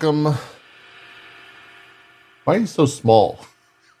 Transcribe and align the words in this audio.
Hello, 0.00 0.12
everyone. 0.18 0.32
Welcome. 0.32 0.38
Why 2.44 2.54
are 2.56 2.58
you 2.60 2.66
so 2.66 2.86
small? 2.86 3.38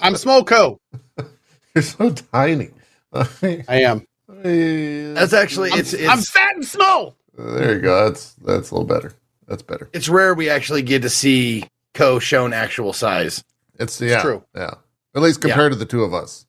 I'm 0.00 0.14
Smoko. 0.14 0.78
You're 1.74 1.82
so 1.82 2.10
tiny. 2.10 2.70
I 3.12 3.82
am. 3.82 4.06
That's 4.28 5.32
actually 5.32 5.72
I'm, 5.72 5.78
it's 5.80 5.92
it's 5.94 6.08
I'm 6.08 6.20
fat 6.20 6.54
and 6.54 6.64
small. 6.64 7.16
there 7.36 7.74
you 7.74 7.80
go. 7.80 8.04
That's 8.04 8.34
that's 8.34 8.70
a 8.70 8.74
little 8.74 8.86
better. 8.86 9.14
That's 9.48 9.62
better. 9.62 9.88
it's 9.92 10.08
rare 10.08 10.34
we 10.34 10.48
actually 10.48 10.82
get 10.82 11.02
to 11.02 11.10
see 11.10 11.64
Co 11.94 12.18
shown 12.18 12.52
actual 12.52 12.92
size. 12.92 13.42
It's 13.78 14.00
yeah, 14.00 14.22
true. 14.22 14.44
Yeah, 14.54 14.74
at 15.14 15.22
least 15.22 15.40
compared 15.40 15.72
to 15.72 15.78
the 15.78 15.84
two 15.84 16.04
of 16.04 16.14
us. 16.14 16.46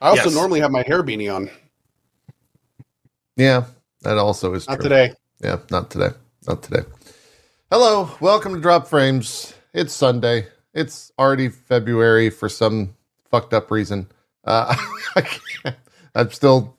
I 0.00 0.10
also 0.10 0.24
Yes. 0.24 0.34
normally 0.34 0.60
have 0.60 0.70
my 0.70 0.82
hair 0.86 1.02
beanie 1.02 1.34
on. 1.34 1.50
Yeah, 3.36 3.64
that 4.02 4.18
also 4.18 4.52
is 4.54 4.68
Not 4.68 4.76
true. 4.76 4.82
today. 4.84 5.14
Yeah, 5.42 5.58
not 5.70 5.90
today. 5.90 6.10
Not 6.46 6.62
today. 6.62 6.82
Hello, 7.70 8.10
welcome 8.20 8.54
to 8.54 8.60
Drop 8.60 8.86
Frames. 8.86 9.54
It's 9.72 9.92
Sunday. 9.92 10.48
It's 10.74 11.12
already 11.18 11.48
February 11.48 12.30
for 12.30 12.48
some 12.48 12.96
fucked 13.30 13.54
up 13.54 13.70
reason. 13.70 14.08
Uh, 14.44 14.74
I 15.16 15.20
can't, 15.20 15.76
I'm 16.14 16.30
still 16.32 16.76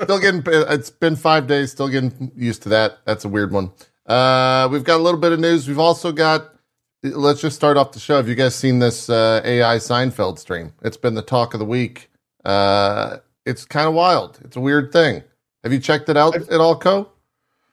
still 0.00 0.18
getting. 0.20 0.42
It's 0.46 0.90
been 0.90 1.16
five 1.16 1.46
days. 1.46 1.72
Still 1.72 1.88
getting 1.88 2.30
used 2.36 2.62
to 2.62 2.68
that. 2.70 2.98
That's 3.04 3.24
a 3.24 3.28
weird 3.28 3.52
one. 3.52 3.72
Uh, 4.06 4.68
we've 4.70 4.84
got 4.84 4.98
a 5.00 5.02
little 5.02 5.20
bit 5.20 5.32
of 5.32 5.40
news. 5.40 5.66
We've 5.68 5.78
also 5.78 6.12
got. 6.12 6.54
Let's 7.02 7.40
just 7.40 7.56
start 7.56 7.76
off 7.78 7.92
the 7.92 7.98
show. 7.98 8.16
Have 8.16 8.28
you 8.28 8.34
guys 8.34 8.54
seen 8.54 8.78
this 8.78 9.08
uh, 9.08 9.40
AI 9.42 9.76
Seinfeld 9.76 10.38
stream? 10.38 10.74
It's 10.82 10.98
been 10.98 11.14
the 11.14 11.22
talk 11.22 11.54
of 11.54 11.60
the 11.60 11.66
week. 11.66 12.10
Uh, 12.44 13.18
it's 13.46 13.64
kind 13.64 13.88
of 13.88 13.94
wild. 13.94 14.38
It's 14.44 14.56
a 14.56 14.60
weird 14.60 14.92
thing. 14.92 15.22
Have 15.64 15.72
you 15.72 15.80
checked 15.80 16.08
it 16.10 16.16
out 16.16 16.34
I've- 16.36 16.50
at 16.54 16.60
all, 16.60 16.78
Co? 16.78 17.10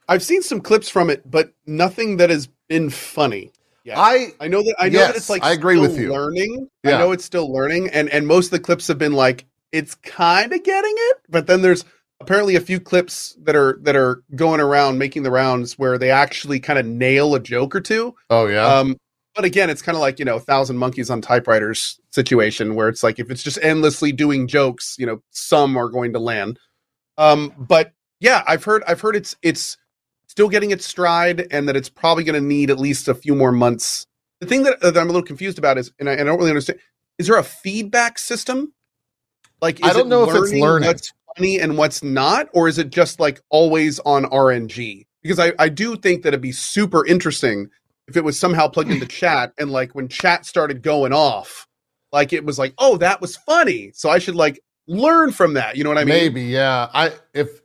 I've 0.08 0.24
seen 0.24 0.42
some 0.42 0.62
clips 0.62 0.90
from 0.90 1.10
it, 1.10 1.30
but 1.30 1.54
nothing 1.66 2.18
that 2.18 2.30
has 2.30 2.48
been 2.70 2.90
funny. 2.90 3.52
Yeah. 3.84 4.00
I 4.00 4.34
I 4.40 4.48
know 4.48 4.64
that 4.64 4.76
I 4.80 4.90
know 4.90 5.00
Yes, 5.00 5.08
that 5.08 5.16
it's 5.18 5.30
like 5.30 5.44
I 5.44 5.52
agree 5.54 5.76
still 5.78 5.90
with 5.90 6.00
you. 6.00 6.12
learning. 6.12 6.70
Yeah. 6.84 6.96
I 6.96 7.00
know 7.00 7.12
it's 7.14 7.24
still 7.26 7.52
learning, 7.52 7.90
and 7.90 8.10
and 8.10 8.28
most 8.28 8.48
of 8.48 8.52
the 8.52 8.60
clips 8.60 8.88
have 8.88 8.98
been 8.98 9.14
like 9.14 9.46
it's 9.72 9.96
kind 9.96 10.52
of 10.54 10.64
getting 10.64 10.94
it, 10.96 11.18
but 11.30 11.48
then 11.48 11.62
there's 11.62 11.86
apparently 12.20 12.56
a 12.56 12.60
few 12.62 12.80
clips 12.80 13.38
that 13.44 13.56
are 13.56 13.78
that 13.84 13.96
are 13.96 14.24
going 14.36 14.60
around 14.60 14.98
making 14.98 15.24
the 15.24 15.32
rounds 15.32 15.78
where 15.80 15.98
they 15.98 16.10
actually 16.12 16.60
kind 16.60 16.80
of 16.80 16.86
nail 16.86 17.36
a 17.36 17.40
joke 17.40 17.76
or 17.76 17.82
two. 17.82 18.14
Oh 18.30 18.48
yeah. 18.48 18.66
Um, 18.66 18.98
but 19.36 19.46
again, 19.46 19.70
it's 19.70 19.82
kind 19.82 19.96
of 19.96 20.02
like 20.02 20.20
you 20.20 20.26
know, 20.26 20.40
thousand 20.40 20.78
monkeys 20.78 21.10
on 21.10 21.22
typewriters 21.22 22.00
situation 22.12 22.76
where 22.76 22.90
it's 22.90 23.04
like 23.04 23.20
if 23.20 23.30
it's 23.32 23.44
just 23.44 23.60
endlessly 23.62 24.12
doing 24.12 24.48
jokes, 24.48 24.96
you 24.98 25.06
know, 25.06 25.22
some 25.32 25.78
are 25.78 25.90
going 25.90 26.12
to 26.14 26.20
land. 26.20 26.60
Um, 27.17 27.54
but 27.58 27.94
yeah, 28.20 28.44
I've 28.48 28.64
heard 28.64 28.84
I've 28.88 29.00
heard 29.00 29.16
it's 29.16 29.36
it's 29.42 29.78
still 30.37 30.49
getting 30.49 30.70
its 30.70 30.86
stride, 30.86 31.48
and 31.49 31.67
that 31.67 31.75
it's 31.75 31.89
probably 31.89 32.23
going 32.23 32.39
to 32.39 32.48
need 32.48 32.70
at 32.70 32.77
least 32.77 33.08
a 33.08 33.15
few 33.15 33.33
more 33.33 33.52
months. 33.52 34.05
The 34.39 34.45
thing 34.45 34.61
that, 34.65 34.77
uh, 34.83 34.92
that 34.92 34.99
I'm 34.99 35.09
a 35.09 35.11
little 35.11 35.25
confused 35.25 35.58
about 35.58 35.80
is, 35.80 35.92
and 35.99 36.08
I, 36.08 36.11
and 36.11 36.21
I 36.21 36.25
don't 36.25 36.37
really 36.37 36.52
understand, 36.52 36.77
is 37.17 37.25
there 37.25 37.39
a 37.39 37.43
feedback 37.43 38.20
system? 38.20 38.71
Like, 39.64 39.83
I 39.83 39.93
don't 39.93 40.05
it 40.05 40.09
know 40.09 40.30
if 40.30 40.36
it's 40.36 40.53
learning. 40.53 40.86
what's 40.86 41.11
funny 41.36 41.59
and 41.59 41.75
what's 41.75 42.03
not, 42.03 42.49
or 42.53 42.67
is 42.67 42.77
it 42.77 42.92
just 42.92 43.20
like 43.20 43.42
always 43.49 43.98
on 44.02 44.25
RNG? 44.25 45.08
Because 45.23 45.39
I, 45.39 45.53
I 45.58 45.70
do 45.70 45.95
think 45.95 46.21
that 46.21 46.30
it'd 46.30 46.42
be 46.42 46.52
super 46.52 47.04
interesting 47.04 47.69
if 48.08 48.15
it 48.15 48.23
was 48.23 48.39
somehow 48.39 48.67
plugged 48.67 48.92
into 48.92 49.08
chat 49.08 49.54
and 49.58 49.71
like 49.71 49.95
when 49.95 50.08
chat 50.08 50.45
started 50.45 50.83
going 50.83 51.14
off, 51.14 51.65
like 52.11 52.31
it 52.31 52.45
was 52.45 52.59
like, 52.59 52.75
oh, 52.77 52.98
that 52.98 53.21
was 53.21 53.37
funny. 53.37 53.89
So 53.95 54.11
I 54.11 54.19
should 54.19 54.36
like 54.36 54.59
learn 54.86 55.31
from 55.31 55.55
that. 55.55 55.77
You 55.77 55.83
know 55.83 55.89
what 55.89 55.98
I 55.98 56.04
mean? 56.04 56.15
Maybe, 56.15 56.43
yeah. 56.43 56.89
I 56.93 57.14
if 57.33 57.59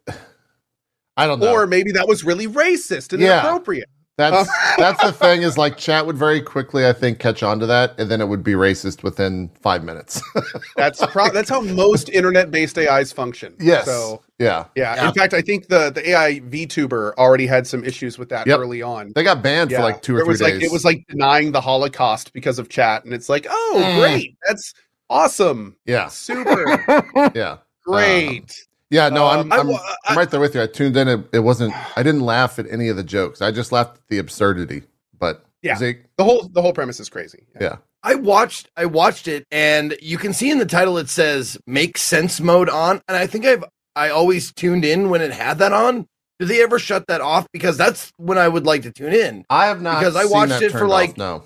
I 1.17 1.27
don't 1.27 1.41
know. 1.41 1.53
Or 1.53 1.67
maybe 1.67 1.93
that 1.93 2.09
was 2.09 2.25
really 2.25 2.47
racist 2.47 3.13
and 3.13 3.21
Yeah. 3.23 3.41
inappropriate. 3.41 3.89
that's 4.19 4.49
that's 4.79 5.03
the 5.03 5.13
thing 5.13 5.43
is 5.43 5.57
like 5.59 5.77
chat 5.87 6.07
would 6.07 6.17
very 6.19 6.41
quickly, 6.41 6.87
I 6.87 6.93
think, 6.93 7.19
catch 7.19 7.43
on 7.43 7.59
to 7.61 7.67
that, 7.67 7.99
and 7.99 8.11
then 8.11 8.21
it 8.21 8.29
would 8.29 8.43
be 8.45 8.53
racist 8.53 9.03
within 9.03 9.51
five 9.63 9.85
minutes. 9.85 10.21
That's 10.77 11.05
pro- 11.07 11.31
that's 11.31 11.49
how 11.49 11.61
most 11.61 12.09
internet-based 12.09 12.79
AIs 12.79 13.13
function. 13.13 13.55
yes. 13.61 13.85
So 13.85 14.23
yeah. 14.39 14.67
yeah. 14.75 14.97
Yeah. 14.97 15.09
In 15.09 15.15
fact, 15.15 15.33
I 15.35 15.41
think 15.43 15.69
the 15.69 15.91
the 15.91 16.11
AI 16.11 16.41
VTuber 16.41 17.15
already 17.15 17.47
had 17.47 17.67
some 17.67 17.85
issues 17.85 18.19
with 18.19 18.29
that 18.31 18.47
Yep. 18.47 18.59
early 18.59 18.83
on. 18.83 19.13
They 19.15 19.23
got 19.23 19.43
banned 19.43 19.71
Yeah. 19.71 19.79
for 19.79 19.83
like 19.85 20.03
two 20.03 20.15
or 20.17 20.21
it 20.21 20.25
three 20.25 20.29
was 20.33 20.41
days. 20.41 20.55
like 20.55 20.63
it 20.63 20.73
was 20.73 20.85
like 20.85 21.05
denying 21.09 21.53
the 21.53 21.61
Holocaust 21.61 22.33
because 22.33 22.59
of 22.59 22.69
chat, 22.69 23.05
and 23.05 23.13
it's 23.15 23.29
like, 23.29 23.47
oh, 23.49 23.83
Mm. 23.85 23.99
great, 24.01 24.37
that's 24.47 24.75
awesome, 25.11 25.77
yeah. 25.87 26.09
super 26.09 27.33
Yeah. 27.35 27.59
great. 27.85 28.53
Yeah. 28.93 29.09
No, 29.09 29.27
Um, 29.27 29.53
I'm 29.53 29.71
I 29.71 29.75
I'm, 29.75 29.81
I'm 30.07 30.19
right 30.19 30.31
there 30.31 30.39
with 30.41 30.55
you. 30.55 30.63
I 30.63 30.67
tuned 30.69 30.97
in. 30.97 31.09
It, 31.09 31.21
it 31.33 31.39
wasn't 31.41 31.75
I 31.97 32.03
didn't 32.03 32.21
laugh 32.21 32.59
at 32.59 32.71
any 32.71 32.89
of 32.89 32.97
the 32.97 33.03
jokes. 33.03 33.41
I 33.43 33.51
just 33.51 33.73
laughed 33.73 33.97
at 33.97 34.03
the 34.09 34.19
absurdity. 34.19 34.83
But 35.19 35.45
Yeah. 35.63 35.77
Zeke, 35.77 36.03
the 36.17 36.25
whole 36.25 36.49
the 36.49 36.61
whole 36.63 36.73
premise 36.73 37.01
is 37.01 37.09
crazy. 37.09 37.47
yeah. 37.61 37.77
I 38.05 38.17
watched 38.17 38.69
I 38.77 38.87
watched 38.87 39.29
it 39.29 39.47
and 39.51 39.97
you 40.03 40.19
can 40.19 40.33
see 40.33 40.51
in 40.51 40.59
the 40.59 40.67
title 40.67 40.99
it 40.99 41.09
says 41.09 41.57
make 41.67 41.97
sense 41.97 42.41
mode 42.41 42.69
on 42.69 43.01
and 43.09 43.17
I 43.17 43.27
think 43.27 43.47
I've 43.47 43.65
I 43.97 44.09
always 44.11 44.53
tuned 44.53 44.85
in 44.85 45.09
when 45.11 45.21
it 45.23 45.33
had 45.33 45.59
that 45.59 45.73
on. 45.73 46.07
Do 46.39 46.47
they 46.47 46.63
ever 46.63 46.79
shut 46.81 47.07
that 47.07 47.21
off? 47.21 47.47
Because 47.53 47.77
that's 47.77 48.11
when 48.17 48.37
I 48.39 48.49
would 48.49 48.67
like 48.67 48.83
to 48.83 48.91
tune 48.91 49.13
in. 49.13 49.45
I 49.49 49.67
have 49.67 49.81
not 49.81 50.01
Because 50.01 50.17
I 50.17 50.25
watched 50.25 50.61
it 50.61 50.73
for, 50.73 50.89
like, 50.89 51.11
off, 51.11 51.17
no. 51.19 51.45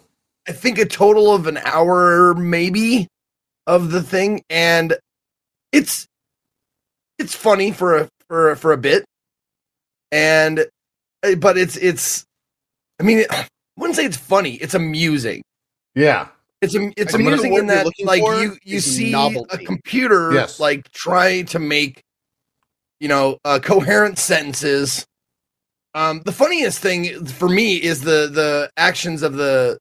I 0.49 0.53
think 0.53 0.79
a 0.79 0.87
total 0.87 1.35
of 1.35 1.47
an 1.47 1.59
hour 1.59 2.33
maybe 2.35 3.07
of 3.67 3.91
the 3.91 4.03
thing 4.03 4.43
and 4.49 4.97
it's 5.73 6.07
it's 7.19 7.35
funny 7.35 7.73
for 7.73 7.97
a 7.97 8.09
for 8.29 8.51
a, 8.51 8.57
for 8.57 8.73
a 8.73 8.77
bit 8.77 9.05
and 10.13 10.61
uh, 11.23 11.35
but 11.37 11.57
it's 11.59 11.77
it's 11.77 12.25
I 13.01 13.03
mean 13.05 13.25
I 13.31 13.47
wouldn't 13.77 13.97
say 13.97 14.05
it's 14.05 14.17
funny 14.17 14.55
it's 14.55 14.75
amusing 14.75 15.43
Yeah. 15.95 16.29
it's 16.63 16.75
it's 16.97 17.13
the 17.13 17.19
amusing 17.19 17.55
in 17.55 17.67
that 17.67 17.87
like 18.05 18.23
you 18.23 18.57
you 18.65 18.81
see 18.81 19.13
a 19.51 19.59
computer 19.59 20.33
Yes. 20.33 20.59
like 20.61 20.91
try 20.93 21.43
to 21.43 21.59
make 21.59 22.01
you 23.01 23.09
know 23.09 23.39
uh, 23.45 23.59
coherent 23.63 24.19
sentences 24.19 25.05
um 25.95 26.23
the 26.25 26.33
funniest 26.33 26.79
thing 26.81 27.25
for 27.27 27.49
me 27.49 27.77
is 27.77 28.01
the 28.01 28.29
the 28.33 28.71
actions 28.77 29.23
of 29.23 29.35
the 29.35 29.79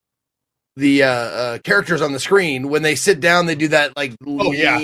the 0.78 1.04
uh, 1.04 1.08
uh 1.10 1.58
characters 1.60 2.02
on 2.02 2.12
the 2.12 2.20
screen 2.20 2.68
when 2.68 2.82
they 2.82 2.96
sit 2.96 3.22
down 3.22 3.46
they 3.46 3.56
do 3.56 3.70
that 3.70 3.96
like 3.96 4.14
Oh, 4.28 4.52
yeah. 4.52 4.78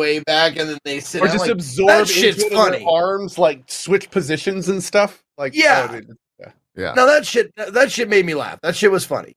Lean 0.00 0.16
way 0.18 0.18
back 0.20 0.56
and 0.56 0.68
then 0.68 0.78
they 0.84 1.00
sit 1.00 1.20
Or 1.22 1.26
down, 1.26 1.34
just 1.34 1.44
like, 1.44 1.50
absorb 1.52 1.88
that 1.88 2.08
shit's 2.08 2.42
it 2.42 2.52
funny. 2.52 2.78
their 2.78 2.88
arms, 2.88 3.38
like 3.38 3.62
switch 3.68 4.10
positions 4.10 4.68
and 4.68 4.82
stuff. 4.82 5.22
Like 5.38 5.54
Yeah. 5.54 5.88
oh, 5.90 5.94
dude. 6.00 6.16
Yeah. 6.76 6.94
No, 6.94 7.06
that 7.06 7.26
shit 7.26 7.50
that 7.56 7.90
shit 7.90 8.08
made 8.08 8.24
me 8.24 8.34
laugh. 8.34 8.58
That 8.62 8.76
shit 8.76 8.90
was 8.90 9.04
funny. 9.04 9.34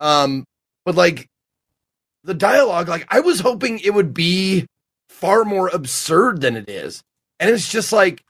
Um, 0.00 0.44
but 0.84 0.94
like 0.94 1.26
the 2.24 2.34
dialogue, 2.34 2.88
like 2.88 3.06
I 3.10 3.20
was 3.20 3.40
hoping 3.40 3.80
it 3.80 3.92
would 3.92 4.14
be 4.14 4.66
far 5.08 5.44
more 5.44 5.68
absurd 5.68 6.40
than 6.40 6.56
it 6.56 6.68
is, 6.70 7.02
and 7.40 7.50
it's 7.50 7.68
just 7.70 7.92
like 7.92 8.22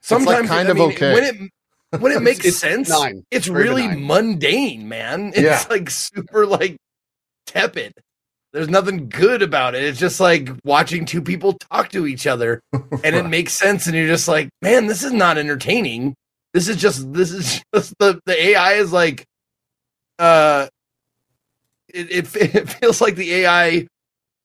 sometimes 0.00 0.48
kind 0.48 0.68
I 0.68 0.70
of 0.72 0.76
mean, 0.76 0.92
okay. 0.92 1.14
when 1.14 1.24
it 1.24 2.00
when 2.00 2.12
it 2.12 2.22
makes 2.28 2.44
It's 2.44 2.58
sense. 2.58 2.88
benign. 2.90 3.24
It's 3.30 3.46
Very 3.46 3.64
really 3.64 3.88
benign. 3.88 4.06
mundane, 4.06 4.88
man. 4.88 5.28
It's 5.34 5.38
Yeah. 5.40 5.64
like 5.70 5.90
super 5.90 6.46
like 6.46 6.76
tepid. 7.46 7.94
There's 8.54 8.68
nothing 8.68 9.08
good 9.10 9.42
about 9.42 9.74
it. 9.74 9.82
It's 9.82 9.98
just 9.98 10.20
like 10.20 10.48
watching 10.64 11.04
two 11.04 11.20
people 11.20 11.54
talk 11.70 11.88
to 11.90 12.06
each 12.06 12.26
other 12.26 12.60
and 12.72 13.14
it 13.16 13.26
makes 13.28 13.52
sense 13.52 13.86
and 13.88 13.94
you're 13.96 14.06
just 14.06 14.28
like 14.28 14.48
man 14.62 14.86
this 14.86 15.02
is 15.02 15.12
not 15.12 15.36
entertaining 15.38 16.14
this 16.54 16.68
is 16.68 16.76
just 16.76 17.12
this 17.12 17.32
is 17.32 17.60
just 17.74 17.92
the 17.98 18.20
the 18.26 18.40
ai 18.50 18.74
is 18.74 18.92
like 18.92 19.24
uh 20.20 20.68
it, 21.92 22.10
it, 22.12 22.36
it 22.54 22.68
feels 22.70 23.00
like 23.00 23.16
the 23.16 23.34
ai 23.34 23.86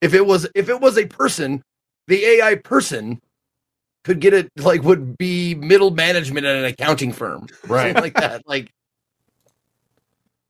if 0.02 0.16
it 0.16 0.26
was 0.26 0.48
if 0.56 0.70
it 0.70 0.82
was 0.82 0.98
a 0.98 1.06
person 1.06 1.62
the 2.08 2.26
ai 2.26 2.56
person 2.56 3.20
could 4.04 4.20
get 4.20 4.34
it 4.34 4.50
like 4.58 4.82
would 4.82 5.20
be 5.20 5.54
middle 5.54 5.92
management 5.92 6.48
at 6.48 6.56
an 6.56 6.66
accounting 6.66 7.12
firm 7.12 7.46
Right. 7.68 7.94
like 7.96 8.16
that 8.16 8.42
like 8.48 8.72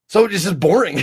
so 0.08 0.24
it's 0.24 0.44
just 0.44 0.58
boring 0.58 1.02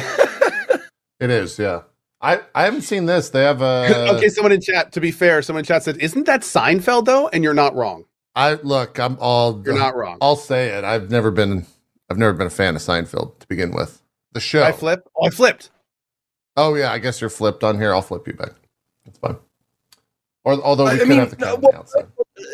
It 1.19 1.29
is, 1.31 1.57
yeah. 1.59 1.81
I, 2.19 2.41
I 2.55 2.63
haven't 2.63 2.81
seen 2.81 3.05
this. 3.05 3.29
They 3.29 3.43
have 3.43 3.61
a 3.61 4.11
okay, 4.15 4.29
someone 4.29 4.51
in 4.51 4.61
chat. 4.61 4.91
To 4.93 4.99
be 5.01 5.11
fair, 5.11 5.41
someone 5.41 5.61
in 5.61 5.65
chat 5.65 5.83
said, 5.83 5.97
"Isn't 5.97 6.25
that 6.25 6.41
Seinfeld 6.41 7.05
though?" 7.05 7.27
And 7.27 7.43
you're 7.43 7.53
not 7.53 7.75
wrong. 7.75 8.05
I 8.35 8.53
look, 8.55 8.99
I'm 8.99 9.17
all 9.19 9.61
You're 9.65 9.77
not 9.77 9.95
wrong. 9.95 10.17
I'll 10.21 10.35
say 10.35 10.69
it. 10.69 10.83
I've 10.83 11.09
never 11.11 11.31
been 11.31 11.65
I've 12.09 12.17
never 12.17 12.33
been 12.33 12.47
a 12.47 12.51
fan 12.51 12.75
of 12.75 12.81
Seinfeld 12.81 13.37
to 13.39 13.47
begin 13.47 13.71
with. 13.71 14.01
The 14.33 14.39
show. 14.39 14.63
I 14.63 14.71
flip. 14.71 15.07
Oh, 15.15 15.25
I 15.27 15.29
flipped. 15.29 15.69
oh 16.55 16.75
yeah, 16.75 16.91
I 16.91 16.97
guess 16.99 17.21
you're 17.21 17.29
flipped 17.29 17.63
on 17.63 17.77
here. 17.79 17.93
I'll 17.93 18.01
flip 18.01 18.27
you 18.27 18.33
back. 18.33 18.51
That's 19.05 19.17
fine. 19.19 19.37
Or 20.43 20.53
although 20.63 20.85
we 20.85 20.91
I 20.91 20.97
could 20.97 21.07
mean, 21.07 21.19
have 21.19 21.31
the 21.31 21.37
no, 21.37 21.45
count 21.57 21.61
well, 21.63 21.75
outside. 21.75 22.07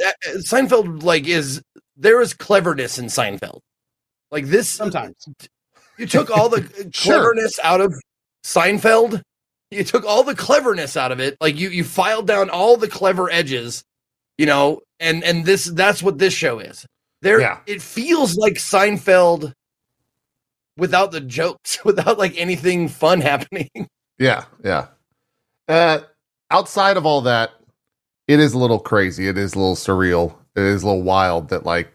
Uh, 0.06 0.12
Seinfeld 0.40 1.04
like 1.04 1.28
is 1.28 1.62
there 1.96 2.22
is 2.22 2.34
cleverness 2.34 2.98
in 2.98 3.06
Seinfeld. 3.06 3.60
Like 4.32 4.46
this 4.46 4.68
Sometimes. 4.70 5.16
you 5.98 6.08
took 6.08 6.32
all 6.32 6.50
the 6.50 6.62
Sure. 6.94 7.14
cleverness 7.16 7.60
out 7.64 7.82
of 7.82 7.94
Seinfeld. 8.44 9.22
You 9.74 9.84
took 9.84 10.06
all 10.06 10.24
the 10.24 10.36
cleverness 10.36 10.96
out 10.98 11.12
of 11.12 11.20
it. 11.20 11.38
Like 11.42 11.58
you 11.60 11.70
you 11.70 11.84
filed 11.84 12.28
down 12.28 12.50
all 12.50 12.78
the 12.78 12.88
clever 12.88 13.30
edges, 13.30 13.84
you 14.38 14.46
know, 14.46 14.82
and 15.00 15.24
and 15.24 15.46
this 15.46 15.66
that's 15.66 16.02
what 16.04 16.18
this 16.18 16.34
show 16.34 16.60
is. 16.60 16.86
There, 17.22 17.40
Yeah. 17.40 17.60
it 17.66 17.82
feels 17.82 18.36
like 18.36 18.54
Seinfeld 18.56 19.54
without 20.78 21.12
the 21.12 21.22
jokes, 21.22 21.80
without 21.86 22.18
like 22.18 22.38
anything 22.38 22.88
fun 22.90 23.22
happening. 23.22 23.70
Yeah, 24.20 24.46
yeah. 24.64 24.88
Uh, 25.68 26.00
outside 26.52 26.98
of 26.98 27.06
all 27.06 27.22
that, 27.22 27.52
it 28.28 28.40
is 28.40 28.54
a 28.54 28.58
little 28.58 28.80
crazy. 28.80 29.28
It 29.28 29.38
is 29.38 29.54
a 29.54 29.60
little 29.60 29.76
surreal. 29.76 30.36
It 30.56 30.64
is 30.64 30.84
a 30.84 30.88
little 30.88 31.02
wild 31.04 31.50
that 31.50 31.66
like 31.66 31.92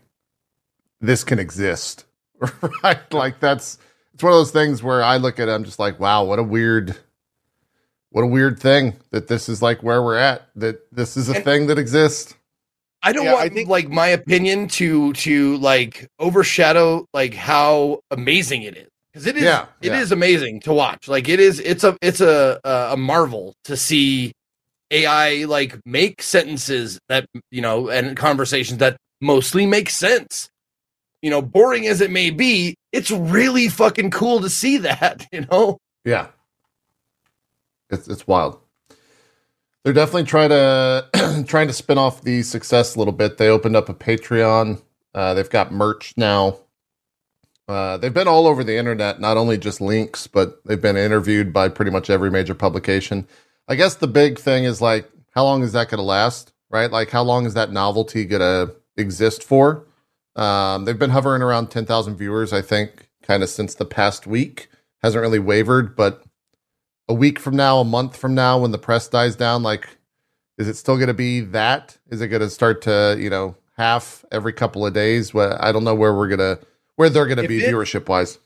this 1.00 1.22
can 1.24 1.38
exist, 1.38 2.06
right? 2.82 3.12
Like 3.12 3.38
that's 3.40 3.78
it's 4.14 4.22
one 4.22 4.32
of 4.32 4.38
those 4.38 4.50
things 4.50 4.82
where 4.82 5.02
I 5.02 5.16
look 5.18 5.38
at 5.38 5.48
it, 5.48 5.52
I'm 5.52 5.64
just 5.64 5.78
like, 5.78 6.00
wow, 6.00 6.24
what 6.24 6.38
a 6.40 6.42
weird, 6.42 6.96
what 8.18 8.24
a 8.24 8.26
weird 8.26 8.58
thing 8.58 8.94
that 9.12 9.28
this 9.28 9.48
is 9.48 9.62
like 9.62 9.80
where 9.84 10.02
we're 10.02 10.16
at. 10.18 10.48
That 10.56 10.80
this 10.90 11.16
is 11.16 11.28
a 11.28 11.36
And- 11.36 11.44
thing 11.44 11.66
that 11.68 11.78
exists. 11.78 12.34
I 13.00 13.12
don't 13.12 13.26
Yeah, 13.26 13.34
want 13.34 13.44
I 13.44 13.48
think- 13.54 13.68
like 13.68 13.88
my 13.88 14.08
opinion 14.08 14.66
to 14.70 15.12
to 15.12 15.56
like 15.58 16.08
overshadow 16.18 17.06
like 17.14 17.32
how 17.34 18.00
amazing 18.10 18.62
it 18.64 18.76
is 18.76 18.88
because 19.12 19.28
it 19.28 19.36
is 19.36 19.44
Yeah, 19.44 19.66
it 19.80 19.92
is 19.92 20.10
yeah. 20.10 20.14
amazing 20.14 20.58
to 20.62 20.72
watch. 20.72 21.06
Like 21.06 21.28
it 21.28 21.38
is 21.38 21.60
it's 21.60 21.84
a 21.84 21.96
it's 22.02 22.20
a 22.20 22.58
a 22.64 22.94
a 22.94 22.96
marvel 22.96 23.54
to 23.66 23.76
see 23.76 24.32
AI 24.90 25.44
like 25.44 25.78
make 25.86 26.20
sentences 26.20 26.98
that 27.08 27.26
you 27.52 27.60
know 27.62 27.88
and 27.88 28.16
conversations 28.16 28.78
that 28.78 28.96
mostly 29.20 29.64
make 29.64 29.90
sense. 29.90 30.48
You 31.22 31.30
know, 31.30 31.40
boring 31.40 31.86
as 31.86 32.00
it 32.00 32.10
may 32.10 32.30
be, 32.30 32.74
it's 32.90 33.12
really 33.12 33.68
fucking 33.68 34.10
cool 34.10 34.40
to 34.40 34.50
see 34.50 34.78
that. 34.78 35.24
You 35.32 35.46
know, 35.48 35.78
Yeah. 36.04 36.26
It's 37.90 38.08
it's 38.08 38.26
wild. 38.26 38.60
They're 39.84 39.92
definitely 39.92 40.24
trying 40.24 40.50
to 40.50 41.44
trying 41.46 41.68
to 41.68 41.72
spin 41.72 41.98
off 41.98 42.22
the 42.22 42.42
success 42.42 42.94
a 42.94 42.98
little 42.98 43.12
bit. 43.12 43.38
They 43.38 43.48
opened 43.48 43.76
up 43.76 43.88
a 43.88 43.94
Patreon. 43.94 44.82
Uh, 45.14 45.34
they've 45.34 45.48
got 45.50 45.72
merch 45.72 46.14
now. 46.16 46.58
Uh, 47.66 47.98
they've 47.98 48.14
been 48.14 48.28
all 48.28 48.46
over 48.46 48.64
the 48.64 48.76
internet, 48.76 49.20
not 49.20 49.36
only 49.36 49.58
just 49.58 49.80
links, 49.80 50.26
but 50.26 50.64
they've 50.64 50.80
been 50.80 50.96
interviewed 50.96 51.52
by 51.52 51.68
pretty 51.68 51.90
much 51.90 52.08
every 52.08 52.30
major 52.30 52.54
publication. 52.54 53.26
I 53.68 53.74
guess 53.74 53.94
the 53.94 54.06
big 54.08 54.38
thing 54.38 54.64
is 54.64 54.80
like, 54.80 55.08
how 55.34 55.44
long 55.44 55.62
is 55.62 55.72
that 55.72 55.90
going 55.90 55.98
to 55.98 56.04
last? 56.04 56.52
Right? 56.70 56.90
Like, 56.90 57.10
how 57.10 57.22
long 57.22 57.44
is 57.46 57.54
that 57.54 57.70
novelty 57.70 58.24
going 58.24 58.40
to 58.40 58.74
exist 58.96 59.44
for? 59.44 59.86
Um, 60.36 60.84
they've 60.84 60.98
been 60.98 61.10
hovering 61.10 61.42
around 61.42 61.70
10,000 61.70 62.16
viewers, 62.16 62.52
I 62.52 62.62
think, 62.62 63.08
kind 63.22 63.42
of 63.42 63.48
since 63.48 63.74
the 63.74 63.84
past 63.84 64.26
week. 64.26 64.68
Hasn't 65.02 65.20
really 65.20 65.38
wavered, 65.38 65.94
but 65.94 66.24
a 67.08 67.14
week 67.14 67.38
from 67.38 67.56
now, 67.56 67.78
a 67.78 67.84
month 67.84 68.16
from 68.16 68.34
now, 68.34 68.58
when 68.58 68.70
the 68.70 68.78
press 68.78 69.08
dies 69.08 69.36
down, 69.36 69.62
like, 69.62 69.88
is 70.58 70.68
it 70.68 70.74
still 70.76 70.96
going 70.96 71.08
to 71.08 71.14
be 71.14 71.40
that? 71.40 71.96
Is 72.10 72.20
it 72.20 72.28
going 72.28 72.42
to 72.42 72.50
start 72.50 72.82
to, 72.82 73.16
you 73.18 73.30
know, 73.30 73.56
half 73.76 74.24
every 74.32 74.52
couple 74.52 74.84
of 74.86 74.92
days? 74.92 75.32
Well, 75.32 75.56
I 75.60 75.72
don't 75.72 75.84
know 75.84 75.94
where 75.94 76.14
we're 76.14 76.28
going 76.28 76.38
to, 76.40 76.58
where 76.96 77.08
they're 77.10 77.26
going 77.26 77.38
to 77.42 77.48
be 77.48 77.64
it- 77.64 77.72
viewership 77.72 78.08
wise. 78.08 78.38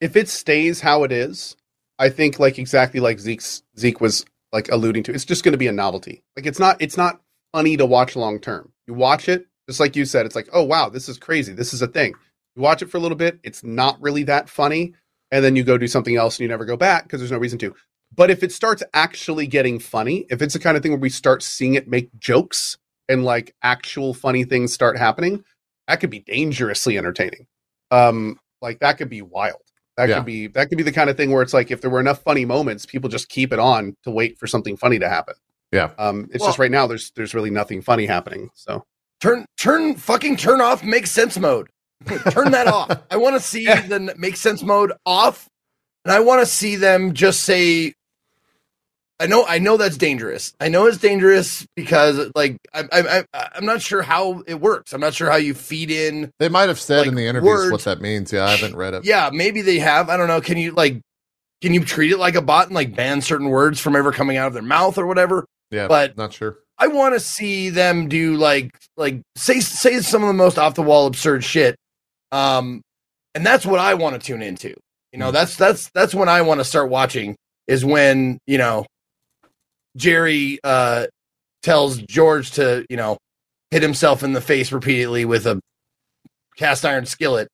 if 0.00 0.14
it 0.16 0.28
stays 0.28 0.80
how 0.80 1.04
it 1.04 1.12
is, 1.12 1.56
I 1.98 2.08
think 2.10 2.38
like 2.38 2.58
exactly 2.58 3.00
like 3.00 3.18
Zeke's 3.18 3.62
Zeke 3.78 4.00
was 4.00 4.24
like 4.52 4.70
alluding 4.70 5.02
to, 5.04 5.12
it's 5.12 5.24
just 5.24 5.42
going 5.42 5.52
to 5.52 5.58
be 5.58 5.66
a 5.66 5.72
novelty. 5.72 6.22
Like 6.36 6.46
it's 6.46 6.60
not 6.60 6.80
it's 6.80 6.96
not 6.96 7.20
funny 7.52 7.76
to 7.76 7.86
watch 7.86 8.14
long 8.14 8.38
term. 8.38 8.70
You 8.86 8.94
watch 8.94 9.28
it, 9.28 9.46
just 9.68 9.80
like 9.80 9.96
you 9.96 10.04
said, 10.04 10.24
it's 10.24 10.36
like, 10.36 10.48
oh 10.52 10.62
wow, 10.62 10.88
this 10.88 11.08
is 11.08 11.18
crazy. 11.18 11.52
This 11.52 11.74
is 11.74 11.82
a 11.82 11.88
thing. 11.88 12.14
You 12.54 12.62
watch 12.62 12.82
it 12.82 12.90
for 12.90 12.98
a 12.98 13.00
little 13.00 13.16
bit, 13.16 13.40
it's 13.42 13.64
not 13.64 14.00
really 14.00 14.22
that 14.24 14.48
funny, 14.48 14.94
and 15.32 15.44
then 15.44 15.56
you 15.56 15.64
go 15.64 15.76
do 15.76 15.88
something 15.88 16.14
else 16.16 16.36
and 16.36 16.42
you 16.42 16.48
never 16.48 16.64
go 16.64 16.76
back 16.76 17.02
because 17.04 17.20
there's 17.20 17.32
no 17.32 17.38
reason 17.38 17.58
to. 17.60 17.74
But 18.18 18.30
if 18.30 18.42
it 18.42 18.50
starts 18.52 18.82
actually 18.94 19.46
getting 19.46 19.78
funny, 19.78 20.26
if 20.28 20.42
it's 20.42 20.52
the 20.54 20.58
kind 20.60 20.76
of 20.76 20.82
thing 20.82 20.90
where 20.92 20.98
we 21.00 21.08
start 21.08 21.42
seeing 21.42 21.74
it 21.74 21.86
make 21.88 22.10
jokes 22.18 22.76
and 23.08 23.24
like 23.24 23.54
actual 23.62 24.12
funny 24.12 24.42
things 24.44 24.72
start 24.74 24.98
happening, 24.98 25.44
that 25.86 26.00
could 26.00 26.10
be 26.10 26.18
dangerously 26.18 26.98
entertaining. 26.98 27.46
Um, 27.92 28.38
like 28.60 28.80
that 28.80 28.98
could 28.98 29.08
be 29.08 29.22
wild. 29.22 29.62
That 29.96 30.08
Yeah. 30.08 30.16
could 30.16 30.26
be 30.26 30.46
that 30.48 30.68
could 30.68 30.78
be 30.78 30.84
the 30.84 30.92
kind 30.92 31.08
of 31.08 31.16
thing 31.16 31.30
where 31.30 31.42
it's 31.42 31.54
like 31.54 31.70
if 31.70 31.80
there 31.80 31.90
were 31.90 32.00
enough 32.00 32.20
funny 32.22 32.44
moments, 32.44 32.84
people 32.84 33.08
just 33.08 33.28
keep 33.28 33.52
it 33.52 33.58
on 33.60 33.94
to 34.02 34.10
wait 34.10 34.36
for 34.36 34.46
something 34.48 34.76
funny 34.76 34.98
to 34.98 35.08
happen. 35.08 35.34
Yeah. 35.72 35.90
Um, 35.98 36.28
it's 36.32 36.40
Well- 36.42 36.48
just 36.50 36.58
right 36.58 36.70
now 36.72 36.86
there's 36.88 37.12
there's 37.12 37.34
really 37.34 37.50
nothing 37.50 37.82
funny 37.82 38.04
happening. 38.06 38.50
So 38.54 38.84
turn 39.20 39.46
turn 39.58 39.94
fucking 39.94 40.36
turn 40.38 40.60
off 40.60 40.82
make 40.82 41.06
sense 41.06 41.38
mode. 41.38 41.68
turn 42.30 42.50
that 42.50 42.66
off. 42.66 42.90
I 43.12 43.16
want 43.16 43.36
to 43.36 43.40
see 43.40 43.62
Yeah. 43.64 43.86
the 43.86 44.12
make 44.18 44.36
sense 44.36 44.62
mode 44.64 44.92
off, 45.06 45.48
and 46.04 46.10
I 46.12 46.18
want 46.18 46.40
to 46.42 46.46
see 46.46 46.74
them 46.74 47.14
just 47.14 47.44
say. 47.44 47.94
I 49.20 49.26
know, 49.26 49.44
I 49.46 49.58
know 49.58 49.76
that's 49.76 49.96
dangerous. 49.96 50.52
I 50.60 50.68
know 50.68 50.86
it's 50.86 50.98
dangerous 50.98 51.66
because, 51.74 52.30
like, 52.36 52.56
I'm, 52.72 52.88
I'm, 52.92 53.06
I'm- 53.08 53.24
I'm 53.34 53.66
not 53.66 53.82
sure 53.82 54.02
how 54.02 54.42
it 54.46 54.60
works. 54.60 54.92
I'm 54.92 55.00
not 55.00 55.14
sure 55.14 55.28
how 55.30 55.36
you 55.36 55.54
feed 55.54 55.90
in. 55.90 56.30
They 56.38 56.48
might 56.48 56.68
have 56.68 56.78
said 56.78 57.00
Like, 57.00 57.08
in 57.08 57.14
the 57.16 57.26
interviews 57.26 57.72
what 57.72 57.82
that 57.84 58.00
means. 58.00 58.32
Yeah, 58.32 58.44
I 58.44 58.50
haven't 58.52 58.76
read 58.76 58.94
it. 58.94 59.04
Yeah, 59.04 59.30
maybe 59.32 59.62
they 59.62 59.78
have. 59.80 60.08
I 60.08 60.16
don't 60.16 60.28
know. 60.28 60.40
Can 60.40 60.56
you 60.58 60.70
like, 60.72 61.00
can 61.62 61.74
you 61.74 61.84
treat 61.84 62.12
it 62.12 62.18
like 62.18 62.36
a 62.36 62.42
bot 62.42 62.66
and 62.66 62.74
like 62.76 62.94
ban 62.94 63.20
certain 63.20 63.48
words 63.48 63.80
from 63.80 63.96
ever 63.96 64.12
coming 64.12 64.36
out 64.36 64.46
of 64.46 64.52
their 64.54 64.62
mouth 64.62 64.96
or 64.98 65.06
whatever? 65.06 65.44
Yeah, 65.72 65.88
but- 65.88 66.16
not 66.16 66.32
sure. 66.32 66.58
I 66.78 66.86
want 66.86 67.14
to 67.14 67.20
see 67.20 67.70
them 67.70 68.08
do 68.08 68.36
like 68.36 68.70
like 68.96 69.20
say 69.34 69.58
say 69.58 69.98
some 70.00 70.22
of 70.22 70.28
the 70.28 70.34
most 70.34 70.58
off 70.58 70.74
the 70.76 70.82
wall 70.82 71.06
absurd 71.08 71.42
shit. 71.42 71.74
Um 72.30 72.82
and 73.34 73.44
that's 73.44 73.66
what 73.66 73.80
I 73.80 73.94
want 73.94 74.14
to 74.20 74.24
tune 74.24 74.42
into. 74.42 74.74
You 75.12 75.18
know, 75.18 75.30
Mm. 75.30 75.32
that's 75.32 75.56
that's 75.56 75.90
that's 75.90 76.14
when 76.14 76.28
I 76.28 76.42
want 76.42 76.60
to 76.60 76.64
start 76.64 76.88
watching 76.88 77.34
is 77.66 77.84
when, 77.84 78.38
you 78.46 78.58
know, 78.58 78.86
Jerry 79.98 80.58
uh 80.64 81.06
tells 81.62 81.98
George 81.98 82.52
to, 82.52 82.86
you 82.88 82.96
know, 82.96 83.18
hit 83.70 83.82
himself 83.82 84.22
in 84.22 84.32
the 84.32 84.40
face 84.40 84.72
repeatedly 84.72 85.24
with 85.26 85.46
a 85.46 85.60
cast 86.56 86.84
iron 86.86 87.04
skillet. 87.04 87.48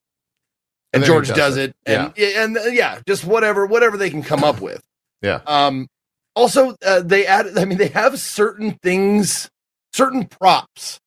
And 0.93 1.03
And, 1.03 1.07
George 1.07 1.29
does 1.29 1.57
it. 1.57 1.75
it. 1.87 1.93
And 1.99 2.17
and, 2.19 2.59
uh, 2.59 2.63
yeah, 2.71 3.01
just 3.09 3.25
whatever 3.25 3.67
whatever 3.67 3.97
they 3.97 4.11
can 4.11 4.23
come 4.23 4.45
up 4.45 4.61
with. 4.61 4.81
Yeah. 5.23 5.41
Um 5.47 5.89
also 6.37 6.77
uh, 6.85 7.01
they 7.01 7.27
add 7.27 7.57
i 7.57 7.65
mean 7.65 7.79
they 7.79 7.89
have 7.89 8.19
certain 8.21 8.73
things 8.83 9.49
certain 9.95 10.25
props 10.27 10.99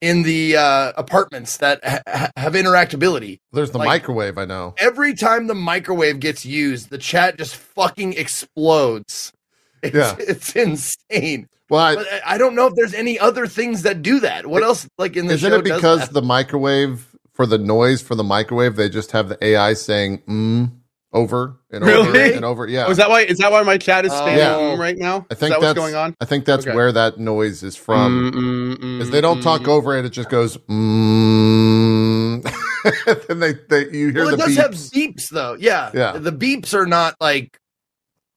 in 0.00 0.22
the 0.22 0.56
uh 0.56 0.92
apartments 0.96 1.56
that 1.56 1.80
ha- 1.84 2.00
ha- 2.06 2.30
have 2.36 2.52
interactability 2.52 3.38
There's 3.52 3.72
the 3.72 3.78
like- 3.78 3.86
microwave. 3.88 4.38
I 4.38 4.44
know. 4.44 4.74
every 4.78 5.14
time 5.14 5.48
the 5.48 5.54
microwave 5.56 6.20
gets 6.20 6.46
used 6.46 6.90
the 6.90 6.98
chat 6.98 7.36
just 7.36 7.56
fucking 7.56 8.12
explodes 8.12 9.32
it's, 9.84 9.94
Yeah. 9.94 10.16
it's 10.18 10.56
insane 10.56 11.46
Well, 11.68 11.80
I, 11.80 11.94
but 11.96 12.06
I- 12.12 12.34
i 12.34 12.38
don't 12.38 12.54
know 12.54 12.66
if 12.66 12.74
there's 12.76 12.94
any 12.94 13.18
other 13.18 13.46
things 13.46 13.82
that 13.82 14.02
do 14.02 14.20
that 14.20 14.46
what 14.46 14.62
else 14.62 14.88
like 14.98 15.16
in 15.16 15.26
the 15.26 15.34
isn't 15.34 15.50
show 15.50 15.56
it 15.58 15.64
because 15.64 16.08
the 16.10 16.22
microwave 16.22 17.06
for 17.32 17.46
the 17.46 17.58
noise 17.58 18.02
for 18.02 18.14
the 18.14 18.24
microwave 18.24 18.76
they 18.76 18.88
just 18.88 19.12
have 19.12 19.28
the 19.28 19.42
AI 19.44 19.74
saying 19.74 20.18
mm 20.28 20.70
over 21.12 21.58
and 21.72 21.82
over 21.82 22.12
Really? 22.12 22.34
and 22.34 22.44
over? 22.44 22.68
Yeah, 22.68 22.84
Oh, 22.86 22.92
is 22.92 22.96
that 22.98 23.10
why 23.10 23.22
is 23.22 23.38
that 23.38 23.50
why 23.50 23.64
my 23.64 23.78
chat 23.78 24.04
is 24.04 24.12
spamming 24.12 24.36
Yeah. 24.36 24.76
mm 24.76 24.78
right 24.78 24.96
now? 24.96 25.26
I 25.28 25.34
is 25.34 25.40
think 25.40 25.54
that 25.54 25.60
that's 25.60 25.62
what's 25.62 25.74
going 25.74 25.94
on? 25.96 26.14
I 26.20 26.24
think 26.24 26.44
that's 26.44 26.64
Okay. 26.64 26.72
where 26.72 26.92
that 26.92 27.18
noise 27.18 27.64
is 27.64 27.74
from. 27.74 28.30
Mm, 28.32 28.76
mm, 28.76 29.00
Is 29.00 29.10
they 29.10 29.20
don't 29.20 29.40
mm, 29.40 29.42
talk 29.42 29.62
mm. 29.62 29.68
over 29.68 29.96
it; 29.98 30.04
it 30.04 30.10
just 30.10 30.28
goes 30.30 30.56
mm. 30.58 32.44
and 33.28 33.42
they, 33.42 33.54
they 33.68 33.90
you 33.90 34.10
hear 34.12 34.22
well, 34.24 34.28
the 34.28 34.34
it 34.34 34.36
does 34.38 34.56
beeps. 34.56 34.56
have 34.56 34.72
beeps 34.72 35.28
though 35.30 35.56
yeah 35.58 35.90
Yeah. 35.94 36.12
the 36.12 36.30
beeps 36.30 36.74
are 36.74 36.86
not 36.86 37.16
like 37.20 37.58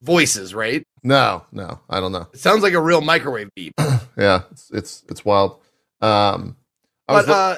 voices 0.02 0.56
right 0.56 0.84
No, 1.04 1.46
no, 1.52 1.80
I 1.90 2.00
don't 2.00 2.12
know. 2.14 2.28
it 2.34 2.40
sounds 2.40 2.64
like 2.64 2.74
a 2.74 2.82
real 2.82 3.02
microwave 3.02 3.50
beep 3.56 3.74
Yeah, 4.18 4.44
it's 4.52 4.72
it's 4.72 5.04
it's 5.10 5.26
wild. 5.26 5.60
Um, 6.02 6.56
I 7.08 7.14
was 7.14 7.26
but 7.26 7.32
uh 7.32 7.58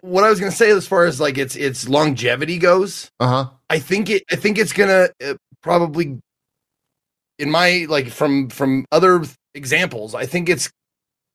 what 0.00 0.24
i 0.24 0.30
was 0.30 0.38
gonna 0.38 0.52
say 0.52 0.70
as 0.70 0.86
far 0.86 1.04
as 1.04 1.20
like 1.20 1.36
its 1.36 1.56
its 1.56 1.88
longevity 1.88 2.56
goes 2.58 3.10
uh 3.20 3.26
huh. 3.26 3.50
i 3.68 3.78
think 3.78 4.08
it 4.08 4.22
i 4.30 4.36
think 4.36 4.56
it's 4.58 4.72
gonna 4.72 5.08
uh, 5.24 5.34
probably 5.62 6.18
in 7.38 7.50
my 7.50 7.86
like 7.88 8.08
from 8.08 8.48
from 8.48 8.84
other 8.92 9.24
examples 9.54 10.14
i 10.14 10.24
think 10.24 10.48
it's 10.48 10.70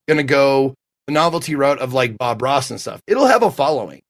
gonna 0.08 0.24
go 0.24 0.74
the 1.08 1.13
novelty 1.13 1.56
route 1.56 1.80
of 1.80 1.94
like 1.94 2.18
bob 2.18 2.42
ross 2.42 2.72
and 2.72 2.80
stuff 2.80 3.01
it'll 3.06 3.27
have 3.27 3.44
a 3.44 3.51
following 3.51 4.01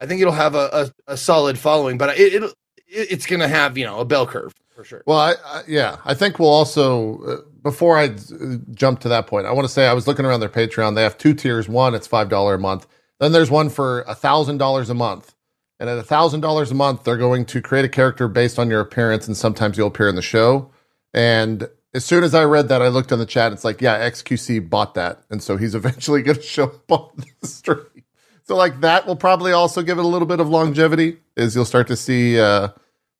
i 0.00 0.06
think 0.06 0.20
it'll 0.20 0.32
have 0.34 0.54
a 0.54 0.90
a, 1.06 1.12
a 1.12 1.16
solid 1.16 1.58
following 1.58 1.96
but 1.96 2.18
it, 2.18 2.34
it'll 2.34 2.50
it, 2.86 3.10
it's 3.10 3.26
gonna 3.26 3.48
have 3.48 3.78
you 3.78 3.84
know 3.86 4.00
a 4.00 4.04
bell 4.04 4.26
curve 4.26 4.52
for 4.76 4.84
sure 4.84 5.02
Well, 5.06 5.18
I, 5.18 5.34
I 5.44 5.62
yeah, 5.66 5.96
I 6.04 6.14
think 6.14 6.38
we'll 6.38 6.48
also 6.50 7.22
uh, 7.22 7.36
before 7.62 7.98
I 7.98 8.04
uh, 8.04 8.58
jump 8.72 9.00
to 9.00 9.08
that 9.08 9.26
point, 9.26 9.46
I 9.46 9.52
want 9.52 9.66
to 9.66 9.72
say 9.72 9.88
I 9.88 9.92
was 9.92 10.06
looking 10.06 10.24
around 10.24 10.38
their 10.38 10.48
Patreon. 10.48 10.94
They 10.94 11.02
have 11.02 11.18
two 11.18 11.34
tiers. 11.34 11.68
One, 11.68 11.94
it's 11.94 12.06
five 12.06 12.28
dollar 12.28 12.54
a 12.54 12.58
month. 12.58 12.86
Then 13.18 13.32
there's 13.32 13.50
one 13.50 13.70
for 13.70 14.02
a 14.02 14.14
thousand 14.14 14.58
dollars 14.58 14.88
a 14.88 14.94
month. 14.94 15.34
And 15.80 15.90
at 15.90 15.98
a 15.98 16.02
thousand 16.02 16.40
dollars 16.40 16.70
a 16.70 16.74
month, 16.74 17.04
they're 17.04 17.16
going 17.16 17.44
to 17.46 17.60
create 17.60 17.84
a 17.84 17.88
character 17.88 18.28
based 18.28 18.58
on 18.58 18.70
your 18.70 18.80
appearance, 18.80 19.26
and 19.26 19.36
sometimes 19.36 19.76
you'll 19.76 19.88
appear 19.88 20.08
in 20.08 20.14
the 20.14 20.22
show. 20.22 20.70
And 21.12 21.68
as 21.92 22.04
soon 22.04 22.22
as 22.22 22.34
I 22.34 22.44
read 22.44 22.68
that, 22.68 22.80
I 22.82 22.88
looked 22.88 23.12
on 23.12 23.18
the 23.18 23.26
chat. 23.26 23.52
It's 23.52 23.64
like, 23.64 23.80
yeah, 23.82 23.98
XQC 24.08 24.70
bought 24.70 24.94
that, 24.94 25.22
and 25.28 25.42
so 25.42 25.56
he's 25.56 25.74
eventually 25.80 26.22
going 26.22 26.36
to 26.36 26.42
show 26.42 26.64
up 26.64 26.92
on 26.92 27.24
the 27.40 27.48
stream. 27.48 28.04
So 28.44 28.54
like 28.54 28.80
that 28.80 29.06
will 29.06 29.16
probably 29.16 29.50
also 29.50 29.82
give 29.82 29.98
it 29.98 30.04
a 30.04 30.08
little 30.08 30.28
bit 30.28 30.38
of 30.38 30.48
longevity. 30.48 31.18
Is 31.36 31.56
you'll 31.56 31.64
start 31.64 31.88
to 31.88 31.96
see 31.96 32.38
uh, 32.38 32.68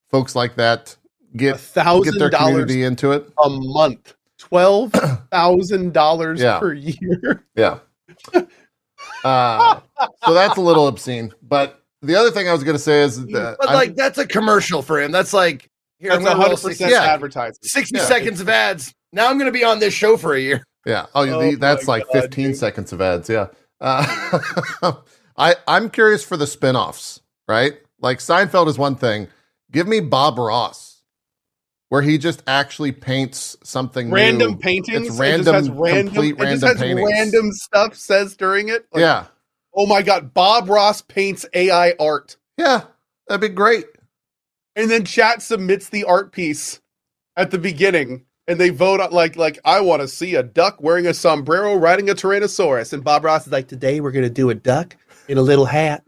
folks 0.08 0.36
like 0.36 0.54
that 0.54 0.96
get 1.36 1.58
thousand 1.60 2.18
their 2.18 2.30
dollars 2.30 2.74
into 2.74 3.12
it. 3.12 3.30
a 3.42 3.48
month, 3.50 4.14
twelve 4.38 4.92
thousand 5.30 5.92
dollars 5.94 6.40
Yeah. 6.40 6.58
per 6.58 6.72
year. 6.72 7.44
Yeah. 7.56 7.78
Uh, 9.24 9.80
so 10.24 10.34
that's 10.34 10.56
a 10.56 10.60
little 10.60 10.86
obscene. 10.88 11.32
But 11.42 11.82
the 12.02 12.14
other 12.14 12.30
thing 12.30 12.48
I 12.48 12.52
was 12.52 12.62
going 12.64 12.76
to 12.76 12.82
say 12.82 13.02
is 13.02 13.24
that 13.26 13.56
But 13.58 13.68
I'm- 13.68 13.74
like 13.76 13.94
that's 13.96 14.18
a 14.18 14.26
commercial 14.26 14.82
for 14.82 15.00
him. 15.00 15.10
That's 15.12 15.32
like 15.32 15.68
here 15.98 16.10
That's 16.10 16.24
I'm 16.26 16.36
hundred 16.36 16.56
60, 16.58 16.84
percent 16.84 17.04
advertising. 17.04 17.58
60 17.62 17.98
Yeah. 17.98 18.04
seconds 18.04 18.40
of 18.40 18.48
ads. 18.48 18.94
Now 19.12 19.28
I'm 19.30 19.38
gonna 19.38 19.50
be 19.52 19.64
on 19.64 19.78
this 19.78 19.94
show 19.94 20.16
for 20.16 20.34
a 20.34 20.40
year. 20.40 20.64
Yeah. 20.84 21.06
Oh, 21.14 21.22
Oh 21.28 21.40
the, 21.50 21.54
that's 21.56 21.88
like 21.88 22.04
God, 22.12 22.22
15 22.22 22.46
dude. 22.48 22.56
seconds 22.56 22.92
of 22.92 23.00
ads. 23.00 23.28
Yeah. 23.28 23.46
Uh, 23.80 24.92
I 25.36 25.56
I'm 25.66 25.90
curious 25.90 26.22
for 26.24 26.36
the 26.36 26.46
spin-offs, 26.46 27.20
right? 27.48 27.74
Like 28.00 28.18
Seinfeld 28.18 28.68
is 28.68 28.78
one 28.78 28.94
thing. 28.96 29.28
Give 29.72 29.88
me 29.88 30.00
Bob 30.00 30.38
Ross, 30.38 30.95
where 31.88 32.02
he 32.02 32.18
just 32.18 32.42
actually 32.46 32.92
paints 32.92 33.56
something 33.62 34.10
Random 34.10 34.52
new. 34.52 34.58
paintings. 34.58 35.06
It's 35.08 35.20
it 35.20 35.36
just 35.38 35.48
has 35.52 35.68
random, 35.70 35.78
random, 35.78 36.06
complete 36.14 36.30
it 36.30 36.38
just 36.50 36.62
random 36.62 36.68
has 36.68 36.80
paintings. 36.80 37.10
random 37.12 37.52
stuff 37.52 37.94
says 37.94 38.36
during 38.36 38.68
it. 38.68 38.86
Like, 38.92 39.00
yeah. 39.00 39.26
Oh 39.76 39.86
my 39.86 40.02
god, 40.02 40.32
Bob 40.34 40.68
Ross 40.68 41.02
paints 41.02 41.44
AI 41.54 41.94
art, 42.00 42.36
Yeah. 42.56 42.84
That'd 43.28 43.40
be 43.42 43.48
great. 43.54 43.84
and 44.74 44.90
then 44.90 45.04
chat 45.04 45.42
submits 45.42 45.88
the 45.88 46.04
art 46.04 46.32
piece 46.32 46.80
at 47.36 47.50
the 47.50 47.58
beginning, 47.58 48.24
and 48.48 48.58
they 48.58 48.70
vote 48.70 49.00
on 49.00 49.10
like 49.12 49.36
like 49.36 49.58
I 49.64 49.80
want 49.80 50.00
to 50.02 50.08
see 50.08 50.34
a 50.36 50.42
duck 50.42 50.80
wearing 50.80 51.06
a 51.06 51.14
sombrero 51.14 51.74
riding 51.76 52.08
a 52.10 52.14
Tyrannosaurus, 52.14 52.92
and 52.92 53.04
Bob 53.04 53.24
Ross 53.24 53.46
is 53.46 53.52
like, 53.52 53.68
today 53.68 54.00
we're 54.00 54.12
gonna 54.12 54.30
do 54.30 54.50
a 54.50 54.54
duck 54.54 54.96
in 55.28 55.38
a 55.38 55.42
little 55.42 55.66
hat 55.66 56.04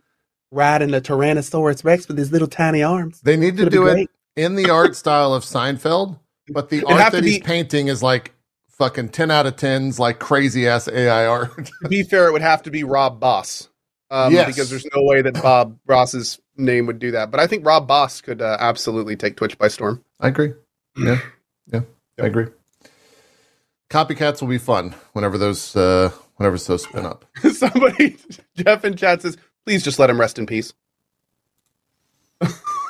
riding 0.50 0.94
a 0.94 1.00
Tyrannosaurus 1.00 1.84
Rex 1.84 2.08
with 2.08 2.16
his 2.18 2.32
little 2.32 2.48
tiny 2.48 2.82
arms. 2.82 3.20
They 3.20 3.36
need 3.36 3.56
to 3.58 3.68
do 3.68 3.86
it. 3.88 4.08
In 4.38 4.54
the 4.54 4.70
art 4.70 4.96
style 4.96 5.34
of 5.34 5.42
Seinfeld, 5.44 6.18
but 6.48 6.70
the 6.70 6.78
It'd 6.78 6.90
art 6.90 7.12
that 7.12 7.24
he's 7.24 7.38
be- 7.38 7.44
painting 7.44 7.88
is 7.88 8.02
like 8.02 8.32
fucking 8.70 9.08
10 9.10 9.30
out 9.30 9.46
of 9.46 9.56
10s, 9.56 9.98
like 9.98 10.18
crazy 10.20 10.68
ass 10.68 10.88
AI 10.88 11.26
art. 11.26 11.66
To 11.82 11.88
be 11.88 12.02
fair, 12.04 12.28
it 12.28 12.32
would 12.32 12.42
have 12.42 12.62
to 12.62 12.70
be 12.70 12.84
Rob 12.84 13.18
Boss. 13.20 13.68
Um, 14.10 14.32
Yes. 14.32 14.46
because 14.46 14.70
there's 14.70 14.86
no 14.96 15.02
way 15.02 15.20
that 15.20 15.34
Bob 15.42 15.78
Ross's 15.86 16.40
name 16.56 16.86
would 16.86 16.98
do 16.98 17.10
that. 17.10 17.30
But 17.30 17.40
I 17.40 17.46
think 17.46 17.66
Rob 17.66 17.86
Boss 17.86 18.20
could 18.22 18.40
uh, 18.40 18.56
absolutely 18.58 19.16
take 19.16 19.36
Twitch 19.36 19.58
by 19.58 19.68
storm. 19.68 20.02
I 20.20 20.28
agree. 20.28 20.54
Yeah. 20.96 21.18
Yeah. 21.70 21.82
I 22.18 22.26
agree. 22.26 22.46
Copycats 23.90 24.40
will 24.40 24.48
be 24.48 24.56
fun 24.58 24.94
whenever 25.12 25.36
those 25.36 25.76
uh 25.76 26.10
whenever 26.36 26.56
those 26.56 26.82
spin 26.84 27.04
up. 27.04 27.24
Somebody, 27.52 28.16
Jeff 28.56 28.84
in 28.86 28.96
chat 28.96 29.20
says, 29.22 29.36
please 29.66 29.82
just 29.84 29.98
let 29.98 30.08
him 30.10 30.18
rest 30.18 30.38
in 30.38 30.46
peace. 30.46 30.72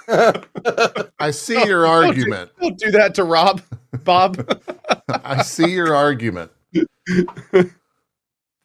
I 1.21 1.31
see 1.31 1.65
your 1.67 1.87
argument. 1.87 2.51
Don't 2.61 2.79
do 2.79 2.91
that 2.93 3.15
to 3.17 3.25
Rob, 3.25 3.61
Bob. 4.05 4.63
I 5.09 5.43
see 5.43 5.71
your 5.71 5.95
argument. 5.95 6.51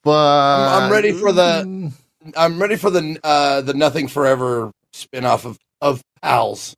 But 0.03 0.69
I'm 0.83 0.91
ready 0.91 1.11
for 1.11 1.31
the- 1.31 1.91
I'm 2.37 2.61
ready 2.61 2.77
for 2.77 2.89
the 2.89 3.19
uh 3.23 3.61
the 3.61 3.73
Nothing 3.73 4.07
Forever 4.07 4.71
spin-off 4.93 5.45
of 5.45 5.57
of 5.81 6.01
Pals. 6.21 6.75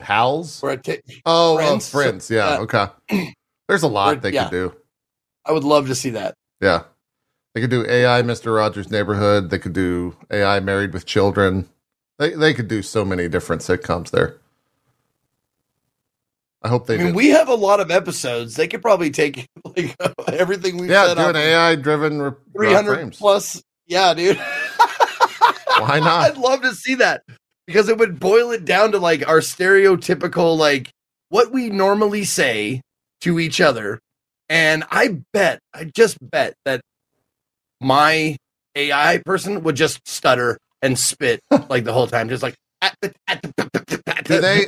pals. 0.00 0.60
Where 0.60 0.72
I 0.72 0.76
ta- 0.76 0.92
Oh, 1.24 1.54
Friends. 1.56 1.88
friends. 1.88 2.26
friends. 2.28 2.30
Yeah. 2.30 2.48
Uh, 2.58 2.62
okay. 2.62 3.32
There's 3.68 3.84
a 3.84 3.88
lot 3.88 4.20
they 4.22 4.32
yeah. 4.32 4.44
could 4.44 4.50
do. 4.50 4.74
I 5.46 5.52
would 5.52 5.62
love 5.64 5.86
to 5.88 5.94
see 5.94 6.10
that. 6.10 6.34
Yeah. 6.60 6.84
They 7.54 7.60
could 7.60 7.70
do 7.70 7.84
AI 7.88 8.22
Mr. 8.22 8.56
Rogers' 8.56 8.90
Neighborhood. 8.90 9.50
They 9.50 9.60
could 9.60 9.72
do 9.74 10.16
AI 10.30 10.58
Married 10.58 10.92
with 10.92 11.06
Children. 11.06 11.68
They 12.18 12.30
they 12.30 12.54
could 12.54 12.68
do 12.68 12.82
so 12.82 13.04
many 13.04 13.28
different 13.28 13.62
sitcoms 13.62 14.10
there. 14.10 14.38
I 16.62 16.68
hope 16.68 16.86
they 16.86 16.94
I 16.94 16.98
mean, 16.98 17.08
do. 17.08 17.14
we 17.14 17.28
have 17.28 17.48
a 17.48 17.54
lot 17.54 17.80
of 17.80 17.90
episodes. 17.90 18.56
They 18.56 18.66
could 18.68 18.80
probably 18.80 19.10
take 19.10 19.46
like 19.76 19.94
everything 20.28 20.78
we've 20.78 20.90
yeah, 20.90 21.08
said 21.08 21.14
do 21.16 21.20
up 21.20 21.30
an 21.30 21.36
AI 21.36 21.74
driven 21.76 22.22
re- 22.22 22.28
uh, 22.28 22.32
three 22.56 22.72
hundred 22.72 22.94
frames. 22.94 23.18
plus. 23.18 23.62
Yeah, 23.86 24.14
dude. 24.14 24.36
Why 25.78 26.00
not? 26.00 26.30
I'd 26.30 26.38
love 26.38 26.62
to 26.62 26.74
see 26.74 26.94
that 26.96 27.22
because 27.66 27.88
it 27.88 27.98
would 27.98 28.18
boil 28.18 28.50
it 28.52 28.64
down 28.64 28.92
to 28.92 28.98
like 28.98 29.28
our 29.28 29.40
stereotypical 29.40 30.56
like 30.56 30.90
what 31.28 31.52
we 31.52 31.68
normally 31.68 32.24
say 32.24 32.80
to 33.22 33.38
each 33.38 33.60
other. 33.60 33.98
And 34.48 34.84
I 34.90 35.20
bet, 35.32 35.58
I 35.74 35.84
just 35.84 36.18
bet 36.20 36.54
that 36.64 36.80
my 37.80 38.36
AI 38.76 39.18
person 39.24 39.62
would 39.64 39.76
just 39.76 40.06
stutter 40.06 40.58
and 40.84 40.98
spit 40.98 41.40
like 41.68 41.84
the 41.84 41.92
whole 41.92 42.06
time, 42.06 42.28
just 42.28 42.42
like. 42.42 42.54
Do 44.24 44.40
they- 44.40 44.66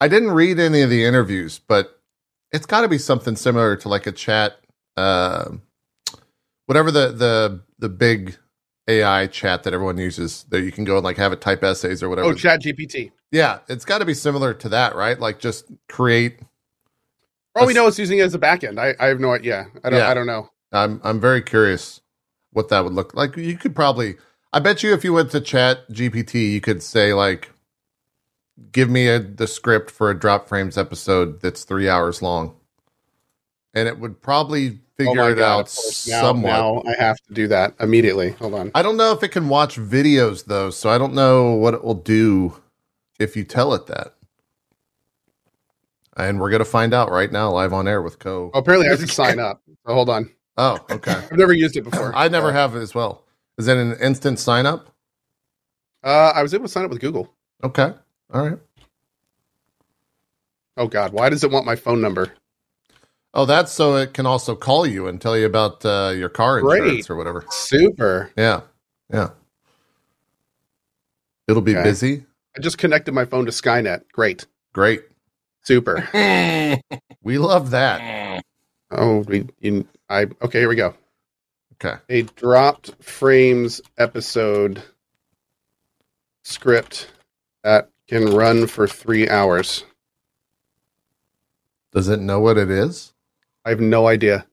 I 0.00 0.08
didn't 0.08 0.30
read 0.32 0.58
any 0.58 0.82
of 0.82 0.90
the 0.90 1.04
interviews, 1.04 1.60
but 1.66 2.00
it's 2.50 2.66
got 2.66 2.80
to 2.82 2.88
be 2.88 2.98
something 2.98 3.36
similar 3.36 3.76
to 3.76 3.88
like 3.88 4.06
a 4.06 4.12
chat, 4.12 4.58
uh, 4.96 5.50
whatever 6.66 6.90
the 6.90 7.08
the 7.12 7.60
the 7.78 7.88
big 7.88 8.36
AI 8.88 9.28
chat 9.28 9.62
that 9.62 9.72
everyone 9.72 9.98
uses 9.98 10.44
that 10.50 10.62
you 10.62 10.72
can 10.72 10.84
go 10.84 10.96
and 10.96 11.04
like 11.04 11.16
have 11.16 11.32
it 11.32 11.40
type 11.40 11.62
essays 11.62 12.02
or 12.02 12.08
whatever. 12.08 12.28
oh, 12.28 12.34
Chat 12.34 12.62
GPT. 12.62 13.12
yeah, 13.30 13.60
it's 13.68 13.84
got 13.84 13.98
to 13.98 14.04
be 14.04 14.14
similar 14.14 14.52
to 14.54 14.68
that, 14.70 14.96
right? 14.96 15.18
Like 15.20 15.38
just 15.38 15.66
create. 15.88 16.40
All 17.54 17.66
we 17.66 17.74
know, 17.74 17.86
it's 17.86 17.98
using 17.98 18.18
it 18.18 18.22
as 18.22 18.34
a 18.34 18.38
backend. 18.38 18.78
I, 18.78 18.94
I 18.98 19.06
have 19.08 19.20
no 19.20 19.32
idea. 19.32 19.66
I 19.84 19.90
don't. 19.90 20.00
Yeah. 20.00 20.08
I 20.10 20.14
don't 20.14 20.26
know. 20.26 20.48
I'm 20.72 21.00
I'm 21.04 21.20
very 21.20 21.42
curious 21.42 22.00
what 22.52 22.68
that 22.70 22.82
would 22.82 22.92
look 22.94 23.14
like. 23.14 23.36
You 23.36 23.56
could 23.56 23.74
probably, 23.74 24.16
I 24.52 24.58
bet 24.60 24.82
you, 24.82 24.92
if 24.92 25.04
you 25.04 25.12
went 25.12 25.30
to 25.30 25.40
Chat 25.40 25.88
GPT, 25.90 26.52
you 26.52 26.60
could 26.60 26.82
say 26.82 27.14
like, 27.14 27.50
"Give 28.72 28.90
me 28.90 29.08
a 29.08 29.18
the 29.18 29.46
script 29.46 29.90
for 29.90 30.10
a 30.10 30.18
Drop 30.18 30.48
Frames 30.48 30.76
episode 30.76 31.40
that's 31.40 31.64
three 31.64 31.88
hours 31.88 32.20
long," 32.20 32.54
and 33.74 33.88
it 33.88 33.98
would 33.98 34.20
probably 34.20 34.80
figure 34.96 35.22
oh 35.22 35.28
it 35.28 35.36
God, 35.36 35.60
out. 35.60 35.64
Now, 36.06 36.20
somewhat. 36.20 36.50
now 36.50 36.82
I 36.86 36.94
have 37.02 37.16
to 37.28 37.34
do 37.34 37.48
that 37.48 37.74
immediately. 37.80 38.32
Hold 38.32 38.54
on. 38.54 38.70
I 38.74 38.82
don't 38.82 38.96
know 38.98 39.12
if 39.12 39.22
it 39.22 39.28
can 39.28 39.48
watch 39.48 39.76
videos 39.78 40.44
though, 40.44 40.70
so 40.70 40.90
I 40.90 40.98
don't 40.98 41.14
know 41.14 41.52
what 41.52 41.72
it 41.74 41.82
will 41.82 41.94
do 41.94 42.60
if 43.18 43.36
you 43.36 43.44
tell 43.44 43.72
it 43.72 43.86
that. 43.86 44.14
And 46.18 46.38
we're 46.38 46.50
gonna 46.50 46.66
find 46.66 46.92
out 46.92 47.10
right 47.10 47.32
now, 47.32 47.50
live 47.50 47.72
on 47.72 47.88
air 47.88 48.02
with 48.02 48.18
Co. 48.18 48.50
Oh, 48.52 48.58
apparently, 48.58 48.86
I 48.88 48.90
have 48.90 49.00
to 49.00 49.06
sign 49.08 49.38
up. 49.38 49.62
So 49.86 49.94
hold 49.94 50.10
on. 50.10 50.30
Oh, 50.58 50.78
okay. 50.90 51.12
I've 51.30 51.32
never 51.32 51.54
used 51.54 51.76
it 51.78 51.82
before. 51.84 52.14
I 52.14 52.28
never 52.28 52.48
Uh, 52.48 52.52
have 52.52 52.76
as 52.76 52.94
well. 52.94 53.24
Is 53.58 53.68
it 53.68 53.76
an 53.76 53.96
instant 54.00 54.38
sign 54.38 54.66
up? 54.66 54.88
Uh, 56.02 56.32
I 56.34 56.42
was 56.42 56.52
able 56.54 56.64
to 56.64 56.68
sign 56.70 56.84
up 56.84 56.90
with 56.90 57.00
Google. 57.00 57.32
Okay. 57.62 57.92
All 58.32 58.48
right. 58.48 58.58
Oh 60.76 60.88
God, 60.88 61.12
why 61.12 61.28
does 61.28 61.44
it 61.44 61.50
want 61.50 61.66
my 61.66 61.76
phone 61.76 62.00
number? 62.00 62.32
Oh, 63.34 63.44
that's 63.46 63.72
so 63.72 63.96
it 63.96 64.12
can 64.14 64.26
also 64.26 64.54
call 64.54 64.86
you 64.86 65.06
and 65.06 65.20
tell 65.20 65.36
you 65.38 65.46
about 65.46 65.84
uh, 65.84 66.12
your 66.16 66.28
car 66.28 66.58
insurance 66.58 67.06
Great. 67.06 67.10
or 67.10 67.16
whatever. 67.16 67.44
Super. 67.50 68.30
Yeah. 68.36 68.62
Yeah. 69.12 69.30
It'll 71.48 71.62
be 71.62 71.72
Okay. 71.76 71.82
busy. 71.82 72.24
I 72.56 72.60
just 72.60 72.78
connected 72.78 73.12
my 73.12 73.24
phone 73.24 73.46
to 73.46 73.50
Skynet. 73.52 74.02
Great. 74.12 74.46
Great. 74.72 75.02
Super. 75.62 76.08
We 77.24 77.38
love 77.38 77.70
that. 77.70 78.42
Oh, 78.94 79.20
we, 79.20 79.46
you, 79.60 79.86
I 80.10 80.24
okay. 80.42 80.58
Here 80.58 80.68
we 80.68 80.76
go. 80.76 80.94
Okay. 81.84 81.98
A 82.08 82.22
dropped 82.22 83.02
frames 83.02 83.80
episode 83.98 84.82
script 86.44 87.10
that 87.64 87.90
can 88.06 88.34
run 88.36 88.68
for 88.68 88.86
three 88.86 89.28
hours. 89.28 89.84
Does 91.92 92.08
it 92.08 92.20
know 92.20 92.38
what 92.38 92.56
it 92.56 92.70
is? 92.70 93.12
I 93.64 93.70
have 93.70 93.80
no 93.80 94.06
idea. 94.06 94.46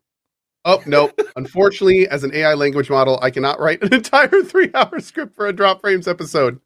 Oh 0.65 0.81
no! 0.87 1.11
Unfortunately, 1.35 2.07
as 2.07 2.23
an 2.23 2.33
AI 2.33 2.55
language 2.55 2.89
model, 2.89 3.19
I 3.21 3.29
cannot 3.29 3.59
write 3.59 3.83
an 3.83 3.93
entire 3.93 4.41
three-hour 4.43 4.99
script 4.99 5.35
for 5.35 5.47
a 5.47 5.53
drop 5.53 5.81
frames 5.81 6.07
episode. 6.07 6.59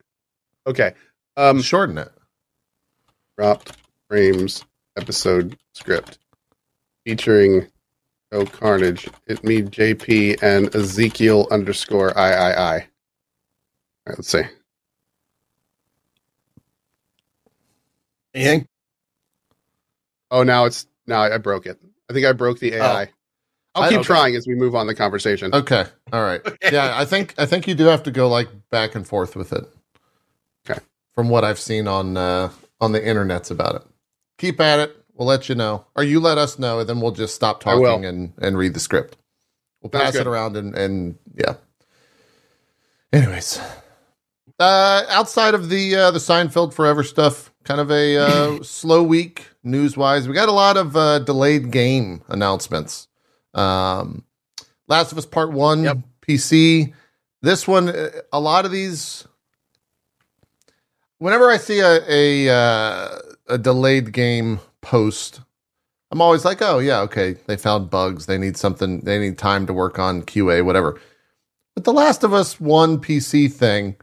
Okay. 0.65 0.93
Um, 1.35 1.61
Shorten 1.61 1.97
it. 1.97 2.11
dropped 3.37 3.75
frames 4.07 4.63
episode 4.97 5.57
script 5.73 6.19
featuring 7.05 7.67
Oh 8.33 8.45
Carnage, 8.45 9.07
it 9.27 9.43
me 9.43 9.61
JP 9.61 10.41
and 10.41 10.75
Ezekiel 10.75 11.47
underscore 11.51 12.17
I 12.17 12.31
I 12.31 12.51
I. 12.51 12.73
All 12.75 12.81
right, 14.07 14.17
let's 14.17 14.29
see. 14.29 14.41
Anything? 18.33 18.67
Oh, 20.31 20.41
now 20.41 20.65
it's 20.65 20.87
now 21.05 21.21
I 21.21 21.37
broke 21.37 21.67
it. 21.67 21.79
I 22.09 22.13
think 22.13 22.25
I 22.25 22.31
broke 22.31 22.57
the 22.57 22.73
AI. 22.73 23.09
I'll 23.75 23.89
keep 23.89 23.99
okay. 23.99 24.05
trying 24.05 24.35
as 24.35 24.47
we 24.47 24.55
move 24.55 24.75
on 24.75 24.87
the 24.87 24.95
conversation. 24.95 25.53
Okay. 25.53 25.85
All 26.11 26.21
right. 26.21 26.41
Yeah, 26.71 26.93
I 26.97 27.05
think 27.05 27.35
I 27.37 27.45
think 27.45 27.67
you 27.67 27.75
do 27.75 27.85
have 27.85 28.03
to 28.03 28.11
go 28.11 28.29
like 28.29 28.47
back 28.71 28.95
and 28.95 29.05
forth 29.05 29.35
with 29.35 29.53
it. 29.53 29.63
Okay. 30.67 30.79
From 31.13 31.29
what 31.29 31.43
I've 31.43 31.59
seen 31.59 31.87
on 31.87 32.17
uh 32.17 32.49
on 32.81 32.93
the 32.93 32.99
internets 32.99 33.51
about 33.51 33.75
it. 33.75 33.83
Keep 34.39 34.59
at 34.59 34.79
it. 34.79 35.02
We'll 35.15 35.27
let 35.27 35.47
you 35.49 35.55
know. 35.55 35.85
Or 35.95 36.03
you 36.03 36.19
let 36.19 36.37
us 36.37 36.57
know 36.57 36.79
and 36.79 36.89
then 36.89 36.99
we'll 37.01 37.11
just 37.11 37.35
stop 37.35 37.59
talking 37.61 38.05
and 38.05 38.33
and 38.41 38.57
read 38.57 38.73
the 38.73 38.79
script. 38.79 39.17
We'll 39.81 39.89
pass 39.89 40.15
it 40.15 40.27
around 40.27 40.57
and 40.57 40.75
and 40.75 41.17
yeah. 41.35 41.55
Anyways. 43.11 43.59
Uh 44.59 45.03
outside 45.09 45.53
of 45.53 45.69
the 45.69 45.95
uh 45.95 46.11
the 46.11 46.19
Seinfeld 46.19 46.73
Forever 46.73 47.03
stuff, 47.03 47.51
kind 47.63 47.81
of 47.81 47.91
a 47.91 48.17
uh 48.17 48.59
slow 48.63 49.03
week 49.03 49.47
news-wise. 49.63 50.27
We 50.27 50.33
got 50.33 50.49
a 50.49 50.53
lot 50.53 50.77
of 50.77 50.95
uh 50.95 51.19
delayed 51.19 51.71
game 51.71 52.23
announcements. 52.27 53.07
Um 53.53 54.23
Last 54.87 55.11
of 55.11 55.17
Us 55.17 55.25
Part 55.25 55.51
1 55.51 55.83
Yep. 55.83 55.97
PC. 56.27 56.93
This 57.41 57.67
one, 57.67 57.89
uh, 57.89 58.09
a 58.31 58.39
lot 58.39 58.65
of 58.65 58.71
these. 58.71 59.25
Whenever 61.17 61.49
I 61.49 61.57
see 61.57 61.79
a 61.79 61.99
a, 62.07 62.49
uh, 62.53 63.19
a 63.47 63.57
delayed 63.57 64.11
game 64.13 64.59
post, 64.83 65.41
I'm 66.11 66.21
always 66.21 66.45
like, 66.45 66.61
oh 66.61 66.77
yeah, 66.77 66.99
okay, 67.01 67.37
they 67.47 67.57
found 67.57 67.89
bugs. 67.89 68.27
They 68.27 68.37
need 68.37 68.55
something. 68.55 68.99
They 68.99 69.17
need 69.17 69.39
time 69.39 69.65
to 69.65 69.73
work 69.73 69.97
on 69.97 70.21
QA, 70.21 70.63
whatever. 70.63 71.01
But 71.73 71.85
the 71.85 71.93
Last 71.93 72.23
of 72.23 72.35
Us 72.35 72.59
One 72.59 72.99
PC 72.99 73.51
thing, 73.51 73.95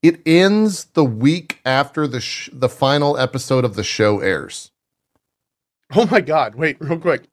it 0.00 0.20
ends 0.24 0.84
the 0.94 1.04
week 1.04 1.58
after 1.64 2.06
the 2.06 2.20
sh- 2.20 2.50
the 2.52 2.68
final 2.68 3.18
episode 3.18 3.64
of 3.64 3.74
the 3.74 3.82
show 3.82 4.20
airs. 4.20 4.70
Oh 5.96 6.06
my 6.06 6.20
god, 6.20 6.54
wait, 6.54 6.76
real 6.80 7.00
quick. 7.00 7.24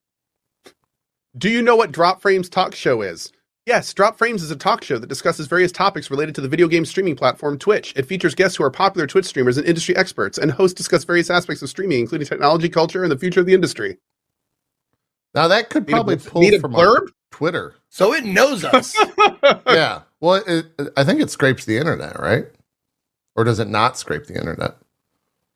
Do 1.37 1.47
you 1.47 1.61
know 1.61 1.75
what 1.75 1.91
Drop 1.91 2.19
Frames 2.19 2.49
talk 2.49 2.73
show 2.73 3.03
is? 3.03 3.31
Yes, 3.67 3.93
Drop 3.93 4.17
Frames 4.17 4.43
is 4.43 4.49
a 4.49 4.55
talk 4.55 4.81
show 4.81 4.97
that 4.97 5.07
discusses 5.07 5.45
various 5.45 5.73
topics 5.73 6.09
related 6.09 6.33
to 6.35 6.41
the 6.41 6.47
video 6.47 6.69
game 6.69 6.85
streaming 6.85 7.17
platform 7.17 7.57
Twitch. 7.57 7.91
It 7.97 8.05
features 8.05 8.33
guests 8.33 8.55
who 8.55 8.63
are 8.63 8.71
popular 8.71 9.05
Twitch 9.07 9.25
streamers 9.25 9.57
and 9.57 9.67
industry 9.67 9.93
experts, 9.97 10.37
and 10.37 10.49
hosts 10.49 10.73
discuss 10.77 11.03
various 11.03 11.29
aspects 11.29 11.61
of 11.61 11.67
streaming, 11.67 11.99
including 11.99 12.25
technology, 12.25 12.69
culture, 12.69 13.03
and 13.03 13.11
the 13.11 13.17
future 13.17 13.41
of 13.41 13.45
the 13.45 13.53
industry. 13.53 13.97
Now 15.35 15.49
that 15.49 15.69
could 15.69 15.85
Need 15.85 15.91
a- 15.91 15.95
probably 15.97 16.15
pull 16.15 16.41
need 16.43 16.53
a 16.53 16.59
from 16.61 16.75
our 16.75 16.85
blurb? 17.01 17.07
Twitter. 17.29 17.75
So 17.89 18.13
it 18.13 18.23
knows 18.23 18.63
us. 18.63 18.95
yeah. 19.67 20.03
Well, 20.21 20.41
it, 20.47 20.67
I 20.95 21.03
think 21.03 21.19
it 21.19 21.29
scrapes 21.29 21.65
the 21.65 21.77
internet, 21.77 22.17
right? 22.21 22.45
Or 23.35 23.43
does 23.43 23.59
it 23.59 23.67
not 23.67 23.97
scrape 23.97 24.27
the 24.27 24.39
internet? 24.39 24.77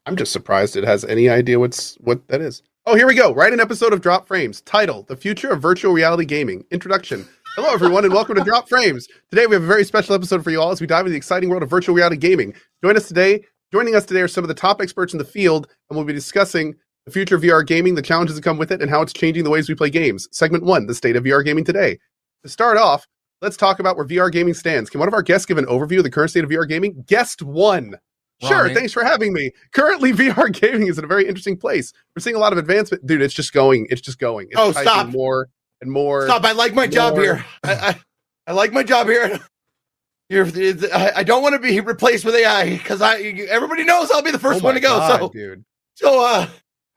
I'm 0.06 0.18
just 0.18 0.34
surprised 0.34 0.76
it 0.76 0.84
has 0.84 1.06
any 1.06 1.30
idea 1.30 1.62
what's 1.62 1.96
what 2.02 2.28
that 2.28 2.42
is. 2.42 2.62
Oh, 2.86 2.96
here 2.96 3.08
we 3.08 3.16
go. 3.16 3.34
Write 3.34 3.54
an 3.54 3.62
episode 3.62 3.94
of 3.94 4.02
Drop 4.02 4.28
Frames. 4.28 4.60
Title: 4.62 5.04
The 5.04 5.16
Future 5.16 5.52
of 5.52 5.62
Virtual 5.62 5.94
Reality 5.94 6.26
Gaming. 6.26 6.66
Introduction. 6.72 7.26
Hello, 7.56 7.70
everyone, 7.74 8.06
and 8.06 8.14
welcome 8.14 8.36
to 8.36 8.44
Drop 8.44 8.70
Frames. 8.70 9.08
Today 9.30 9.46
we 9.46 9.54
have 9.56 9.64
a 9.64 9.68
very 9.68 9.84
special 9.84 10.16
episode 10.16 10.44
for 10.44 10.52
you 10.52 10.62
all 10.62 10.72
as 10.72 10.80
we 10.80 10.88
dive 10.88 11.02
into 11.02 11.12
the 11.12 11.18
exciting 11.18 11.50
world 11.50 11.64
of 11.64 11.70
virtual 11.70 11.94
reality 11.96 12.16
gaming. 12.18 12.54
Join 12.84 12.96
us 12.96 13.08
today. 13.08 13.44
Joining 13.74 13.96
us 13.96 14.06
today 14.06 14.22
are 14.22 14.28
some 14.28 14.44
of 14.44 14.48
the 14.48 14.54
top 14.54 14.82
experts 14.82 15.14
in 15.14 15.20
the 15.20 15.26
field, 15.26 15.68
and 15.90 15.98
we'll 15.98 16.06
be 16.06 16.14
discussing 16.14 16.76
the 17.06 17.12
future 17.12 17.36
of 17.36 17.42
VR 17.42 17.66
gaming, 17.66 17.96
the 17.96 18.02
challenges 18.02 18.36
that 18.36 18.44
come 18.44 18.58
with 18.58 18.72
it, 18.72 18.82
and 18.82 18.90
how 18.90 19.02
it's 19.02 19.14
changing 19.14 19.44
the 19.44 19.50
ways 19.50 19.68
we 19.68 19.76
play 19.76 19.90
games. 19.90 20.28
Segment 20.32 20.64
one: 20.64 20.88
The 20.88 20.96
state 20.96 21.16
of 21.16 21.24
VR 21.24 21.44
gaming 21.44 21.64
today. 21.66 21.98
To 22.44 22.50
start 22.50 22.78
off, 22.78 23.06
let's 23.42 23.58
talk 23.58 23.80
about 23.80 23.98
where 23.98 24.06
VR 24.06 24.32
gaming 24.32 24.54
stands. 24.54 24.90
Can 24.90 25.00
one 25.00 25.08
of 25.08 25.14
our 25.14 25.22
guests 25.24 25.46
give 25.46 25.58
an 25.58 25.66
overview 25.66 25.98
of 25.98 26.04
the 26.04 26.12
current 26.12 26.32
state 26.32 26.44
of 26.44 26.50
VR 26.50 26.68
gaming? 26.68 27.04
Guest 27.08 27.42
one. 27.42 27.96
Sure, 28.42 28.64
Rami. 28.64 28.74
thanks 28.74 28.92
for 28.94 29.04
having 29.04 29.34
me. 29.34 29.52
Currently, 29.74 30.14
VR 30.14 30.52
gaming 30.54 30.88
is 30.88 30.98
in 30.98 31.04
a 31.04 31.08
very 31.08 31.28
interesting 31.28 31.58
place. 31.58 31.92
We're 32.16 32.22
seeing 32.22 32.36
a 32.36 32.40
lot 32.40 32.54
of 32.54 32.58
advancement, 32.60 33.06
dude. 33.06 33.22
It's 33.22 33.34
just 33.34 33.54
going. 33.54 33.88
It's 33.90 34.02
just 34.02 34.20
going. 34.20 34.48
It's 34.52 34.60
Oh, 34.60 34.72
stop. 34.72 35.10
more 35.10 35.48
and 35.82 35.92
more. 35.92 36.26
Stop! 36.26 36.44
I 36.46 36.52
like 36.54 36.74
my 36.74 36.88
job 36.88 37.18
here. 37.18 37.44
I, 37.64 37.74
I, 37.74 38.00
I 38.48 38.52
like 38.54 38.72
my 38.74 38.84
job 38.84 39.08
here. 39.08 39.40
You're, 40.30 40.46
I, 40.94 41.12
I 41.18 41.24
don't 41.24 41.44
want 41.44 41.56
to 41.56 41.60
be 41.60 41.80
replaced 41.82 42.24
with 42.24 42.36
AI 42.36 42.78
because 42.78 43.02
I 43.02 43.20
everybody 43.50 43.84
knows 43.84 44.10
I'll 44.12 44.22
be 44.22 44.32
the 44.32 44.38
Oh 44.38 44.40
first 44.40 44.62
my 44.62 44.68
one 44.68 44.76
to 44.76 44.80
go. 44.80 44.98
God, 44.98 45.20
so 45.20 45.30
dude. 45.30 45.66
so 45.96 46.24
uh 46.26 46.48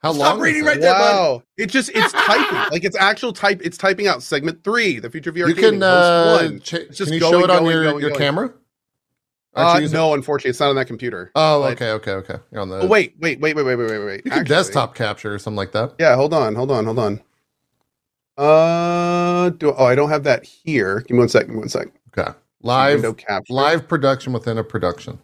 How 0.01 0.13
Stop 0.13 0.17
long? 0.21 0.37
is 0.37 0.41
reading 0.43 0.63
it? 0.63 0.67
right 0.67 0.79
there, 0.79 0.93
bud. 0.93 0.99
Wow, 1.17 1.43
it 1.57 1.65
just 1.65 1.89
it's 1.93 2.13
typing 2.13 2.57
like 2.71 2.85
it's 2.85 2.95
actual 2.97 3.33
type. 3.33 3.59
It's 3.61 3.77
typing 3.77 4.07
out 4.07 4.23
segment 4.23 4.63
three, 4.63 4.99
the 4.99 5.09
future 5.09 5.31
of 5.31 5.35
VR 5.35 5.49
You 5.49 5.53
gaming. 5.53 5.71
can 5.81 5.83
uh, 5.83 6.37
one. 6.43 6.59
ch- 6.61 6.87
just 6.91 7.03
can 7.05 7.13
you 7.13 7.19
going, 7.19 7.33
show 7.33 7.43
it 7.43 7.49
on 7.49 7.63
going, 7.63 7.71
your, 7.75 7.83
going, 7.83 7.99
your 7.99 8.11
camera? 8.15 8.53
Aren't 9.53 9.77
Uh, 9.77 9.79
using- 9.81 9.95
no, 9.97 10.13
unfortunately, 10.13 10.51
it's 10.51 10.59
not 10.61 10.69
on 10.69 10.75
that 10.77 10.87
computer. 10.87 11.31
Oh, 11.35 11.61
but- 11.61 11.73
okay, 11.73 11.91
okay, 11.91 12.11
okay. 12.11 12.35
You're 12.53 12.61
on 12.61 12.69
the. 12.69 12.79
Oh 12.81 12.87
wait, 12.87 13.15
wait, 13.19 13.41
wait, 13.41 13.53
wait, 13.55 13.63
wait, 13.65 13.75
wait, 13.75 13.89
wait, 13.89 13.99
wait. 14.05 14.21
You 14.23 14.31
can 14.31 14.39
Actually- 14.41 14.55
desktop 14.55 14.95
capture 14.95 15.33
or 15.33 15.39
something 15.39 15.57
like 15.57 15.73
that. 15.73 15.93
Yeah, 15.99 16.15
hold 16.15 16.33
on, 16.33 16.55
hold 16.55 16.71
on, 16.71 16.85
hold 16.85 16.99
on. 16.99 17.21
Uh, 18.37 19.49
do 19.51 19.73
oh, 19.77 19.85
I 19.85 19.95
don't 19.95 20.09
have 20.09 20.23
that 20.23 20.43
here. 20.43 21.01
Give 21.01 21.11
me 21.11 21.19
one 21.19 21.29
second. 21.29 21.57
One 21.57 21.69
second. 21.69 21.93
Okay. 22.17 22.31
Live 22.61 22.95
Window 22.95 23.13
capture. 23.13 23.53
live 23.53 23.87
production 23.87 24.33
within 24.33 24.57
a 24.57 24.63
production. 24.63 25.19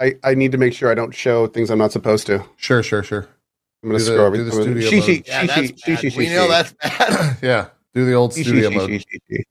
I, 0.00 0.16
I 0.24 0.34
need 0.34 0.52
to 0.52 0.58
make 0.58 0.72
sure 0.72 0.90
I 0.90 0.94
don't 0.94 1.14
show 1.14 1.46
things 1.46 1.70
I'm 1.70 1.78
not 1.78 1.92
supposed 1.92 2.26
to. 2.26 2.44
Sure, 2.56 2.82
sure, 2.82 3.02
sure. 3.02 3.28
I'm 3.82 3.90
gonna 3.90 3.98
Do 3.98 4.04
the- 4.04 4.10
scroll 4.10 4.26
over. 4.26 4.36
do 4.36 4.44
the 4.44 4.52
studio 4.52 4.90
she, 4.90 4.96
mode. 4.96 5.04
she, 5.04 5.22
yeah, 5.26 5.40
she, 5.40 5.46
that's 5.46 5.82
she, 5.84 5.96
she, 5.96 6.10
she, 6.10 6.18
we 6.18 6.28
know 6.28 6.48
that's 6.48 6.72
bad. 6.72 7.38
yeah. 7.42 7.68
Do 7.94 8.04
the 8.04 8.14
old 8.14 8.32
studio 8.32 8.70
mode. 8.70 8.90
she, 8.90 8.98
she, 8.98 9.20
she. 9.30 9.44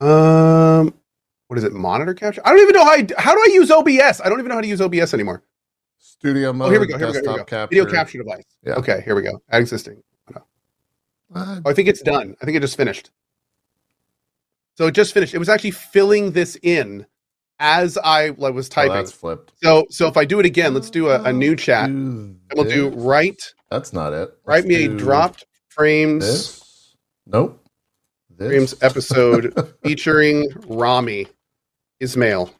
Um, 0.00 0.92
what 1.48 1.58
is 1.58 1.64
it? 1.64 1.72
Monitor 1.72 2.14
capture? 2.14 2.42
I 2.44 2.50
don't 2.50 2.60
even 2.60 2.74
know 2.74 2.84
how. 2.84 2.92
I, 2.92 3.06
how 3.18 3.34
do 3.34 3.40
I 3.40 3.48
use 3.52 3.70
OBS? 3.70 4.20
I 4.20 4.28
don't 4.28 4.38
even 4.38 4.48
know 4.48 4.56
how 4.56 4.60
to 4.60 4.66
use 4.66 4.80
OBS 4.80 5.14
anymore. 5.14 5.42
Studio 5.98 6.52
mode. 6.52 6.68
Oh, 6.68 6.70
here 6.70 6.80
we 6.80 6.86
go. 6.86 6.98
Here 6.98 7.06
we 7.06 7.12
go. 7.12 7.20
Here 7.20 7.22
desktop 7.22 7.34
we 7.34 7.38
go. 7.38 7.44
capture. 7.44 7.74
Video 7.74 7.90
capture 7.90 8.18
device. 8.18 8.44
Yeah. 8.64 8.74
Okay, 8.74 9.02
here 9.04 9.14
we 9.14 9.22
go. 9.22 9.40
Add 9.50 9.60
existing. 9.60 10.02
Uh, 11.34 11.60
Oh, 11.64 11.70
I 11.70 11.74
think 11.74 11.88
it's 11.88 12.02
done. 12.02 12.36
I 12.40 12.44
think 12.44 12.56
it 12.56 12.60
just 12.60 12.76
finished. 12.76 13.10
So 14.76 14.86
it 14.86 14.92
just 14.92 15.14
finished. 15.14 15.34
It 15.34 15.38
was 15.38 15.48
actually 15.48 15.70
filling 15.72 16.32
this 16.32 16.56
in 16.62 17.06
as 17.58 17.96
I 17.98 18.28
like, 18.36 18.54
was 18.54 18.68
oh, 18.68 18.74
typing. 18.74 18.92
that's 18.92 19.12
flipped. 19.12 19.52
so 19.62 19.86
so 19.90 20.06
if 20.06 20.16
I 20.16 20.24
do 20.24 20.38
it 20.40 20.46
again, 20.46 20.74
let's 20.74 20.90
do 20.90 21.08
a, 21.08 21.22
a 21.22 21.32
new 21.32 21.56
chat. 21.56 21.88
Do 21.88 21.96
And 21.96 22.38
we'll 22.54 22.64
do 22.64 22.90
this. 22.90 22.98
write 23.02 23.54
That's 23.70 23.92
not 23.92 24.12
it. 24.12 24.30
write 24.44 24.64
Let's 24.64 24.66
me 24.66 24.84
a 24.84 24.88
dropped 24.88 25.46
frames 25.68 26.24
This. 26.24 26.96
Nope. 27.26 27.62
This. 28.30 28.48
frames 28.48 28.74
episode 28.82 29.74
featuring 29.82 30.48
Rami 30.66 31.26
Ismail. 32.00 32.52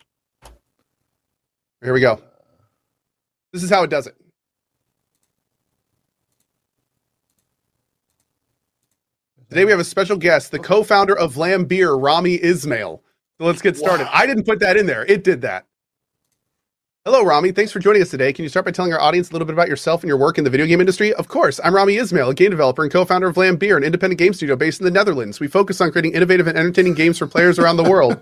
Here 1.82 1.92
we 1.92 2.00
go. 2.00 2.20
This 3.52 3.62
is 3.62 3.70
how 3.70 3.82
it 3.84 3.90
does 3.90 4.06
it. 4.06 4.16
Today 9.48 9.64
we 9.64 9.70
have 9.70 9.78
a 9.78 9.84
special 9.84 10.16
guest, 10.16 10.50
the 10.50 10.58
co-founder 10.58 11.16
of 11.16 11.34
Vlambeer, 11.34 12.02
Rami 12.02 12.34
Ismail. 12.42 13.00
So 13.38 13.46
let's 13.46 13.62
get 13.62 13.76
started. 13.76 14.04
Wow. 14.04 14.10
I 14.12 14.26
didn't 14.26 14.44
put 14.44 14.58
that 14.58 14.76
in 14.76 14.86
there. 14.86 15.04
It 15.04 15.22
did 15.22 15.42
that. 15.42 15.66
Hello, 17.04 17.22
Rami. 17.22 17.52
Thanks 17.52 17.70
for 17.70 17.78
joining 17.78 18.02
us 18.02 18.10
today. 18.10 18.32
Can 18.32 18.42
you 18.42 18.48
start 18.48 18.64
by 18.64 18.72
telling 18.72 18.92
our 18.92 19.00
audience 19.00 19.30
a 19.30 19.32
little 19.32 19.46
bit 19.46 19.52
about 19.52 19.68
yourself 19.68 20.02
and 20.02 20.08
your 20.08 20.18
work 20.18 20.36
in 20.38 20.42
the 20.42 20.50
video 20.50 20.66
game 20.66 20.80
industry? 20.80 21.14
Of 21.14 21.28
course. 21.28 21.60
I'm 21.62 21.76
Rami 21.76 21.94
Ismail, 21.94 22.30
a 22.30 22.34
game 22.34 22.50
developer 22.50 22.82
and 22.82 22.90
co-founder 22.90 23.28
of 23.28 23.36
Vlambeer, 23.36 23.76
an 23.76 23.84
independent 23.84 24.18
game 24.18 24.34
studio 24.34 24.56
based 24.56 24.80
in 24.80 24.84
the 24.84 24.90
Netherlands. 24.90 25.38
We 25.38 25.46
focus 25.46 25.80
on 25.80 25.92
creating 25.92 26.14
innovative 26.14 26.48
and 26.48 26.58
entertaining 26.58 26.94
games 26.94 27.16
for 27.16 27.28
players 27.28 27.60
around 27.60 27.76
the 27.76 27.88
world. 27.88 28.20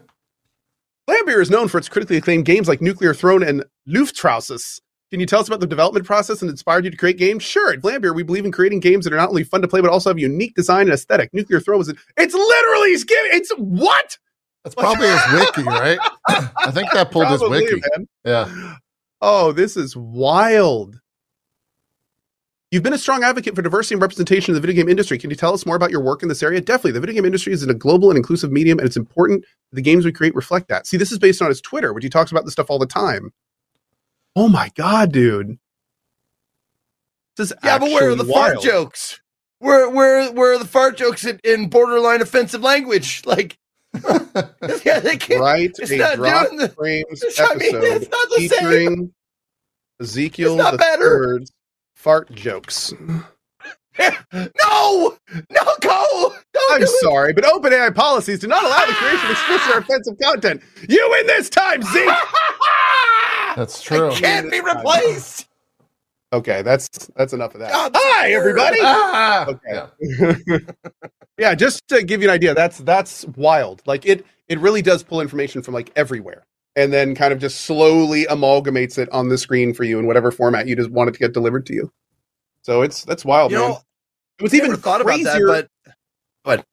Vlambeer 1.09 1.41
is 1.41 1.49
known 1.49 1.69
for 1.69 1.79
its 1.79 1.89
critically 1.89 2.19
acclaimed 2.19 2.45
games 2.45 2.69
like 2.69 2.83
Nuclear 2.83 3.15
Throne 3.15 3.43
and 3.43 3.65
Luftrausers. 3.89 4.83
Can 5.11 5.21
you 5.21 5.27
tell 5.27 5.41
us 5.41 5.47
about 5.47 5.61
the 5.61 5.67
development 5.67 6.07
process 6.07 6.43
and 6.43 6.51
inspired 6.51 6.85
you 6.85 6.91
to 6.91 6.97
create 6.97 7.19
games? 7.19 7.43
Sure. 7.43 7.73
At 7.73 7.81
Vlambeer, 7.81 8.15
we 8.15 8.23
believe 8.23 8.45
in 8.45 8.53
creating 8.53 8.81
games 8.81 9.05
that 9.05 9.13
are 9.13 9.17
not 9.17 9.29
only 9.29 9.45
fun 9.45 9.63
to 9.63 9.69
play, 9.69 9.81
but 9.81 9.91
also 9.91 10.11
have 10.11 10.19
unique 10.19 10.55
design 10.55 10.83
and 10.83 10.93
aesthetic. 10.93 11.33
Nuclear 11.33 11.61
Throne 11.61 11.81
is 11.81 11.89
it's 11.89 12.35
literally 12.35 12.89
it's 12.91 13.05
it's 13.09 13.53
what? 13.59 14.19
That's 14.65 14.75
probably 14.75 15.09
his 15.09 15.21
wiki, 15.33 15.63
right? 15.63 15.99
I 16.29 16.71
think 16.71 16.91
that 16.93 17.11
pulled 17.11 17.29
his 17.29 17.39
Probably, 17.39 17.65
wiki. 17.65 17.83
man. 17.97 18.09
Yeah. 18.25 18.75
Oh, 19.21 19.53
this 19.53 19.77
is 19.77 19.95
wild. 19.95 20.99
You've 22.71 22.83
been 22.83 22.95
a 22.95 22.99
strong 22.99 23.23
advocate 23.23 23.55
for 23.55 23.63
diversity 23.63 23.95
and 23.95 24.03
representation 24.03 24.51
in 24.53 24.55
the 24.55 24.61
video 24.61 24.83
game 24.83 24.89
industry. 24.89 25.17
Can 25.17 25.31
you 25.31 25.37
tell 25.37 25.55
us 25.55 25.65
more 25.65 25.77
about 25.77 25.91
your 25.93 26.01
work 26.01 26.23
in 26.23 26.29
this 26.29 26.43
area? 26.43 26.61
Definitely. 26.61 26.93
The 26.93 27.01
video 27.01 27.15
game 27.15 27.25
industry 27.25 27.53
is 27.53 27.63
in 27.63 27.71
a 27.71 27.75
global 27.75 28.11
and 28.11 28.17
inclusive 28.17 28.51
medium, 28.51 28.79
and 28.79 28.87
it's 28.87 28.97
important 28.97 29.43
that 29.43 29.77
the 29.77 29.83
games 29.83 30.05
we 30.05 30.11
create 30.13 30.35
reflect 30.35 30.69
that. 30.69 30.87
See, 30.87 30.97
this 30.97 31.13
is 31.13 31.19
based 31.19 31.41
on 31.41 31.51
his 31.51 31.61
Twitter, 31.61 31.93
which 31.93 32.03
he 32.03 32.11
talks 32.11 32.33
about 32.33 32.45
this 32.45 32.53
stuff 32.53 32.71
all 32.71 32.79
the 32.81 32.87
time. 32.87 33.31
Oh 34.37 34.49
my 34.49 34.71
god, 34.77 35.13
dude. 35.13 35.59
This 37.37 37.51
is 37.51 37.57
Yeah, 37.65 37.79
but 37.79 37.91
where 37.91 38.11
are 38.11 38.15
the 38.15 38.23
actually 38.23 38.33
fart 38.35 38.61
jokes? 38.63 39.21
Where 39.59 39.89
where 39.89 40.33
where 40.33 40.53
are 40.55 40.59
the 40.59 40.67
fart 40.67 40.97
jokes 40.97 41.25
in, 41.25 41.41
in 41.45 41.69
borderline 41.69 42.21
offensive 42.23 42.63
language? 42.63 43.23
Like, 43.27 43.59
yeah, 44.85 44.99
they 45.01 45.17
can't. 45.17 45.41
Right? 45.41 45.71
It's 45.79 45.91
a 45.91 45.97
not 45.97 46.17
drop 46.17 46.47
doing 46.49 46.59
the- 46.59 46.69
frames 46.69 47.23
I 47.39 47.55
mean, 47.55 47.77
episode 47.77 48.03
it's 48.03 48.11
not 48.11 48.29
the 48.31 48.49
same. 48.49 48.49
featuring 48.49 49.15
Ezekiel 50.01 50.55
It's 50.55 50.59
not 50.59 50.73
the 50.73 50.79
better. 50.79 51.25
Third's 51.25 51.53
fart 51.95 52.33
jokes. 52.35 52.93
No, 53.99 55.17
no, 55.51 55.63
go. 55.81 56.35
Don't 56.53 56.73
I'm 56.73 56.79
do 56.81 56.85
it. 56.85 57.01
sorry, 57.03 57.33
but 57.33 57.45
OpenAI 57.45 57.95
policies 57.95 58.41
do 58.41 58.47
not 58.49 58.65
allow 58.65 58.85
the 58.87 58.93
creation 58.95 59.25
of 59.27 59.31
explicit 59.33 59.75
or 59.75 59.79
offensive 59.79 60.15
content. 60.21 60.63
You 60.89 61.07
win 61.11 61.27
this 61.27 61.49
time, 61.49 61.83
Zeke. 61.83 62.09
That's 63.57 63.81
true. 63.83 64.11
I 64.11 64.15
can't 64.15 64.51
be 64.51 64.61
replaced. 64.61 65.49
Okay, 66.33 66.63
that's 66.63 66.89
that's 67.15 67.33
enough 67.33 67.55
of 67.55 67.61
that. 67.61 67.71
God, 67.71 67.93
Hi, 67.95 68.33
everybody. 68.33 68.79
Ah! 68.83 69.47
Okay. 69.47 69.87
Yeah. 70.19 70.59
yeah, 71.39 71.55
just 71.55 71.87
to 71.89 72.03
give 72.03 72.23
you 72.23 72.29
an 72.29 72.35
idea, 72.35 72.55
that's 72.55 72.79
that's 72.79 73.25
wild. 73.37 73.83
Like 73.87 74.05
it 74.05 74.27
it 74.49 74.59
really 74.59 74.83
does 74.83 75.05
pull 75.05 75.21
information 75.21 75.63
from 75.63 75.75
like 75.75 75.93
everywhere, 75.95 76.45
and 76.75 76.93
then 76.93 77.15
kind 77.15 77.33
of 77.33 77.39
just 77.39 77.61
slowly 77.61 78.25
amalgamates 78.25 78.99
it 78.99 79.09
on 79.13 79.29
the 79.29 79.39
screen 79.39 79.73
for 79.73 79.85
you 79.85 80.01
in 80.01 80.09
whatever 80.09 80.33
format 80.33 80.67
you 80.67 80.75
just 80.75 80.91
want 80.91 81.09
it 81.09 81.13
to 81.13 81.21
get 81.21 81.33
delivered 81.33 81.67
to 81.67 81.73
you. 81.75 81.93
So 82.65 82.83
it's 82.83 83.05
that's 83.05 83.25
wild, 83.25 83.53
You 83.53 83.59
man. 83.59 83.71
know, 83.71 83.81
it 84.39 84.43
was 84.43 84.55
I 84.55 84.59
even 84.59 84.77
thought 84.77 85.01
about 85.01 85.15
crazier. 85.21 85.47
that, 85.49 85.69
but 86.45 86.67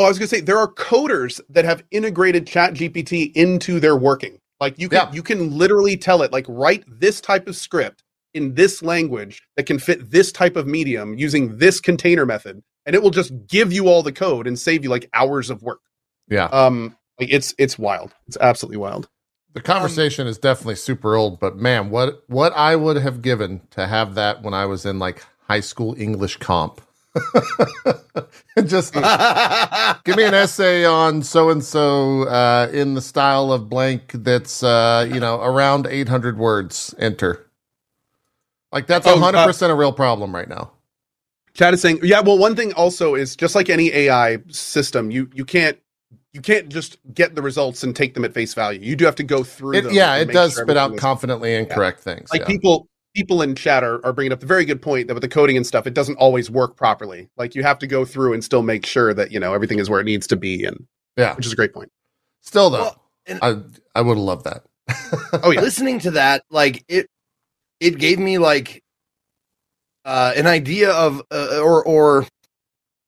Oh, 0.00 0.06
I 0.06 0.08
was 0.08 0.18
gonna 0.18 0.28
say 0.28 0.40
there 0.40 0.58
are 0.58 0.68
coders 0.72 1.40
that 1.50 1.64
have 1.64 1.84
integrated 1.92 2.46
Chat 2.48 2.74
GPT 2.74 3.30
into 3.36 3.78
their 3.80 3.96
working. 3.96 4.38
Like 4.60 4.78
you 4.78 4.88
can 4.88 4.98
Yeah. 5.08 5.12
you 5.12 5.22
can 5.22 5.56
literally 5.56 5.96
tell 5.96 6.22
it 6.22 6.32
like 6.32 6.46
write 6.48 6.84
this 6.88 7.20
type 7.20 7.46
of 7.46 7.54
script 7.56 8.02
in 8.34 8.54
this 8.54 8.82
language 8.82 9.42
that 9.56 9.66
can 9.66 9.78
fit 9.78 10.10
this 10.10 10.32
type 10.32 10.56
of 10.56 10.66
medium 10.66 11.14
using 11.14 11.58
this 11.58 11.80
container 11.80 12.26
method, 12.26 12.60
and 12.86 12.96
it 12.96 13.02
will 13.02 13.10
just 13.10 13.32
give 13.46 13.72
you 13.72 13.88
all 13.88 14.02
the 14.02 14.12
code 14.12 14.48
and 14.48 14.58
save 14.58 14.82
you 14.82 14.90
like 14.90 15.08
hours 15.14 15.48
of 15.48 15.62
work. 15.62 15.80
Yeah. 16.28 16.46
Um, 16.46 16.96
like 17.20 17.28
it's 17.32 17.54
it's 17.58 17.78
wild. 17.78 18.12
It's 18.26 18.36
absolutely 18.40 18.78
wild. 18.78 19.08
The 19.54 19.62
conversation 19.62 20.28
is 20.28 20.38
definitely 20.38 20.76
super 20.76 21.16
old, 21.16 21.40
but 21.40 21.56
man, 21.58 21.90
what 21.90 22.24
what 22.28 22.52
I 22.54 22.76
would 22.76 22.96
have 22.98 23.22
given 23.22 23.62
to 23.72 23.86
have 23.88 24.16
that 24.16 24.42
when 24.42 24.54
I 24.54 24.66
was 24.66 24.86
in 24.86 24.98
like 25.00 25.24
high 25.48 25.60
school 25.60 25.96
English 25.98 26.38
comp. 26.38 26.80
Just 28.66 28.94
give 30.04 30.16
me 30.16 30.24
an 30.24 30.34
essay 30.34 30.84
on 30.86 31.22
so 31.22 31.50
and 31.50 31.64
so 31.64 32.24
in 32.72 32.94
the 32.94 33.02
style 33.02 33.52
of 33.52 33.68
blank 33.70 34.12
that's 34.14 34.62
uh, 34.64 35.08
you 35.12 35.20
know 35.20 35.40
around 35.42 35.86
800 35.88 36.38
words. 36.38 36.94
Enter. 36.98 37.46
Like 38.72 38.86
that's 38.88 39.06
Oh, 39.06 39.16
100% 39.16 39.70
a 39.70 39.74
real 39.76 39.92
problem 39.92 40.34
right 40.34 40.48
now. 40.48 40.72
Chad 41.54 41.74
is 41.74 41.82
saying, 41.82 42.00
yeah. 42.02 42.20
Well, 42.20 42.38
one 42.38 42.56
thing 42.56 42.72
also 42.74 43.14
is 43.14 43.36
just 43.36 43.54
like 43.54 43.70
any 43.70 43.92
AI 43.92 44.38
system, 44.48 45.10
you 45.10 45.30
you 45.34 45.44
can't 45.44 45.78
you 46.34 46.40
can't 46.40 46.68
just 46.68 46.98
get 47.14 47.36
the 47.36 47.40
results 47.40 47.84
and 47.84 47.94
take 47.94 48.12
them 48.12 48.24
at 48.24 48.34
face 48.34 48.54
value. 48.54 48.80
You 48.82 48.96
do 48.96 49.04
have 49.04 49.14
to 49.16 49.22
go 49.22 49.44
through. 49.44 49.76
It, 49.76 49.80
them 49.82 49.94
yeah, 49.94 50.16
it 50.16 50.32
does 50.32 50.54
sure 50.54 50.64
spit 50.64 50.76
out 50.76 50.86
everything 50.86 50.96
is- 50.96 51.00
confidently 51.00 51.54
incorrect 51.54 52.00
things. 52.00 52.28
like 52.30 52.40
yeah. 52.42 52.46
people 52.48 52.88
people 53.14 53.40
in 53.40 53.54
chat 53.54 53.84
are, 53.84 54.04
are 54.04 54.12
bringing 54.12 54.32
up 54.32 54.40
the 54.40 54.46
very 54.46 54.64
good 54.64 54.82
point 54.82 55.06
that 55.06 55.14
with 55.14 55.22
the 55.22 55.28
coding 55.28 55.56
and 55.56 55.64
stuff, 55.64 55.86
it 55.86 55.94
doesn't 55.94 56.16
always 56.16 56.50
work 56.50 56.76
properly. 56.76 57.28
Like 57.36 57.54
you 57.54 57.62
have 57.62 57.78
to 57.78 57.86
go 57.86 58.04
through 58.04 58.32
and 58.32 58.42
still 58.42 58.62
make 58.62 58.84
sure 58.84 59.14
that 59.14 59.30
you 59.30 59.38
know 59.38 59.54
everything 59.54 59.78
is 59.78 59.88
where 59.88 60.00
it 60.00 60.04
needs 60.04 60.26
to 60.26 60.36
be, 60.36 60.64
and 60.64 60.86
yeah. 61.16 61.34
which 61.36 61.46
is 61.46 61.52
a 61.52 61.56
great 61.56 61.72
point. 61.72 61.90
Still 62.42 62.68
though, 62.68 62.80
Well, 62.80 63.02
and- 63.26 63.38
I 63.40 63.98
I 63.98 64.02
would 64.02 64.16
have 64.16 64.24
loved 64.24 64.44
that. 64.44 64.64
Oh 65.44 65.50
yeah, 65.52 65.60
listening 65.60 66.00
to 66.00 66.12
that 66.12 66.42
like 66.50 66.84
it 66.88 67.06
it 67.80 67.98
gave 67.98 68.18
me 68.18 68.38
like 68.38 68.82
uh 70.04 70.32
an 70.36 70.46
idea 70.46 70.90
of 70.90 71.22
uh, 71.30 71.60
or 71.62 71.84
or 71.84 72.26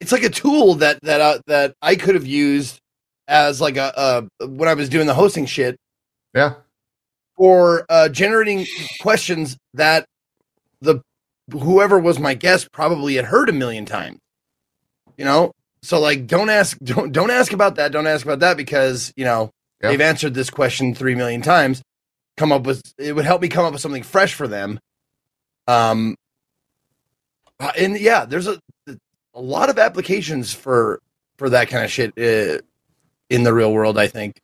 it's 0.00 0.12
like 0.12 0.22
a 0.22 0.30
tool 0.30 0.76
that 0.76 1.00
that 1.02 1.20
uh, 1.20 1.38
that 1.48 1.74
I 1.82 1.96
could 1.96 2.14
have 2.14 2.26
used 2.26 2.80
as 3.28 3.60
like 3.60 3.76
a 3.76 3.96
uh 3.98 4.22
when 4.46 4.68
I 4.68 4.74
was 4.74 4.88
doing 4.88 5.06
the 5.06 5.14
hosting 5.14 5.46
shit 5.46 5.76
yeah. 6.34 6.54
for 7.36 7.84
uh 7.88 8.08
generating 8.08 8.66
questions 9.00 9.56
that 9.74 10.06
the 10.80 11.00
whoever 11.52 11.98
was 11.98 12.18
my 12.18 12.34
guest 12.34 12.70
probably 12.72 13.14
had 13.16 13.24
heard 13.26 13.48
a 13.48 13.52
million 13.52 13.84
times 13.84 14.18
you 15.16 15.24
know 15.24 15.52
so 15.82 16.00
like 16.00 16.26
don't 16.26 16.50
ask 16.50 16.76
don't 16.82 17.12
don't 17.12 17.30
ask 17.30 17.52
about 17.52 17.76
that 17.76 17.92
don't 17.92 18.06
ask 18.06 18.24
about 18.24 18.40
that 18.40 18.56
because 18.56 19.12
you 19.16 19.24
know 19.24 19.50
Yep. 19.82 19.90
they've 19.92 20.00
answered 20.00 20.32
this 20.32 20.48
question 20.48 20.94
3 20.94 21.14
million 21.16 21.42
times 21.42 21.82
come 22.38 22.50
up 22.50 22.64
with 22.64 22.80
it 22.98 23.14
would 23.14 23.26
help 23.26 23.42
me 23.42 23.48
come 23.48 23.66
up 23.66 23.72
with 23.74 23.82
something 23.82 24.02
fresh 24.02 24.32
for 24.32 24.48
them 24.48 24.80
um 25.68 26.14
uh, 27.60 27.72
and 27.78 28.00
yeah 28.00 28.24
there's 28.24 28.46
a 28.46 28.58
a 28.88 29.40
lot 29.40 29.68
of 29.68 29.78
applications 29.78 30.54
for 30.54 30.98
for 31.36 31.50
that 31.50 31.68
kind 31.68 31.84
of 31.84 31.90
shit 31.90 32.10
uh, 32.18 32.58
in 33.30 33.42
the 33.42 33.52
real 33.52 33.72
world 33.72 33.98
i 33.98 34.06
think 34.06 34.40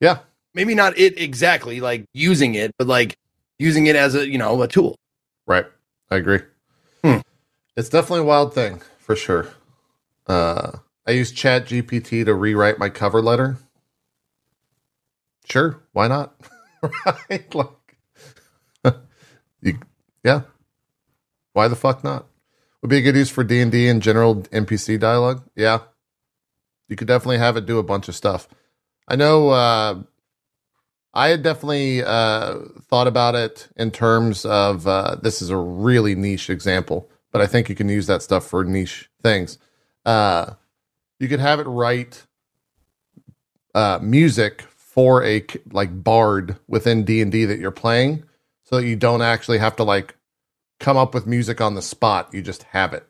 Yeah. 0.00 0.18
maybe 0.54 0.74
not 0.74 0.96
it 0.98 1.18
exactly 1.20 1.80
like 1.80 2.04
using 2.14 2.54
it 2.54 2.72
but 2.78 2.86
like 2.86 3.16
using 3.58 3.86
it 3.86 3.96
as 3.96 4.14
a 4.14 4.28
you 4.28 4.38
know 4.38 4.62
a 4.62 4.68
tool 4.68 4.96
Right. 5.46 5.66
I 6.10 6.16
agree. 6.16 6.38
Hmm. 7.02 7.18
It's 7.76 7.88
definitely 7.88 8.20
a 8.20 8.24
wild 8.24 8.54
thing 8.54 8.80
for 8.98 9.16
sure. 9.16 9.48
Uh, 10.26 10.78
I 11.06 11.10
use 11.12 11.32
Chat 11.32 11.66
GPT 11.66 12.24
to 12.24 12.34
rewrite 12.34 12.78
my 12.78 12.88
cover 12.88 13.20
letter. 13.20 13.56
Sure, 15.46 15.80
why 15.92 16.06
not? 16.08 16.34
right? 17.28 17.52
Like, 17.54 17.68
you, 19.62 19.78
yeah. 20.24 20.42
Why 21.54 21.66
the 21.68 21.76
fuck 21.76 22.04
not? 22.04 22.26
Would 22.80 22.88
be 22.90 22.98
a 22.98 23.02
good 23.02 23.16
use 23.16 23.30
for 23.30 23.42
D 23.44 23.60
and 23.60 23.70
D 23.72 23.88
and 23.88 24.00
general 24.02 24.36
NPC 24.42 24.98
dialogue. 25.00 25.42
Yeah, 25.56 25.80
you 26.92 26.96
could 26.96 27.08
definitely 27.08 27.38
have 27.38 27.56
it 27.56 27.64
do 27.64 27.78
a 27.78 27.82
bunch 27.82 28.06
of 28.08 28.14
stuff. 28.14 28.46
I 29.08 29.16
know. 29.16 29.48
Uh, 29.48 30.02
I 31.14 31.28
had 31.28 31.42
definitely 31.42 32.02
uh, 32.02 32.58
thought 32.82 33.06
about 33.06 33.34
it 33.34 33.66
in 33.76 33.90
terms 33.90 34.44
of 34.44 34.86
uh, 34.86 35.16
this 35.22 35.40
is 35.40 35.48
a 35.48 35.56
really 35.56 36.14
niche 36.14 36.50
example, 36.50 37.08
but 37.30 37.40
I 37.40 37.46
think 37.46 37.70
you 37.70 37.74
can 37.74 37.88
use 37.88 38.06
that 38.08 38.20
stuff 38.20 38.46
for 38.46 38.62
niche 38.62 39.08
things. 39.22 39.56
Uh, 40.04 40.52
you 41.18 41.28
could 41.28 41.40
have 41.40 41.60
it 41.60 41.66
write 41.66 42.26
uh, 43.74 43.98
music 44.02 44.60
for 44.60 45.24
a 45.24 45.46
like 45.70 46.04
bard 46.04 46.58
within 46.68 47.04
D 47.04 47.22
and 47.22 47.32
D 47.32 47.46
that 47.46 47.58
you're 47.58 47.70
playing, 47.70 48.24
so 48.64 48.76
that 48.76 48.86
you 48.86 48.96
don't 48.96 49.22
actually 49.22 49.58
have 49.58 49.76
to 49.76 49.82
like 49.82 50.14
come 50.78 50.98
up 50.98 51.14
with 51.14 51.26
music 51.26 51.58
on 51.62 51.74
the 51.74 51.80
spot. 51.80 52.34
You 52.34 52.42
just 52.42 52.64
have 52.64 52.92
it, 52.92 53.06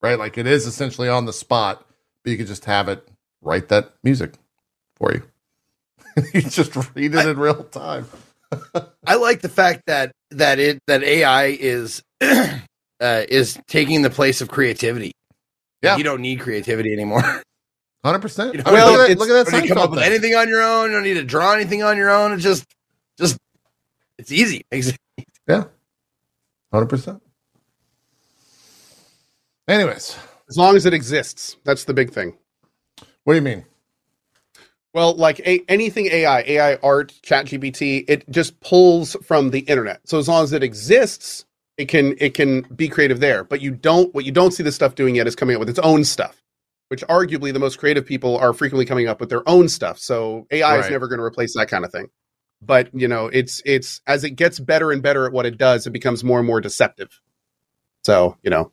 right? 0.00 0.18
Like 0.18 0.38
it 0.38 0.46
is 0.46 0.66
essentially 0.66 1.10
on 1.10 1.26
the 1.26 1.32
spot, 1.34 1.86
but 2.24 2.30
you 2.30 2.38
could 2.38 2.46
just 2.46 2.64
have 2.64 2.88
it 2.88 3.06
write 3.42 3.68
that 3.68 3.92
music 4.02 4.34
for 4.96 5.12
you. 5.12 5.22
you 6.34 6.42
just 6.42 6.74
read 6.94 7.14
it 7.14 7.26
in 7.26 7.38
real 7.38 7.64
time. 7.64 8.06
I 9.06 9.16
like 9.16 9.40
the 9.40 9.48
fact 9.48 9.82
that 9.86 10.12
that 10.30 10.58
it 10.58 10.80
that 10.86 11.02
AI 11.02 11.46
is 11.46 12.02
uh, 12.20 12.56
is 13.00 13.58
taking 13.66 14.02
the 14.02 14.10
place 14.10 14.40
of 14.40 14.48
creativity. 14.48 15.12
Yeah. 15.82 15.96
you 15.96 16.02
don't 16.04 16.20
need 16.22 16.40
creativity 16.40 16.92
anymore. 16.92 17.22
Hundred 18.04 18.20
percent. 18.20 18.54
You 18.54 18.58
Look 18.62 18.66
know, 18.66 18.94
at 18.94 18.96
that! 18.96 19.10
it's- 19.10 19.18
Look 19.18 19.28
at 19.28 19.44
that! 19.44 19.50
don't 19.52 19.60
need 19.62 19.68
to 19.68 19.74
come 19.74 19.82
up 19.84 19.90
with 19.90 20.00
anything 20.00 20.34
on 20.34 20.48
your 20.48 20.62
own. 20.62 20.90
You 20.90 20.96
don't 20.96 21.04
need 21.04 21.14
to 21.14 21.24
draw 21.24 21.52
anything 21.52 21.82
on 21.82 21.96
your 21.96 22.10
own. 22.10 22.32
It's 22.32 22.42
just 22.42 22.64
just 23.18 23.38
it's 24.18 24.32
easy. 24.32 24.62
Makes 24.72 24.88
it- 24.88 24.98
Hundred 26.72 26.86
percent. 26.86 27.22
Anyways, 29.66 30.16
as 30.48 30.56
long 30.56 30.76
as 30.76 30.86
it 30.86 30.94
exists, 30.94 31.56
that's 31.64 31.84
the 31.84 31.94
big 31.94 32.10
thing. 32.12 32.36
What 33.28 33.34
do 33.34 33.40
you 33.40 33.42
mean? 33.42 33.66
Well, 34.94 35.14
like 35.14 35.38
a, 35.40 35.62
anything 35.68 36.06
AI, 36.06 36.40
AI 36.40 36.74
art, 36.76 37.12
ChatGPT, 37.22 38.06
it 38.08 38.26
just 38.30 38.58
pulls 38.60 39.16
from 39.22 39.50
the 39.50 39.58
internet. 39.58 40.00
So 40.08 40.18
as 40.18 40.28
long 40.28 40.44
as 40.44 40.54
it 40.54 40.62
exists, 40.62 41.44
it 41.76 41.88
can 41.88 42.14
it 42.16 42.32
can 42.32 42.62
be 42.74 42.88
creative 42.88 43.20
there. 43.20 43.44
But 43.44 43.60
you 43.60 43.72
don't 43.72 44.14
what 44.14 44.24
you 44.24 44.32
don't 44.32 44.52
see 44.52 44.62
this 44.62 44.76
stuff 44.76 44.94
doing 44.94 45.14
yet 45.14 45.26
is 45.26 45.36
coming 45.36 45.56
up 45.56 45.60
with 45.60 45.68
its 45.68 45.78
own 45.80 46.04
stuff, 46.04 46.42
which 46.88 47.02
arguably 47.02 47.52
the 47.52 47.58
most 47.58 47.76
creative 47.76 48.06
people 48.06 48.38
are 48.38 48.54
frequently 48.54 48.86
coming 48.86 49.08
up 49.08 49.20
with 49.20 49.28
their 49.28 49.46
own 49.46 49.68
stuff. 49.68 49.98
So 49.98 50.46
AI 50.50 50.78
is 50.78 50.88
never 50.88 51.06
going 51.06 51.18
to 51.18 51.24
replace 51.24 51.54
that 51.54 51.68
kind 51.68 51.84
of 51.84 51.92
thing. 51.92 52.08
But 52.62 52.88
you 52.94 53.08
know, 53.08 53.26
it's 53.26 53.60
it's 53.66 54.00
as 54.06 54.24
it 54.24 54.36
gets 54.36 54.58
better 54.58 54.90
and 54.90 55.02
better 55.02 55.26
at 55.26 55.34
what 55.34 55.44
it 55.44 55.58
does, 55.58 55.86
it 55.86 55.90
becomes 55.90 56.24
more 56.24 56.38
and 56.38 56.46
more 56.46 56.62
deceptive. 56.62 57.20
So 58.06 58.38
you 58.42 58.48
know, 58.48 58.72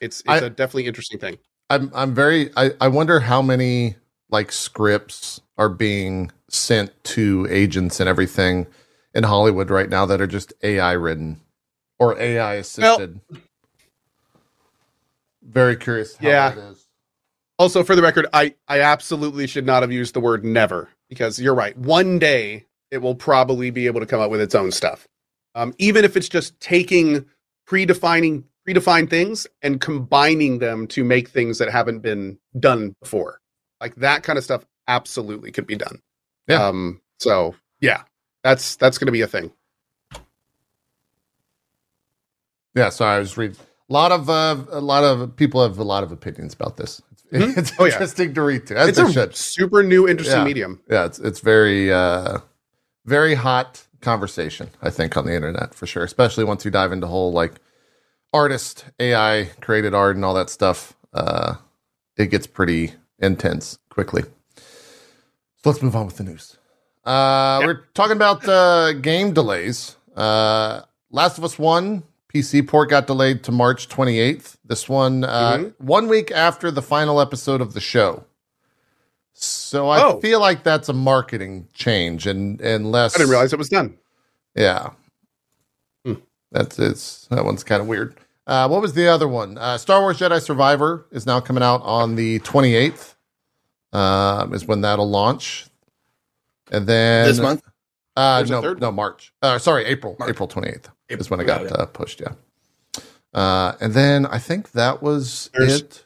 it's 0.00 0.20
it's 0.20 0.28
I- 0.28 0.46
a 0.46 0.50
definitely 0.50 0.86
interesting 0.86 1.18
thing. 1.18 1.38
I'm 1.70 1.90
I'm 1.94 2.14
very 2.14 2.50
I, 2.56 2.72
I 2.80 2.88
wonder 2.88 3.20
how 3.20 3.42
many 3.42 3.96
like 4.30 4.52
scripts 4.52 5.40
are 5.58 5.68
being 5.68 6.32
sent 6.50 6.92
to 7.04 7.46
agents 7.50 8.00
and 8.00 8.08
everything 8.08 8.66
in 9.14 9.24
Hollywood 9.24 9.70
right 9.70 9.88
now 9.90 10.06
that 10.06 10.20
are 10.20 10.26
just 10.26 10.52
AI 10.62 10.92
written 10.92 11.40
or 11.98 12.18
AI 12.20 12.54
assisted. 12.56 13.20
very 15.42 15.76
curious 15.76 16.16
how 16.16 16.28
Yeah. 16.28 16.50
that 16.54 16.58
is. 16.58 16.86
Also, 17.58 17.84
for 17.84 17.96
the 17.96 18.02
record, 18.02 18.28
I, 18.34 18.54
I 18.68 18.82
absolutely 18.82 19.48
should 19.48 19.66
not 19.66 19.82
have 19.82 19.92
used 19.92 20.14
the 20.14 20.20
word 20.20 20.44
never 20.44 20.90
because 21.10 21.40
you're 21.40 21.56
right. 21.56 21.76
One 21.78 22.20
day 22.20 22.66
it 22.92 22.98
will 22.98 23.16
probably 23.16 23.70
be 23.70 23.86
able 23.88 24.00
to 24.02 24.06
come 24.06 24.20
up 24.20 24.30
with 24.30 24.42
its 24.42 24.54
own 24.54 24.72
stuff. 24.72 25.08
Um, 25.56 25.74
even 25.78 26.04
if 26.04 26.18
it's 26.18 26.28
just 26.28 26.60
taking 26.60 27.26
predefining 27.68 28.44
predefined 28.68 29.10
things 29.10 29.46
and 29.62 29.80
combining 29.80 30.58
them 30.58 30.86
to 30.88 31.04
make 31.04 31.28
things 31.28 31.58
that 31.58 31.70
haven't 31.70 32.00
been 32.00 32.38
done 32.58 32.94
before. 33.00 33.40
Like 33.80 33.94
that 33.96 34.22
kind 34.22 34.36
of 34.38 34.44
stuff 34.44 34.64
absolutely 34.88 35.50
could 35.52 35.66
be 35.66 35.76
done. 35.76 36.00
Yeah. 36.48 36.66
Um, 36.66 37.00
so 37.18 37.54
yeah, 37.80 38.02
that's 38.42 38.76
that's 38.76 38.98
gonna 38.98 39.12
be 39.12 39.20
a 39.22 39.26
thing. 39.26 39.52
Yeah, 42.74 42.90
So 42.90 43.04
I 43.04 43.18
was 43.18 43.36
reading. 43.36 43.56
A 43.90 43.92
lot 43.92 44.12
of 44.12 44.28
uh, 44.28 44.56
a 44.70 44.80
lot 44.80 45.02
of 45.02 45.34
people 45.36 45.62
have 45.62 45.78
a 45.78 45.84
lot 45.84 46.04
of 46.04 46.12
opinions 46.12 46.52
about 46.54 46.76
this. 46.76 47.00
It's, 47.10 47.22
Mhm. 47.32 47.56
it's 47.58 47.72
Oh, 47.78 47.84
yeah. 47.86 47.92
interesting 47.92 48.34
to 48.34 48.42
read 48.42 48.66
too. 48.66 48.74
It's 48.76 48.98
a 48.98 49.10
should. 49.12 49.34
super 49.34 49.82
new, 49.82 50.06
interesting 50.06 50.38
Yeah. 50.38 50.44
medium. 50.44 50.80
yeah, 50.90 51.06
it's 51.06 51.18
it's 51.18 51.40
very 51.40 51.90
uh 51.92 52.38
very 53.06 53.34
hot 53.34 53.84
conversation, 54.02 54.68
I 54.82 54.90
think, 54.90 55.16
on 55.16 55.24
the 55.24 55.34
internet 55.34 55.74
for 55.74 55.86
sure. 55.86 56.04
Especially 56.04 56.44
once 56.44 56.64
you 56.64 56.70
dive 56.70 56.92
into 56.92 57.06
whole 57.06 57.32
like 57.32 57.54
artist, 58.32 58.84
AI 58.98 59.50
created 59.60 59.94
art 59.94 60.16
and 60.16 60.24
all 60.24 60.34
that 60.34 60.50
stuff. 60.50 60.94
Uh 61.12 61.54
it 62.16 62.26
gets 62.26 62.46
pretty 62.46 62.92
intense 63.18 63.78
quickly. 63.90 64.22
So 64.54 65.70
let's 65.70 65.82
move 65.82 65.96
on 65.96 66.06
with 66.06 66.16
the 66.16 66.24
news. 66.24 66.56
Uh 67.04 67.58
Yep. 67.60 67.66
we're 67.66 67.84
talking 67.94 68.16
about 68.16 68.46
uh 68.48 68.92
game 68.94 69.32
delays. 69.32 69.96
Uh 70.16 70.82
Last 71.10 71.38
of 71.38 71.44
Us 71.44 71.58
One 71.58 72.02
PC 72.32 72.66
port 72.66 72.90
got 72.90 73.06
delayed 73.06 73.42
to 73.44 73.52
March 73.52 73.88
28th. 73.88 74.58
This 74.64 74.86
one, 74.88 75.24
uh, 75.24 75.56
Mhm. 75.56 75.74
one 75.78 76.08
week 76.08 76.30
after 76.30 76.70
the 76.70 76.82
final 76.82 77.20
episode 77.22 77.62
of 77.62 77.72
the 77.72 77.80
show. 77.80 78.24
So 79.32 79.88
I 79.88 80.02
Oh. 80.02 80.20
feel 80.20 80.38
like 80.38 80.62
that's 80.64 80.88
a 80.90 80.92
marketing 80.92 81.68
change, 81.72 82.26
and 82.26 82.60
and 82.60 82.92
less. 82.92 83.14
I 83.14 83.18
didn't 83.18 83.30
realize 83.30 83.52
it 83.54 83.58
was 83.58 83.70
done. 83.70 83.96
yeah. 84.54 84.90
That's 86.52 86.78
it's 86.78 87.26
that 87.26 87.44
one's 87.44 87.64
kind 87.64 87.80
of 87.82 87.88
weird. 87.88 88.14
Uh, 88.46 88.66
what 88.68 88.80
was 88.80 88.94
the 88.94 89.06
other 89.08 89.28
one? 89.28 89.58
Uh, 89.58 89.76
Star 89.76 90.00
Wars 90.00 90.18
Jedi 90.18 90.40
Survivor 90.40 91.06
is 91.12 91.26
now 91.26 91.38
coming 91.40 91.62
out 91.62 91.82
on 91.82 92.14
the 92.16 92.38
28th. 92.40 93.14
um, 93.92 94.54
is 94.54 94.64
when 94.66 94.80
that'll 94.82 95.08
launch, 95.08 95.66
and 96.70 96.86
then 96.86 97.26
this 97.26 97.38
month. 97.40 97.62
Uh, 98.16 98.38
There's 98.38 98.50
no, 98.50 98.72
no, 98.74 98.90
March. 98.90 99.32
Uh, 99.42 99.58
sorry, 99.58 99.84
April. 99.84 100.16
March. 100.18 100.30
April 100.30 100.48
twenty 100.48 100.68
eighth 100.68 100.88
is 101.08 101.26
April, 101.26 101.28
when 101.36 101.40
it 101.40 101.44
got 101.44 101.62
got 101.62 101.66
it. 101.72 101.78
uh, 101.78 101.86
pushed. 101.86 102.20
Yeah. 102.20 102.32
Uh, 103.32 103.74
and 103.80 103.92
then 103.94 104.26
I 104.26 104.38
think 104.38 104.72
that 104.72 105.02
was 105.02 105.50
There's- 105.54 105.80
it. 105.80 106.04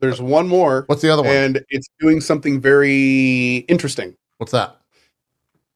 There's 0.00 0.20
one 0.20 0.48
more, 0.48 0.82
What's 0.88 1.00
the 1.00 1.10
other 1.10 1.22
one? 1.22 1.30
and 1.32 1.64
it's 1.68 1.86
doing 2.00 2.20
something 2.20 2.60
very 2.60 3.58
interesting. 3.68 4.16
What's 4.38 4.50
that? 4.50 4.76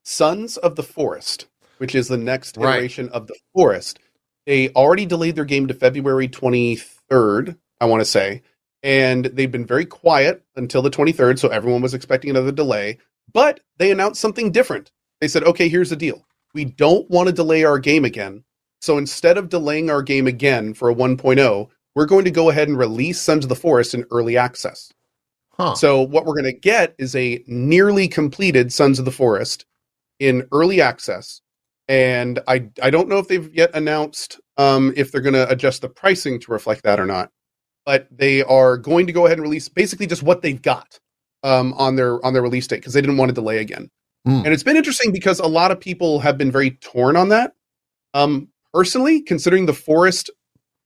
Sons 0.02 0.56
of 0.56 0.74
the 0.74 0.82
Forest, 0.82 1.46
which 1.78 1.94
is 1.94 2.08
the 2.08 2.16
next 2.16 2.56
Right. 2.56 2.76
iteration 2.76 3.08
of 3.10 3.26
the 3.26 3.36
Forest. 3.54 3.98
They 4.46 4.68
already 4.70 5.06
delayed 5.06 5.36
their 5.36 5.44
game 5.44 5.66
to 5.66 5.74
February 5.74 6.28
23rd, 6.28 7.56
I 7.80 7.86
want 7.86 8.00
to 8.00 8.04
say, 8.04 8.42
and 8.82 9.24
they've 9.26 9.50
been 9.50 9.66
very 9.66 9.84
quiet 9.86 10.42
until 10.54 10.82
the 10.82 10.90
23rd, 10.90 11.38
so 11.38 11.48
everyone 11.48 11.82
was 11.82 11.94
expecting 11.94 12.30
another 12.30 12.52
delay. 12.52 12.98
But 13.32 13.60
they 13.78 13.90
announced 13.90 14.20
something 14.20 14.52
different. 14.52 14.92
They 15.20 15.28
said, 15.28 15.44
okay, 15.44 15.68
here's 15.68 15.90
the 15.90 15.96
deal. 15.96 16.24
We 16.54 16.64
don't 16.64 17.10
want 17.10 17.26
to 17.28 17.32
delay 17.34 17.64
our 17.64 17.78
game 17.78 18.04
again. 18.04 18.44
So 18.80 18.98
instead 18.98 19.36
of 19.36 19.48
delaying 19.48 19.90
our 19.90 20.02
game 20.02 20.26
again 20.26 20.74
for 20.74 20.88
a 20.90 20.94
1.0, 20.94 21.68
we're 21.94 22.06
going 22.06 22.24
to 22.26 22.30
go 22.30 22.50
ahead 22.50 22.68
and 22.68 22.78
release 22.78 23.20
Sons 23.20 23.44
of 23.44 23.48
the 23.48 23.56
Forest 23.56 23.94
in 23.94 24.04
early 24.10 24.36
access. 24.36 24.92
Huh. 25.50 25.74
So 25.74 26.02
what 26.02 26.26
we're 26.26 26.34
going 26.34 26.44
to 26.44 26.52
get 26.52 26.94
is 26.98 27.16
a 27.16 27.42
nearly 27.46 28.06
completed 28.08 28.72
Sons 28.72 28.98
of 28.98 29.06
the 29.06 29.10
Forest 29.10 29.64
in 30.20 30.46
early 30.52 30.80
access, 30.80 31.40
and 31.88 32.40
I 32.48 32.68
I 32.82 32.90
don't 32.90 33.08
know 33.08 33.18
if 33.18 33.28
they've 33.28 33.52
yet 33.54 33.70
announced 33.74 34.40
um, 34.56 34.92
if 34.96 35.12
they're 35.12 35.20
going 35.20 35.34
to 35.34 35.48
adjust 35.50 35.82
the 35.82 35.88
pricing 35.88 36.40
to 36.40 36.52
reflect 36.52 36.82
that 36.84 37.00
or 37.00 37.06
not. 37.06 37.30
But 37.84 38.08
they 38.10 38.42
are 38.42 38.76
going 38.76 39.06
to 39.06 39.12
go 39.12 39.26
ahead 39.26 39.38
and 39.38 39.46
release 39.46 39.68
basically 39.68 40.06
just 40.06 40.22
what 40.22 40.42
they've 40.42 40.60
got 40.60 40.98
um, 41.44 41.72
on 41.74 41.96
their 41.96 42.24
on 42.24 42.32
their 42.32 42.42
release 42.42 42.66
date 42.66 42.76
because 42.76 42.94
they 42.94 43.00
didn't 43.00 43.16
want 43.16 43.28
to 43.28 43.34
delay 43.34 43.58
again. 43.58 43.90
Hmm. 44.24 44.42
And 44.44 44.48
it's 44.48 44.64
been 44.64 44.76
interesting 44.76 45.12
because 45.12 45.38
a 45.38 45.46
lot 45.46 45.70
of 45.70 45.78
people 45.78 46.18
have 46.20 46.36
been 46.36 46.50
very 46.50 46.72
torn 46.72 47.16
on 47.16 47.28
that. 47.28 47.52
Um, 48.12 48.48
personally, 48.74 49.22
considering 49.22 49.66
the 49.66 49.72
Forest 49.72 50.30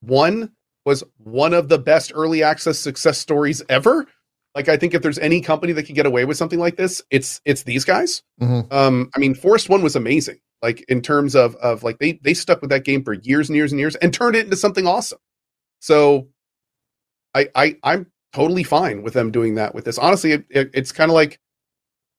One 0.01 0.51
was 0.85 1.03
one 1.17 1.53
of 1.53 1.69
the 1.69 1.79
best 1.79 2.11
early 2.13 2.43
access 2.43 2.77
success 2.77 3.17
stories 3.17 3.63
ever. 3.67 4.05
Like 4.53 4.69
I 4.69 4.77
think 4.77 4.93
if 4.93 5.01
there's 5.01 5.19
any 5.19 5.41
company 5.41 5.73
that 5.73 5.83
can 5.83 5.95
get 5.95 6.05
away 6.05 6.25
with 6.25 6.37
something 6.37 6.59
like 6.59 6.75
this, 6.75 7.01
it's 7.09 7.41
it's 7.45 7.63
these 7.63 7.85
guys. 7.85 8.21
Mhm. 8.39 8.71
Um, 8.71 9.09
I 9.15 9.19
mean, 9.19 9.33
Forest 9.33 9.69
One 9.69 9.81
was 9.81 9.95
amazing. 9.95 10.37
Like 10.61 10.85
in 10.87 11.01
terms 11.01 11.35
of 11.35 11.55
of 11.55 11.83
like 11.83 11.99
they 11.99 12.13
they 12.23 12.33
stuck 12.33 12.61
with 12.61 12.69
that 12.69 12.85
game 12.85 13.03
for 13.03 13.13
years 13.13 13.49
and 13.49 13.55
years 13.55 13.71
and 13.71 13.79
years 13.79 13.95
and 13.95 14.13
turned 14.13 14.35
it 14.35 14.45
into 14.45 14.55
something 14.55 14.85
awesome. 14.85 15.19
So, 15.79 16.27
I 17.33 17.49
I 17.55 17.77
I'm 17.83 18.11
totally 18.33 18.63
fine 18.63 19.01
with 19.01 19.13
them 19.13 19.31
doing 19.31 19.55
that 19.55 19.73
with 19.73 19.85
this. 19.85 19.97
Honestly, 19.97 20.33
it, 20.33 20.45
it, 20.49 20.69
it's 20.73 20.91
kind 20.91 21.09
of 21.09 21.15
like 21.15 21.39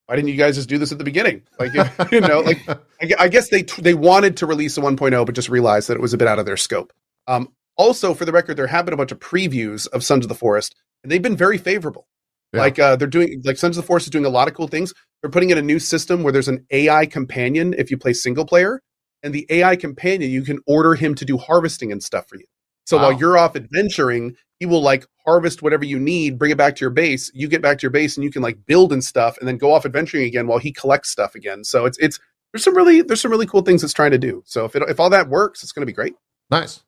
why 0.06 0.16
didn't 0.16 0.28
you 0.28 0.36
guys 0.36 0.56
just 0.56 0.68
do 0.68 0.78
this 0.78 0.92
at 0.92 0.98
the 0.98 1.04
beginning? 1.04 1.42
Like 1.58 1.72
you 2.12 2.20
know, 2.20 2.40
like 2.40 2.58
I, 2.68 3.14
I 3.18 3.28
guess 3.28 3.48
they 3.48 3.62
they 3.62 3.94
wanted 3.94 4.36
to 4.38 4.46
release 4.46 4.76
a 4.76 4.80
1.0, 4.80 5.26
but 5.26 5.34
just 5.34 5.48
realized 5.48 5.88
that 5.88 5.94
it 5.94 6.00
was 6.00 6.12
a 6.12 6.18
bit 6.18 6.28
out 6.28 6.38
of 6.38 6.46
their 6.46 6.56
scope. 6.56 6.92
Um, 7.26 7.48
also, 7.76 8.12
for 8.14 8.24
the 8.24 8.32
record, 8.32 8.56
there 8.56 8.66
have 8.66 8.84
been 8.84 8.94
a 8.94 8.96
bunch 8.96 9.12
of 9.12 9.20
previews 9.20 9.88
of 9.88 10.04
Sons 10.04 10.24
of 10.24 10.28
the 10.28 10.34
Forest, 10.34 10.74
and 11.02 11.10
they've 11.10 11.22
been 11.22 11.36
very 11.36 11.58
favorable. 11.58 12.06
Yeah. 12.52 12.60
Like 12.60 12.78
uh, 12.78 12.96
they're 12.96 13.08
doing, 13.08 13.40
like 13.44 13.56
Sons 13.56 13.76
of 13.78 13.82
the 13.82 13.86
Forest 13.86 14.06
is 14.06 14.10
doing 14.10 14.24
a 14.26 14.30
lot 14.30 14.48
of 14.48 14.54
cool 14.54 14.68
things. 14.68 14.92
They're 15.22 15.30
putting 15.30 15.50
in 15.50 15.58
a 15.58 15.62
new 15.62 15.78
system 15.78 16.22
where 16.22 16.32
there's 16.32 16.48
an 16.48 16.66
AI 16.70 17.06
companion 17.06 17.74
if 17.78 17.90
you 17.90 17.96
play 17.96 18.12
single 18.12 18.44
player, 18.44 18.80
and 19.22 19.32
the 19.32 19.46
AI 19.50 19.76
companion 19.76 20.30
you 20.30 20.42
can 20.42 20.58
order 20.66 20.94
him 20.94 21.14
to 21.14 21.24
do 21.24 21.38
harvesting 21.38 21.92
and 21.92 22.02
stuff 22.02 22.28
for 22.28 22.36
you. 22.36 22.44
So 22.84 22.96
Wow. 22.96 23.04
while 23.04 23.12
you're 23.12 23.38
off 23.38 23.54
adventuring, 23.56 24.34
he 24.58 24.66
will 24.66 24.82
like 24.82 25.06
harvest 25.24 25.62
whatever 25.62 25.84
you 25.84 25.98
need, 25.98 26.38
bring 26.38 26.50
it 26.50 26.58
back 26.58 26.74
to 26.76 26.80
your 26.80 26.90
base. 26.90 27.30
You 27.32 27.48
get 27.48 27.62
back 27.62 27.78
to 27.78 27.82
your 27.82 27.90
base, 27.90 28.16
and 28.16 28.24
you 28.24 28.30
can 28.30 28.42
like 28.42 28.58
build 28.66 28.92
and 28.92 29.02
stuff, 29.02 29.38
and 29.38 29.46
then 29.48 29.56
go 29.56 29.72
off 29.72 29.86
adventuring 29.86 30.24
again 30.24 30.46
while 30.46 30.58
he 30.58 30.72
collects 30.72 31.10
stuff 31.10 31.34
again. 31.34 31.64
So 31.64 31.86
it's 31.86 31.98
it's 31.98 32.18
there's 32.52 32.64
some 32.64 32.76
really 32.76 33.00
there's 33.02 33.20
some 33.20 33.30
really 33.30 33.46
cool 33.46 33.62
things 33.62 33.82
it's 33.82 33.92
trying 33.94 34.10
to 34.10 34.18
do. 34.18 34.42
So 34.44 34.64
if 34.66 34.76
it, 34.76 34.82
if 34.88 35.00
all 35.00 35.08
that 35.10 35.28
works, 35.28 35.62
it's 35.62 35.72
going 35.72 35.82
to 35.82 35.86
be 35.86 35.92
great. 35.92 36.14
nice. 36.50 36.82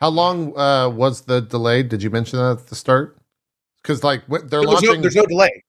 How 0.00 0.08
long 0.08 0.58
uh, 0.58 0.88
was 0.88 1.22
the 1.22 1.40
delay? 1.40 1.82
Did 1.84 2.02
you 2.02 2.10
mention 2.10 2.38
that 2.40 2.58
at 2.58 2.66
the 2.68 2.74
start? 2.74 3.16
Because 3.82 4.04
like 4.04 4.22
when 4.26 4.42
they're 4.46 4.60
There's 4.60 4.64
no, 4.66 4.70
launching. 4.72 5.02
there's 5.02 5.16
no 5.16 5.26
delay. 5.26 5.64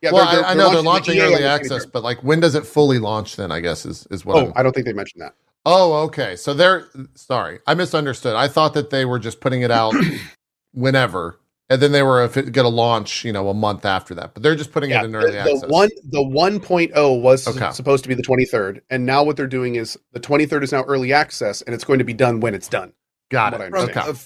Yeah, 0.00 0.12
well, 0.12 0.30
they're- 0.30 0.44
I, 0.44 0.50
I 0.52 0.54
they're 0.54 0.64
know 0.64 0.70
they're 0.72 0.82
launching 0.82 1.16
launching 1.16 1.18
the 1.18 1.22
early 1.36 1.44
access, 1.44 1.84
but 1.86 2.02
like 2.02 2.22
when 2.22 2.40
does 2.40 2.54
it 2.54 2.64
fully 2.66 2.98
launch? 2.98 3.36
Then 3.36 3.50
I 3.52 3.60
guess 3.60 3.84
is 3.84 4.06
is 4.10 4.24
what. 4.24 4.36
Oh, 4.36 4.40
I'm- 4.40 4.52
I 4.56 4.62
don't 4.62 4.72
think 4.72 4.86
they 4.86 4.92
mentioned 4.92 5.22
that. 5.22 5.34
Oh, 5.66 6.04
okay. 6.04 6.36
So 6.36 6.54
they're 6.54 6.86
sorry, 7.14 7.58
I 7.66 7.74
misunderstood. 7.74 8.34
I 8.36 8.48
thought 8.48 8.74
that 8.74 8.90
they 8.90 9.04
were 9.04 9.18
just 9.18 9.40
putting 9.40 9.62
it 9.62 9.70
out 9.70 9.92
whenever, 10.72 11.40
and 11.68 11.82
then 11.82 11.92
they 11.92 12.02
were 12.02 12.26
going 12.28 12.52
to 12.52 12.68
launch, 12.68 13.24
you 13.24 13.32
know, 13.32 13.48
a 13.48 13.54
month 13.54 13.84
after 13.84 14.14
that. 14.14 14.34
But 14.34 14.42
they're 14.42 14.54
just 14.54 14.72
putting 14.72 14.90
Yeah, 14.90 15.02
it 15.02 15.06
in 15.06 15.14
early 15.16 15.32
the, 15.32 15.40
access. 15.40 15.60
the 15.62 15.68
one 15.68 15.88
the 16.10 16.20
1.0 16.22 17.20
was 17.22 17.46
s- 17.46 17.56
Okay. 17.56 17.70
supposed 17.72 18.02
to 18.04 18.08
be 18.08 18.14
the 18.14 18.22
23rd, 18.22 18.80
and 18.90 19.04
now 19.04 19.22
what 19.24 19.36
they're 19.36 19.46
doing 19.46 19.74
is 19.74 19.98
the 20.12 20.20
23rd 20.20 20.62
is 20.62 20.72
now 20.72 20.84
early 20.84 21.12
access, 21.12 21.60
and 21.62 21.74
it's 21.74 21.84
going 21.84 21.98
to 21.98 22.04
be 22.04 22.14
done 22.14 22.40
when 22.40 22.54
it's 22.54 22.68
done. 22.68 22.92
Got 23.30 23.52
what 23.52 23.60
it. 23.60 23.64
understand. 23.74 24.08
Okay. 24.08 24.18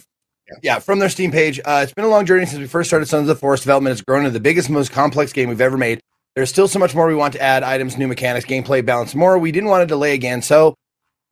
Yeah. 0.62 0.78
from 0.78 0.98
their 0.98 1.08
Steam 1.08 1.30
page. 1.30 1.60
Uh, 1.64 1.80
it's 1.82 1.92
been 1.94 2.04
a 2.04 2.08
long 2.08 2.26
journey 2.26 2.46
since 2.46 2.58
we 2.60 2.66
first 2.66 2.90
started 2.90 3.06
Sons 3.06 3.22
of 3.22 3.26
the 3.28 3.34
Forest 3.40 3.62
development. 3.62 3.92
It's 3.92 4.02
grown 4.02 4.20
into 4.20 4.30
the 4.30 4.40
biggest, 4.40 4.70
most 4.70 4.92
complex 4.92 5.32
game 5.32 5.48
we've 5.48 5.60
ever 5.60 5.76
made. 5.76 6.00
There's 6.34 6.48
still 6.50 6.68
so 6.68 6.78
much 6.78 6.94
more 6.94 7.06
we 7.06 7.14
want 7.14 7.34
to 7.34 7.42
add 7.42 7.62
items, 7.62 7.98
new 7.98 8.08
mechanics, 8.08 8.46
gameplay, 8.46 8.84
balance 8.84 9.14
more. 9.14 9.38
We 9.38 9.52
didn't 9.52 9.68
want 9.68 9.82
to 9.82 9.86
delay 9.86 10.14
again, 10.14 10.40
so 10.42 10.74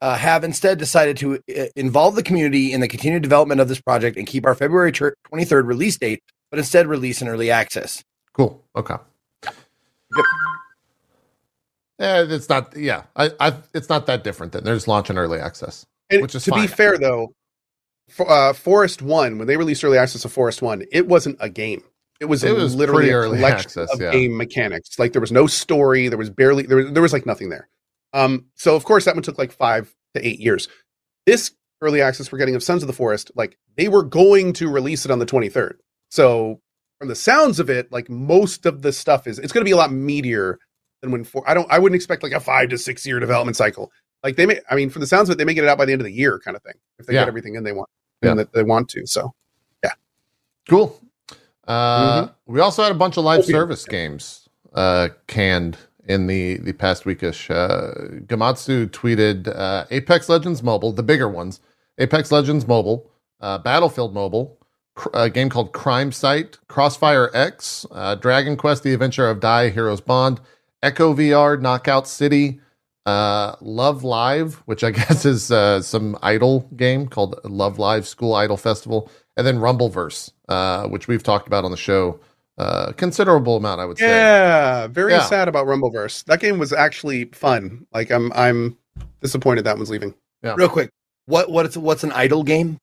uh, 0.02 0.16
have 0.16 0.44
instead 0.44 0.78
decided 0.78 1.16
to 1.18 1.34
uh, 1.36 1.64
involve 1.76 2.14
the 2.16 2.22
community 2.22 2.72
in 2.72 2.80
the 2.80 2.88
continued 2.88 3.22
development 3.22 3.60
of 3.60 3.68
this 3.68 3.80
project 3.80 4.16
and 4.16 4.26
keep 4.26 4.44
our 4.46 4.54
February 4.54 4.92
23rd 4.92 5.66
release 5.66 5.96
date, 5.96 6.22
but 6.50 6.58
instead 6.58 6.86
release 6.86 7.22
in 7.22 7.28
early 7.28 7.50
access. 7.50 8.02
Cool. 8.34 8.62
Okay. 8.76 8.96
Yeah, 11.98 12.24
it's 12.26 12.48
not. 12.48 12.74
Yeah, 12.76 13.02
I, 13.14 13.30
I, 13.38 13.54
it's 13.74 13.90
not 13.90 14.06
that 14.06 14.24
different. 14.24 14.52
Then 14.52 14.64
they're 14.64 14.74
just 14.74 14.88
launching 14.88 15.18
early 15.18 15.38
access. 15.38 15.84
And 16.08 16.22
Which 16.22 16.34
is 16.34 16.44
to 16.44 16.50
fine. 16.50 16.62
be 16.62 16.66
fair, 16.66 16.96
though, 16.96 17.34
uh, 18.18 18.52
Forest 18.52 19.02
One 19.02 19.38
when 19.38 19.46
they 19.46 19.56
released 19.56 19.84
early 19.84 19.98
access 19.98 20.24
of 20.24 20.32
Forest 20.32 20.62
One, 20.62 20.84
it 20.92 21.06
wasn't 21.06 21.36
a 21.40 21.48
game. 21.48 21.82
It 22.20 22.26
was, 22.26 22.44
It 22.44 22.54
was 22.54 22.74
literally 22.74 23.08
a 23.08 23.22
collection 23.22 23.50
access, 23.82 23.90
of 23.94 24.00
yeah. 24.00 24.10
game 24.12 24.36
mechanics. 24.36 24.98
Like 24.98 25.12
there 25.12 25.22
was 25.22 25.32
no 25.32 25.46
story, 25.46 26.08
there 26.08 26.18
was 26.18 26.28
barely 26.28 26.64
there 26.64 26.76
was, 26.76 26.92
there 26.92 27.02
was 27.02 27.12
like 27.14 27.24
nothing 27.24 27.48
there. 27.48 27.68
Um, 28.12 28.46
so 28.56 28.76
of 28.76 28.84
course 28.84 29.04
that 29.06 29.14
one 29.14 29.22
took 29.22 29.38
like 29.38 29.52
five 29.52 29.94
to 30.14 30.26
eight 30.26 30.38
years. 30.40 30.68
This 31.26 31.52
early 31.80 32.02
access 32.02 32.30
we're 32.30 32.38
getting 32.38 32.56
of 32.56 32.62
Sons 32.62 32.82
of 32.82 32.88
the 32.88 32.92
Forest, 32.92 33.30
like 33.36 33.56
they 33.76 33.88
were 33.88 34.02
going 34.02 34.52
to 34.54 34.68
release 34.68 35.04
it 35.06 35.10
on 35.10 35.18
the 35.18 35.24
23rd. 35.26 35.74
So 36.10 36.60
from 36.98 37.08
the 37.08 37.14
sounds 37.14 37.58
of 37.58 37.70
it, 37.70 37.90
like 37.90 38.10
most 38.10 38.66
of 38.66 38.82
the 38.82 38.92
stuff 38.92 39.26
is 39.26 39.38
it's 39.38 39.52
going 39.52 39.62
to 39.64 39.68
be 39.68 39.72
a 39.72 39.76
lot 39.76 39.88
meatier 39.90 40.56
than 41.00 41.12
when 41.12 41.24
for 41.24 41.42
I 41.48 41.54
don't 41.54 41.70
I 41.72 41.78
wouldn't 41.78 41.96
expect 41.96 42.22
like 42.22 42.32
a 42.32 42.40
five 42.40 42.68
to 42.68 42.76
six 42.76 43.06
year 43.06 43.18
development 43.18 43.56
cycle. 43.56 43.90
Like 44.22 44.36
they 44.36 44.44
may 44.44 44.60
I 44.70 44.74
mean 44.74 44.90
from 44.90 45.00
the 45.00 45.06
sounds 45.06 45.30
of 45.30 45.34
it, 45.34 45.38
they 45.38 45.46
may 45.46 45.54
get 45.54 45.64
it 45.64 45.70
out 45.70 45.78
by 45.78 45.86
the 45.86 45.92
end 45.92 46.02
of 46.02 46.04
the 46.06 46.12
year 46.12 46.38
kind 46.44 46.54
of 46.54 46.62
thing 46.62 46.74
if 46.98 47.06
they 47.06 47.14
Yeah. 47.14 47.22
get 47.22 47.28
everything 47.28 47.54
in 47.54 47.64
they 47.64 47.72
want 47.72 47.88
Yeah. 48.22 48.34
that 48.34 48.52
they 48.52 48.62
want 48.62 48.88
to. 48.90 49.06
So 49.06 49.34
yeah, 49.82 49.92
Cool. 50.68 50.98
Uh, 51.66 52.22
Mm-hmm. 52.26 52.52
We 52.52 52.60
also 52.60 52.82
had 52.82 52.92
a 52.92 52.96
bunch 52.96 53.16
of 53.16 53.24
live 53.24 53.44
service 53.44 53.84
games 53.84 54.48
uh, 54.74 55.08
canned 55.28 55.78
in 56.08 56.26
the 56.26 56.56
the 56.58 56.72
past 56.72 57.04
weekish. 57.04 57.48
Uh, 57.50 58.20
Gematsu 58.26 58.88
tweeted 58.90 59.46
uh, 59.56 59.84
Apex 59.90 60.28
Legends 60.28 60.62
Mobile, 60.62 60.92
the 60.92 61.02
bigger 61.04 61.28
ones, 61.28 61.60
Apex 61.98 62.32
Legends 62.32 62.66
Mobile, 62.66 63.08
uh, 63.40 63.58
Battlefield 63.58 64.12
Mobile, 64.14 64.58
cr- 64.96 65.08
a 65.14 65.30
game 65.30 65.48
called 65.48 65.72
CrimeSight, 65.72 66.58
Crossfire 66.66 67.30
X, 67.34 67.86
uh, 67.92 68.16
Dragon 68.16 68.56
Quest: 68.56 68.82
The 68.82 68.92
Adventure 68.92 69.28
of 69.28 69.38
Dai 69.38 69.68
Heroes 69.70 70.00
Bond, 70.00 70.40
Echo 70.82 71.14
VR, 71.14 71.60
Knockout 71.60 72.08
City. 72.08 72.60
Uh, 73.06 73.56
Love 73.60 74.04
Live, 74.04 74.56
which 74.66 74.84
I 74.84 74.90
guess 75.00 75.24
is 75.24 75.50
uh, 75.50 75.80
some 75.82 76.16
idol 76.22 76.60
game 76.76 77.06
called 77.08 77.40
Love 77.44 77.78
Live 77.78 78.06
School 78.06 78.34
Idol 78.34 78.56
Festival, 78.56 79.10
and 79.36 79.46
then 79.46 79.56
Rumbleverse, 79.58 80.30
uh, 80.48 80.86
which 80.88 81.08
we've 81.08 81.22
talked 81.22 81.46
about 81.46 81.64
on 81.64 81.70
the 81.70 81.76
show 81.76 82.20
uh, 82.58 82.92
considerable 82.92 83.56
amount, 83.56 83.80
I 83.80 83.86
would 83.86 83.96
say. 83.96 84.06
yeah, 84.06 84.86
very 84.86 85.12
Yeah. 85.12 85.22
sad 85.22 85.48
about 85.48 85.66
Rumbleverse. 85.66 86.24
That 86.26 86.40
game 86.40 86.58
was 86.58 86.74
actually 86.74 87.24
fun. 87.26 87.86
Like 87.92 88.10
I'm 88.10 88.30
I'm 88.34 88.76
disappointed 89.22 89.64
that 89.64 89.76
one's 89.78 89.88
leaving. 89.90 90.14
Yeah. 90.42 90.54
Real 90.58 90.68
quick, 90.68 90.90
what 91.24 91.50
what's 91.50 91.76
what's 91.78 92.04
an 92.04 92.12
idol 92.12 92.42
game? 92.42 92.76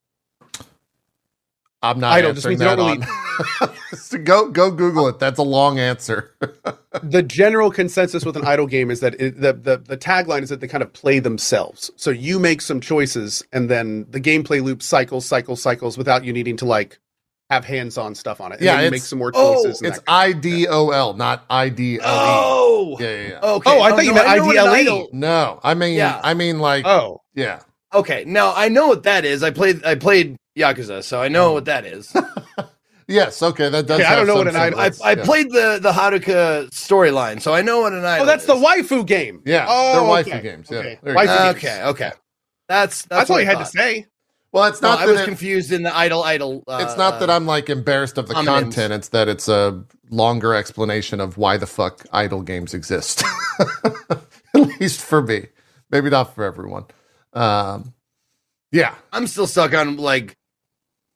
I'm 1.81 1.99
not 1.99 2.13
Idle 2.13 2.33
just 2.33 2.47
answering 2.47 2.59
means 2.59 2.61
you 2.61 2.67
that 2.67 2.75
don't 2.75 3.03
on. 3.03 3.69
So 3.97 4.17
go 4.17 4.49
go 4.49 4.71
Google 4.71 5.07
it. 5.07 5.19
That's 5.19 5.39
a 5.39 5.43
long 5.43 5.79
answer. 5.79 6.33
the 7.03 7.21
general 7.23 7.71
consensus 7.71 8.25
with 8.25 8.35
an 8.35 8.45
idle 8.45 8.67
game 8.67 8.89
is 8.89 8.99
that 9.01 9.19
it, 9.21 9.39
the, 9.39 9.53
the 9.53 9.77
the 9.77 9.97
tagline 9.97 10.41
is 10.41 10.49
that 10.49 10.59
they 10.59 10.67
kind 10.67 10.81
of 10.83 10.91
play 10.93 11.19
themselves. 11.19 11.91
So 11.95 12.09
you 12.09 12.39
make 12.39 12.61
some 12.61 12.81
choices, 12.81 13.43
and 13.53 13.69
then 13.69 14.05
the 14.09 14.19
gameplay 14.19 14.61
loop 14.63 14.81
cycles, 14.81 15.25
cycles, 15.25 15.61
cycles 15.61 15.97
without 15.97 16.23
you 16.25 16.33
needing 16.33 16.57
to 16.57 16.65
like 16.65 16.99
have 17.49 17.63
hands-on 17.63 18.13
stuff 18.15 18.41
on 18.41 18.51
it. 18.51 18.55
And 18.55 18.65
Yeah, 18.65 18.75
then 18.77 18.85
you 18.85 18.91
make 18.91 19.01
some 19.03 19.19
more 19.19 19.31
oh, 19.35 19.63
choices. 19.63 19.81
and 19.81 19.93
it's 19.93 20.03
I 20.07 20.33
D 20.33 20.67
O 20.67 20.89
L, 20.89 21.13
not 21.13 21.45
I 21.49 21.69
D 21.69 21.99
L 21.99 22.01
E. 22.01 22.03
Oh, 22.05 22.97
Yeah, 22.99 23.07
yeah, 23.09 23.27
yeah. 23.29 23.39
okay. 23.41 23.71
Oh, 23.71 23.81
I 23.81 23.89
thought 23.91 23.99
oh, 23.99 24.01
you 24.01 24.13
meant 24.13 24.27
I 24.27 24.35
know 24.37 24.45
what 24.45 24.57
an 24.57 24.63
IDLE. 24.65 24.73
idle- 24.73 25.09
No, 25.13 25.59
I 25.63 25.73
mean, 25.73 25.95
Yeah. 25.95 26.19
I 26.23 26.33
mean, 26.33 26.59
like, 26.59 26.85
oh, 26.85 27.21
yeah. 27.35 27.61
Okay, 27.93 28.25
now 28.27 28.53
I 28.55 28.67
know 28.67 28.87
what 28.89 29.03
that 29.03 29.23
is. 29.23 29.43
I 29.43 29.51
played 29.51 29.85
I 29.85 29.95
played 29.95 30.35
Yakuza, 30.57 31.03
so 31.03 31.21
I 31.21 31.27
know 31.27 31.53
what 31.53 31.65
that 31.65 31.85
is. 31.85 32.13
Yes, 33.09 33.41
okay, 33.41 33.69
that 33.69 33.87
does. 33.87 34.01
Okay, 34.01 34.09
I 34.09 34.17
don't 34.17 34.27
know 34.27 34.33
some 34.35 34.47
what 34.47 34.47
an 34.53 34.57
idol- 34.57 34.79
I, 34.81 34.91
I 35.01 35.11
yeah. 35.13 35.23
played 35.23 35.49
the 35.49 35.79
the 35.81 35.93
Haruka 35.93 36.69
storyline, 36.71 37.41
so 37.41 37.53
I 37.53 37.61
know 37.61 37.79
what 37.79 37.93
an 37.93 38.03
idol. 38.03 38.23
Oh, 38.23 38.25
that's 38.25 38.45
the 38.45 38.53
waifu 38.55 39.05
game. 39.07 39.41
Yeah, 39.45 39.65
oh, 39.69 39.93
they're 39.93 40.19
okay. 40.23 40.31
waifu 40.31 40.43
games. 40.43 40.67
Yeah, 40.69 40.77
Okay. 40.79 40.99
there. 41.01 41.15
Waifu 41.15 41.37
games. 41.53 41.55
Okay, 41.57 41.83
okay. 41.83 42.11
That's 42.67 43.03
that's, 43.03 43.05
That's, 43.05 43.29
what 43.29 43.35
all 43.35 43.37
I 43.37 43.41
you 43.43 43.47
had 43.47 43.57
thought. 43.59 43.65
to 43.67 43.77
say. 43.77 44.05
Well, 44.51 44.65
it's 44.65 44.81
No, 44.81 44.89
not 44.89 44.99
I 44.99 45.05
that 45.05 45.11
was 45.13 45.21
it- 45.21 45.25
confused 45.25 45.71
in 45.71 45.83
the 45.83 45.95
idol 45.95 46.21
idol. 46.25 46.65
Uh, 46.67 46.79
it's 46.85 46.97
not 46.97 47.21
that 47.21 47.29
I'm 47.29 47.45
like 47.45 47.69
embarrassed 47.69 48.17
of 48.17 48.27
the 48.27 48.33
homonyms. 48.33 48.45
content. 48.63 48.91
It's 48.91 49.07
that 49.09 49.29
it's 49.29 49.47
a 49.47 49.85
longer 50.09 50.53
explanation 50.53 51.21
of 51.21 51.37
why 51.37 51.55
the 51.55 51.65
fuck 51.67 52.05
idle 52.11 52.41
games 52.41 52.73
exist. 52.73 53.23
At 54.53 54.79
least 54.81 54.99
for 54.99 55.21
me, 55.21 55.47
maybe 55.91 56.09
not 56.09 56.35
for 56.35 56.43
everyone. 56.43 56.83
Um, 57.31 57.93
yeah, 58.73 58.95
I'm 59.13 59.27
still 59.27 59.47
stuck 59.47 59.73
on 59.73 59.95
like 59.95 60.35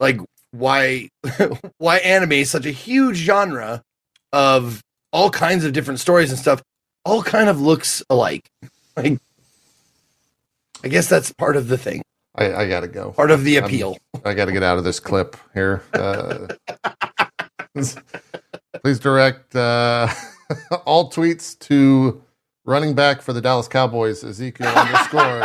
like 0.01 0.19
why 0.51 1.07
why 1.77 1.97
anime 1.99 2.33
is 2.33 2.51
such 2.51 2.65
a 2.65 2.71
huge 2.71 3.15
genre 3.15 3.81
of 4.33 4.81
all 5.13 5.29
kinds 5.29 5.63
of 5.63 5.71
different 5.71 5.99
stories 6.01 6.29
and 6.31 6.39
stuff 6.39 6.61
all 7.05 7.23
kind 7.23 7.47
of 7.47 7.61
looks 7.61 8.03
alike. 8.09 8.49
Like 8.97 9.19
I 10.83 10.89
guess 10.89 11.07
that's 11.07 11.31
part 11.31 11.55
of 11.55 11.69
the 11.69 11.77
thing, 11.77 12.01
I, 12.35 12.53
I 12.53 12.67
gotta 12.67 12.89
go. 12.89 13.11
part 13.11 13.31
of 13.31 13.45
the 13.45 13.55
I'm- 13.55 13.63
appeal. 13.65 13.97
I 14.25 14.33
got 14.33 14.45
to 14.45 14.51
get 14.51 14.63
out 14.63 14.77
of 14.77 14.83
this 14.83 14.99
clip 14.99 15.37
here. 15.53 15.81
Uh, 15.93 16.47
please 18.83 18.99
direct 18.99 19.55
uh, 19.55 20.07
all 20.85 21.09
tweets 21.09 21.57
to 21.59 22.21
running 22.65 22.93
back 22.93 23.21
for 23.21 23.31
the 23.33 23.39
Dallas 23.41 23.67
Cowboys, 23.69 24.23
Ezekiel 24.23 24.67
underscore. 24.67 25.41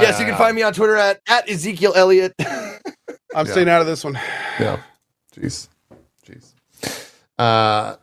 yes, 0.00 0.18
you 0.18 0.26
can 0.26 0.36
find 0.36 0.56
me 0.56 0.62
on 0.62 0.72
Twitter 0.72 0.96
at, 0.96 1.20
at 1.28 1.48
Ezekiel 1.48 1.92
Elliott. 1.94 2.34
I'm 3.34 3.46
Yeah. 3.46 3.52
staying 3.52 3.68
out 3.68 3.80
of 3.80 3.86
this 3.86 4.04
one. 4.04 4.14
Yeah. 4.60 4.80
Jeez. 5.34 5.68
Jeez. 6.26 6.52
Uh, 7.38 7.96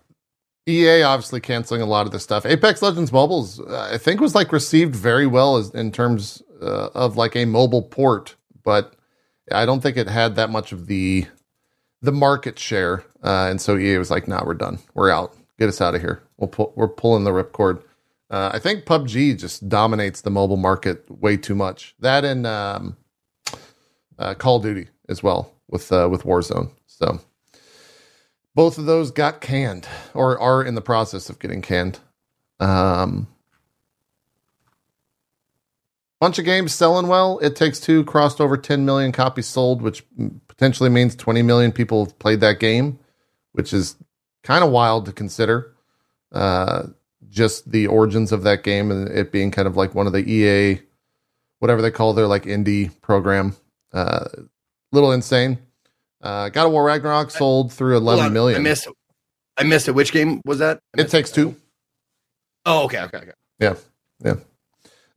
EA 0.67 1.03
obviously 1.03 1.39
canceling 1.41 1.81
a 1.81 1.85
lot 1.85 2.05
of 2.05 2.11
this 2.11 2.23
stuff. 2.23 2.45
Apex 2.45 2.81
Legends 2.81 3.11
Mobiles, 3.11 3.59
uh, 3.59 3.89
I 3.91 3.97
think, 3.97 4.19
was 4.21 4.35
like 4.35 4.51
received 4.51 4.95
very 4.95 5.25
well 5.25 5.57
as, 5.57 5.69
in 5.71 5.91
terms 5.91 6.43
uh, 6.61 6.89
of 6.93 7.17
like 7.17 7.35
a 7.35 7.45
mobile 7.45 7.81
port, 7.81 8.35
but 8.63 8.95
I 9.51 9.65
don't 9.65 9.81
think 9.81 9.97
it 9.97 10.07
had 10.07 10.35
that 10.35 10.49
much 10.49 10.71
of 10.71 10.87
the 10.87 11.25
the 12.01 12.11
market 12.11 12.57
share. 12.59 13.03
Uh, 13.23 13.47
and 13.49 13.59
so 13.59 13.77
EA 13.77 13.97
was 13.97 14.11
like, 14.11 14.27
"Nah, 14.27 14.43
we're 14.45 14.53
done. 14.53 14.79
We're 14.93 15.09
out. 15.09 15.35
Get 15.57 15.69
us 15.69 15.81
out 15.81 15.95
of 15.95 16.01
here. 16.01 16.21
We'll 16.37 16.49
pull, 16.49 16.71
we're 16.75 16.87
pulling 16.87 17.23
the 17.23 17.31
ripcord." 17.31 17.81
Uh, 18.29 18.51
I 18.53 18.59
think 18.59 18.85
PUBG 18.85 19.39
just 19.39 19.67
dominates 19.69 20.21
the 20.21 20.29
mobile 20.29 20.57
market 20.57 21.09
way 21.09 21.35
too 21.35 21.55
much. 21.55 21.95
That 21.99 22.23
and 22.23 22.45
um, 22.45 22.95
uh, 24.19 24.35
Call 24.35 24.57
of 24.57 24.63
Duty 24.63 24.87
as 25.09 25.21
well 25.21 25.51
with 25.67 25.91
uh, 25.91 26.07
with 26.09 26.23
Warzone. 26.23 26.71
So 26.87 27.19
both 28.55 28.77
of 28.77 28.85
those 28.85 29.11
got 29.11 29.41
canned 29.41 29.87
or 30.13 30.39
are 30.39 30.63
in 30.63 30.75
the 30.75 30.81
process 30.81 31.29
of 31.29 31.39
getting 31.39 31.61
canned. 31.61 31.99
Um, 32.59 33.27
bunch 36.19 36.39
of 36.39 36.45
games 36.45 36.73
selling 36.73 37.07
well. 37.07 37.39
It 37.39 37.55
Takes 37.55 37.79
Two 37.79 38.03
crossed 38.03 38.39
over 38.39 38.57
10 38.57 38.85
million 38.85 39.11
copies 39.11 39.47
sold, 39.47 39.81
which 39.81 40.03
potentially 40.47 40.89
means 40.89 41.15
20 41.15 41.41
million 41.41 41.71
people 41.71 42.05
have 42.05 42.19
played 42.19 42.41
that 42.41 42.59
game, 42.59 42.99
which 43.53 43.73
is 43.73 43.95
kind 44.43 44.63
of 44.63 44.71
wild 44.71 45.05
to 45.05 45.11
consider. 45.11 45.73
Uh, 46.31 46.87
just 47.29 47.71
the 47.71 47.87
origins 47.87 48.31
of 48.31 48.43
that 48.43 48.63
game 48.63 48.91
and 48.91 49.07
it 49.09 49.31
being 49.31 49.51
kind 49.51 49.67
of 49.67 49.77
like 49.77 49.93
one 49.95 50.07
of 50.07 50.13
the 50.13 50.27
EA, 50.29 50.81
whatever 51.59 51.81
they 51.81 51.91
call 51.91 52.13
their 52.13 52.27
like 52.27 52.43
indie 52.43 52.91
program. 53.01 53.55
Uh, 53.93 54.27
little 54.91 55.11
insane. 55.11 55.59
Uh, 56.21 56.49
God 56.49 56.65
of 56.67 56.71
War 56.71 56.83
Ragnarok 56.83 57.31
sold 57.31 57.71
through 57.71 57.97
eleven 57.97 58.25
on, 58.25 58.33
million. 58.33 58.59
I 58.59 58.63
missed 58.63 58.87
I 59.57 59.63
missed 59.63 59.87
it. 59.87 59.91
Which 59.93 60.11
game 60.11 60.41
was 60.45 60.59
that? 60.59 60.79
It 60.97 61.09
takes 61.09 61.31
two. 61.31 61.55
Oh, 62.65 62.85
okay, 62.85 63.01
okay, 63.03 63.17
okay. 63.17 63.31
Yeah, 63.59 63.75
yeah. 64.23 64.35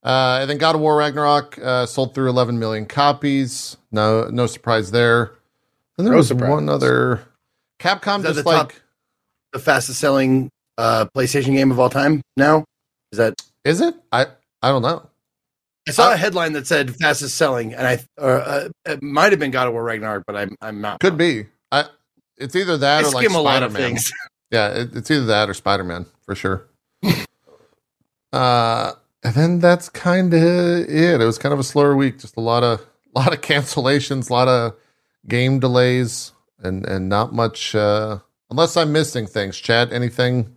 Uh, 0.03 0.39
and 0.41 0.51
then 0.51 0.59
God 0.59 0.75
of 0.75 0.81
War 0.81 0.97
Ragnarok 0.97 1.59
uh, 1.63 1.87
sold 1.87 2.13
through 2.15 2.29
11 2.31 2.59
million 2.59 2.87
copies. 2.87 3.77
No, 3.93 4.25
no 4.29 4.47
surprise 4.49 4.91
there. 4.91 5.33
And 5.97 6.05
there 6.07 6.13
No 6.13 6.19
was 6.19 6.29
surprise. 6.29 6.51
one 6.51 6.69
other. 6.69 7.23
Capcom 7.79 8.23
just 8.23 8.37
the 8.37 8.43
top- 8.43 8.73
like, 8.73 8.83
The 9.53 9.59
fastest 9.59 10.01
selling 10.01 10.49
uh 10.79 11.07
PlayStation 11.17 11.53
game 11.55 11.71
of 11.71 11.79
all 11.79 11.91
time 11.91 12.23
now? 12.37 12.65
Is 13.13 13.19
that 13.19 13.35
is 13.65 13.81
it? 13.81 13.95
I 14.11 14.27
I 14.63 14.69
don't 14.71 14.83
know. 14.83 15.09
I 15.89 15.91
saw 15.93 16.11
Uh, 16.11 16.15
a 16.15 16.17
headline 16.17 16.53
that 16.53 16.67
said 16.67 16.95
fastest 16.97 17.37
selling, 17.37 17.75
and 17.75 17.87
I 17.87 17.99
or, 18.19 18.41
uh, 18.41 18.69
it 18.87 19.03
might 19.03 19.33
have 19.33 19.39
been 19.41 19.51
God 19.51 19.67
of 19.67 19.73
War 19.73 19.83
Ragnarok, 19.83 20.25
but 20.27 20.37
I'm 20.37 20.57
I'm 20.61 20.81
not. 20.81 21.01
Could 21.01 21.17
be. 21.19 21.47
I. 21.71 21.85
It's 22.39 22.57
either 22.57 22.75
I 22.75 22.77
that 22.79 23.05
or 23.05 23.11
like 23.11 23.25
skim 23.27 23.35
a 23.37 23.41
lot 23.41 23.63
of 23.63 23.73
Spider-Man. 23.73 23.95
things. 23.97 24.13
Yeah, 24.51 24.69
it, 24.69 24.95
it's 24.95 25.11
either 25.11 25.25
that 25.25 25.49
or 25.49 25.55
Spider 25.55 25.83
Man 25.83 26.05
for 26.27 26.35
sure. 26.35 26.67
uh, 28.33 28.93
and 29.23 29.35
then 29.35 29.59
that's 29.61 29.89
kind 29.89 30.33
of 30.35 30.43
it. 30.43 31.21
It 31.21 31.25
was 31.25 31.39
kind 31.39 31.53
of 31.55 31.59
a 31.59 31.65
slower 31.65 31.97
week. 31.97 32.19
Just 32.19 32.37
a 32.37 32.41
lot 32.41 32.63
of 32.63 32.85
lot 33.15 33.33
of 33.33 33.41
cancellations, 33.41 34.29
a 34.29 34.33
lot 34.33 34.49
of 34.49 34.75
game 35.27 35.59
delays, 35.59 36.33
and 36.63 36.85
and 36.87 37.09
not 37.09 37.33
much. 37.33 37.75
Uh, 37.75 38.19
unless 38.51 38.77
I'm 38.77 38.93
missing 38.93 39.27
things, 39.27 39.57
Chad. 39.57 39.93
Anything 39.93 40.55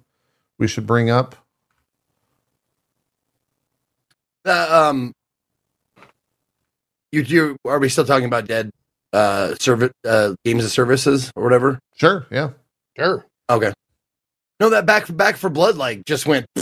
we 0.59 0.67
should 0.67 0.85
bring 0.85 1.09
up? 1.09 1.35
Uh, 4.45 4.89
um, 4.89 5.13
you 7.11 7.21
you 7.21 7.57
are 7.65 7.79
we 7.79 7.89
still 7.89 8.05
talking 8.05 8.25
about 8.25 8.47
dead 8.47 8.71
uh 9.13 9.55
service 9.55 9.91
uh 10.05 10.33
games 10.43 10.65
of 10.65 10.71
services 10.71 11.31
or 11.35 11.43
whatever? 11.43 11.79
Sure. 11.95 12.25
Yeah. 12.31 12.49
Sure. 12.97 13.25
Okay. 13.49 13.71
No, 14.59 14.69
that 14.69 14.85
back 14.85 15.13
Back 15.15 15.37
4 15.37 15.49
Blood 15.49 15.75
like 15.77 16.05
just 16.05 16.25
went 16.25 16.45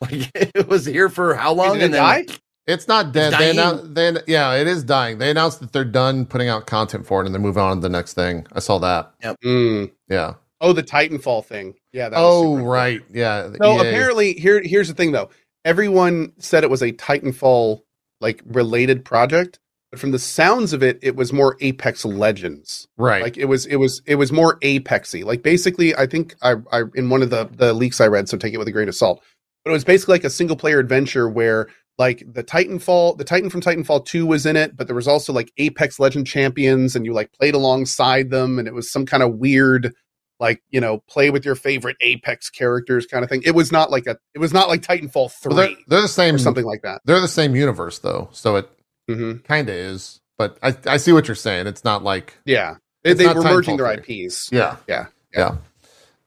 like 0.00 0.30
it 0.34 0.68
was 0.68 0.84
here 0.86 1.08
for 1.08 1.34
how 1.34 1.52
long 1.52 1.74
Did 1.74 1.82
it 1.82 1.84
and 1.86 1.94
then 1.94 2.02
die? 2.02 2.26
It's 2.66 2.88
not 2.88 3.12
dead. 3.12 3.32
They 3.32 3.36
dying. 3.38 3.50
announced, 3.58 3.94
they, 3.94 4.12
yeah, 4.26 4.54
it 4.54 4.66
is 4.66 4.82
dying. 4.82 5.18
They 5.18 5.30
announced 5.30 5.60
that 5.60 5.72
they're 5.72 5.84
done 5.84 6.26
putting 6.26 6.48
out 6.48 6.66
content 6.66 7.06
for 7.06 7.22
it 7.22 7.26
and 7.26 7.34
they're 7.34 7.40
moving 7.40 7.62
on 7.62 7.76
to 7.76 7.80
the 7.80 7.88
next 7.88 8.14
thing. 8.14 8.44
I 8.54 8.58
saw 8.58 8.78
that. 8.78 9.12
Mm. 9.44 9.92
Yeah. 10.08 10.34
Oh, 10.60 10.72
the 10.72 10.82
Titanfall 10.82 11.44
thing. 11.44 11.74
Yeah. 11.92 12.08
That 12.08 12.16
Oh, 12.18 12.42
super 12.56 12.62
cool. 12.62 12.66
right. 12.68 13.02
Yeah. 13.12 13.42
the 13.42 13.58
No, 13.58 13.76
EA. 13.76 13.88
apparently 13.88 14.32
here 14.32 14.60
here's 14.62 14.88
the 14.88 14.94
thing 14.94 15.12
though. 15.12 15.30
Everyone 15.66 16.32
said 16.38 16.62
it 16.62 16.70
was 16.70 16.82
a 16.82 16.92
Titanfall 16.92 17.80
like 18.20 18.40
related 18.46 19.04
project, 19.04 19.58
but 19.90 20.00
from 20.00 20.12
the 20.12 20.18
sounds 20.18 20.72
of 20.72 20.82
it, 20.82 20.98
it 21.02 21.16
was 21.16 21.32
more 21.32 21.56
Apex 21.60 22.04
Legends. 22.04 22.86
Right. 22.96 23.22
Like 23.22 23.36
it 23.36 23.46
was 23.46 23.66
it 23.66 23.76
was 23.76 24.00
it 24.06 24.14
was 24.14 24.30
more 24.30 24.60
Apexy. 24.60 25.24
Like 25.24 25.42
basically, 25.42 25.94
I 25.94 26.06
think 26.06 26.36
I 26.40 26.54
I 26.72 26.82
in 26.94 27.10
one 27.10 27.20
of 27.20 27.30
the 27.30 27.48
the 27.52 27.72
leaks 27.72 28.00
I 28.00 28.06
read, 28.06 28.28
so 28.28 28.38
take 28.38 28.54
it 28.54 28.58
with 28.58 28.68
a 28.68 28.72
grain 28.72 28.88
of 28.88 28.94
salt. 28.94 29.22
But 29.64 29.70
it 29.70 29.74
was 29.74 29.84
basically 29.84 30.14
like 30.14 30.24
a 30.24 30.30
single 30.30 30.56
player 30.56 30.78
adventure 30.78 31.28
where 31.28 31.68
like 31.98 32.22
the 32.32 32.44
Titanfall, 32.44 33.18
the 33.18 33.24
Titan 33.24 33.50
from 33.50 33.60
Titanfall 33.60 34.04
2 34.04 34.26
was 34.26 34.46
in 34.46 34.54
it, 34.54 34.76
but 34.76 34.86
there 34.86 34.94
was 34.94 35.08
also 35.08 35.32
like 35.32 35.50
Apex 35.56 35.98
Legend 35.98 36.26
champions 36.26 36.94
and 36.94 37.04
you 37.06 37.12
like 37.12 37.32
played 37.32 37.54
alongside 37.54 38.30
them 38.30 38.58
and 38.58 38.68
it 38.68 38.74
was 38.74 38.90
some 38.90 39.06
kind 39.06 39.22
of 39.22 39.36
weird 39.38 39.94
like, 40.40 40.62
you 40.70 40.80
know, 40.80 40.98
play 41.08 41.30
with 41.30 41.44
your 41.44 41.54
favorite 41.54 41.96
Apex 42.00 42.50
characters 42.50 43.06
kind 43.06 43.24
of 43.24 43.30
thing. 43.30 43.42
It 43.44 43.52
was 43.54 43.72
not 43.72 43.90
like 43.90 44.06
a 44.06 44.18
it 44.34 44.38
was 44.38 44.52
not 44.52 44.68
like 44.68 44.82
Titanfall 44.82 45.32
3 45.32 45.54
Well, 45.54 45.66
they're, 45.68 45.76
they're 45.88 46.02
the 46.02 46.08
same 46.08 46.38
something 46.38 46.64
like 46.64 46.82
that. 46.82 47.00
They're 47.04 47.20
the 47.20 47.28
same 47.28 47.54
universe 47.56 47.98
though, 47.98 48.28
so 48.32 48.56
it 48.56 48.68
hmm 49.08 49.34
kind 49.44 49.68
of 49.68 49.74
is. 49.74 50.20
But 50.38 50.58
I 50.62 50.76
I 50.86 50.96
see 50.98 51.12
what 51.12 51.28
you're 51.28 51.34
saying. 51.34 51.66
It's 51.66 51.84
not 51.84 52.02
like 52.02 52.36
Yeah. 52.44 52.76
They, 53.04 53.12
It's 53.12 53.20
they 53.20 53.28
were 53.28 53.42
merging 53.42 53.76
their 53.76 53.92
IPs. 53.92 54.50
yeah 54.52 54.76
Yeah. 54.88 55.06
yeah. 55.32 55.56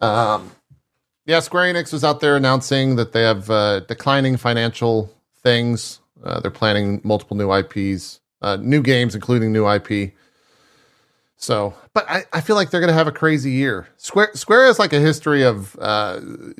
Um, 0.02 0.52
yeah. 1.26 1.40
Square 1.42 1.74
Enix 1.74 1.94
was 1.94 2.04
out 2.04 2.20
there 2.22 2.36
announcing 2.36 2.96
that 2.96 3.12
they 3.12 3.22
have 3.24 3.50
uh, 3.50 3.82
declining 3.82 4.38
financial 4.38 5.14
things. 5.44 6.00
Uh, 6.24 6.40
they're 6.40 6.52
planning 6.52 7.02
multiple 7.04 7.38
new 7.38 7.54
IPs, 7.54 8.20
uh, 8.42 8.58
new 8.60 8.82
games, 8.82 9.16
including 9.16 9.52
new 9.54 9.70
IP. 9.70 10.14
So, 11.42 11.74
but 11.94 12.06
I, 12.10 12.26
I 12.34 12.42
feel 12.42 12.58
like 12.58 12.70
they're 12.70 12.82
going 12.82 12.90
to 12.90 12.98
have 12.98 13.08
a 13.08 13.14
crazy 13.14 13.52
year. 13.52 13.88
Square 13.96 14.32
Square 14.34 14.66
has 14.66 14.78
like 14.78 14.92
a 14.92 15.00
history 15.00 15.44
of 15.44 15.74
uh, 15.80 16.20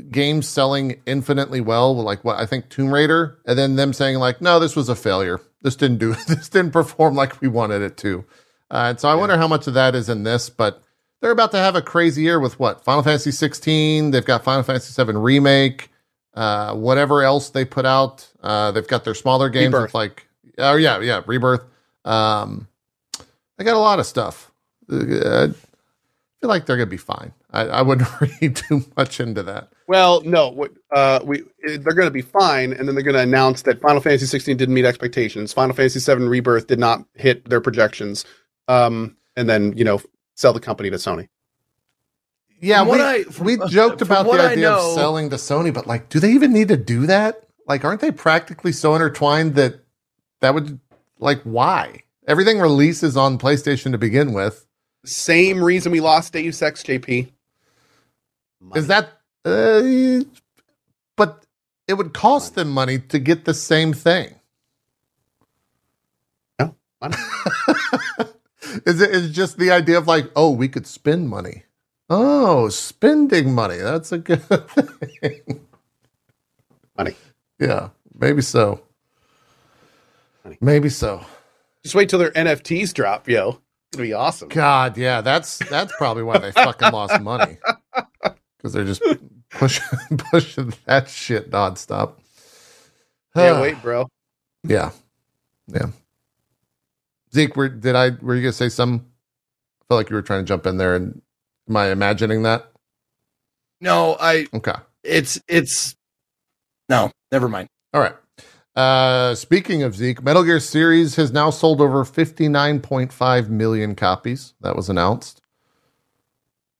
games 0.10 0.48
selling 0.48 1.02
infinitely 1.06 1.60
well, 1.60 1.94
like 2.02 2.24
what 2.24 2.38
I 2.38 2.46
think 2.46 2.70
Tomb 2.70 2.94
Raider, 2.94 3.40
and 3.46 3.60
then 3.60 3.76
them 3.76 3.92
saying 3.92 4.20
like, 4.20 4.40
no, 4.40 4.58
this 4.58 4.78
was 4.78 4.88
a 4.88 4.96
failure. 4.96 5.42
This 5.62 5.76
didn't 5.76 5.98
do. 5.98 6.16
This 6.28 6.48
didn't 6.48 6.72
perform 6.72 7.16
like 7.16 7.42
we 7.42 7.50
wanted 7.50 7.82
it 7.82 7.98
to. 7.98 8.24
Uh, 8.72 8.86
and 8.92 9.00
so 9.02 9.10
I 9.10 9.16
wonder 9.16 9.36
how 9.36 9.50
much 9.50 9.68
of 9.68 9.74
that 9.74 9.96
is 9.96 10.08
in 10.08 10.24
this, 10.24 10.50
but 10.50 10.82
they're 11.20 11.32
about 11.32 11.52
to 11.52 11.58
have 11.58 11.76
a 11.76 11.82
crazy 11.82 12.22
year 12.22 12.40
with 12.40 12.58
what 12.58 12.86
Final 12.86 13.04
Fantasy 13.04 13.32
16. 13.32 14.12
They've 14.12 14.24
got 14.24 14.46
Final 14.46 14.64
Fantasy 14.64 14.94
7 14.94 15.18
remake, 15.18 15.92
uh, 16.36 16.74
whatever 16.74 17.22
else 17.22 17.50
they 17.50 17.66
put 17.66 17.86
out. 17.86 18.32
Uh, 18.42 18.72
they've 18.72 18.88
got 18.88 19.04
their 19.04 19.16
smaller 19.16 19.50
games 19.50 19.74
with 19.74 19.94
like, 19.94 20.26
oh 20.58 20.78
yeah, 20.78 21.02
yeah, 21.02 21.22
Rebirth. 21.26 21.66
Um, 22.06 22.70
they 23.58 23.66
got 23.66 23.76
a 23.76 23.80
lot 23.80 24.00
of 24.00 24.06
stuff. 24.06 24.49
I 24.92 25.48
feel 26.42 26.50
like 26.50 26.66
they're 26.66 26.78
gonna 26.78 26.86
be 26.88 26.98
fine. 26.98 27.34
I, 27.52 27.62
I 27.62 27.82
wouldn't 27.82 28.10
read 28.42 28.56
too 28.56 28.84
much 28.96 29.20
into 29.20 29.44
that. 29.44 29.70
Well, 29.88 30.22
no, 30.22 30.50
what 30.50 30.72
uh, 30.96 31.20
we 31.24 31.44
they're 31.66 31.80
going 31.96 32.06
to 32.08 32.12
be 32.12 32.22
fine, 32.22 32.74
and 32.74 32.88
then 32.88 32.94
they're 32.94 33.04
going 33.04 33.16
to 33.16 33.22
announce 33.24 33.64
that 33.64 33.82
Final 33.82 34.02
Fantasy 34.02 34.28
16 34.28 34.56
didn't 34.56 34.76
meet 34.76 34.86
expectations. 34.86 35.52
Final 35.52 35.76
Fantasy 35.76 36.00
7 36.00 36.30
Rebirth 36.30 36.68
did 36.68 36.78
not 36.78 37.04
hit 37.16 37.50
their 37.50 37.60
projections, 37.60 38.24
um, 38.68 39.18
and 39.36 39.50
then 39.50 39.76
you 39.76 39.84
know 39.84 40.00
sell 40.36 40.54
the 40.54 40.60
company 40.60 40.92
to 40.92 40.98
Sony. 40.98 41.28
Yeah, 42.62 42.80
From 42.80 42.88
we, 42.88 42.92
what 42.92 43.02
I- 43.02 43.24
from- 43.24 43.46
we 43.46 43.58
joked 43.70 44.02
about 44.04 44.26
the 44.26 44.40
idea 44.40 44.70
know- 44.70 44.90
of 44.90 44.94
selling 44.96 45.30
to 45.32 45.38
Sony, 45.38 45.74
but 45.74 45.88
like, 45.88 46.10
do 46.10 46.20
they 46.20 46.32
even 46.34 46.54
need 46.54 46.68
to 46.68 46.78
do 46.78 47.08
that? 47.08 47.48
Like, 47.68 47.84
aren't 47.84 48.02
they 48.02 48.12
practically 48.12 48.72
so 48.72 48.94
intertwined 48.96 49.56
that 49.56 49.84
that 50.42 50.54
would 50.54 50.80
like 51.20 51.42
why 51.44 52.04
everything 52.28 52.60
releases 52.60 53.18
on 53.18 53.38
PlayStation 53.40 53.92
to 53.92 53.98
begin 53.98 54.34
with? 54.34 54.68
Same 55.06 55.64
reason 55.64 55.92
we 55.92 56.02
lost 56.02 56.34
Deus 56.34 56.62
Ex, 56.62 56.84
JP. 56.84 57.30
Money. 58.62 58.80
Is 58.80 58.88
that? 58.88 59.14
Uh, 59.46 60.24
but 61.16 61.46
it 61.88 61.94
would 61.94 62.14
cost 62.14 62.56
them 62.56 62.70
money 62.72 63.00
to 63.00 63.20
get 63.20 63.46
the 63.46 63.54
same 63.54 63.94
thing. 63.94 64.36
No, 66.60 66.76
money. 67.02 67.16
is 68.86 69.02
it 69.02 69.12
is 69.12 69.32
just 69.32 69.58
the 69.58 69.72
idea 69.72 69.98
of 69.98 70.08
like, 70.08 70.30
oh, 70.36 70.52
we 70.52 70.68
could 70.68 70.86
spend 70.86 71.30
money. 71.30 71.64
Oh, 72.10 72.70
spending 72.70 73.54
money. 73.54 73.78
That's 73.78 74.12
a 74.12 74.18
good 74.18 74.44
thing. 75.22 75.66
Money. 76.98 77.16
Yeah, 77.60 77.90
maybe 78.14 78.42
so. 78.42 78.82
Money. 80.44 80.58
Maybe 80.60 80.90
so. 80.90 81.24
Just 81.84 81.96
wait 81.96 82.10
till 82.10 82.20
their 82.20 82.32
NFTs 82.32 82.94
drop, 82.94 83.30
yo. 83.30 83.62
It's 83.92 83.98
gonna 83.98 84.08
be 84.08 84.14
awesome. 84.14 84.50
God, 84.50 84.98
yeah, 84.98 85.22
that's 85.22 85.58
that's 85.58 85.92
probably 85.94 86.22
why 86.24 86.38
they 86.38 86.52
fucking 86.52 86.92
lost 86.92 87.20
money 87.20 87.58
because 88.58 88.74
they're 88.74 88.86
just 88.86 89.02
pushing 89.50 89.84
pushing 90.18 90.74
that 90.86 91.10
shit 91.10 91.50
nonstop. 91.50 92.14
Can't 93.36 93.62
wait, 93.62 93.82
bro. 93.82 94.08
Yeah, 94.64 94.92
yeah. 95.68 95.88
Zeke, 97.34 97.56
were, 97.56 97.70
did 97.70 97.96
I 97.96 98.12
were 98.22 98.36
you 98.36 98.44
gonna 98.44 98.54
say 98.54 98.70
some? 98.70 99.06
I 99.82 99.86
felt 99.88 100.00
like 100.00 100.10
you 100.12 100.16
were 100.16 100.22
trying 100.22 100.42
to 100.44 100.48
jump 100.48 100.68
in 100.68 100.78
there, 100.78 100.96
and 100.96 101.22
am 101.68 101.78
I 101.78 101.90
imagining 101.92 102.44
that? 102.44 102.72
No, 103.82 104.18
I 104.20 104.46
Okay, 104.54 104.74
it's 105.04 105.42
it's 105.48 105.96
no, 106.90 107.12
never 107.32 107.50
mind. 107.50 107.70
all 107.94 108.02
right. 108.02 108.16
Uh, 108.80 109.36
speaking 109.36 109.84
of 109.84 109.94
Zeke, 109.94 110.24
Metal 110.24 110.42
Gear 110.42 110.62
series 110.62 111.18
has 111.18 111.34
now 111.34 111.50
sold 111.50 111.82
over 111.82 112.06
fifty 112.06 112.48
nine 112.48 112.80
point 112.80 113.12
five 113.12 113.50
million 113.50 113.94
copies. 113.94 114.54
That 114.62 114.78
was 114.78 114.88
announced. 114.88 115.42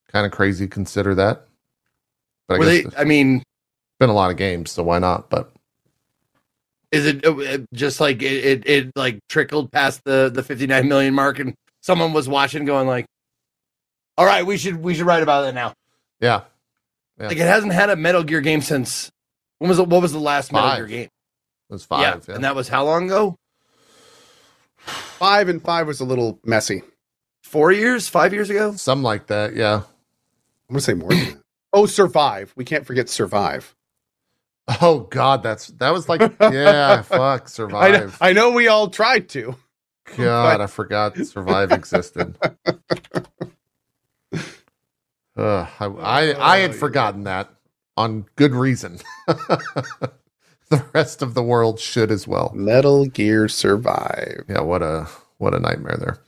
Kind 0.08 0.26
of 0.26 0.32
crazy. 0.32 0.66
Consider 0.66 1.14
that. 1.16 1.46
But 2.48 2.54
I 2.54 2.58
Were 2.60 2.66
guess 2.66 2.94
they? 2.94 3.02
I 3.02 3.04
mean, 3.04 3.44
been 4.00 4.10
a 4.10 4.14
lot 4.14 4.32
of 4.32 4.38
games, 4.38 4.72
so 4.72 4.82
why 4.82 5.00
not? 5.00 5.30
But 5.30 5.52
is 6.94 7.06
it 7.06 7.26
uh, 7.26 7.66
just 7.74 8.00
like 8.00 8.22
it, 8.22 8.46
it? 8.46 8.70
It 8.70 8.92
like 8.96 9.20
trickled 9.28 9.70
past 9.70 10.02
the 10.06 10.32
the 10.34 10.42
fifty 10.42 10.68
nine 10.68 10.88
million 10.88 11.14
mark, 11.14 11.40
and 11.40 11.54
someone 11.82 12.14
was 12.14 12.30
watching, 12.30 12.64
going 12.64 12.88
like, 12.88 13.08
"All 14.18 14.26
right, 14.26 14.46
we 14.46 14.56
should 14.58 14.78
we 14.78 14.96
should 14.96 15.06
write 15.06 15.22
about 15.22 15.50
it 15.50 15.54
now." 15.54 15.74
yeah, 16.22 16.44
Yeah. 17.20 17.28
Like 17.28 17.38
it 17.38 17.46
hasn't 17.46 17.74
had 17.74 17.90
a 17.90 17.98
Metal 17.98 18.24
Gear 18.24 18.40
game 18.40 18.62
since 18.62 19.12
when 19.58 19.68
was 19.68 19.80
it? 19.80 19.88
What 19.90 20.02
was 20.02 20.14
the 20.14 20.20
last 20.20 20.54
Metal 20.54 20.70
Five. 20.70 20.78
Gear 20.78 20.88
game? 20.88 21.10
It 21.70 21.74
was 21.74 21.86
five. 21.86 22.26
Yeah, 22.28 22.36
and 22.36 22.44
that 22.44 22.56
was 22.56 22.68
how 22.70 22.86
long 22.86 23.06
ago? 23.06 23.36
Five 24.80 25.50
and 25.50 25.62
five 25.62 25.88
was 25.88 26.00
a 26.00 26.06
little 26.06 26.40
messy. 26.44 26.82
Four 27.44 27.72
years? 27.72 28.08
Five 28.08 28.34
years 28.34 28.50
ago? 28.50 28.74
Something 28.76 29.04
like 29.04 29.28
that. 29.28 29.56
Yeah. 29.56 29.82
I'm 30.70 30.74
gonna 30.74 30.82
say 30.82 30.94
more 30.94 31.10
than 31.10 31.20
that. 31.26 31.36
Oh, 31.72 31.86
survive. 31.86 32.52
We 32.56 32.66
can't 32.66 32.84
forget 32.88 33.10
survive. 33.10 33.76
Oh 34.82 35.02
God, 35.02 35.44
that's 35.44 35.68
that 35.68 35.92
was 35.92 36.10
like 36.10 36.22
yeah, 36.42 37.04
fuck, 37.04 37.48
survive. 37.48 38.18
I 38.20 38.34
know 38.34 38.50
we 38.52 38.68
all 38.68 38.90
tried 38.90 39.30
to. 39.30 39.56
God, 40.18 40.62
I 40.62 40.66
forgot 40.66 41.16
survive 41.18 41.72
existed. 41.72 42.36
Ugh, 44.34 44.42
I, 45.38 45.86
I 45.86 46.56
I 46.56 46.58
had 46.58 46.72
Oh, 46.72 46.74
forgotten 46.74 47.24
that 47.26 47.50
on 47.96 48.26
good 48.36 48.54
reason. 48.54 48.98
the 50.80 50.86
rest 50.94 51.24
of 51.24 51.34
the 51.34 51.42
world 51.42 51.80
should 51.80 52.12
as 52.12 52.28
well. 52.28 52.52
Metal 52.54 53.06
Gear 53.06 53.48
Survive. 53.48 54.44
Yeah, 54.48 54.62
what 54.62 54.84
a 54.84 55.08
what 55.40 55.56
a 55.56 55.60
nightmare 55.60 55.98
there. 55.98 56.20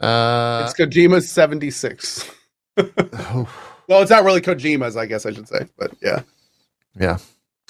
Uh, 0.00 0.64
it's 0.64 0.78
Kojima's 0.78 1.28
76. 1.30 2.30
oh, 2.78 3.48
Well, 3.88 4.00
it's 4.00 4.10
not 4.10 4.24
really 4.24 4.40
Kojima's, 4.40 4.96
I 4.96 5.06
guess 5.06 5.26
I 5.26 5.32
should 5.32 5.48
say, 5.48 5.66
but 5.76 5.92
yeah. 6.00 6.22
yeah. 6.98 7.18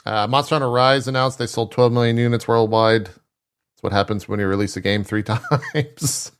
Uh, 0.06 0.26
Monster 0.28 0.56
Hunter 0.56 0.70
Rise 0.70 1.08
announced 1.08 1.38
they 1.38 1.46
sold 1.46 1.72
12 1.72 1.92
million 1.92 2.16
units 2.16 2.46
worldwide. 2.46 3.06
That's 3.06 3.82
what 3.82 3.92
happens 3.92 4.28
when 4.28 4.38
you 4.38 4.46
release 4.46 4.76
a 4.76 4.80
game 4.80 5.02
three 5.02 5.22
times. 5.22 6.30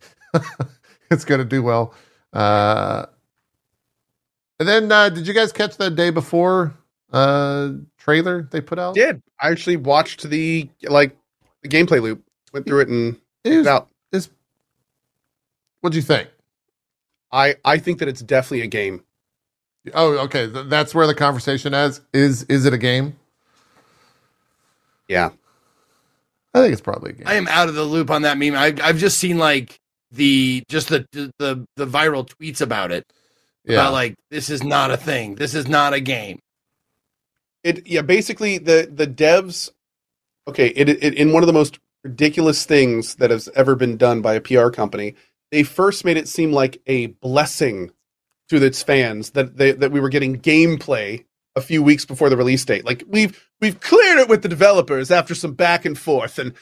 it's 1.11 1.25
going 1.25 1.41
to 1.41 1.45
do 1.45 1.63
well. 1.63 1.95
Uh, 2.33 3.07
and 4.61 4.69
then, 4.69 4.93
uh, 4.93 5.09
did 5.09 5.27
you 5.27 5.35
guys 5.35 5.53
catch 5.53 5.77
that 5.79 5.97
day 5.97 6.11
before 6.11 6.75
uh, 7.15 7.71
trailer 7.99 8.49
they 8.51 8.61
put 8.61 8.79
out? 8.79 8.95
Did 8.95 9.23
I 9.41 9.51
actually 9.51 9.77
watched 9.77 10.29
the 10.29 10.69
like 10.83 11.17
the 11.63 11.69
gameplay 11.69 12.03
loop, 12.03 12.23
went 12.53 12.67
through 12.67 12.81
it 12.81 12.89
and 12.89 13.17
It 13.45 13.59
was, 13.59 13.67
out. 13.67 13.89
it's, 14.13 14.29
what'd 15.81 15.95
you 15.97 16.03
think? 16.03 16.29
I 17.33 17.57
I 17.65 17.79
think 17.79 17.99
that 18.01 18.09
it's 18.09 18.21
definitely 18.23 18.63
a 18.63 18.67
game. 18.67 19.03
Oh, 19.93 20.19
okay. 20.25 20.51
Th- 20.51 20.67
that's 20.67 20.95
where 20.95 21.07
the 21.07 21.15
conversation 21.15 21.75
is. 21.75 22.01
Is 22.13 22.45
is 22.45 22.65
it 22.67 22.73
a 22.73 22.79
game? 22.79 23.17
Yeah. 25.09 25.31
I 26.55 26.61
think 26.61 26.73
it's 26.73 26.81
probably 26.81 27.11
a 27.11 27.15
game. 27.15 27.27
I 27.27 27.35
am 27.35 27.49
out 27.49 27.69
of 27.69 27.75
the 27.75 27.83
loop 27.83 28.11
on 28.11 28.23
that 28.23 28.39
meme. 28.39 28.55
I've 28.55 28.81
I've 28.81 28.99
just 28.99 29.19
seen 29.19 29.39
like 29.39 29.79
the 30.13 30.63
just 30.69 30.89
the 30.89 31.07
the 31.13 31.67
the 31.77 31.87
viral 31.87 32.27
tweets 32.29 32.61
about 32.61 32.93
it. 32.93 33.05
yeah. 33.65 33.75
About 33.75 33.93
like 33.93 34.15
this 34.31 34.49
is 34.51 34.63
not 34.63 34.91
a 34.91 34.97
thing. 34.97 35.35
This 35.35 35.55
is 35.55 35.67
not 35.69 35.93
a 35.93 36.01
game. 36.01 36.39
It 37.65 37.87
yeah, 37.87 38.03
basically 38.03 38.59
the 38.59 38.91
the 38.93 39.07
devs 39.07 39.71
okay, 40.47 40.69
it, 40.69 40.89
it 40.89 41.15
in 41.15 41.33
one 41.33 41.43
of 41.43 41.47
the 41.47 41.53
most 41.53 41.79
ridiculous 42.05 42.67
things 42.67 43.17
that 43.17 43.31
has 43.31 43.49
ever 43.57 43.75
been 43.75 43.97
done 43.97 44.21
by 44.21 44.35
a 44.35 44.41
PR 44.41 44.69
company, 44.69 45.15
they 45.51 45.63
first 45.63 46.05
made 46.05 46.17
it 46.17 46.29
seem 46.29 46.53
like 46.53 46.81
a 46.87 47.07
blessing 47.07 47.91
to 48.51 48.63
its 48.63 48.83
fans 48.83 49.31
that 49.31 49.57
they 49.57 49.73
that 49.73 49.91
we 49.91 50.01
were 50.01 50.11
getting 50.11 50.39
gameplay 50.39 51.25
a 51.57 51.61
few 51.61 51.83
weeks 51.83 52.05
before 52.05 52.29
the 52.29 52.37
release 52.37 52.65
date. 52.65 52.85
Like 52.85 53.03
we've 53.09 53.49
we've 53.61 53.81
cleared 53.81 54.19
it 54.19 54.29
with 54.29 54.43
the 54.43 54.49
developers 54.49 55.11
after 55.11 55.35
some 55.35 55.55
back 55.55 55.85
and 55.85 55.99
forth 55.99 56.39
and 56.39 56.53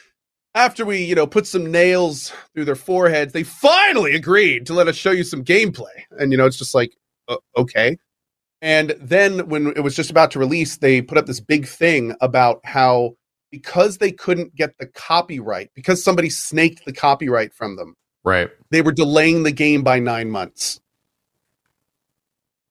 after 0.55 0.85
we, 0.85 1.03
you 1.03 1.15
know, 1.15 1.25
put 1.25 1.47
some 1.47 1.71
nails 1.71 2.31
through 2.53 2.65
their 2.65 2.75
foreheads, 2.75 3.33
they 3.33 3.43
finally 3.43 4.15
agreed 4.15 4.67
to 4.67 4.73
let 4.73 4.87
us 4.87 4.95
show 4.95 5.11
you 5.11 5.23
some 5.23 5.43
gameplay. 5.43 6.03
And 6.11 6.31
you 6.31 6.37
know, 6.37 6.45
it's 6.45 6.57
just 6.57 6.75
like 6.75 6.95
uh, 7.27 7.37
okay. 7.57 7.97
And 8.63 8.95
then 8.97 9.49
when 9.49 9.67
it 9.75 9.81
was 9.81 9.93
just 9.93 10.09
about 10.09 10.31
to 10.31 10.39
release, 10.39 10.77
they 10.77 11.01
put 11.01 11.17
up 11.17 11.25
this 11.25 11.41
big 11.41 11.67
thing 11.67 12.15
about 12.21 12.61
how 12.63 13.17
because 13.51 13.97
they 13.97 14.09
couldn't 14.11 14.55
get 14.55 14.77
the 14.79 14.87
copyright, 14.87 15.69
because 15.75 16.01
somebody 16.01 16.29
snaked 16.29 16.85
the 16.85 16.93
copyright 16.93 17.53
from 17.53 17.75
them, 17.75 17.97
right. 18.23 18.49
they 18.71 18.81
were 18.81 18.93
delaying 18.93 19.43
the 19.43 19.51
game 19.51 19.83
by 19.83 19.99
nine 19.99 20.31
months. 20.31 20.79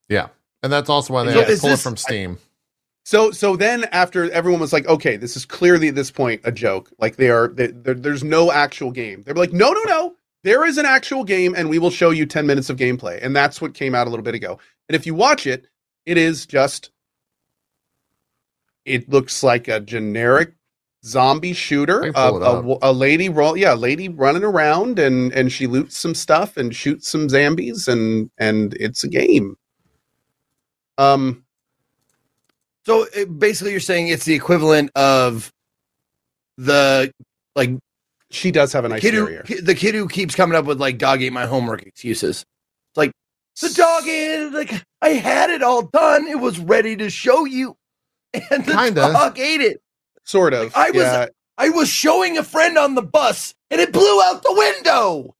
Yeah. 0.09 0.29
And 0.63 0.73
that's 0.73 0.89
also 0.89 1.13
why 1.13 1.25
they 1.25 1.35
So 1.35 1.41
had 1.41 1.49
to 1.49 1.61
pull 1.61 1.71
it 1.71 1.79
from 1.79 1.99
Steam. 1.99 2.39
So, 3.05 3.31
so 3.31 3.55
then 3.55 3.85
after 3.93 4.31
everyone 4.31 4.61
was 4.61 4.73
like, 4.73 4.87
okay, 4.89 5.17
this 5.17 5.37
is 5.37 5.45
clearly 5.45 5.89
at 5.89 5.95
this 5.95 6.11
point 6.11 6.41
a 6.45 6.51
joke. 6.51 6.91
Like 6.99 7.17
they 7.17 7.29
are, 7.29 7.49
they, 7.49 7.67
there's 7.67 8.25
no 8.25 8.51
actual 8.51 8.93
game. 8.93 9.25
They're 9.25 9.35
like, 9.35 9.53
no, 9.53 9.73
no, 9.73 9.83
no, 9.83 10.15
there 10.43 10.65
is 10.65 10.79
an 10.79 10.87
actual 10.87 11.23
game, 11.23 11.55
and 11.55 11.69
we 11.69 11.79
will 11.79 11.91
show 11.91 12.11
you 12.11 12.25
ten 12.25 12.47
minutes 12.47 12.71
of 12.71 12.79
gameplay. 12.79 13.23
And 13.23 13.37
that's 13.37 13.61
what 13.61 13.75
came 13.75 13.95
out 13.95 14.07
a 14.07 14.11
little 14.11 14.25
bit 14.25 14.35
ago. 14.35 14.59
And 14.89 14.97
if 14.97 15.07
you 15.07 15.15
watch 15.15 15.47
it, 15.47 15.67
it 16.07 16.19
is 16.19 16.47
just, 16.47 16.91
it 18.85 19.09
looks 19.09 19.43
like 19.43 19.69
a 19.69 19.81
generic 19.81 20.55
zombie 21.05 21.53
shooter. 21.53 22.01
can 22.01 22.13
A, 22.15 22.33
a, 22.33 22.79
a 22.83 22.93
lady 22.93 23.29
roll, 23.29 23.57
yeah, 23.57 23.75
a 23.75 23.77
lady 23.77 24.09
running 24.09 24.45
around 24.45 24.99
and 24.99 25.33
and 25.33 25.51
she 25.51 25.67
loots 25.67 25.99
some 25.99 26.15
stuff 26.15 26.57
and 26.57 26.75
shoots 26.75 27.11
some 27.11 27.29
zombies 27.29 27.89
and 27.89 28.31
and 28.39 28.75
it's 28.79 29.03
a 29.05 29.09
game. 29.09 29.57
Um, 30.99 31.45
So 32.87 33.07
it, 33.15 33.39
basically, 33.39 33.73
you're 33.73 33.81
saying 33.81 34.09
it's 34.09 34.25
the 34.25 34.35
equivalent 34.35 34.91
of 34.95 35.53
the 36.57 37.13
like 37.57 37.71
she 38.31 38.51
does 38.51 38.73
have 38.73 38.85
a 38.85 38.89
nice 38.89 39.01
kid 39.01 39.15
who, 39.15 39.61
the 39.61 39.75
kid 39.75 39.95
who 39.95 40.09
keeps 40.09 40.35
coming 40.35 40.57
up 40.57 40.65
with 40.65 40.81
like 40.81 40.99
dog 40.99 41.23
ate 41.23 41.33
my 41.33 41.47
homework 41.47 41.83
excuses. 41.83 42.45
It's 43.53 43.63
like 43.63 43.73
the 43.73 43.77
dog 43.83 44.09
ate 44.09 44.41
it. 44.47 44.53
like 44.53 44.85
I 45.03 45.11
had 45.11 45.51
it 45.51 45.63
all 45.63 45.83
done. 45.83 46.27
It 46.27 46.39
was 46.41 46.59
ready 46.59 46.97
to 46.97 47.11
show 47.11 47.45
you, 47.45 47.77
and 48.35 48.65
the 48.65 48.73
Kinda. 48.73 49.01
dog 49.13 49.39
ate 49.39 49.61
it. 49.61 49.83
Sort 50.25 50.55
of. 50.55 50.73
I 50.75 50.91
was- 50.91 51.03
yeah. 51.03 51.27
I 51.59 51.69
was 51.69 51.89
showing 51.89 52.39
a 52.39 52.43
friend 52.43 52.79
on 52.79 52.95
the 52.95 53.03
bus, 53.03 53.55
and 53.71 53.81
it 53.81 53.93
blew 53.93 54.23
out 54.23 54.43
the 54.43 54.55
window. 54.57 55.35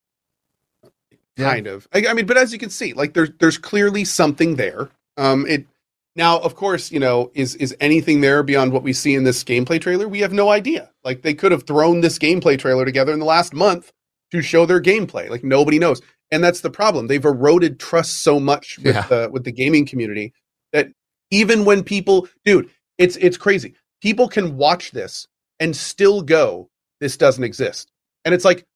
Yeah. 1.37 1.51
kind 1.53 1.67
of. 1.67 1.89
I, 1.95 2.05
I 2.09 2.13
mean, 2.13 2.27
but 2.27 2.37
as 2.37 2.53
you 2.53 2.59
can 2.59 2.69
see, 2.71 2.93
like 2.93 3.15
there's 3.15 3.31
there's 3.39 3.57
clearly 3.59 4.05
something 4.05 4.57
there. 4.57 4.91
Um, 5.17 5.47
it 5.47 5.67
now, 6.15 6.39
of 6.41 6.55
course, 6.55 6.93
you 6.93 7.01
know, 7.01 7.31
is 7.35 7.55
is 7.57 7.75
anything 7.81 8.21
there 8.21 8.43
beyond 8.43 8.73
what 8.73 8.83
we 8.83 8.93
see 8.93 9.15
in 9.15 9.25
this 9.25 9.43
gameplay 9.43 9.81
trailer? 9.81 10.07
We 10.07 10.21
have 10.21 10.35
no 10.35 10.51
idea. 10.51 10.91
Like 11.05 11.23
they 11.23 11.33
could 11.33 11.51
have 11.53 11.63
thrown 11.63 12.03
this 12.03 12.19
gameplay 12.19 12.59
trailer 12.59 12.85
together 12.85 13.13
in 13.15 13.19
the 13.19 13.25
last 13.25 13.55
month 13.55 13.93
to 14.33 14.43
show 14.43 14.67
their 14.67 14.81
gameplay. 14.81 15.31
Like 15.31 15.43
nobody 15.43 15.79
knows. 15.79 16.03
And 16.33 16.45
that's 16.45 16.63
the 16.63 16.71
problem. 16.71 17.09
They've 17.09 17.25
eroded 17.25 17.81
trust 17.81 18.23
so 18.25 18.41
much 18.41 18.79
with 18.79 18.97
Yeah. 18.97 19.07
the 19.09 19.31
with 19.33 19.45
the 19.45 19.53
gaming 19.53 19.87
community 19.87 20.35
that 20.73 20.89
even 21.31 21.65
when 21.67 21.85
people, 21.85 22.29
dude, 22.45 22.71
it's 22.99 23.17
it's 23.19 23.39
crazy. 23.39 23.77
People 24.03 24.29
can 24.29 24.57
watch 24.57 24.93
this 24.93 25.29
and 25.61 25.77
still 25.77 26.23
go, 26.23 26.71
"This 27.01 27.17
doesn't 27.17 27.45
exist," 27.45 27.93
and 28.25 28.35
it's 28.35 28.45
like, 28.47 28.67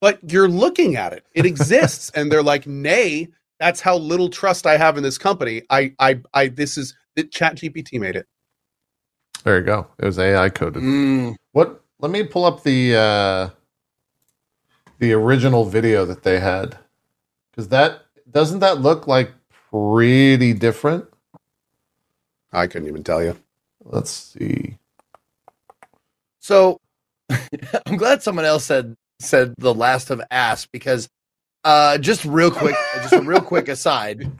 but 0.00 0.18
you're 0.32 0.48
looking 0.48 0.96
at 0.96 1.12
it. 1.12 1.24
It 1.34 1.46
exists, 1.46 2.10
and 2.16 2.32
they're 2.32 2.42
like, 2.42 2.66
"Nay." 2.66 3.28
That's 3.60 3.80
how 3.80 3.96
little 3.96 4.28
trust 4.28 4.66
I 4.66 4.76
have 4.76 4.98
in 4.98 5.02
this 5.02 5.18
company. 5.18 5.62
I, 5.70 5.94
I, 5.98 6.20
I. 6.34 6.48
This 6.48 6.76
is 6.78 6.94
it, 7.16 7.32
Chat 7.32 7.56
GPT 7.56 7.98
made 7.98 8.16
it. 8.16 8.26
There 9.44 9.58
you 9.58 9.64
go. 9.64 9.86
It 9.98 10.04
was 10.04 10.18
AI 10.18 10.50
coded. 10.50 10.82
Mm, 10.82 11.36
What? 11.52 11.82
Let 12.00 12.10
me 12.12 12.24
pull 12.24 12.44
up 12.44 12.64
the 12.64 12.96
uh, 12.96 13.50
the 14.98 15.14
original 15.14 15.64
video 15.64 16.04
that 16.04 16.22
they 16.22 16.40
had 16.40 16.78
because 17.56 17.68
that 17.70 18.02
doesn't 18.30 18.58
that 18.60 18.80
look 18.82 19.06
like 19.06 19.32
pretty 19.72 20.52
different. 20.52 21.06
I 22.52 22.66
couldn't 22.66 22.88
even 22.88 23.02
tell 23.02 23.22
you. 23.24 23.36
Let's 23.84 24.10
see. 24.10 24.76
So 26.40 26.80
I'm 27.86 27.96
glad 27.96 28.22
someone 28.22 28.44
else 28.44 28.64
said 28.64 28.94
said 29.18 29.54
the 29.58 29.72
last 29.74 30.10
of 30.10 30.20
ass 30.30 30.66
because 30.66 31.08
uh 31.64 31.96
just 31.98 32.24
real 32.24 32.50
quick 32.50 32.74
just 32.96 33.14
a 33.14 33.22
real 33.22 33.40
quick 33.40 33.68
aside 33.68 34.30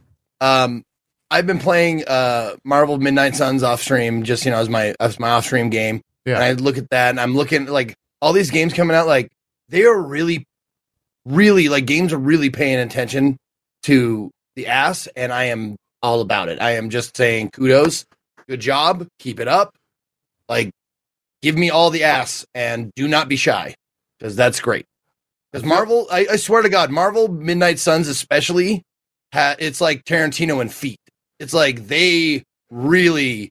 um 0.41 0.85
I've 1.31 1.47
been 1.47 1.59
playing 1.59 2.05
uh 2.07 2.57
Marvel 2.65 2.99
Midnight 2.99 3.35
Suns 3.35 3.63
off 3.63 3.81
stream 3.83 4.23
just 4.23 4.45
you 4.45 4.51
know 4.51 4.59
as 4.59 4.69
my 4.69 4.95
as 5.01 5.19
my 5.19 5.31
off 5.31 5.45
stream 5.47 5.71
game 5.71 6.03
Yeah. 6.27 6.35
and 6.35 6.45
I 6.45 6.53
look 6.53 6.77
at 6.79 6.91
that 6.91 7.11
and 7.11 7.21
I'm 7.21 7.35
looking 7.35 7.67
like 7.67 7.97
all 8.21 8.33
these 8.33 8.51
games 8.51 8.75
coming 8.75 8.95
out 8.95 9.07
like 9.07 9.31
they 9.69 9.85
are 9.85 10.01
really 10.01 10.46
really 11.27 11.69
like 11.69 11.87
games 11.87 12.13
are 12.13 12.19
really 12.19 12.51
paying 12.51 12.79
attention 12.79 13.37
to 13.83 14.31
the 14.55 14.69
ass 14.69 15.09
and 15.17 15.33
I 15.33 15.45
am 15.45 15.77
all 16.03 16.21
about 16.21 16.49
it. 16.49 16.61
I 16.61 16.73
am 16.73 16.89
just 16.89 17.17
saying 17.17 17.51
kudos. 17.51 18.07
Good 18.49 18.61
job. 18.61 19.07
Keep 19.19 19.41
it 19.41 19.49
up. 19.49 19.75
Like 20.49 20.71
give 21.43 21.57
me 21.57 21.71
all 21.71 21.91
the 21.91 22.05
ass 22.05 22.47
and 22.55 22.93
do 22.95 23.09
not 23.09 23.29
be 23.29 23.37
shy 23.37 23.75
because 24.19 24.37
that's 24.37 24.61
great. 24.61 24.87
Because 25.53 25.67
Marvel, 25.67 26.07
I, 26.11 26.27
I 26.33 26.37
swear 26.37 26.63
to 26.63 26.69
God, 26.69 26.91
Marvel 26.91 27.29
Midnight 27.29 27.79
Suns 27.79 28.09
especially, 28.09 28.83
ha, 29.33 29.57
it's 29.59 29.81
like 29.81 30.05
Tarantino 30.05 30.61
and 30.61 30.73
feet. 30.73 31.01
It's 31.39 31.55
like 31.55 31.89
they 31.89 32.43
really 32.71 33.51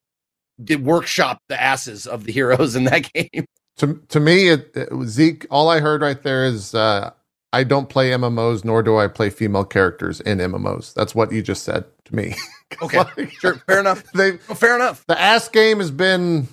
did 0.62 0.84
workshop 0.84 1.38
the 1.48 1.60
asses 1.60 2.06
of 2.06 2.24
the 2.24 2.32
heroes 2.32 2.76
in 2.76 2.84
that 2.84 3.10
game. 3.14 3.44
To 3.78 4.00
to 4.08 4.20
me, 4.20 4.48
it, 4.48 4.70
it 4.74 4.92
was 4.92 5.10
Zeke. 5.10 5.46
All 5.50 5.68
I 5.68 5.80
heard 5.80 6.00
right 6.00 6.22
there 6.22 6.46
is 6.46 6.74
uh, 6.74 7.10
I 7.52 7.64
don't 7.64 7.88
play 7.88 8.10
MMOs, 8.10 8.64
nor 8.64 8.82
do 8.82 8.96
I 8.98 9.08
play 9.08 9.30
female 9.30 9.64
characters 9.64 10.20
in 10.20 10.38
MMOs. 10.38 10.92
That's 10.94 11.14
what 11.14 11.32
you 11.32 11.42
just 11.42 11.62
said 11.64 11.84
to 12.06 12.14
me. 12.14 12.34
Okay, 12.82 12.98
Like, 12.98 13.30
sure, 13.30 13.54
fair 13.68 13.78
enough. 13.78 14.02
They 14.12 14.32
Well, 14.48 14.56
fair 14.56 14.74
enough. 14.74 15.06
the 15.06 15.18
ass 15.18 15.48
game 15.48 15.78
has 15.78 15.92
been 15.92 16.48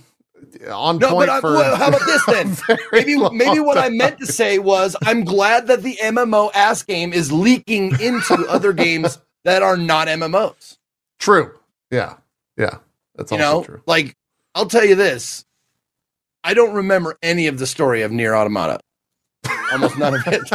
on 0.71 0.99
No, 0.99 1.09
point 1.09 1.27
but 1.27 1.29
I, 1.29 1.41
for. 1.41 1.53
well, 1.53 1.75
how 1.75 1.87
about 1.87 2.01
this 2.05 2.23
then? 2.27 2.55
Maybe 2.91 3.17
maybe 3.31 3.59
what 3.59 3.79
I 3.79 3.89
meant 3.89 4.19
to 4.19 4.27
say 4.27 4.59
was 4.59 4.95
I'm 5.03 5.23
glad 5.23 5.65
that 5.67 5.81
the 5.81 5.95
MMO 6.03 6.51
ass 6.53 6.83
game 6.83 7.13
is 7.13 7.31
leaking 7.31 7.99
into 7.99 8.35
other 8.47 8.73
games 8.73 9.17
that 9.43 9.63
are 9.63 9.75
not 9.75 10.07
MMOs. 10.07 10.77
True. 11.19 11.51
Yeah. 11.89 12.17
Yeah. 12.57 12.77
That's 13.15 13.31
you 13.31 13.37
also 13.39 13.57
know, 13.61 13.63
true. 13.63 13.81
like 13.87 14.15
I'll 14.53 14.67
tell 14.67 14.85
you 14.85 14.93
this. 14.95 15.45
I 16.43 16.53
don't 16.53 16.75
remember 16.75 17.17
any 17.23 17.47
of 17.47 17.57
the 17.57 17.65
story 17.65 18.03
of 18.03 18.11
Nier 18.11 18.35
Automata. 18.35 18.79
Almost 19.73 19.97
none 19.97 20.13
of 20.15 20.21
it. 20.27 20.51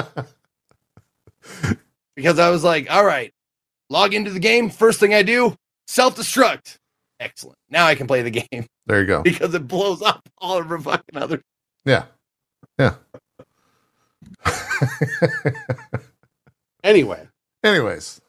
because 2.16 2.38
I 2.38 2.50
was 2.50 2.64
like, 2.64 2.90
all 2.90 3.04
right, 3.04 3.32
log 3.90 4.14
into 4.14 4.30
the 4.30 4.40
game. 4.40 4.70
First 4.70 5.00
thing 5.00 5.12
I 5.14 5.22
do, 5.22 5.56
self 5.86 6.16
destruct. 6.16 6.76
Excellent. 7.20 7.58
Now 7.68 7.86
I 7.86 7.94
can 7.96 8.06
play 8.06 8.22
the 8.22 8.30
game 8.30 8.66
There 8.86 9.00
you 9.00 9.06
go. 9.06 9.22
because 9.24 9.52
it 9.54 9.66
blows 9.66 10.02
up 10.02 10.28
all 10.38 10.58
of 10.58 10.70
our 10.70 10.78
fucking 10.78 11.16
other. 11.16 11.42
Yeah. 11.84 12.04
Yeah. 12.78 12.94
Anyway, 16.84 17.26
Anyways. 17.64 18.20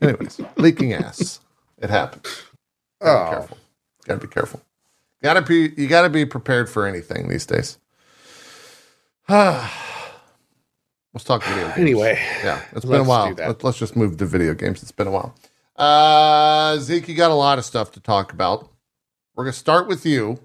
Anyways, 0.00 0.40
leaking 0.56 0.92
ass. 0.92 1.40
It 1.78 1.90
happens. 1.90 2.42
Gotta 3.02 3.18
be 3.18 3.26
Oh. 3.26 3.30
careful. 3.38 3.58
Gotta 4.06 4.20
be 4.20 4.26
careful. 4.28 4.62
Gotta 5.22 5.42
be 5.42 5.72
you 5.76 5.88
gotta 5.88 6.08
be 6.08 6.24
prepared 6.24 6.70
for 6.70 6.86
anything 6.86 7.28
these 7.28 7.44
days. 7.44 7.78
Let's 11.14 11.24
talk 11.24 11.42
video 11.44 11.66
games. 11.68 11.78
anyway, 11.78 12.18
Yeah, 12.42 12.60
it's 12.72 12.84
been 12.84 13.00
a 13.00 13.04
while. 13.04 13.32
Let, 13.34 13.62
let's 13.62 13.78
just 13.78 13.96
move 13.96 14.16
to 14.16 14.26
video 14.26 14.54
games. 14.54 14.82
It's 14.82 14.92
been 14.92 15.06
a 15.06 15.10
while. 15.10 15.34
Uh 15.76 16.76
Zeke, 16.78 17.08
you 17.08 17.14
got 17.14 17.30
a 17.30 17.34
lot 17.34 17.58
of 17.58 17.64
stuff 17.64 17.92
to 17.92 18.00
talk 18.00 18.32
about. 18.32 18.68
We're 19.34 19.44
gonna 19.44 19.52
start 19.52 19.88
with 19.88 20.04
you. 20.04 20.38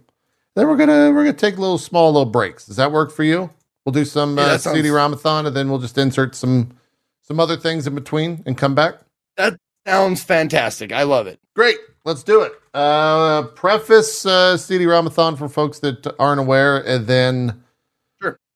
Then 0.55 0.67
we're 0.67 0.78
gonna 0.78 1.11
we're 1.11 1.23
gonna 1.25 1.34
take 1.34 1.57
little 1.57 1.78
small 1.78 2.11
little 2.11 2.25
breaks. 2.30 2.65
Does 2.65 2.75
that 2.78 2.91
work 2.91 3.11
for 3.11 3.23
you? 3.23 3.49
We'll 3.86 3.93
do 3.93 4.05
some 4.05 4.38
Yeah, 4.38 4.43
uh, 4.43 4.57
sounds- 4.57 4.75
CD-ROMathon 4.78 5.47
and 5.47 5.55
then 5.55 5.69
we'll 5.69 5.80
just 5.80 5.97
insert 5.97 6.36
some 6.36 6.78
some 7.21 7.39
other 7.39 7.57
things 7.57 7.88
in 7.88 7.95
between 7.95 8.43
and 8.45 8.57
come 8.57 8.75
back. 8.75 8.95
That 9.38 9.57
sounds 9.86 10.23
fantastic. 10.23 10.91
I 10.91 11.03
love 11.03 11.28
it. 11.28 11.39
Great. 11.55 11.78
Let's 12.05 12.23
do 12.23 12.41
it. 12.43 12.53
Uh, 12.73 13.43
preface 13.43 14.25
uh, 14.25 14.55
CD-ROMathon 14.57 15.38
for 15.38 15.49
folks 15.49 15.80
that 15.80 16.07
aren't 16.19 16.39
aware, 16.39 16.78
and 16.78 17.05
then. 17.07 17.63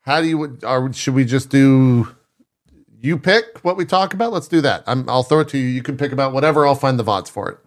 How 0.01 0.21
do 0.21 0.27
you? 0.27 0.57
Are, 0.63 0.91
should 0.93 1.13
we 1.13 1.25
just 1.25 1.49
do? 1.49 2.07
You 2.99 3.17
pick 3.17 3.59
what 3.63 3.77
we 3.77 3.85
talk 3.85 4.13
about. 4.13 4.31
Let's 4.31 4.47
do 4.47 4.61
that. 4.61 4.83
I'm, 4.85 5.09
I'll 5.09 5.23
throw 5.23 5.39
it 5.39 5.49
to 5.49 5.57
you. 5.57 5.65
You 5.65 5.81
can 5.81 5.97
pick 5.97 6.11
about 6.11 6.33
whatever. 6.33 6.67
I'll 6.67 6.75
find 6.75 6.99
the 6.99 7.03
vods 7.03 7.29
for 7.29 7.49
it. 7.49 7.57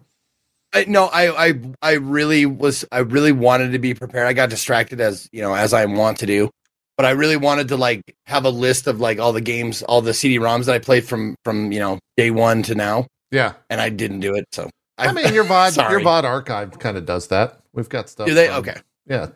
I 0.73 0.85
no, 0.87 1.05
I 1.05 1.47
I 1.49 1.53
I 1.81 1.91
really 1.93 2.45
was 2.45 2.85
I 2.91 2.99
really 2.99 3.31
wanted 3.31 3.71
to 3.73 3.79
be 3.79 3.93
prepared. 3.93 4.27
I 4.27 4.33
got 4.33 4.49
distracted 4.49 4.99
as 5.01 5.29
you 5.31 5.41
know, 5.41 5.53
as 5.53 5.73
I 5.73 5.85
want 5.85 6.19
to 6.19 6.25
do. 6.25 6.49
But 6.97 7.05
I 7.05 7.11
really 7.11 7.35
wanted 7.35 7.67
to 7.69 7.77
like 7.77 8.01
have 8.25 8.45
a 8.45 8.49
list 8.49 8.87
of 8.87 9.01
like 9.01 9.19
all 9.19 9.33
the 9.33 9.41
games, 9.41 9.83
all 9.83 10.01
the 10.01 10.13
CD 10.13 10.39
ROMs 10.39 10.65
that 10.65 10.75
I 10.75 10.79
played 10.79 11.05
from 11.05 11.35
from, 11.43 11.71
you 11.73 11.79
know, 11.79 11.99
day 12.15 12.31
one 12.31 12.63
to 12.63 12.75
now. 12.75 13.07
Yeah. 13.31 13.53
And 13.69 13.81
I 13.81 13.89
didn't 13.89 14.21
do 14.21 14.33
it. 14.35 14.45
So 14.53 14.69
I, 14.97 15.11
mean, 15.11 15.33
your 15.33 15.43
VOD, 15.43 15.75
your 15.91 15.99
VOD 15.99 16.23
archive 16.23 16.79
kind 16.79 16.95
of 16.95 17.05
does 17.05 17.27
that. 17.27 17.59
We've 17.73 17.89
got 17.89 18.07
stuff. 18.09 18.27
do 18.27 18.33
they? 18.33 18.47
from- 18.47 18.57
Okay. 18.59 18.75
Yeah. 19.07 19.27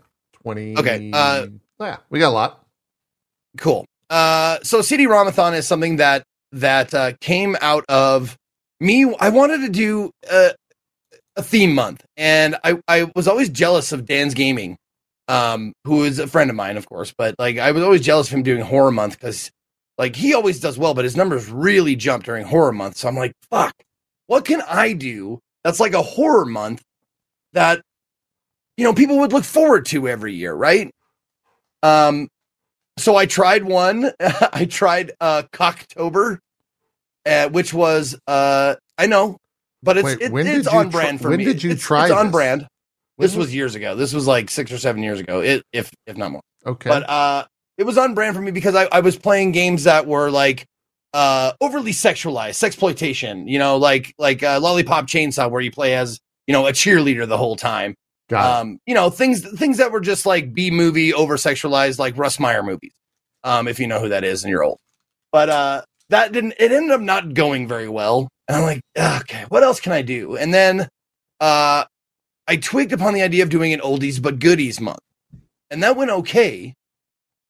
Twenty. 0.41 0.77
Okay, 0.77 1.11
uh, 1.13 1.47
yeah, 1.81 1.97
we 2.09 2.19
got 2.19 2.29
a 2.29 2.31
lot. 2.31 2.65
Cool. 3.59 3.85
Uh, 4.09 4.57
so 4.63 4.81
CD-ROMathon 4.81 5.53
is 5.53 5.67
something 5.67 5.97
that 5.97 6.23
that 6.53 6.93
uh, 6.93 7.13
came 7.21 7.55
out 7.61 7.85
of 7.89 8.35
me. 8.79 9.13
I 9.19 9.29
wanted 9.29 9.61
to 9.61 9.69
do 9.69 10.11
a, 10.31 10.51
a 11.35 11.43
theme 11.43 11.75
month, 11.75 12.03
and 12.17 12.55
I 12.63 12.79
I 12.87 13.11
was 13.15 13.27
always 13.27 13.49
jealous 13.49 13.91
of 13.91 14.05
DansGaming, 14.05 14.77
um, 15.27 15.73
who 15.83 16.03
is 16.05 16.17
a 16.19 16.27
friend 16.27 16.49
of 16.49 16.55
mine, 16.55 16.77
of 16.77 16.87
course. 16.87 17.13
But 17.15 17.35
like, 17.37 17.57
I 17.57 17.71
was 17.71 17.83
always 17.83 18.01
jealous 18.01 18.27
of 18.27 18.33
him 18.33 18.43
doing 18.43 18.61
horror 18.61 18.91
month 18.91 19.19
because 19.19 19.51
like 19.97 20.15
he 20.15 20.33
always 20.33 20.59
does 20.59 20.79
well, 20.79 20.93
but 20.93 21.03
his 21.03 21.17
numbers 21.17 21.49
really 21.49 21.95
jump 21.95 22.23
during 22.23 22.45
horror 22.45 22.71
month. 22.71 22.97
So 22.97 23.09
I'm 23.09 23.15
like, 23.15 23.33
fuck, 23.51 23.73
what 24.27 24.45
can 24.45 24.61
I 24.67 24.93
do 24.93 25.39
that's 25.63 25.79
like 25.79 25.93
a 25.93 26.01
horror 26.01 26.45
month 26.45 26.81
that 27.53 27.81
you 28.77 28.85
know 28.85 28.93
people 28.93 29.19
would 29.19 29.33
look 29.33 29.43
forward 29.43 29.85
to 29.87 30.07
every 30.07 30.33
year, 30.33 30.53
right? 30.53 30.89
Um, 31.83 32.29
so 32.99 33.15
I 33.15 33.25
tried 33.25 33.63
one. 33.63 34.11
I 34.19 34.65
tried 34.69 35.11
uh 35.19 35.43
Cocktober, 35.53 36.39
uh, 37.25 37.49
which 37.49 37.73
was 37.73 38.19
uh 38.27 38.75
I 38.97 39.05
know, 39.07 39.37
but 39.83 39.97
it's 39.97 40.05
Wait, 40.05 40.21
it, 40.21 40.31
it's 40.47 40.67
on 40.67 40.89
brand 40.89 41.21
for 41.21 41.29
when 41.29 41.39
me. 41.39 41.45
When 41.45 41.53
did 41.55 41.63
you 41.63 41.71
It's- 41.71 41.85
try 41.85 42.03
It's 42.05 42.11
on 42.13 42.27
this? 42.27 42.31
brand. 42.31 42.67
This 43.17 43.31
When 43.33 43.39
was 43.39 43.53
years 43.53 43.75
ago. 43.75 43.95
This 43.95 44.13
was 44.13 44.27
like 44.27 44.49
six 44.49 44.71
or 44.71 44.77
seven 44.77 45.03
years 45.03 45.19
ago, 45.19 45.41
it, 45.41 45.63
if 45.73 45.91
if 46.07 46.15
not 46.15 46.31
more. 46.31 46.41
okay. 46.65 46.89
But 46.89 47.09
uh, 47.09 47.45
it 47.77 47.83
was 47.83 47.97
on 47.97 48.13
brand 48.13 48.35
for 48.35 48.41
me 48.41 48.51
because 48.51 48.75
I, 48.75 48.85
I 48.91 49.01
was 49.01 49.17
playing 49.17 49.51
games 49.51 49.83
that 49.85 50.07
were 50.07 50.29
like 50.31 50.65
uh 51.13 51.51
overly 51.59 51.91
sexualized, 51.91 52.55
sexploitation. 52.55 53.49
You 53.49 53.59
know, 53.59 53.75
like 53.77 54.13
like 54.17 54.41
uh, 54.43 54.59
Lollipop 54.61 55.07
Chainsaw, 55.07 55.49
where 55.51 55.59
you 55.61 55.71
play 55.71 55.95
as 55.95 56.19
you 56.47 56.53
know 56.53 56.65
a 56.67 56.71
cheerleader 56.71 57.27
the 57.27 57.37
whole 57.37 57.55
time. 57.57 57.95
Um, 58.33 58.79
you 58.85 58.93
know, 58.93 59.09
things 59.09 59.41
things 59.57 59.77
that 59.77 59.91
were 59.91 60.01
just 60.01 60.25
like 60.25 60.53
B 60.53 60.71
movie 60.71 61.13
over 61.13 61.35
sexualized, 61.35 61.99
like 61.99 62.17
Russ 62.17 62.39
Meyer 62.39 62.63
movies. 62.63 62.93
Um, 63.43 63.67
if 63.67 63.79
you 63.79 63.87
know 63.87 63.99
who 63.99 64.09
that 64.09 64.23
is 64.23 64.43
and 64.43 64.51
you're 64.51 64.63
old. 64.63 64.79
But 65.31 65.49
uh 65.49 65.81
that 66.09 66.31
didn't 66.31 66.55
it 66.59 66.71
ended 66.71 66.91
up 66.91 67.01
not 67.01 67.33
going 67.33 67.67
very 67.67 67.89
well. 67.89 68.29
And 68.47 68.57
I'm 68.57 68.63
like, 68.63 68.81
okay, 68.97 69.45
what 69.49 69.63
else 69.63 69.79
can 69.79 69.93
I 69.93 70.01
do? 70.01 70.35
And 70.35 70.53
then 70.53 70.87
uh 71.39 71.85
I 72.47 72.55
twigged 72.57 72.93
upon 72.93 73.13
the 73.13 73.21
idea 73.21 73.43
of 73.43 73.49
doing 73.49 73.73
an 73.73 73.79
oldies 73.79 74.21
but 74.21 74.39
goodies 74.39 74.81
month. 74.81 74.99
And 75.69 75.83
that 75.83 75.95
went 75.95 76.09
okay. 76.11 76.73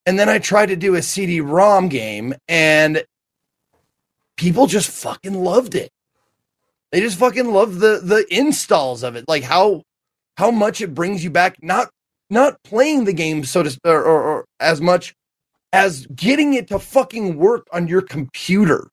And 0.06 0.20
then 0.20 0.28
I 0.28 0.40
tried 0.40 0.68
to 0.68 0.76
do 0.76 0.96
a 0.96 1.02
CD 1.02 1.40
ROM 1.40 1.88
game 1.88 2.36
and 2.48 3.04
people 4.36 4.68
just 4.68 4.90
fucking 4.90 5.34
loved 5.34 5.76
it. 5.76 5.90
They 6.92 7.00
just 7.00 7.18
fucking 7.18 7.52
loved 7.52 7.80
the 7.80 8.02
the 8.04 8.26
installs 8.30 9.04
of 9.04 9.16
it. 9.16 9.26
Like 9.28 9.44
how 9.44 9.84
how 10.40 10.50
much 10.50 10.80
it 10.80 10.96
brings 10.96 11.22
you 11.22 11.30
back 11.30 11.58
not 11.62 11.90
not 12.30 12.64
playing 12.64 13.04
the 13.04 13.12
game 13.12 13.44
so 13.44 13.62
to 13.62 13.78
or, 13.84 14.02
or, 14.02 14.24
or 14.24 14.46
as 14.62 14.80
much 14.80 15.14
as 15.74 16.08
getting 16.08 16.54
it 16.54 16.70
to 16.70 16.80
fucking 16.80 17.36
work 17.38 17.68
on 17.74 17.90
your 17.90 18.02
computer. 18.02 18.90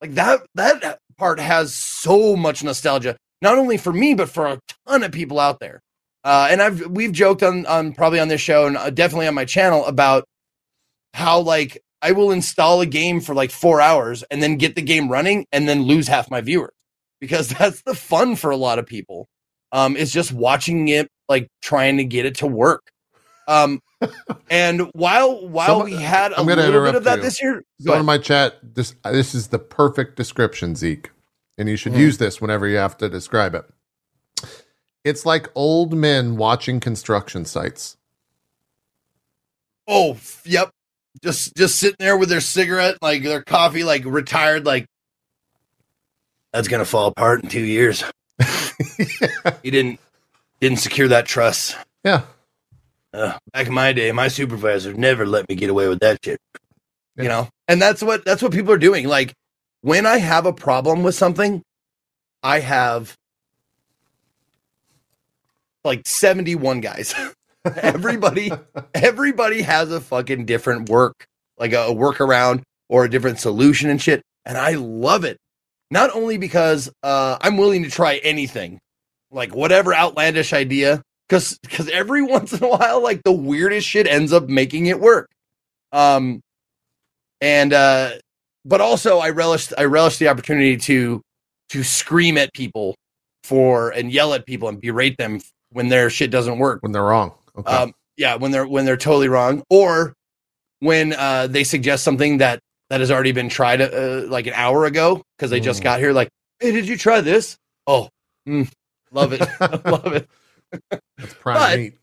Like 0.00 0.14
that 0.14 0.42
that 0.56 0.98
part 1.16 1.38
has 1.38 1.72
so 1.72 2.34
much 2.34 2.64
nostalgia, 2.64 3.16
not 3.40 3.58
only 3.58 3.76
for 3.76 3.92
me 3.92 4.14
but 4.14 4.28
for 4.28 4.44
a 4.48 4.58
ton 4.88 5.04
of 5.04 5.12
people 5.12 5.38
out 5.38 5.60
there. 5.60 5.80
Uh, 6.24 6.48
and 6.50 6.60
I've 6.60 6.84
we've 6.88 7.12
joked 7.12 7.44
on 7.44 7.64
on 7.66 7.92
probably 7.92 8.18
on 8.18 8.26
this 8.26 8.40
show 8.40 8.66
and 8.66 8.76
uh, 8.76 8.90
definitely 8.90 9.28
on 9.28 9.34
my 9.34 9.44
channel 9.44 9.86
about 9.86 10.24
how 11.14 11.38
like 11.38 11.80
I 12.02 12.10
will 12.10 12.32
install 12.32 12.80
a 12.80 12.86
game 12.86 13.20
for 13.20 13.36
like 13.36 13.52
four 13.52 13.80
hours 13.80 14.24
and 14.24 14.42
then 14.42 14.56
get 14.56 14.74
the 14.74 14.82
game 14.82 15.08
running 15.08 15.46
and 15.52 15.68
then 15.68 15.82
lose 15.82 16.08
half 16.08 16.28
my 16.28 16.40
viewers 16.40 16.74
because 17.20 17.48
that's 17.58 17.82
the 17.82 17.94
fun 17.94 18.34
for 18.34 18.50
a 18.50 18.56
lot 18.56 18.80
of 18.80 18.86
people. 18.86 19.28
Um, 19.72 19.96
is 19.96 20.12
just 20.12 20.32
watching 20.32 20.88
it 20.88 21.08
like 21.28 21.48
trying 21.62 21.96
to 21.96 22.04
get 22.04 22.26
it 22.26 22.36
to 22.36 22.46
work. 22.46 22.82
Um, 23.48 23.80
and 24.50 24.82
while 24.92 25.46
while 25.48 25.78
Some- 25.80 25.84
we 25.86 25.94
had 25.96 26.32
a 26.32 26.42
little 26.42 26.84
bit 26.84 26.94
of 26.94 27.04
that 27.04 27.16
you. 27.18 27.22
this 27.22 27.42
year, 27.42 27.54
go 27.54 27.62
Someone 27.80 28.00
in 28.00 28.06
my 28.06 28.18
chat, 28.18 28.58
this 28.62 28.94
this 29.04 29.34
is 29.34 29.48
the 29.48 29.58
perfect 29.58 30.16
description, 30.16 30.74
Zeke, 30.76 31.10
and 31.56 31.68
you 31.68 31.76
should 31.76 31.92
Mhm. 31.94 31.98
use 32.00 32.18
this 32.18 32.40
whenever 32.40 32.68
you 32.68 32.76
have 32.76 32.96
to 32.98 33.08
describe 33.08 33.54
it. 33.54 33.64
It's 35.04 35.24
like 35.26 35.48
old 35.54 35.94
men 35.94 36.36
watching 36.36 36.78
construction 36.78 37.44
sites. 37.44 37.96
oh 39.88 40.16
yep, 40.44 40.70
just 41.24 41.56
just 41.56 41.76
sitting 41.76 41.96
there 41.98 42.16
with 42.16 42.28
their 42.28 42.40
cigarette, 42.40 42.98
like 43.02 43.22
their 43.22 43.42
coffee, 43.42 43.84
like 43.84 44.04
retired, 44.04 44.64
like 44.66 44.86
that's 46.52 46.68
gonna 46.68 46.84
fall 46.84 47.08
apart 47.08 47.42
in 47.42 47.48
two 47.48 47.64
years. 47.64 48.04
He 49.62 49.70
didn't 49.70 50.00
didn't 50.60 50.78
secure 50.78 51.08
that 51.08 51.26
trust. 51.26 51.76
yeah, 52.04 52.22
Uh, 53.12 53.36
back 53.52 53.66
in 53.66 53.74
my 53.74 53.92
day, 53.92 54.12
my 54.12 54.28
supervisor 54.28 54.92
never 54.94 55.26
let 55.26 55.48
me 55.48 55.54
get 55.54 55.70
away 55.70 55.88
with 55.88 56.00
that 56.00 56.18
shit. 56.24 56.38
Yeah. 57.16 57.22
You 57.22 57.28
know, 57.28 57.48
and 57.68 57.80
that's 57.82 58.02
what 58.02 58.24
that's 58.24 58.42
what 58.42 58.52
people 58.52 58.72
are 58.72 58.78
doing. 58.78 59.06
Like 59.08 59.34
when 59.82 60.06
I 60.06 60.18
have 60.18 60.46
a 60.46 60.52
problem 60.52 61.02
with 61.02 61.14
something, 61.14 61.62
I 62.42 62.60
have 62.60 63.16
like 65.84 66.06
seventy 66.06 66.54
one 66.54 66.80
guys. 66.80 67.14
everybody, 67.76 68.50
everybody 68.94 69.62
has 69.62 69.90
a 69.92 70.00
fucking 70.00 70.46
different 70.46 70.88
work, 70.88 71.26
like 71.58 71.72
a, 71.72 71.86
a 71.88 71.94
workaround 71.94 72.62
or 72.88 73.04
a 73.04 73.10
different 73.10 73.38
solution 73.40 73.90
and 73.90 74.00
shit, 74.00 74.22
and 74.44 74.56
I 74.58 74.72
love 74.74 75.24
it. 75.24 75.38
Not 75.92 76.10
only 76.14 76.38
because 76.38 76.90
uh, 77.02 77.36
I'm 77.42 77.58
willing 77.58 77.82
to 77.82 77.90
try 77.90 78.16
anything, 78.24 78.80
like 79.30 79.54
whatever 79.54 79.94
outlandish 79.94 80.52
idea 80.52 81.02
because 81.28 81.58
because 81.62 81.88
every 81.88 82.22
once 82.36 82.52
in 82.52 82.62
a 82.62 82.68
while 82.68 83.02
like 83.02 83.22
the 83.24 83.32
weirdest 83.32 83.86
shit 83.86 84.06
ends 84.06 84.32
up 84.32 84.48
making 84.48 84.86
it 84.86 85.00
work 85.00 85.28
um 85.92 86.40
and 87.40 87.72
uh 87.72 88.10
but 88.64 88.80
also 88.80 89.18
i 89.18 89.30
relish 89.30 89.72
i 89.78 89.84
relish 89.84 90.18
the 90.18 90.28
opportunity 90.28 90.76
to 90.76 91.20
to 91.68 91.82
scream 91.82 92.36
at 92.36 92.52
people 92.52 92.94
for 93.42 93.90
and 93.90 94.12
yell 94.12 94.34
at 94.34 94.46
people 94.46 94.68
and 94.68 94.80
berate 94.80 95.16
them 95.16 95.40
when 95.70 95.88
their 95.88 96.10
shit 96.10 96.30
doesn't 96.30 96.58
work 96.58 96.82
when 96.82 96.92
they're 96.92 97.02
wrong. 97.02 97.32
Okay. 97.56 97.72
um 97.72 97.92
yeah 98.16 98.34
when 98.34 98.50
they're 98.50 98.66
when 98.66 98.84
they're 98.84 98.96
totally 98.96 99.28
wrong 99.28 99.62
or 99.70 100.14
when 100.80 101.12
uh 101.14 101.46
they 101.46 101.64
suggest 101.64 102.04
something 102.04 102.38
that 102.38 102.60
that 102.92 103.00
has 103.00 103.10
already 103.10 103.32
been 103.32 103.48
tried 103.48 103.80
uh, 103.80 104.24
like 104.28 104.46
an 104.46 104.52
hour 104.52 104.84
ago 104.84 105.22
because 105.38 105.50
they 105.50 105.60
just 105.60 105.80
Mm. 105.80 105.84
got 105.84 105.98
here 105.98 106.12
like 106.12 106.28
hey 106.60 106.72
did 106.72 106.86
you 106.86 106.98
try 106.98 107.22
this 107.22 107.56
oh 107.86 108.10
mm, 108.46 108.70
love 109.10 109.32
it 109.32 109.40
love 109.86 110.12
it 110.12 110.28
That's 111.16 111.32
prime 111.40 111.56
but- 111.56 111.78
meat. 111.78 111.94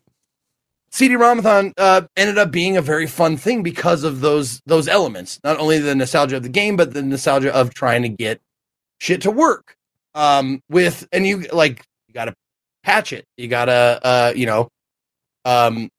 CD-ROMathon 0.92 1.72
uh, 1.78 2.02
ended 2.16 2.36
up 2.36 2.50
being 2.50 2.76
a 2.76 2.82
very 2.82 3.06
fun 3.06 3.36
thing 3.36 3.62
because 3.62 4.02
of 4.02 4.20
those 4.20 4.60
those 4.66 4.88
elements. 4.88 5.38
Not 5.44 5.56
only 5.60 5.78
the 5.78 5.94
nostalgia 5.94 6.36
of 6.38 6.42
the 6.42 6.48
game, 6.48 6.74
but 6.74 6.92
the 6.92 7.02
nostalgia 7.02 7.54
of 7.54 7.72
trying 7.72 8.02
to 8.02 8.08
get 8.08 8.40
shit 8.98 9.22
to 9.22 9.30
work. 9.30 9.76
Um, 10.16 10.60
with 10.68 11.06
and 11.12 11.24
you 11.24 11.42
like 11.52 11.84
you 12.08 12.14
got 12.14 12.24
to 12.24 12.34
patch 12.82 13.12
it. 13.12 13.24
You 13.36 13.46
got 13.46 13.66
to 13.66 14.00
uh, 14.02 14.32
you 14.34 14.46
know, 14.46 14.68
um, 15.44 15.90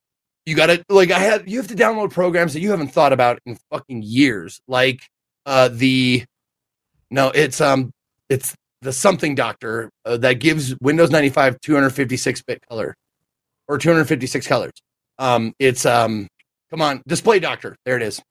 you 0.46 0.56
got 0.56 0.68
to 0.68 0.84
like 0.90 1.12
I 1.12 1.20
have 1.20 1.48
you 1.48 1.58
have 1.58 1.68
to 1.68 1.76
download 1.76 2.12
programs 2.12 2.54
that 2.54 2.62
you 2.62 2.72
haven't 2.72 2.90
thought 2.90 3.14
about 3.14 3.40
in 3.46 3.58
fucking 3.72 4.04
years, 4.04 4.60
like 4.68 5.02
uh 5.46 5.70
the 5.72 6.24
no, 7.10 7.30
it's 7.30 7.62
um 7.62 7.92
it's 8.30 8.56
the 8.82 8.92
something 8.92 9.36
doctor 9.36 9.92
uh, 10.06 10.18
that 10.18 10.36
gives 10.36 10.76
Windows 10.82 11.12
95 11.12 11.60
256 11.62 12.42
bit 12.44 12.60
color 12.68 12.96
or 13.68 13.78
256 13.78 14.48
colors. 14.48 14.72
Um, 15.20 15.54
it's 15.60 15.86
um, 15.86 16.28
come 16.70 16.82
on, 16.82 17.02
Display 17.08 17.40
Doctor. 17.40 17.76
There 17.86 17.96
it 17.96 18.04
is. 18.04 18.22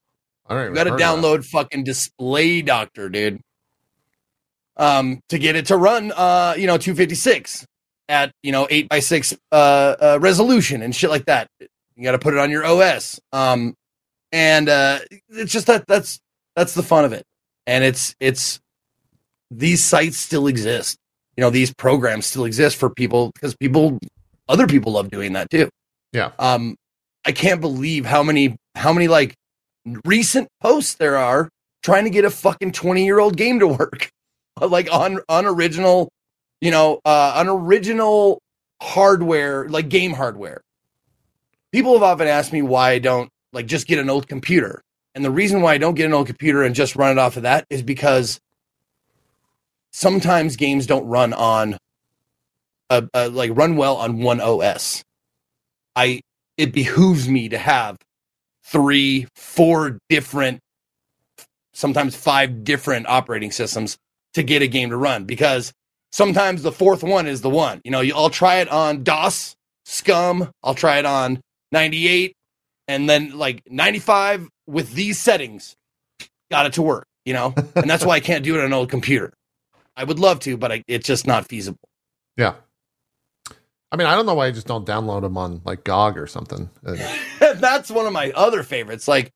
All 0.48 0.56
right. 0.56 0.68
You 0.68 0.74
got 0.74 0.84
to 0.84 0.90
heard 0.90 0.94
of 0.94 0.98
that. 0.98 1.22
download 1.22 1.44
fucking 1.44 1.84
Display 1.84 2.62
Doctor, 2.62 3.08
dude. 3.08 3.40
Um, 4.76 5.20
to 5.28 5.38
get 5.38 5.56
it 5.56 5.66
to 5.66 5.76
run, 5.76 6.12
uh, 6.12 6.54
you 6.56 6.66
know, 6.66 6.78
256 6.78 7.66
at 8.08 8.32
you 8.42 8.50
know 8.50 8.66
eight 8.70 8.88
by 8.88 8.98
six 8.98 9.36
uh, 9.52 9.54
uh 10.00 10.18
resolution 10.20 10.82
and 10.82 10.94
shit 10.94 11.10
like 11.10 11.26
that. 11.26 11.48
You 12.00 12.04
got 12.04 12.12
to 12.12 12.18
put 12.18 12.32
it 12.32 12.40
on 12.40 12.50
your 12.50 12.64
OS. 12.64 13.20
Um, 13.30 13.74
and 14.32 14.70
uh, 14.70 15.00
it's 15.28 15.52
just 15.52 15.66
that 15.66 15.86
that's 15.86 16.18
that's 16.56 16.72
the 16.72 16.82
fun 16.82 17.04
of 17.04 17.12
it. 17.12 17.24
And 17.66 17.84
it's 17.84 18.16
it's 18.20 18.58
these 19.50 19.84
sites 19.84 20.16
still 20.16 20.46
exist. 20.46 20.96
You 21.36 21.42
know, 21.42 21.50
these 21.50 21.74
programs 21.74 22.24
still 22.24 22.46
exist 22.46 22.76
for 22.76 22.88
people 22.88 23.32
because 23.34 23.54
people, 23.54 23.98
other 24.48 24.66
people 24.66 24.92
love 24.92 25.10
doing 25.10 25.34
that 25.34 25.50
too. 25.50 25.68
Yeah. 26.14 26.30
Um, 26.38 26.74
I 27.26 27.32
can't 27.32 27.60
believe 27.60 28.06
how 28.06 28.22
many 28.22 28.56
how 28.74 28.94
many 28.94 29.06
like 29.06 29.34
recent 30.06 30.48
posts 30.62 30.94
there 30.94 31.18
are 31.18 31.50
trying 31.82 32.04
to 32.04 32.10
get 32.10 32.24
a 32.24 32.30
fucking 32.30 32.72
20 32.72 33.04
year 33.04 33.18
old 33.18 33.36
game 33.36 33.58
to 33.58 33.66
work 33.66 34.10
like 34.60 34.90
on 34.90 35.20
on 35.28 35.44
original 35.44 36.08
you 36.60 36.70
know 36.70 37.00
uh 37.04 37.32
on 37.36 37.48
original 37.48 38.38
hardware 38.82 39.68
like 39.68 39.88
game 39.88 40.12
hardware 40.12 40.60
people 41.72 41.92
have 41.94 42.02
often 42.02 42.28
asked 42.28 42.52
me 42.52 42.62
why 42.62 42.90
i 42.92 42.98
don't 42.98 43.30
like 43.52 43.66
just 43.66 43.86
get 43.86 43.98
an 43.98 44.08
old 44.08 44.28
computer. 44.28 44.80
And 45.14 45.24
the 45.24 45.30
reason 45.30 45.60
why 45.60 45.74
i 45.74 45.78
don't 45.78 45.94
get 45.94 46.06
an 46.06 46.14
old 46.14 46.26
computer 46.26 46.62
and 46.62 46.74
just 46.74 46.96
run 46.96 47.12
it 47.12 47.18
off 47.18 47.36
of 47.36 47.42
that 47.42 47.64
is 47.70 47.82
because 47.82 48.40
sometimes 49.92 50.56
games 50.56 50.86
don't 50.86 51.06
run 51.06 51.32
on 51.32 51.76
a, 52.90 53.08
a 53.12 53.28
like 53.28 53.50
run 53.54 53.76
well 53.76 53.96
on 53.96 54.22
one 54.22 54.40
os 54.40 55.02
i 55.96 56.20
it 56.56 56.72
behooves 56.72 57.26
me 57.26 57.48
to 57.48 57.56
have 57.56 57.96
three, 58.70 59.26
four 59.34 59.98
different, 60.08 60.60
sometimes 61.72 62.14
five 62.14 62.64
different 62.64 63.08
operating 63.08 63.50
systems 63.50 63.96
to 64.34 64.42
get 64.42 64.62
a 64.62 64.68
game 64.68 64.90
to 64.90 64.96
run 64.96 65.24
because 65.24 65.72
sometimes 66.12 66.62
the 66.62 66.70
fourth 66.70 67.02
one 67.02 67.26
is 67.26 67.40
the 67.40 67.50
one. 67.50 67.80
You 67.82 67.90
know, 67.90 68.02
I'll 68.14 68.30
try 68.30 68.56
it 68.56 68.68
on 68.68 69.02
DOS, 69.02 69.56
Scum, 69.84 70.50
I'll 70.62 70.74
try 70.74 70.98
it 70.98 71.06
on 71.06 71.40
98, 71.72 72.34
and 72.88 73.08
then 73.08 73.36
like 73.36 73.62
95 73.68 74.48
with 74.66 74.92
these 74.92 75.18
settings, 75.18 75.74
got 76.50 76.66
it 76.66 76.74
to 76.74 76.82
work, 76.82 77.06
you 77.24 77.32
know? 77.32 77.54
And 77.74 77.88
that's 77.88 78.04
why 78.04 78.16
I 78.16 78.20
can't 78.20 78.44
do 78.44 78.56
it 78.56 78.60
on 78.60 78.66
an 78.66 78.72
old 78.72 78.90
computer. 78.90 79.32
I 79.96 80.04
would 80.04 80.18
love 80.18 80.40
to, 80.40 80.56
but 80.56 80.72
I, 80.72 80.82
it's 80.88 81.06
just 81.06 81.26
not 81.26 81.46
feasible. 81.46 81.88
Yeah. 82.36 82.54
I 83.92 83.96
mean, 83.96 84.06
I 84.06 84.14
don't 84.14 84.26
know 84.26 84.34
why 84.34 84.46
I 84.46 84.50
just 84.52 84.66
don't 84.66 84.86
download 84.86 85.22
them 85.22 85.36
on 85.36 85.62
like 85.64 85.84
GOG 85.84 86.16
or 86.16 86.26
something. 86.26 86.70
Uh, 86.86 86.96
That's 87.54 87.90
one 87.90 88.06
of 88.06 88.12
my 88.12 88.30
other 88.32 88.62
favorites. 88.62 89.08
Like, 89.08 89.30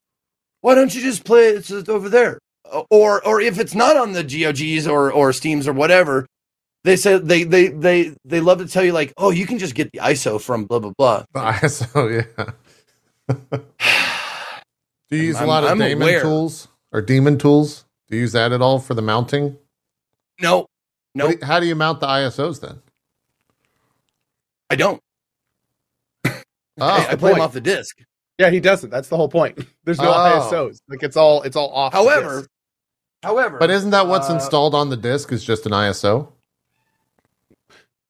why 0.61 0.75
don't 0.75 0.95
you 0.95 1.03
just 1.03 1.25
play 1.25 1.49
it 1.49 1.65
just 1.65 1.89
over 1.89 2.09
there? 2.09 2.39
Or 2.89 3.25
or 3.27 3.41
if 3.41 3.59
it's 3.59 3.75
not 3.75 3.97
on 3.97 4.13
the 4.13 4.23
GOGs 4.23 4.87
or 4.87 5.13
or 5.13 5.33
Steams 5.33 5.69
or 5.69 5.73
whatever, 5.73 6.27
they 6.85 6.97
said 6.97 7.27
they 7.27 7.45
they 7.45 7.69
they 7.69 8.15
they 8.25 8.41
love 8.41 8.59
to 8.59 8.69
tell 8.69 8.85
you 8.85 8.93
like, 8.93 9.13
oh, 9.17 9.31
you 9.31 9.47
can 9.47 9.59
just 9.59 9.75
get 9.75 9.91
the 9.93 9.99
ISO 10.01 10.41
from 10.41 10.65
blah 10.67 10.79
blah 10.79 10.93
blah. 10.97 11.25
the 11.33 11.41
ISO, 11.41 12.27
yeah. 12.39 12.53
Do 15.11 15.17
you 15.17 15.23
use 15.25 15.37
a 15.37 15.41
I'm- 15.41 15.49
lot 15.49 15.65
of 15.65 15.71
I'm 15.71 15.79
daemon 15.79 16.03
aware. 16.03 16.23
tools 16.23 16.69
or 16.93 17.01
demon 17.03 17.39
tools? 17.39 17.85
Do 18.09 18.17
you 18.17 18.23
use 18.23 18.33
that 18.33 18.53
at 18.53 18.61
all 18.63 18.79
for 18.79 18.95
the 18.95 19.03
mounting? 19.03 19.57
No, 20.41 20.59
What 20.61 20.69
no, 21.15 21.27
do 21.29 21.33
you- 21.33 21.45
how 21.47 21.61
do 21.61 21.67
you 21.67 21.75
mount 21.75 22.01
the 22.01 22.07
ISOs 22.07 22.61
then? 22.61 22.81
I 24.71 24.77
don't. 24.77 25.01
Oh, 26.27 26.31
I, 26.81 27.07
I 27.11 27.17
play 27.17 27.33
them 27.33 27.41
off 27.43 27.53
the 27.53 27.61
disc. 27.61 27.97
Yeah, 28.39 28.51
he 28.51 28.59
doesn't. 28.61 28.91
That's 28.91 29.09
the 29.09 29.17
whole 29.17 29.29
point. 29.29 29.59
There's 29.85 29.99
no 30.01 30.11
Oh. 30.11 30.51
ISOs. 30.51 30.79
Like 30.89 31.03
it's 31.03 31.17
all 31.17 31.43
it's 31.43 31.55
all 31.57 31.71
off. 31.73 31.93
the 31.93 31.99
However, 31.99 32.39
disc. 32.41 32.51
however, 33.23 33.59
but 33.59 33.71
isn't 33.71 33.91
that 33.91 34.07
what's 34.09 34.29
uh, 34.29 34.35
installed 34.35 34.75
on 34.75 34.91
the 34.91 34.97
disk? 34.97 35.31
Is 35.33 35.45
just 35.45 35.67
an 35.67 35.73
ISO? 35.73 36.29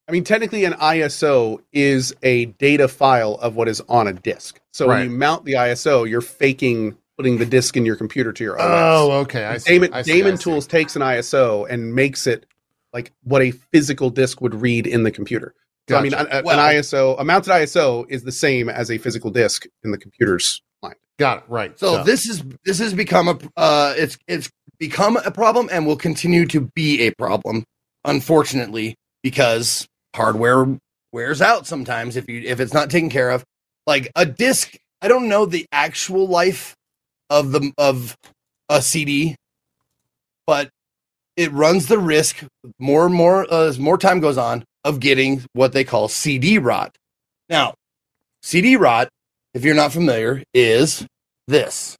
I 0.07 0.11
mean, 0.11 0.23
technically, 0.23 0.65
an 0.65 0.73
ISO 0.73 1.59
is 1.73 2.13
a 2.21 2.45
data 2.45 2.87
file 2.87 3.35
of 3.35 3.55
what 3.55 3.67
is 3.67 3.81
on 3.89 4.07
a 4.07 4.13
disk. 4.13 4.59
So 4.71 4.87
Right. 4.87 4.99
when 4.99 5.09
you 5.11 5.17
mount 5.17 5.45
the 5.45 5.53
ISO, 5.53 6.07
you're 6.07 6.21
faking 6.21 6.95
putting 7.17 7.37
the 7.37 7.45
disk 7.45 7.77
in 7.77 7.85
your 7.85 7.95
computer 7.95 8.31
to 8.33 8.43
your 8.43 8.59
OS. 8.59 8.67
Oh, 8.67 9.11
okay. 9.21 9.45
I 9.45 9.57
see. 9.57 9.71
Damon, 9.73 9.93
I 9.93 10.01
see, 10.01 10.11
Damon 10.13 10.33
I 10.33 10.35
see. 10.35 10.43
Tools 10.43 10.67
takes 10.67 10.95
an 10.97 11.01
ISO 11.01 11.65
and 11.69 11.95
makes 11.95 12.27
it 12.27 12.45
like 12.93 13.11
what 13.23 13.41
a 13.41 13.51
physical 13.51 14.09
disk 14.09 14.41
would 14.41 14.53
read 14.53 14.85
in 14.85 15.03
the 15.03 15.11
computer. 15.11 15.53
So 15.89 15.95
I 15.97 16.01
mean, 16.01 16.13
a- 16.13 16.27
a- 16.29 16.43
Well- 16.43 16.59
an 16.59 16.75
ISO, 16.75 17.15
a 17.19 17.23
mounted 17.23 17.51
ISO, 17.51 18.05
is 18.09 18.23
the 18.23 18.31
same 18.33 18.69
as 18.69 18.91
a 18.91 18.97
physical 18.97 19.31
disk 19.31 19.65
in 19.83 19.91
the 19.91 19.97
computer's 19.97 20.61
mind. 20.83 20.95
Got 21.17 21.37
it. 21.39 21.43
Right. 21.47 21.79
So 21.79 21.97
Duh. 21.97 22.03
this 22.03 22.27
is 22.27 22.43
this 22.65 22.79
has 22.79 22.93
become 22.93 23.27
a 23.29 23.39
uh, 23.55 23.93
it's 23.97 24.17
it's 24.27 24.49
become 24.77 25.15
a 25.17 25.31
problem 25.31 25.69
and 25.71 25.85
will 25.87 25.95
continue 25.95 26.45
to 26.47 26.69
be 26.75 27.01
a 27.07 27.11
problem, 27.11 27.63
unfortunately, 28.03 28.95
because 29.23 29.87
hardware 30.15 30.77
wears 31.11 31.41
out 31.41 31.67
sometimes 31.67 32.15
if 32.15 32.27
you 32.29 32.41
if 32.45 32.59
it's 32.59 32.73
not 32.73 32.89
taken 32.89 33.09
care 33.09 33.29
of. 33.29 33.43
Like 33.87 34.11
a 34.15 34.25
disc, 34.25 34.75
I 35.01 35.07
don't 35.07 35.27
know 35.29 35.45
the 35.45 35.65
actual 35.71 36.27
life 36.27 36.75
of 37.29 37.51
the 37.51 37.71
of 37.77 38.17
a 38.69 38.81
CD, 38.81 39.35
but 40.47 40.69
it 41.37 41.51
runs 41.51 41.87
the 41.87 41.99
risk 41.99 42.43
more 42.79 43.05
and 43.05 43.13
more 43.13 43.45
uh, 43.53 43.67
as 43.67 43.77
more 43.77 43.97
time 43.97 44.19
goes 44.19 44.37
on 44.37 44.63
of 44.83 44.99
getting 44.99 45.43
what 45.53 45.73
they 45.73 45.83
call 45.83 46.07
CD 46.07 46.57
rot. 46.57 46.95
Now, 47.49 47.73
CD 48.41 48.75
rot, 48.75 49.09
if 49.53 49.63
you're 49.63 49.75
not 49.75 49.91
familiar, 49.93 50.43
is 50.53 51.05
this. 51.47 51.95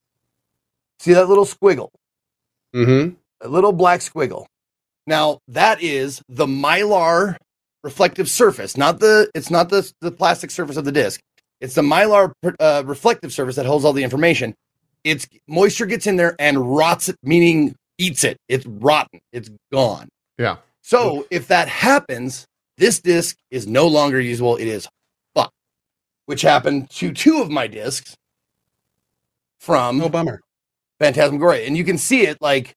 See 1.00 1.14
that 1.14 1.28
little 1.30 1.46
squiggle, 1.46 1.90
Mm-hmm. 2.76 3.16
a 3.42 3.48
little 3.48 3.72
black 3.72 4.00
squiggle. 4.00 4.46
Now, 5.08 5.40
that 5.48 5.82
is 5.84 6.22
the 6.30 6.48
mylar 6.48 7.36
reflective 7.86 8.28
surface, 8.30 8.76
not 8.76 9.00
the 9.00 9.30
it's 9.36 9.50
not 9.52 9.70
the 9.70 9.90
the 10.02 10.12
plastic 10.12 10.52
surface 10.52 10.76
of 10.76 10.84
the 10.84 10.92
disc. 10.92 11.22
It's 11.62 11.76
the 11.76 11.82
mylar 11.84 12.32
uh, 12.60 12.84
reflective 12.86 13.32
surface 13.32 13.56
that 13.56 13.66
holds 13.66 13.86
all 13.86 13.94
the 13.94 14.04
information. 14.04 14.54
It's 15.06 15.26
moisture 15.48 15.86
gets 15.86 16.08
in 16.08 16.18
there 16.18 16.36
and 16.40 16.76
rots 16.76 17.08
it, 17.10 17.16
meaning 17.24 17.76
eats 18.00 18.24
it. 18.26 18.38
It's 18.50 18.66
rotten. 18.66 19.20
It's 19.32 19.50
gone. 19.72 20.10
Yeah. 20.38 20.58
So 20.82 21.26
if 21.32 21.48
that 21.48 21.68
happens, 21.70 22.46
this 22.78 23.00
disc 23.00 23.38
is 23.52 23.68
no 23.68 23.88
longer 23.88 24.20
usable. 24.20 24.58
It 24.58 24.68
is 24.68 24.88
fucked. 25.36 25.54
Which 26.26 26.42
happened 26.42 26.90
to 26.92 27.14
two 27.14 27.40
of 27.42 27.50
my 27.52 27.68
discs 27.68 28.16
from 29.60 30.00
No 30.00 30.10
bummer. 30.10 30.42
Phantasmagoria. 31.00 31.66
And 31.68 31.78
you 31.78 31.84
can 31.84 31.98
see 31.98 32.26
it 32.26 32.38
like 32.42 32.74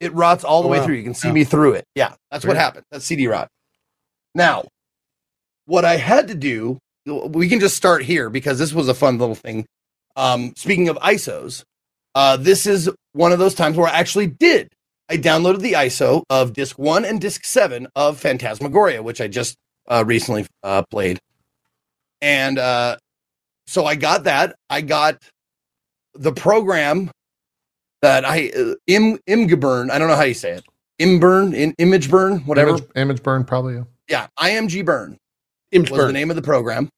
it 0.00 0.12
rots 0.14 0.42
all 0.44 0.62
the 0.62 0.68
Oh, 0.68 0.72
way 0.72 0.78
wow. 0.80 0.86
through. 0.86 0.96
You 0.96 1.02
can 1.04 1.14
see 1.14 1.28
Yeah. 1.28 1.34
me 1.34 1.44
through 1.44 1.74
it. 1.74 1.84
Yeah, 1.94 2.14
that's 2.30 2.44
what 2.44 2.50
Weird. 2.52 2.58
happened. 2.58 2.84
That's 2.90 3.04
CD 3.04 3.26
rot. 3.28 3.48
Now, 4.34 4.64
what 5.66 5.84
I 5.84 5.96
had 5.96 6.28
to 6.28 6.34
do, 6.34 6.78
we 7.06 7.48
can 7.48 7.60
just 7.60 7.76
start 7.76 8.02
here 8.04 8.30
because 8.30 8.58
this 8.58 8.72
was 8.72 8.88
a 8.88 8.94
fun 8.94 9.18
little 9.18 9.34
thing. 9.34 9.66
Um, 10.16 10.54
speaking 10.56 10.88
of 10.88 10.96
ISOs, 10.98 11.64
uh, 12.14 12.36
this 12.36 12.66
is 12.66 12.90
one 13.12 13.32
of 13.32 13.38
those 13.38 13.54
times 13.54 13.76
where 13.76 13.88
I 13.88 13.92
actually 13.98 14.26
did. 14.26 14.68
I 15.08 15.16
downloaded 15.16 15.60
the 15.60 15.72
ISO 15.72 16.22
of 16.30 16.52
disc 16.52 16.78
one 16.78 17.04
and 17.04 17.20
disc 17.20 17.44
seven 17.44 17.86
of 17.94 18.18
Phantasmagoria, 18.18 19.02
which 19.02 19.20
I 19.20 19.28
just 19.28 19.56
uh, 19.88 20.04
recently 20.06 20.46
uh, 20.62 20.82
played. 20.90 21.18
And 22.20 22.58
uh, 22.58 22.96
so 23.66 23.84
I 23.84 23.96
got 23.96 24.24
that. 24.24 24.54
I 24.70 24.80
got 24.80 25.18
the 26.14 26.32
program 26.32 27.10
that 28.00 28.24
I 28.24 28.50
uh, 28.56 28.74
im 28.86 29.18
imgburn. 29.28 29.90
I 29.90 29.98
don't 29.98 30.08
know 30.08 30.16
how 30.16 30.24
you 30.24 30.34
say 30.34 30.52
it. 30.52 30.64
Imburn, 31.00 31.54
in 31.54 31.74
image 31.78 32.10
burn, 32.10 32.40
whatever. 32.40 32.70
Image, 32.70 32.84
image 32.94 33.22
burn, 33.22 33.44
probably. 33.44 33.74
Yeah. 33.74 33.84
Yeah, 34.08 34.26
IMG 34.38 34.84
burn 34.84 35.16
Image 35.70 35.90
was 35.90 36.06
the 36.06 36.12
name 36.12 36.30
of 36.30 36.36
the 36.36 36.42
program. 36.42 36.88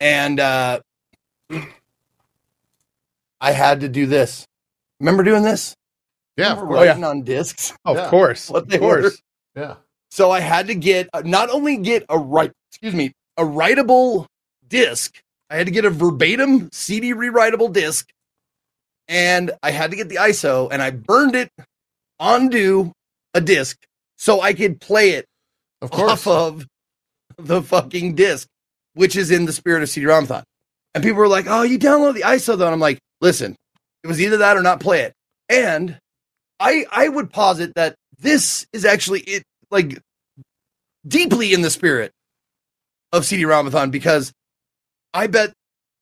And 0.00 0.40
uh 0.40 0.80
I 3.40 3.52
had 3.52 3.80
to 3.80 3.88
do 3.88 4.06
this. 4.06 4.46
Remember 5.00 5.22
doing 5.22 5.42
this? 5.42 5.74
Yeah. 6.36 6.52
Of 6.52 6.58
Remember 6.58 6.74
course. 6.74 6.86
writing 6.88 7.04
on 7.04 7.22
discs. 7.22 7.72
Of 7.84 7.96
Yeah. 7.96 8.08
course. 8.10 8.48
What 8.50 8.68
they 8.68 8.76
of 8.76 8.80
course. 8.82 9.02
were. 9.54 9.60
Yeah. 9.62 9.74
So 10.10 10.30
I 10.30 10.40
had 10.40 10.68
to 10.68 10.74
get 10.74 11.08
uh, 11.12 11.22
not 11.24 11.50
only 11.50 11.76
get 11.76 12.04
a 12.08 12.18
write, 12.18 12.52
excuse 12.70 12.94
me, 12.94 13.12
a 13.36 13.42
writable 13.42 14.26
disc. 14.66 15.20
I 15.50 15.56
had 15.56 15.66
to 15.66 15.72
get 15.72 15.84
a 15.84 15.90
verbatim 15.90 16.70
CD 16.72 17.12
rewritable 17.12 17.68
disc, 17.72 18.08
and 19.06 19.52
I 19.62 19.70
had 19.70 19.90
to 19.90 19.96
get 19.96 20.08
the 20.08 20.16
ISO, 20.16 20.68
and 20.72 20.82
I 20.82 20.90
burned 20.90 21.36
it 21.36 21.50
onto 22.18 22.90
a 23.34 23.40
disc 23.40 23.76
so 24.16 24.40
I 24.40 24.54
could 24.54 24.80
play 24.80 25.10
it 25.10 25.26
Of 25.82 25.90
course. 25.90 26.10
off 26.26 26.26
of 26.26 26.66
the 27.38 27.62
fucking 27.62 28.14
disc, 28.14 28.48
which 28.94 29.16
is 29.16 29.30
in 29.30 29.44
the 29.44 29.52
spirit 29.52 29.82
of 29.82 29.88
CD-ROMthon. 29.88 30.42
And 30.94 31.04
people 31.04 31.18
were 31.18 31.28
like, 31.28 31.46
"Oh, 31.48 31.62
you 31.62 31.78
download 31.78 32.14
the 32.14 32.22
ISO 32.22 32.56
though?" 32.56 32.64
And 32.64 32.74
I'm 32.74 32.80
like, 32.80 32.98
"Listen, 33.20 33.54
it 34.02 34.06
was 34.06 34.20
either 34.20 34.38
that 34.38 34.56
or 34.56 34.62
not 34.62 34.80
play 34.80 35.02
it." 35.02 35.12
And 35.48 35.98
I 36.58 36.86
I 36.90 37.08
would 37.08 37.30
posit 37.30 37.74
that 37.74 37.94
this 38.18 38.66
is 38.72 38.84
actually 38.84 39.20
it 39.20 39.42
like 39.70 39.98
deeply 41.06 41.52
in 41.52 41.60
the 41.60 41.70
spirit 41.70 42.12
of 43.12 43.24
CD-ROMathon 43.24 43.90
because 43.90 44.32
I 45.14 45.26
bet 45.26 45.52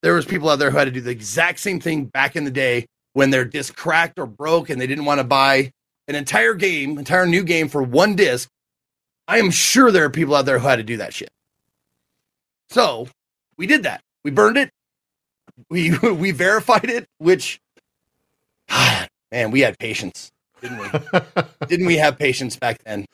there 0.03 0.15
was 0.15 0.25
people 0.25 0.49
out 0.49 0.59
there 0.59 0.71
who 0.71 0.79
had 0.79 0.85
to 0.85 0.91
do 0.91 1.01
the 1.01 1.11
exact 1.11 1.59
same 1.59 1.81
thing 1.81 2.05
back 2.05 2.37
in 2.37 2.45
the 2.45 2.51
day 2.51 2.87
when 3.15 3.31
their 3.31 3.45
disc 3.45 3.75
cracked 3.75 4.19
or 4.19 4.27
broke 4.27 4.71
and 4.71 4.81
they 4.81 4.87
didn't 4.87 5.05
want 5.05 5.19
to 5.19 5.25
buy 5.25 5.71
an 6.09 6.15
entire 6.15 6.55
game, 6.55 6.99
entire 6.99 7.27
new 7.27 7.43
game 7.43 7.69
for 7.69 7.83
one 7.83 8.15
disc. 8.17 8.49
I 9.27 9.39
am 9.39 9.51
sure 9.51 9.91
there 9.91 10.05
are 10.05 10.11
people 10.11 10.35
out 10.35 10.45
there 10.47 10.59
who 10.59 10.69
had 10.69 10.77
to 10.77 10.83
do 10.83 10.99
that 10.99 11.15
shit. 11.15 11.31
So 12.71 13.09
we 13.57 13.67
did 13.67 13.85
that. 13.85 14.01
We 14.25 14.31
burned 14.31 14.57
it. 14.57 14.71
We 15.71 15.97
we 16.13 16.31
verified 16.31 16.91
it, 16.91 17.07
which 17.19 17.61
man, 18.71 19.51
we 19.51 19.61
had 19.61 19.79
patience, 19.79 20.31
didn't 20.61 20.79
we? 20.79 20.89
didn't 21.69 21.87
we 21.87 21.97
have 21.97 22.19
patience 22.19 22.57
back 22.57 22.83
then? 22.85 23.07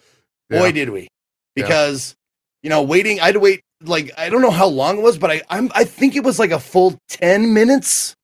Boy, 0.49 0.67
Yeah. 0.67 0.71
did 0.73 0.91
we! 0.91 1.09
Because 1.55 2.15
you 2.63 2.71
know, 2.71 2.83
waiting, 2.83 3.21
I 3.21 3.27
had 3.27 3.35
to 3.35 3.41
wait 3.41 3.63
like 3.83 4.11
I 4.19 4.29
don't 4.29 4.43
know 4.43 4.51
how 4.51 4.67
long 4.67 4.99
it 4.99 5.03
was, 5.03 5.19
but 5.19 5.31
I 5.31 5.43
I'm 5.51 5.71
I 5.75 5.85
think 5.85 6.17
it 6.17 6.25
was 6.25 6.39
like 6.39 6.51
a 6.51 6.61
full 6.61 6.99
ten 7.09 7.53
minutes 7.55 8.15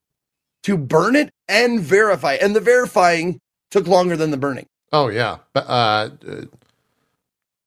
to 0.63 0.77
burn 0.77 1.15
it 1.15 1.29
and 1.47 1.79
verify, 1.79 2.33
and 2.35 2.55
the 2.55 2.59
verifying 2.59 3.39
took 3.71 3.87
longer 3.87 4.17
than 4.17 4.31
the 4.31 4.37
burning. 4.37 4.65
Oh 4.91 5.09
yeah. 5.09 5.37
But, 5.53 5.67
uh, 5.69 6.09
uh, 6.27 6.41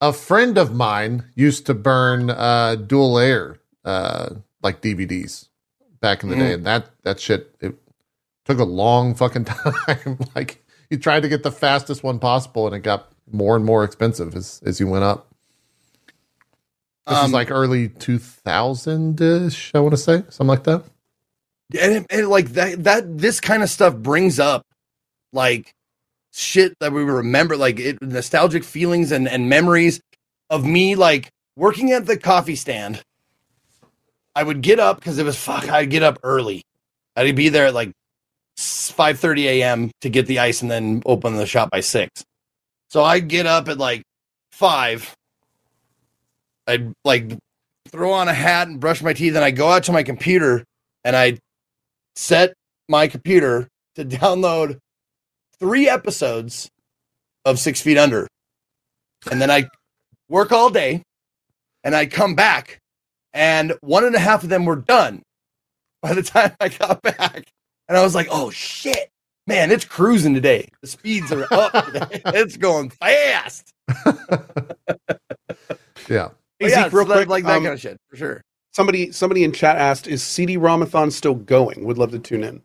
a 0.01 0.11
friend 0.11 0.57
of 0.57 0.73
mine 0.73 1.25
used 1.35 1.65
to 1.67 1.73
burn 1.73 2.29
uh, 2.31 2.75
dual 2.75 3.13
layer 3.13 3.59
uh, 3.85 4.29
like 4.63 4.81
DVDs 4.81 5.47
back 5.99 6.23
in 6.23 6.29
the 6.29 6.35
day, 6.35 6.53
and 6.53 6.65
that 6.65 6.89
that 7.03 7.19
shit 7.19 7.55
it 7.61 7.75
took 8.45 8.59
a 8.59 8.63
long 8.63 9.13
fucking 9.15 9.45
time. 9.85 10.17
like 10.35 10.63
he 10.89 10.97
tried 10.97 11.21
to 11.21 11.29
get 11.29 11.43
the 11.43 11.51
fastest 11.51 12.03
one 12.03 12.19
possible, 12.19 12.65
and 12.67 12.75
it 12.75 12.79
got 12.79 13.11
more 13.31 13.55
and 13.55 13.63
more 13.63 13.83
expensive 13.83 14.35
as 14.35 14.61
as 14.65 14.79
you 14.79 14.87
went 14.87 15.03
up. 15.03 15.27
This 17.07 17.17
is 17.17 17.25
Um, 17.25 17.31
like 17.31 17.51
early 17.51 17.89
two 17.89 18.17
thousand 18.19 19.21
ish. 19.21 19.71
I 19.75 19.79
want 19.79 19.93
to 19.93 19.97
say 19.97 20.23
something 20.29 20.47
like 20.47 20.63
that. 20.63 20.83
and, 21.79 21.93
it, 21.93 22.05
and 22.09 22.27
like 22.27 22.49
that 22.53 22.83
that 22.83 23.17
this 23.17 23.39
kind 23.39 23.63
of 23.63 23.69
stuff 23.69 23.95
brings 23.95 24.39
up 24.39 24.65
like 25.33 25.73
shit 26.31 26.73
that 26.79 26.91
we 26.91 27.03
remember 27.03 27.57
like 27.57 27.79
it, 27.79 28.01
nostalgic 28.01 28.63
feelings 28.63 29.11
and 29.11 29.27
and 29.27 29.49
memories 29.49 30.01
of 30.49 30.65
me 30.65 30.95
like 30.95 31.29
working 31.55 31.91
at 31.91 32.05
the 32.05 32.17
coffee 32.17 32.55
stand. 32.55 33.01
I 34.33 34.43
would 34.43 34.61
get 34.61 34.79
up 34.79 34.97
because 34.97 35.19
it 35.19 35.25
was 35.25 35.37
fuck 35.37 35.69
i'd 35.69 35.89
get 35.89 36.03
up 36.03 36.19
early. 36.23 36.63
I'd 37.15 37.35
be 37.35 37.49
there 37.49 37.67
at 37.67 37.73
like 37.73 37.91
5 38.57 39.19
30 39.19 39.47
a.m 39.47 39.91
to 40.01 40.09
get 40.09 40.27
the 40.27 40.39
ice 40.39 40.61
and 40.61 40.69
then 40.69 41.01
open 41.05 41.35
the 41.35 41.45
shop 41.45 41.71
by 41.71 41.79
6 41.79 42.23
so 42.89 43.03
i'd 43.03 43.27
get 43.27 43.47
up 43.47 43.69
at 43.69 43.77
like 43.77 44.03
5 44.51 45.15
i'd 46.67 46.93
like 47.03 47.37
throw 47.89 48.11
on 48.11 48.27
a 48.27 48.33
hat 48.33 48.67
and 48.67 48.79
brush 48.79 49.01
my 49.01 49.13
teeth 49.13 49.35
and 49.35 49.43
i 49.43 49.51
go 49.51 49.69
out 49.69 49.83
to 49.83 49.91
my 49.91 50.03
computer 50.03 50.63
and 51.03 51.15
i 51.15 51.37
set 52.15 52.53
my 52.87 53.07
computer 53.07 53.67
to 53.95 54.05
download 54.19 54.77
three 55.61 55.87
episodes 55.87 56.69
of 57.45 57.59
Six 57.59 57.79
Feet 57.81 57.97
Under. 57.97 58.27
And 59.31 59.41
then 59.41 59.49
I 59.49 59.69
work 60.27 60.51
all 60.51 60.69
day 60.69 61.03
and 61.85 61.95
I 61.95 62.07
come 62.07 62.35
back 62.35 62.79
and 63.33 63.73
one 63.79 64.03
and 64.03 64.15
a 64.15 64.19
half 64.19 64.43
of 64.43 64.49
them 64.49 64.65
were 64.65 64.75
done 64.75 65.21
by 66.01 66.13
the 66.13 66.23
time 66.23 66.51
I 66.59 66.67
got 66.67 67.01
back. 67.01 67.45
And 67.87 67.97
I 67.97 68.03
was 68.03 68.15
like, 68.15 68.27
oh 68.29 68.49
shit, 68.49 69.09
man, 69.47 69.71
it's 69.71 69.85
cruising 69.85 70.33
today. 70.33 70.67
The 70.81 70.87
speeds 70.87 71.31
are 71.31 71.45
up 71.53 71.85
today. 71.85 72.21
it's 72.25 72.57
going 72.57 72.89
fast. 72.89 73.71
Yeah. 76.09 76.29
Hey, 76.59 76.69
yeah, 76.69 76.83
Zeke, 76.85 76.93
real 76.93 77.05
that- 77.05 77.13
quick, 77.15 77.29
like 77.29 77.43
that 77.45 77.57
um, 77.57 77.63
kind 77.63 77.73
of 77.73 77.79
shit 77.79 77.97
for 78.09 78.17
sure. 78.17 78.41
Somebody 78.73 79.11
somebody 79.11 79.43
in 79.43 79.51
chat 79.51 79.77
asked, 79.77 80.07
"Is 80.07 80.23
CD-ROMathon 80.23 81.11
still 81.11 81.35
going?" 81.35 81.85
Would 81.85 81.97
love 81.97 82.11
to 82.11 82.19
tune 82.19 82.43
in. 82.43 82.61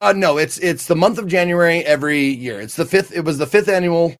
Uh, 0.00 0.12
no, 0.12 0.36
it's 0.38 0.58
it's 0.58 0.86
the 0.86 0.96
month 0.96 1.18
of 1.18 1.26
January 1.26 1.78
every 1.84 2.20
year. 2.26 2.60
It's 2.60 2.76
the 2.76 2.84
fifth. 2.84 3.12
It 3.12 3.20
was 3.24 3.38
the 3.38 3.46
fifth 3.46 3.68
annual. 3.68 4.14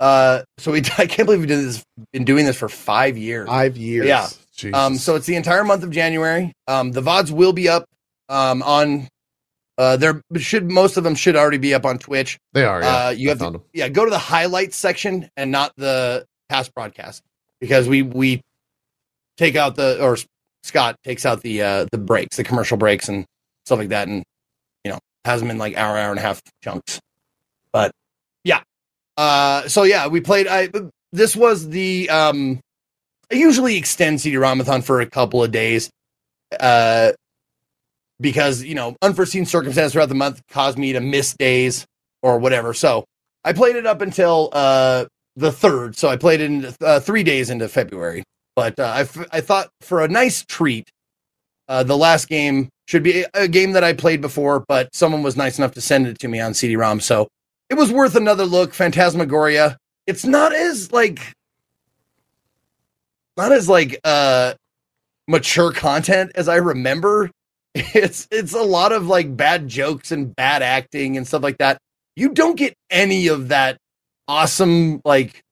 Uh, 0.00 0.42
so 0.58 0.72
we 0.72 0.78
I 0.98 1.06
can't 1.06 1.26
believe 1.26 1.40
we 1.40 1.46
did 1.46 1.58
this. 1.64 1.82
Been 2.12 2.24
doing 2.24 2.46
this 2.46 2.56
for 2.56 2.68
five 2.68 3.16
years. 3.18 3.48
Five 3.48 3.76
years. 3.76 4.06
Yeah. 4.06 4.28
Jesus. 4.54 4.74
Um, 4.78 4.96
so 4.96 5.14
it's 5.14 5.26
the 5.26 5.36
entire 5.36 5.62
month 5.64 5.82
of 5.84 5.90
January. 5.90 6.52
Um, 6.66 6.90
the 6.92 7.00
vods 7.02 7.30
will 7.30 7.52
be 7.52 7.68
up. 7.68 7.84
Um, 8.28 8.62
on. 8.62 9.08
Uh, 9.76 9.96
there 9.96 10.20
should 10.36 10.68
most 10.70 10.96
of 10.96 11.04
them 11.04 11.14
should 11.14 11.36
already 11.36 11.58
be 11.58 11.72
up 11.72 11.86
on 11.86 11.98
Twitch. 11.98 12.36
they 12.52 12.64
are. 12.64 12.82
Yeah. 12.82 13.06
uh, 13.06 13.10
you 13.10 13.28
I 13.28 13.30
have 13.30 13.38
to- 13.38 13.44
found 13.44 13.54
'em. 13.56 13.62
Yeah, 13.72 13.88
go 13.88 14.04
to 14.04 14.10
the 14.10 14.18
highlights 14.18 14.76
section 14.76 15.28
and 15.36 15.52
not 15.52 15.72
the 15.76 16.26
past 16.48 16.74
broadcast 16.74 17.22
because 17.60 17.86
we 17.88 18.02
we 18.02 18.40
take 19.36 19.54
out 19.54 19.76
the 19.76 20.02
or 20.02 20.16
Scott 20.64 20.96
takes 21.04 21.24
out 21.24 21.42
the 21.42 21.62
uh 21.62 21.86
the 21.92 21.98
breaks, 21.98 22.36
the 22.36 22.42
commercial 22.44 22.76
breaks, 22.76 23.08
and 23.08 23.24
stuff 23.66 23.78
like 23.78 23.90
that, 23.90 24.08
and 24.08 24.16
you 24.16 24.22
know 24.22 24.24
has 25.28 25.40
them 25.40 25.50
in 25.50 25.58
like 25.58 25.76
hour, 25.76 25.96
hour 25.96 26.10
and 26.10 26.18
a 26.18 26.22
half 26.22 26.42
chunks. 26.64 27.00
But 27.72 27.92
yeah, 28.44 28.62
uh, 29.16 29.68
so 29.68 29.84
yeah, 29.84 30.08
we 30.08 30.20
played. 30.20 30.48
I 30.48 30.70
this 31.12 31.36
was 31.36 31.68
the 31.68 32.10
um, 32.10 32.60
I 33.30 33.36
usually 33.36 33.76
extend 33.76 34.20
CD-ROMathon 34.20 34.84
for 34.84 35.00
a 35.00 35.06
couple 35.06 35.42
of 35.44 35.50
days, 35.50 35.90
uh, 36.60 37.12
because 38.20 38.62
you 38.62 38.74
know 38.74 38.96
unforeseen 39.02 39.46
circumstances 39.46 39.92
throughout 39.92 40.08
the 40.08 40.14
month 40.14 40.42
caused 40.50 40.78
me 40.78 40.92
to 40.94 41.00
miss 41.00 41.34
days 41.34 41.86
or 42.22 42.38
whatever. 42.38 42.74
So 42.74 43.04
I 43.44 43.52
played 43.52 43.76
it 43.76 43.86
up 43.86 44.00
until 44.00 44.50
uh 44.52 45.06
the 45.36 45.52
third. 45.52 45.96
So 45.96 46.08
I 46.08 46.16
played 46.16 46.40
it 46.40 46.46
in 46.46 46.74
uh, 46.82 47.00
three 47.00 47.22
days 47.22 47.50
into 47.50 47.68
February. 47.68 48.24
But 48.56 48.78
uh, 48.80 48.84
I, 48.84 49.00
f- 49.02 49.28
I 49.32 49.40
thought 49.40 49.70
for 49.82 50.02
a 50.02 50.08
nice 50.08 50.44
treat, 50.44 50.90
uh, 51.68 51.82
the 51.82 51.96
last 51.96 52.28
game 52.28 52.68
should 52.86 53.02
be 53.02 53.24
a, 53.34 53.46
game 53.48 53.72
that 53.72 53.84
I 53.84 53.92
played 53.92 54.20
before, 54.20 54.64
but 54.66 54.94
someone 54.94 55.22
was 55.22 55.36
nice 55.36 55.58
enough 55.58 55.72
to 55.72 55.80
send 55.80 56.06
it 56.06 56.18
to 56.20 56.28
me 56.28 56.40
on 56.40 56.54
CD-ROM. 56.54 57.00
So 57.00 57.28
it 57.68 57.74
was 57.74 57.92
worth 57.92 58.16
another 58.16 58.44
look. 58.44 58.72
Phantasmagoria. 58.72 59.76
It's 60.06 60.24
not 60.24 60.54
as 60.54 60.90
like, 60.90 61.34
not 63.36 63.52
as 63.52 63.68
like 63.68 64.00
uh 64.04 64.54
mature 65.28 65.72
content 65.72 66.32
as 66.34 66.48
I 66.48 66.56
remember. 66.56 67.30
It's 67.74 68.26
it's 68.32 68.54
a 68.54 68.62
lot 68.62 68.90
of 68.90 69.06
like 69.06 69.36
bad 69.36 69.68
jokes 69.68 70.10
and 70.10 70.34
bad 70.34 70.62
acting 70.62 71.16
and 71.16 71.28
stuff 71.28 71.42
like 71.42 71.58
that. 71.58 71.78
You 72.16 72.30
don't 72.30 72.56
get 72.56 72.74
any 72.90 73.28
of 73.28 73.48
that 73.48 73.76
awesome 74.26 75.00
like 75.04 75.42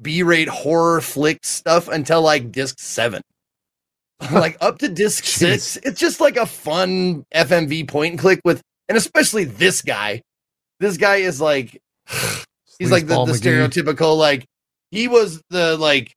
B-rate 0.00 0.48
horror 0.48 1.02
flick 1.02 1.44
stuff 1.44 1.88
until 1.88 2.22
like 2.22 2.52
disc 2.52 2.78
7. 2.78 3.20
like 4.32 4.56
up 4.60 4.78
to 4.78 4.88
disc 4.88 5.24
6, 5.24 5.76
it's 5.78 6.00
just 6.00 6.20
like 6.20 6.36
a 6.36 6.46
fun 6.46 7.24
FMV 7.34 7.88
point 7.88 8.12
and 8.12 8.18
click 8.18 8.40
with 8.44 8.60
and 8.88 8.96
especially 8.98 9.44
this 9.44 9.82
guy. 9.82 10.22
This 10.80 10.96
guy 10.96 11.16
is 11.16 11.40
like 11.40 11.80
he's 12.78 12.90
like 12.90 13.06
the, 13.06 13.24
the 13.24 13.32
stereotypical 13.32 14.16
like 14.18 14.44
he 14.90 15.08
was 15.08 15.42
the 15.50 15.76
like 15.76 16.12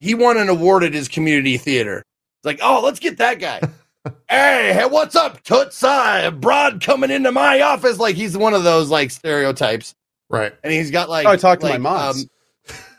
he 0.00 0.14
won 0.14 0.36
an 0.36 0.48
award 0.48 0.82
at 0.84 0.94
his 0.94 1.08
community 1.08 1.56
theater. 1.58 1.98
It's 1.98 2.44
like, 2.44 2.58
oh, 2.60 2.80
let's 2.82 2.98
get 2.98 3.18
that 3.18 3.38
guy. 3.38 3.60
hey, 4.28 4.72
hey, 4.74 4.86
what's 4.86 5.14
up, 5.14 5.42
Toots? 5.44 5.82
I 5.84 6.28
broad 6.30 6.82
coming 6.82 7.10
into 7.10 7.30
my 7.30 7.60
office. 7.60 7.98
Like 7.98 8.16
he's 8.16 8.36
one 8.36 8.52
of 8.52 8.64
those 8.64 8.90
like 8.90 9.12
stereotypes, 9.12 9.94
Right. 10.28 10.52
and 10.64 10.72
he's 10.72 10.90
got 10.90 11.08
like 11.08 11.26
Oh, 11.26 11.30
I 11.30 11.36
talked 11.36 11.62
to 11.62 11.68
my 11.68 11.78
moms. 11.78 12.26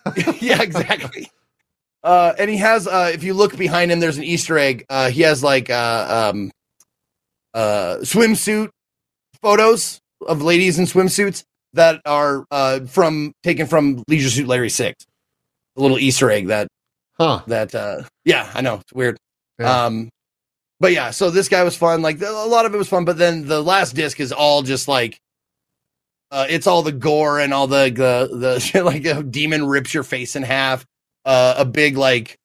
um, 0.05 0.13
yeah, 0.39 0.61
exactly. 0.61 1.29
Uh, 2.04 2.34
and 2.38 2.49
he 2.49 2.58
has, 2.58 2.86
uh, 2.88 3.12
if 3.14 3.24
you 3.24 3.34
look 3.34 3.56
behind 3.58 3.91
him, 3.91 3.99
there's 3.99 4.18
an 4.18 4.24
Easter 4.24 4.58
egg. 4.58 4.86
Uh, 4.89 5.10
he 5.10 5.22
has 5.22 5.41
like 5.41 5.70
uh, 5.70 6.32
um, 6.34 6.51
uh, 7.54 7.97
swimsuit 8.01 8.70
photos 9.41 9.99
of 10.26 10.41
ladies 10.41 10.80
in 10.80 10.86
swimsuits 10.86 11.43
that 11.74 12.01
are 12.06 12.45
uh, 12.51 12.82
from 12.82 13.34
taken 13.43 13.68
from 13.68 14.04
Leisure 14.08 14.30
Suit 14.30 14.47
Larry 14.47 14.70
Six. 14.70 15.06
A 15.78 15.82
little 15.82 15.97
Easter 15.97 16.30
egg 16.30 16.47
that 16.47 16.68
Huh. 17.18 17.41
that 17.47 17.74
uh, 17.76 18.04
yeah, 18.26 18.49
I 18.54 18.62
know 18.62 18.76
it's 18.76 18.93
weird. 18.93 19.18
Yeah. 19.60 19.86
Um, 19.86 20.10
but 20.80 20.91
yeah, 20.91 21.12
so 21.12 21.30
this 21.30 21.47
guy 21.47 21.64
was 21.64 21.78
fun. 21.78 22.01
Like 22.01 22.22
a 22.22 22.30
lot 22.30 22.66
of 22.66 22.74
it 22.74 22.78
was 22.78 22.89
fun, 22.89 23.06
but 23.06 23.18
then 23.18 23.47
the 23.47 23.62
last 23.62 23.95
disc 23.95 24.20
is 24.20 24.32
all 24.32 24.64
just 24.64 24.88
like, 24.88 25.18
uh, 26.32 26.47
it's 26.49 26.68
all 26.68 26.82
the 26.82 26.91
gore 26.91 27.39
and 27.39 27.54
all 27.54 27.68
the 27.68 27.91
the 27.95 28.36
the 28.38 28.60
shit 28.60 28.84
like 28.84 29.06
a 29.06 29.24
demon 29.24 29.66
rips 29.66 29.93
your 29.93 30.04
face 30.04 30.36
in 30.36 30.43
half. 30.43 30.86
Uh, 31.26 31.55
a 31.57 31.65
big 31.65 31.97
like, 31.97 32.38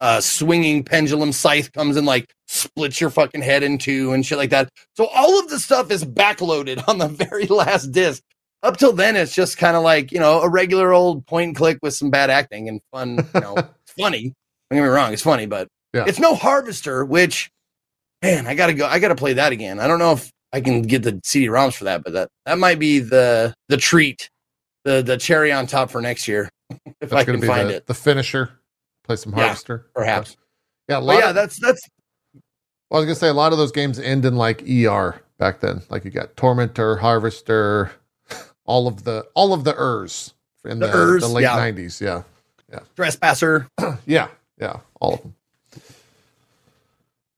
uh, 0.00 0.20
swinging 0.20 0.84
pendulum 0.84 1.32
scythe 1.32 1.72
comes 1.72 1.96
and 1.96 2.06
like 2.06 2.32
splits 2.46 3.00
your 3.00 3.10
fucking 3.10 3.42
head 3.42 3.62
in 3.62 3.78
two 3.78 4.12
and 4.12 4.24
shit 4.24 4.38
like 4.38 4.50
that. 4.50 4.68
So 4.96 5.06
all 5.06 5.38
of 5.40 5.48
the 5.48 5.58
stuff 5.58 5.90
is 5.90 6.04
backloaded 6.04 6.82
on 6.88 6.98
the 6.98 7.08
very 7.08 7.46
last 7.46 7.86
disc. 7.92 8.22
Up 8.62 8.76
till 8.76 8.92
then, 8.92 9.16
it's 9.16 9.34
just 9.34 9.56
kind 9.56 9.76
of 9.76 9.82
like 9.84 10.10
you 10.12 10.18
know 10.18 10.40
a 10.40 10.48
regular 10.48 10.92
old 10.92 11.26
point 11.26 11.48
and 11.48 11.56
click 11.56 11.78
with 11.82 11.94
some 11.94 12.10
bad 12.10 12.28
acting 12.30 12.68
and 12.68 12.80
fun. 12.92 13.16
You 13.34 13.40
know, 13.40 13.54
it's 13.56 13.92
funny. 13.96 14.34
Don't 14.70 14.78
get 14.78 14.82
me 14.82 14.88
wrong, 14.88 15.12
it's 15.12 15.22
funny, 15.22 15.46
but 15.46 15.68
Yeah. 15.94 16.04
it's 16.06 16.18
no 16.18 16.34
Harvester. 16.34 17.04
Which, 17.04 17.50
man, 18.22 18.46
I 18.46 18.54
gotta 18.54 18.74
go. 18.74 18.86
I 18.86 18.98
gotta 18.98 19.14
play 19.14 19.32
that 19.34 19.52
again. 19.52 19.78
I 19.80 19.86
don't 19.86 20.00
know 20.00 20.12
if 20.12 20.30
I 20.52 20.60
can 20.60 20.82
get 20.82 21.02
the 21.04 21.20
CD-ROMs 21.24 21.74
for 21.74 21.84
that, 21.84 22.02
but 22.02 22.12
that 22.14 22.28
that 22.46 22.58
might 22.58 22.78
be 22.80 22.98
the 22.98 23.54
the 23.68 23.76
treat, 23.76 24.28
the 24.84 25.02
the 25.02 25.16
cherry 25.16 25.52
on 25.52 25.66
top 25.68 25.90
for 25.90 26.00
next 26.00 26.26
year 26.28 26.50
if 27.00 27.10
That's 27.10 27.12
I 27.12 27.24
gonna 27.24 27.38
can 27.38 27.40
be 27.40 27.46
find 27.46 27.68
the, 27.70 27.76
it. 27.76 27.86
the 27.86 27.94
finisher. 27.94 28.50
Play 29.04 29.16
some 29.16 29.32
Yeah, 29.32 29.44
harvester. 29.44 29.86
Perhaps. 29.94 30.36
Yeah, 30.88 30.98
a 30.98 31.00
But 31.00 31.04
lot 31.06 31.18
yeah, 31.18 31.28
of, 31.30 31.34
that's 31.34 31.58
that's 31.60 31.80
well, 32.90 32.98
I 33.02 33.04
was 33.04 33.04
gonna 33.06 33.14
say 33.16 33.28
a 33.28 33.34
lot 33.34 33.52
of 33.52 33.58
those 33.58 33.72
games 33.72 33.98
end 33.98 34.24
in 34.24 34.36
like 34.36 34.62
ER 34.68 35.20
back 35.38 35.60
then. 35.60 35.82
Like 35.90 36.04
you 36.04 36.10
got 36.10 36.36
Tormentor, 36.36 36.96
Harvester, 36.96 37.92
all 38.64 38.86
of 38.86 39.04
the 39.04 39.26
all 39.34 39.52
of 39.52 39.64
the 39.64 39.74
ERs 39.74 40.34
in 40.64 40.78
The 40.78 40.86
the, 40.88 41.18
the 41.20 41.28
late 41.28 41.44
nineties. 41.44 42.00
Yeah. 42.00 42.22
Yeah. 42.70 42.80
Trespasser. 42.96 43.68
Yeah, 44.06 44.28
yeah, 44.58 44.80
all 45.00 45.14
of 45.14 45.22
them. 45.22 45.34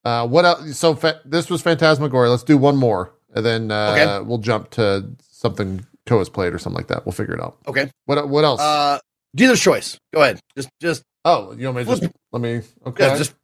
Uh, 0.05 0.26
what 0.26 0.45
else? 0.45 0.76
So 0.78 0.95
fa- 0.95 1.20
this 1.24 1.51
was 1.51 1.62
Phantasmagoria. 1.62 2.31
Let's 2.31 2.43
do 2.43 2.57
one 2.57 2.76
more, 2.76 3.12
and 3.35 3.45
then 3.45 3.70
uh, 3.70 3.93
Okay. 3.93 4.26
we'll 4.26 4.39
jump 4.39 4.70
to 4.70 5.11
something 5.31 5.85
Koa's 6.07 6.28
played 6.28 6.55
or 6.55 6.59
something 6.59 6.76
like 6.78 6.89
that. 6.89 7.05
We'll 7.05 7.12
figure 7.12 7.35
it 7.35 7.41
out. 7.41 7.59
Okay. 7.68 7.91
What 8.07 8.28
What 8.28 8.45
else? 8.45 8.61
Uh, 8.61 8.99
dealer's 9.35 9.61
choice. 9.61 9.99
Go 10.12 10.22
ahead. 10.22 10.41
Just 10.57 10.70
just 10.81 11.03
oh, 11.24 11.53
you 11.53 11.66
want 11.66 11.78
me 11.78 11.85
to 11.85 12.01
just 12.01 12.12
let 12.33 12.43
me? 12.43 12.61
Okay, 12.87 13.07
yeah, 13.07 13.16
just 13.16 13.35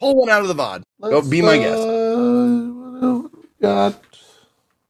pull 0.00 0.16
one 0.16 0.30
out 0.30 0.42
of 0.42 0.48
the 0.48 0.54
VOD. 0.54 0.82
Go 1.02 1.22
be 1.22 1.42
my 1.42 1.58
guest. 1.58 1.82
Uh, 1.82 3.28
we 3.32 3.48
got. 3.60 4.02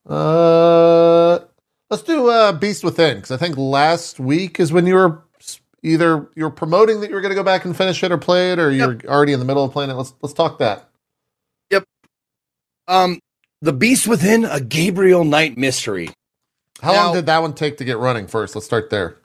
Uh, 0.09 1.44
let's 1.90 2.03
do 2.03 2.28
uh, 2.30 2.53
Beast 2.53 2.84
Within 2.84 3.16
because 3.16 3.32
I 3.32 3.36
think 3.36 3.57
last 3.57 4.20
week 4.20 4.61
is 4.61 4.72
when 4.72 4.86
you 4.86 4.94
were 4.94 5.22
either 5.82 6.28
you 6.34 6.44
were 6.44 6.51
promoting 6.51 7.01
that 7.01 7.09
you 7.09 7.14
were 7.14 7.20
going 7.20 7.30
to 7.30 7.36
go 7.36 7.42
back 7.42 7.64
and 7.64 7.76
finish 7.76 8.03
it 8.03 8.12
or 8.12 8.18
play 8.18 8.53
it, 8.53 8.59
or 8.59 8.70
you're 8.70 8.99
already 9.07 9.32
in 9.32 9.38
the 9.38 9.44
middle 9.44 9.64
of 9.64 9.72
playing 9.72 9.90
it. 9.90 9.94
Let's 9.94 10.14
let's 10.22 10.32
talk 10.32 10.59
that. 10.59 10.88
Yep. 11.70 11.84
Um, 12.88 13.20
the 13.62 13.72
Beast 13.72 14.07
Within, 14.07 14.44
a 14.44 14.61
Gabriel 14.61 15.24
Knight 15.24 15.57
mystery. 15.57 16.11
How 16.82 16.92
Now- 16.92 17.07
long 17.07 17.14
did 17.14 17.26
that 17.26 17.42
one 17.42 17.55
take 17.55 17.78
to 17.78 17.84
get 17.84 17.99
running? 17.99 18.26
First, 18.26 18.55
let's 18.55 18.66
start 18.66 18.90
there. 18.90 19.18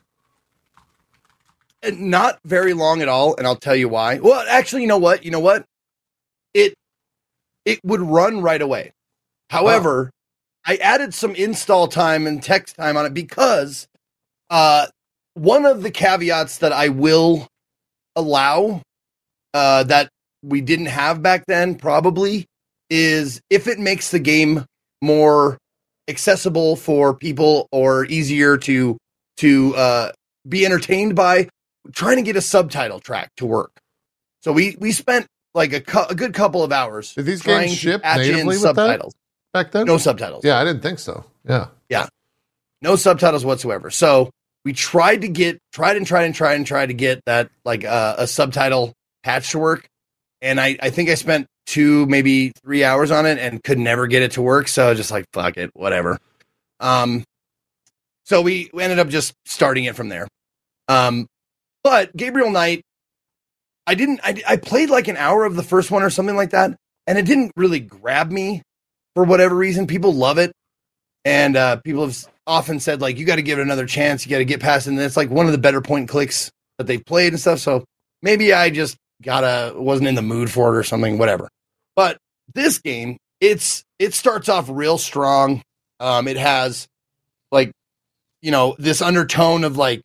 And 1.84 2.12
Not 2.12 2.40
very 2.46 2.74
long 2.74 3.02
at 3.02 3.08
all, 3.08 3.36
and 3.38 3.48
I'll 3.48 3.56
tell 3.56 3.76
you 3.76 3.90
why. 3.90 4.20
Well, 4.20 4.46
actually, 4.48 4.84
you 4.84 4.88
know 4.88 5.00
what? 5.00 5.26
You 5.26 5.32
know 5.32 5.40
what? 5.40 5.66
It 6.54 6.76
it 7.66 7.80
would 7.84 8.02
run 8.02 8.42
right 8.42 8.62
away. 8.62 8.92
However, 9.50 10.12
I 10.66 10.76
added 10.78 11.14
some 11.14 11.34
install 11.36 11.88
time 11.88 12.28
and 12.28 12.42
text 12.42 12.76
time 12.76 12.98
on 12.98 13.06
it 13.06 13.14
because 13.14 13.88
uh 14.50 14.88
one 15.34 15.66
of 15.66 15.82
the 15.82 15.92
caveats 15.92 16.60
that 16.60 16.72
I 16.72 16.90
will 16.90 17.48
allow 18.16 18.82
uh 19.54 19.84
that 19.84 20.10
we 20.44 20.62
didn't 20.62 20.88
have 20.88 21.22
back 21.22 21.46
then 21.48 21.76
probably 21.76 22.46
is 22.90 23.42
if 23.50 23.68
it 23.68 23.80
makes 23.80 24.12
the 24.12 24.20
game 24.20 24.66
more 25.02 25.58
accessible 26.08 26.76
for 26.76 27.16
people 27.16 27.68
or 27.72 28.06
easier 28.06 28.58
to 28.58 28.98
to 29.38 29.76
uh 29.76 30.12
be 30.48 30.66
entertained 30.66 31.16
by 31.16 31.48
trying 31.94 32.18
to 32.18 32.22
get 32.22 32.36
a 32.36 32.42
subtitle 32.42 33.00
track 33.00 33.32
to 33.38 33.46
work. 33.46 33.72
So 34.42 34.52
we 34.52 34.76
we 34.80 34.92
spent 34.92 35.28
like 35.54 35.74
a, 35.74 35.82
cou- 35.82 36.06
a 36.10 36.16
good 36.16 36.34
couple 36.34 36.64
of 36.64 36.72
hours 36.72 37.14
Did 37.14 37.26
these 37.26 37.42
trying 37.42 37.68
games 37.68 37.72
to 37.72 37.78
ship 37.78 38.02
natively 38.04 38.46
with 38.46 38.62
that 38.62 38.76
subtitles. 38.76 39.14
back 39.54 39.72
then? 39.72 39.86
No 39.86 39.98
subtitles. 39.98 40.46
Yeah, 40.46 40.60
I 40.60 40.64
didn't 40.64 40.82
think 40.82 41.00
so. 41.00 41.26
Yeah. 41.48 41.68
Yeah, 41.90 42.08
no 42.82 42.96
subtitles 42.96 43.44
whatsoever. 43.44 43.90
So 43.90 44.30
we 44.64 44.74
tried 44.74 45.22
to 45.22 45.28
get, 45.28 45.60
tried 45.74 45.98
and 45.98 46.06
tried 46.06 46.24
and 46.26 46.36
tried 46.36 46.56
and 46.56 46.66
tried 46.66 46.88
to 46.88 46.94
get 46.94 47.22
that 47.26 47.50
like 47.66 47.84
uh, 47.84 48.16
a 48.20 48.28
subtitle 48.28 48.94
patch 49.24 49.52
to 49.52 49.60
work, 49.60 49.88
and 50.42 50.60
I 50.60 50.78
I 50.82 50.90
think 50.90 51.10
I 51.10 51.16
spent 51.16 51.48
two 51.66 52.06
maybe 52.08 52.52
three 52.64 52.84
hours 52.84 53.12
on 53.12 53.26
it 53.26 53.38
and 53.40 53.64
could 53.64 53.80
never 53.80 54.08
get 54.08 54.24
it 54.24 54.32
to 54.34 54.42
work. 54.42 54.68
So 54.68 54.86
I 54.86 54.90
was 54.90 54.98
just 54.98 55.12
like 55.12 55.26
fuck 55.34 55.58
it, 55.58 55.72
whatever. 55.74 56.18
Um, 56.80 57.24
so 58.26 58.42
we, 58.42 58.70
we 58.74 58.84
ended 58.84 59.00
up 59.00 59.10
just 59.10 59.34
starting 59.46 59.84
it 59.86 59.96
from 59.96 60.10
there. 60.10 60.28
Um, 60.88 61.28
but 61.84 62.16
Gabriel 62.16 62.52
Knight, 62.52 62.84
I 63.88 63.96
didn't. 63.96 64.22
I 64.24 64.42
I 64.48 64.58
played 64.58 64.90
like 64.90 65.08
an 65.08 65.18
hour 65.18 65.46
of 65.46 65.56
the 65.56 65.64
first 65.64 65.92
one 65.92 66.04
or 66.04 66.10
something 66.10 66.36
like 66.36 66.52
that, 66.52 66.76
and 67.08 67.18
it 67.18 67.26
didn't 67.26 67.52
really 67.56 67.80
grab 67.80 68.32
me 68.32 68.62
for 69.16 69.24
whatever 69.24 69.56
reason. 69.56 69.88
People 69.88 70.14
love 70.14 70.38
it. 70.38 70.52
And 71.24 71.56
uh, 71.56 71.76
people 71.78 72.06
have 72.06 72.18
often 72.48 72.80
said 72.80 73.02
like 73.02 73.18
you 73.18 73.26
got 73.26 73.36
to 73.36 73.42
give 73.42 73.60
it 73.60 73.62
another 73.62 73.86
chance. 73.86 74.26
You 74.26 74.32
got 74.32 74.40
to 74.40 74.46
get 74.46 74.60
past 74.60 74.88
it. 74.88 74.92
And 74.92 75.00
it's 75.00 75.18
like 75.18 75.30
one 75.30 75.46
of 75.46 75.52
the 75.52 75.58
better 75.58 75.82
point 75.82 76.10
clicks 76.10 76.52
that 76.78 76.88
they've 76.88 77.06
played 77.06 77.34
and 77.34 77.40
stuff. 77.40 77.60
So 77.60 77.86
maybe 78.22 78.54
i 78.54 78.70
just 78.70 78.98
gotta 79.22 79.74
wasn't 79.76 80.08
in 80.08 80.16
the 80.16 80.22
mood 80.22 80.50
for 80.50 80.74
it 80.74 80.78
or 80.78 80.84
something 80.84 81.18
whatever. 81.18 81.48
But 81.96 82.18
this 82.54 82.80
game 82.80 83.18
it's 83.40 83.84
it 84.00 84.14
starts 84.14 84.50
off 84.50 84.68
real 84.70 84.98
strong. 84.98 85.62
Um 86.00 86.28
it 86.28 86.38
has 86.38 86.88
like 87.52 87.72
you 88.42 88.52
know 88.52 88.76
this 88.80 89.02
undertone 89.02 89.64
of 89.64 89.78
like 89.78 90.02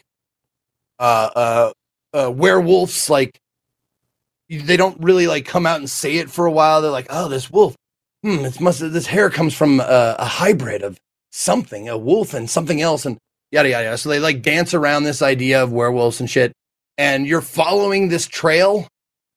uh 0.98 1.30
uh, 1.34 1.72
uh 2.12 2.30
werewolves 2.30 3.10
like 3.10 3.38
they 4.48 4.76
don't 4.76 5.00
really 5.02 5.26
like 5.26 5.44
come 5.44 5.66
out 5.66 5.78
and 5.78 5.90
say 5.90 6.16
it 6.16 6.30
for 6.30 6.46
a 6.46 6.50
while 6.50 6.80
they're 6.80 6.90
like 6.90 7.08
oh 7.10 7.28
this 7.28 7.50
wolf 7.50 7.74
hmm, 8.22 8.44
it 8.44 8.60
must 8.60 8.80
this 8.80 9.06
hair 9.06 9.30
comes 9.30 9.54
from 9.54 9.80
a, 9.80 10.16
a 10.18 10.24
hybrid 10.24 10.82
of 10.82 10.98
something, 11.30 11.88
a 11.88 11.96
wolf 11.96 12.34
and 12.34 12.50
something 12.50 12.80
else, 12.80 13.06
and 13.06 13.18
yada 13.52 13.68
yada 13.68 13.84
yada. 13.84 13.98
So 13.98 14.08
they 14.08 14.18
like 14.18 14.42
dance 14.42 14.74
around 14.74 15.04
this 15.04 15.22
idea 15.22 15.62
of 15.62 15.72
werewolves 15.72 16.20
and 16.20 16.28
shit, 16.28 16.52
and 16.98 17.26
you're 17.26 17.40
following 17.40 18.08
this 18.08 18.26
trail 18.26 18.88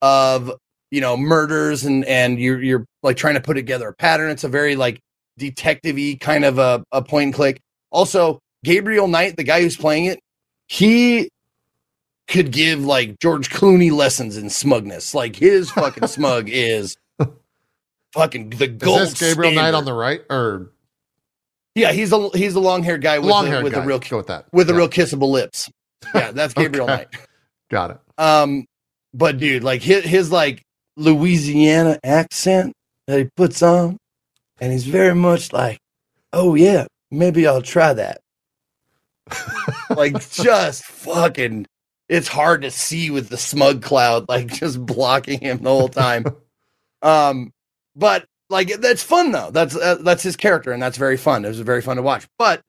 of 0.02 0.52
you 0.92 1.02
know 1.02 1.18
murders 1.18 1.86
and 1.86 2.04
and 2.06 2.40
you're 2.40 2.62
you're 2.62 2.86
like 3.04 3.18
trying 3.18 3.36
to 3.36 3.42
put 3.42 3.56
together 3.56 3.90
a 3.90 3.94
pattern. 3.94 4.32
It's 4.32 4.44
a 4.44 4.50
very 4.50 4.76
like 4.76 5.00
detective-y 5.38 6.18
kind 6.20 6.44
of 6.44 6.58
a, 6.58 6.84
a 6.92 7.02
point 7.02 7.26
and 7.26 7.34
click. 7.34 7.60
Also, 7.92 8.40
Gabriel 8.64 9.08
Knight, 9.08 9.38
the 9.38 9.44
guy 9.44 9.62
who's 9.62 9.78
playing 9.78 10.06
it, 10.06 10.20
he 10.68 11.30
could 12.30 12.52
give 12.52 12.86
like 12.86 13.20
George 13.20 13.50
Clooney 13.50 13.92
lessons 13.92 14.38
in 14.38 14.50
smugness. 14.50 15.14
Like 15.14 15.36
his 15.36 15.72
fucking 15.76 16.08
smug 16.08 16.48
is 16.50 16.96
fucking 18.14 18.52
the 18.52 18.66
Is 18.66 18.72
gold. 18.78 19.00
this 19.02 19.20
Gabriel 19.20 19.54
Knight 19.54 19.74
on 19.74 19.86
the 19.86 19.94
right 19.94 20.22
or 20.30 20.72
Yeah, 21.76 21.92
he's 21.92 22.12
a 22.12 22.30
he's 22.30 22.56
a 22.56 22.60
long 22.60 22.84
haired 22.84 23.02
guy 23.02 23.20
with 23.20 23.30
long 23.30 23.52
a, 23.54 23.62
with 23.64 23.74
guy? 23.74 23.84
a 23.84 23.86
real 23.86 24.00
Go 24.00 24.18
with 24.18 24.28
that. 24.28 24.46
with 24.52 24.70
Yeah. 24.70 24.76
real 24.76 24.90
kissable 24.90 25.30
lips. 25.32 25.70
Yeah, 26.16 26.32
that's 26.32 26.54
Gabriel 26.54 26.86
Okay. 26.86 26.96
Knight. 26.96 27.08
Got 27.70 27.92
it. 27.92 27.98
Um, 28.18 28.66
but 29.14 29.38
dude, 29.38 29.64
like 29.64 29.82
his, 29.82 30.04
his 30.06 30.32
like 30.32 30.64
Louisiana 30.96 32.00
accent 32.04 32.74
that 33.08 33.20
he 33.20 33.30
puts 33.36 33.62
on, 33.62 33.98
and 34.62 34.72
he's 34.72 34.86
very 34.86 35.14
much 35.14 35.52
like, 35.54 35.78
oh 36.34 36.56
yeah, 36.56 36.88
maybe 37.12 37.46
I'll 37.48 37.62
try 37.62 37.94
that. 37.94 38.22
like 39.90 40.20
just 40.32 40.84
fucking, 40.86 41.66
it's 42.10 42.28
hard 42.28 42.64
to 42.64 42.72
see 42.72 43.12
with 43.12 43.30
the 43.30 43.38
smug 43.38 43.84
cloud 43.84 44.28
like 44.28 44.48
just 44.54 44.84
blocking 44.86 45.40
him 45.40 45.60
the 45.60 45.70
whole 45.70 45.90
time. 45.90 46.26
um, 47.02 47.54
but 47.96 48.26
like 48.50 48.82
that's 48.82 49.04
fun 49.04 49.32
though. 49.32 49.52
That's 49.52 49.76
uh, 49.76 49.98
that's 50.02 50.24
his 50.24 50.36
character, 50.36 50.72
and 50.72 50.82
that's 50.82 50.98
very 50.98 51.18
fun. 51.18 51.46
It 51.46 51.50
was 51.50 51.60
very 51.60 51.82
fun 51.82 51.98
to 51.98 52.02
watch. 52.02 52.28
But 52.38 52.62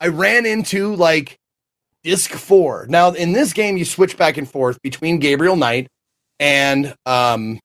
I 0.00 0.08
ran 0.08 0.46
into 0.46 0.94
like 0.94 1.38
disc 2.04 2.30
four. 2.30 2.86
Now 2.88 3.10
in 3.10 3.32
this 3.32 3.52
game, 3.52 3.76
you 3.76 3.84
switch 3.84 4.16
back 4.16 4.36
and 4.36 4.48
forth 4.48 4.80
between 4.80 5.18
Gabriel 5.18 5.56
Knight 5.56 5.88
and 6.38 6.94
um 7.04 7.58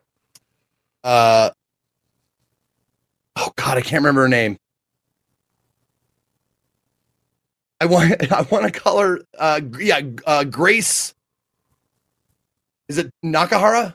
uh 1.03 1.51
oh 3.36 3.51
god, 3.55 3.77
I 3.77 3.82
can't 3.82 4.01
remember 4.01 4.21
her 4.21 4.30
name. 4.30 4.57
I 7.80 7.86
want 7.86 8.32
I 8.32 8.41
want 8.43 8.65
to 8.65 8.80
call 8.80 8.99
her 8.99 9.19
uh 9.38 9.61
yeah 9.80 10.01
uh 10.25 10.43
Grace. 10.43 11.13
Is 12.90 12.98
it 12.98 13.12
Nakahara? 13.24 13.94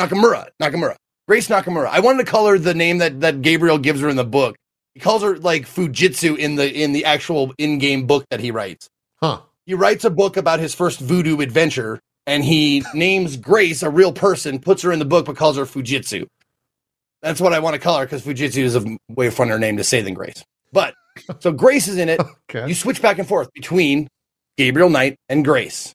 Nakamura. 0.00 0.48
Nakamura. 0.60 0.96
Grace 1.28 1.48
Nakamura. 1.48 1.88
I 1.88 2.00
wanted 2.00 2.24
to 2.24 2.30
call 2.30 2.46
her 2.46 2.58
the 2.58 2.74
name 2.74 2.98
that 2.98 3.20
that 3.20 3.42
Gabriel 3.42 3.78
gives 3.78 4.00
her 4.00 4.08
in 4.08 4.16
the 4.16 4.24
book. 4.24 4.56
He 4.94 5.00
calls 5.00 5.22
her 5.22 5.36
like 5.36 5.66
Fujitsu 5.66 6.36
in 6.36 6.56
the 6.56 6.72
in 6.72 6.92
the 6.92 7.04
actual 7.04 7.52
in-game 7.58 8.06
book 8.06 8.24
that 8.30 8.40
he 8.40 8.50
writes. 8.50 8.88
Huh. 9.22 9.40
He 9.66 9.74
writes 9.74 10.04
a 10.04 10.10
book 10.10 10.36
about 10.36 10.58
his 10.60 10.74
first 10.74 10.98
voodoo 10.98 11.40
adventure 11.40 12.00
and 12.26 12.44
he 12.44 12.82
names 12.94 13.36
Grace 13.36 13.82
a 13.82 13.90
real 13.90 14.12
person, 14.12 14.58
puts 14.58 14.82
her 14.82 14.92
in 14.92 14.98
the 14.98 15.04
book, 15.04 15.26
but 15.26 15.36
calls 15.36 15.56
her 15.56 15.64
Fujitsu. 15.64 16.26
That's 17.22 17.40
what 17.40 17.52
I 17.52 17.58
want 17.58 17.74
to 17.74 17.80
call 17.80 17.98
her 17.98 18.06
because 18.06 18.22
Fujitsu 18.22 18.62
is 18.62 18.76
a 18.76 18.80
way 19.08 19.28
funner 19.28 19.58
name 19.58 19.76
to 19.76 19.84
say 19.84 20.02
than 20.02 20.14
Grace. 20.14 20.44
But 20.72 20.94
so 21.40 21.52
Grace 21.52 21.88
is 21.88 21.98
in 21.98 22.08
it. 22.08 22.20
Okay. 22.50 22.66
You 22.66 22.74
switch 22.74 23.02
back 23.02 23.18
and 23.18 23.28
forth 23.28 23.52
between 23.52 24.08
Gabriel 24.56 24.88
Knight 24.88 25.16
and 25.28 25.44
Grace. 25.44 25.92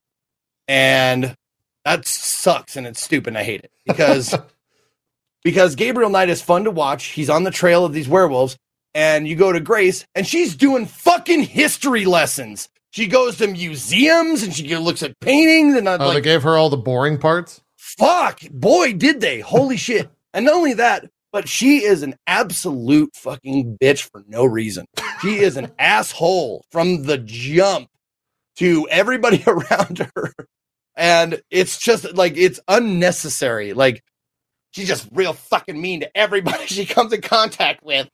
And 0.68 1.34
that 1.86 2.06
sucks 2.08 2.76
and 2.76 2.88
it's 2.88 3.02
stupid 3.02 3.30
and 3.30 3.38
I 3.38 3.44
hate 3.44 3.62
it. 3.64 3.72
Because 3.86 4.36
because 5.44 5.76
Gabriel 5.76 6.10
Knight 6.10 6.30
is 6.30 6.42
fun 6.42 6.64
to 6.64 6.72
watch. 6.72 7.06
He's 7.06 7.30
on 7.30 7.44
the 7.44 7.52
trail 7.52 7.86
of 7.86 7.94
these 7.94 8.08
werewolves. 8.08 8.58
And 8.96 9.28
you 9.28 9.36
go 9.36 9.52
to 9.52 9.60
Grace 9.60 10.06
and 10.14 10.26
she's 10.28 10.56
doing 10.56 10.86
fucking 10.86 11.44
history 11.44 12.06
lessons. 12.06 12.70
She 12.92 13.08
goes 13.08 13.38
to 13.38 13.48
museums 13.48 14.44
and 14.44 14.54
she 14.54 14.76
looks 14.78 15.02
at 15.02 15.20
paintings 15.20 15.76
and 15.76 15.90
I'm 15.90 16.00
Oh, 16.00 16.14
they 16.14 16.22
gave 16.22 16.44
her 16.44 16.56
all 16.58 16.70
the 16.70 16.78
boring 16.78 17.18
parts. 17.18 17.62
fuck! 17.76 18.40
Boy 18.52 18.94
did 18.94 19.20
they! 19.20 19.40
Holy 19.40 19.78
shit! 19.88 20.10
And 20.34 20.46
not 20.46 20.54
only 20.56 20.74
that 20.76 21.10
but 21.32 21.50
she 21.50 21.84
is 21.84 22.04
an 22.04 22.14
absolute 22.28 23.10
fucking 23.16 23.80
bitch 23.82 24.08
for 24.12 24.24
no 24.28 24.46
reason. 24.46 24.86
She 25.22 25.38
is 25.40 25.58
an 25.58 25.72
asshole 25.80 26.64
from 26.72 27.04
the 27.04 27.18
jump 27.18 27.90
to 28.58 28.88
everybody 28.92 29.44
around 29.48 30.08
her 30.16 30.34
and 30.96 31.42
it's 31.50 31.78
just 31.78 32.14
like 32.16 32.38
it's 32.38 32.60
unnecessary 32.68 33.74
like 33.74 34.04
she's 34.72 34.88
just 34.88 35.08
real 35.14 35.34
fucking 35.34 35.80
mean 35.80 36.02
to 36.02 36.18
everybody 36.18 36.66
she 36.68 36.86
comes 36.86 37.14
in 37.14 37.22
contact 37.22 37.84
with 37.84 38.10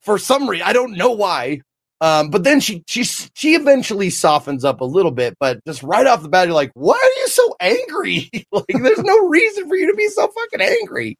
for 0.00 0.18
some 0.18 0.48
reason 0.48 0.66
i 0.66 0.72
don't 0.72 0.96
know 0.96 1.12
why 1.12 1.60
um, 2.04 2.28
but 2.28 2.44
then 2.44 2.60
she 2.60 2.84
she 2.86 3.04
she 3.04 3.54
eventually 3.54 4.10
softens 4.10 4.62
up 4.62 4.82
a 4.82 4.84
little 4.84 5.10
bit, 5.10 5.36
but 5.40 5.64
just 5.64 5.82
right 5.82 6.06
off 6.06 6.20
the 6.22 6.28
bat, 6.28 6.46
you're 6.46 6.54
like, 6.54 6.72
"Why 6.74 6.96
are 7.02 7.20
you 7.20 7.28
so 7.28 7.56
angry? 7.60 8.30
like, 8.52 8.66
there's 8.68 8.98
no 8.98 9.26
reason 9.28 9.68
for 9.68 9.74
you 9.76 9.90
to 9.90 9.96
be 9.96 10.08
so 10.08 10.28
fucking 10.28 10.60
angry." 10.60 11.16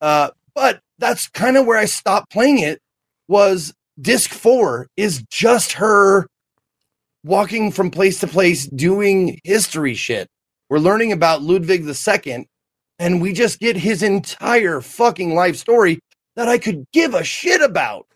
Uh, 0.00 0.30
but 0.54 0.80
that's 0.98 1.28
kind 1.28 1.58
of 1.58 1.66
where 1.66 1.76
I 1.76 1.84
stopped 1.84 2.30
playing 2.30 2.60
it. 2.60 2.80
Was 3.26 3.74
disc 4.00 4.30
four 4.30 4.88
is 4.96 5.22
just 5.30 5.72
her 5.72 6.26
walking 7.24 7.72
from 7.72 7.90
place 7.90 8.20
to 8.20 8.26
place 8.26 8.66
doing 8.66 9.40
history 9.44 9.94
shit. 9.94 10.28
We're 10.70 10.78
learning 10.78 11.12
about 11.12 11.42
Ludwig 11.42 11.86
II, 11.86 12.48
and 12.98 13.22
we 13.22 13.32
just 13.32 13.60
get 13.60 13.76
his 13.76 14.02
entire 14.02 14.80
fucking 14.80 15.34
life 15.34 15.56
story 15.56 16.00
that 16.36 16.48
I 16.48 16.58
could 16.58 16.86
give 16.92 17.14
a 17.14 17.24
shit 17.24 17.60
about. 17.60 18.06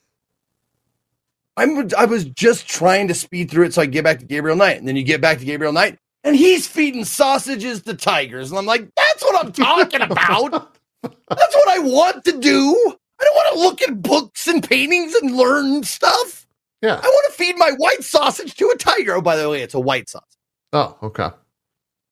I'm 1.56 1.88
I 1.96 2.06
was 2.06 2.24
just 2.24 2.68
trying 2.68 3.08
to 3.08 3.14
speed 3.14 3.50
through 3.50 3.66
it 3.66 3.74
so 3.74 3.82
I 3.82 3.86
get 3.86 4.04
back 4.04 4.20
to 4.20 4.24
Gabriel 4.24 4.56
Knight. 4.56 4.78
And 4.78 4.88
then 4.88 4.96
you 4.96 5.02
get 5.02 5.20
back 5.20 5.38
to 5.38 5.44
Gabriel 5.44 5.72
Knight 5.72 5.98
and 6.24 6.36
he's 6.36 6.66
feeding 6.66 7.04
sausages 7.04 7.82
to 7.82 7.94
tigers. 7.94 8.50
And 8.50 8.58
I'm 8.58 8.66
like, 8.66 8.88
that's 8.96 9.22
what 9.22 9.44
I'm 9.44 9.52
talking 9.52 10.00
about. 10.00 10.76
that's 11.02 11.56
what 11.56 11.68
I 11.68 11.78
want 11.80 12.24
to 12.24 12.38
do. 12.38 12.96
I 13.20 13.24
don't 13.24 13.34
want 13.34 13.54
to 13.54 13.60
look 13.60 13.82
at 13.82 14.02
books 14.02 14.48
and 14.48 14.66
paintings 14.66 15.14
and 15.14 15.36
learn 15.36 15.82
stuff. 15.84 16.41
Yeah. 16.82 16.94
I 17.02 17.06
want 17.06 17.32
to 17.32 17.38
feed 17.38 17.56
my 17.56 17.70
white 17.78 18.02
sausage 18.02 18.54
to 18.56 18.68
a 18.68 18.76
tiger. 18.76 19.14
Oh, 19.14 19.22
by 19.22 19.36
the 19.36 19.48
way, 19.48 19.62
it's 19.62 19.74
a 19.74 19.80
white 19.80 20.08
sausage. 20.10 20.28
Oh, 20.72 20.96
okay. 21.02 21.30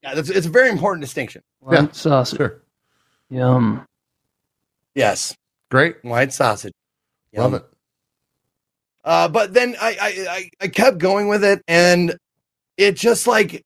Yeah, 0.02 0.14
that's 0.14 0.30
it's 0.30 0.46
a 0.46 0.50
very 0.50 0.70
important 0.70 1.02
distinction. 1.02 1.42
Yeah. 1.70 1.82
White 1.82 1.96
sausage. 1.96 2.36
Sure. 2.38 2.62
Yum. 3.30 3.84
Yes, 4.94 5.34
Great. 5.70 5.96
white 6.02 6.32
sausage. 6.32 6.72
Love 7.34 7.54
it. 7.54 7.64
Uh, 9.04 9.28
but 9.28 9.54
then 9.54 9.76
I, 9.80 9.96
I 10.00 10.26
I 10.30 10.50
I 10.62 10.68
kept 10.68 10.98
going 10.98 11.28
with 11.28 11.44
it, 11.44 11.62
and 11.68 12.16
it 12.76 12.96
just 12.96 13.26
like 13.26 13.64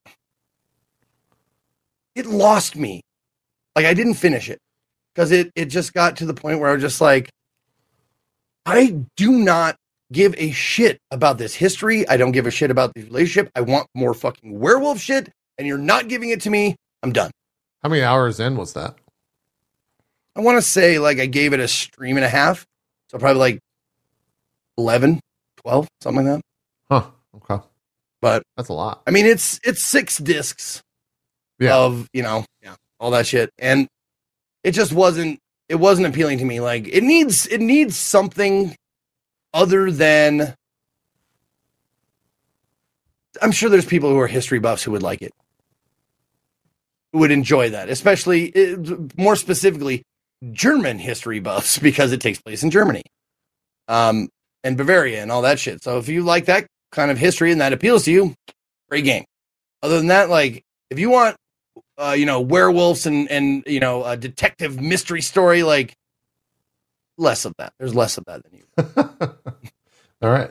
it 2.15 2.27
lost 2.27 2.77
me. 2.77 3.03
Like 3.77 3.87
I 3.87 3.95
didn't 3.95 4.15
finish 4.15 4.49
it 4.49 4.59
because 5.15 5.33
it 5.33 5.51
it 5.55 5.67
just 5.67 5.93
got 5.93 6.17
to 6.17 6.27
the 6.27 6.35
point 6.35 6.61
where 6.61 6.71
I 6.71 6.75
was 6.75 6.83
just 6.83 7.01
like, 7.01 7.31
I 8.67 8.97
do 9.17 9.33
not 9.33 9.77
give 10.13 10.35
a 10.39 10.51
shit 10.53 10.99
about 11.11 11.39
this 11.39 11.55
history. 11.55 12.07
I 12.09 12.17
don't 12.17 12.33
give 12.33 12.47
a 12.47 12.51
shit 12.51 12.71
about 12.71 12.95
this 12.95 13.05
relationship. 13.05 13.51
I 13.55 13.61
want 13.63 13.89
more 13.95 14.15
fucking 14.15 14.59
werewolf 14.59 14.99
shit, 15.01 15.31
and 15.59 15.67
you're 15.67 15.79
not 15.79 16.09
giving 16.09 16.31
it 16.31 16.41
to 16.43 16.51
me. 16.51 16.77
I'm 17.03 17.13
done. 17.13 17.31
How 17.83 17.89
many 17.89 18.03
hours 18.03 18.41
in 18.41 18.57
was 18.57 18.73
that? 18.75 18.95
I 20.37 20.41
want 20.41 20.59
to 20.59 20.63
say 20.63 20.99
like 20.99 21.19
I 21.19 21.27
gave 21.27 21.53
it 21.53 21.61
a 21.61 21.69
stream 21.69 22.17
and 22.17 22.25
a 22.25 22.29
half, 22.29 22.65
so 23.11 23.19
probably 23.19 23.39
like 23.41 23.61
11, 24.79 25.21
12, 25.59 25.89
something 26.01 26.27
like 26.27 26.37
that. 26.37 26.43
Huh. 26.91 27.11
Okay. 27.37 27.65
But 28.21 28.43
That's 28.57 28.69
a 28.69 28.73
lot. 28.73 29.03
I 29.07 29.11
mean, 29.11 29.27
it's 29.27 29.61
it's 29.65 29.85
six 29.85 30.19
discs 30.19 30.83
Yeah. 31.59 31.77
of 31.77 32.09
you 32.13 32.23
know 32.23 32.45
yeah 32.63 32.77
all 32.99 33.11
that 33.13 33.27
shit, 33.27 33.51
and 33.59 33.87
it 34.63 34.73
just 34.73 34.93
wasn't 34.93 35.39
it 35.69 35.75
wasn't 35.77 36.07
appealing 36.07 36.39
to 36.39 36.45
me. 36.45 36.61
Like 36.61 36.89
it 36.89 37.03
needs 37.05 37.47
it 37.47 37.61
needs 37.61 37.97
something 37.97 38.75
other 39.55 39.91
than. 39.91 40.55
I'm 43.41 43.53
sure 43.53 43.71
there's 43.71 43.87
people 43.87 44.11
who 44.11 44.19
are 44.21 44.27
history 44.29 44.59
buffs 44.59 44.83
who 44.83 44.93
would 44.93 45.03
like 45.03 45.23
it, 45.23 45.33
who 47.13 47.21
would 47.21 47.31
enjoy 47.31 47.71
that, 47.71 47.89
especially 47.89 48.55
eh, 48.55 48.77
more 49.17 49.37
specifically 49.37 50.03
German 50.53 50.99
history 50.99 51.41
buffs 51.41 51.79
because 51.89 52.13
it 52.13 52.21
takes 52.21 52.41
place 52.41 52.63
in 52.63 52.71
Germany, 52.71 53.03
um, 53.89 54.29
and 54.63 54.77
Bavaria 54.77 55.23
and 55.23 55.33
all 55.33 55.43
that 55.43 55.59
shit. 55.59 55.83
So 55.83 55.99
if 55.99 56.09
you 56.09 56.23
like 56.23 56.47
that 56.47 56.67
kind 56.93 57.11
of 57.11 57.19
history 57.19 57.51
and 57.51 57.61
that 57.61 57.73
appeals 57.73 58.05
to 58.05 58.13
you, 58.13 58.35
great 58.91 59.05
game. 59.05 59.25
Other 59.83 59.99
than 59.99 60.09
that, 60.09 60.31
like 60.31 60.63
if 60.91 60.99
you 60.99 61.11
want, 61.11 61.37
uh, 61.99 62.15
you 62.17 62.27
know, 62.27 62.41
werewolves 62.41 63.07
and 63.07 63.31
and 63.31 63.65
you 63.67 63.81
know 63.81 64.05
a 64.05 64.17
detective 64.17 64.81
mystery 64.81 65.23
story, 65.23 65.63
like 65.63 65.95
less 67.19 67.45
of 67.45 67.55
that. 67.59 67.73
There's 67.79 67.95
less 67.95 68.19
of 68.19 68.25
that 68.27 68.43
than 68.45 68.55
you. 68.55 68.65
All 70.23 70.31
right. 70.31 70.51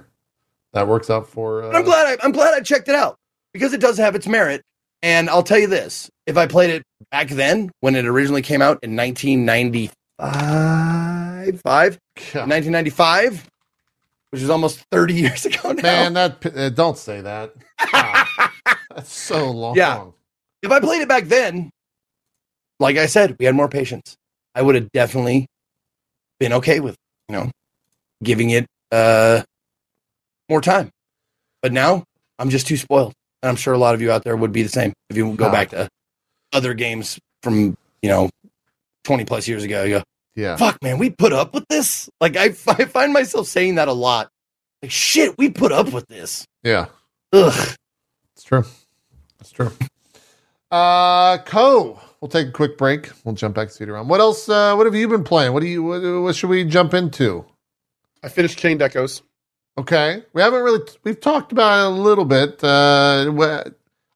That 0.73 0.87
works 0.87 1.09
out 1.09 1.27
for. 1.29 1.63
Uh, 1.63 1.71
I'm 1.71 1.83
glad 1.83 2.07
I, 2.19 2.25
I'm 2.25 2.31
glad 2.31 2.53
I 2.53 2.61
checked 2.61 2.89
it 2.89 2.95
out 2.95 3.17
because 3.53 3.73
it 3.73 3.81
does 3.81 3.97
have 3.97 4.15
its 4.15 4.27
merit. 4.27 4.63
And 5.01 5.29
I'll 5.29 5.43
tell 5.43 5.59
you 5.59 5.67
this: 5.67 6.09
if 6.25 6.37
I 6.37 6.47
played 6.47 6.69
it 6.71 6.83
back 7.11 7.27
then, 7.29 7.71
when 7.81 7.95
it 7.95 8.05
originally 8.05 8.41
came 8.41 8.61
out 8.61 8.79
in 8.81 8.95
1995, 8.95 9.93
five, 10.17 11.59
five, 11.61 11.99
1995, 12.15 13.47
which 14.31 14.41
is 14.41 14.49
almost 14.49 14.79
30 14.91 15.13
years 15.15 15.45
ago 15.45 15.73
now. 15.73 15.81
man, 15.81 16.13
that 16.13 16.45
uh, 16.55 16.69
don't 16.69 16.97
say 16.97 17.21
that. 17.21 17.53
That's 18.89 19.11
so 19.11 19.51
long. 19.51 19.75
Yeah. 19.75 20.05
if 20.61 20.71
I 20.71 20.79
played 20.79 21.01
it 21.01 21.07
back 21.07 21.25
then, 21.25 21.69
like 22.79 22.97
I 22.97 23.05
said, 23.07 23.35
we 23.39 23.45
had 23.45 23.55
more 23.55 23.67
patience. 23.69 24.15
I 24.55 24.61
would 24.61 24.75
have 24.75 24.91
definitely 24.91 25.47
been 26.43 26.53
okay 26.53 26.81
with, 26.81 26.97
you 27.29 27.35
know, 27.37 27.49
giving 28.21 28.49
it 28.49 28.65
uh 28.91 29.41
more 30.49 30.59
time. 30.59 30.89
But 31.61 31.71
now 31.71 32.03
I'm 32.37 32.49
just 32.49 32.67
too 32.67 32.75
spoiled. 32.75 33.13
And 33.41 33.49
I'm 33.49 33.55
sure 33.55 33.73
a 33.73 33.77
lot 33.77 33.95
of 33.95 34.01
you 34.01 34.11
out 34.11 34.25
there 34.25 34.35
would 34.35 34.51
be 34.51 34.61
the 34.63 34.67
same 34.69 34.91
if 35.09 35.15
you 35.15 35.33
go 35.35 35.49
back 35.49 35.69
to 35.69 35.87
other 36.51 36.73
games 36.73 37.17
from, 37.41 37.77
you 38.01 38.09
know, 38.09 38.29
20 39.05 39.23
plus 39.23 39.47
years 39.47 39.63
ago. 39.63 39.83
You 39.83 39.99
go, 39.99 40.03
Yeah. 40.35 40.57
fuck, 40.57 40.81
man, 40.83 40.97
we 40.97 41.09
put 41.09 41.31
up 41.31 41.53
with 41.53 41.65
this? 41.69 42.09
Like, 42.19 42.35
I, 42.35 42.45
I 42.67 42.85
find 42.85 43.13
myself 43.13 43.47
saying 43.47 43.75
that 43.75 43.87
a 43.87 43.93
lot. 43.93 44.29
Like, 44.81 44.91
shit, 44.91 45.37
we 45.37 45.49
put 45.49 45.71
up 45.71 45.91
with 45.93 46.07
this. 46.07 46.45
Yeah. 46.61 46.87
Ugh. 47.31 47.75
It's 48.35 48.43
true. 48.43 48.65
It's 49.39 49.51
true. 49.51 49.71
Uh, 50.71 51.37
Co. 51.39 51.99
We'll 52.23 52.29
take 52.29 52.47
a 52.47 52.51
quick 52.51 52.77
break. 52.77 53.11
We'll 53.25 53.35
jump 53.35 53.53
back 53.53 53.67
to 53.67 53.73
seat 53.73 53.89
around. 53.89 54.07
What 54.07 54.21
else? 54.21 54.47
Uh, 54.47 54.75
what 54.75 54.85
have 54.85 54.95
you 54.95 55.09
been 55.09 55.25
playing? 55.25 55.51
What 55.51 55.59
do 55.59 55.67
you? 55.67 55.83
What, 55.83 56.21
what 56.21 56.33
should 56.37 56.49
we 56.49 56.63
jump 56.63 56.93
into? 56.93 57.45
I 58.23 58.29
finished 58.29 58.57
Chained 58.57 58.81
Echoes. 58.81 59.23
Okay, 59.77 60.23
we 60.31 60.41
haven't 60.41 60.63
really. 60.63 60.79
We've 61.03 61.19
talked 61.19 61.51
about 61.51 61.83
it 61.83 61.87
a 61.87 62.01
little 62.01 62.23
bit. 62.23 62.63
Uh, 62.63 63.29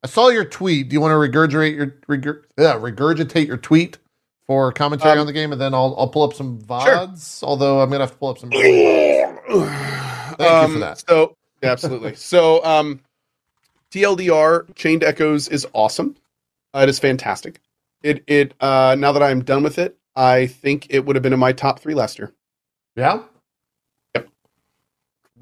I 0.01 0.07
saw 0.07 0.29
your 0.29 0.45
tweet. 0.45 0.87
Do 0.87 0.93
you 0.93 1.01
want 1.01 1.11
to 1.11 1.15
regurgitate 1.15 1.75
your 1.75 1.87
regurg- 2.07 2.45
regurgitate 2.57 3.45
your 3.45 3.57
tweet 3.57 3.97
for 4.45 4.71
commentary 4.71 5.11
Um, 5.11 5.19
on 5.19 5.27
the 5.27 5.33
game, 5.33 5.51
and 5.51 5.59
then 5.59 5.73
I'll 5.73 5.93
I'll 5.97 6.07
pull 6.07 6.23
up 6.23 6.33
some 6.33 6.59
vods. 6.61 7.43
Although 7.43 7.81
I'm 7.81 7.89
gonna 7.89 8.05
have 8.05 8.11
to 8.11 8.17
pull 8.17 8.29
up 8.29 8.37
some. 8.37 8.51
Thank 8.51 8.61
you 9.49 10.73
for 10.75 10.79
that. 10.79 11.03
So 11.05 11.35
yeah, 11.61 11.71
absolutely. 11.73 12.15
so 12.15 12.63
um, 12.63 13.01
TLDR 13.91 14.73
Chained 14.75 15.03
Echoes 15.03 15.49
is 15.49 15.67
awesome. 15.73 16.15
Uh, 16.73 16.79
it 16.83 16.89
is 16.89 16.99
fantastic. 16.99 17.59
It 18.03 18.23
it 18.27 18.53
uh, 18.59 18.95
now 18.97 19.11
that 19.11 19.23
I'm 19.23 19.43
done 19.43 19.63
with 19.63 19.77
it, 19.79 19.97
I 20.15 20.47
think 20.47 20.87
it 20.89 21.05
would 21.05 21.15
have 21.15 21.23
been 21.23 21.33
in 21.33 21.39
my 21.39 21.51
top 21.53 21.79
three 21.79 21.93
last 21.95 22.19
year. 22.19 22.33
Yeah, 22.95 23.23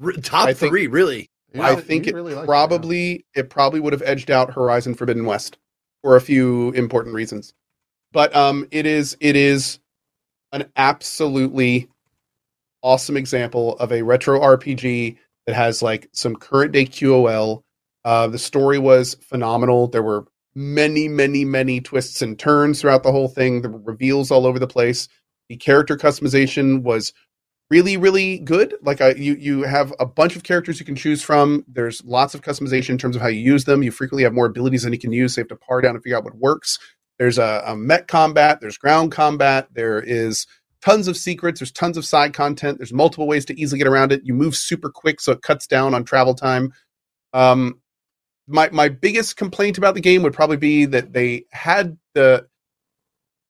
R- 0.02 0.12
top 0.22 0.48
I 0.48 0.52
think- 0.54 0.70
three, 0.70 0.86
really. 0.86 1.30
You 1.52 1.62
I 1.62 1.70
really- 1.70 1.82
think 1.82 2.06
it 2.06 2.14
really 2.14 2.34
like 2.34 2.44
probably 2.46 3.24
it 3.34 3.48
probably 3.48 3.80
would 3.80 3.92
have 3.92 4.02
edged 4.04 4.30
out 4.30 4.52
Horizon 4.52 4.94
Forbidden 4.94 5.24
West 5.24 5.58
for 6.02 6.16
a 6.16 6.20
few 6.20 6.70
important 6.72 7.14
reasons. 7.14 7.54
But 8.12 8.34
um 8.36 8.66
it 8.70 8.84
is 8.84 9.16
it 9.20 9.36
is 9.36 9.78
an 10.52 10.70
absolutely 10.76 11.88
awesome 12.82 13.16
example 13.16 13.76
of 13.78 13.90
a 13.92 14.02
retro 14.02 14.38
RPG 14.40 15.16
that 15.46 15.54
has 15.54 15.82
like 15.82 16.08
some 16.12 16.36
current 16.36 16.72
day 16.72 16.84
QOL. 16.84 17.62
Uh 18.04 18.26
the 18.26 18.38
story 18.38 18.78
was 18.78 19.14
phenomenal. 19.22 19.86
There 19.88 20.02
were 20.02 20.26
many 20.56 21.06
many 21.06 21.44
many 21.44 21.80
twists 21.82 22.22
and 22.22 22.38
turns 22.38 22.80
throughout 22.80 23.02
the 23.02 23.12
whole 23.12 23.28
thing. 23.28 23.62
Were 23.62 23.78
reveals 23.78 24.30
all 24.30 24.46
over 24.46 24.58
the 24.58 24.66
place. 24.66 25.06
The 25.48 25.56
character 25.56 25.96
customization 25.96 26.82
was 26.82 27.12
really 27.70 27.96
really 27.96 28.38
good. 28.38 28.74
Like 28.82 29.00
you 29.18 29.34
you 29.34 29.62
have 29.62 29.92
a 30.00 30.06
bunch 30.06 30.34
of 30.34 30.42
characters 30.42 30.80
you 30.80 30.86
can 30.86 30.96
choose 30.96 31.22
from. 31.22 31.64
There's 31.68 32.02
lots 32.04 32.34
of 32.34 32.40
customization 32.40 32.90
in 32.90 32.98
terms 32.98 33.16
of 33.16 33.22
how 33.22 33.28
you 33.28 33.40
use 33.40 33.64
them. 33.64 33.82
You 33.82 33.90
frequently 33.90 34.24
have 34.24 34.32
more 34.32 34.46
abilities 34.46 34.82
than 34.82 34.94
you 34.94 34.98
can 34.98 35.12
use. 35.12 35.34
So 35.34 35.40
you 35.40 35.42
have 35.42 35.48
to 35.48 35.56
par 35.56 35.82
down 35.82 35.94
and 35.94 36.02
figure 36.02 36.16
out 36.16 36.24
what 36.24 36.36
works. 36.38 36.78
There's 37.18 37.38
a, 37.38 37.62
a 37.66 37.76
mech 37.76 38.08
combat. 38.08 38.60
There's 38.60 38.78
ground 38.78 39.12
combat. 39.12 39.68
There 39.72 40.00
is 40.00 40.46
tons 40.82 41.06
of 41.06 41.16
secrets. 41.16 41.60
There's 41.60 41.72
tons 41.72 41.96
of 41.96 42.04
side 42.04 42.32
content. 42.32 42.78
There's 42.78 42.92
multiple 42.92 43.26
ways 43.26 43.44
to 43.46 43.60
easily 43.60 43.78
get 43.78 43.88
around 43.88 44.12
it. 44.12 44.22
You 44.24 44.34
move 44.34 44.56
super 44.56 44.90
quick 44.90 45.20
so 45.20 45.32
it 45.32 45.42
cuts 45.42 45.66
down 45.66 45.94
on 45.94 46.04
travel 46.04 46.34
time. 46.34 46.72
Um 47.34 47.80
my 48.48 48.68
my 48.70 48.88
biggest 48.88 49.36
complaint 49.36 49.78
about 49.78 49.94
the 49.94 50.00
game 50.00 50.22
would 50.22 50.32
probably 50.32 50.56
be 50.56 50.84
that 50.86 51.12
they 51.12 51.44
had 51.52 51.96
the 52.14 52.46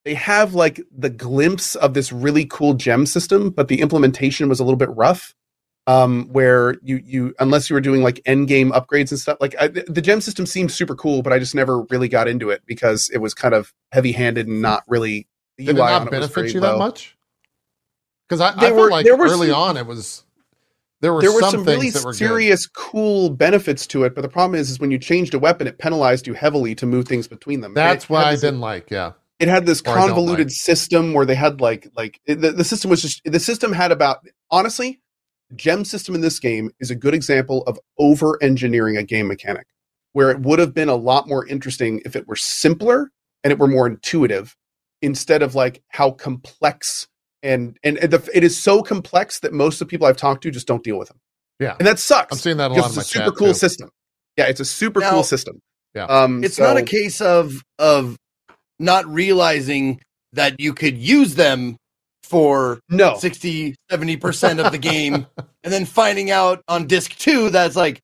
they 0.05 0.13
have 0.13 0.53
like 0.53 0.81
the 0.97 1.09
glimpse 1.09 1.75
of 1.75 1.93
this 1.93 2.11
really 2.11 2.45
cool 2.45 2.73
gem 2.73 3.05
system, 3.05 3.49
but 3.49 3.67
the 3.67 3.81
implementation 3.81 4.47
was 4.47 4.59
a 4.59 4.63
little 4.63 4.77
bit 4.77 4.89
rough. 4.89 5.33
Um, 5.85 6.27
where 6.33 6.75
you 6.81 7.01
you 7.05 7.33
unless 7.39 7.69
you 7.69 7.73
were 7.73 7.81
doing 7.81 8.03
like 8.03 8.21
end 8.25 8.49
game 8.49 8.71
upgrades 8.71 9.09
and 9.11 9.19
stuff, 9.19 9.37
like 9.39 9.55
I, 9.57 9.69
the 9.69 10.01
gem 10.01 10.19
system 10.19 10.45
seemed 10.45 10.69
super 10.71 10.95
cool, 10.95 11.21
but 11.21 11.31
I 11.31 11.39
just 11.39 11.55
never 11.55 11.83
really 11.83 12.09
got 12.09 12.27
into 12.27 12.49
it 12.49 12.61
because 12.65 13.09
it 13.13 13.19
was 13.19 13.33
kind 13.33 13.53
of 13.53 13.73
heavy 13.93 14.11
handed 14.11 14.47
and 14.47 14.61
not 14.61 14.83
really. 14.87 15.27
The 15.57 15.67
Did 15.67 15.75
it 15.77 15.79
not 15.79 16.11
benefit 16.11 16.53
you 16.53 16.59
that 16.59 16.77
much? 16.77 17.17
Because 18.27 18.41
I, 18.41 18.49
I 18.49 18.59
felt 18.59 18.75
were- 18.75 18.91
like 18.91 19.07
early 19.07 19.47
some- 19.47 19.55
on 19.61 19.77
it 19.77 19.85
was 19.85 20.25
there 21.01 21.13
were 21.13 21.21
there 21.21 21.31
were 21.31 21.41
some, 21.41 21.51
some, 21.51 21.63
really 21.65 21.87
were 21.91 22.11
good. 22.11 22.15
serious 22.15 22.67
cool 22.67 23.29
benefits 23.29 23.85
to 23.87 24.03
it 24.03 24.15
but 24.15 24.21
the 24.21 24.29
problem 24.29 24.59
is 24.59 24.69
is 24.69 24.79
when 24.79 24.91
you 24.91 24.97
changed 24.97 25.33
a 25.33 25.39
weapon 25.39 25.67
it 25.67 25.77
penalized 25.77 26.27
you 26.27 26.33
heavily 26.33 26.73
to 26.75 26.85
move 26.85 27.07
things 27.07 27.27
between 27.27 27.61
them 27.61 27.73
That's 27.73 28.05
had 28.05 28.15
I 28.25 28.35
didn't 28.35 28.59
like. 28.61 28.89
Yeah, 28.89 29.13
it 29.39 29.47
had 29.47 29.65
this 29.65 29.81
Or 29.81 29.93
convoluted 29.95 30.47
like. 30.47 30.51
system 30.51 31.13
where 31.13 31.25
they 31.25 31.35
had 31.35 31.61
like 31.61 31.87
like 31.95 32.19
it- 32.25 32.41
the, 32.41 32.51
the 32.51 32.63
system 32.63 32.89
was 32.89 33.01
just 33.01 33.21
the 33.25 33.39
system 33.39 33.73
had 33.73 33.91
about 33.91 34.19
honestly 34.51 35.01
gem 35.55 35.85
system 35.85 36.13
in 36.15 36.21
this 36.21 36.39
game 36.39 36.71
is 36.79 36.91
a 36.91 36.95
good 36.95 37.13
example 37.13 37.63
of 37.67 37.79
over 37.97 38.37
engineering 38.43 38.97
a 38.97 39.03
game 39.03 39.27
mechanic 39.27 39.65
where 40.13 40.31
it 40.31 40.41
would 40.41 40.59
have 40.59 40.73
been 40.73 40.89
a 40.89 40.95
lot 40.95 41.27
more 41.27 41.45
interesting 41.47 42.01
if 42.05 42.15
it 42.15 42.27
were 42.27 42.35
simpler 42.35 43.11
and 43.43 43.53
it 43.53 43.59
were 43.59 43.67
more 43.67 43.87
intuitive 43.87 44.55
instead 45.01 45.41
of 45.43 45.55
like 45.55 45.81
how 45.89 46.11
complex 46.11 47.07
and 47.47 47.77
and, 47.83 47.97
and 47.97 48.11
the, 48.11 48.29
it 48.33 48.43
is 48.43 48.57
so 48.57 48.81
complex 48.83 49.39
that 49.39 49.53
most 49.53 49.75
of 49.81 49.87
the 49.87 49.89
people 49.91 50.05
I've 50.07 50.17
talked 50.17 50.43
to 50.43 50.51
just 50.51 50.67
don't 50.67 50.83
deal 50.83 50.97
with 50.97 51.07
them. 51.07 51.17
Yeah. 51.59 51.75
and 51.79 51.87
that 51.87 51.97
sucks. 51.97 52.31
I'm 52.31 52.37
seeing 52.37 52.57
that 52.57 52.69
a 52.69 52.73
lot 52.73 52.75
because 52.75 52.97
in 52.97 53.01
it's 53.01 53.15
my 53.15 53.21
a 53.21 53.23
super 53.25 53.31
chat 53.31 53.37
cool 53.39 53.47
too. 53.47 53.53
system. 53.55 53.89
Yeah, 54.37 54.45
it's 54.45 54.59
a 54.59 54.65
super 54.65 54.99
Now- 54.99 55.09
cool 55.11 55.23
system. 55.23 55.59
Yeah. 55.95 56.05
um, 56.05 56.43
It's 56.43 56.57
so- 56.57 56.63
not 56.63 56.77
a 56.77 56.83
case 56.83 57.21
of 57.21 57.63
of 57.79 58.15
not 58.79 59.07
realizing 59.07 59.99
that 60.33 60.59
you 60.59 60.73
could 60.73 60.97
use 60.97 61.33
them 61.35 61.77
for 62.23 62.79
no. 62.89 63.17
60 63.17 63.73
70% 63.89 64.63
of 64.63 64.71
the 64.71 64.77
game 64.77 65.25
and 65.63 65.73
then 65.73 65.85
finding 65.85 66.29
out 66.29 66.61
on 66.67 66.85
disc 66.85 67.15
2 67.17 67.49
that's 67.49 67.75
like 67.75 68.01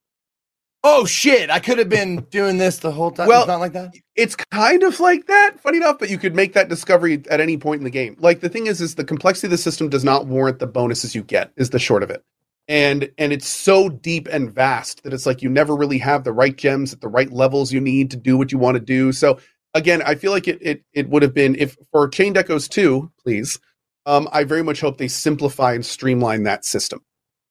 oh 0.83 1.05
shit 1.05 1.49
i 1.49 1.59
could 1.59 1.77
have 1.77 1.89
been 1.89 2.17
doing 2.29 2.57
this 2.57 2.79
the 2.79 2.91
whole 2.91 3.11
time 3.11 3.27
Well, 3.27 3.41
it's 3.41 3.47
not 3.47 3.59
like 3.59 3.73
that? 3.73 3.93
it's 4.15 4.35
kind 4.35 4.83
of 4.83 4.99
like 4.99 5.27
that 5.27 5.59
funny 5.59 5.77
enough 5.77 5.99
but 5.99 6.09
you 6.09 6.17
could 6.17 6.35
make 6.35 6.53
that 6.53 6.69
discovery 6.69 7.23
at 7.29 7.39
any 7.39 7.57
point 7.57 7.79
in 7.79 7.83
the 7.85 7.89
game. 7.89 8.15
Like 8.19 8.41
the 8.41 8.49
thing 8.49 8.67
is 8.67 8.81
is 8.81 8.95
the 8.95 9.03
complexity 9.05 9.47
of 9.47 9.51
the 9.51 9.57
system 9.57 9.89
does 9.89 10.03
not 10.03 10.27
warrant 10.27 10.59
the 10.59 10.67
bonuses 10.67 11.15
you 11.15 11.23
get 11.23 11.51
is 11.57 11.69
the 11.71 11.79
short 11.79 12.03
of 12.03 12.09
it. 12.09 12.23
And 12.67 13.09
and 13.17 13.33
it's 13.33 13.47
so 13.47 13.89
deep 13.89 14.27
and 14.31 14.51
vast 14.51 15.03
that 15.03 15.13
it's 15.13 15.25
like 15.25 15.41
you 15.41 15.49
never 15.49 15.75
really 15.75 15.97
have 15.99 16.23
the 16.23 16.33
right 16.33 16.55
gems 16.55 16.93
at 16.93 17.01
the 17.01 17.07
right 17.07 17.31
levels 17.31 17.71
you 17.73 17.81
need 17.81 18.11
to 18.11 18.17
do 18.17 18.37
what 18.37 18.51
you 18.51 18.57
want 18.57 18.75
to 18.75 18.81
do. 18.83 19.11
So 19.11 19.39
again 19.73 20.01
i 20.03 20.15
feel 20.15 20.31
like 20.31 20.47
it 20.47 20.59
it, 20.61 20.83
it 20.93 21.09
would 21.09 21.23
have 21.23 21.33
been 21.33 21.55
if 21.55 21.75
for 21.91 22.07
Chained 22.07 22.37
Echoes 22.37 22.67
2 22.67 23.11
please 23.23 23.59
um 24.05 24.29
i 24.31 24.43
very 24.43 24.61
much 24.63 24.81
hope 24.81 24.97
they 24.97 25.07
simplify 25.07 25.73
and 25.73 25.85
streamline 25.85 26.43
that 26.43 26.63
system 26.65 27.01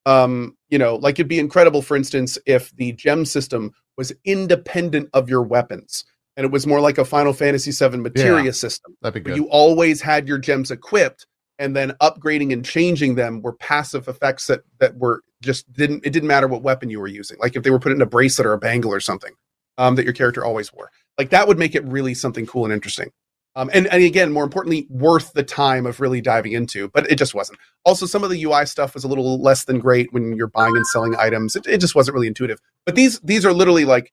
um 0.06 0.56
you 0.68 0.78
know 0.78 0.96
like 0.96 1.14
it'd 1.16 1.28
be 1.28 1.38
incredible 1.38 1.80
for 1.82 1.96
instance 1.96 2.36
if 2.46 2.74
the 2.76 2.92
gem 2.92 3.24
system 3.24 3.70
was 3.96 4.12
independent 4.24 5.08
of 5.12 5.28
your 5.28 5.42
weapons 5.42 6.04
and 6.36 6.44
it 6.44 6.50
was 6.50 6.66
more 6.66 6.80
like 6.80 6.96
a 6.96 7.04
Final 7.04 7.32
Fantasy 7.34 7.70
VII 7.70 7.98
materia 7.98 8.44
Yeah. 8.46 8.50
system. 8.52 8.96
that'd 9.02 9.22
be 9.22 9.30
good. 9.30 9.36
you 9.36 9.48
always 9.50 10.00
had 10.00 10.26
your 10.26 10.38
gems 10.38 10.70
equipped, 10.70 11.26
and 11.58 11.76
then 11.76 11.92
upgrading 12.00 12.54
and 12.54 12.64
changing 12.64 13.14
them 13.16 13.42
were 13.42 13.52
passive 13.52 14.08
effects 14.08 14.46
that 14.46 14.60
that 14.78 14.96
were 14.96 15.20
just 15.42 15.70
didn't 15.74 16.06
it 16.06 16.10
didn't 16.10 16.28
matter 16.28 16.48
what 16.48 16.62
weapon 16.62 16.88
you 16.88 16.98
were 17.00 17.06
using. 17.06 17.36
Like 17.38 17.54
if 17.54 17.62
they 17.62 17.70
were 17.70 17.78
put 17.78 17.92
in 17.92 18.00
a 18.00 18.06
bracelet 18.06 18.46
or 18.46 18.54
a 18.54 18.58
bangle 18.58 18.90
or 18.92 18.98
something, 19.00 19.32
um, 19.76 19.94
that 19.96 20.04
your 20.04 20.14
character 20.14 20.42
always 20.44 20.72
wore. 20.72 20.90
Like 21.18 21.28
that 21.30 21.46
would 21.46 21.58
make 21.58 21.74
it 21.74 21.84
really 21.84 22.14
something 22.14 22.46
cool 22.46 22.64
and 22.64 22.72
interesting. 22.72 23.10
Um, 23.54 23.68
and, 23.74 23.86
and 23.88 24.02
again, 24.02 24.32
more 24.32 24.44
importantly, 24.44 24.86
worth 24.88 25.32
the 25.34 25.42
time 25.42 25.84
of 25.84 26.00
really 26.00 26.20
diving 26.22 26.52
into, 26.52 26.88
but 26.88 27.10
it 27.10 27.16
just 27.16 27.34
wasn't. 27.34 27.58
Also, 27.84 28.06
some 28.06 28.24
of 28.24 28.30
the 28.30 28.42
UI 28.44 28.64
stuff 28.64 28.94
was 28.94 29.04
a 29.04 29.08
little 29.08 29.42
less 29.42 29.64
than 29.64 29.78
great 29.78 30.10
when 30.12 30.34
you're 30.34 30.46
buying 30.46 30.74
and 30.74 30.86
selling 30.86 31.14
items. 31.18 31.54
It, 31.54 31.66
it 31.66 31.78
just 31.78 31.94
wasn't 31.94 32.14
really 32.14 32.28
intuitive. 32.28 32.58
But 32.86 32.94
these 32.94 33.20
these 33.20 33.44
are 33.44 33.52
literally 33.52 33.84
like 33.84 34.12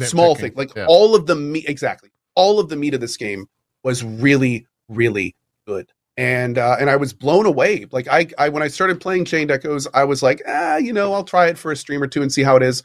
small 0.00 0.34
Nitpicking. 0.36 0.40
thing 0.40 0.52
like 0.54 0.74
Yeah. 0.76 0.86
all 0.88 1.14
of 1.14 1.26
the 1.26 1.34
meat 1.34 1.64
exactly 1.68 2.10
all 2.36 2.60
of 2.60 2.68
the 2.68 2.76
meat 2.76 2.94
of 2.94 3.00
this 3.00 3.16
game 3.16 3.46
was 3.82 4.04
really 4.04 4.66
really 4.88 5.34
good 5.66 5.90
and 6.16 6.56
uh 6.56 6.76
and 6.78 6.88
i 6.88 6.94
was 6.94 7.12
blown 7.12 7.46
away 7.46 7.86
like 7.90 8.06
i 8.06 8.28
i 8.38 8.48
when 8.48 8.62
i 8.62 8.68
started 8.68 9.00
playing 9.00 9.24
chained 9.24 9.50
echoes 9.50 9.88
i 9.94 10.04
was 10.04 10.22
like 10.22 10.40
ah 10.46 10.76
you 10.76 10.92
know 10.92 11.14
i'll 11.14 11.24
try 11.24 11.46
it 11.48 11.58
for 11.58 11.72
a 11.72 11.76
stream 11.76 12.00
or 12.02 12.06
two 12.06 12.22
and 12.22 12.30
see 12.30 12.42
how 12.44 12.54
it 12.54 12.62
is 12.62 12.84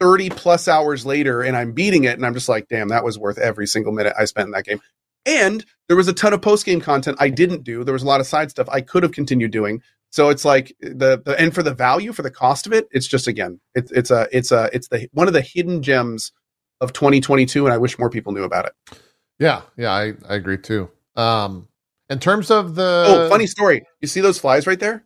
30 0.00 0.30
plus 0.30 0.66
hours 0.68 1.04
later 1.04 1.42
and 1.42 1.56
i'm 1.56 1.72
beating 1.72 2.04
it 2.04 2.14
and 2.14 2.24
i'm 2.24 2.32
just 2.34 2.48
like 2.48 2.68
damn 2.68 2.88
that 2.88 3.04
was 3.04 3.18
worth 3.18 3.36
every 3.36 3.66
single 3.66 3.92
minute 3.92 4.14
i 4.18 4.24
spent 4.24 4.46
in 4.46 4.52
that 4.52 4.64
game 4.64 4.80
and 5.26 5.64
there 5.88 5.96
was 5.96 6.08
a 6.08 6.12
ton 6.12 6.32
of 6.32 6.42
post 6.42 6.64
game 6.66 6.80
content 6.80 7.16
i 7.20 7.28
didn't 7.28 7.64
do 7.64 7.84
there 7.84 7.92
was 7.92 8.02
a 8.02 8.06
lot 8.06 8.20
of 8.20 8.26
side 8.26 8.50
stuff 8.50 8.68
i 8.70 8.80
could 8.80 9.02
have 9.02 9.12
continued 9.12 9.50
doing 9.50 9.80
so 10.10 10.28
it's 10.28 10.44
like 10.44 10.76
the, 10.80 11.20
the 11.24 11.34
and 11.38 11.54
for 11.54 11.62
the 11.62 11.74
value 11.74 12.12
for 12.12 12.22
the 12.22 12.30
cost 12.30 12.66
of 12.66 12.72
it 12.72 12.86
it's 12.90 13.06
just 13.06 13.26
again 13.26 13.60
it's 13.74 13.90
it's 13.92 14.10
a 14.10 14.28
it's 14.32 14.52
a 14.52 14.70
it's 14.72 14.88
the 14.88 15.08
one 15.12 15.26
of 15.26 15.32
the 15.34 15.40
hidden 15.40 15.82
gems 15.82 16.32
of 16.80 16.92
2022 16.92 17.66
and 17.66 17.72
i 17.72 17.78
wish 17.78 17.98
more 17.98 18.10
people 18.10 18.32
knew 18.32 18.44
about 18.44 18.66
it 18.66 18.98
Yeah, 19.40 19.62
yeah, 19.76 19.90
I, 19.90 20.12
I 20.28 20.36
agree 20.36 20.58
too. 20.58 20.88
Um, 21.16 21.66
In 22.08 22.20
terms 22.20 22.50
of 22.52 22.76
the 22.76 23.04
oh, 23.08 23.28
funny 23.28 23.48
story. 23.48 23.84
You 24.00 24.06
see 24.06 24.20
those 24.20 24.38
flies 24.38 24.66
right 24.66 24.78
there? 24.78 25.04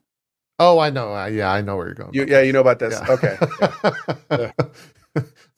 Oh, 0.58 0.78
I 0.78 0.90
know. 0.90 1.14
Uh, 1.14 1.26
yeah, 1.26 1.50
I 1.50 1.62
know 1.62 1.76
where 1.76 1.86
you're 1.86 1.94
going. 1.94 2.12
You, 2.12 2.26
yeah, 2.26 2.42
you 2.42 2.52
know 2.52 2.60
about 2.60 2.78
this. 2.78 2.92
Yeah. 2.92 3.12
Okay. 3.14 3.38
Yeah. 4.30 4.52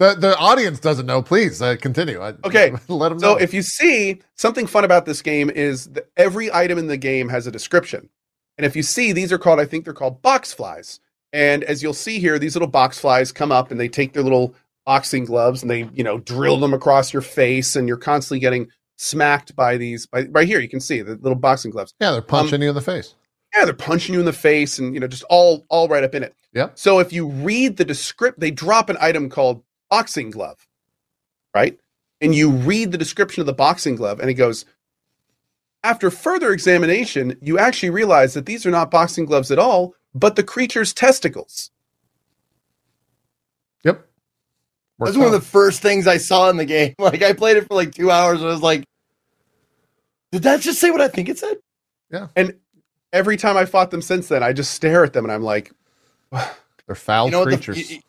the 0.01 0.14
the 0.14 0.36
audience 0.39 0.81
doesn't 0.81 1.06
know. 1.06 1.22
Please 1.22 1.60
uh, 1.62 1.77
continue. 1.81 2.20
I, 2.20 2.31
Okay, 2.44 2.72
let 2.89 3.10
them 3.10 3.18
Know. 3.18 3.35
So 3.35 3.36
if 3.36 3.55
you 3.55 3.62
see 3.62 4.20
something 4.35 4.66
fun 4.66 4.85
about 4.85 5.05
this 5.05 5.20
game 5.22 5.51
is 5.51 5.86
that 5.90 6.10
every 6.16 6.52
item 6.52 6.78
in 6.78 6.86
the 6.89 6.97
game 6.97 7.28
has 7.28 7.47
a 7.47 7.52
description. 7.52 8.09
And 8.56 8.66
if 8.66 8.74
you 8.74 8.82
see, 8.82 9.12
these 9.12 9.32
are 9.32 9.39
called, 9.39 9.60
I 9.60 9.64
think 9.64 9.85
they're 9.85 9.94
called 9.94 10.20
box 10.22 10.52
flies. 10.52 11.01
And 11.32 11.62
as 11.64 11.82
you'll 11.82 11.94
see 11.94 12.18
here, 12.18 12.39
these 12.39 12.55
little 12.55 12.68
box 12.68 12.98
flies 12.98 13.31
come 13.31 13.52
up 13.52 13.70
and 13.70 13.78
they 13.78 13.89
take 13.89 14.12
their 14.12 14.22
little 14.22 14.55
boxing 14.86 15.24
gloves 15.24 15.62
and 15.62 15.70
they, 15.70 15.89
you 15.93 16.02
know, 16.02 16.18
drill 16.18 16.59
them 16.59 16.74
across 16.74 17.12
your 17.12 17.22
face 17.22 17.77
and 17.77 17.86
you're 17.86 17.97
constantly 17.97 18.40
getting 18.40 18.68
smacked 18.97 19.55
by 19.55 19.77
these 19.77 20.06
by, 20.06 20.24
right 20.24 20.47
here 20.47 20.60
you 20.60 20.68
can 20.68 20.81
see 20.81 21.01
the 21.01 21.14
little 21.16 21.39
boxing 21.39 21.70
gloves. 21.70 21.94
yeah, 22.01 22.10
they're 22.10 22.20
um, 22.20 22.27
punching 22.27 22.60
you 22.60 22.68
in 22.68 22.74
the 22.74 22.82
face. 22.82 23.14
Yeah, 23.56 23.64
they're 23.64 23.72
punching 23.74 24.12
you 24.12 24.20
in 24.20 24.27
the 24.27 24.32
face 24.32 24.78
and 24.78 24.93
you 24.94 25.01
know, 25.01 25.06
just 25.06 25.24
all 25.31 25.64
all 25.68 25.89
right 25.89 26.05
up 26.05 26.14
in 26.14 26.22
it. 26.22 26.35
Yeah. 26.52 26.68
So 26.74 26.98
if 26.98 27.12
you 27.12 27.28
read 27.28 27.77
the 27.77 27.85
descript 27.85 28.40
they 28.40 28.51
drop 28.51 28.90
an 28.90 28.97
item 29.01 29.31
called 29.31 29.62
boxing 29.90 30.30
glove, 30.30 30.66
right? 31.54 31.78
And 32.20 32.34
you 32.34 32.50
read 32.50 32.92
the 32.92 32.98
description 32.98 33.40
of 33.40 33.46
the 33.46 33.52
boxing 33.52 33.96
glove 33.96 34.20
and 34.20 34.30
it 34.30 34.34
goes 34.34 34.64
after 35.82 36.10
further 36.10 36.52
examination, 36.52 37.36
you 37.40 37.58
actually 37.58 37.90
realize 37.90 38.34
that 38.34 38.44
these 38.46 38.66
are 38.66 38.70
not 38.70 38.90
boxing 38.90 39.24
gloves 39.24 39.50
at 39.50 39.58
all, 39.58 39.94
but 40.14 40.36
the 40.36 40.42
creature's 40.42 40.92
testicles. 40.92 41.70
Yep. 43.84 44.06
That's 44.98 45.16
one 45.16 45.26
of 45.26 45.32
the 45.32 45.40
first 45.40 45.80
things 45.80 46.06
I 46.06 46.18
saw 46.18 46.50
in 46.50 46.56
the 46.58 46.66
game. 46.66 46.94
Like 46.98 47.22
I 47.22 47.32
played 47.32 47.56
it 47.56 47.66
for 47.66 47.74
like 47.74 47.94
two 47.94 48.10
hours 48.10 48.40
and 48.40 48.48
I 48.50 48.52
was 48.52 48.60
like, 48.62 48.84
did 50.32 50.42
that 50.42 50.60
just 50.60 50.78
say 50.78 50.90
what 50.90 51.00
I 51.00 51.08
think 51.08 51.28
it 51.30 51.38
said? 51.38 51.56
Yeah. 52.12 52.26
And 52.36 52.54
every 53.12 53.36
time 53.38 53.56
I 53.56 53.64
fought 53.64 53.90
them 53.90 54.02
since 54.02 54.28
then, 54.28 54.42
I 54.42 54.52
just 54.52 54.72
stare 54.74 55.02
at 55.04 55.12
them 55.14 55.24
and 55.24 55.32
I'm 55.32 55.42
like, 55.42 55.72
They're 56.86 56.94
foul 56.94 57.26
You 57.26 57.30
know 57.32 57.40
what 57.40 57.50
the- 57.50 57.56
creatures. 57.56 57.90
y- 57.90 58.00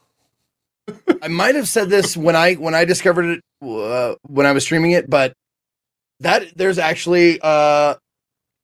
I 1.21 1.27
might 1.27 1.55
have 1.55 1.67
said 1.67 1.89
this 1.89 2.17
when 2.17 2.35
I 2.35 2.55
when 2.55 2.75
I 2.75 2.85
discovered 2.85 3.25
it 3.25 3.41
uh, 3.65 4.15
when 4.23 4.45
I 4.45 4.51
was 4.51 4.63
streaming 4.63 4.91
it, 4.91 5.09
but 5.09 5.33
that 6.21 6.55
there's 6.55 6.77
actually 6.79 7.39
uh 7.41 7.95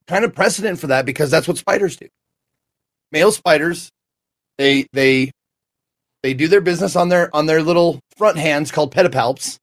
kind 0.06 0.24
of 0.24 0.34
precedent 0.34 0.78
for 0.80 0.88
that 0.88 1.06
because 1.06 1.30
that's 1.30 1.48
what 1.48 1.58
spiders 1.58 1.96
do. 1.96 2.08
Male 3.12 3.32
spiders, 3.32 3.90
they 4.58 4.86
they 4.92 5.30
they 6.22 6.34
do 6.34 6.48
their 6.48 6.60
business 6.60 6.96
on 6.96 7.08
their 7.08 7.34
on 7.34 7.46
their 7.46 7.62
little 7.62 8.00
front 8.16 8.38
hands 8.38 8.70
called 8.72 8.94
pedipalps, 8.94 9.56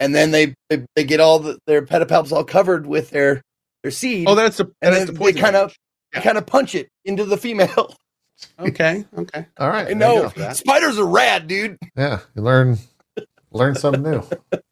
and 0.00 0.14
then 0.14 0.30
they 0.30 0.54
they, 0.68 0.84
they 0.96 1.04
get 1.04 1.20
all 1.20 1.38
the, 1.40 1.58
their 1.66 1.82
pedipalps 1.82 2.32
all 2.32 2.44
covered 2.44 2.86
with 2.86 3.10
their 3.10 3.42
their 3.82 3.92
seed, 3.92 4.28
oh, 4.28 4.34
that's 4.34 4.58
the 4.58 4.64
and 4.82 4.94
that's 4.94 5.06
then 5.06 5.14
the 5.14 5.20
they 5.20 5.32
kind 5.32 5.56
of 5.56 5.74
Yeah. 6.14 6.22
kind 6.22 6.38
of 6.38 6.46
punch 6.46 6.74
it 6.74 6.88
into 7.04 7.24
the 7.24 7.36
female. 7.38 7.94
okay, 8.58 9.04
okay. 9.16 9.46
All 9.58 9.68
right. 9.68 9.80
I 9.80 9.84
there 9.84 9.90
you 9.92 9.96
know 9.96 10.22
go. 10.22 10.28
that. 10.36 10.56
spiders 10.56 10.98
are 10.98 11.06
rad, 11.06 11.46
dude. 11.46 11.78
Yeah, 11.96 12.20
you 12.34 12.42
learn 12.42 12.78
learn 13.52 13.74
something 13.74 14.02
new. 14.02 14.22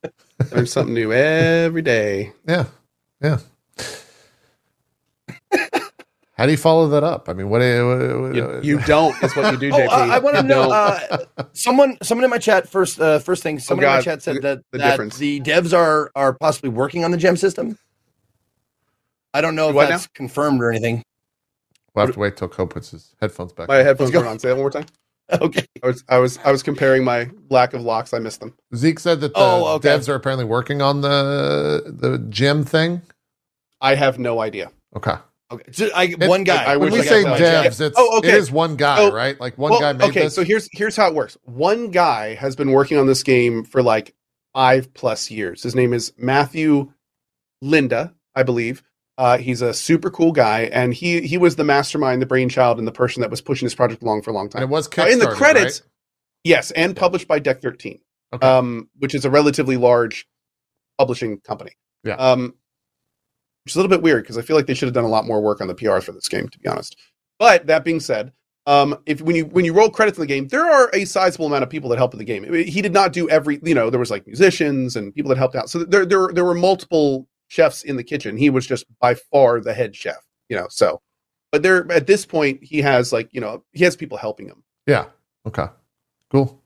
Learn 0.53 0.67
something 0.67 0.93
new 0.95 1.13
every 1.13 1.81
day. 1.81 2.33
Yeah, 2.47 2.67
yeah. 3.23 3.39
How 6.37 6.45
do 6.45 6.53
you 6.53 6.59
follow 6.59 6.89
that 6.91 7.03
up? 7.03 7.31
I 7.31 7.33
mean, 7.33 7.49
what 7.49 7.61
do 7.61 7.65
you? 7.65 8.21
What, 8.21 8.35
You, 8.35 8.61
you 8.63 8.79
don't 8.85 9.17
is 9.25 9.35
what 9.35 9.51
you 9.53 9.59
do, 9.59 9.71
Oh, 9.73 9.79
JP. 9.79 9.87
uh, 9.89 10.13
I 10.13 10.19
want 10.19 10.37
to 10.37 10.43
know. 10.43 10.71
Uh, 10.71 11.25
someone, 11.55 11.97
someone 12.03 12.25
in 12.25 12.31
my 12.31 12.37
chat 12.37 12.69
first. 12.69 13.01
Uh, 13.01 13.19
first 13.19 13.43
thing, 13.43 13.59
someone 13.59 13.85
in 13.85 13.91
my 13.91 14.03
chat 14.03 14.23
said 14.23 14.43
that 14.43 14.61
the 14.71 14.79
that 14.79 14.91
difference. 14.91 15.17
the 15.17 15.41
devs 15.41 15.73
are 15.77 16.11
are 16.15 16.35
possibly 16.35 16.69
working 16.69 17.05
on 17.05 17.11
the 17.11 17.17
gem 17.17 17.39
system. 17.39 17.79
I 19.33 19.41
don't 19.41 19.55
know 19.55 19.71
if 19.71 19.75
What 19.75 19.89
that's 19.89 20.07
confirmed 20.09 20.61
or 20.63 20.71
anything. 20.71 21.03
We'll 21.97 22.07
have 22.07 22.15
to 22.15 22.21
wait 22.21 22.37
till 22.37 22.49
Co 22.49 22.67
puts 22.67 22.91
his 22.91 23.15
headphones 23.21 23.53
back. 23.53 23.69
My 23.69 23.77
headphones 23.79 24.11
Let's 24.15 24.25
go. 24.25 24.31
on. 24.31 24.39
Say 24.39 24.49
that 24.49 24.55
one 24.55 24.63
more 24.63 24.71
time. 24.71 24.87
Okay. 25.33 25.65
I 25.83 25.87
was 25.89 26.05
I 26.09 26.19
was 26.19 26.39
I 26.45 26.53
was 26.53 26.63
comparing 26.63 27.03
my 27.03 27.29
lack 27.51 27.75
of 27.75 27.83
locks. 27.83 28.15
I 28.15 28.19
missed 28.21 28.39
them. 28.41 28.55
Zeke 28.77 29.01
said 29.01 29.21
that 29.23 29.35
the 29.35 29.41
Oh, 29.41 29.75
okay. 29.77 29.89
devs 29.89 30.09
are 30.09 30.15
apparently 30.15 30.45
working 30.45 30.81
on 30.83 31.01
the 31.01 31.83
the 31.87 32.19
gem 32.29 32.65
thing. 32.65 33.03
I 33.81 33.95
have 33.97 34.19
no 34.21 34.41
idea. 34.41 34.71
Okay. 34.95 35.15
Okay. 35.51 35.73
So 35.73 35.89
I, 35.95 36.15
one 36.21 36.45
guy. 36.45 36.65
I 36.65 36.77
when 36.77 36.93
we 36.93 37.03
say 37.03 37.23
could 37.25 37.39
tell 37.39 37.65
devs, 37.65 37.81
it's 37.81 37.97
Oh, 37.99 38.19
okay. 38.19 38.29
it 38.29 38.35
is 38.35 38.51
one 38.51 38.77
guy, 38.77 38.99
Oh, 39.01 39.13
right? 39.13 39.39
Like 39.41 39.57
one 39.59 39.71
Well, 39.73 39.81
guy 39.81 39.93
made 39.95 40.11
okay, 40.11 40.25
this. 40.25 40.35
so 40.35 40.45
here's 40.45 40.69
here's 40.73 40.97
how 40.97 41.09
it 41.09 41.15
works. 41.15 41.37
One 41.45 41.91
guy 41.91 42.35
has 42.35 42.55
been 42.57 42.71
working 42.73 42.99
on 42.99 43.07
this 43.07 43.23
game 43.23 43.65
for 43.65 43.83
like 43.83 44.15
five 44.55 44.93
plus 44.95 45.31
years. 45.31 45.63
His 45.63 45.75
name 45.75 45.93
is 45.93 46.13
Matthew 46.19 46.93
Linda, 47.63 48.15
I 48.35 48.43
believe. 48.43 48.83
Uh, 49.19 49.39
he's 49.39 49.63
a 49.63 49.73
super 49.73 50.11
cool 50.11 50.31
guy, 50.33 50.63
and 50.73 50.93
he 50.93 51.23
he 51.23 51.39
was 51.39 51.57
the 51.57 51.65
mastermind, 51.65 52.21
the 52.21 52.27
brainchild, 52.27 52.79
and 52.79 52.87
the 52.87 52.93
person 52.93 53.23
that 53.23 53.31
was 53.31 53.41
pushing 53.41 53.65
this 53.65 53.75
project 53.75 54.03
along 54.03 54.23
for 54.23 54.31
a 54.31 54.35
long 54.35 54.45
and 54.45 54.53
time. 54.53 54.63
it 54.63 54.69
was 54.69 54.89
Uh, 54.99 55.07
in 55.07 55.19
the 55.19 55.29
credits, 55.29 55.81
right? 55.81 55.91
yes, 56.45 56.71
and 56.73 56.95
published 56.95 57.27
by 57.27 57.39
Deck 57.39 57.63
Thirteen, 57.63 58.01
Okay. 58.35 58.47
um, 58.47 58.91
which 58.99 59.15
is 59.15 59.25
a 59.25 59.31
relatively 59.31 59.77
large 59.79 60.29
publishing 60.99 61.41
company. 61.41 61.73
Yeah. 62.05 62.17
Um, 62.17 62.55
which 63.65 63.73
is 63.73 63.77
a 63.77 63.79
little 63.79 63.91
bit 63.91 64.03
weird 64.03 64.23
because 64.23 64.37
I 64.39 64.43
feel 64.43 64.55
like 64.55 64.67
they 64.67 64.75
should 64.75 64.87
have 64.87 64.95
done 64.95 65.05
a 65.05 65.09
lot 65.09 65.27
more 65.27 65.41
work 65.41 65.61
on 65.61 65.67
the 65.67 65.75
PR 65.75 66.01
for 66.01 66.13
this 66.13 66.29
game, 66.29 66.49
to 66.51 66.59
be 66.59 66.69
honest. 66.69 66.97
But 67.39 67.67
that 67.67 67.85
being 67.85 68.01
said, 68.01 68.33
um, 68.67 68.99
if 69.07 69.21
when 69.23 69.35
you 69.35 69.47
when 69.47 69.65
you 69.65 69.73
roll 69.73 69.89
credits 69.91 70.19
in 70.19 70.23
the 70.23 70.27
game, 70.27 70.49
there 70.49 70.65
are 70.71 70.91
a 70.93 71.05
sizable 71.07 71.47
amount 71.47 71.63
of 71.63 71.71
people 71.71 71.89
that 71.91 71.97
helped 71.97 72.13
in 72.15 72.19
the 72.19 72.25
game. 72.25 72.45
I 72.45 72.49
mean, 72.49 72.67
He 72.67 72.83
did 72.83 72.93
not 72.93 73.13
do 73.15 73.29
every, 73.31 73.61
you 73.63 73.75
know, 73.75 73.89
there 73.91 73.99
was 74.01 74.11
like 74.11 74.27
musicians 74.27 74.95
and 74.95 75.15
people 75.15 75.31
that 75.31 75.39
helped 75.39 75.57
out. 75.57 75.71
So 75.71 75.85
there 75.85 76.05
there 76.05 76.29
there 76.35 76.45
were 76.45 76.55
multiple 76.55 77.27
chefs 77.49 77.83
in 77.83 77.97
the 77.97 78.05
kitchen. 78.05 78.37
He 78.37 78.51
was 78.51 78.67
just 78.67 78.85
by 79.01 79.15
far 79.15 79.61
the 79.61 79.75
head 79.75 79.95
chef, 79.95 80.17
you 80.49 80.57
know. 80.57 80.67
So, 80.71 81.01
but 81.53 81.63
there 81.63 81.91
at 81.93 82.07
this 82.07 82.27
point, 82.27 82.63
he 82.63 82.81
has 82.83 83.13
like 83.13 83.29
you 83.33 83.41
know 83.41 83.63
he 83.73 83.85
has 83.85 83.97
people 83.97 84.19
helping 84.19 84.47
him. 84.49 84.63
yeah. 84.87 85.07
Okay. 85.47 85.67
Cool. 86.31 86.61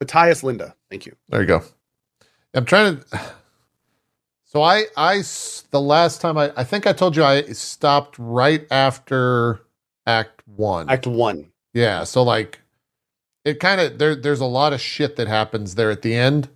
Matthias 0.00 0.42
Linda, 0.42 0.74
thank 0.90 1.04
you. 1.04 1.14
There 1.28 1.40
you 1.42 1.46
go. 1.46 1.62
I'm 2.54 2.64
trying 2.64 2.98
to. 2.98 3.20
So 4.50 4.62
I 4.62 4.84
I 4.96 5.16
the 5.70 5.78
last 5.78 6.22
time 6.22 6.38
I, 6.38 6.50
I 6.56 6.64
think 6.64 6.86
I 6.86 6.94
told 6.94 7.14
you 7.14 7.22
I 7.22 7.42
stopped 7.52 8.16
right 8.18 8.66
after 8.70 9.60
Act 10.06 10.40
One. 10.46 10.88
Act 10.88 11.06
one. 11.06 11.52
yeah. 11.74 12.04
So 12.04 12.22
like, 12.22 12.58
it 13.44 13.60
kind 13.60 13.78
of 13.78 13.98
there. 13.98 14.14
There's 14.16 14.40
a 14.40 14.46
lot 14.46 14.72
of 14.72 14.80
shit 14.80 15.16
that 15.16 15.28
happens 15.28 15.74
there 15.74 15.90
at 15.90 16.00
the 16.00 16.14
end, 16.14 16.48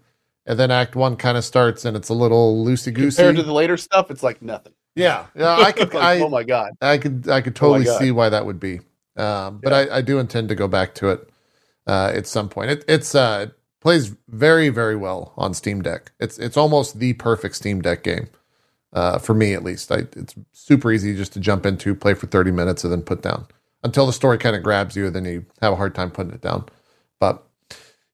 and 0.47 0.59
then 0.59 0.71
Act 0.71 0.97
One 0.97 1.17
kind 1.17 1.37
of 1.39 1.45
starts, 1.45 1.85
and 1.85 1.97
it's 1.97 2.09
a 2.09 2.15
little 2.15 2.65
loosey 2.65 2.93
goosey. 2.93 3.17
Compared 3.17 3.37
to 3.37 3.43
the 3.43 3.53
later 3.53 3.77
stuff, 3.77 4.11
it's 4.11 4.23
like 4.23 4.43
nothing. 4.43 4.73
Yeah. 4.95 5.27
Yeah. 5.35 5.57
I 5.57 5.73
could. 5.73 5.93
Like, 5.95 6.03
I, 6.05 6.21
oh 6.21 6.29
my 6.29 6.43
god. 6.43 6.73
I 6.81 6.99
could 6.99 7.29
I 7.29 7.41
could 7.41 7.53
Oh 7.55 7.61
totally 7.69 7.85
God. 7.85 7.99
see 7.99 8.11
why 8.11 8.29
that 8.29 8.45
would 8.47 8.61
be. 8.61 8.81
Um, 9.17 9.61
but 9.63 9.73
I, 9.73 9.99
I 9.99 10.01
do 10.03 10.19
intend 10.19 10.49
to 10.49 10.55
go 10.55 10.69
back 10.69 10.95
to 10.97 11.09
it 11.11 11.29
uh, 11.87 12.13
at 12.15 12.27
some 12.27 12.49
point. 12.49 12.71
It 12.71 12.85
it's 12.89 13.15
uh, 13.15 13.47
it 13.49 13.59
plays 13.81 14.15
very 14.29 14.69
very 14.69 14.97
well 14.97 15.33
on 15.37 15.55
Steam 15.55 15.83
Deck. 15.83 16.13
It's 16.21 16.39
it's 16.39 16.57
almost 16.57 16.99
the 16.99 17.13
perfect 17.15 17.57
Steam 17.57 17.81
Deck 17.83 18.03
game 18.03 18.29
uh, 18.93 19.19
for 19.19 19.35
me 19.35 19.55
at 19.55 19.63
least. 19.65 19.93
I, 19.93 20.07
it's 20.17 20.35
super 20.53 20.91
easy 20.93 21.15
just 21.17 21.33
to 21.35 21.41
jump 21.41 21.67
into, 21.67 21.95
play 21.95 22.15
for 22.15 22.27
thirty 22.27 22.51
minutes, 22.51 22.85
and 22.85 22.93
then 22.93 23.03
put 23.03 23.23
down 23.23 23.47
until 23.85 24.07
the 24.07 24.13
story 24.13 24.39
kind 24.39 24.57
of 24.57 24.63
grabs 24.63 24.97
you. 24.97 25.11
Then 25.11 25.25
you 25.27 25.45
have 25.61 25.73
a 25.75 25.77
hard 25.77 25.95
time 25.95 26.11
putting 26.11 26.33
it 26.33 26.41
down. 26.43 26.67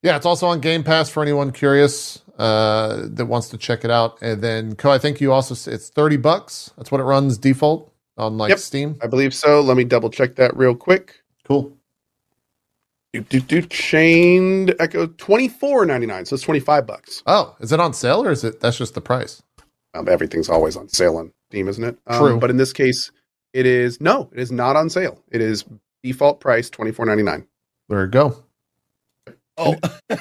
Yeah, 0.01 0.15
it's 0.15 0.25
also 0.25 0.47
on 0.47 0.59
Game 0.61 0.83
Pass 0.83 1.09
for 1.09 1.21
anyone 1.21 1.51
curious 1.51 2.21
uh, 2.37 3.01
that 3.03 3.25
wants 3.25 3.49
to 3.49 3.57
check 3.57 3.83
it 3.83 3.91
out. 3.91 4.17
And 4.21 4.41
then, 4.41 4.75
Co, 4.75 4.91
I 4.91 4.97
think 4.97 5.19
you 5.19 5.33
also 5.33 5.53
it's 5.71 5.89
thirty 5.89 6.17
bucks. 6.17 6.71
That's 6.77 6.91
what 6.91 7.01
it 7.01 7.03
runs 7.03 7.37
default 7.37 7.93
on 8.17 8.37
like 8.37 8.49
Yep. 8.49 8.59
Steam. 8.59 8.97
I 9.01 9.07
believe 9.07 9.33
so. 9.33 9.61
Let 9.61 9.77
me 9.77 9.83
double 9.83 10.09
check 10.09 10.35
that 10.35 10.55
real 10.55 10.75
quick. 10.75 11.21
Cool. 11.45 11.75
Do, 13.11 13.21
do, 13.21 13.39
do, 13.39 13.61
chained 13.63 14.75
Echo 14.79 15.07
twenty 15.07 15.47
four 15.47 15.85
ninety 15.85 16.05
nine. 16.05 16.25
So 16.25 16.35
it's 16.35 16.43
twenty 16.43 16.59
five 16.59 16.85
bucks. 16.85 17.23
Oh, 17.25 17.55
is 17.59 17.71
it 17.71 17.79
on 17.79 17.93
sale 17.93 18.23
or 18.23 18.31
is 18.31 18.43
it 18.43 18.59
that's 18.59 18.77
just 18.77 18.93
the 18.93 19.01
price? 19.01 19.41
Um, 19.95 20.07
everything's 20.07 20.47
always 20.47 20.77
on 20.77 20.87
sale 20.89 21.17
on 21.17 21.33
Steam, 21.49 21.67
isn't 21.67 21.83
it? 21.83 21.97
Um, 22.05 22.19
True. 22.19 22.39
But 22.39 22.51
in 22.51 22.57
this 22.57 22.71
case, 22.71 23.11
it 23.53 23.65
is 23.65 23.99
no, 23.99 24.29
it 24.31 24.39
is 24.39 24.51
not 24.51 24.75
on 24.75 24.89
sale. 24.91 25.21
It 25.31 25.41
is 25.41 25.65
default 26.03 26.39
price 26.39 26.69
twenty 26.69 26.91
four 26.91 27.05
ninety 27.05 27.23
nine. 27.23 27.47
There 27.89 28.01
you 28.01 28.07
go. 28.07 28.43
Oh, 29.59 29.75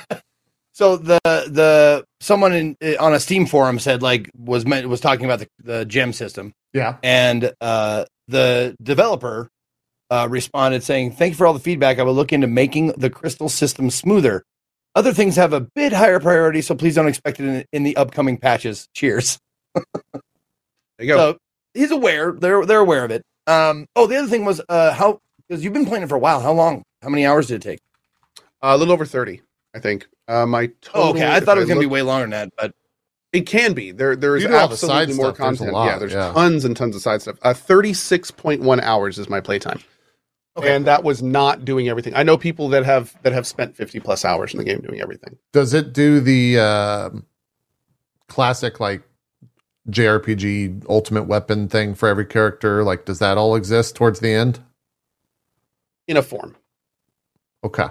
so 0.72 0.96
the 0.96 1.18
the 1.24 2.04
someone 2.20 2.52
in 2.52 2.76
on 2.98 3.14
a 3.14 3.20
Steam 3.20 3.46
forum 3.46 3.78
said 3.78 4.02
like 4.02 4.30
was 4.36 4.66
meant 4.66 4.88
was 4.88 5.00
talking 5.00 5.24
about 5.24 5.38
the 5.40 5.48
the 5.62 5.84
gem 5.84 6.12
system, 6.12 6.52
Yeah. 6.72 6.96
and 7.02 7.52
uh, 7.60 8.04
the 8.28 8.76
developer 8.82 9.48
uh, 10.10 10.26
responded 10.30 10.82
saying, 10.82 11.12
"Thank 11.12 11.32
you 11.32 11.36
for 11.36 11.46
all 11.46 11.54
the 11.54 11.60
feedback. 11.60 11.98
I 11.98 12.02
will 12.02 12.14
look 12.14 12.32
into 12.32 12.46
making 12.46 12.88
the 12.96 13.10
crystal 13.10 13.48
system 13.48 13.90
smoother. 13.90 14.42
Other 14.94 15.12
things 15.12 15.36
have 15.36 15.52
a 15.52 15.60
bit 15.60 15.92
higher 15.92 16.18
priority, 16.18 16.60
so 16.62 16.74
please 16.74 16.94
don't 16.94 17.08
expect 17.08 17.38
it 17.40 17.44
in, 17.44 17.64
in 17.72 17.82
the 17.84 17.96
upcoming 17.96 18.36
patches. 18.38 18.88
Cheers." 18.94 19.38
There 19.74 19.82
you 21.06 21.06
go. 21.06 21.16
So 21.16 21.38
he's 21.74 21.90
aware. 21.90 22.32
They're 22.32 22.64
they're 22.66 22.80
aware 22.80 23.04
of 23.04 23.10
it. 23.10 23.22
Um. 23.46 23.86
Oh, 23.94 24.06
the 24.06 24.16
other 24.16 24.28
thing 24.28 24.44
was 24.44 24.60
uh 24.68 24.92
how 24.92 25.20
because 25.48 25.62
you've 25.62 25.72
been 25.72 25.86
playing 25.86 26.02
it 26.02 26.08
for 26.08 26.16
a 26.16 26.18
while. 26.18 26.40
How 26.40 26.52
long? 26.52 26.82
How 27.02 27.08
many 27.08 27.24
hours 27.24 27.46
did 27.46 27.56
it 27.56 27.62
take? 27.62 27.78
Uh, 28.62 28.72
a 28.74 28.76
little 28.76 28.92
over 28.92 29.04
thirty, 29.06 29.42
I 29.74 29.80
think. 29.80 30.06
Uh, 30.26 30.46
my 30.46 30.66
total. 30.80 31.02
Oh, 31.02 31.10
okay. 31.10 31.26
I 31.30 31.40
thought 31.40 31.56
it 31.56 31.60
was 31.60 31.68
going 31.68 31.80
to 31.80 31.86
be 31.86 31.90
way 31.90 32.02
longer 32.02 32.24
than 32.24 32.30
that, 32.30 32.52
but 32.56 32.74
It 33.32 33.46
can 33.46 33.72
be. 33.72 33.92
There 33.92 34.16
there's 34.16 34.42
You 34.42 34.48
do 34.48 34.54
all 34.54 34.68
the 34.68 34.72
absolutely 34.74 35.14
more 35.14 35.34
stuff. 35.34 35.36
There's 35.36 35.58
content. 35.58 35.72
lot, 35.72 35.86
yeah, 35.86 35.98
there's 35.98 36.12
yeah. 36.12 36.32
tons 36.32 36.64
and 36.64 36.76
tons 36.76 36.96
of 36.96 37.02
side 37.02 37.22
stuff. 37.22 37.36
Uh, 37.42 37.52
36.1 37.52 38.80
hours 38.82 39.18
is 39.18 39.28
my 39.28 39.40
playtime. 39.40 39.80
Okay. 40.56 40.74
And 40.74 40.86
that 40.86 41.04
was 41.04 41.22
not 41.22 41.64
doing 41.64 41.88
everything. 41.88 42.14
I 42.16 42.24
know 42.24 42.36
people 42.36 42.68
that 42.70 42.84
have 42.84 43.16
that 43.22 43.32
have 43.32 43.46
spent 43.46 43.76
50 43.76 44.00
plus 44.00 44.24
hours 44.24 44.52
in 44.52 44.58
the 44.58 44.64
game 44.64 44.80
doing 44.80 45.00
everything. 45.00 45.38
Does 45.52 45.72
it 45.72 45.92
do 45.92 46.20
the 46.20 46.58
um 46.58 47.26
classic 48.28 48.80
like 48.80 49.02
JRPG 49.88 50.84
ultimate 50.88 51.24
weapon 51.24 51.68
thing 51.68 51.94
for 51.94 52.08
every 52.08 52.26
character? 52.26 52.82
Like, 52.82 53.04
does 53.04 53.20
that 53.20 53.38
all 53.38 53.54
exist 53.54 53.94
towards 53.94 54.20
the 54.20 54.32
end? 54.32 54.58
In 56.08 56.16
a 56.16 56.22
form. 56.22 56.56
Okay. 57.62 57.86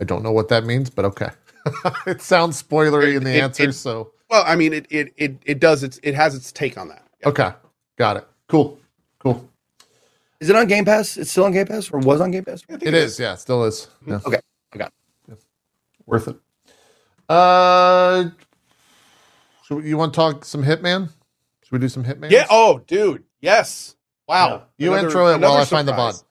I 0.00 0.04
don't 0.04 0.22
know 0.22 0.32
what 0.32 0.48
that 0.48 0.64
means, 0.64 0.90
but 0.90 1.04
okay. 1.06 1.30
it 2.06 2.20
sounds 2.22 2.62
spoilery 2.62 3.16
in 3.16 3.24
the 3.24 3.30
It- 3.30 3.36
it- 3.36 3.42
answer, 3.42 3.68
it- 3.70 3.72
so 3.72 4.12
Well, 4.30 4.44
I 4.46 4.54
mean 4.56 4.72
it 4.72 4.86
it 4.90 5.12
it, 5.16 5.36
it 5.44 5.60
does 5.60 5.82
its 5.82 5.98
it 6.02 6.14
has 6.14 6.34
its 6.34 6.52
take 6.52 6.76
on 6.78 6.88
that. 6.88 7.02
Yeah. 7.22 7.28
okay. 7.28 7.50
Got 7.98 8.18
it. 8.18 8.28
Cool. 8.48 8.78
Cool. 9.18 9.48
Is 10.40 10.50
it 10.50 10.56
on 10.56 10.66
Game 10.66 10.84
Pass? 10.84 11.16
It's 11.16 11.30
still 11.30 11.44
on 11.44 11.52
Game 11.52 11.66
Pass 11.66 11.90
or 11.90 11.98
was 11.98 12.20
on 12.20 12.30
Game 12.30 12.44
Pass? 12.44 12.62
I 12.68 12.72
think 12.72 12.82
It 12.84 12.94
is, 12.94 13.18
yeah, 13.18 13.34
still 13.36 13.64
is. 13.64 13.88
Yeah. 14.06 14.20
Okay, 14.26 14.38
I 14.74 14.76
got 14.78 14.92
Worth 16.06 16.28
it. 16.28 16.36
Uh 17.28 18.26
so 19.64 19.80
you 19.80 19.96
want 19.96 20.12
to 20.12 20.16
talk 20.16 20.44
some 20.44 20.62
Hitman? 20.62 21.08
Should 21.64 21.72
we 21.72 21.78
do 21.78 21.88
some 21.88 22.04
Hitman? 22.04 22.30
Yeah. 22.30 22.46
Oh, 22.48 22.78
dude. 22.86 23.24
Yes. 23.40 23.96
Wow. 24.28 24.64
You 24.78 24.92
Another- 24.92 25.08
intro 25.08 25.22
it 25.22 25.24
while 25.30 25.34
another 25.36 25.58
I 25.60 25.64
find 25.64 25.88
the 25.88 25.92
surprise. 25.92 26.22
bond. 26.22 26.26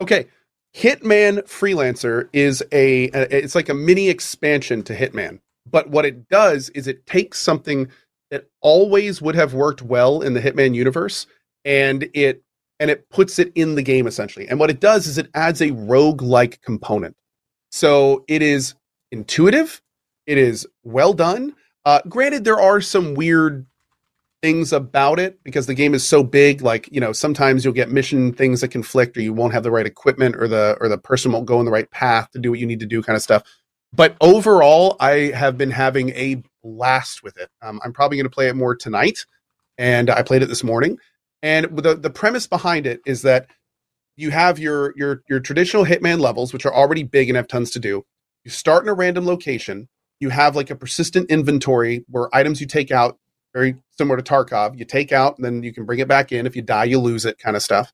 Okay. 0.00 0.28
Hitman 0.76 1.42
Freelancer 1.44 2.28
is 2.32 2.62
a 2.70 3.08
a- 3.08 3.36
it's 3.36 3.54
like 3.54 3.68
a 3.70 3.74
mini 3.74 4.08
expansion 4.10 4.82
to 4.84 4.94
Hitman. 4.94 5.40
But 5.70 5.88
what 5.90 6.04
it 6.04 6.28
does 6.28 6.68
is 6.70 6.86
it 6.86 7.06
takes 7.06 7.40
something 7.40 7.88
that 8.30 8.46
always 8.60 9.22
would 9.22 9.34
have 9.34 9.54
worked 9.54 9.82
well 9.82 10.20
in 10.20 10.34
the 10.34 10.40
Hitman 10.40 10.74
universe 10.74 11.26
and 11.64 12.08
it 12.12 12.42
and 12.78 12.90
it 12.90 13.08
puts 13.08 13.38
it 13.38 13.52
in 13.54 13.74
the 13.74 13.82
game 13.82 14.06
essentially. 14.06 14.46
And 14.48 14.60
what 14.60 14.68
it 14.70 14.80
does 14.80 15.06
is 15.06 15.16
it 15.16 15.30
adds 15.34 15.62
a 15.62 15.70
rogue-like 15.70 16.60
component. 16.60 17.16
So 17.72 18.24
it 18.28 18.42
is 18.42 18.74
intuitive, 19.10 19.80
it 20.26 20.36
is 20.36 20.66
well 20.84 21.14
done. 21.14 21.54
Uh 21.86 22.00
granted 22.06 22.44
there 22.44 22.60
are 22.60 22.82
some 22.82 23.14
weird 23.14 23.64
things 24.46 24.72
about 24.72 25.18
it 25.18 25.42
because 25.42 25.66
the 25.66 25.74
game 25.74 25.92
is 25.92 26.06
so 26.06 26.22
big 26.22 26.62
like 26.62 26.88
you 26.92 27.00
know 27.00 27.12
sometimes 27.12 27.64
you'll 27.64 27.74
get 27.74 27.90
mission 27.90 28.32
things 28.32 28.60
that 28.60 28.68
conflict 28.68 29.16
or 29.16 29.20
you 29.20 29.32
won't 29.32 29.52
have 29.52 29.64
the 29.64 29.72
right 29.72 29.86
equipment 29.86 30.36
or 30.36 30.46
the 30.46 30.76
or 30.80 30.88
the 30.88 30.96
person 30.96 31.32
won't 31.32 31.46
go 31.46 31.58
in 31.58 31.64
the 31.64 31.72
right 31.72 31.90
path 31.90 32.30
to 32.30 32.38
do 32.38 32.50
what 32.50 32.60
you 32.60 32.66
need 32.66 32.78
to 32.78 32.86
do 32.86 33.02
kind 33.02 33.16
of 33.16 33.22
stuff. 33.22 33.42
But 33.92 34.16
overall 34.20 34.96
i 35.00 35.32
have 35.34 35.58
been 35.58 35.72
having 35.72 36.10
a 36.10 36.44
blast 36.62 37.24
with 37.24 37.36
it. 37.38 37.50
Um, 37.60 37.80
i'm 37.82 37.92
probably 37.92 38.18
going 38.18 38.26
to 38.26 38.30
play 38.30 38.46
it 38.46 38.54
more 38.54 38.76
tonight 38.76 39.26
and 39.78 40.10
i 40.10 40.22
played 40.22 40.44
it 40.44 40.46
this 40.46 40.62
morning. 40.62 40.98
And 41.42 41.76
the, 41.76 41.96
the 41.96 42.10
premise 42.10 42.46
behind 42.46 42.86
it 42.86 43.00
is 43.04 43.22
that 43.22 43.48
you 44.14 44.30
have 44.30 44.60
your 44.60 44.94
your 44.96 45.24
your 45.28 45.40
traditional 45.40 45.84
hitman 45.84 46.20
levels 46.20 46.52
which 46.52 46.64
are 46.64 46.72
already 46.74 47.02
big 47.02 47.28
and 47.28 47.36
have 47.36 47.48
tons 47.48 47.72
to 47.72 47.80
do. 47.80 48.04
You 48.44 48.52
start 48.52 48.84
in 48.84 48.88
a 48.90 48.94
random 48.94 49.26
location. 49.26 49.88
You 50.20 50.28
have 50.28 50.54
like 50.54 50.70
a 50.70 50.76
persistent 50.76 51.32
inventory 51.32 52.04
where 52.08 52.32
items 52.32 52.60
you 52.60 52.68
take 52.68 52.92
out 52.92 53.18
very 53.56 53.74
similar 53.96 54.18
to 54.18 54.22
Tarkov. 54.22 54.78
You 54.78 54.84
take 54.84 55.12
out, 55.12 55.38
and 55.38 55.44
then 55.44 55.62
you 55.62 55.72
can 55.72 55.86
bring 55.86 55.98
it 55.98 56.06
back 56.08 56.30
in. 56.30 56.46
If 56.46 56.54
you 56.54 56.60
die, 56.60 56.84
you 56.84 56.98
lose 56.98 57.24
it, 57.24 57.38
kind 57.38 57.56
of 57.56 57.62
stuff. 57.62 57.90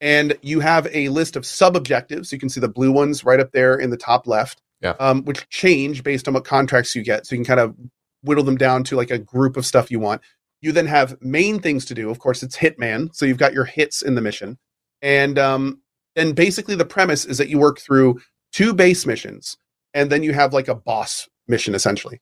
And 0.00 0.36
you 0.42 0.58
have 0.58 0.88
a 0.92 1.08
list 1.10 1.36
of 1.36 1.46
sub 1.46 1.76
objectives. 1.76 2.32
You 2.32 2.38
can 2.40 2.48
see 2.48 2.58
the 2.60 2.68
blue 2.68 2.90
ones 2.90 3.22
right 3.24 3.38
up 3.38 3.52
there 3.52 3.76
in 3.76 3.90
the 3.90 3.96
top 3.96 4.26
left, 4.26 4.60
Yeah. 4.82 4.94
um, 4.98 5.22
which 5.24 5.48
change 5.48 6.02
based 6.02 6.26
on 6.26 6.34
what 6.34 6.44
contracts 6.44 6.96
you 6.96 7.04
get. 7.04 7.24
So 7.24 7.36
you 7.36 7.38
can 7.38 7.46
kind 7.46 7.60
of 7.60 7.76
whittle 8.22 8.42
them 8.42 8.56
down 8.56 8.82
to 8.84 8.96
like 8.96 9.12
a 9.12 9.18
group 9.18 9.56
of 9.56 9.64
stuff 9.64 9.92
you 9.92 10.00
want. 10.00 10.22
You 10.60 10.72
then 10.72 10.86
have 10.86 11.16
main 11.22 11.60
things 11.60 11.84
to 11.84 11.94
do. 11.94 12.10
Of 12.10 12.18
course, 12.18 12.42
it's 12.42 12.56
Hitman. 12.56 13.14
So 13.14 13.26
you've 13.26 13.38
got 13.38 13.52
your 13.52 13.64
hits 13.64 14.02
in 14.02 14.16
the 14.16 14.20
mission. 14.20 14.58
And 15.02 15.38
um, 15.38 15.82
then 16.16 16.32
basically 16.32 16.74
the 16.74 16.84
premise 16.84 17.24
is 17.24 17.38
that 17.38 17.48
you 17.48 17.60
work 17.60 17.78
through 17.78 18.20
two 18.52 18.74
base 18.74 19.06
missions, 19.06 19.56
and 19.94 20.10
then 20.10 20.24
you 20.24 20.32
have 20.32 20.52
like 20.52 20.66
a 20.66 20.74
boss 20.74 21.28
mission 21.46 21.76
essentially. 21.76 22.20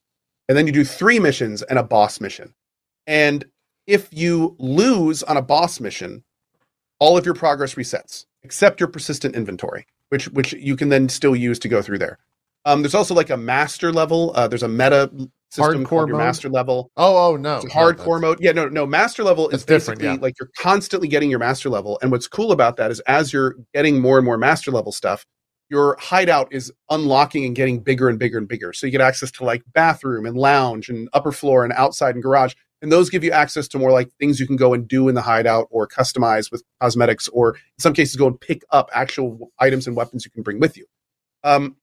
And 0.51 0.59
then 0.59 0.67
you 0.67 0.73
do 0.73 0.85
three 0.85 1.19
missions 1.19 1.63
and 1.63 1.79
a 1.79 1.83
boss 1.83 2.21
mission. 2.21 2.53
And 3.07 3.45
if 3.87 4.09
you 4.13 4.57
lose 4.59 5.23
on 5.23 5.37
a 5.37 5.43
boss 5.43 5.81
mission, 5.81 6.25
all 6.99 7.17
of 7.17 7.25
your 7.25 7.35
progress 7.35 7.75
resets, 7.75 8.25
except 8.43 8.81
your 8.81 8.89
persistent 8.89 9.35
inventory, 9.35 9.87
which 10.09 10.29
which 10.29 10.53
you 10.55 10.77
can 10.77 10.89
then 10.89 11.09
still 11.09 11.37
use 11.37 11.59
to 11.61 11.69
go 11.69 11.83
through 11.83 11.99
there. 11.99 12.19
Um, 12.65 12.83
there's 12.83 12.95
also 12.95 13.15
like 13.15 13.31
a 13.31 13.37
master 13.37 13.93
level. 13.93 14.33
Uh, 14.35 14.49
there's 14.49 14.63
a 14.63 14.69
meta 14.69 15.11
system 15.51 15.85
Hardcore 15.85 15.87
called 15.87 16.09
your 16.09 16.17
mode? 16.17 16.27
master 16.27 16.49
level. 16.49 16.91
Oh, 16.97 17.33
oh 17.33 17.37
no. 17.37 17.61
No, 17.61 17.65
hardcore 17.65 17.97
that's- 17.97 18.21
mode. 18.21 18.39
Yeah, 18.41 18.53
no, 18.53 18.69
no. 18.69 18.87
Master 18.87 19.23
level 19.23 19.49
is 19.51 19.65
different, 19.65 20.01
basically 20.01 20.17
yeah. 20.17 20.23
like 20.23 20.35
you're 20.41 20.51
constantly 20.59 21.09
getting 21.09 21.31
your 21.31 21.39
master 21.39 21.69
level. 21.69 21.99
And 22.01 22.11
what's 22.11 22.27
cool 22.27 22.53
about 22.53 22.77
that 22.77 22.91
is 22.91 23.01
as 23.01 23.33
you're 23.33 23.57
getting 23.75 24.01
more 24.01 24.17
and 24.17 24.25
more 24.25 24.39
master 24.39 24.71
level 24.71 24.93
stuff, 24.93 25.27
your 25.71 25.97
hideout 26.01 26.49
is 26.53 26.73
unlocking 26.91 27.45
and 27.45 27.57
getting 27.57 27.81
bigger 27.81 28.09
and 28.09 28.19
bigger 28.19 28.39
and 28.39 28.49
bigger. 28.49 28.73
So 28.73 28.87
you 28.87 28.93
get 28.93 29.01
access 29.01 29.31
to 29.33 29.45
like 29.45 29.63
bathroom 29.73 30.27
and 30.27 30.37
lounge 30.37 30.89
and 30.89 31.09
upper 31.13 31.33
floor 31.33 31.65
and 31.65 31.73
outside 31.73 32.15
and 32.15 32.23
garage. 32.23 32.55
And 32.83 32.93
those 32.93 33.09
give 33.09 33.25
you 33.25 33.31
access 33.31 33.67
to 33.69 33.79
more 33.79 33.91
like 33.91 34.11
things 34.21 34.39
you 34.39 34.47
can 34.47 34.57
go 34.57 34.75
and 34.75 34.87
do 34.87 35.09
in 35.09 35.15
the 35.15 35.23
hideout 35.23 35.69
or 35.71 35.89
customize 35.89 36.53
with 36.53 36.63
cosmetics, 36.81 37.29
or 37.29 37.55
in 37.55 37.79
some 37.79 37.95
cases, 37.95 38.17
go 38.17 38.27
and 38.27 38.39
pick 38.39 38.63
up 38.71 38.91
actual 38.93 39.51
items 39.59 39.87
and 39.87 39.97
weapons 39.97 40.25
you 40.25 40.31
can 40.31 40.43
bring 40.43 40.61
with 40.61 40.77
you. 40.77 40.85
Um, 41.43 41.77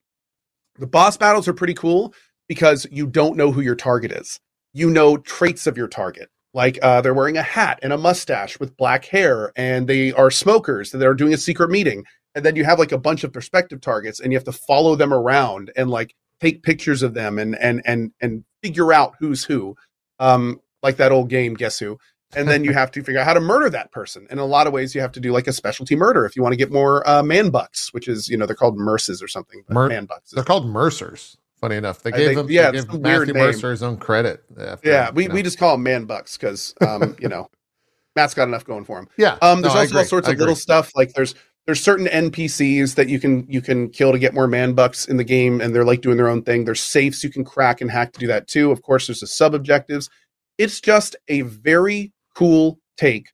the 0.78 0.88
boss 0.88 1.18
battles 1.18 1.48
are 1.48 1.53
pretty 1.53 1.74
cool 1.74 2.14
because 2.48 2.86
you 2.91 3.08
don't 3.08 3.36
know 3.36 3.52
who 3.52 3.62
your 3.62 3.76
target 3.76 4.12
is. 4.12 4.40
You 4.74 4.90
know 4.90 5.18
traits 5.18 5.66
of 5.66 5.76
your 5.76 5.88
target. 5.88 6.30
Like 6.53 6.78
uh, 6.82 7.02
they're 7.02 7.14
wearing 7.14 7.38
a 7.38 7.44
hat 7.44 7.80
and 7.82 7.94
a 7.94 7.98
mustache 7.98 8.60
with 8.60 8.78
black 8.78 9.06
hair, 9.06 9.52
and 9.56 9.88
they 9.88 10.12
are 10.12 10.30
smokers 10.30 10.91
They're 10.91 11.14
doing 11.14 11.34
a 11.34 11.38
secret 11.38 11.70
meeting. 11.70 12.03
And 12.36 12.45
then 12.45 12.56
you 12.56 12.64
have 12.64 12.80
like 12.80 12.91
a 12.91 12.98
bunch 12.98 13.24
of 13.24 13.34
perspective 13.34 13.82
targets, 13.82 14.20
and 14.20 14.32
you 14.32 14.38
have 14.38 14.45
to 14.45 14.52
follow 14.52 14.95
them 14.95 15.14
around 15.14 15.72
and 15.76 15.90
like 15.90 16.16
take 16.40 16.64
pictures 16.64 17.03
of 17.03 17.14
them 17.14 17.38
and 17.38 17.56
and 17.58 17.82
and 17.86 18.12
and 18.22 18.44
figure 18.64 18.94
out 18.94 19.16
who's 19.20 19.44
who. 19.44 19.76
Um, 20.20 20.62
like 20.84 20.98
that 20.98 21.12
old 21.12 21.30
game, 21.30 21.53
Guess 21.56 21.80
Who. 21.80 21.98
And 22.36 22.48
then 22.48 22.64
you 22.64 22.74
have 22.82 22.91
to 22.91 23.03
figure 23.03 23.20
out 23.20 23.26
how 23.26 23.34
to 23.34 23.40
murder 23.41 23.70
that 23.70 23.91
person. 23.91 24.24
And 24.30 24.40
in 24.40 24.44
a 24.44 24.45
lot 24.45 24.66
of 24.68 24.74
ways, 24.74 24.95
you 24.95 25.02
have 25.02 25.12
to 25.14 25.20
do 25.20 25.32
like 25.32 25.48
a 25.48 25.53
specialty 25.53 25.95
murder 25.95 26.26
if 26.26 26.36
you 26.36 26.41
want 26.41 26.53
to 26.53 26.58
get 26.58 26.72
more 26.72 27.08
uh, 27.08 27.22
man 27.22 27.49
bucks, 27.49 27.94
which 27.94 28.08
is 28.08 28.30
you 28.30 28.38
know 28.38 28.45
they're 28.45 28.56
called 28.56 28.78
merces 28.78 29.22
or 29.22 29.28
something. 29.28 29.64
Mer- 29.70 29.90
man 29.90 30.06
bucks. 30.06 30.32
They're 30.32 30.44
called 30.44 30.68
Mercers. 30.68 31.38
Funny 31.60 31.76
enough, 31.76 32.02
they 32.02 32.12
I 32.12 32.18
gave 32.18 32.28
think- 32.30 32.38
them. 32.38 32.52
yeah, 32.52 32.72
they 32.72 32.78
gave 32.80 32.90
weird 32.94 33.28
Matthew. 33.28 33.34
Mercer 33.36 33.70
his 33.72 33.84
own 33.84 33.98
credit. 33.98 34.44
After, 34.60 34.90
Yeah, 34.90 35.12
we, 35.12 35.24
you 35.24 35.30
know. 35.30 35.36
we 35.36 35.44
just 35.44 35.60
call 35.60 35.74
them 35.74 35.84
man 35.84 36.06
bucks 36.06 36.36
because 36.38 36.74
um, 36.82 37.16
you 37.20 37.28
know 37.30 37.48
Matt's 38.16 38.34
got 38.34 38.48
enough 38.48 38.66
going 38.66 38.86
for 38.86 38.98
him. 38.98 39.08
yeah. 39.18 39.38
Um, 39.44 39.62
there's 39.62 39.74
no, 39.76 39.80
also 39.82 39.98
all 39.99 40.06
sorts 40.06 40.28
I 40.28 40.32
of 40.32 40.40
little 40.40 40.56
stuff 40.56 40.91
like 40.95 41.14
there's 41.14 41.36
there's 41.66 41.82
certain 41.82 42.08
NPCs 42.08 42.96
that 42.96 43.08
you 43.10 43.20
can 43.20 43.46
you 43.48 43.62
can 43.62 43.90
kill 43.90 44.12
to 44.12 44.20
get 44.20 44.34
more 44.34 44.48
man 44.48 44.74
bucks 44.74 45.06
in 45.08 45.18
the 45.18 45.24
game, 45.24 45.62
and 45.62 45.74
they're 45.76 45.86
like 45.86 46.02
doing 46.02 46.18
their 46.18 46.28
own 46.28 46.42
thing. 46.44 46.66
There's 46.66 46.82
safes 46.82 47.24
you 47.24 47.30
can 47.30 47.44
crack 47.44 47.82
and 47.82 47.92
hack 47.92 48.14
to 48.14 48.20
do 48.20 48.28
that 48.28 48.48
too. 48.48 48.72
Of 48.72 48.82
course, 48.82 49.08
there's 49.08 49.20
the 49.20 49.28
sub 49.28 49.54
objectives. 49.54 50.10
It's 50.58 50.82
just 50.82 51.16
a 51.28 51.42
very 51.42 52.12
cool 52.36 52.80
take 52.98 53.28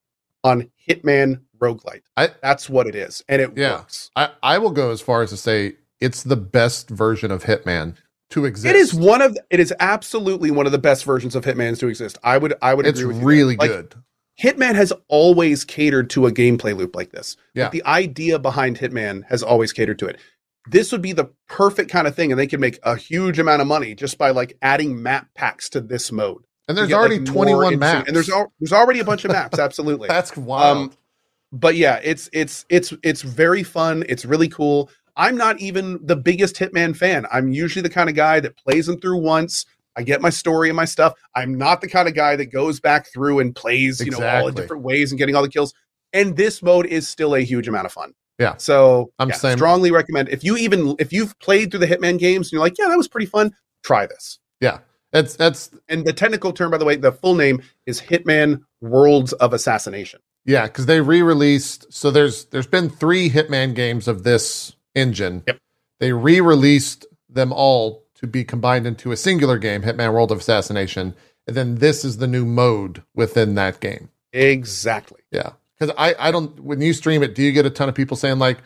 on 0.44 0.70
Hitman 0.88 1.42
roguelite. 1.60 2.02
I- 2.16 2.32
That's 2.42 2.70
what 2.70 2.88
it 2.88 2.96
is, 2.96 3.24
and 3.28 3.42
it 3.42 3.52
Yeah. 3.56 3.78
works. 3.78 4.12
I, 4.16 4.30
I 4.44 4.58
will 4.60 4.72
go 4.72 4.92
as 4.92 5.02
far 5.02 5.22
as 5.24 5.32
to 5.32 5.38
say 5.38 5.74
it's 6.00 6.24
the 6.24 6.36
best 6.38 6.90
version 6.90 7.32
of 7.32 7.44
Hitman 7.46 7.96
to 8.30 8.46
exist. 8.46 8.68
It 8.68 8.76
is 8.76 8.94
one 8.94 9.22
of 9.22 9.38
it 9.50 9.60
is 9.60 9.74
absolutely 9.80 10.52
one 10.52 10.66
of 10.66 10.72
the 10.72 10.78
best 10.78 11.06
versions 11.06 11.34
of 11.36 11.44
Hitman's 11.46 11.80
to 11.80 11.88
exist. 11.88 12.18
I 12.24 12.38
would 12.38 12.54
I 12.62 12.74
would 12.74 12.86
It's 12.86 13.00
agree 13.00 13.14
with 13.14 13.22
you 13.22 13.28
really 13.28 13.56
Like, 13.56 13.70
good. 13.72 13.96
Hitman 14.42 14.76
has 14.76 14.94
always 15.08 15.64
catered 15.64 16.10
to 16.12 16.28
a 16.28 16.32
gameplay 16.32 16.76
loop 16.78 16.96
like 16.96 17.12
this. 17.12 17.38
Yeah. 17.54 17.64
Like 17.66 17.72
the 17.72 17.86
idea 17.86 18.40
behind 18.40 18.78
Hitman 18.78 19.24
has 19.30 19.42
always 19.42 19.74
catered 19.74 20.00
to 20.00 20.08
it. 20.08 20.20
This 20.70 20.92
would 20.92 21.02
be 21.02 21.14
the 21.14 21.32
perfect 21.48 21.90
kind 21.90 22.08
of 22.08 22.16
thing, 22.16 22.32
and 22.32 22.38
they 22.40 22.48
could 22.48 22.60
make 22.60 22.78
a 22.84 22.96
huge 22.96 23.40
amount 23.40 23.62
of 23.62 23.68
money 23.68 23.96
just 23.96 24.18
by 24.18 24.32
like 24.32 24.58
adding 24.62 25.02
map 25.02 25.28
packs 25.34 25.70
to 25.70 25.82
this 25.82 26.12
mode. 26.12 26.44
And 26.68 26.78
there's 26.78 26.92
already 26.92 27.20
like, 27.20 27.28
21 27.28 27.66
insane- 27.66 27.80
maps. 27.80 28.08
and 28.08 28.16
there's 28.16 28.30
al- 28.30 28.52
there's 28.60 28.74
already 28.74 29.00
a 29.00 29.06
bunch 29.06 29.24
of 29.24 29.32
maps. 29.32 29.58
Absolutely, 29.60 30.10
That's 30.10 30.36
wild. 30.36 30.78
Um, 30.78 30.92
but 31.54 31.76
yeah, 31.76 32.02
it's 32.04 32.30
it's 32.34 32.66
it's 32.70 32.94
it's 33.04 33.22
very 33.22 33.64
fun. 33.64 34.04
It's 34.10 34.26
really 34.26 34.50
cool. 34.50 34.90
I'm 35.16 35.38
not 35.38 35.60
even 35.60 36.06
the 36.06 36.16
biggest 36.18 36.58
Hitman 36.58 36.96
fan. 36.96 37.26
I'm 37.32 37.52
usually 37.52 37.82
the 37.82 37.90
kind 37.90 38.10
of 38.10 38.16
guy 38.16 38.40
that 38.42 38.58
plays 38.58 38.86
them 38.86 39.00
through 39.00 39.18
once. 39.22 39.66
I 39.98 40.04
get 40.04 40.22
my 40.22 40.30
story 40.30 40.70
and 40.70 40.76
my 40.78 40.86
stuff. 40.86 41.14
I'm 41.36 41.58
not 41.58 41.82
the 41.82 41.90
kind 41.90 42.08
of 42.08 42.14
guy 42.14 42.36
that 42.36 42.46
goes 42.46 42.80
back 42.80 43.12
through 43.12 43.40
and 43.40 43.56
plays, 43.56 44.00
you 44.00 44.12
know, 44.12 44.26
all 44.26 44.46
the 44.46 44.52
different 44.52 44.84
ways 44.84 45.12
and 45.12 45.18
getting 45.20 45.36
all 45.36 45.42
the 45.42 45.50
kills. 45.50 45.74
And 46.14 46.38
this 46.38 46.62
mode 46.64 46.86
is 46.86 47.08
still 47.08 47.36
a 47.36 47.42
huge 47.42 47.68
amount 47.68 47.88
of 47.88 47.92
fun. 47.92 48.14
Yeah. 48.40 48.56
So 48.58 49.12
I'm 49.20 49.30
yeah, 49.30 49.36
same. 49.36 49.58
strongly 49.58 49.90
recommend 49.92 50.30
if 50.30 50.44
you 50.44 50.56
even 50.58 50.96
if 51.00 51.12
you've 51.12 51.38
played 51.40 51.72
through 51.72 51.80
the 51.80 51.88
Hitman 51.88 52.20
games 52.20 52.48
and 52.48 52.52
you're 52.54 52.62
like, 52.62 52.78
yeah, 52.78 52.88
that 52.88 52.96
was 52.98 53.08
pretty 53.08 53.26
fun, 53.28 53.52
try 53.84 54.06
this. 54.06 54.40
yeah. 54.62 54.80
That's 55.14 55.36
that's 55.38 55.72
And 55.88 56.06
the 56.06 56.12
technical 56.14 56.52
term, 56.52 56.70
by 56.70 56.78
the 56.78 56.86
way, 56.86 56.98
the 56.98 57.14
full 57.14 57.34
name 57.34 57.62
is 57.86 58.00
Hitman 58.02 58.62
Worlds 58.82 59.32
of 59.34 59.54
Assassination. 59.54 60.20
yeah, 60.46 60.66
because 60.68 60.86
they 60.86 61.00
re-released. 61.00 61.92
So 61.92 62.12
there's 62.12 62.46
there's 62.46 62.68
been 62.68 62.90
three 62.90 63.30
Hitman 63.30 63.74
games 63.74 64.08
of 64.10 64.24
this 64.24 64.76
engine. 64.96 65.44
Yep. 65.48 65.58
They 66.00 66.12
re-released 66.12 67.06
them 67.30 67.54
all 67.54 68.04
to 68.20 68.28
be 68.28 68.44
combined 68.44 68.88
into 68.88 69.12
a 69.12 69.18
singular 69.18 69.58
game, 69.58 69.84
Hitman 69.84 70.14
World 70.14 70.32
of 70.32 70.40
Assassination, 70.40 71.16
and 71.46 71.56
then 71.56 71.76
this 71.76 72.04
is 72.04 72.18
the 72.18 72.28
new 72.28 72.46
mode 72.46 73.04
within 73.16 73.56
that 73.56 73.80
game. 73.80 74.10
Exactly. 74.34 75.22
Yeah, 75.32 75.52
because 75.78 75.94
I 75.98 76.16
I 76.20 76.32
don't 76.32 76.60
when 76.60 76.82
you 76.82 76.94
stream 76.94 77.24
it, 77.24 77.36
do 77.36 77.44
you 77.44 77.52
get 77.52 77.66
a 77.66 77.70
ton 77.70 77.90
of 77.90 77.96
people 77.96 78.18
saying 78.18 78.40
like, 78.40 78.58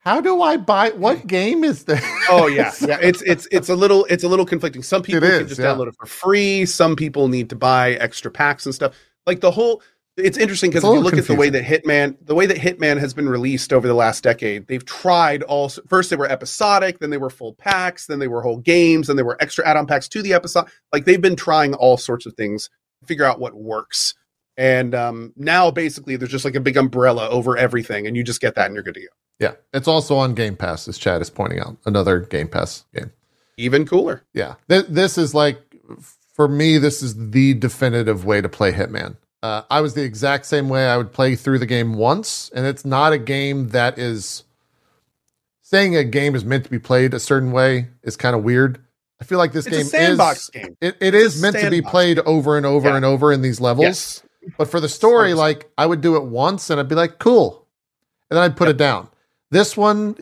"How 0.00 0.20
do 0.20 0.42
I 0.42 0.56
buy? 0.56 0.90
What 0.90 1.26
game 1.26 1.64
is 1.64 1.84
this?" 1.84 2.04
Oh 2.28 2.46
yeah, 2.46 2.72
yeah. 2.80 2.98
It's 3.00 3.22
it's 3.22 3.48
it's 3.50 3.68
a 3.68 3.74
little 3.76 4.04
it's 4.10 4.24
a 4.24 4.28
little 4.28 4.46
conflicting. 4.46 4.82
Some 4.82 5.02
people 5.02 5.24
It 5.24 5.38
can 5.38 5.48
just 5.48 5.60
yeah. 5.60 5.66
download 5.66 5.88
it 5.88 5.96
for 5.96 6.06
free. 6.06 6.66
Some 6.66 6.96
people 6.96 7.28
need 7.28 7.48
to 7.50 7.56
buy 7.56 7.92
extra 7.92 8.30
packs 8.30 8.66
and 8.66 8.74
stuff. 8.74 8.94
Like 9.26 9.40
the 9.40 9.50
whole. 9.50 9.82
It's 10.16 10.38
interesting 10.38 10.70
because 10.70 10.82
if 10.82 10.88
you 10.88 10.94
little 10.94 11.04
look 11.10 11.18
at 11.18 11.26
the 11.26 11.34
way 11.34 11.50
that 11.50 11.62
Hitman, 11.62 12.16
the 12.24 12.34
way 12.34 12.46
that 12.46 12.56
Hitman 12.56 12.98
has 12.98 13.12
been 13.12 13.28
released 13.28 13.72
over 13.72 13.86
the 13.86 13.94
last 13.94 14.22
decade, 14.22 14.66
they've 14.66 14.84
tried 14.84 15.42
all. 15.42 15.68
First, 15.88 16.08
they 16.08 16.16
were 16.16 16.26
episodic, 16.28 17.00
then 17.00 17.10
they 17.10 17.18
were 17.18 17.28
full 17.28 17.52
packs, 17.54 18.06
then 18.06 18.18
they 18.18 18.28
were 18.28 18.40
whole 18.40 18.56
games, 18.58 19.08
then 19.08 19.16
they 19.16 19.22
were 19.22 19.36
extra 19.40 19.66
add-on 19.66 19.86
packs 19.86 20.08
to 20.08 20.22
the 20.22 20.32
episode. 20.32 20.66
Like 20.92 21.04
they've 21.04 21.20
been 21.20 21.36
trying 21.36 21.74
all 21.74 21.98
sorts 21.98 22.24
of 22.24 22.32
things 22.34 22.70
to 23.00 23.06
figure 23.06 23.26
out 23.26 23.40
what 23.40 23.54
works. 23.54 24.14
And 24.56 24.94
um, 24.94 25.34
now, 25.36 25.70
basically, 25.70 26.16
there's 26.16 26.30
just 26.30 26.46
like 26.46 26.54
a 26.54 26.60
big 26.60 26.78
umbrella 26.78 27.28
over 27.28 27.58
everything, 27.58 28.06
and 28.06 28.16
you 28.16 28.24
just 28.24 28.40
get 28.40 28.54
that, 28.54 28.66
and 28.66 28.74
you're 28.74 28.82
good 28.82 28.94
to 28.94 29.00
go. 29.00 29.06
yeah, 29.38 29.52
it's 29.74 29.86
also 29.86 30.16
on 30.16 30.34
Game 30.34 30.56
Pass, 30.56 30.88
as 30.88 30.96
Chad 30.96 31.20
is 31.20 31.28
pointing 31.28 31.60
out. 31.60 31.76
Another 31.84 32.20
Game 32.20 32.48
Pass 32.48 32.86
game. 32.94 33.12
Even 33.58 33.84
cooler. 33.84 34.22
Yeah, 34.32 34.54
Th- 34.70 34.86
this 34.88 35.18
is 35.18 35.34
like 35.34 35.60
for 36.32 36.48
me, 36.48 36.78
this 36.78 37.02
is 37.02 37.30
the 37.32 37.52
definitive 37.54 38.24
way 38.24 38.40
to 38.40 38.48
play 38.48 38.72
Hitman. 38.72 39.16
Uh, 39.42 39.62
I 39.70 39.80
was 39.80 39.94
the 39.94 40.02
exact 40.02 40.46
same 40.46 40.68
way. 40.68 40.86
I 40.88 40.96
would 40.96 41.12
play 41.12 41.36
through 41.36 41.58
the 41.58 41.66
game 41.66 41.94
once, 41.94 42.50
and 42.54 42.66
it's 42.66 42.84
not 42.84 43.12
a 43.12 43.18
game 43.18 43.68
that 43.68 43.98
is 43.98 44.44
saying 45.62 45.96
a 45.96 46.04
game 46.04 46.34
is 46.34 46.44
meant 46.44 46.64
to 46.64 46.70
be 46.70 46.78
played 46.78 47.12
a 47.14 47.20
certain 47.20 47.52
way 47.52 47.88
is 48.02 48.16
kind 48.16 48.34
of 48.36 48.42
weird. 48.44 48.80
I 49.20 49.24
feel 49.24 49.38
like 49.38 49.52
this 49.52 49.66
It's 49.66 49.74
a 49.74 49.78
game 49.78 49.86
sandbox 49.86 50.44
is 50.44 50.48
game. 50.50 50.76
It, 50.80 50.96
it 51.00 51.14
is 51.14 51.40
meant 51.40 51.56
to 51.56 51.70
be 51.70 51.82
played 51.82 52.18
over 52.20 52.56
and 52.56 52.66
over 52.66 52.88
Yeah. 52.88 52.96
and 52.96 53.04
over 53.04 53.32
in 53.32 53.42
these 53.42 53.60
levels. 53.60 53.84
Yes. 53.84 54.22
But 54.58 54.68
for 54.70 54.78
the 54.78 54.88
story, 54.88 55.34
like 55.34 55.70
I 55.76 55.86
would 55.86 56.00
do 56.00 56.16
it 56.16 56.24
once 56.24 56.70
and 56.70 56.78
I'd 56.78 56.88
be 56.88 56.94
like, 56.94 57.18
cool. 57.18 57.66
And 58.30 58.36
then 58.36 58.44
I'd 58.44 58.56
put 58.56 58.68
it 58.68 58.76
down. 58.76 59.08
This 59.50 59.76
one, 59.76 60.16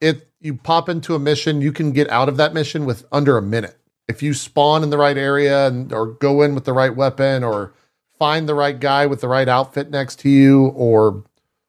it 0.00 0.28
you 0.40 0.54
pop 0.54 0.88
into 0.88 1.14
a 1.14 1.18
mission, 1.18 1.60
you 1.60 1.72
can 1.72 1.92
get 1.92 2.10
out 2.10 2.28
of 2.28 2.36
that 2.38 2.52
mission 2.54 2.84
with 2.86 3.06
under 3.12 3.36
a 3.38 3.42
minute. 3.42 3.76
If 4.08 4.22
you 4.22 4.34
spawn 4.34 4.82
in 4.82 4.90
the 4.90 4.98
right 4.98 5.16
area 5.16 5.66
and 5.68 5.92
or 5.92 6.06
go 6.06 6.42
in 6.42 6.54
with 6.54 6.64
the 6.64 6.72
right 6.72 6.94
weapon 6.94 7.44
or 7.44 7.72
find 8.20 8.48
the 8.48 8.54
right 8.54 8.78
guy 8.78 9.06
with 9.06 9.20
the 9.22 9.26
right 9.28 9.48
outfit 9.48 9.90
next 9.90 10.20
to 10.20 10.28
you 10.28 10.66
or 10.76 11.24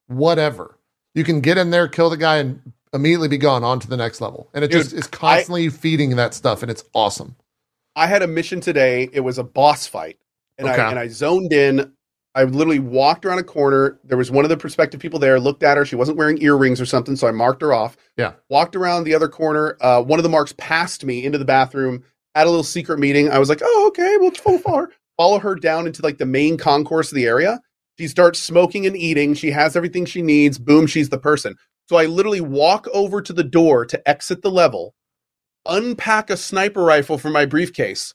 whatever. 0.07 0.77
You 1.15 1.23
can 1.23 1.41
get 1.41 1.57
in 1.57 1.71
there, 1.71 1.87
kill 1.87 2.11
the 2.11 2.17
guy, 2.17 2.37
and 2.37 2.61
immediately 2.93 3.29
be 3.29 3.37
gone 3.37 3.63
on 3.63 3.79
to 3.79 3.87
the 3.87 3.97
next 3.97 4.21
level. 4.21 4.49
And 4.53 4.63
it 4.63 4.69
Dude, 4.69 4.83
just 4.83 4.93
is 4.93 5.07
constantly 5.07 5.69
feeding 5.69 6.15
that 6.17 6.33
stuff, 6.35 6.61
and 6.61 6.69
it's 6.69 6.83
awesome. 6.93 7.35
I 7.95 8.05
had 8.05 8.21
a 8.21 8.27
mission 8.27 8.61
today. 8.61 9.09
It 9.11 9.21
was 9.21 9.37
a 9.37 9.43
boss 9.43 9.87
fight, 9.87 10.19
and 10.57 10.67
Okay. 10.67 10.79
I 10.81 10.89
and 10.91 10.99
I 10.99 11.07
zoned 11.07 11.51
in. 11.53 11.91
I 12.33 12.43
literally 12.45 12.79
walked 12.79 13.25
around 13.25 13.39
a 13.39 13.43
corner. 13.43 13.99
There 14.05 14.17
was 14.17 14.31
one 14.31 14.45
of 14.45 14.49
the 14.49 14.55
prospective 14.55 15.01
people 15.01 15.19
there. 15.19 15.37
Looked 15.39 15.63
at 15.63 15.75
her. 15.75 15.85
She 15.85 15.97
wasn't 15.97 16.17
wearing 16.17 16.41
earrings 16.41 16.79
or 16.79 16.85
something, 16.85 17.17
so 17.17 17.27
I 17.27 17.31
marked 17.31 17.61
her 17.61 17.73
off. 17.73 17.97
Yeah. 18.15 18.33
Walked 18.47 18.77
around 18.77 19.03
the 19.03 19.15
other 19.15 19.27
corner. 19.27 19.77
Uh, 19.81 20.01
one 20.01 20.19
of 20.19 20.23
the 20.23 20.29
marks 20.29 20.53
passed 20.57 21.03
me 21.03 21.25
into 21.25 21.37
the 21.37 21.45
bathroom. 21.45 22.03
At 22.33 22.47
a 22.47 22.49
little 22.49 22.63
secret 22.63 22.97
meeting. 22.99 23.29
I 23.29 23.39
was 23.39 23.49
like, 23.49 23.59
"Oh, 23.61 23.87
okay. 23.89 24.15
We'll 24.17 24.31
follow 24.31 24.77
her. 24.77 24.91
Follow 25.17 25.39
her 25.39 25.55
down 25.55 25.87
into 25.87 26.01
like 26.01 26.17
the 26.17 26.25
main 26.25 26.57
concourse 26.57 27.11
of 27.11 27.15
the 27.15 27.25
area." 27.25 27.59
She 27.99 28.07
starts 28.07 28.39
smoking 28.39 28.87
and 28.87 28.95
eating. 28.97 29.33
She 29.35 29.51
has 29.51 29.75
everything 29.75 30.05
she 30.05 30.21
needs. 30.21 30.57
Boom, 30.57 30.87
she's 30.87 31.09
the 31.09 31.19
person. 31.19 31.55
So 31.89 31.97
I 31.97 32.05
literally 32.05 32.41
walk 32.41 32.87
over 32.93 33.21
to 33.21 33.33
the 33.33 33.43
door 33.43 33.85
to 33.85 34.09
exit 34.09 34.41
the 34.41 34.49
level, 34.49 34.95
unpack 35.67 36.29
a 36.29 36.37
sniper 36.37 36.81
rifle 36.83 37.17
from 37.17 37.33
my 37.33 37.45
briefcase, 37.45 38.13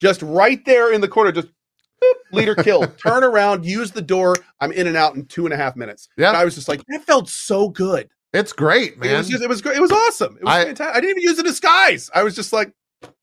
just 0.00 0.22
right 0.22 0.64
there 0.64 0.92
in 0.92 1.00
the 1.00 1.08
corner, 1.08 1.32
just 1.32 1.48
boop, 2.02 2.12
leader 2.32 2.54
killed. 2.54 2.96
Turn 3.04 3.24
around, 3.24 3.66
use 3.66 3.90
the 3.90 4.00
door. 4.02 4.36
I'm 4.60 4.72
in 4.72 4.86
and 4.86 4.96
out 4.96 5.16
in 5.16 5.26
two 5.26 5.44
and 5.44 5.52
a 5.52 5.56
half 5.56 5.76
minutes. 5.76 6.08
Yeah. 6.16 6.30
I 6.30 6.44
was 6.44 6.54
just 6.54 6.68
like, 6.68 6.82
that 6.88 7.04
felt 7.04 7.28
so 7.28 7.68
good. 7.68 8.08
It's 8.32 8.52
great, 8.52 8.92
It 8.92 8.98
man. 9.00 9.18
was 9.18 9.28
just, 9.28 9.42
it 9.42 9.48
was 9.48 9.60
great. 9.60 9.76
It 9.76 9.80
was 9.80 9.90
awesome. 9.92 10.36
It 10.36 10.44
was 10.44 10.54
I- 10.54 10.64
fantastic. 10.66 10.96
I 10.96 11.00
didn't 11.00 11.18
even 11.18 11.22
use 11.22 11.38
a 11.38 11.42
disguise. 11.42 12.10
I 12.14 12.22
was 12.22 12.34
just 12.34 12.52
like, 12.52 12.72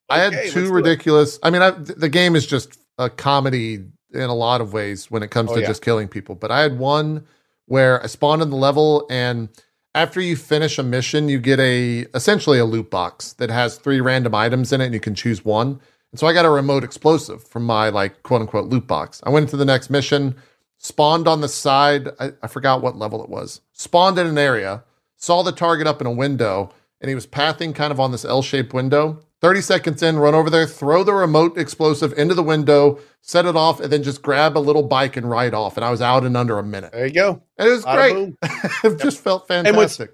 I 0.09 0.19
had 0.19 0.49
two 0.51 0.71
ridiculous. 0.71 1.39
I 1.41 1.49
mean, 1.49 1.61
I, 1.63 1.71
the 1.71 2.09
game 2.09 2.35
is 2.35 2.45
just 2.45 2.77
a 2.97 3.09
comedy 3.09 3.83
in 4.13 4.21
a 4.21 4.33
lot 4.35 4.61
of 4.61 4.73
ways 4.73 5.11
when 5.11 5.23
it 5.23 5.31
comes 5.31 5.51
Oh, 5.51 5.55
to 5.55 5.61
yeah. 5.61 5.67
just 5.67 5.81
killing 5.81 6.07
people. 6.07 6.35
But 6.35 6.51
I 6.51 6.61
had 6.61 6.79
one 6.79 7.25
where 7.65 8.01
I 8.01 8.07
spawned 8.07 8.41
in 8.41 8.49
the 8.49 8.55
level, 8.55 9.05
and 9.09 9.49
after 9.93 10.21
you 10.21 10.35
finish 10.35 10.77
a 10.77 10.83
mission, 10.83 11.27
you 11.29 11.39
get 11.39 11.59
a 11.59 12.01
essentially 12.13 12.59
a 12.59 12.65
loot 12.65 12.89
box 12.89 13.33
that 13.33 13.49
has 13.49 13.77
three 13.77 14.01
random 14.01 14.35
items 14.35 14.71
in 14.71 14.81
it, 14.81 14.85
and 14.85 14.93
you 14.93 14.99
can 14.99 15.15
choose 15.15 15.43
one. 15.43 15.79
And 16.11 16.19
so 16.19 16.27
I 16.27 16.33
got 16.33 16.45
a 16.45 16.49
remote 16.49 16.83
explosive 16.83 17.43
from 17.43 17.65
my 17.65 17.89
like 17.89 18.23
quote 18.23 18.41
unquote 18.41 18.67
loot 18.69 18.87
box. 18.87 19.21
I 19.25 19.29
went 19.29 19.43
into 19.45 19.57
the 19.57 19.65
next 19.65 19.89
mission, 19.89 20.35
spawned 20.77 21.27
on 21.27 21.41
the 21.41 21.49
side. 21.49 22.09
I, 22.19 22.31
I 22.41 22.47
forgot 22.47 22.81
what 22.81 22.97
level 22.97 23.21
it 23.23 23.29
was. 23.29 23.61
Spawned 23.73 24.17
in 24.17 24.27
an 24.27 24.37
area, 24.37 24.83
saw 25.17 25.41
the 25.43 25.51
target 25.51 25.87
up 25.87 25.99
in 25.99 26.07
a 26.07 26.11
window, 26.11 26.71
and 27.01 27.09
he 27.09 27.15
was 27.15 27.25
pathing 27.25 27.73
kind 27.73 27.91
of 27.91 27.99
on 27.99 28.11
this 28.11 28.23
L 28.23 28.41
shaped 28.41 28.73
window. 28.73 29.19
30 29.41 29.61
seconds 29.61 30.01
in, 30.01 30.17
run 30.17 30.33
over 30.33 30.49
there, 30.49 30.65
throw 30.65 31.03
the 31.03 31.13
remote 31.13 31.57
explosive 31.57 32.13
into 32.17 32.33
the 32.33 32.41
window, 32.43 32.99
set 33.21 33.45
it 33.45 33.55
off, 33.55 33.79
and 33.79 33.91
then 33.91 34.01
just 34.01 34.21
grab 34.21 34.57
a 34.57 34.59
little 34.59 34.83
bike 34.83 35.17
and 35.17 35.29
ride 35.29 35.53
off. 35.53 35.77
And 35.77 35.85
I 35.85 35.91
was 35.91 36.01
out 36.01 36.23
in 36.23 36.35
under 36.35 36.57
a 36.57 36.63
minute. 36.63 36.91
there 36.93 37.05
you 37.05 37.13
go. 37.13 37.41
And 37.57 37.67
it 37.67 37.71
was 37.71 37.83
great. 37.83 38.33
it 38.83 38.99
just 39.01 39.19
felt 39.19 39.47
fantastic. 39.47 40.11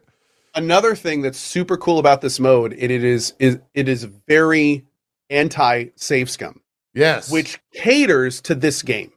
Another 0.54 0.96
thing 0.96 1.22
that's 1.22 1.38
super 1.38 1.78
cool 1.78 1.98
about 2.00 2.22
this 2.22 2.40
mode, 2.40 2.74
it, 2.74 2.92
it 2.92 3.04
is 3.04 3.34
is 3.40 3.60
it 3.74 3.88
is 3.88 4.04
very 4.28 4.86
anti 5.30 5.86
save 5.96 6.30
scum. 6.30 6.60
Yes. 6.94 7.32
which 7.32 7.62
caters 7.74 8.42
to 8.42 8.54
this 8.56 8.82
game. 8.84 9.14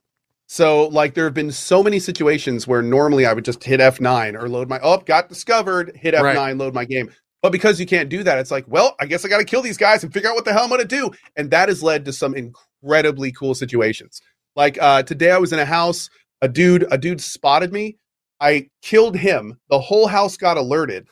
So, 0.46 0.86
like, 0.88 1.14
there 1.14 1.24
have 1.24 1.34
been 1.34 1.50
so 1.50 1.82
many 1.82 1.98
situations 1.98 2.68
where 2.68 2.82
normally 2.82 3.26
I 3.26 3.32
would 3.32 3.44
just 3.44 3.64
hit 3.64 3.80
F9 3.80 4.40
or 4.40 4.48
load 4.48 4.68
my, 4.68 4.78
oh, 4.80 4.98
got 4.98 5.28
discovered, 5.28 5.96
hit 5.96 6.14
F9, 6.14 6.22
Right. 6.22 6.56
load 6.56 6.72
my 6.74 6.84
game. 6.84 7.10
But 7.44 7.52
because 7.52 7.78
you 7.78 7.84
can't 7.84 8.08
do 8.08 8.22
that, 8.22 8.38
it's 8.38 8.50
like, 8.50 8.64
well, 8.68 8.96
I 8.98 9.04
guess 9.04 9.22
I 9.22 9.28
got 9.28 9.36
to 9.36 9.44
kill 9.44 9.60
these 9.60 9.76
guys 9.76 10.02
and 10.02 10.10
figure 10.10 10.30
out 10.30 10.34
what 10.34 10.46
the 10.46 10.54
hell 10.54 10.62
I'm 10.62 10.70
going 10.70 10.80
to 10.80 10.86
do. 10.86 11.10
And 11.36 11.50
that 11.50 11.68
has 11.68 11.82
led 11.82 12.06
to 12.06 12.12
some 12.14 12.34
incredibly 12.34 13.32
cool 13.32 13.54
situations. 13.54 14.22
Like, 14.56 14.80
uh, 14.80 15.02
today 15.02 15.30
I 15.30 15.36
was 15.36 15.52
in 15.52 15.58
a 15.58 15.66
house, 15.66 16.08
a 16.40 16.48
dude, 16.48 16.86
a 16.90 16.96
dude 16.96 17.20
spotted 17.20 17.70
me. 17.70 17.98
I 18.40 18.70
killed 18.80 19.18
him. 19.18 19.58
The 19.68 19.78
whole 19.78 20.06
house 20.06 20.38
got 20.38 20.56
alerted. 20.56 21.06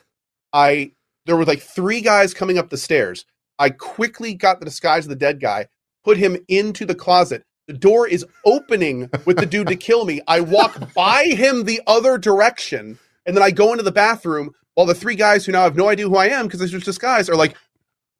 I, 0.51 0.93
there 1.27 1.35
were 1.35 1.45
like 1.45 1.61
three 1.61 2.01
guys 2.01 2.33
coming 2.33 2.57
up 2.57 2.71
the 2.71 2.77
stairs. 2.77 3.25
I 3.59 3.69
quickly 3.69 4.33
got 4.33 4.57
the 4.57 4.65
disguise 4.65 5.05
of 5.05 5.09
the 5.09 5.15
dead 5.15 5.39
guy, 5.39 5.67
put 6.03 6.17
him 6.17 6.35
into 6.47 6.87
the 6.87 6.95
closet. 6.95 7.43
The 7.67 7.73
door 7.73 8.07
is 8.07 8.25
opening 8.43 9.07
with 9.25 9.37
the 9.37 9.45
dude 9.45 9.67
to 9.67 9.75
kill 9.75 10.05
me. 10.05 10.19
I 10.27 10.39
walk 10.39 10.93
by 10.95 11.25
him 11.25 11.65
the 11.65 11.81
other 11.85 12.17
direction, 12.17 12.97
and 13.27 13.37
then 13.37 13.43
I 13.43 13.51
go 13.51 13.71
into 13.71 13.83
the 13.83 13.91
bathroom 13.91 14.49
while 14.75 14.85
the 14.85 14.95
three 14.95 15.15
guys 15.15 15.45
who 15.45 15.51
now 15.51 15.63
have 15.63 15.75
no 15.75 15.87
idea 15.89 16.07
who 16.07 16.15
I 16.17 16.27
am 16.27 16.45
because 16.47 16.59
there's 16.59 16.71
just 16.71 16.85
disguise 16.85 17.29
are 17.29 17.35
like, 17.35 17.55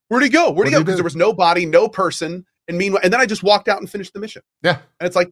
"Where'd 0.10 0.24
he 0.24 0.30
go? 0.30 0.46
Where'd 0.46 0.58
What'd 0.58 0.74
he 0.74 0.76
go?" 0.76 0.80
Because 0.84 0.96
there 0.96 1.04
was 1.04 1.16
no 1.16 1.34
body, 1.34 1.66
no 1.66 1.88
person, 1.90 2.46
and 2.68 2.78
meanwhile, 2.78 3.02
and 3.04 3.12
then 3.12 3.20
I 3.20 3.26
just 3.26 3.44
walked 3.44 3.68
out 3.68 3.80
and 3.80 3.90
finished 3.90 4.14
the 4.14 4.20
mission. 4.20 4.42
Yeah. 4.62 4.78
and 5.00 5.08
it's 5.08 5.16
like, 5.16 5.30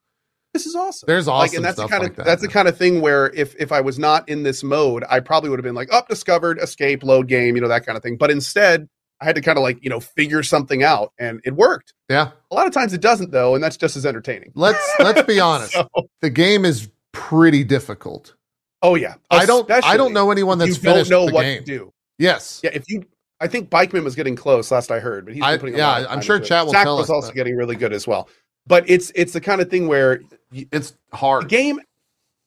this 0.53 0.65
is 0.65 0.75
awesome. 0.75 1.07
There's 1.07 1.27
awesome 1.27 1.47
like, 1.47 1.53
and 1.53 1.63
that's 1.65 1.75
stuff 1.75 1.87
the 1.87 1.91
kind 1.91 2.03
like 2.03 2.11
of 2.11 2.17
that. 2.17 2.25
that's 2.25 2.41
the 2.41 2.47
kind 2.49 2.67
of 2.67 2.77
thing 2.77 2.99
where 3.01 3.27
if 3.33 3.55
if 3.59 3.71
I 3.71 3.81
was 3.81 3.97
not 3.99 4.27
in 4.27 4.43
this 4.43 4.63
mode, 4.63 5.03
I 5.09 5.19
probably 5.19 5.49
would 5.49 5.59
have 5.59 5.63
been 5.63 5.75
like, 5.75 5.93
up, 5.93 6.07
discovered, 6.09 6.59
escape, 6.59 7.03
load 7.03 7.27
game, 7.27 7.55
you 7.55 7.61
know, 7.61 7.67
that 7.69 7.85
kind 7.85 7.95
of 7.97 8.03
thing. 8.03 8.17
But 8.17 8.31
instead, 8.31 8.89
I 9.21 9.25
had 9.25 9.35
to 9.35 9.41
kind 9.41 9.57
of 9.57 9.61
like 9.61 9.81
you 9.83 9.89
know 9.89 9.99
figure 9.99 10.43
something 10.43 10.83
out, 10.83 11.13
and 11.19 11.39
it 11.45 11.55
worked. 11.55 11.93
yeah. 12.09 12.31
A 12.49 12.55
lot 12.55 12.67
of 12.67 12.73
times 12.73 12.91
it 12.93 12.99
doesn't 13.01 13.31
though, 13.31 13.55
and 13.55 13.63
that's 13.63 13.77
just 13.77 13.95
as 13.95 14.05
entertaining. 14.05 14.51
Let's 14.55 14.79
let's 14.99 15.21
be 15.21 15.39
honest. 15.51 15.71
So- 15.73 15.87
The 16.21 16.29
game 16.31 16.65
is 16.65 16.89
pretty 17.13 17.63
difficult. 17.63 18.33
Oh 18.81 18.95
yeah, 18.95 19.15
I 19.29 19.45
don't 19.45 19.69
I 19.71 19.97
don't 19.97 20.13
know 20.13 20.31
anyone 20.31 20.57
that's 20.57 20.77
you 20.77 20.83
don't 20.93 21.09
know 21.09 21.25
what 21.25 21.43
game. 21.43 21.59
to 21.59 21.65
do. 21.65 21.93
Yes. 22.17 22.61
Yeah, 22.63 22.71
if 22.73 22.83
you, 22.89 23.03
I 23.39 23.47
think 23.47 23.69
Bikeman 23.69 24.03
was 24.03 24.15
getting 24.15 24.35
close 24.35 24.69
last 24.71 24.91
I 24.91 24.99
heard, 24.99 25.25
but 25.25 25.33
he's 25.33 25.41
been 25.41 25.49
I- 25.49 25.57
putting 25.57 25.75
a 25.75 25.77
yeah, 25.79 26.05
I'm 26.09 26.21
sure 26.21 26.39
chat 26.39 26.65
will 26.65 26.73
Zach 26.73 26.83
tell 26.83 26.97
was 26.97 27.05
us, 27.05 27.09
also 27.09 27.31
getting 27.31 27.55
really 27.55 27.75
good 27.75 27.93
as 27.93 28.07
well. 28.07 28.29
But 28.67 28.87
it's 28.89 29.11
it's 29.15 29.33
the 29.33 29.41
kind 29.41 29.59
of 29.61 29.69
thing 29.69 29.87
where 29.87 30.21
It's 30.51 30.91
the 31.11 31.17
hard. 31.17 31.49
game 31.49 31.79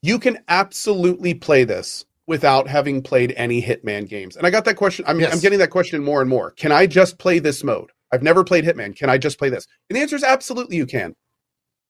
you 0.03 0.19
can 0.19 0.39
absolutely 0.49 1.35
play 1.35 1.65
this 1.65 2.05
without 2.27 2.69
having 2.69 3.03
played 3.03 3.33
any 3.37 3.61
Hitman 3.63 4.09
games. 4.09 4.37
And 4.37 4.47
I 4.47 4.51
got 4.51 4.65
that 4.67 4.77
question. 4.77 5.05
I'm, 5.09 5.19
Yes. 5.19 5.33
I'm 5.35 5.41
getting 5.41 5.59
that 5.59 5.71
question 5.71 6.03
more 6.05 6.21
and 6.21 6.29
more. 6.31 6.51
Can 6.53 6.73
I 6.73 6.87
just 6.87 7.19
play 7.19 7.39
this 7.39 7.65
mode? 7.65 7.91
I've 8.13 8.23
never 8.23 8.45
played 8.45 8.65
Hitman. 8.65 8.95
Can 8.95 9.09
I 9.11 9.19
just 9.19 9.39
play 9.39 9.49
this? 9.49 9.67
And 9.89 9.97
the 9.97 10.01
answer 10.03 10.15
is 10.17 10.23
absolutely 10.23 10.77
you 10.77 10.87
can. 10.87 11.15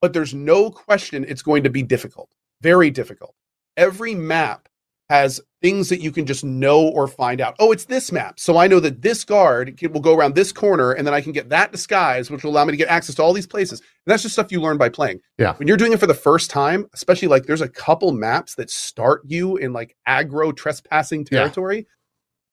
But 0.01 0.13
there's 0.13 0.33
no 0.33 0.71
question 0.71 1.25
it's 1.29 1.43
going 1.43 1.63
to 1.65 1.71
be 1.71 1.83
difficult. 1.83 2.31
Very 2.63 2.91
difficult. 2.91 3.35
Every 3.77 4.15
map 4.15 4.69
has 5.11 5.41
things 5.61 5.91
that 5.91 6.01
you 6.01 6.11
can 6.11 6.25
just 6.25 6.45
know 6.45 6.89
or 6.89 7.07
find 7.07 7.41
out. 7.41 7.55
Oh, 7.59 7.73
it's 7.73 7.85
this 7.85 8.11
map. 8.11 8.41
So 8.41 8.57
I 8.57 8.67
know 8.67 8.81
that 8.81 9.03
this 9.03 9.23
guard 9.25 9.77
can, 9.77 9.93
will 9.93 10.01
go 10.01 10.15
around 10.15 10.35
this 10.35 10.51
corner 10.51 10.93
and 10.93 11.07
then 11.07 11.13
I 11.15 11.21
can 11.21 11.33
get 11.33 11.51
that 11.51 11.73
disguise, 11.73 12.31
which 12.31 12.43
will 12.43 12.51
allow 12.51 12.65
me 12.65 12.73
to 12.73 12.77
get 12.77 12.89
access 12.89 13.15
to 13.17 13.23
all 13.23 13.33
these 13.35 13.47
places. 13.47 13.81
And 13.81 14.13
that's 14.13 14.23
just 14.23 14.35
stuff 14.35 14.51
you 14.51 14.61
learn 14.61 14.79
by 14.79 14.89
playing. 14.89 15.21
Yeah. 15.39 15.55
When 15.55 15.69
you're 15.69 15.77
doing 15.77 15.93
it 15.93 16.01
for 16.01 16.07
the 16.07 16.15
first 16.15 16.51
time, 16.51 16.87
especially 16.95 17.29
like 17.29 17.45
there's 17.45 17.61
a 17.61 17.69
couple 17.69 18.13
maps 18.13 18.55
that 18.55 18.71
start 18.71 19.23
you 19.27 19.57
in 19.57 19.73
like 19.73 19.95
aggro 20.09 20.57
trespassing 20.57 21.27
Yeah. 21.31 21.41
territory, 21.41 21.87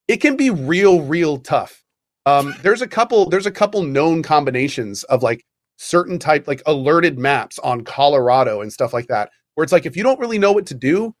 it 0.08 0.18
can 0.18 0.36
be 0.36 0.50
real, 0.50 1.00
real 1.02 1.38
tough. 1.38 1.82
Um, 2.26 2.54
there's 2.62 2.82
a 2.82 2.86
couple. 2.86 3.28
There's 3.28 3.46
a 3.46 3.50
couple 3.50 3.82
known 3.82 4.22
combinations 4.22 5.04
of 5.04 5.22
like 5.22 5.44
certain 5.78 6.18
type, 6.18 6.46
like 6.46 6.62
alerted 6.66 7.18
maps 7.18 7.58
on 7.58 7.82
Colorado 7.82 8.60
and 8.60 8.72
stuff 8.72 8.92
like 8.92 9.08
that, 9.08 9.30
where 9.54 9.64
it's 9.64 9.72
like 9.72 9.86
if 9.86 9.96
you 9.96 10.02
don't 10.02 10.18
really 10.20 10.38
know 10.38 10.52
what 10.52 10.66
to 10.66 10.74
do, 10.74 11.14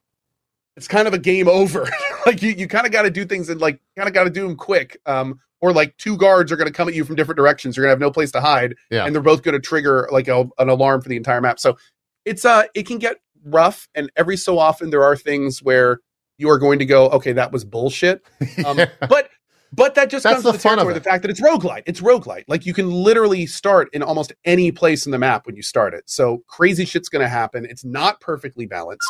it's 0.76 0.88
kind 0.88 1.06
of 1.06 1.14
a 1.14 1.18
game 1.18 1.48
over. 1.48 1.86
like 2.26 2.42
you, 2.42 2.50
you 2.52 2.66
kind 2.68 2.86
of 2.86 2.92
got 2.92 3.02
to 3.02 3.10
do 3.10 3.24
things 3.24 3.48
and 3.48 3.60
like 3.60 3.80
kind 3.96 4.08
of 4.08 4.14
got 4.14 4.24
to 4.24 4.30
do 4.30 4.46
them 4.46 4.56
quick. 4.56 4.98
Um, 5.06 5.38
or 5.60 5.72
like 5.72 5.96
two 5.96 6.16
guards 6.16 6.50
are 6.50 6.56
going 6.56 6.66
to 6.66 6.72
come 6.72 6.88
at 6.88 6.94
you 6.94 7.04
from 7.04 7.14
different 7.14 7.36
directions. 7.36 7.76
You're 7.76 7.84
going 7.84 7.90
to 7.90 7.94
have 7.94 8.00
no 8.00 8.10
place 8.10 8.32
to 8.32 8.40
hide, 8.40 8.74
Yeah. 8.90 9.04
and 9.06 9.14
they're 9.14 9.22
both 9.22 9.42
going 9.42 9.52
to 9.54 9.60
trigger 9.60 10.08
like 10.10 10.26
a, 10.26 10.40
an 10.58 10.68
alarm 10.68 11.02
for 11.02 11.08
the 11.08 11.16
entire 11.16 11.40
map. 11.40 11.60
So 11.60 11.76
it's 12.24 12.44
uh, 12.44 12.64
it 12.74 12.84
can 12.86 12.98
get 12.98 13.18
rough, 13.44 13.88
and 13.94 14.10
every 14.16 14.36
so 14.36 14.58
often 14.58 14.90
there 14.90 15.04
are 15.04 15.14
things 15.16 15.62
where 15.62 16.00
you 16.38 16.48
are 16.50 16.58
going 16.58 16.80
to 16.80 16.84
go, 16.84 17.08
okay, 17.10 17.32
that 17.32 17.52
was 17.52 17.64
bullshit. 17.64 18.22
Um, 18.66 18.78
Yeah. 18.78 18.86
But 19.08 19.28
but 19.72 19.94
that 19.94 20.10
just 20.10 20.22
That's 20.24 20.34
comes 20.34 20.44
the 20.44 20.52
with 20.52 20.62
the 20.62 20.68
fun 20.68 20.78
of 20.78 20.84
territory. 20.84 20.96
it. 20.96 21.02
The 21.04 21.10
fact 21.10 21.22
that 21.22 21.30
it's 21.30 21.40
roguelite. 21.40 21.82
It's 21.86 22.00
roguelite. 22.00 22.44
Like 22.48 22.66
you 22.66 22.74
can 22.74 22.90
literally 22.90 23.46
start 23.46 23.88
in 23.92 24.02
almost 24.02 24.32
any 24.44 24.70
place 24.70 25.06
in 25.06 25.12
the 25.12 25.18
map 25.18 25.46
when 25.46 25.56
you 25.56 25.62
start 25.62 25.94
it. 25.94 26.04
So 26.10 26.42
crazy 26.46 26.84
shit's 26.84 27.08
gonna 27.08 27.28
happen. 27.28 27.64
It's 27.64 27.84
not 27.84 28.20
perfectly 28.20 28.66
balanced. 28.66 29.06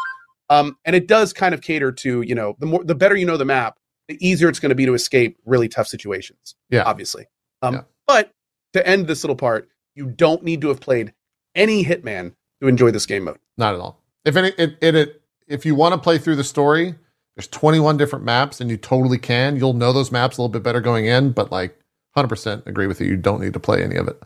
Um, 0.51 0.76
and 0.84 0.94
it 0.94 1.09
does 1.09 1.32
kind 1.32 1.55
of 1.55 1.62
cater 1.62 1.90
to, 1.93 2.22
you 2.22 2.34
know, 2.34 2.56
the 2.59 2.66
more 2.66 2.84
the 2.84 2.94
better 2.94 3.16
you 3.16 3.24
know 3.26 3.36
the 3.36 3.44
map, 3.44 3.78
the 4.09 4.18
easier 4.26 4.48
it's 4.48 4.59
going 4.60 4.70
to 4.70 4.74
be 4.74 4.84
to 4.84 4.93
escape 4.94 5.39
really 5.47 5.68
tough 5.68 5.86
situations. 5.86 6.56
Yeah. 6.68 6.82
Obviously. 6.84 7.26
Um, 7.62 7.74
Yeah. 7.74 7.80
but 8.06 8.32
to 8.74 8.86
end 8.86 9.06
this 9.06 9.24
little 9.24 9.36
part, 9.36 9.68
you 9.94 10.06
don't 10.09 10.43
need 10.43 10.60
to 10.62 10.68
have 10.68 10.80
played 10.80 11.14
any 11.55 11.84
Hitman 11.84 12.34
to 12.60 12.68
enjoy 12.68 12.90
this 12.90 13.06
game 13.06 13.24
mode. 13.24 13.39
Not 13.56 13.74
at 13.74 13.80
all. 13.80 14.02
If 14.24 14.36
any, 14.36 14.48
it, 14.59 14.76
it, 14.82 14.94
it 14.94 15.22
if 15.48 15.64
you 15.64 15.74
want 15.74 15.94
to 15.94 15.98
play 16.01 16.18
through 16.18 16.36
the 16.36 16.44
story, 16.44 16.97
there's 17.36 17.48
21 17.48 17.96
different 17.96 18.24
maps, 18.24 18.60
and 18.60 18.70
you 18.70 18.76
totally 18.76 19.18
can. 19.18 19.56
You'll 19.56 19.72
know 19.72 19.92
those 19.92 20.12
maps 20.12 20.36
a 20.36 20.42
little 20.42 20.52
bit 20.52 20.62
better 20.62 20.80
going 20.80 21.06
in, 21.06 21.32
but 21.32 21.50
like 21.50 21.78
100% 22.16 22.66
agree 22.66 22.86
with 22.86 23.00
you. 23.00 23.06
You 23.06 23.16
don't 23.16 23.40
need 23.40 23.54
to 23.54 23.60
play 23.60 23.82
any 23.82 23.96
of 23.96 24.09
it. 24.09 24.22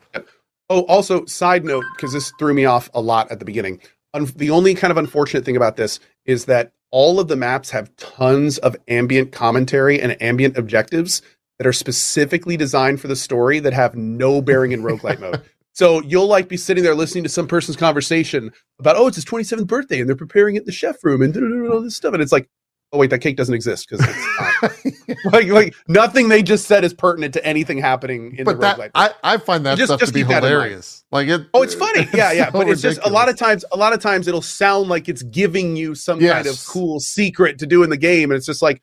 Oh, 0.69 0.83
also, 0.83 1.25
side 1.27 1.65
note, 1.65 1.85
because 1.95 2.13
this 2.13 2.33
threw 2.39 2.53
me 2.53 2.65
off 2.65 2.91
a 2.93 3.01
lot 3.01 3.31
at 3.31 3.39
the 3.39 3.45
beginning. 3.45 3.81
Un- 4.15 4.33
the 4.35 4.51
only 4.51 4.75
kind 4.75 4.91
of 4.91 4.97
unfortunate 4.97 5.45
thing 5.45 5.57
about 5.57 5.77
this 5.77 6.01
is 6.25 6.47
that 6.47 6.73
all 6.91 7.21
of 7.21 7.29
the 7.29 7.37
maps 7.37 7.71
have 7.71 7.95
tons 7.97 8.59
of 8.59 8.77
ambient 8.89 9.31
commentary 9.31 10.01
and 10.01 10.21
ambient 10.21 10.57
objectives 10.57 11.23
that 11.59 11.67
are 11.67 11.73
specifically 11.73 12.57
designed 12.57 13.01
for 13.01 13.09
the 13.09 13.17
story 13.17 13.61
that 13.61 13.73
have 13.73 13.95
no 13.95 14.43
bearing 14.43 14.73
in 14.73 14.83
roguelite 14.83 15.21
mode. 15.21 15.43
So 15.77 16.01
you'll 16.01 16.27
like 16.27 16.49
be 16.49 16.57
sitting 16.57 16.83
there 16.83 16.95
listening 16.95 17.25
to 17.25 17.29
some 17.29 17.47
person's 17.47 17.77
conversation 17.77 18.51
about, 18.79 18.97
oh, 18.97 19.09
it's 19.09 19.17
his 19.17 19.27
27th 19.27 19.67
birthday 19.67 20.01
and 20.01 20.09
they're 20.09 20.17
preparing 20.17 20.57
it 20.57 20.61
in 20.61 20.65
the 20.65 20.73
chef 20.73 21.05
room 21.05 21.21
and 21.21 21.37
all 21.71 21.83
this 21.83 21.95
stuff. 21.95 22.15
And 22.15 22.23
it's 22.23 22.33
like, 22.33 22.49
oh, 22.97 23.01
wait, 23.01 23.11
that 23.11 23.21
cake 23.21 23.37
doesn't 23.37 23.55
exist 23.55 23.89
because 23.89 24.07
like, 25.33 25.47
like 25.49 25.75
nothing 25.89 26.29
they 26.29 26.43
just 26.43 26.67
said 26.67 26.85
is 26.85 26.95
pertinent 26.95 27.35
to 27.35 27.45
anything 27.47 27.79
happening 27.79 28.35
in 28.39 28.45
but 28.45 28.55
the 28.61 28.75
that 28.77 28.91
I, 28.95 29.11
I 29.23 29.37
find 29.37 29.65
that 29.67 29.77
Just- 29.79 29.89
stuff 29.91 30.01
just 30.01 30.11
to 30.11 30.15
be 30.15 30.21
keep 30.21 30.29
that 30.29 30.39
in 30.39 30.43
mind. 30.45 30.53
hilarious. 30.55 31.05
Like 31.13 31.29
it. 31.29 31.43
Oh, 31.55 31.63
it's 31.63 31.75
funny. 31.75 32.09
Yeah, 32.15 32.33
yeah. 32.33 32.47
so 32.47 32.53
but 32.59 32.69
it's 32.69 32.83
just 32.83 33.01
a 33.05 33.11
lot 33.11 33.29
of 33.29 33.37
times, 33.37 33.65
a 33.73 33.77
lot 33.77 33.93
of 33.93 34.01
times 34.01 34.27
it'll 34.29 34.43
sound 34.43 34.89
like 34.89 35.09
it's 35.09 35.23
giving 35.23 35.77
you 35.77 35.95
some 35.95 36.19
kind 36.21 36.47
of 36.47 36.65
cool 36.67 36.99
secret 37.01 37.59
to 37.61 37.67
do 37.67 37.83
in 37.83 37.91
the 37.91 37.97
game. 37.97 38.31
And 38.31 38.37
it's 38.39 38.47
just 38.47 38.63
like 38.63 38.83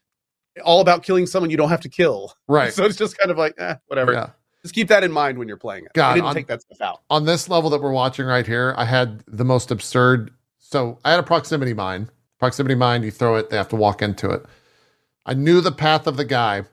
all 0.64 0.81
about 0.81 1.03
killing 1.03 1.26
someone 1.26 1.49
you 1.49 1.57
don't 1.57 1.69
have 1.69 1.81
to 1.81 1.90
kill. 1.90 2.34
right. 2.48 2.72
So 2.73 2.85
it's 2.85 2.95
just 2.98 3.18
kind 3.18 3.31
of 3.31 3.38
like, 3.38 3.56
eh, 3.57 3.76
whatever. 3.88 4.14
Yeah. 4.14 4.30
Just 4.61 4.76
keep 4.76 4.88
that 4.90 5.03
in 5.03 5.11
mind 5.11 5.38
when 5.38 5.48
you're 5.48 5.57
playing 5.57 5.85
it. 5.85 5.91
God, 5.94 6.11
I 6.11 6.14
didn't 6.15 6.27
on- 6.27 6.35
take 6.35 6.48
that 6.48 6.61
stuff 6.61 6.80
out. 6.81 7.02
on 7.10 7.26
this 7.26 7.49
level 7.49 7.69
that 7.72 7.81
we're 7.81 7.91
watching 7.91 8.26
right 8.26 8.45
here, 8.48 8.73
I 8.77 8.85
had 8.85 9.23
the 9.27 9.44
most 9.44 9.72
absurd. 9.72 10.31
So 10.60 10.99
I 11.03 11.11
had 11.11 11.19
a 11.19 11.23
proximity 11.23 11.73
mine. 11.73 12.10
Proximity 12.43 12.75
mine, 12.75 13.03
you 13.03 13.11
throw 13.11 13.37
it, 13.37 13.49
they 13.49 13.55
have 13.55 13.69
to 13.69 13.77
walk 13.77 14.01
into 14.01 14.29
it. 14.29 14.45
I 15.25 15.33
knew 15.33 15.61
the 15.61 15.71
path 15.71 16.07
of 16.07 16.17
the 16.17 16.25
guy. 16.25 16.65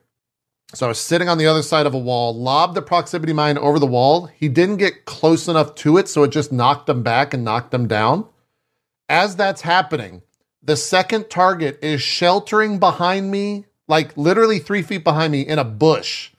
So 0.74 0.86
I 0.86 0.88
was 0.88 0.98
sitting 0.98 1.28
on 1.28 1.38
the 1.38 1.46
other 1.46 1.62
side 1.62 1.86
of 1.86 1.94
a 1.94 1.98
wall, 1.98 2.34
lobbed 2.34 2.74
the 2.74 2.82
proximity 2.82 3.32
mine 3.32 3.56
over 3.56 3.78
the 3.78 3.86
wall. 3.86 4.26
He 4.26 4.48
didn't 4.48 4.78
get 4.78 5.04
close 5.04 5.46
enough 5.46 5.76
to 5.76 5.96
it, 5.96 6.08
so 6.08 6.24
it 6.24 6.32
just 6.32 6.50
knocked 6.50 6.88
him 6.88 7.04
back 7.04 7.32
and 7.32 7.44
knocked 7.44 7.72
him 7.72 7.86
down. 7.86 8.26
As 9.08 9.36
that's 9.36 9.60
happening, 9.60 10.22
the 10.60 10.74
second 10.74 11.30
target 11.30 11.78
is 11.80 12.02
sheltering 12.02 12.80
behind 12.80 13.30
me, 13.30 13.66
like 13.86 14.16
literally 14.16 14.58
three 14.58 14.82
feet 14.82 15.04
behind 15.04 15.30
me 15.30 15.42
in 15.42 15.60
a 15.60 15.64
bush 15.64 16.32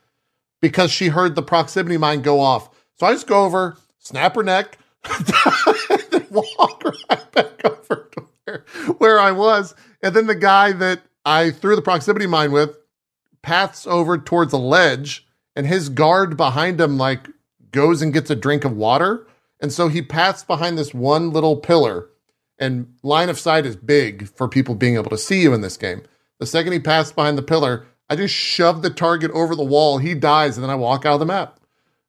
because 0.60 0.90
she 0.90 1.08
heard 1.08 1.36
the 1.36 1.42
proximity 1.42 1.96
mine 1.96 2.20
go 2.20 2.38
off. 2.38 2.68
So 2.96 3.06
I 3.06 3.14
just 3.14 3.26
go 3.26 3.46
over, 3.46 3.78
snap 3.98 4.34
her 4.34 4.42
neck, 4.42 4.76
walk 6.30 6.84
right 6.84 7.32
back 7.32 7.64
over 7.64 8.10
to 8.12 8.26
where, 8.44 8.64
where 8.98 9.20
I 9.20 9.32
was. 9.32 9.74
And 10.02 10.14
then 10.14 10.26
the 10.26 10.34
guy 10.34 10.72
that 10.72 11.02
I 11.24 11.50
threw 11.50 11.76
the 11.76 11.82
proximity 11.82 12.26
mine 12.26 12.52
with 12.52 12.76
paths 13.42 13.86
over 13.86 14.18
towards 14.18 14.52
a 14.52 14.58
ledge, 14.58 15.26
and 15.54 15.66
his 15.66 15.88
guard 15.88 16.36
behind 16.36 16.80
him 16.80 16.96
like 16.98 17.28
goes 17.70 18.02
and 18.02 18.12
gets 18.12 18.30
a 18.30 18.36
drink 18.36 18.64
of 18.64 18.76
water. 18.76 19.26
And 19.60 19.72
so 19.72 19.88
he 19.88 20.02
paths 20.02 20.42
behind 20.42 20.76
this 20.76 20.92
one 20.92 21.30
little 21.30 21.56
pillar, 21.56 22.08
and 22.58 22.94
line 23.02 23.28
of 23.28 23.38
sight 23.38 23.66
is 23.66 23.76
big 23.76 24.28
for 24.28 24.48
people 24.48 24.74
being 24.74 24.94
able 24.94 25.10
to 25.10 25.18
see 25.18 25.42
you 25.42 25.54
in 25.54 25.60
this 25.60 25.76
game. 25.76 26.02
The 26.40 26.46
second 26.46 26.72
he 26.72 26.80
passed 26.80 27.14
behind 27.14 27.38
the 27.38 27.42
pillar, 27.42 27.86
I 28.10 28.16
just 28.16 28.34
shove 28.34 28.82
the 28.82 28.90
target 28.90 29.30
over 29.30 29.54
the 29.54 29.62
wall. 29.64 29.98
He 29.98 30.14
dies, 30.14 30.56
and 30.56 30.64
then 30.64 30.70
I 30.70 30.74
walk 30.74 31.06
out 31.06 31.14
of 31.14 31.20
the 31.20 31.26
map. 31.26 31.60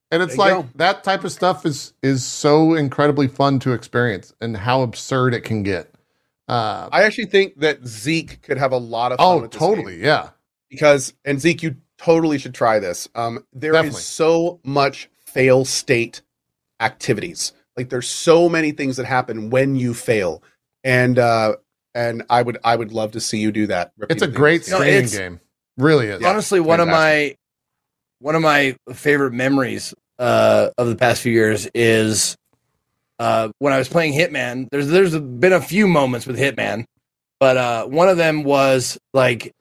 And 0.10 0.22
it's 0.22 0.38
like 0.38 0.54
go. 0.54 0.70
that 0.76 1.04
type 1.04 1.24
of 1.24 1.32
stuff 1.32 1.66
is 1.66 1.94
is 2.04 2.24
so 2.24 2.76
incredibly 2.76 3.28
fun 3.28 3.60
to 3.60 3.74
experience, 3.74 4.34
and 4.42 4.58
how 4.58 4.82
absurd 4.82 5.34
it 5.34 5.42
can 5.42 5.64
get. 5.64 5.93
Uh, 6.48 6.90
I 6.92 7.04
actually 7.04 7.26
think 7.28 7.60
that 7.60 7.86
Zeke 7.86 8.42
could 8.42 8.58
have 8.58 8.72
a 8.72 8.78
lot 8.78 9.12
of 9.12 9.18
fun 9.18 9.28
oh, 9.28 9.42
with 9.42 9.52
this 9.52 9.60
game. 9.60 9.70
totally, 9.76 10.02
yeah, 10.04 10.30
because 10.70 11.14
and 11.24 11.40
Zeke, 11.40 11.64
you 11.64 11.76
totally 11.98 12.38
should 12.38 12.54
try 12.54 12.80
this. 12.80 13.08
Um, 13.16 13.46
there 13.54 13.72
is 13.72 13.78
Definitely. 13.78 14.02
so 14.02 14.60
much 14.64 15.10
fail 15.26 15.64
state 15.66 16.22
activities. 16.80 17.54
Like 17.78 17.90
there's 17.90 18.08
so 18.10 18.50
many 18.50 18.72
things 18.72 18.98
that 18.98 19.06
happen 19.06 19.50
when 19.50 19.76
you 19.76 19.94
fail, 19.94 20.44
and 20.84 21.18
uh, 21.18 21.56
and 21.96 22.24
I 22.30 22.42
would 22.42 22.58
I 22.64 22.76
would 22.76 22.92
love 22.92 23.14
to 23.14 23.20
see 23.20 23.40
you 23.40 23.52
do 23.52 23.68
that. 23.68 23.94
it's 24.10 24.22
a 24.22 24.28
great 24.28 24.68
You 24.68 24.76
streaming 24.76 24.88
it's- 24.96 25.18
game. 25.18 25.40
Really 25.78 26.08
is. 26.08 26.22
Yeah, 26.22 26.30
honestly 26.30 26.60
one 26.60 26.80
of 26.80 26.88
my 26.88 27.36
one 28.20 28.36
of 28.36 28.44
my 28.44 28.76
favorite 28.94 29.34
memories 29.34 29.94
uh, 30.20 30.70
of 30.78 30.88
the 30.88 30.96
past 30.96 31.24
few 31.24 31.32
years 31.32 31.68
is 31.74 32.38
uh, 33.24 33.50
when 33.60 33.72
I 33.74 33.78
was 33.78 33.88
playing 33.88 34.14
Hitman. 34.14 34.68
There's 34.72 34.88
there's 34.88 35.18
been 35.18 35.54
a 35.54 35.62
few 35.62 35.88
moments 35.88 36.26
with 36.28 36.38
Hitman, 36.38 36.84
but 37.40 37.56
uh, 37.58 37.86
one 37.86 38.10
of 38.10 38.18
them 38.18 38.44
was 38.44 38.98
like 39.14 39.52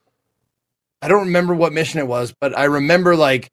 I 1.01 1.09
don't 1.09 1.27
remember 1.27 1.55
what 1.55 1.73
mission 1.73 2.01
it 2.01 2.07
was, 2.07 2.35
but 2.41 2.57
I 2.59 2.65
remember 2.65 3.15
like 3.17 3.49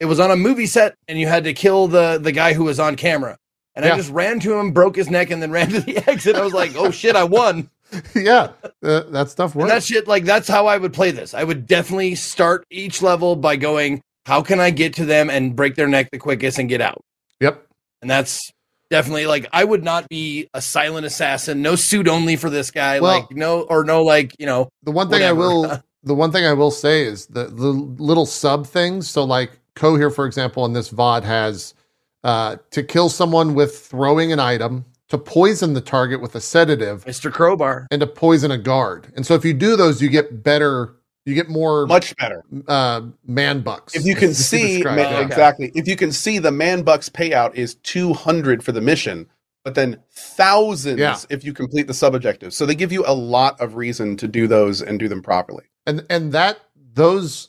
it 0.00 0.06
was 0.06 0.20
on 0.20 0.30
a 0.30 0.36
movie 0.36 0.66
set 0.66 0.94
and 1.08 1.18
you 1.18 1.26
had 1.26 1.44
to 1.44 1.54
kill 1.54 1.88
the 1.88 2.18
the 2.20 2.32
guy 2.32 2.52
who 2.52 2.64
was 2.64 2.78
on 2.78 2.96
camera. 2.96 3.36
And 3.76 3.84
Yeah. 3.84 3.94
I 3.94 3.96
just 3.96 4.10
ran 4.10 4.38
to 4.40 4.54
him, 4.58 4.70
broke 4.72 4.96
his 4.96 5.10
neck, 5.10 5.30
and 5.30 5.42
then 5.42 5.50
ran 5.58 5.68
to 5.70 5.80
the 5.80 5.96
exit. 6.08 6.36
I 6.36 6.42
was 6.44 6.52
like, 6.52 6.72
"Oh 6.76 6.90
shit, 6.90 7.16
I 7.16 7.24
won!" 7.24 7.70
yeah, 8.14 8.50
uh, 8.82 9.00
that 9.10 9.30
stuff 9.30 9.54
And 9.54 9.62
works. 9.62 9.72
that 9.72 9.82
shit, 9.84 10.06
like 10.08 10.24
that's 10.24 10.48
how 10.48 10.66
I 10.66 10.76
would 10.76 10.92
play 10.92 11.10
this. 11.10 11.32
I 11.34 11.42
would 11.44 11.66
definitely 11.66 12.14
start 12.16 12.64
each 12.70 13.02
level 13.02 13.34
by 13.36 13.56
going, 13.56 14.00
"How 14.26 14.42
can 14.42 14.60
I 14.60 14.70
get 14.70 14.94
to 14.94 15.04
them 15.04 15.30
and 15.30 15.56
break 15.56 15.74
their 15.74 15.88
neck 15.88 16.08
the 16.12 16.18
quickest 16.18 16.58
and 16.58 16.68
get 16.68 16.80
out?" 16.80 17.00
Yep. 17.40 17.66
And 18.02 18.10
that's 18.10 18.50
definitely 18.90 19.26
like 19.26 19.46
I 19.52 19.64
would 19.64 19.82
not 19.84 20.08
be 20.08 20.48
a 20.54 20.60
silent 20.62 21.06
assassin, 21.06 21.62
no 21.62 21.76
suit 21.76 22.08
only 22.08 22.36
for 22.36 22.50
this 22.50 22.70
guy, 22.70 23.00
Well- 23.00 23.20
like 23.20 23.30
no 23.32 23.62
or 23.62 23.84
no 23.84 24.02
like 24.02 24.34
you 24.38 24.46
know 24.46 24.68
The 24.82 24.90
one 24.92 25.08
thing 25.10 25.22
I 25.22 25.32
will 25.32 25.82
the 26.02 26.14
one 26.14 26.32
thing 26.32 26.44
I 26.44 26.52
will 26.52 26.70
say 26.70 27.04
is 27.04 27.26
the 27.26 27.44
the 27.46 27.70
little 27.70 28.26
sub 28.26 28.66
things. 28.66 29.08
So 29.08 29.24
like 29.24 29.52
Co 29.74 29.96
here, 29.96 30.10
for 30.10 30.26
example, 30.26 30.64
in 30.66 30.72
this 30.72 30.90
VOD 30.90 31.24
has 31.24 31.74
uh, 32.22 32.56
to 32.70 32.82
kill 32.82 33.08
someone 33.08 33.54
with 33.54 33.76
throwing 33.78 34.32
an 34.32 34.38
item, 34.38 34.84
to 35.08 35.18
poison 35.18 35.74
the 35.74 35.80
target 35.80 36.20
with 36.22 36.34
a 36.34 36.40
sedative, 36.40 37.04
Mr. 37.04 37.30
Crowbar. 37.32 37.86
and 37.90 38.00
to 38.00 38.06
poison 38.06 38.50
a 38.50 38.56
guard. 38.58 39.12
And 39.16 39.26
so 39.26 39.34
if 39.34 39.44
you 39.44 39.52
do 39.52 39.76
those, 39.76 40.00
you 40.00 40.08
get 40.08 40.42
better. 40.42 40.94
You 41.26 41.34
get 41.34 41.48
more 41.48 41.86
much 41.86 42.14
better. 42.16 42.44
uh, 42.68 43.02
man 43.26 43.60
bucks. 43.60 43.94
If 43.96 44.04
you 44.04 44.14
can 44.14 44.34
see 44.34 44.74
describe 44.76 44.96
ma- 44.96 45.02
it. 45.02 45.12
Okay. 45.14 45.24
exactly, 45.24 45.72
if 45.74 45.88
you 45.88 45.96
can 45.96 46.12
see 46.12 46.38
the 46.38 46.50
man 46.52 46.82
bucks 46.82 47.08
payout 47.08 47.54
is 47.54 47.76
two 47.76 48.12
hundred 48.12 48.62
for 48.62 48.72
the 48.72 48.80
mission, 48.82 49.26
but 49.64 49.74
then 49.74 49.98
thousands 50.12 50.98
Yeah. 50.98 51.16
if 51.30 51.42
you 51.44 51.52
complete 51.54 51.86
the 51.86 51.94
sub 51.94 52.14
objectives. 52.14 52.56
So 52.56 52.66
they 52.66 52.74
give 52.74 52.92
you 52.92 53.04
a 53.06 53.14
lot 53.14 53.58
of 53.60 53.76
reason 53.76 54.16
to 54.18 54.28
do 54.28 54.46
those 54.46 54.82
and 54.82 54.98
do 54.98 55.08
them 55.08 55.22
properly. 55.22 55.64
and 55.86 56.04
and 56.10 56.32
that 56.32 56.58
those 56.94 57.48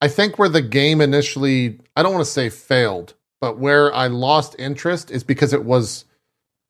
i 0.00 0.08
think 0.08 0.38
where 0.38 0.48
the 0.48 0.60
game 0.62 1.00
initially 1.00 1.78
i 1.96 2.02
don't 2.02 2.12
want 2.12 2.24
to 2.24 2.30
say 2.30 2.48
failed 2.50 3.14
but 3.40 3.58
where 3.58 3.94
i 3.94 4.06
lost 4.08 4.56
interest 4.58 5.10
is 5.10 5.22
because 5.22 5.52
it 5.52 5.64
was 5.64 6.04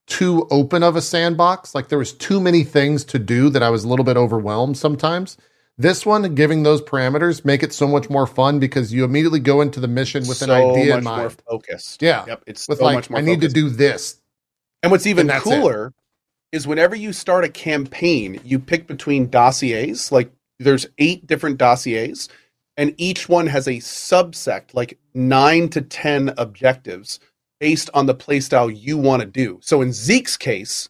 too 0.06 0.47
open 0.51 0.82
of 0.82 0.94
a 0.94 1.01
sandbox 1.01 1.74
like 1.74 1.89
there 1.89 1.98
was 1.98 2.12
too 2.12 2.39
many 2.40 2.64
things 2.64 3.02
to 3.05 3.19
do 3.19 3.48
that 3.48 3.62
i 3.62 3.70
was 3.70 3.85
a 3.85 3.89
little 3.89 4.05
bit 4.05 4.16
overwhelmed 4.19 4.77
sometimes 4.77 5.39
this 5.78 6.07
one 6.07 6.35
giving 6.35 6.62
those 6.62 6.82
parameters 6.82 7.44
make 7.44 7.62
it 7.62 7.73
so 7.73 7.89
much 7.89 8.11
more 8.11 8.27
fun 8.27 8.59
because 8.59 8.93
you 8.93 9.05
immediately 9.05 9.40
go 9.40 9.61
into 9.62 9.81
the 9.81 9.89
mission 9.89 10.27
with 10.28 10.43
an 10.43 10.51
idea 10.51 10.99
in 10.99 11.05
mind 11.05 11.20
more 11.23 11.31
focused. 11.31 12.03
Yeah. 12.03 12.24
Yep. 12.27 12.44
It's 12.47 12.69
with 12.69 12.78
so 12.78 12.85
like 12.85 12.94
much 12.97 13.11
more 13.11 13.19
i 13.19 13.23
need 13.23 13.36
focused. 13.36 13.55
to 13.57 13.61
do 13.62 13.70
this 13.70 14.20
And 14.82 14.93
what's 14.93 15.07
even 15.07 15.31
And 15.31 15.43
cooler 15.43 15.93
is 16.53 16.66
whenever 16.66 16.94
you 16.97 17.12
start 17.12 17.44
a 17.44 17.49
campaign, 17.49 18.40
you 18.44 18.59
pick 18.59 18.86
between 18.86 19.31
dossiers. 19.31 20.12
Like 20.12 20.31
there's 20.59 20.86
eight 20.99 21.27
different 21.27 21.59
dossiers, 21.59 22.28
and 22.77 22.94
each 22.99 23.28
one 23.28 23.47
has 23.47 23.69
a 23.69 23.73
subsect, 23.78 24.74
like 24.74 24.99
nine 25.15 25.69
to 25.70 25.81
ten 25.82 26.35
objectives 26.39 27.20
based 27.61 27.90
on 27.94 28.07
the 28.07 28.15
playstyle 28.15 28.74
you 28.77 28.99
want 28.99 29.20
to 29.23 29.27
do. 29.27 29.59
So 29.62 29.82
in 29.82 29.93
Zeke's 29.93 30.36
case, 30.36 30.89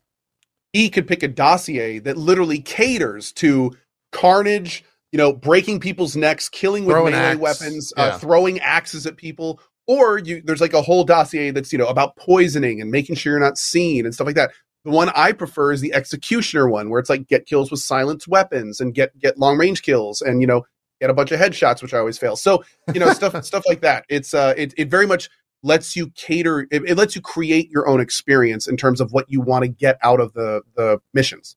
he 0.73 0.89
could 0.91 1.07
pick 1.07 1.23
a 1.23 1.29
dossier 1.29 1.99
that 2.01 2.17
literally 2.17 2.61
caters 2.61 3.33
to 3.35 3.73
carnage, 4.12 4.84
you 5.10 5.18
know, 5.18 5.32
breaking 5.32 5.80
people's 5.80 6.16
necks, 6.16 6.48
killing 6.48 6.84
with 6.84 6.94
Throwing 6.94 7.12
melee 7.12 7.24
axe, 7.24 7.40
weapons, 7.40 7.93
yeah. 7.97 8.05
uh, 8.05 8.18
throwing 8.18 8.60
axes 8.60 9.06
at 9.06 9.16
people. 9.16 9.60
Or 9.86 10.18
you, 10.18 10.43
there's 10.44 10.60
like 10.60 10.74
a 10.74 10.82
whole 10.82 11.05
dossier 11.05 11.51
that's 11.51 11.72
you 11.72 11.78
know 11.78 11.89
about 11.89 12.16
poisoning 12.16 12.80
and 12.80 12.90
making 12.90 13.16
sure 13.16 13.32
you're 13.32 13.40
not 13.40 13.59
seen 13.59 14.05
and 14.05 14.14
stuff 14.14 14.26
like 14.26 14.36
that. 14.36 14.52
The 14.84 14.90
one 14.90 15.10
I 15.10 15.32
prefer 15.32 15.72
is 15.72 15.80
the 15.80 15.93
executioner 15.93 16.68
one, 16.68 16.89
where 16.89 17.01
it's 17.01 17.10
like 17.10 17.26
get 17.28 17.47
kills 17.47 17.70
with 17.70 17.80
silenced 17.80 18.28
weapons 18.28 18.80
and 18.80 18.94
get 18.94 19.16
get 19.18 19.39
long 19.39 19.59
range 19.59 19.82
kills 19.82 20.22
and 20.22 20.40
you 20.40 20.47
know 20.47 20.64
get 21.01 21.10
a 21.10 21.14
bunch 21.14 21.32
of 21.32 21.40
headshots, 21.40 21.82
which 21.82 21.93
I 21.93 21.98
always 21.98 22.16
fail. 22.16 22.36
So 22.36 22.64
you 22.94 23.01
know 23.01 23.12
stuff 23.12 23.44
stuff 23.44 23.64
like 23.68 23.80
that. 23.80 24.05
It's 24.09 24.34
uh 24.34 24.55
it 24.56 24.72
it 24.76 24.89
very 24.89 25.06
much 25.06 25.28
lets 25.62 25.97
you 25.97 26.10
cater. 26.10 26.66
It, 26.70 26.82
it 26.89 26.97
lets 26.97 27.14
you 27.14 27.22
create 27.22 27.70
your 27.70 27.89
own 27.89 28.01
experience 28.01 28.66
in 28.66 28.76
terms 28.76 29.01
of 29.01 29.12
what 29.12 29.26
you 29.28 29.40
want 29.40 29.64
to 29.64 29.68
get 29.68 29.98
out 30.02 30.20
of 30.20 30.32
the 30.32 30.62
the 30.76 31.01
missions, 31.12 31.56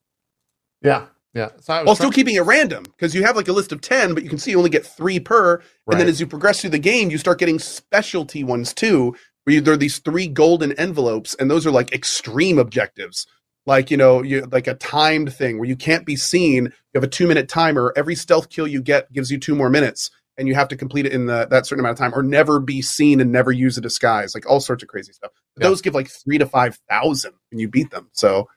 Yeah, 0.81 1.05
yeah. 1.35 1.49
So 1.59 1.83
while 1.83 1.95
still 1.95 2.11
keeping 2.11 2.35
it 2.35 2.41
random 2.41 2.83
because 2.83 3.13
you 3.13 3.23
have 3.23 3.35
like 3.35 3.49
a 3.49 3.51
list 3.51 3.73
of 3.73 3.81
ten, 3.81 4.13
but 4.13 4.23
you 4.23 4.29
can 4.29 4.39
see 4.39 4.51
you 4.51 4.57
only 4.57 4.69
get 4.69 4.85
three 4.85 5.19
per. 5.19 5.55
And 5.55 5.99
then 5.99 6.07
as 6.07 6.19
you 6.21 6.25
progress 6.25 6.61
through 6.61 6.69
the 6.71 6.79
game, 6.79 7.11
you 7.11 7.17
start 7.17 7.39
getting 7.39 7.59
specialty 7.59 8.43
ones 8.43 8.73
too, 8.73 9.15
where 9.43 9.55
you, 9.55 9.61
there 9.61 9.73
are 9.73 9.77
these 9.77 9.99
three 9.99 10.27
golden 10.27 10.71
envelopes, 10.73 11.35
and 11.35 11.51
those 11.51 11.67
are 11.67 11.71
like 11.71 11.91
extreme 11.93 12.57
objectives. 12.57 13.27
Like 13.65 13.91
you 13.91 13.97
know, 13.97 14.23
you 14.23 14.47
like 14.49 14.67
a 14.67 14.75
timed 14.75 15.33
thing 15.33 15.59
where 15.59 15.67
you 15.67 15.75
can't 15.75 16.05
be 16.05 16.15
seen. 16.15 16.65
You 16.65 16.71
have 16.95 17.03
a 17.03 17.07
two 17.07 17.27
minute 17.27 17.49
timer. 17.49 17.91
Every 17.97 18.15
stealth 18.15 18.49
kill 18.49 18.67
you 18.67 18.81
get 18.81 19.11
gives 19.11 19.29
you 19.29 19.37
two 19.37 19.55
more 19.55 19.69
minutes, 19.69 20.11
and 20.37 20.47
you 20.47 20.55
have 20.55 20.69
to 20.69 20.77
complete 20.77 21.05
it 21.05 21.11
in 21.11 21.25
the, 21.25 21.47
that 21.49 21.65
certain 21.65 21.81
amount 21.83 21.93
of 21.93 21.99
time, 21.99 22.17
or 22.17 22.23
never 22.23 22.61
be 22.61 22.81
seen 22.81 23.19
and 23.19 23.33
never 23.33 23.51
use 23.51 23.77
a 23.77 23.81
disguise. 23.81 24.33
Like 24.33 24.49
all 24.49 24.61
sorts 24.61 24.83
of 24.83 24.89
crazy 24.89 25.11
stuff. 25.11 25.31
But 25.55 25.63
Yeah. 25.63 25.69
Those 25.69 25.81
give 25.81 25.95
like 25.95 26.07
three 26.07 26.37
to 26.37 26.45
five 26.45 26.79
thousand 26.89 27.33
when 27.51 27.59
you 27.59 27.67
beat 27.67 27.91
them. 27.91 28.09
So 28.13 28.47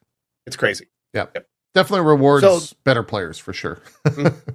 it's 0.46 0.56
crazy. 0.56 0.86
Definitely 1.78 2.06
rewards 2.06 2.42
So- 2.44 2.76
better 2.84 3.02
players 3.02 3.38
for 3.38 3.52
sure. 3.52 3.80
Mm. 4.06 4.34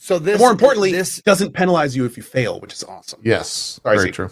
So 0.00 0.18
this, 0.18 0.38
More 0.38 0.50
importantly, 0.52 0.92
this 0.92 1.20
doesn't 1.20 1.52
penalize 1.52 1.94
you 1.94 2.06
if 2.06 2.16
you 2.16 2.22
fail, 2.22 2.60
which 2.60 2.72
is 2.72 2.82
awesome. 2.84 3.20
yes, 3.24 3.78
Sorry, 3.82 3.96
very 3.96 4.08
Zeke. 4.08 4.14
true. 4.14 4.30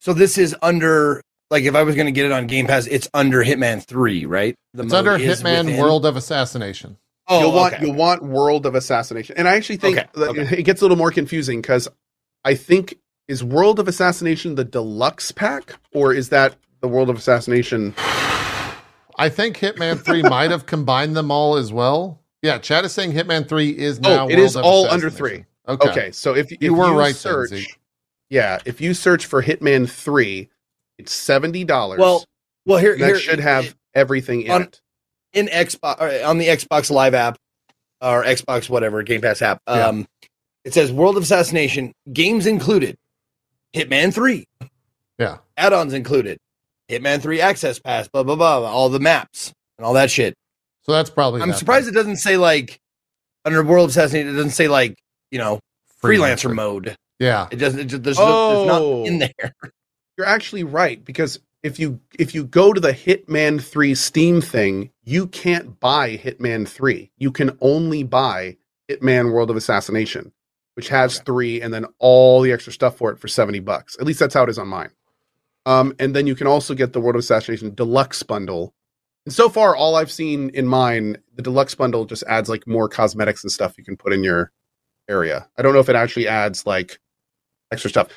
so 0.00 0.12
this 0.12 0.38
is 0.38 0.56
under 0.62 1.20
like 1.50 1.62
if 1.64 1.76
I 1.76 1.82
was 1.84 1.94
going 1.94 2.06
to 2.06 2.12
get 2.12 2.24
it 2.26 2.32
on 2.32 2.46
Game 2.48 2.66
Pass, 2.66 2.86
it's 2.88 3.08
under 3.14 3.44
Hitman 3.44 3.84
Three, 3.84 4.24
right? 4.26 4.56
The 4.74 4.82
It's 4.84 4.92
under 4.92 5.18
Hitman 5.18 5.66
within- 5.66 5.80
World 5.80 6.04
of 6.06 6.16
Assassination. 6.16 6.96
Oh, 7.28 7.40
you'll 7.40 7.52
want 7.52 7.74
okay. 7.74 7.84
you'll 7.86 7.94
want 7.94 8.22
World 8.24 8.66
of 8.66 8.74
Assassination, 8.74 9.36
and 9.38 9.46
I 9.46 9.54
actually 9.56 9.76
think 9.76 9.98
Okay, 9.98 10.08
okay. 10.40 10.58
it 10.58 10.62
gets 10.62 10.80
a 10.80 10.84
little 10.84 10.96
more 10.96 11.10
confusing 11.12 11.60
because 11.60 11.86
I 12.44 12.54
think 12.56 12.98
is 13.28 13.44
World 13.44 13.78
of 13.78 13.86
Assassination 13.88 14.54
the 14.56 14.64
deluxe 14.64 15.30
pack, 15.32 15.74
or 15.92 16.12
is 16.12 16.30
that 16.30 16.56
the 16.80 16.88
World 16.88 17.08
of 17.10 17.16
Assassination? 17.16 17.94
I 19.16 19.28
think 19.28 19.56
Hitman 19.58 19.98
3 20.04 20.22
might 20.24 20.50
have 20.50 20.66
combined 20.66 21.16
them 21.16 21.30
all 21.30 21.56
as 21.56 21.72
well. 21.72 22.20
Yeah, 22.42 22.58
Chad 22.58 22.84
is 22.84 22.92
saying 22.92 23.12
Hitman 23.12 23.48
3 23.48 23.70
is 23.70 23.98
now 24.00 24.24
Oh, 24.24 24.28
it 24.28 24.36
World 24.36 24.46
is 24.46 24.56
of 24.56 24.64
all 24.64 24.88
under 24.88 25.10
three. 25.10 25.44
Okay. 25.68 25.90
Okay, 25.90 26.10
so 26.12 26.34
if, 26.34 26.52
if 26.52 26.62
You 26.62 26.74
were 26.74 26.92
right 26.92 27.14
search, 27.16 27.48
Zeke. 27.50 27.76
yeah, 28.30 28.58
if 28.64 28.80
you 28.80 28.94
search 28.94 29.26
for 29.26 29.42
Hitman 29.42 29.90
Three, 29.90 30.48
it's 30.98 31.12
seventy 31.12 31.64
dollars. 31.64 31.98
Well, 31.98 32.24
well 32.66 32.78
here, 32.78 32.96
that 32.96 33.04
here 33.04 33.18
should 33.18 33.40
have 33.40 33.74
everything 33.94 34.42
in 34.42 34.50
on- 34.52 34.62
it. 34.62 34.80
in 35.32 35.46
Xbox 35.48 36.24
on 36.24 36.38
the 36.38 36.46
Xbox 36.46 36.88
Live 36.90 37.14
app 37.14 37.36
or 38.00 38.22
Xbox 38.22 38.68
whatever 38.70 39.02
Game 39.02 39.22
Pass 39.22 39.42
app. 39.42 39.60
Yeah. 39.66 39.88
Um, 39.88 40.06
it 40.64 40.72
says 40.72 40.92
World 40.92 41.16
of 41.16 41.24
Assassination 41.24 41.92
games 42.12 42.46
included, 42.46 42.96
Hitman 43.74 44.14
Three, 44.14 44.46
Yeah. 45.18 45.38
add-ons 45.56 45.94
included, 45.94 46.38
Hitman 46.90 47.20
Three 47.22 47.40
Access 47.40 47.78
Pass, 47.78 48.08
blah 48.08 48.22
blah 48.22 48.36
blah, 48.36 48.60
all 48.62 48.88
the 48.88 49.00
maps 49.00 49.52
and 49.78 49.86
all 49.86 49.94
that 49.94 50.10
shit. 50.10 50.34
So 50.84 50.92
that's 50.92 51.10
probably 51.10 51.42
I'm 51.42 51.48
that 51.50 51.58
surprised 51.58 51.88
it 51.88 51.92
doesn't 51.94 52.16
say 52.16 52.36
like 52.36 52.78
under 53.44 53.62
World 53.64 53.84
of 53.84 53.90
Assassination. 53.90 54.28
It 54.30 54.36
doesn't 54.36 54.50
say 54.50 54.68
like 54.68 54.96
you 55.30 55.38
know 55.38 55.58
then. 56.02 56.12
freelancer 56.12 56.54
mode. 56.54 56.96
Yeah. 57.18 57.48
It 57.50 57.56
doesn't. 57.56 57.80
It 57.80 57.84
just, 57.86 58.02
there's, 58.02 58.18
no, 58.18 58.24
it's 58.62 58.70
Oh. 58.70 58.98
not 59.00 59.06
in 59.08 59.18
there. 59.20 59.52
You're 60.18 60.26
actually 60.26 60.64
right 60.64 61.04
because 61.04 61.40
if 61.62 61.78
you 61.80 61.98
if 62.18 62.34
you 62.34 62.44
go 62.44 62.72
to 62.72 62.80
the 62.80 62.92
Hitman 62.92 63.60
3 63.62 63.94
Steam 63.94 64.40
thing, 64.40 64.90
you 65.04 65.26
can't 65.26 65.78
buy 65.80 66.16
Hitman 66.16 66.68
3. 66.68 67.10
You 67.18 67.32
can 67.32 67.56
only 67.60 68.02
buy 68.02 68.56
Hitman 68.90 69.32
World 69.32 69.50
of 69.50 69.56
Assassination, 69.56 70.32
which 70.74 70.88
has 70.88 71.18
3 71.20 71.60
and 71.60 71.74
then 71.74 71.86
all 71.98 72.40
the 72.42 72.52
extra 72.52 72.72
stuff 72.72 72.96
for 72.96 73.10
it 73.10 73.18
for 73.18 73.28
70 73.28 73.60
bucks. 73.60 73.96
At 73.98 74.06
least 74.06 74.20
that's 74.20 74.34
how 74.34 74.44
it 74.44 74.48
is 74.50 74.58
on 74.58 74.68
mine. 74.68 74.90
Um 75.66 75.94
and 75.98 76.16
then 76.16 76.26
you 76.26 76.34
can 76.34 76.46
also 76.46 76.74
get 76.74 76.92
the 76.94 77.00
World 77.00 77.16
of 77.16 77.20
Assassination 77.20 77.74
deluxe 77.74 78.22
bundle. 78.22 78.74
And 79.26 79.34
so 79.34 79.48
far 79.48 79.76
all 79.76 79.96
I've 79.96 80.10
seen 80.10 80.50
in 80.54 80.66
mine, 80.66 81.18
the 81.34 81.42
deluxe 81.42 81.74
bundle 81.74 82.06
just 82.06 82.24
adds 82.28 82.48
like 82.48 82.66
more 82.66 82.88
cosmetics 82.88 83.44
and 83.44 83.52
stuff 83.52 83.76
you 83.76 83.84
can 83.84 83.96
put 83.96 84.12
in 84.12 84.24
your 84.24 84.52
area. 85.08 85.48
I 85.58 85.62
don't 85.62 85.74
know 85.74 85.80
if 85.80 85.88
it 85.88 85.96
actually 85.96 86.28
adds 86.28 86.64
like 86.64 86.98
extra 87.70 87.90
stuff. 87.90 88.08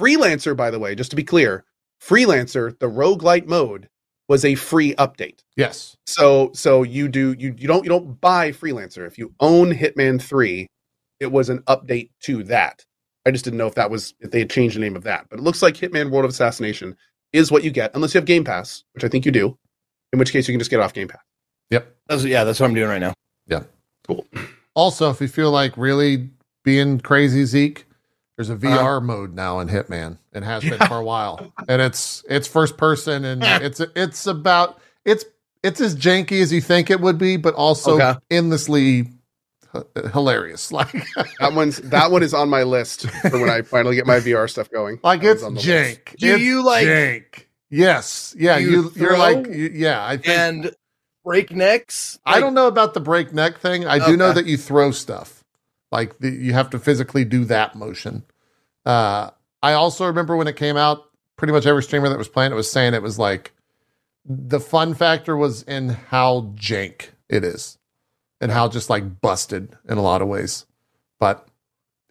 Freelancer, 0.00 0.56
by 0.56 0.70
the 0.70 0.78
way, 0.78 0.94
just 0.94 1.10
to 1.10 1.16
be 1.16 1.24
clear, 1.24 1.64
Freelancer, 2.00 2.78
the 2.78 2.88
roguelite 2.88 3.46
mode, 3.46 3.88
was 4.28 4.44
a 4.44 4.54
free 4.54 4.94
update. 4.96 5.40
Yes. 5.56 5.96
So 6.06 6.50
so 6.54 6.82
you 6.82 7.08
do 7.08 7.34
you 7.38 7.54
you 7.56 7.66
don't 7.66 7.82
you 7.82 7.88
don't 7.88 8.20
buy 8.20 8.52
Freelancer. 8.52 9.06
If 9.06 9.18
you 9.18 9.34
own 9.40 9.72
Hitman 9.72 10.20
3, 10.20 10.66
it 11.18 11.32
was 11.32 11.48
an 11.48 11.60
update 11.62 12.10
to 12.24 12.44
that. 12.44 12.84
I 13.26 13.30
just 13.30 13.44
didn't 13.44 13.58
know 13.58 13.66
if 13.66 13.74
that 13.74 13.90
was 13.90 14.14
if 14.20 14.30
they 14.30 14.38
had 14.40 14.50
changed 14.50 14.76
the 14.76 14.80
name 14.80 14.96
of 14.96 15.02
that. 15.04 15.26
But 15.28 15.38
it 15.38 15.42
looks 15.42 15.62
like 15.62 15.74
Hitman 15.74 16.10
World 16.10 16.24
of 16.24 16.30
Assassination 16.30 16.96
is 17.32 17.50
what 17.52 17.62
you 17.64 17.70
get, 17.70 17.90
unless 17.94 18.14
you 18.14 18.18
have 18.18 18.24
Game 18.26 18.44
Pass, 18.44 18.84
which 18.92 19.04
I 19.04 19.08
think 19.08 19.26
you 19.26 19.32
do. 19.32 19.58
In 20.12 20.18
which 20.18 20.32
case 20.32 20.48
you 20.48 20.52
can 20.54 20.58
just 20.60 20.70
get 20.70 20.80
off 20.80 20.94
Game 20.94 21.08
Pass. 21.08 21.20
Yep. 21.70 21.94
That's, 22.08 22.24
yeah, 22.24 22.44
that's 22.44 22.58
what 22.60 22.66
I'm 22.68 22.74
doing 22.74 22.88
right 22.88 23.00
now. 23.00 23.12
Yeah. 23.46 23.64
Cool. 24.06 24.26
Also, 24.74 25.10
if 25.10 25.20
you 25.20 25.28
feel 25.28 25.50
like 25.50 25.76
really 25.76 26.30
being 26.64 26.98
crazy, 27.00 27.44
Zeke, 27.44 27.84
there's 28.36 28.48
a 28.48 28.54
Uh-huh. 28.54 28.66
VR 28.78 29.02
mode 29.02 29.34
now 29.34 29.58
in 29.58 29.68
Hitman. 29.68 30.16
It 30.32 30.42
has 30.44 30.62
been 30.62 30.78
for 30.78 30.96
a 30.96 31.04
while, 31.04 31.52
and 31.68 31.82
it's 31.82 32.24
it's 32.28 32.48
first 32.48 32.78
person, 32.78 33.24
and 33.26 33.42
it's 33.42 33.80
it's 33.96 34.26
about 34.26 34.80
it's 35.04 35.24
it's 35.62 35.80
as 35.82 35.94
janky 35.96 36.40
as 36.40 36.52
you 36.52 36.60
think 36.62 36.88
it 36.88 37.00
would 37.00 37.18
be, 37.18 37.36
but 37.36 37.52
also 37.54 38.00
Okay. 38.00 38.14
endlessly 38.30 39.00
h- 39.00 39.06
hilarious. 40.12 40.72
Like 40.72 40.92
That 41.40 41.52
one's 41.54 41.78
that 41.78 42.10
one 42.10 42.22
is 42.22 42.34
on 42.34 42.48
my 42.48 42.62
list 42.62 43.08
for 43.10 43.38
when 43.40 43.50
I 43.50 43.62
finally 43.62 43.96
get 43.96 44.06
my 44.06 44.18
VR 44.20 44.48
stuff 44.48 44.70
going. 44.70 44.98
like 45.04 45.22
That 45.22 45.30
it's 45.32 45.42
one's 45.42 45.58
on 45.60 45.64
the 45.66 45.72
list. 45.72 46.04
jank. 46.06 46.16
Do 46.16 46.34
It's 46.34 46.42
you, 46.42 46.64
like- 46.64 46.86
jank? 46.86 47.44
Yes. 47.70 48.34
Yeah. 48.38 48.56
You 48.58 48.70
You, 48.70 48.92
you 48.96 49.08
are 49.10 49.18
like 49.18 49.46
you, 49.46 49.70
yeah. 49.74 50.04
I 50.04 50.16
think 50.16 50.28
And 50.28 50.76
breaknecks. 51.26 52.18
I 52.24 52.40
don't 52.40 52.54
know 52.54 52.66
about 52.66 52.94
the 52.94 53.00
breakneck 53.00 53.58
thing. 53.58 53.86
I 53.86 54.04
do 54.04 54.16
know 54.16 54.32
that 54.32 54.46
you 54.46 54.56
throw 54.56 54.90
stuff. 54.90 55.44
Like 55.92 56.18
the, 56.18 56.30
you 56.30 56.52
have 56.54 56.70
to 56.70 56.78
physically 56.78 57.24
do 57.24 57.44
that 57.46 57.74
motion. 57.74 58.24
Uh, 58.86 59.30
I 59.62 59.72
also 59.74 60.06
remember 60.06 60.36
when 60.36 60.46
it 60.48 60.56
came 60.56 60.76
out, 60.76 61.04
pretty 61.36 61.52
much 61.52 61.66
every 61.66 61.82
streamer 61.82 62.08
that 62.08 62.18
was 62.18 62.28
playing 62.28 62.52
it 62.52 62.54
was 62.56 62.70
saying 62.70 62.94
it 62.94 63.02
was 63.02 63.18
like 63.18 63.52
the 64.24 64.60
fun 64.60 64.92
factor 64.94 65.36
was 65.36 65.62
in 65.62 65.88
how 65.90 66.52
jank 66.56 67.08
it 67.28 67.44
is 67.44 67.77
and 68.40 68.52
how 68.52 68.68
just 68.68 68.90
like 68.90 69.20
busted 69.20 69.76
in 69.88 69.98
a 69.98 70.02
lot 70.02 70.22
of 70.22 70.28
ways. 70.28 70.66
But 71.18 71.48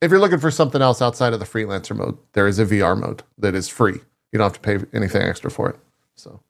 if 0.02 0.12
you're 0.12 0.20
looking 0.20 0.40
for 0.40 0.52
something 0.52 0.82
else 0.82 1.02
outside 1.02 1.34
of 1.34 1.40
the 1.40 1.46
freelancer 1.46 1.96
mode, 1.96 2.18
there 2.34 2.48
is 2.48 2.60
a 2.60 2.66
VR 2.66 3.00
mode 3.00 3.24
that 3.38 3.56
is 3.56 3.68
free. 3.68 4.00
You 4.32 4.40
don't 4.40 4.44
have 4.44 4.54
to 4.54 4.60
pay 4.60 4.86
anything 4.94 5.22
extra 5.22 5.50
for 5.50 5.70
it. 5.70 5.78
So 6.16 6.42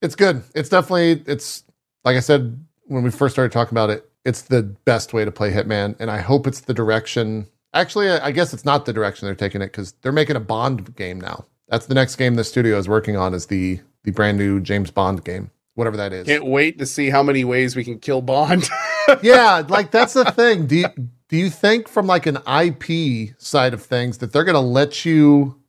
it's 0.00 0.14
good. 0.14 0.42
It's 0.54 0.68
definitely 0.68 1.22
it's 1.26 1.64
like 2.04 2.16
I 2.16 2.20
said 2.20 2.64
when 2.86 3.02
we 3.02 3.10
first 3.10 3.34
started 3.34 3.52
talking 3.52 3.74
about 3.74 3.90
it, 3.90 4.08
it's 4.24 4.42
the 4.42 4.62
best 4.62 5.12
way 5.12 5.24
to 5.24 5.32
play 5.32 5.52
Hitman, 5.52 5.96
and 5.98 6.10
I 6.10 6.18
hope 6.18 6.46
it's 6.46 6.60
the 6.60 6.74
direction. 6.74 7.46
Actually, 7.74 8.10
I 8.10 8.30
guess 8.32 8.52
it's 8.52 8.64
not 8.64 8.84
the 8.84 8.92
direction 8.92 9.26
they're 9.26 9.34
taking 9.34 9.62
it 9.62 9.66
because 9.66 9.92
they're 10.02 10.12
making 10.12 10.36
a 10.36 10.40
Bond 10.40 10.94
game 10.96 11.20
now. 11.20 11.46
That's 11.68 11.86
the 11.86 11.94
next 11.94 12.16
game 12.16 12.34
the 12.34 12.44
studio 12.44 12.78
is 12.78 12.88
working 12.88 13.16
on 13.16 13.34
is 13.34 13.46
the 13.46 13.80
the 14.04 14.10
brand 14.10 14.38
new 14.38 14.60
James 14.60 14.90
Bond 14.90 15.24
game, 15.24 15.50
whatever 15.74 15.96
that 15.96 16.12
is. 16.12 16.26
Can't 16.26 16.46
wait 16.46 16.78
to 16.78 16.86
see 16.86 17.10
how 17.10 17.22
many 17.22 17.44
ways 17.44 17.76
we 17.76 17.84
can 17.84 17.98
kill 17.98 18.22
Bond. 18.22 18.68
yeah, 19.22 19.62
like 19.68 19.90
that's 19.90 20.14
the 20.14 20.24
thing. 20.32 20.66
Do 20.66 20.76
you, 20.76 20.86
do 21.28 21.36
you 21.36 21.50
think 21.50 21.88
from 21.88 22.06
like 22.06 22.26
an 22.26 22.38
IP 22.46 23.34
side 23.38 23.74
of 23.74 23.82
things 23.82 24.18
that 24.18 24.32
they're 24.32 24.44
going 24.44 24.54
to 24.54 24.60
let 24.60 25.04
you 25.04 25.60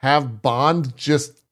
have 0.00 0.42
Bond 0.42 0.96
just 0.96 1.42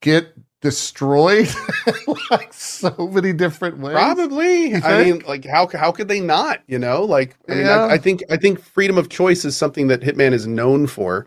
get 0.00 0.34
destroyed 0.60 1.48
like 2.30 2.52
so 2.52 2.94
many 3.12 3.32
different 3.32 3.78
ways? 3.78 3.94
Probably. 3.94 4.74
I 4.74 5.04
mean, 5.04 5.20
like 5.26 5.44
how 5.46 5.68
how 5.68 5.92
could 5.92 6.08
they 6.08 6.20
not? 6.20 6.62
You 6.66 6.78
know, 6.78 7.04
like 7.04 7.36
I 7.48 7.54
mean, 7.54 7.66
Yeah. 7.66 7.84
I, 7.84 7.92
I 7.94 7.98
think 7.98 8.22
I 8.30 8.36
think 8.36 8.60
freedom 8.60 8.98
of 8.98 9.08
choice 9.08 9.44
is 9.44 9.56
something 9.56 9.86
that 9.88 10.00
Hitman 10.00 10.32
is 10.32 10.46
known 10.46 10.86
for. 10.86 11.26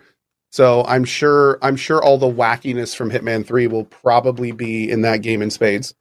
So 0.54 0.86
I'm 0.88 1.04
sure 1.04 1.58
I'm 1.64 1.76
sure 1.76 2.04
all 2.04 2.20
the 2.20 2.32
wackiness 2.32 2.96
from 2.96 3.10
Hitman 3.10 3.44
Three 3.44 3.66
will 3.66 3.86
probably 3.86 4.52
be 4.52 4.88
in 4.88 5.02
that 5.02 5.24
game 5.24 5.42
in 5.42 5.50
spades. 5.50 5.96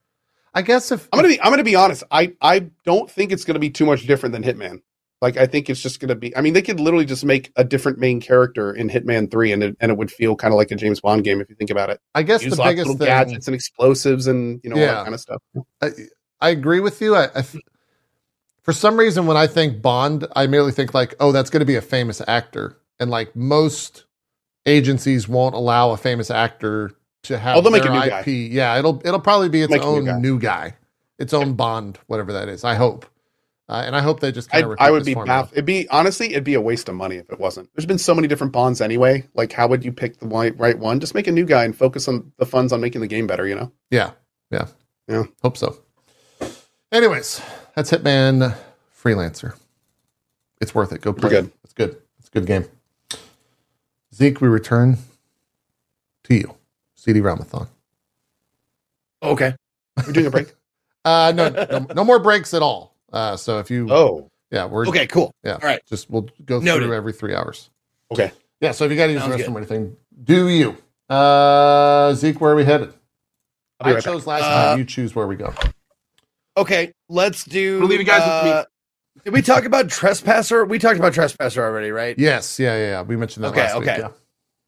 I 0.53 0.61
guess 0.61 0.93
if 0.93 1.09
I'm 1.11 1.17
gonna 1.17 1.29
be 1.29 1.41
I'm 1.41 1.51
gonna 1.51 1.65
be 1.65 1.75
honest. 1.75 2.03
I 2.11 2.35
I 2.43 2.69
don't 2.85 3.11
think 3.11 3.33
it's 3.33 3.47
gonna 3.47 3.59
be 3.59 3.71
too 3.71 3.87
much 3.87 4.07
different 4.07 4.35
than 4.35 4.43
Hitman. 4.43 4.83
Like 5.23 5.39
I 5.39 5.47
think 5.47 5.71
it's 5.71 5.81
just 5.81 6.01
going 6.01 6.09
to 6.09 6.17
be. 6.17 6.37
I 6.37 6.41
mean, 6.41 6.53
they 6.53 6.61
could 6.61 6.81
literally 6.81 7.07
just 7.07 7.25
make 7.25 7.51
a 7.57 7.63
different 7.63 7.99
main 7.99 8.21
character 8.21 8.73
in 8.73 8.91
Hitman 8.91 9.31
Three, 9.31 9.53
and 9.53 9.63
it, 9.63 9.77
and 9.81 9.91
it 9.93 9.97
would 9.97 10.11
feel 10.11 10.35
kind 10.35 10.53
of 10.53 10.59
like 10.59 10.71
a 10.73 10.75
James 10.75 11.01
Bond 11.01 11.23
game 11.23 11.41
if 11.41 11.49
you 11.49 11.55
think 11.55 11.71
about 11.71 11.91
it. 11.91 12.01
I 12.15 12.25
guess 12.25 12.43
Use 12.43 12.57
the 12.57 12.63
biggest 12.63 12.89
little 12.89 12.99
thing. 12.99 13.07
gadgets 13.07 13.47
and 13.47 13.55
explosives 13.55 14.27
and 14.27 14.61
you 14.65 14.69
know 14.69 14.77
all 14.77 14.87
that 14.87 15.05
kind 15.05 15.15
of 15.15 15.21
stuff. 15.21 15.41
I, 15.81 15.91
I 16.41 16.51
agree 16.51 16.81
with 16.81 17.01
you. 17.01 17.15
I, 17.15 17.27
I 17.27 17.39
f- 17.39 17.57
for 18.63 18.73
some 18.73 18.99
reason, 18.99 19.27
when 19.27 19.37
I 19.37 19.47
think 19.47 19.81
Bond, 19.81 20.27
I 20.35 20.49
merely 20.49 20.73
think 20.73 20.93
like, 20.93 21.15
oh, 21.21 21.31
that's 21.31 21.51
going 21.51 21.61
to 21.61 21.67
be 21.67 21.77
a 21.77 21.81
famous 21.81 22.21
actor, 22.27 22.77
and 22.99 23.09
like 23.09 23.35
most 23.37 24.05
agencies 24.67 25.29
won't 25.29 25.55
allow 25.55 25.91
a 25.91 25.97
famous 25.97 26.31
actor 26.31 26.93
to 27.25 27.39
have 27.39 27.57
Oh, 27.57 27.61
they'll 27.61 27.73
make 27.73 27.85
a 27.85 27.91
new 27.91 27.99
IP. 28.01 28.11
guy. 28.25 28.31
Yeah, 28.31 28.79
it'll 28.79 29.01
it'll 29.05 29.21
probably 29.21 29.49
be 29.49 29.63
its 29.63 29.71
Make 29.71 29.83
a 29.83 29.85
new 29.85 29.91
own 29.91 30.05
guy. 30.05 30.19
new 30.19 30.39
guy, 30.39 30.77
its 31.19 31.33
own 31.33 31.55
Bond, 31.55 31.99
whatever 32.07 32.33
that 32.33 32.49
is. 32.49 32.65
I 32.65 32.75
hope, 32.75 33.07
uh, 33.69 33.83
and 33.87 33.95
I 33.95 34.01
hope 34.01 34.21
they 34.21 34.33
just 34.33 34.49
I, 34.53 34.61
kind 34.63 34.73
of. 34.73 34.79
I 34.81 34.91
would 34.91 35.05
be 35.05 35.15
baff- 35.15 35.53
It'd 35.53 35.65
be 35.65 35.89
honestly, 35.89 36.31
it'd 36.33 36.43
be 36.45 36.55
a 36.55 36.61
waste 36.61 36.89
of 36.89 36.95
money 36.97 37.17
if 37.17 37.31
it 37.31 37.39
wasn't. 37.39 37.71
There's 37.75 37.87
been 37.87 37.99
so 37.99 38.15
many 38.15 38.27
different 38.29 38.53
Bonds 38.53 38.81
anyway. 38.81 39.29
Like, 39.35 39.53
how 39.53 39.69
would 39.69 39.85
you 39.85 39.93
pick 39.93 40.19
the 40.19 40.27
right, 40.27 40.79
one? 40.79 40.99
Just 41.01 41.15
make 41.15 41.27
a 41.29 41.33
new 41.33 41.45
guy 41.45 41.65
and 41.65 41.77
focus 41.77 42.09
on 42.09 42.33
the 42.39 42.47
funds 42.47 42.73
on 42.73 42.81
making 42.81 43.01
the 43.03 43.07
game 43.07 43.27
better. 43.29 43.47
You 43.47 43.55
know. 43.55 43.73
Yeah, 43.91 44.11
yeah, 44.51 44.67
Yeah. 45.09 45.25
Hope 45.43 45.57
so. 45.57 45.79
Anyways, 46.91 47.41
that's 47.75 47.91
Hitman 47.91 48.55
Freelancer. 49.03 49.55
It's 50.61 50.75
worth 50.75 50.93
it. 50.93 51.01
Go 51.01 51.13
play. 51.13 51.31
good. 51.31 51.45
It. 51.47 51.53
It's 51.65 51.73
good. 51.73 51.97
It's 52.19 52.29
a 52.29 52.33
good 52.33 52.47
game. 52.47 52.65
Zeke, 54.15 54.41
we 54.41 54.49
return 54.49 54.99
to 56.25 56.35
you. 56.35 56.55
CD-ROMathon. 56.95 57.69
Okay. 59.23 59.55
We're 60.07 60.13
doing 60.13 60.27
a 60.27 60.31
break. 60.31 60.53
Uh, 61.05 61.33
no, 61.35 61.49
no, 61.49 61.87
no 61.97 62.05
more 62.05 62.21
breaks 62.21 62.55
at 62.55 62.63
all. 62.63 62.95
Uh, 63.13 63.37
so 63.37 63.59
if 63.59 63.73
you, 63.73 63.89
oh, 63.91 64.31
yeah, 64.53 64.67
we're 64.67 64.87
Okay. 64.87 65.09
Cool. 65.09 65.33
yeah, 65.43 65.55
All 65.55 65.59
right. 65.65 65.81
Just 65.89 66.09
we'll 66.09 66.29
go 66.45 66.61
Noted. 66.61 66.85
through 66.87 66.95
every 66.95 67.13
three 67.13 67.35
hours. 67.35 67.71
okay. 68.13 68.31
Yeah. 68.61 68.71
So 68.71 68.85
if 68.85 68.93
you 68.93 68.97
got 68.97 69.09
to 69.09 69.13
use 69.13 69.21
the 69.25 69.31
Sounds 69.31 69.43
restroom 69.43 69.55
or 69.55 69.59
anything, 69.59 69.97
do 70.23 70.47
you? 70.49 70.77
Uh, 71.09 72.15
Zeke, 72.15 72.41
where 72.41 72.53
are 72.53 72.55
we 72.55 72.65
headed? 72.65 72.95
I'll 73.81 73.87
be 73.87 73.91
I 73.91 73.95
right 73.95 74.05
back. 74.05 74.05
chose 74.05 74.29
last 74.29 74.45
Uh, 74.45 74.65
time. 74.67 74.79
You 74.79 74.85
choose 74.85 75.13
where 75.17 75.27
we 75.27 75.35
go. 75.35 75.53
Okay. 76.57 76.93
Let's 77.09 77.43
do. 77.43 77.81
We'll 77.81 77.89
leave 77.89 77.99
you 77.99 78.07
guys 78.07 78.45
with 78.45 78.55
me. 78.55 78.65
Did 79.25 79.33
we 79.35 79.43
talk 79.43 79.65
about 79.65 79.89
trespasser? 79.89 80.65
We 80.65 80.79
talked 80.79 80.99
about 80.99 81.13
trespasser 81.15 81.63
already, 81.65 81.91
right? 81.91 82.19
Yes. 82.19 82.59
Yeah. 82.59 82.77
Yeah. 82.77 82.85
yeah. 82.91 83.03
We 83.03 83.17
mentioned 83.17 83.45
that 83.45 83.51
Okay, 83.51 83.61
last 83.63 83.79
week. 83.81 83.89
okay. 83.89 84.01
Yeah. 84.01 84.09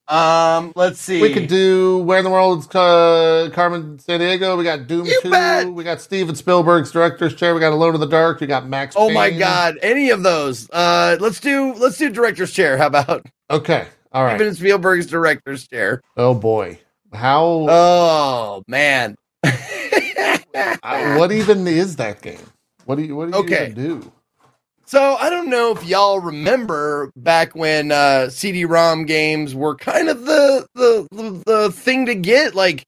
Um. 0.06 0.72
Let's 0.76 1.01
see. 1.01 1.22
We 1.22 1.32
could 1.32 1.48
do 1.48 1.98
Where 2.01 2.18
in 2.18 2.24
the 2.24 2.31
World 2.31 2.59
is 2.60 2.68
uh, 2.76 3.48
Carmen 3.55 3.97
Sandiego. 3.97 4.56
We 4.59 4.62
got 4.62 4.86
Doom 4.86 5.06
You 5.06 5.18
2. 5.22 5.31
bet. 5.31 5.68
We 5.72 5.82
got 5.82 6.01
Steven 6.02 6.35
Spielberg's 6.35 6.90
director's 6.93 7.35
chair. 7.35 7.55
We 7.55 7.60
got 7.60 7.72
Alone 7.72 7.94
in 7.94 8.01
the 8.01 8.06
Dark. 8.06 8.39
We 8.40 8.47
got 8.47 8.68
Max 8.68 8.94
Oh 8.98 9.10
my 9.10 9.31
God! 9.31 9.78
Any 9.81 10.10
of 10.10 10.22
those? 10.22 10.68
Uh, 10.70 11.16
let's 11.20 11.40
do 11.40 11.72
let's 11.74 11.97
do 11.97 12.10
director's 12.10 12.52
chair. 12.52 12.76
How 12.76 12.89
about 12.89 13.24
Okay. 13.51 13.86
All 14.12 14.24
right. 14.24 14.36
Steven 14.36 14.55
Spielberg's 14.55 15.06
director's 15.06 15.66
chair? 15.66 16.02
Oh 16.18 16.35
boy. 16.35 16.78
How 17.14 17.66
Oh 17.70 18.62
man. 18.68 19.16
uh, 19.43 21.14
what 21.16 21.32
even 21.32 21.66
is 21.66 21.97
that 21.97 22.20
game? 22.20 22.39
What 22.85 22.97
do 22.97 23.02
you 23.05 23.16
what 23.16 23.31
do 23.31 23.39
you 23.39 23.44
Okay. 23.44 23.70
even 23.70 23.74
do? 24.01 24.12
So 24.86 25.16
I 25.16 25.31
don't 25.31 25.48
know 25.48 25.73
if 25.73 25.85
y'all 25.85 26.20
remember 26.20 27.11
back 27.16 27.55
when 27.55 27.90
uh, 27.90 28.28
CD-ROM 28.28 29.06
games 29.06 29.55
were 29.55 29.77
kind 29.77 30.09
of 30.09 30.27
the, 30.27 30.66
the 30.74 31.09
the 31.11 31.43
the 31.47 31.73
thing 31.73 32.06
to 32.06 32.15
get. 32.15 32.55
Like 32.55 32.85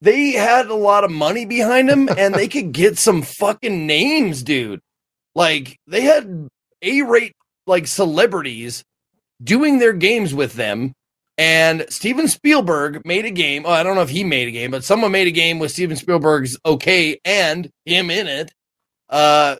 they 0.00 0.32
had 0.32 0.66
a 0.66 0.74
lot 0.74 1.04
of 1.04 1.10
money 1.10 1.44
behind 1.44 1.88
them, 1.88 2.08
and 2.16 2.34
they 2.34 2.48
could 2.48 2.72
get 2.72 2.98
some 2.98 3.22
fucking 3.22 3.86
names, 3.86 4.42
dude. 4.42 4.80
Like 5.34 5.76
they 5.86 6.00
had 6.02 6.48
A-rate 6.82 7.32
like 7.66 7.86
celebrities 7.86 8.82
doing 9.42 9.78
their 9.78 9.92
games 9.92 10.34
with 10.34 10.54
them. 10.54 10.92
And 11.38 11.84
Steven 11.90 12.28
Spielberg 12.28 13.04
made 13.04 13.26
a 13.26 13.30
game. 13.30 13.66
Oh, 13.66 13.70
I 13.70 13.82
don't 13.82 13.94
know 13.94 14.02
if 14.02 14.08
he 14.08 14.24
made 14.24 14.48
a 14.48 14.52
game, 14.52 14.70
but 14.70 14.84
someone 14.84 15.12
made 15.12 15.26
a 15.26 15.32
game 15.32 15.58
with 15.58 15.70
Steven 15.70 15.96
Spielberg's 15.96 16.56
okay 16.64 17.18
and 17.26 17.68
him 17.84 18.10
in 18.10 18.26
it. 18.26 18.50
Uh, 19.10 19.56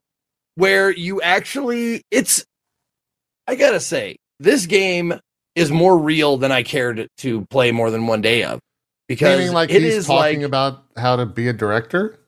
where 0.57 0.91
you 0.91 1.23
actually 1.23 2.03
it's 2.11 2.45
I 3.47 3.55
gotta 3.55 3.81
say, 3.81 4.17
this 4.41 4.67
game 4.67 5.15
is 5.55 5.71
more 5.71 5.97
real 5.97 6.37
than 6.37 6.51
I 6.53 6.63
cared 6.65 7.07
to 7.19 7.47
play 7.47 7.71
more 7.71 7.91
than 7.91 8.07
one 8.07 8.21
day 8.21 8.43
of. 8.43 8.61
Because 9.09 9.39
Meaning 9.39 9.55
like 9.55 9.71
it 9.71 9.83
he's 9.83 9.95
is 9.95 10.07
talking 10.07 10.41
like 10.41 10.47
about 10.47 10.83
how 10.97 11.15
to 11.17 11.25
be 11.27 11.47
a 11.49 11.53
director? 11.53 12.19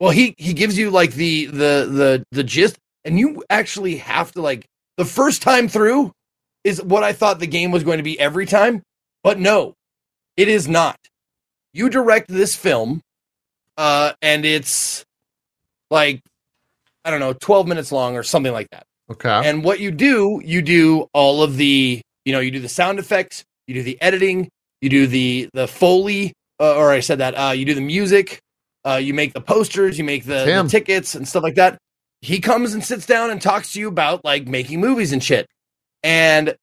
well 0.00 0.10
he 0.10 0.34
he 0.38 0.52
gives 0.52 0.76
you 0.78 0.90
like 0.90 1.14
the 1.14 1.46
the 1.46 1.88
the 1.90 2.24
the 2.32 2.44
gist 2.44 2.76
and 3.04 3.18
you 3.18 3.42
actually 3.50 3.96
have 3.96 4.32
to 4.32 4.40
like 4.40 4.66
the 4.96 5.04
first 5.04 5.42
time 5.42 5.68
through 5.68 6.12
is 6.62 6.82
what 6.82 7.02
I 7.02 7.12
thought 7.12 7.40
the 7.40 7.46
game 7.46 7.70
was 7.72 7.84
going 7.84 7.98
to 7.98 8.02
be 8.04 8.18
every 8.18 8.46
time, 8.46 8.82
but 9.22 9.38
no, 9.38 9.74
it 10.36 10.48
is 10.48 10.66
not. 10.68 10.96
You 11.72 11.88
direct 11.90 12.28
this 12.28 12.54
film 12.54 13.00
uh 13.76 14.12
and 14.22 14.44
it's 14.44 15.04
like 15.90 16.20
I 17.04 17.10
don't 17.10 17.20
know, 17.20 17.32
12 17.34 17.66
minutes 17.66 17.92
long 17.92 18.16
or 18.16 18.22
something 18.22 18.52
like 18.52 18.68
that. 18.70 18.84
Okay. 19.10 19.48
And 19.48 19.62
what 19.62 19.80
you 19.80 19.90
do, 19.90 20.40
you 20.44 20.62
do 20.62 21.08
all 21.12 21.42
of 21.42 21.56
the, 21.56 22.00
you 22.24 22.32
know, 22.32 22.40
you 22.40 22.50
do 22.50 22.60
the 22.60 22.68
sound 22.68 22.98
effects, 22.98 23.44
you 23.66 23.74
do 23.74 23.82
the 23.82 24.00
editing, 24.00 24.48
you 24.80 24.88
do 24.88 25.06
the 25.06 25.48
the 25.52 25.68
foley, 25.68 26.32
uh, 26.60 26.76
or 26.76 26.90
I 26.90 27.00
said 27.00 27.18
that, 27.18 27.34
uh, 27.34 27.52
you 27.52 27.64
do 27.64 27.74
the 27.74 27.80
music, 27.80 28.40
uh, 28.86 28.96
you 28.96 29.12
make 29.12 29.34
the 29.34 29.40
posters, 29.40 29.98
you 29.98 30.04
make 30.04 30.24
the, 30.24 30.44
the 30.62 30.68
tickets 30.68 31.14
and 31.14 31.28
stuff 31.28 31.42
like 31.42 31.56
that. 31.56 31.78
He 32.22 32.40
comes 32.40 32.72
and 32.72 32.82
sits 32.82 33.04
down 33.04 33.30
and 33.30 33.40
talks 33.40 33.74
to 33.74 33.80
you 33.80 33.88
about 33.88 34.24
like 34.24 34.48
making 34.48 34.80
movies 34.80 35.12
and 35.12 35.22
shit. 35.22 35.46
And 36.02 36.54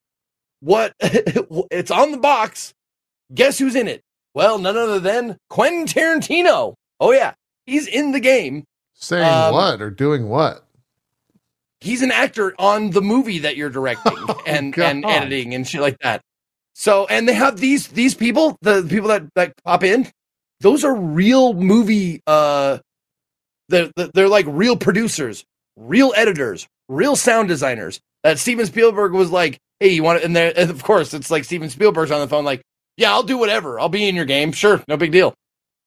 what 0.62 0.94
it's 1.00 1.92
on 1.92 2.12
the 2.12 2.18
box. 2.18 2.74
Guess 3.34 3.60
who's 3.60 3.76
in 3.76 3.88
it? 3.88 4.02
Well, 4.34 4.58
none 4.58 4.78
other 4.78 5.00
than 5.00 5.38
Quentin 5.50 5.86
Tarantino. 5.86 6.74
Oh 7.00 7.12
yeah, 7.12 7.34
he's 7.66 7.88
in 7.88 8.12
the 8.12 8.20
game. 8.20 8.64
Saying 9.02 9.26
um, 9.28 9.54
what 9.54 9.82
or 9.82 9.90
doing 9.90 10.30
what? 10.30 10.66
he's 11.84 12.04
an 12.04 12.12
actor 12.12 12.54
on 12.60 12.92
the 12.92 13.02
movie 13.02 13.40
that 13.40 13.58
you're 13.58 13.70
directing 13.72 14.14
and 14.46 14.78
and 14.78 15.02
God. 15.04 15.10
editing 15.12 15.56
and 15.56 15.68
shit 15.68 15.82
like 15.82 15.98
that. 16.00 16.22
So 16.76 17.08
and 17.08 17.28
they 17.28 17.34
have 17.34 17.58
these 17.58 17.88
these 17.88 18.14
people, 18.14 18.58
the 18.62 18.84
people 18.88 19.10
that 19.10 19.24
that 19.36 19.54
pop 19.66 19.84
in, 19.84 20.08
those 20.60 20.84
are 20.84 20.96
real 20.96 21.54
movie 21.56 22.22
uh 22.28 22.78
they're 23.70 23.90
they're 24.14 24.30
like 24.30 24.46
real 24.48 24.78
producers, 24.78 25.44
real 25.76 26.14
editors, 26.16 26.68
real 26.88 27.16
sound 27.16 27.48
designers. 27.48 28.00
That 28.24 28.38
Steven 28.38 28.68
Spielberg 28.68 29.14
was 29.14 29.32
like, 29.32 29.58
"Hey, 29.80 29.90
you 29.94 30.04
want 30.04 30.20
it?" 30.20 30.26
And, 30.26 30.36
there- 30.36 30.54
and 30.56 30.70
of 30.70 30.84
course, 30.84 31.14
it's 31.16 31.32
like 31.32 31.44
Steven 31.46 31.70
Spielberg's 31.72 32.12
on 32.12 32.20
the 32.20 32.28
phone, 32.28 32.46
like, 32.46 32.62
"Yeah, 32.98 33.12
I'll 33.12 33.24
do 33.24 33.38
whatever. 33.40 33.80
I'll 33.80 33.90
be 33.90 34.08
in 34.08 34.16
your 34.16 34.26
game. 34.26 34.52
Sure, 34.52 34.84
no 34.88 34.96
big 34.98 35.12
deal." 35.12 35.34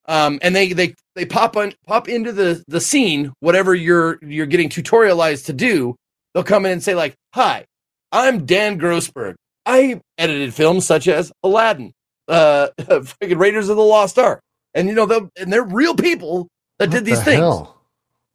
Um, 0.07 0.39
and 0.43 0.55
they 0.55 0.73
they 0.73 0.95
they 1.15 1.25
pop 1.25 1.57
on 1.57 1.73
pop 1.87 2.09
into 2.09 2.33
the 2.33 2.63
the 2.69 2.81
scene, 2.81 3.33
whatever 3.41 3.75
you're 3.75 4.19
you're 4.23 4.47
getting 4.47 4.69
tutorialized 4.69 5.47
to 5.47 5.53
do. 5.53 5.97
They'll 6.35 6.45
come 6.45 6.67
in 6.67 6.73
and 6.73 6.83
say 6.83 6.95
like, 6.95 7.15
"Hi, 7.35 7.65
I'm 8.13 8.45
Dan 8.45 8.79
Grossberg. 8.79 9.35
I 9.67 10.01
edited 10.19 10.53
films 10.53 10.87
such 10.87 11.09
as 11.09 11.33
Aladdin, 11.43 11.93
uh, 12.29 12.69
freaking 12.81 13.39
Raiders 13.39 13.69
of 13.71 13.77
the 13.77 13.83
Lost 13.83 14.19
Ark, 14.19 14.41
and 14.75 14.89
you 14.89 14.95
know, 14.95 15.07
they'll 15.07 15.31
and 15.39 15.53
they're 15.53 15.63
real 15.65 15.95
people 15.95 16.49
that 16.79 16.89
What 16.91 16.97
did 16.97 17.05
these 17.07 17.19
the 17.21 17.25
things. 17.25 17.39
hell? 17.41 17.81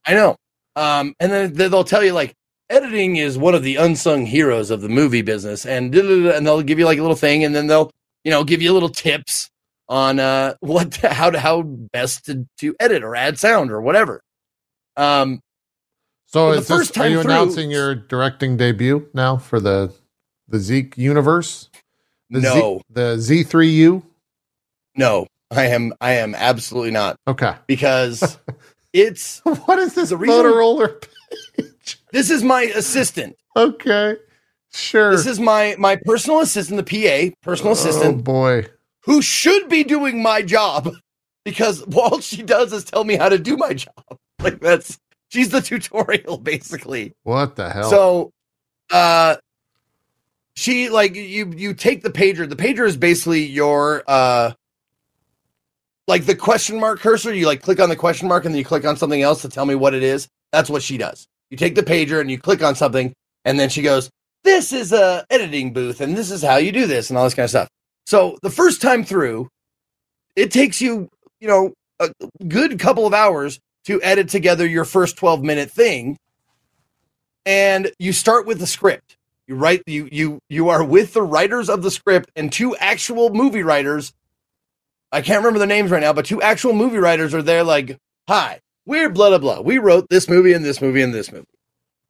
I 0.08 0.14
know. 0.16 0.36
Um, 0.76 1.14
and 1.20 1.32
then 1.32 1.54
they- 1.54 1.68
they'll 1.68 1.84
tell 1.84 2.04
you 2.04 2.14
like 2.14 2.34
editing 2.70 3.18
is 3.18 3.38
one 3.38 3.54
of 3.54 3.64
the 3.64 3.76
unsung 3.76 4.26
heroes 4.26 4.72
of 4.72 4.82
the 4.82 4.90
movie 4.90 5.22
business, 5.22 5.66
and 5.68 5.94
and 5.94 6.48
they'll 6.48 6.64
give 6.64 6.80
you 6.80 6.86
like 6.86 6.98
a 6.98 7.02
little 7.02 7.16
thing, 7.16 7.44
and 7.44 7.54
then 7.56 7.68
they'll 7.68 7.92
you 8.24 8.32
know 8.32 8.44
give 8.44 8.62
you 8.62 8.74
little 8.74 8.90
tips 8.90 9.50
on 9.90 10.20
uh 10.20 10.54
what 10.62 10.96
how 10.98 11.30
to 11.30 11.40
how 11.40 11.62
best 11.64 12.26
to 12.26 12.48
to 12.60 12.76
edit 12.80 13.04
or 13.04 13.16
add 13.16 13.38
sound 13.40 13.72
or 13.72 13.82
whatever. 13.82 14.22
Um, 14.96 15.42
So 16.28 16.52
the 16.52 16.58
is 16.60 16.68
this, 16.68 16.78
first 16.78 16.92
are 16.92 17.04
time 17.04 17.12
you 17.12 17.22
through- 17.22 17.32
announcing 17.32 17.72
your 17.72 17.96
directing 17.96 18.56
debut 18.58 19.10
now 19.14 19.38
for 19.38 19.60
the 19.60 19.94
the 20.48 20.60
Zeke 20.60 20.98
universe? 20.98 21.70
The 22.30 22.42
no, 22.42 22.78
Z, 22.78 22.84
the 22.92 23.16
Z3U? 23.18 24.04
no, 24.96 25.26
I 25.50 25.66
am 25.68 25.94
I 26.00 26.12
am 26.14 26.36
absolutely 26.36 26.92
not 26.92 27.16
Okay. 27.28 27.56
because 27.66 28.38
it's 28.94 29.40
What 29.44 29.80
is 29.80 29.96
this 29.96 30.12
Motorola 30.12 31.02
page? 31.58 32.00
this 32.12 32.30
is 32.30 32.44
my 32.44 32.64
assistant. 32.76 33.36
Okay. 33.56 34.18
Sure. 34.72 35.10
This 35.12 35.26
is 35.26 35.40
my 35.40 35.76
my 35.80 35.96
personal 36.06 36.42
assistant, 36.42 36.86
the 36.86 37.32
PA, 37.32 37.36
personal 37.42 37.72
Oh 37.72 37.74
assistant. 37.74 38.20
Oh 38.20 38.22
boy. 38.22 38.66
Who 39.10 39.24
should 39.24 39.68
be 39.70 39.84
doing 39.84 40.22
my 40.22 40.44
job 40.44 40.94
because 41.44 41.82
all 41.96 42.22
she 42.22 42.44
does 42.44 42.72
is 42.72 42.84
tell 42.84 43.04
me 43.04 43.16
how 43.16 43.28
to 43.28 43.40
do 43.40 43.58
my 43.58 43.74
job. 43.74 43.94
Like 44.42 44.62
that's 44.62 44.98
she's 45.28 45.50
the 45.50 45.60
tutorial 45.60 46.38
basically. 46.42 47.12
What 47.24 47.58
the 47.58 47.70
hell? 47.70 47.90
So 47.90 48.32
uh 48.90 49.36
she 50.56 50.88
like 50.88 51.14
you 51.14 51.52
you 51.58 51.74
take 51.74 52.04
the 52.04 52.10
pager. 52.10 52.48
The 52.48 52.56
pager 52.56 52.88
is 52.88 52.96
basically 52.96 53.44
your 53.44 54.06
uh 54.08 54.54
like 56.08 56.26
the 56.26 56.38
question 56.38 56.80
mark 56.80 57.02
cursor. 57.02 57.34
You 57.34 57.48
like 57.48 57.62
click 57.62 57.82
on 57.82 57.90
the 57.90 57.98
question 57.98 58.30
mark 58.30 58.46
and 58.46 58.54
then 58.54 58.60
you 58.60 58.64
click 58.64 58.86
on 58.86 58.96
something 58.96 59.22
else 59.22 59.42
to 59.42 59.50
tell 59.50 59.66
me 59.66 59.76
what 59.76 59.94
it 59.94 60.04
is. 60.04 60.30
That's 60.54 60.70
what 60.70 60.84
she 60.84 60.98
does. 60.98 61.28
You 61.50 61.58
take 61.58 61.76
the 61.76 61.84
pager 61.84 62.22
and 62.22 62.32
you 62.32 62.38
click 62.38 62.64
on 62.64 62.76
something, 62.76 63.12
and 63.44 63.60
then 63.60 63.68
she 63.68 63.82
goes, 63.82 64.10
"This 64.46 64.72
is 64.72 64.94
a 64.94 65.26
editing 65.30 65.74
booth, 65.74 66.00
and 66.00 66.16
this 66.16 66.32
is 66.32 66.42
how 66.42 66.56
you 66.56 66.72
do 66.72 66.88
this, 66.88 67.10
and 67.10 67.18
all 67.18 67.26
this 67.26 67.34
kind 67.34 67.44
of 67.44 67.50
stuff." 67.50 67.68
So 68.10 68.40
the 68.42 68.50
first 68.50 68.82
time 68.82 69.04
through, 69.04 69.50
it 70.36 70.50
takes 70.50 70.82
you, 70.82 71.10
you 71.40 71.48
know, 71.48 71.74
a 72.00 72.10
good 72.48 72.80
couple 72.80 73.06
of 73.06 73.14
hours 73.14 73.60
to 73.86 74.02
edit 74.02 74.30
together 74.30 74.66
your 74.66 74.84
first 74.84 75.16
12 75.16 75.44
minute 75.44 75.70
thing. 75.70 76.18
And 77.46 77.92
you 78.00 78.12
start 78.12 78.48
with 78.48 78.58
the 78.58 78.66
script. 78.66 79.16
You 79.46 79.54
write 79.54 79.84
you 79.86 80.10
you 80.12 80.40
you 80.50 80.70
are 80.70 80.84
with 80.84 81.14
the 81.14 81.22
writers 81.22 81.70
of 81.70 81.84
the 81.84 81.92
script 81.92 82.32
and 82.36 82.52
two 82.52 82.76
actual 82.78 83.30
movie 83.30 83.62
writers. 83.62 84.12
I 85.12 85.22
can't 85.22 85.44
remember 85.44 85.60
their 85.60 85.68
names 85.68 85.92
right 85.92 86.02
now, 86.02 86.14
but 86.14 86.26
two 86.26 86.42
actual 86.42 86.74
movie 86.74 86.98
writers 86.98 87.36
are 87.36 87.44
there 87.44 87.64
like, 87.64 87.96
"Hi, 88.28 88.60
we're 88.88 89.10
blah 89.10 89.30
blah 89.30 89.38
blah. 89.38 89.62
We 89.62 89.78
wrote 89.78 90.08
this 90.10 90.28
movie 90.28 90.54
and 90.54 90.66
this 90.66 90.82
movie 90.82 91.04
and 91.04 91.14
this 91.14 91.32
movie." 91.32 91.46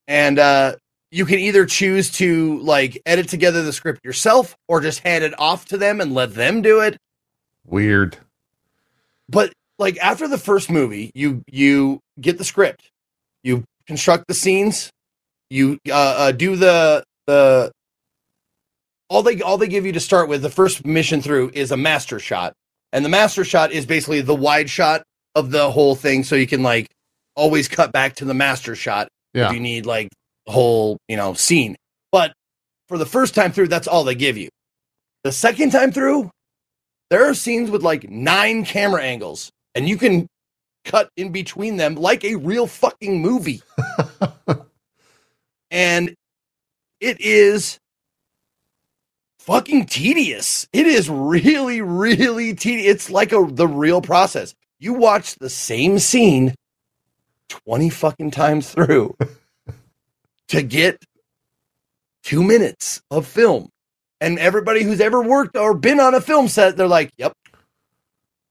And 0.08 0.40
uh 0.40 0.76
you 1.11 1.26
can 1.26 1.40
either 1.40 1.65
choose 1.65 2.11
to 2.11 2.60
like 2.60 3.02
edit 3.06 3.27
together 3.30 3.64
the 3.64 3.73
script 3.73 4.02
yourself 4.06 4.56
or 4.68 4.80
just 4.81 4.99
hand 4.99 5.23
it 5.23 5.34
off 5.40 5.65
to 5.65 5.77
them 5.77 6.02
and 6.02 6.14
let 6.14 6.34
them 6.36 6.61
do 6.61 6.81
it 6.81 6.98
Weird. 7.65 8.18
but 9.27 9.52
like 9.77 9.98
after 9.99 10.27
the 10.27 10.38
first 10.38 10.69
movie 10.69 11.11
you 11.15 11.44
you 11.48 11.99
get 12.19 12.38
the 12.38 12.44
script 12.44 12.90
you 13.44 13.64
construct 13.88 14.26
the 14.27 14.34
scenes 14.34 14.90
you 15.49 15.77
uh, 15.90 15.94
uh 15.94 16.31
do 16.31 16.56
the 16.56 17.03
the 17.27 17.72
all 19.10 19.23
they 19.23 19.41
all 19.41 19.57
they 19.57 19.68
give 19.68 19.86
you 19.86 19.91
to 19.94 19.99
start 19.99 20.30
with 20.30 20.41
the 20.41 20.49
first 20.49 20.86
mission 20.86 21.22
through 21.22 21.49
is 21.53 21.72
a 21.72 21.77
master 21.77 22.19
shot 22.19 22.53
and 22.94 23.03
the 23.03 23.10
master 23.10 23.44
shot 23.44 23.72
is 23.72 23.86
basically 23.86 24.22
the 24.22 24.36
wide 24.36 24.69
shot 24.69 25.02
of 25.36 25.52
the 25.52 25.72
whole 25.72 25.95
thing 25.95 26.23
so 26.23 26.36
you 26.36 26.45
can 26.48 26.61
like 26.61 26.88
always 27.36 27.68
cut 27.68 27.91
back 27.91 28.15
to 28.15 28.26
the 28.26 28.34
master 28.34 28.76
shot 28.76 29.07
Yeah. 29.34 29.48
if 29.48 29.53
you 29.53 29.60
need 29.60 29.86
like 29.86 30.10
whole 30.50 30.98
you 31.08 31.18
know 31.18 31.34
scene. 31.34 31.76
But 32.12 32.34
for 32.88 32.98
the 32.98 33.06
first 33.06 33.36
time 33.36 33.52
through 33.52 33.68
that's 33.68 33.88
all 33.88 34.04
they 34.04 34.16
give 34.16 34.38
you. 34.38 34.50
The 35.24 35.32
second 35.32 35.72
time 35.72 35.92
through 35.92 36.30
there 37.10 37.30
are 37.30 37.34
scenes 37.34 37.72
with 37.72 37.84
like 37.84 38.10
nine 38.10 38.66
camera 38.66 39.04
angles 39.04 39.52
and 39.76 39.88
you 39.88 39.98
can 39.98 40.28
cut 40.86 41.10
in 41.18 41.32
between 41.32 41.78
them 41.78 41.96
like 41.96 42.24
a 42.24 42.36
real 42.36 42.68
fucking 42.68 43.22
movie. 43.22 43.62
And 45.72 46.16
it 47.00 47.22
is 47.22 47.78
fucking 49.40 49.86
tedious. 49.86 50.68
It 50.74 50.88
is 50.88 51.10
really 51.10 51.82
really 51.82 52.54
tedious 52.56 52.96
it's 52.96 53.10
like 53.10 53.32
a 53.32 53.46
the 53.50 53.68
real 53.68 54.02
process. 54.02 54.54
You 54.80 54.94
watch 54.94 55.36
the 55.36 55.50
same 55.50 56.00
scene 56.00 56.56
20 57.50 57.90
fucking 57.90 58.32
times 58.32 58.72
through 58.72 59.16
to 60.50 60.62
get 60.62 61.04
two 62.24 62.44
minutes 62.44 63.02
of 63.10 63.26
film. 63.26 63.70
And 64.22 64.38
everybody 64.38 64.84
who's 64.84 65.00
ever 65.00 65.22
worked 65.22 65.56
or 65.56 65.74
been 65.74 66.00
on 66.00 66.14
a 66.14 66.22
film 66.22 66.50
set, 66.50 66.76
they're 66.76 66.88
like, 66.88 67.12
"Yep, 67.18 67.34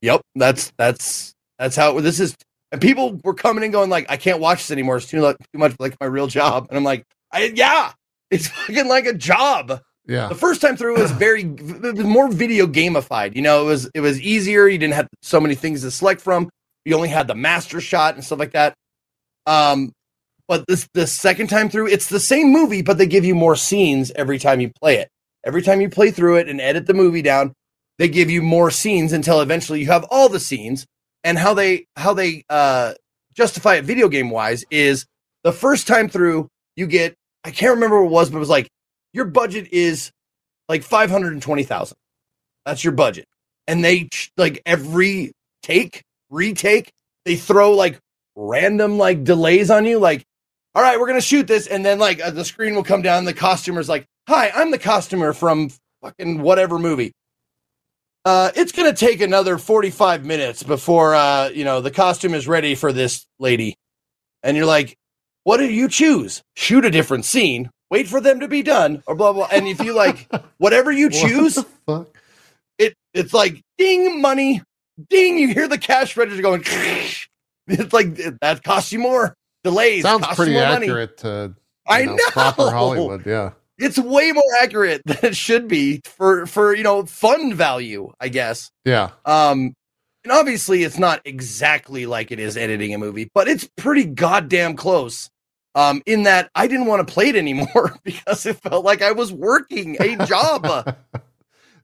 yep, 0.01 0.21
that's 0.33 0.71
that's 0.77 1.35
that's 1.59 1.75
how 1.75 1.99
this 1.99 2.19
is." 2.19 2.35
And 2.71 2.81
people 2.81 3.19
were 3.23 3.35
coming 3.35 3.63
and 3.63 3.71
going 3.71 3.89
like, 3.89 4.07
"I 4.09 4.17
can't 4.17 4.39
watch 4.39 4.59
this 4.59 4.71
anymore. 4.71 4.97
It's 4.97 5.05
too 5.05 5.21
like 5.21 5.37
too 5.37 5.59
much 5.59 5.75
like 5.79 5.95
my 5.99 6.07
real 6.07 6.25
job." 6.25 6.65
And 6.69 6.77
I'm 6.77 6.83
like, 6.83 7.05
I, 7.31 7.51
"Yeah, 7.53 7.91
it's 8.31 8.47
fucking 8.67 8.87
like 8.87 9.05
a 9.05 9.13
job." 9.13 9.79
Yeah. 10.07 10.27
The 10.27 10.35
first 10.35 10.59
time 10.59 10.75
through 10.75 10.95
it 10.95 11.01
was 11.01 11.11
very 11.11 11.43
it 11.43 11.95
was 11.95 12.03
more 12.03 12.31
video 12.31 12.65
gamified. 12.65 13.35
You 13.35 13.43
know, 13.43 13.61
it 13.61 13.65
was 13.65 13.91
it 13.93 14.01
was 14.01 14.19
easier. 14.19 14.67
You 14.67 14.79
didn't 14.79 14.95
have 14.95 15.07
so 15.21 15.39
many 15.39 15.53
things 15.53 15.81
to 15.81 15.91
select 15.91 16.19
from. 16.19 16.49
You 16.83 16.95
only 16.95 17.09
had 17.09 17.27
the 17.27 17.35
master 17.35 17.79
shot 17.79 18.15
and 18.15 18.23
stuff 18.23 18.39
like 18.39 18.53
that. 18.53 18.73
Um, 19.45 19.91
but 20.49 20.65
this 20.67 20.89
the 20.95 21.05
second 21.05 21.47
time 21.47 21.69
through, 21.69 21.87
it's 21.87 22.09
the 22.09 22.19
same 22.19 22.51
movie, 22.51 22.81
but 22.81 22.97
they 22.97 23.05
give 23.05 23.23
you 23.23 23.35
more 23.35 23.55
scenes 23.55 24.11
every 24.15 24.39
time 24.39 24.59
you 24.59 24.71
play 24.81 24.95
it. 24.97 25.07
Every 25.45 25.61
time 25.61 25.79
you 25.79 25.89
play 25.89 26.09
through 26.09 26.37
it 26.37 26.49
and 26.49 26.59
edit 26.59 26.87
the 26.87 26.95
movie 26.95 27.21
down, 27.21 27.53
they 27.99 28.09
give 28.09 28.31
you 28.31 28.41
more 28.41 28.71
scenes 28.71 29.13
until 29.13 29.41
eventually 29.41 29.79
you 29.79 29.85
have 29.85 30.05
all 30.09 30.27
the 30.27 30.39
scenes. 30.39 30.87
And 31.23 31.37
how 31.37 31.53
they 31.53 31.85
how 31.95 32.15
they 32.15 32.43
uh 32.49 32.95
justify 33.33 33.75
it 33.75 33.85
video 33.85 34.09
game 34.09 34.31
wise 34.31 34.65
is 34.71 35.05
the 35.43 35.51
first 35.53 35.87
time 35.87 36.09
through 36.09 36.47
you 36.75 36.87
get 36.87 37.13
I 37.43 37.51
can't 37.51 37.75
remember 37.75 38.01
what 38.01 38.09
it 38.09 38.13
was, 38.13 38.29
but 38.31 38.37
it 38.37 38.39
was 38.39 38.49
like 38.49 38.69
your 39.13 39.25
budget 39.25 39.67
is 39.71 40.11
like 40.67 40.81
520,000. 40.81 41.95
That's 42.65 42.83
your 42.83 42.93
budget. 42.93 43.25
And 43.67 43.85
they 43.85 44.09
like 44.35 44.63
every 44.65 45.31
take, 45.61 46.01
retake, 46.31 46.89
they 47.25 47.35
throw 47.35 47.73
like 47.73 47.99
random 48.35 48.97
like 48.97 49.23
delays 49.23 49.69
on 49.69 49.85
you 49.85 49.99
like 49.99 50.23
all 50.79 50.85
right, 50.85 50.97
we're 50.97 51.07
going 51.07 51.19
to 51.19 51.25
shoot 51.25 51.45
this 51.45 51.67
and 51.67 51.85
then 51.85 51.99
like 51.99 52.21
uh, 52.21 52.31
the 52.31 52.45
screen 52.45 52.73
will 52.73 52.85
come 52.85 53.01
down 53.01 53.25
the 53.25 53.33
costumer's 53.33 53.89
like, 53.89 54.05
"Hi, 54.29 54.49
I'm 54.55 54.71
the 54.71 54.77
costumer 54.79 55.33
from 55.33 55.71
fucking 56.01 56.41
whatever 56.41 56.79
movie." 56.79 57.11
Uh, 58.23 58.51
it's 58.55 58.71
going 58.71 58.89
to 58.89 58.95
take 58.95 59.19
another 59.19 59.57
45 59.57 60.23
minutes 60.23 60.63
before 60.63 61.15
uh, 61.15 61.49
you 61.49 61.65
know, 61.65 61.81
the 61.81 61.91
costume 61.91 62.33
is 62.33 62.47
ready 62.47 62.75
for 62.75 62.93
this 62.93 63.25
lady. 63.39 63.75
And 64.41 64.55
you're 64.55 64.65
like, 64.65 64.95
"What 65.43 65.57
do 65.57 65.65
you 65.65 65.89
choose? 65.89 66.41
Shoot 66.55 66.85
a 66.85 66.89
different 66.89 67.25
scene, 67.25 67.69
wait 67.91 68.07
for 68.07 68.21
them 68.21 68.39
to 68.39 68.47
be 68.47 68.61
done, 68.61 69.03
or 69.05 69.15
blah 69.15 69.33
blah." 69.33 69.49
And 69.51 69.67
if 69.67 69.83
you 69.83 69.93
like 69.93 70.29
whatever 70.59 70.93
you 70.93 71.09
choose, 71.09 71.59
What 71.83 72.09
it 72.77 72.93
it's 73.13 73.33
like 73.33 73.61
ding 73.77 74.21
money, 74.21 74.61
ding. 75.09 75.39
You 75.39 75.53
hear 75.53 75.67
the 75.67 75.77
cash 75.77 76.15
register 76.15 76.41
going. 76.41 76.63
It's 77.71 77.93
like 77.93 78.15
that 78.41 78.63
costs 78.63 78.91
you 78.91 78.97
more 78.97 79.35
delays. 79.63 80.03
Sounds 80.03 80.25
pretty 80.35 80.53
more 80.53 80.63
money. 80.67 80.87
accurate 80.87 81.17
to 81.19 81.55
I 81.87 82.01
you 82.01 82.05
know. 82.15 82.17
proper 82.31 82.71
Hollywood. 82.71 83.25
Yeah. 83.25 83.51
It's 83.77 83.97
way 83.97 84.31
more 84.31 84.43
accurate 84.61 85.01
than 85.05 85.17
it 85.23 85.35
should 85.35 85.67
be 85.67 86.01
for 86.05 86.45
for 86.45 86.75
you 86.75 86.83
know 86.83 87.05
fun 87.05 87.53
value, 87.53 88.11
I 88.19 88.29
guess. 88.29 88.71
Yeah. 88.85 89.11
Um, 89.25 89.73
and 90.23 90.33
obviously 90.33 90.83
it's 90.83 90.97
not 90.99 91.21
exactly 91.25 92.05
like 92.05 92.31
it 92.31 92.39
is 92.39 92.57
editing 92.57 92.93
a 92.93 92.97
movie, 92.97 93.29
but 93.33 93.47
it's 93.47 93.67
pretty 93.77 94.05
goddamn 94.05 94.75
close. 94.75 95.29
Um, 95.75 96.01
in 96.05 96.23
that 96.23 96.49
I 96.55 96.67
didn't 96.67 96.87
want 96.87 97.07
to 97.07 97.13
play 97.13 97.29
it 97.29 97.35
anymore 97.35 97.95
because 98.03 98.45
it 98.45 98.57
felt 98.57 98.83
like 98.83 99.01
I 99.01 99.11
was 99.13 99.31
working 99.31 99.97
a 99.99 100.25
job. 100.25 100.97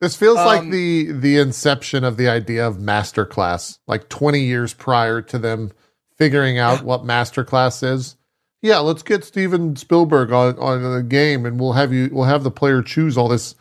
This 0.02 0.18
feels 0.18 0.36
like 0.36 0.60
Um, 0.60 0.72
the 0.72 1.14
the 1.14 1.38
inception 1.38 2.04
of 2.04 2.18
the 2.18 2.28
idea 2.28 2.68
of 2.68 2.78
masterclass, 2.78 3.80
like 3.88 4.10
20 4.10 4.42
years 4.42 4.74
prior 4.74 5.22
to 5.22 5.40
them 5.40 5.72
figuring 6.18 6.58
out 6.58 6.84
what 6.84 7.04
masterclass 7.04 7.84
is. 7.84 8.16
Yeah, 8.62 8.80
let's 8.80 9.04
get 9.04 9.24
Steven 9.24 9.76
Spielberg 9.76 10.32
on 10.32 10.58
on 10.58 10.82
the 10.96 11.04
game, 11.04 11.46
and 11.46 11.60
we'll 11.60 11.74
have 11.74 11.94
you 11.94 12.10
we'll 12.12 12.26
have 12.26 12.44
the 12.44 12.52
player 12.52 12.82
choose 12.82 13.18
all 13.18 13.28
this 13.28 13.56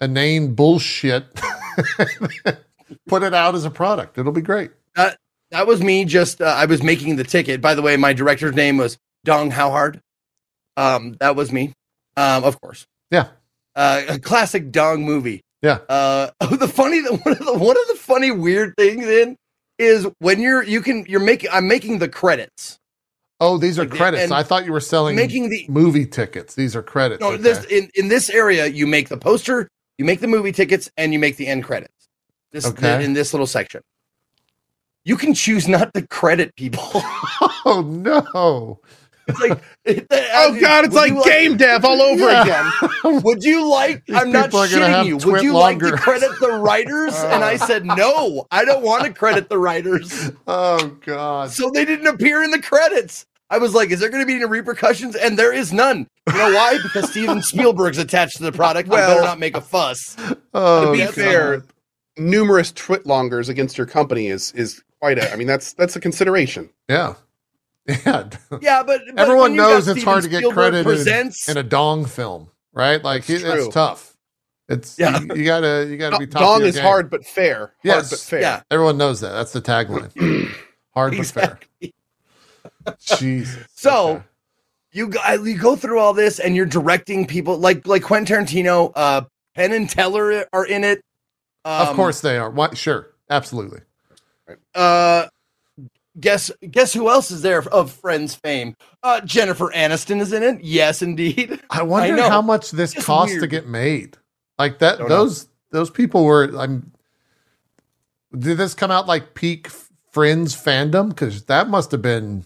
inane 0.00 0.54
bullshit. 0.54 1.26
Put 3.08 3.22
it 3.22 3.34
out 3.34 3.54
as 3.54 3.64
a 3.64 3.70
product. 3.70 4.16
It'll 4.16 4.32
be 4.32 4.40
great. 4.40 4.70
that 4.94 5.66
was 5.66 5.82
me. 5.82 6.04
Just 6.04 6.40
uh, 6.40 6.46
I 6.46 6.64
was 6.64 6.82
making 6.82 7.16
the 7.16 7.24
ticket. 7.24 7.60
By 7.60 7.74
the 7.74 7.82
way, 7.82 7.96
my 7.96 8.12
director's 8.12 8.54
name 8.54 8.78
was 8.78 8.96
Dong 9.24 9.50
Howhard. 9.50 10.00
Um, 10.76 11.16
that 11.20 11.36
was 11.36 11.52
me. 11.52 11.72
Um, 12.16 12.44
of 12.44 12.60
course. 12.60 12.86
Yeah. 13.10 13.28
Uh, 13.74 14.02
a 14.08 14.18
classic 14.18 14.70
Dong 14.72 15.04
movie. 15.04 15.42
Yeah. 15.62 15.78
Uh, 15.88 16.30
the 16.56 16.68
funny, 16.68 17.02
one 17.02 17.32
of 17.32 17.44
the 17.44 17.58
one 17.58 17.76
of 17.76 17.88
the 17.88 17.96
funny 17.96 18.30
weird 18.30 18.74
things 18.76 19.04
in 19.06 19.36
is 19.78 20.06
when 20.18 20.40
you're 20.40 20.62
you 20.62 20.80
can 20.82 21.04
you're 21.08 21.20
making 21.20 21.50
I'm 21.52 21.68
making 21.68 21.98
the 21.98 22.08
credits. 22.08 22.78
Oh, 23.40 23.56
these 23.56 23.78
are 23.78 23.82
Like, 23.82 23.92
credits. 23.92 24.32
I 24.32 24.42
thought 24.42 24.64
you 24.66 24.72
were 24.72 24.80
selling 24.80 25.14
Making 25.14 25.48
the 25.48 25.66
movie 25.68 26.06
tickets. 26.06 26.54
These 26.56 26.74
are 26.74 26.82
credits. 26.82 27.20
no 27.20 27.32
Okay. 27.32 27.42
this 27.42 27.64
in 27.66 27.90
in 27.94 28.08
this 28.08 28.30
area 28.30 28.66
you 28.66 28.86
make 28.86 29.08
the 29.08 29.16
poster, 29.16 29.68
you 29.96 30.04
make 30.04 30.20
the 30.20 30.26
movie 30.26 30.52
tickets, 30.52 30.90
and 30.96 31.12
you 31.12 31.18
make 31.18 31.36
the 31.36 31.46
end 31.46 31.64
credits. 31.64 31.92
This 32.52 32.66
Okay. 32.66 33.04
in 33.04 33.12
this 33.12 33.32
little 33.32 33.46
section. 33.46 33.82
You 35.04 35.16
can 35.16 35.34
choose 35.34 35.68
not 35.68 35.94
to 35.94 36.06
credit 36.06 36.54
people. 36.56 36.82
oh 37.64 37.82
no. 37.86 38.80
It's 39.28 39.40
like, 39.40 39.60
Oh 40.10 40.58
god, 40.60 40.84
it's 40.86 40.94
like 40.94 41.22
game 41.24 41.56
dev 41.56 41.84
all 41.84 42.00
over 42.00 42.22
Yeah. 42.30 42.42
again. 42.42 43.22
Would 43.22 43.42
you 43.44 43.68
like? 43.70 44.04
These 44.06 44.16
I'm 44.16 44.32
not 44.32 44.46
people 44.46 44.60
are 44.60 44.68
gonna 44.68 44.86
shitting 44.86 45.06
you. 45.06 45.16
Would 45.32 45.42
you 45.42 45.52
like 45.52 45.78
to 45.80 45.92
credit 45.92 46.30
the 46.40 46.52
writers? 46.62 47.14
and 47.18 47.44
I 47.44 47.54
uh. 47.54 47.58
said 47.58 47.84
no. 47.84 48.46
I 48.50 48.64
don't 48.64 48.82
want 48.82 49.04
to 49.04 49.12
credit 49.12 49.48
the 49.48 49.58
writers. 49.58 50.30
Oh 50.46 50.96
god. 51.04 51.50
So 51.50 51.70
they 51.70 51.84
didn't 51.84 52.06
appear 52.06 52.42
in 52.42 52.50
the 52.50 52.60
credits. 52.62 53.26
I 53.50 53.58
was 53.58 53.74
like, 53.74 53.90
is 53.90 54.00
there 54.00 54.10
going 54.10 54.22
to 54.22 54.26
be 54.26 54.34
any 54.34 54.44
repercussions? 54.44 55.16
And 55.16 55.38
there 55.38 55.52
is 55.54 55.72
none. 55.72 56.06
You 56.30 56.34
know 56.36 56.52
why? 56.54 56.78
Because 56.82 57.10
Steven 57.10 57.40
Spielberg's 57.42 57.96
attached 57.96 58.36
to 58.36 58.42
the 58.42 58.52
product. 58.52 58.88
Well, 58.90 58.98
Well- 59.06 59.16
better 59.16 59.26
not 59.26 59.38
make 59.38 59.56
a 59.56 59.60
fuss. 59.62 60.16
Oh, 60.52 60.86
to 60.86 60.92
be 60.92 60.98
God. 60.98 61.14
fair, 61.14 61.62
numerous 62.18 62.72
twitlongers 62.72 63.48
against 63.48 63.78
your 63.78 63.86
company 63.86 64.28
is 64.28 64.52
is 64.52 64.82
quite 65.00 65.18
a. 65.18 65.32
I 65.32 65.36
mean, 65.36 65.46
that's 65.46 65.72
that's 65.74 65.96
a 65.96 66.00
consideration. 66.00 66.68
Yeah. 66.88 67.14
Yeah. 67.88 68.28
Yeah, 68.60 68.82
but, 68.82 69.00
but 69.14 69.18
Everyone 69.18 69.42
when 69.42 69.54
you 69.54 69.58
got 69.60 69.70
knows 69.70 69.88
it's 69.88 70.00
Steven 70.00 70.12
hard 70.12 70.22
to 70.24 70.28
get 70.28 70.38
Spielberg 70.38 70.54
credit 70.56 70.78
in- 70.80 70.84
Presents, 70.84 71.48
in 71.48 71.56
a 71.56 71.62
dong 71.62 72.04
film, 72.04 72.50
right? 72.72 73.02
Like 73.02 73.24
it's 73.30 73.74
tough. 73.74 74.14
It's 74.68 74.98
Yeah. 74.98 75.18
you, 75.20 75.34
you 75.36 75.44
gotta 75.46 75.86
you 75.88 75.96
gotta 75.96 76.18
be 76.18 76.24
of 76.26 76.30
Dong 76.30 76.62
is 76.62 76.74
game. 76.74 76.84
hard 76.84 77.08
but 77.10 77.24
fair. 77.24 77.72
Yes. 77.82 77.94
Hard 77.94 78.10
but 78.10 78.18
fair. 78.20 78.40
yeah, 78.42 78.62
Everyone 78.70 78.98
knows 78.98 79.20
that. 79.20 79.30
That's 79.30 79.52
the 79.52 79.62
tagline. 79.62 80.52
hard 80.94 81.16
but 81.16 81.26
fair. 81.26 81.58
Jesus. 83.16 83.64
So, 83.74 84.08
Okay. 84.16 84.24
you 84.92 85.08
go, 85.08 85.32
you 85.42 85.56
go 85.56 85.76
through 85.76 85.98
all 85.98 86.12
this 86.14 86.38
and 86.40 86.54
you're 86.56 86.66
directing 86.66 87.26
people 87.26 87.56
like 87.58 87.86
like 87.86 88.02
Quentin 88.02 88.44
Tarantino, 88.44 88.92
uh, 88.94 89.22
Penn 89.54 89.72
and 89.72 89.88
Teller 89.88 90.46
are 90.52 90.66
in 90.66 90.84
it. 90.84 91.02
of 91.64 91.88
Um, 91.88 91.96
course 91.96 92.20
they 92.20 92.36
are. 92.38 92.50
Why, 92.50 92.72
sure, 92.74 93.14
absolutely. 93.30 93.80
Uh, 94.74 95.26
guess 96.20 96.50
guess 96.70 96.92
who 96.92 97.08
else 97.08 97.30
is 97.30 97.42
there 97.42 97.62
of 97.68 97.92
Friends 97.92 98.34
fame? 98.34 98.76
Uh, 99.02 99.20
Jennifer 99.22 99.70
Aniston 99.74 100.20
is 100.20 100.32
in 100.32 100.42
it. 100.42 100.62
Yes, 100.62 101.02
indeed. 101.02 101.60
I 101.70 101.82
wonder 101.82 102.16
know. 102.16 102.28
how 102.28 102.42
much 102.42 102.70
this 102.70 102.94
It's 102.94 103.04
cost 103.04 103.32
to 103.40 103.46
get 103.46 103.66
made. 103.66 104.16
Like 104.58 104.78
that, 104.80 104.98
Don't 104.98 105.08
know. 105.08 105.16
those 105.16 105.48
those 105.70 105.90
people 105.90 106.24
were. 106.24 106.50
I'm. 106.58 106.92
Did 108.36 108.58
this 108.58 108.74
come 108.74 108.90
out 108.90 109.06
like 109.06 109.34
peak 109.34 109.68
Friends 110.10 110.54
fandom? 110.54 111.10
Because 111.10 111.44
that 111.44 111.68
must 111.68 111.90
have 111.92 112.02
been 112.02 112.44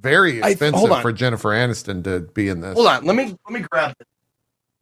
very 0.00 0.38
expensive 0.40 0.90
on. 0.90 1.02
for 1.02 1.12
Jennifer 1.12 1.50
Aniston 1.50 2.04
to 2.04 2.20
be 2.20 2.48
in 2.48 2.60
this. 2.60 2.74
Hold 2.74 2.86
on, 2.86 3.04
let 3.04 3.16
me 3.16 3.36
let 3.48 3.60
me 3.60 3.66
grab 3.70 3.94
it. 3.98 4.06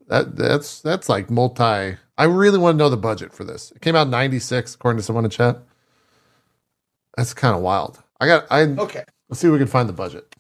That 0.08 0.36
that's 0.36 0.80
that's 0.80 1.08
like 1.08 1.30
multi. 1.30 1.96
I 2.18 2.24
really 2.24 2.58
want 2.58 2.74
to 2.74 2.78
know 2.78 2.88
the 2.88 2.96
budget 2.96 3.32
for 3.32 3.44
this. 3.44 3.70
It 3.72 3.82
came 3.82 3.94
out 3.94 4.08
'96, 4.08 4.74
according 4.74 4.98
to 4.98 5.02
someone 5.02 5.24
in 5.24 5.30
chat. 5.30 5.58
That's 7.16 7.34
kind 7.34 7.54
of 7.54 7.62
wild. 7.62 8.02
I 8.20 8.26
got. 8.26 8.46
I 8.50 8.62
Okay, 8.62 9.04
let's 9.28 9.40
see 9.40 9.46
if 9.46 9.52
we 9.52 9.58
can 9.58 9.66
find 9.66 9.88
the 9.88 9.92
budget. 9.92 10.34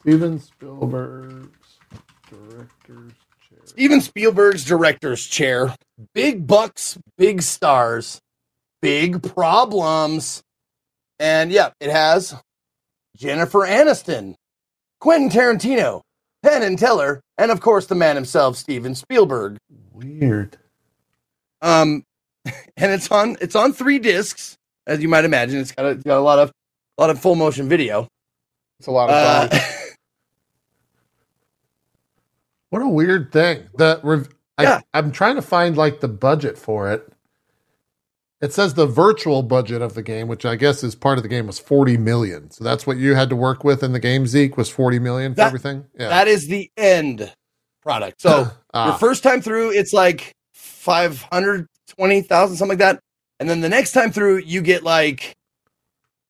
Steven 0.00 0.38
Spielberg's 0.38 1.78
director's 2.30 3.12
chair. 3.48 3.58
Steven 3.64 4.00
Spielberg's 4.00 4.64
director's 4.64 5.26
chair. 5.26 5.74
Big 6.14 6.46
bucks, 6.46 6.98
big 7.16 7.42
stars, 7.42 8.20
big 8.80 9.22
problems, 9.22 10.42
and 11.18 11.50
yeah, 11.50 11.70
it 11.80 11.90
has 11.90 12.34
Jennifer 13.16 13.60
Aniston, 13.60 14.34
Quentin 15.00 15.30
Tarantino, 15.30 16.02
Penn 16.42 16.62
and 16.62 16.78
Teller, 16.78 17.20
and 17.36 17.50
of 17.50 17.60
course 17.60 17.86
the 17.86 17.94
man 17.94 18.14
himself, 18.16 18.56
Steven 18.56 18.94
Spielberg. 18.94 19.56
Weird. 19.92 20.58
Um, 21.60 22.04
and 22.44 22.92
it's 22.92 23.10
on 23.10 23.36
it's 23.40 23.56
on 23.56 23.72
three 23.72 23.98
discs, 23.98 24.56
as 24.88 25.00
you 25.00 25.08
might 25.08 25.24
imagine. 25.24 25.60
It's 25.60 25.70
got 25.72 25.86
a, 25.86 25.88
it's 25.90 26.02
got 26.02 26.18
a 26.18 26.20
lot 26.20 26.38
of 26.40 26.50
a 26.96 27.00
lot 27.00 27.10
of 27.10 27.20
full 27.20 27.36
motion 27.36 27.68
video. 27.68 28.08
It's 28.80 28.88
a 28.88 28.90
lot 28.90 29.10
of 29.10 29.52
Uh. 29.52 29.58
What 32.70 32.82
a 32.82 32.88
weird 32.88 33.32
thing. 33.32 33.68
The 33.76 34.00
rev- 34.02 34.28
Yeah. 34.60 34.80
I, 34.92 34.98
I'm 34.98 35.10
trying 35.12 35.36
to 35.36 35.42
find 35.42 35.76
like 35.76 36.00
the 36.00 36.08
budget 36.08 36.58
for 36.58 36.92
it. 36.92 37.10
It 38.40 38.52
says 38.52 38.74
the 38.74 38.86
virtual 38.86 39.42
budget 39.42 39.82
of 39.82 39.94
the 39.94 40.02
game, 40.02 40.28
which 40.28 40.44
I 40.44 40.54
guess 40.54 40.84
is 40.84 40.94
part 40.94 41.18
of 41.18 41.22
the 41.22 41.28
game, 41.28 41.46
was 41.46 41.58
40 41.58 41.96
million. 41.96 42.50
So 42.50 42.62
that's 42.62 42.86
what 42.86 42.96
you 42.98 43.14
had 43.14 43.30
to 43.30 43.36
work 43.36 43.64
with 43.64 43.82
in 43.82 43.92
the 43.92 43.98
game, 43.98 44.26
Zeke, 44.26 44.56
was 44.56 44.68
40 44.68 44.98
million 45.00 45.32
for 45.32 45.36
That- 45.36 45.46
everything. 45.48 45.86
Yeah. 45.98 46.08
that 46.10 46.28
is 46.28 46.46
the 46.46 46.70
end 46.76 47.32
product. 47.82 48.20
So 48.20 48.48
Ah, 48.74 48.88
your 48.90 48.98
first 48.98 49.22
time 49.22 49.40
through, 49.40 49.70
it's 49.72 49.92
like 49.94 50.34
five 50.52 51.22
hundred 51.32 51.66
twenty 51.96 52.20
thousand, 52.20 52.56
something 52.58 52.78
like 52.78 52.96
that, 52.96 53.00
and 53.40 53.48
then 53.48 53.60
the 53.60 53.68
next 53.68 53.92
time 53.92 54.10
through, 54.10 54.38
you 54.38 54.62
get 54.62 54.82
like, 54.82 55.34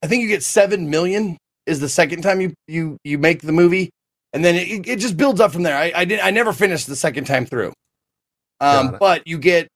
I 0.03 0.07
think 0.07 0.23
you 0.23 0.29
get 0.29 0.43
seven 0.43 0.91
million. 0.91 1.37
Is 1.67 1.81
the 1.81 1.89
second 1.89 2.23
time 2.23 2.41
you 2.41 2.55
you 2.67 2.97
you 3.05 3.19
make 3.19 3.43
the 3.43 3.53
movie, 3.53 3.91
and 4.33 4.43
then 4.43 4.55
it, 4.55 4.89
it 4.89 4.99
just 5.01 5.19
builds 5.19 5.39
up 5.39 5.53
from 5.53 5.65
there. 5.65 5.77
I 5.77 5.93
I 5.95 6.05
did 6.07 6.19
I 6.21 6.31
never 6.31 6.55
finished 6.55 6.87
the 6.87 6.97
second 6.97 7.27
time 7.27 7.45
through, 7.45 7.75
um, 8.61 8.97
but 8.99 9.27
you 9.27 9.39
get 9.39 9.69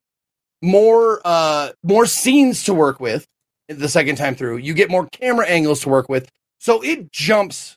more 0.62 1.20
uh 1.22 1.72
more 1.82 2.06
scenes 2.06 2.64
to 2.64 2.72
work 2.72 2.98
with 2.98 3.26
the 3.68 3.90
second 3.90 4.16
time 4.16 4.34
through. 4.34 4.56
You 4.56 4.72
get 4.72 4.90
more 4.90 5.06
camera 5.12 5.46
angles 5.46 5.80
to 5.82 5.90
work 5.90 6.09
with, 6.09 6.30
so 6.60 6.80
it 6.82 7.12
jumps 7.12 7.76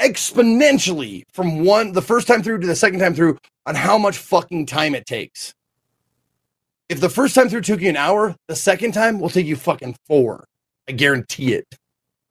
exponentially 0.00 1.22
from 1.32 1.64
one 1.64 1.92
the 1.92 2.02
first 2.02 2.26
time 2.26 2.42
through 2.42 2.60
to 2.60 2.66
the 2.66 2.76
second 2.76 3.00
time 3.00 3.14
through 3.14 3.38
on 3.64 3.74
how 3.74 3.96
much 3.96 4.18
fucking 4.18 4.66
time 4.66 4.94
it 4.94 5.06
takes. 5.06 5.54
If 6.88 7.00
the 7.00 7.10
first 7.10 7.34
time 7.34 7.48
through 7.48 7.62
took 7.62 7.80
you 7.80 7.90
an 7.90 7.96
hour, 7.96 8.34
the 8.48 8.56
second 8.56 8.92
time 8.92 9.20
will 9.20 9.28
take 9.28 9.46
you 9.46 9.56
fucking 9.56 9.96
four. 10.06 10.44
I 10.88 10.92
guarantee 10.92 11.52
it. 11.54 11.66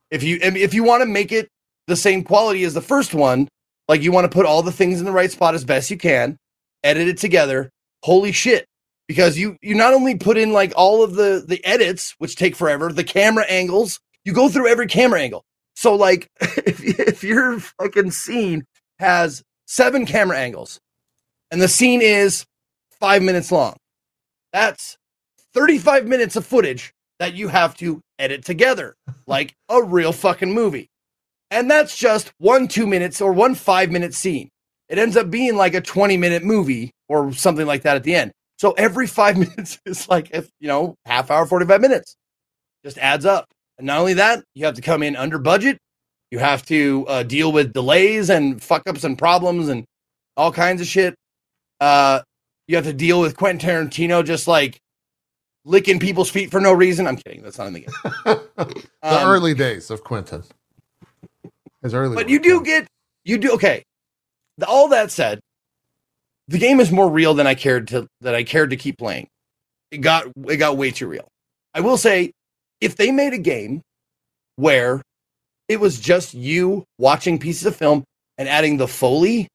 If 0.09 0.23
you 0.23 0.39
if 0.41 0.73
you 0.73 0.83
want 0.83 1.01
to 1.01 1.05
make 1.05 1.31
it 1.31 1.47
the 1.85 1.95
same 1.95 2.23
quality 2.23 2.63
as 2.63 2.73
the 2.73 2.81
first 2.81 3.13
one, 3.13 3.47
like 3.87 4.01
you 4.01 4.11
want 4.11 4.29
to 4.29 4.35
put 4.35 4.45
all 4.45 4.63
the 4.63 4.71
things 4.71 4.99
in 4.99 5.05
the 5.05 5.11
right 5.11 5.31
spot 5.31 5.53
as 5.53 5.63
best 5.63 5.91
you 5.91 5.97
can, 5.97 6.37
edit 6.83 7.07
it 7.07 7.17
together. 7.17 7.69
Holy 8.03 8.31
shit. 8.31 8.65
Because 9.07 9.37
you 9.37 9.57
you 9.61 9.75
not 9.75 9.93
only 9.93 10.15
put 10.15 10.37
in 10.37 10.53
like 10.53 10.73
all 10.75 11.03
of 11.03 11.15
the 11.15 11.43
the 11.47 11.63
edits, 11.63 12.15
which 12.17 12.35
take 12.35 12.55
forever, 12.55 12.91
the 12.91 13.03
camera 13.03 13.45
angles, 13.47 13.99
you 14.25 14.33
go 14.33 14.49
through 14.49 14.67
every 14.67 14.87
camera 14.87 15.21
angle. 15.21 15.43
So 15.75 15.95
like 15.95 16.27
if 16.41 16.83
if 16.83 17.23
your 17.23 17.59
fucking 17.59 18.11
scene 18.11 18.65
has 18.99 19.43
seven 19.67 20.05
camera 20.05 20.37
angles 20.37 20.79
and 21.51 21.61
the 21.61 21.67
scene 21.67 22.01
is 22.01 22.45
5 22.99 23.21
minutes 23.21 23.51
long. 23.51 23.75
That's 24.57 24.97
35 25.53 26.07
minutes 26.07 26.35
of 26.35 26.43
footage 26.43 26.91
that 27.19 27.35
you 27.35 27.47
have 27.47 27.77
to 27.77 28.01
edit 28.17 28.43
together 28.43 28.95
like 29.27 29.53
a 29.69 29.83
real 29.83 30.11
fucking 30.11 30.51
movie. 30.51 30.89
And 31.51 31.69
that's 31.69 31.95
just 31.95 32.31
one 32.39 32.67
2 32.67 32.87
minutes 32.87 33.21
or 33.21 33.33
one 33.33 33.53
5 33.53 33.91
minute 33.91 34.15
scene. 34.15 34.49
It 34.89 34.97
ends 34.97 35.15
up 35.15 35.29
being 35.29 35.57
like 35.57 35.75
a 35.75 35.81
20 35.81 36.17
minute 36.17 36.43
movie 36.43 36.89
or 37.07 37.31
something 37.33 37.67
like 37.67 37.83
that 37.83 37.97
at 37.97 38.03
the 38.03 38.15
end. 38.15 38.31
So 38.57 38.71
every 38.71 39.05
5 39.05 39.37
minutes 39.57 39.77
is 39.85 40.09
like 40.09 40.31
if, 40.31 40.49
you 40.59 40.67
know, 40.67 40.95
half 41.05 41.29
hour 41.29 41.45
45 41.45 41.79
minutes. 41.79 42.15
Just 42.83 42.97
adds 42.97 43.27
up. 43.27 43.45
And 43.77 43.85
not 43.85 43.99
only 43.99 44.15
that, 44.15 44.43
you 44.55 44.65
have 44.65 44.73
to 44.73 44.81
come 44.81 45.03
in 45.03 45.15
under 45.15 45.37
budget. 45.37 45.77
You 46.31 46.39
have 46.39 46.65
to 46.65 47.05
uh, 47.07 47.21
deal 47.21 47.51
with 47.51 47.73
delays 47.73 48.31
and 48.31 48.59
fuck 48.59 48.89
ups 48.89 49.03
and 49.03 49.19
problems 49.19 49.69
and 49.69 49.85
all 50.35 50.51
kinds 50.51 50.81
of 50.81 50.87
shit. 50.87 51.13
Uh, 51.79 52.21
you 52.67 52.75
have 52.75 52.85
to 52.85 52.93
deal 52.93 53.19
with 53.21 53.37
Quentin 53.37 53.67
Tarantino 53.69 54.23
just 54.25 54.47
like 54.47 54.79
licking 55.65 55.99
people's 55.99 56.29
feet 56.29 56.51
for 56.51 56.59
no 56.61 56.73
reason. 56.73 57.07
I'm 57.07 57.17
kidding. 57.17 57.41
That's 57.41 57.57
not 57.57 57.67
in 57.67 57.73
the 57.73 57.79
game. 57.81 57.93
the 58.25 58.83
Um, 59.03 59.27
early 59.27 59.53
days 59.53 59.89
of 59.89 60.03
Quentin. 60.03 60.43
His 61.81 61.93
early 61.93 62.15
but 62.15 62.29
you 62.29 62.39
do 62.39 62.61
get 62.63 62.87
you 63.23 63.37
do 63.37 63.51
okay. 63.53 63.83
The- 64.57 64.65
all 64.67 64.87
that 64.89 65.11
said, 65.11 65.39
the 66.47 66.57
game 66.57 66.79
is 66.79 66.91
more 66.91 67.09
real 67.09 67.33
than 67.33 67.45
I 67.47 67.55
cared 67.55 67.87
to 67.89 68.07
that 68.21 68.33
I 68.35 68.43
cared 68.43 68.71
to 68.71 68.77
keep 68.77 68.97
playing. 68.97 69.27
It 69.91 69.99
got 69.99 70.25
it 70.47 70.57
got 70.57 70.77
way 70.77 70.91
too 70.91 71.07
real. 71.07 71.27
I 71.73 71.81
will 71.81 71.97
say, 71.97 72.31
if 72.81 72.95
they 72.95 73.11
made 73.11 73.33
a 73.33 73.37
game 73.37 73.81
where 74.55 75.01
it 75.69 75.79
was 75.79 75.99
just 75.99 76.33
you 76.33 76.83
watching 76.97 77.37
pieces 77.39 77.65
of 77.65 77.75
film 77.75 78.03
and 78.37 78.49
adding 78.49 78.77
the 78.77 78.87
foley, 78.87 79.47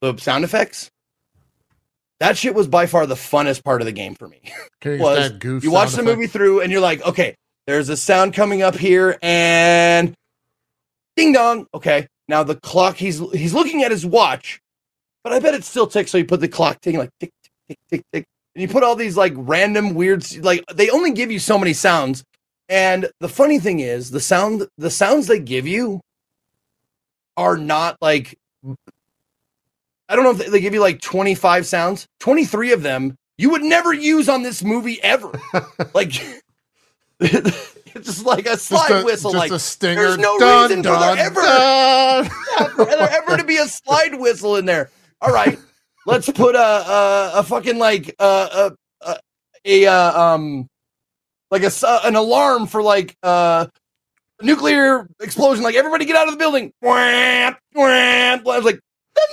the 0.00 0.16
sound 0.16 0.44
effects, 0.44 0.88
that 2.20 2.36
shit 2.36 2.54
was 2.54 2.66
by 2.66 2.86
far 2.86 3.06
the 3.06 3.14
funnest 3.14 3.64
part 3.64 3.80
of 3.80 3.86
the 3.86 3.92
game 3.92 4.14
for 4.14 4.28
me. 4.28 4.40
Was 4.84 5.32
you 5.42 5.70
watch 5.70 5.92
the 5.92 6.02
movie 6.02 6.26
through 6.26 6.60
and 6.60 6.70
you're 6.70 6.80
like, 6.80 7.04
okay, 7.04 7.34
there's 7.66 7.88
a 7.88 7.96
sound 7.96 8.32
coming 8.34 8.62
up 8.62 8.76
here 8.76 9.18
and 9.22 10.14
ding 11.16 11.32
dong. 11.32 11.66
Okay. 11.74 12.06
Now 12.28 12.42
the 12.42 12.54
clock 12.56 12.96
he's 12.96 13.18
he's 13.32 13.54
looking 13.54 13.82
at 13.82 13.90
his 13.90 14.06
watch, 14.06 14.60
but 15.24 15.32
I 15.32 15.40
bet 15.40 15.54
it 15.54 15.64
still 15.64 15.86
ticks. 15.86 16.10
So 16.10 16.18
you 16.18 16.24
put 16.24 16.40
the 16.40 16.48
clock 16.48 16.80
ticking 16.80 17.00
like 17.00 17.10
tick, 17.18 17.30
tick, 17.42 17.52
tick, 17.68 17.78
tick, 17.90 18.02
tick. 18.12 18.24
And 18.54 18.62
you 18.62 18.68
put 18.68 18.82
all 18.82 18.96
these 18.96 19.16
like 19.16 19.32
random 19.36 19.94
weird 19.94 20.24
like 20.42 20.64
they 20.72 20.90
only 20.90 21.12
give 21.12 21.30
you 21.30 21.38
so 21.38 21.58
many 21.58 21.72
sounds. 21.72 22.22
And 22.68 23.08
the 23.20 23.28
funny 23.28 23.58
thing 23.58 23.80
is 23.80 24.10
the 24.10 24.20
sound 24.20 24.66
the 24.76 24.90
sounds 24.90 25.26
they 25.26 25.40
give 25.40 25.66
you 25.66 26.00
are 27.36 27.56
not 27.56 27.96
like 28.00 28.36
I 30.08 30.16
don't 30.16 30.24
know 30.24 30.30
if 30.30 30.50
they- 30.50 30.60
give 30.60 30.74
you 30.74 30.80
like 30.80 31.00
25 31.00 31.66
sounds. 31.66 32.06
23 32.20 32.72
of 32.72 32.82
them 32.82 33.16
you 33.38 33.50
would 33.50 33.62
never 33.62 33.92
use 33.94 34.28
on 34.28 34.42
this 34.42 34.62
movie 34.64 35.00
ever. 35.02 35.30
like 35.94 36.12
it's 37.20 37.76
just 37.94 38.26
like 38.26 38.46
a 38.46 38.56
slide 38.56 38.88
just 38.88 39.02
a, 39.02 39.04
whistle 39.04 39.32
just 39.32 39.40
like 39.40 39.52
a 39.52 39.58
stinger. 39.58 40.02
there's 40.02 40.18
no 40.18 40.38
dun, 40.38 40.68
reason 40.68 40.82
for 40.82 40.98
there 40.98 41.18
ever- 41.18 41.40
dun. 41.40 42.24
for 42.76 42.84
there 42.84 43.10
ever 43.10 43.36
to 43.36 43.44
be 43.44 43.56
a 43.56 43.66
slide 43.66 44.18
whistle 44.18 44.56
in 44.56 44.64
there. 44.66 44.90
All 45.20 45.32
right, 45.32 45.58
let's 46.06 46.30
put 46.30 46.54
a 46.54 46.58
a, 46.58 47.30
a 47.36 47.42
fucking 47.42 47.78
like 47.78 48.14
uh, 48.18 48.70
a 49.02 49.08
a, 49.08 49.18
a 49.64 49.86
uh, 49.86 50.20
um 50.20 50.68
like 51.50 51.62
a 51.62 51.70
uh, 51.84 52.00
an 52.04 52.14
alarm 52.16 52.66
for 52.66 52.82
like 52.82 53.16
uh 53.22 53.66
nuclear 54.42 55.08
explosion. 55.20 55.64
Like 55.64 55.74
everybody 55.74 56.04
get 56.04 56.16
out 56.16 56.28
of 56.28 56.34
the 56.34 56.38
building. 56.38 56.72
I 56.84 57.54
was 58.44 58.64
like, 58.64 58.80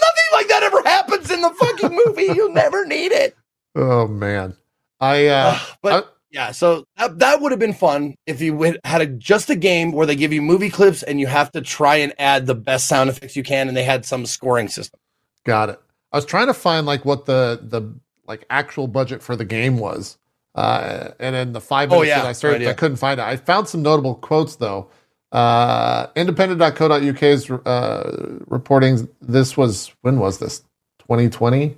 nothing 0.01 0.25
like 0.33 0.47
that 0.47 0.63
ever 0.63 0.81
happens 0.83 1.31
in 1.31 1.41
the 1.41 1.49
fucking 1.49 1.99
movie. 2.05 2.33
You'll 2.35 2.53
never 2.53 2.85
need 2.85 3.11
it. 3.11 3.35
Oh 3.75 4.07
man, 4.07 4.55
I 4.99 5.27
uh, 5.27 5.53
Ugh, 5.55 5.77
but 5.81 6.17
yeah, 6.31 6.51
so 6.51 6.85
that, 6.97 7.19
that 7.19 7.41
would 7.41 7.51
have 7.51 7.59
been 7.59 7.73
fun 7.73 8.15
if 8.25 8.41
you 8.41 8.55
would- 8.55 8.79
had 8.83 9.01
a, 9.01 9.05
just 9.05 9.49
a 9.49 9.55
game 9.55 9.91
where 9.93 10.05
they 10.05 10.15
give 10.15 10.33
you 10.33 10.41
movie 10.41 10.69
clips 10.69 11.01
and 11.03 11.19
you 11.19 11.27
have 11.27 11.51
to 11.53 11.61
try 11.61 11.95
and 11.97 12.13
add 12.19 12.45
the 12.45 12.55
best 12.55 12.87
sound 12.87 13.09
effects 13.09 13.35
you 13.35 13.43
can, 13.43 13.67
and 13.67 13.77
they 13.77 13.83
had 13.83 14.05
some 14.05 14.25
scoring 14.25 14.67
system. 14.67 14.99
got 15.43 15.69
it. 15.69 15.79
I 16.11 16.17
was 16.17 16.25
trying 16.25 16.47
to 16.47 16.53
find 16.53 16.85
like 16.85 17.03
what 17.05 17.25
the 17.25 17.59
the 17.61 17.93
like 18.27 18.45
actual 18.49 18.87
budget 18.87 19.21
for 19.21 19.35
the 19.35 19.45
game 19.45 19.77
was, 19.77 20.17
uh, 20.55 21.09
and 21.19 21.35
then 21.35 21.51
the 21.53 21.61
five 21.61 21.89
minutes 21.89 22.07
yeah, 22.07 22.21
that 22.21 22.27
I 22.27 22.31
searched, 22.31 22.53
right, 22.53 22.61
yeah. 22.61 22.69
I 22.69 22.73
couldn't 22.73 22.97
find 22.97 23.19
it. 23.19 23.23
I 23.23 23.35
found 23.35 23.67
some 23.67 23.81
notable 23.81 24.15
quotes 24.15 24.55
though. 24.55 24.89
Uh, 25.35 26.07
independent.co.uk 26.15 27.23
is 27.23 27.51
uh, 27.51 28.37
reporting 28.47 29.09
this 29.21 29.57
was, 29.57 29.91
when 30.01 30.17
was 30.17 30.39
this? 30.39 30.59
2020? 30.99 31.77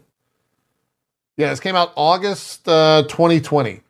Yeah, 1.38 1.50
this 1.50 1.60
came 1.60 1.76
out 1.76 1.92
August 1.96 2.68
uh, 2.70 3.02
2020. 3.10 3.82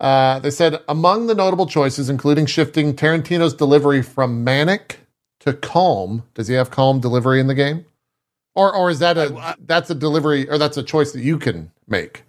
Uh, 0.00 0.40
they 0.40 0.50
said 0.50 0.80
among 0.88 1.28
the 1.28 1.34
notable 1.36 1.66
choices, 1.66 2.10
including 2.10 2.46
shifting 2.46 2.92
Tarantino's 2.92 3.54
delivery 3.54 4.02
from 4.02 4.42
manic 4.42 4.98
to 5.40 5.52
calm. 5.52 6.24
Does 6.34 6.48
he 6.48 6.54
have 6.54 6.72
calm 6.72 6.98
delivery 6.98 7.38
in 7.38 7.46
the 7.46 7.54
game? 7.54 7.84
Or, 8.56 8.74
or 8.74 8.90
is 8.90 8.98
that 8.98 9.16
a 9.16 9.32
I- 9.32 9.50
I- 9.50 9.54
that's 9.64 9.90
a 9.90 9.94
delivery 9.94 10.50
or 10.50 10.58
that's 10.58 10.76
a 10.76 10.82
choice 10.82 11.12
that 11.12 11.20
you 11.20 11.38
can 11.38 11.70
make? 11.86 12.24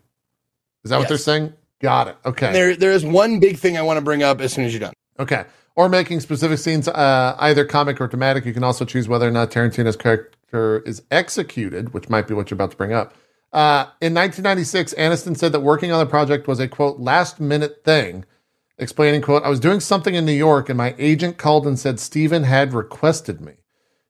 Is 0.83 0.91
that 0.91 0.99
what 0.99 1.07
they're 1.07 1.17
saying? 1.17 1.51
Got 1.81 2.09
it. 2.09 2.17
Okay. 2.25 2.53
There, 2.53 2.75
there 2.75 2.91
is 2.91 3.03
one 3.03 3.39
big 3.39 3.57
thing 3.57 3.75
I 3.75 3.81
want 3.81 3.97
to 3.97 4.01
bring 4.01 4.21
up 4.21 4.39
as 4.39 4.53
soon 4.53 4.65
as 4.65 4.71
you're 4.73 4.81
done. 4.81 4.93
Okay. 5.17 5.45
Or 5.75 5.89
making 5.89 6.21
specific 6.21 6.57
scenes 6.59 6.87
uh, 6.87 7.35
either 7.39 7.65
comic 7.65 7.99
or 7.99 8.07
dramatic. 8.07 8.45
You 8.45 8.53
can 8.53 8.63
also 8.63 8.85
choose 8.85 9.09
whether 9.09 9.27
or 9.27 9.31
not 9.31 9.51
Tarantino's 9.51 9.97
character 9.97 10.79
is 10.85 11.01
executed, 11.11 11.93
which 11.93 12.07
might 12.09 12.27
be 12.27 12.33
what 12.33 12.49
you're 12.49 12.55
about 12.55 12.71
to 12.71 12.77
bring 12.77 12.93
up. 12.93 13.13
Uh, 13.51 13.83
in 14.01 14.13
1996, 14.13 14.93
Aniston 14.95 15.35
said 15.37 15.51
that 15.51 15.59
working 15.61 15.91
on 15.91 15.99
the 15.99 16.05
project 16.09 16.47
was 16.47 16.59
a 16.59 16.67
quote 16.67 16.99
last 16.99 17.39
minute 17.41 17.83
thing, 17.83 18.23
explaining 18.77 19.21
quote 19.21 19.43
I 19.43 19.49
was 19.49 19.59
doing 19.59 19.79
something 19.81 20.15
in 20.15 20.25
New 20.25 20.31
York 20.33 20.69
and 20.69 20.77
my 20.77 20.95
agent 20.97 21.37
called 21.37 21.67
and 21.67 21.77
said 21.79 21.99
Steven 21.99 22.43
had 22.43 22.73
requested 22.73 23.41
me. 23.41 23.53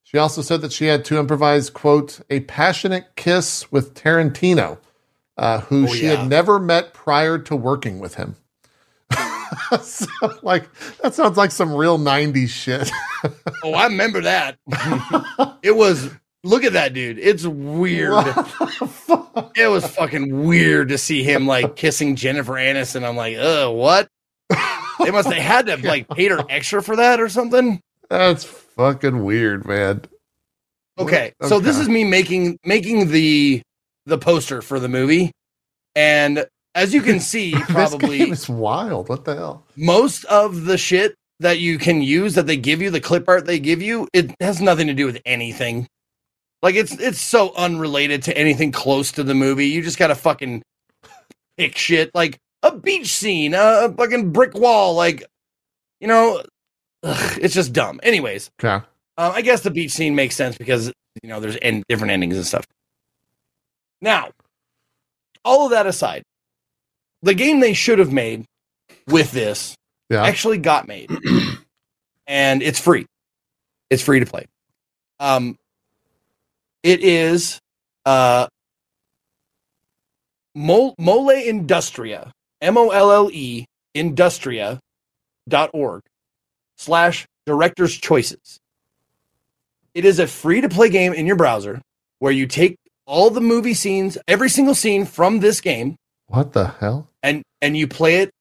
She 0.03 0.17
also 0.19 0.41
said 0.43 0.61
that 0.61 0.71
she 0.71 0.85
had 0.85 1.03
to 1.05 1.19
improvise 1.19 1.69
quote 1.71 2.21
a 2.29 2.41
passionate 2.41 3.15
kiss 3.15 3.71
with 3.71 3.95
Tarantino, 3.95 4.77
uh, 5.37 5.61
who 5.61 5.85
Oh, 5.87 5.93
she 5.93 6.05
yeah. 6.05 6.15
had 6.17 6.29
never 6.29 6.59
met 6.59 6.93
prior 6.93 7.37
to 7.39 7.55
working 7.55 7.99
with 7.99 8.15
him. 8.15 8.35
so, 9.81 10.07
like 10.41 10.67
that 10.97 11.13
sounds 11.13 11.37
like 11.37 11.51
some 11.51 11.73
real 11.73 11.97
90s 11.97 12.49
shit. 12.49 12.91
Oh, 13.63 13.73
I 13.73 13.85
remember 13.85 14.21
that. 14.21 14.57
it 15.63 15.75
was. 15.75 16.11
Look 16.43 16.63
at 16.63 16.73
that 16.73 16.93
dude. 16.93 17.17
It's 17.17 17.43
weird. 17.43 18.11
What 18.11 18.35
the 18.35 18.87
fuck? 18.87 19.57
It 19.57 19.67
was 19.67 19.87
fucking 19.87 20.45
weird 20.45 20.89
to 20.89 20.99
see 20.99 21.23
him 21.23 21.47
like 21.47 21.75
kissing 21.75 22.15
Jennifer 22.15 22.53
Aniston. 22.53 23.03
I'm 23.03 23.15
like, 23.15 23.37
uh, 23.37 23.71
what? 23.71 24.07
They 24.99 25.09
must 25.09 25.27
have 25.31 25.41
had 25.41 25.65
to 25.67 25.77
like 25.87 26.07
paid 26.09 26.29
her 26.29 26.43
extra 26.49 26.83
for 26.83 26.95
that 26.97 27.19
or 27.19 27.29
something. 27.29 27.81
That's 28.09 28.43
fucking 28.43 29.23
weird, 29.23 29.65
man. 29.65 30.03
Okay, 30.97 31.33
so 31.41 31.59
this 31.59 31.77
is 31.77 31.89
me 31.89 32.03
making 32.03 32.59
making 32.63 33.09
the 33.09 33.61
the 34.05 34.17
poster 34.17 34.61
for 34.61 34.79
the 34.79 34.87
movie, 34.87 35.31
and 35.95 36.45
as 36.75 36.93
you 36.93 37.01
can 37.01 37.19
see, 37.31 37.51
this 37.53 37.65
probably 37.65 38.19
game 38.19 38.33
is 38.33 38.47
wild. 38.47 39.09
What 39.09 39.25
the 39.25 39.35
hell? 39.35 39.65
most 39.75 40.25
of 40.25 40.65
the 40.65 40.77
shit 40.77 41.15
that 41.39 41.59
you 41.59 41.77
can 41.77 42.01
use 42.01 42.35
that 42.35 42.47
they 42.47 42.55
give 42.57 42.81
you, 42.81 42.89
the 42.89 43.01
clip 43.01 43.27
art 43.27 43.45
they 43.45 43.59
give 43.59 43.81
you, 43.81 44.07
it 44.13 44.33
has 44.39 44.61
nothing 44.61 44.87
to 44.87 44.93
do 44.93 45.05
with 45.05 45.21
anything. 45.25 45.87
Like 46.61 46.75
it's 46.75 46.93
it's 46.93 47.19
so 47.21 47.53
unrelated 47.55 48.23
to 48.23 48.37
anything 48.37 48.71
close 48.71 49.11
to 49.13 49.23
the 49.23 49.33
movie. 49.35 49.67
You 49.67 49.81
just 49.81 49.97
gotta 49.99 50.15
fucking 50.15 50.63
pick 51.57 51.77
shit 51.77 52.11
like 52.15 52.37
a 52.63 52.75
beach 52.75 53.07
scene, 53.07 53.53
a, 53.53 53.93
fucking 53.95 54.31
brick 54.31 54.53
wall, 54.55 54.95
like 54.95 55.23
you 55.99 56.07
know, 56.07 56.41
ugh, 57.03 57.39
it's 57.41 57.53
just 57.53 57.73
dumb. 57.73 57.99
Anyways, 58.01 58.49
Okay. 58.61 58.73
um, 58.75 58.85
I 59.17 59.41
guess 59.41 59.61
the 59.61 59.71
beach 59.71 59.91
scene 59.91 60.15
makes 60.15 60.35
sense 60.35 60.57
because 60.57 60.87
you 61.21 61.29
know 61.29 61.39
there's 61.39 61.57
end, 61.61 61.83
different 61.89 62.11
endings 62.11 62.35
and 62.37 62.45
stuff. 62.45 62.65
Now, 64.01 64.29
all 65.43 65.65
of 65.65 65.71
that 65.71 65.85
aside, 65.85 66.23
the 67.25 67.33
game 67.33 67.59
they 67.59 67.73
should 67.73 67.99
have 67.99 68.11
made 68.13 68.45
with 69.07 69.31
this 69.31 69.75
Yeah. 70.09 70.23
actually 70.23 70.59
got 70.59 70.87
made, 70.87 71.09
and 72.27 72.61
it's 72.63 72.79
free. 72.79 73.05
It's 73.89 74.01
free 74.03 74.19
to 74.19 74.25
play. 74.25 74.45
Um, 75.19 75.57
it 76.83 77.03
is 77.03 77.59
uh, 78.05 78.47
Mole, 80.53 80.95
Molleindustria, 80.99 82.31
M 82.61 82.77
O 82.77 82.89
L 82.89 83.11
L 83.11 83.29
E 83.31 83.65
Industria 83.93 84.79
dot 85.47 85.71
org 85.73 86.01
slash 86.77 87.25
director's 87.45 87.95
choices. 87.95 88.59
It 89.93 90.05
is 90.05 90.19
a 90.19 90.27
free 90.27 90.61
to 90.61 90.69
play 90.69 90.89
game 90.89 91.13
in 91.13 91.25
your 91.25 91.35
browser 91.37 91.81
where 92.19 92.31
you 92.31 92.47
take 92.47 92.75
all 93.07 93.29
the 93.29 93.41
movie 93.41 93.73
scenes, 93.73 94.17
every 94.27 94.49
single 94.49 94.75
scene 94.75 95.05
from 95.05 95.39
this 95.39 95.61
game, 95.61 95.95
What 96.27 96.53
the 96.53 96.67
hell? 96.67 97.07
And 97.25 97.43
and 97.61 97.75
you 97.75 97.87
play 97.87 98.17
it 98.17 98.31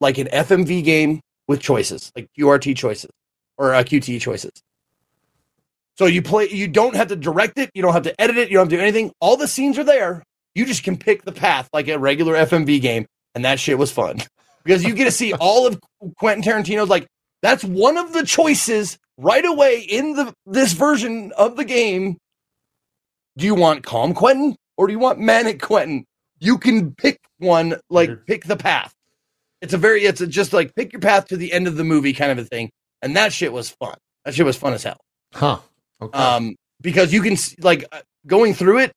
like 0.00 0.18
an 0.18 0.26
FMV 0.28 0.82
game 0.82 1.20
with 1.46 1.60
choices, 1.60 2.10
like 2.16 2.28
QRT 2.38 2.76
choices 2.76 3.10
or 3.58 3.74
uh, 3.74 3.82
QT 3.82 4.20
choices. 4.20 4.52
So 5.98 6.06
you 6.06 6.22
play, 6.22 6.48
you 6.48 6.66
don't 6.66 6.96
have 6.96 7.08
to 7.08 7.16
direct 7.16 7.58
it, 7.58 7.70
you 7.74 7.82
don't 7.82 7.92
have 7.92 8.04
to 8.04 8.20
edit 8.20 8.38
it, 8.38 8.48
you 8.48 8.54
don't 8.54 8.62
have 8.62 8.70
to 8.70 8.76
do 8.76 8.80
anything. 8.82 9.12
All 9.20 9.36
the 9.36 9.46
scenes 9.46 9.78
are 9.78 9.84
there. 9.84 10.22
You 10.54 10.64
just 10.64 10.82
can 10.82 10.96
pick 10.96 11.24
the 11.24 11.32
path 11.32 11.68
like 11.72 11.88
a 11.88 11.98
regular 11.98 12.34
FMV 12.34 12.80
game, 12.80 13.06
and 13.34 13.44
that 13.44 13.60
shit 13.60 13.78
was 13.78 13.92
fun 13.92 14.22
because 14.64 14.82
you 14.82 14.94
get 14.94 15.04
to 15.04 15.12
see 15.12 15.34
all 15.34 15.66
of 15.66 15.78
Quentin 16.16 16.42
Tarantino's. 16.42 16.88
Like 16.88 17.06
that's 17.42 17.62
one 17.62 17.98
of 17.98 18.14
the 18.14 18.24
choices 18.24 18.96
right 19.18 19.44
away 19.44 19.80
in 19.80 20.14
the 20.14 20.32
this 20.46 20.72
version 20.72 21.32
of 21.36 21.56
the 21.56 21.64
game. 21.64 22.16
Do 23.36 23.44
you 23.44 23.54
want 23.54 23.84
calm 23.84 24.14
Quentin 24.14 24.56
or 24.78 24.86
do 24.86 24.92
you 24.94 24.98
want 24.98 25.18
manic 25.18 25.60
Quentin? 25.60 26.06
You 26.40 26.58
can 26.58 26.92
pick 26.94 27.20
one, 27.38 27.76
like 27.90 28.08
Weird. 28.08 28.26
pick 28.26 28.44
the 28.44 28.56
path. 28.56 28.92
It's 29.60 29.74
a 29.74 29.78
very, 29.78 30.04
it's 30.04 30.20
a 30.20 30.26
just 30.26 30.52
like 30.52 30.74
pick 30.74 30.92
your 30.92 31.00
path 31.00 31.26
to 31.28 31.36
the 31.36 31.52
end 31.52 31.66
of 31.68 31.76
the 31.76 31.84
movie 31.84 32.12
kind 32.14 32.32
of 32.32 32.38
a 32.38 32.44
thing, 32.44 32.70
and 33.02 33.16
that 33.16 33.32
shit 33.32 33.52
was 33.52 33.68
fun. 33.70 33.96
That 34.24 34.34
shit 34.34 34.46
was 34.46 34.56
fun 34.56 34.72
as 34.72 34.82
hell. 34.82 34.98
Huh. 35.34 35.58
Okay. 36.00 36.18
Um, 36.18 36.56
because 36.80 37.12
you 37.12 37.20
can 37.22 37.36
like 37.60 37.84
uh, 37.92 38.00
going 38.26 38.54
through 38.54 38.78
it. 38.78 38.92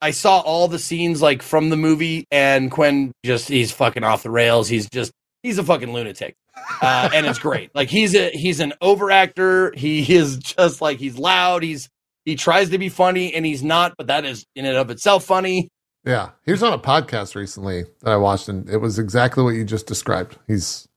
I 0.00 0.12
saw 0.12 0.38
all 0.38 0.68
the 0.68 0.78
scenes 0.78 1.20
like 1.20 1.42
from 1.42 1.70
the 1.70 1.76
movie, 1.76 2.24
and 2.30 2.70
Quinn 2.70 3.12
just 3.24 3.48
he's 3.48 3.70
fucking 3.72 4.04
off 4.04 4.22
the 4.22 4.30
rails. 4.30 4.68
He's 4.68 4.88
just 4.88 5.12
he's 5.42 5.58
a 5.58 5.64
fucking 5.64 5.92
lunatic, 5.92 6.36
uh, 6.80 7.10
and 7.12 7.26
it's 7.26 7.38
great. 7.38 7.70
Like 7.74 7.90
he's 7.90 8.14
a 8.14 8.30
he's 8.30 8.60
an 8.60 8.72
overactor. 8.82 9.74
He 9.76 10.14
is 10.14 10.38
just 10.38 10.80
like 10.80 10.98
he's 10.98 11.18
loud. 11.18 11.62
He's 11.62 11.88
he 12.24 12.36
tries 12.36 12.70
to 12.70 12.78
be 12.78 12.88
funny, 12.88 13.34
and 13.34 13.44
he's 13.44 13.62
not. 13.62 13.94
But 13.98 14.06
that 14.06 14.24
is 14.24 14.46
in 14.54 14.64
and 14.64 14.76
of 14.76 14.88
itself 14.90 15.24
funny. 15.24 15.68
Yeah. 16.08 16.30
He 16.44 16.50
was 16.50 16.62
on 16.62 16.72
a 16.72 16.78
podcast 16.78 17.34
recently 17.36 17.84
that 18.02 18.10
I 18.10 18.16
watched, 18.16 18.48
and 18.48 18.68
it 18.68 18.78
was 18.78 18.98
exactly 18.98 19.44
what 19.44 19.50
you 19.54 19.64
just 19.64 19.86
described. 19.86 20.38
He's 20.48 20.88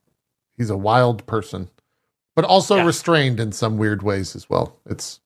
he's 0.57 0.69
a 0.71 0.77
wild 0.77 1.25
person, 1.27 1.69
but 2.35 2.45
also 2.45 2.77
Yeah. 2.77 2.85
restrained 2.85 3.39
in 3.39 3.51
some 3.51 3.77
weird 3.77 4.01
ways 4.01 4.35
as 4.35 4.49
well. 4.49 4.77
It's 4.85 5.19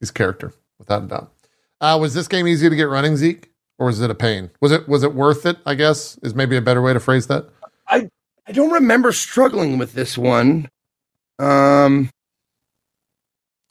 his 0.00 0.10
character, 0.10 0.52
without 0.78 1.02
a 1.02 1.06
doubt. 1.06 1.32
Uh, 1.80 1.98
was 2.00 2.14
this 2.14 2.28
game 2.28 2.46
easy 2.46 2.70
to 2.70 2.76
get 2.76 2.84
running, 2.88 3.16
Zeke, 3.16 3.50
or 3.78 3.86
was 3.86 4.00
it 4.00 4.10
a 4.10 4.14
pain? 4.14 4.50
Was 4.60 4.70
it 4.72 4.88
was 4.88 5.02
it 5.02 5.14
worth 5.14 5.44
it? 5.44 5.58
I 5.66 5.74
guess 5.74 6.16
is 6.22 6.34
maybe 6.34 6.56
a 6.56 6.62
better 6.62 6.80
way 6.80 6.92
to 6.92 7.00
phrase 7.00 7.26
that. 7.26 7.48
I 7.88 8.08
I 8.46 8.52
don't 8.52 8.70
remember 8.70 9.12
struggling 9.12 9.78
with 9.78 9.92
this 9.94 10.16
one. 10.16 10.68
Um, 11.38 12.10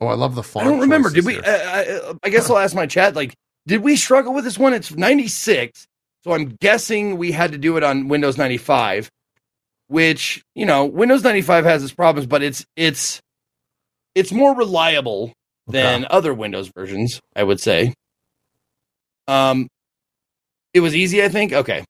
Oh, 0.01 0.07
I 0.07 0.15
love 0.15 0.33
the 0.33 0.41
font. 0.43 0.65
I 0.65 0.69
don't 0.71 0.79
remember. 0.79 1.11
Did 1.11 1.25
we? 1.25 1.39
I, 1.43 1.81
I, 1.81 2.13
I 2.23 2.29
guess 2.29 2.49
I'll 2.49 2.57
ask 2.57 2.73
my 2.75 2.87
chat. 2.87 3.15
Like, 3.15 3.35
did 3.67 3.81
we 3.83 3.95
struggle 3.95 4.33
with 4.33 4.43
this 4.43 4.57
one? 4.57 4.73
It's 4.73 4.91
ninety 4.91 5.27
six, 5.27 5.85
so 6.23 6.33
I'm 6.33 6.57
guessing 6.59 7.17
we 7.17 7.31
had 7.31 7.51
to 7.51 7.57
do 7.57 7.77
it 7.77 7.83
on 7.83 8.07
Windows 8.07 8.37
ninety 8.37 8.57
five, 8.57 9.09
which 9.87 10.43
you 10.55 10.65
know 10.65 10.85
Windows 10.85 11.23
ninety 11.23 11.41
five 11.41 11.65
has 11.65 11.83
its 11.83 11.93
problems, 11.93 12.27
but 12.27 12.41
it's 12.41 12.65
it's 12.75 13.21
it's 14.15 14.31
more 14.31 14.55
reliable 14.55 15.33
than 15.67 16.05
other 16.09 16.33
Windows 16.33 16.71
versions. 16.75 17.19
I 17.35 17.43
would 17.43 17.59
say. 17.59 17.93
Um, 19.27 19.67
it 20.73 20.79
was 20.79 20.95
easy. 20.95 21.23
I 21.23 21.29
think. 21.29 21.53
Okay. 21.53 21.85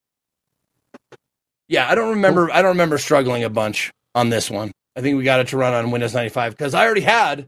Yeah, 1.68 1.89
I 1.89 1.95
don't 1.95 2.10
remember. 2.10 2.52
I 2.52 2.61
don't 2.61 2.72
remember 2.72 2.98
struggling 2.98 3.43
a 3.43 3.49
bunch 3.49 3.91
on 4.14 4.30
this 4.30 4.52
one. 4.52 4.72
I 4.95 5.02
think 5.02 5.18
we 5.18 5.23
got 5.23 5.39
it 5.39 5.48
to 5.49 5.57
run 5.57 5.73
on 5.73 5.91
Windows 5.91 6.14
ninety 6.14 6.30
five 6.30 6.52
because 6.52 6.73
I 6.73 6.85
already 6.85 7.02
had 7.02 7.48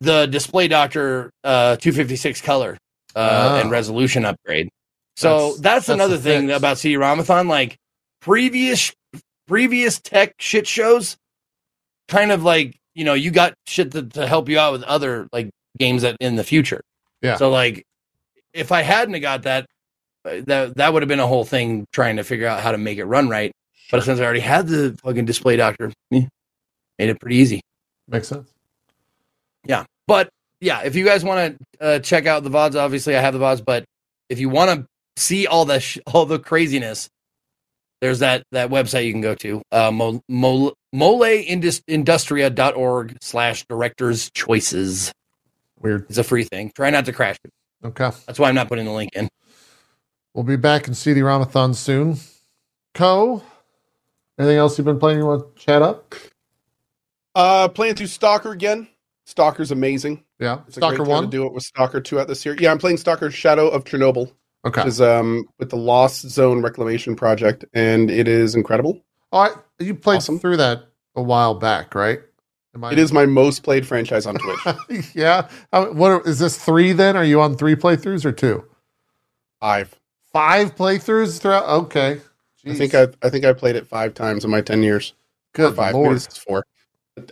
the 0.00 0.26
display 0.26 0.68
doctor 0.68 1.30
uh 1.42 1.74
256 1.76 2.40
color 2.42 2.78
uh 3.18 3.50
Ah. 3.56 3.60
and 3.60 3.70
resolution 3.70 4.24
upgrade 4.24 4.68
so 5.16 5.28
That's- 5.28 5.52
that's, 5.52 5.62
that's 5.62 5.88
another 5.88 6.16
thing 6.18 6.46
fix. 6.48 6.56
about 6.58 6.78
CD-ROMathon 6.78 7.48
like 7.48 7.76
previous 8.20 8.92
previous 9.46 9.98
tech 9.98 10.32
shit 10.38 10.66
shows 10.66 11.16
kind 12.08 12.30
of 12.32 12.42
like 12.44 12.76
you 12.94 13.04
know 13.04 13.14
you 13.14 13.30
got 13.30 13.54
shit 13.66 13.90
to, 13.92 14.02
to 14.02 14.26
help 14.26 14.48
you 14.48 14.58
out 14.58 14.72
with 14.72 14.82
other 14.84 15.28
like 15.32 15.50
games 15.78 16.02
that 16.02 16.16
in 16.20 16.36
the 16.36 16.44
future 16.44 16.80
Yeah. 17.22 17.36
so 17.36 17.50
like 17.50 17.84
if 18.52 18.72
i 18.72 18.82
hadn't 18.82 19.20
got 19.20 19.42
that 19.42 19.66
uh, 20.24 20.40
that 20.46 20.76
that 20.76 20.92
would 20.92 21.02
have 21.02 21.08
been 21.08 21.20
a 21.20 21.26
whole 21.26 21.44
thing 21.44 21.86
trying 21.92 22.16
to 22.16 22.24
figure 22.24 22.46
out 22.46 22.60
how 22.60 22.72
to 22.72 22.78
make 22.78 22.98
it 22.98 23.04
run 23.04 23.28
right 23.28 23.52
but 23.90 24.02
since 24.02 24.20
i 24.20 24.24
already 24.24 24.40
had 24.40 24.66
the 24.68 24.96
fucking 25.02 25.24
display 25.24 25.56
doctor 25.56 25.92
eh, 26.12 26.22
made 26.98 27.08
it 27.08 27.20
pretty 27.20 27.36
easy 27.36 27.60
Makes 28.10 28.28
sense. 28.28 28.48
Yeah, 29.66 29.84
but 30.06 30.30
yeah, 30.60 30.82
if 30.82 30.96
you 30.96 31.04
guys 31.04 31.22
want 31.24 31.58
to 31.58 31.64
uh, 31.84 31.98
check 32.00 32.26
out 32.26 32.42
the 32.42 32.50
vods, 32.50 32.74
obviously 32.74 33.16
I 33.16 33.20
have 33.20 33.34
the 33.34 33.40
vods. 33.40 33.64
But 33.64 33.84
if 34.28 34.40
you 34.40 34.48
want 34.48 34.80
to 34.80 34.86
see 35.16 35.46
all 35.46 35.64
the 35.64 35.78
sh- 35.80 35.98
all 36.06 36.26
the 36.26 36.38
craziness, 36.38 37.08
there's 38.00 38.20
that 38.20 38.44
that 38.52 38.70
website 38.70 39.06
you 39.06 39.12
can 39.12 39.20
go 39.20 39.34
to 39.36 39.62
uh, 39.72 39.90
mo- 39.90 40.22
mo- 40.28 40.74
molleindustria.org 40.94 43.16
slash 43.20 43.64
director's 43.68 44.30
choices. 44.30 45.12
Weird. 45.80 46.06
It's 46.08 46.18
a 46.18 46.24
free 46.24 46.44
thing. 46.44 46.72
Try 46.74 46.90
not 46.90 47.04
to 47.06 47.12
crash 47.12 47.36
it. 47.44 47.50
Okay. 47.84 48.10
That's 48.26 48.38
why 48.38 48.48
I'm 48.48 48.54
not 48.54 48.68
putting 48.68 48.86
the 48.86 48.92
link 48.92 49.10
in. 49.14 49.28
We'll 50.34 50.44
be 50.44 50.56
back 50.56 50.88
in 50.88 50.94
CD-ROMathon 50.94 51.74
soon. 51.74 52.16
Co, 52.94 53.42
anything 54.38 54.56
else 54.56 54.78
you've 54.78 54.84
been 54.84 54.98
playing 54.98 55.18
you 55.18 55.26
want 55.26 55.56
to 55.56 55.62
chat 55.62 55.82
up? 55.82 56.14
Uh, 57.34 57.68
playing 57.68 57.94
through 57.94 58.08
Stalker 58.08 58.50
again. 58.50 58.88
Stalker's 59.26 59.70
amazing. 59.70 60.24
Yeah. 60.38 60.60
It's 60.66 60.76
Stalker 60.76 61.02
1? 61.02 61.24
to 61.24 61.28
do 61.30 61.46
it 61.46 61.52
with 61.52 61.64
Stalker 61.64 62.00
two 62.00 62.20
out 62.20 62.28
this 62.28 62.44
year. 62.46 62.56
Yeah, 62.58 62.70
I'm 62.70 62.78
playing 62.78 62.96
Stalker 62.98 63.30
Shadow 63.30 63.68
of 63.68 63.84
Chernobyl, 63.84 64.32
Okay. 64.66 64.80
which 64.82 64.88
is 64.88 65.00
um 65.00 65.46
with 65.58 65.70
the 65.70 65.76
Lost 65.76 66.28
Zone 66.28 66.62
Reclamation 66.62 67.16
Project, 67.16 67.64
and 67.74 68.10
it 68.10 68.28
is 68.28 68.54
incredible. 68.54 69.00
All 69.32 69.42
right. 69.42 69.52
You 69.78 69.94
played 69.94 70.16
Awesome. 70.18 70.38
through 70.38 70.58
that 70.58 70.84
a 71.16 71.22
while 71.22 71.54
back, 71.54 71.94
right? 71.94 72.20
I- 72.80 72.92
It 72.92 72.98
is 73.00 73.12
my 73.12 73.26
most 73.26 73.64
played 73.64 73.86
franchise 73.86 74.24
on 74.26 74.36
Twitch. 74.36 75.06
yeah. 75.14 75.48
What 75.72 76.26
is 76.26 76.38
this 76.38 76.56
three 76.56 76.92
then? 76.92 77.16
Are 77.16 77.24
you 77.24 77.40
on 77.40 77.56
three 77.56 77.74
playthroughs 77.74 78.24
or 78.24 78.30
two? 78.32 78.64
Five. 79.60 79.96
Five 80.32 80.76
playthroughs 80.76 81.40
throughout? 81.40 81.68
Okay. 81.68 82.20
I 82.66 82.74
think 82.74 82.94
I 82.94 83.08
I 83.22 83.30
think 83.30 83.44
I 83.44 83.52
played 83.54 83.74
it 83.76 83.86
five 83.88 84.14
times 84.14 84.44
in 84.44 84.50
my 84.50 84.60
ten 84.60 84.82
years. 84.84 85.14
Or 85.58 85.68
Good 85.70 85.76
five. 85.76 85.94
Maybe 85.94 86.04
lord. 86.04 86.16
this 86.16 86.28
is 86.28 86.36
four. 86.36 86.64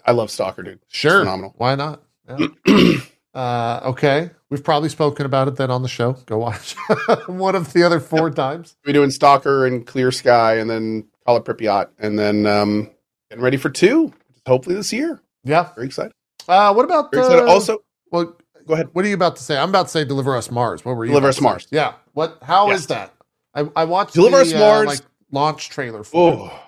I 0.05 0.11
love 0.13 0.31
Stalker, 0.33 0.63
dude. 0.65 0.81
Sure. 0.89 1.21
phenomenal. 1.21 1.55
Why 1.59 1.75
not? 1.77 2.03
Yeah. 2.29 2.97
uh, 3.35 3.81
okay. 3.91 4.31
We've 4.51 4.63
probably 4.65 4.89
spoken 4.89 5.27
about 5.27 5.49
it 5.49 5.57
then 5.57 5.71
on 5.71 5.83
the 5.83 5.89
show. 5.89 6.13
Go 6.27 6.39
watch 6.39 6.75
one 7.27 7.55
of 7.55 7.73
the 7.73 7.83
other 7.83 8.01
four 8.01 8.31
times. 8.31 8.77
We're 8.87 8.93
doing 8.93 9.11
Stalker 9.11 9.67
and 9.67 9.87
Clear 9.87 10.11
Sky, 10.13 10.57
and 10.57 10.71
then 10.71 11.07
Call 11.27 11.37
of 11.37 11.45
Pripyat, 11.45 11.89
and 11.99 12.19
then 12.19 12.47
um, 12.47 12.91
getting 13.31 13.43
ready 13.45 13.57
for 13.57 13.71
two. 13.71 14.13
Hopefully 14.47 14.77
this 14.77 14.93
year. 14.93 15.21
Yeah. 15.45 15.73
Very 15.75 15.87
excited. 15.89 16.13
Uh, 16.49 16.73
what 16.73 16.85
about 16.85 17.13
uh, 17.15 17.45
also, 17.47 17.79
Well, 18.13 18.37
go 18.67 18.75
ahead. 18.75 18.89
what 18.93 19.05
are 19.05 19.09
you 19.09 19.15
about 19.15 19.35
to 19.37 19.43
say? 19.43 19.57
I'm 19.59 19.69
about 19.71 19.85
to 19.87 19.89
say 19.91 20.05
Deliver 20.05 20.37
Us 20.37 20.49
Mars. 20.51 20.85
What 20.85 20.97
were 20.97 21.05
you? 21.05 21.11
Deliver 21.11 21.29
Us? 21.29 21.41
Mars. 21.41 21.67
Yeah. 21.73 21.95
What? 22.13 22.39
How 22.43 22.71
is 22.71 22.83
Yes. 22.83 22.87
that? 22.87 23.15
I, 23.53 23.69
I 23.75 23.85
watched 23.85 24.15
Deliver 24.15 24.37
the, 24.37 24.43
Us 24.43 24.53
uh, 24.55 24.59
Mars- 24.59 24.87
like 24.87 25.01
launch 25.33 25.69
trailer 25.71 26.05
for 26.05 26.33
it. 26.33 26.37
Oh 26.37 26.63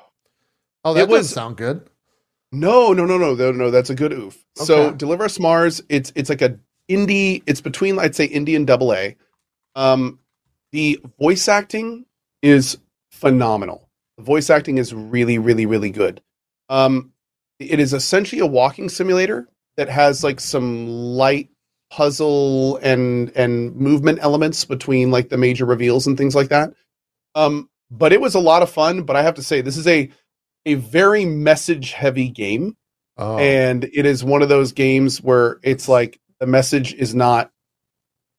Oh, 0.85 0.95
that 0.95 1.03
It 1.03 1.09
was- 1.09 1.21
doesn't 1.29 1.35
sound 1.35 1.57
good. 1.57 1.89
No, 2.53 2.93
no, 2.93 3.05
no, 3.05 3.19
no, 3.19 3.35
no, 3.35 3.53
no. 3.53 3.71
That's 3.71 3.91
a 3.91 3.95
good 3.95 4.13
oof. 4.13 4.45
So 4.55 4.93
Deliver 4.93 5.25
Us 5.25 5.39
Mars. 5.39 5.83
It's 5.89 6.13
it's 6.15 6.31
like 6.31 6.43
a 6.43 6.59
indie. 6.89 7.43
It's 7.47 7.61
between 7.61 7.99
I'd 7.99 8.15
say 8.15 8.29
indie 8.29 8.57
and 8.57 8.67
double 8.67 8.95
A. 8.95 9.17
Um, 9.75 10.19
the 10.73 11.01
voice 11.19 11.49
acting 11.49 12.07
is 12.43 12.79
phenomenal. 13.11 13.89
The 14.17 14.25
voice 14.25 14.51
acting 14.51 14.79
is 14.79 14.93
really, 14.95 15.39
really, 15.39 15.67
really 15.67 15.91
good. 15.91 16.21
Um, 16.69 17.13
it 17.59 17.81
is 17.81 17.93
essentially 17.93 18.41
a 18.41 18.47
walking 18.47 18.89
simulator 18.89 19.49
that 19.77 19.89
has 19.89 20.25
like 20.25 20.41
some 20.41 20.87
light 20.87 21.51
puzzle 21.91 22.77
and 22.79 23.31
and 23.35 23.75
movement 23.77 24.19
elements 24.21 24.65
between 24.65 25.11
like 25.11 25.29
the 25.29 25.39
major 25.39 25.65
reveals 25.65 26.07
and 26.07 26.17
things 26.17 26.35
like 26.35 26.49
that. 26.49 26.73
Um, 27.35 27.69
but 27.91 28.13
it 28.13 28.21
was 28.21 28.35
a 28.35 28.41
lot 28.41 28.63
of 28.63 28.71
fun. 28.71 29.03
But 29.03 29.17
I 29.17 29.23
have 29.23 29.35
to 29.35 29.43
say, 29.43 29.61
this 29.61 29.77
is 29.77 29.87
a 29.87 30.11
a 30.69 30.75
very 30.75 31.25
message 31.25 31.93
heavy 31.93 32.29
game, 32.29 32.77
Oh, 33.17 33.37
and 33.39 33.85
it 33.85 34.07
is 34.07 34.23
one 34.23 34.43
of 34.43 34.49
those 34.49 34.73
games 34.73 35.21
where 35.23 35.59
it's 35.63 35.89
like 35.89 36.21
the 36.41 36.47
message 36.47 36.95
is 36.95 37.15
not 37.15 37.51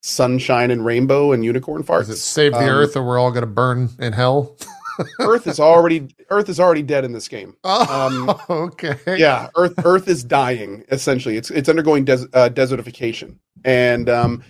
sunshine 0.01 0.71
and 0.71 0.85
rainbow 0.85 1.31
and 1.33 1.43
unicorn 1.43 1.83
farts. 1.83 2.09
it 2.09 2.15
save 2.15 2.53
the 2.53 2.59
Um, 2.59 2.69
Earth 2.69 2.95
or 2.95 3.03
we're 3.03 3.19
all 3.19 3.31
going 3.31 3.41
to 3.41 3.47
burn 3.47 3.89
in 3.99 4.13
hell? 4.13 4.55
Earth 5.19 5.47
is 5.47 5.59
already 5.59 6.07
Earth 6.29 6.47
is 6.49 6.59
already 6.59 6.81
dead 6.83 7.03
in 7.03 7.11
this 7.11 7.27
game. 7.27 7.55
Oh, 7.65 8.39
okay. 8.49 8.95
yeah 9.17 9.49
earth 9.57 9.73
earth 9.85 10.07
is 10.07 10.23
dying 10.23 10.83
essentially 10.91 11.35
it's 11.37 11.49
it's 11.51 11.67
undergoing 11.69 12.05
des- 12.05 12.27
uh, 12.33 12.49
desertification 12.49 13.37
and 13.65 14.09
um 14.09 14.43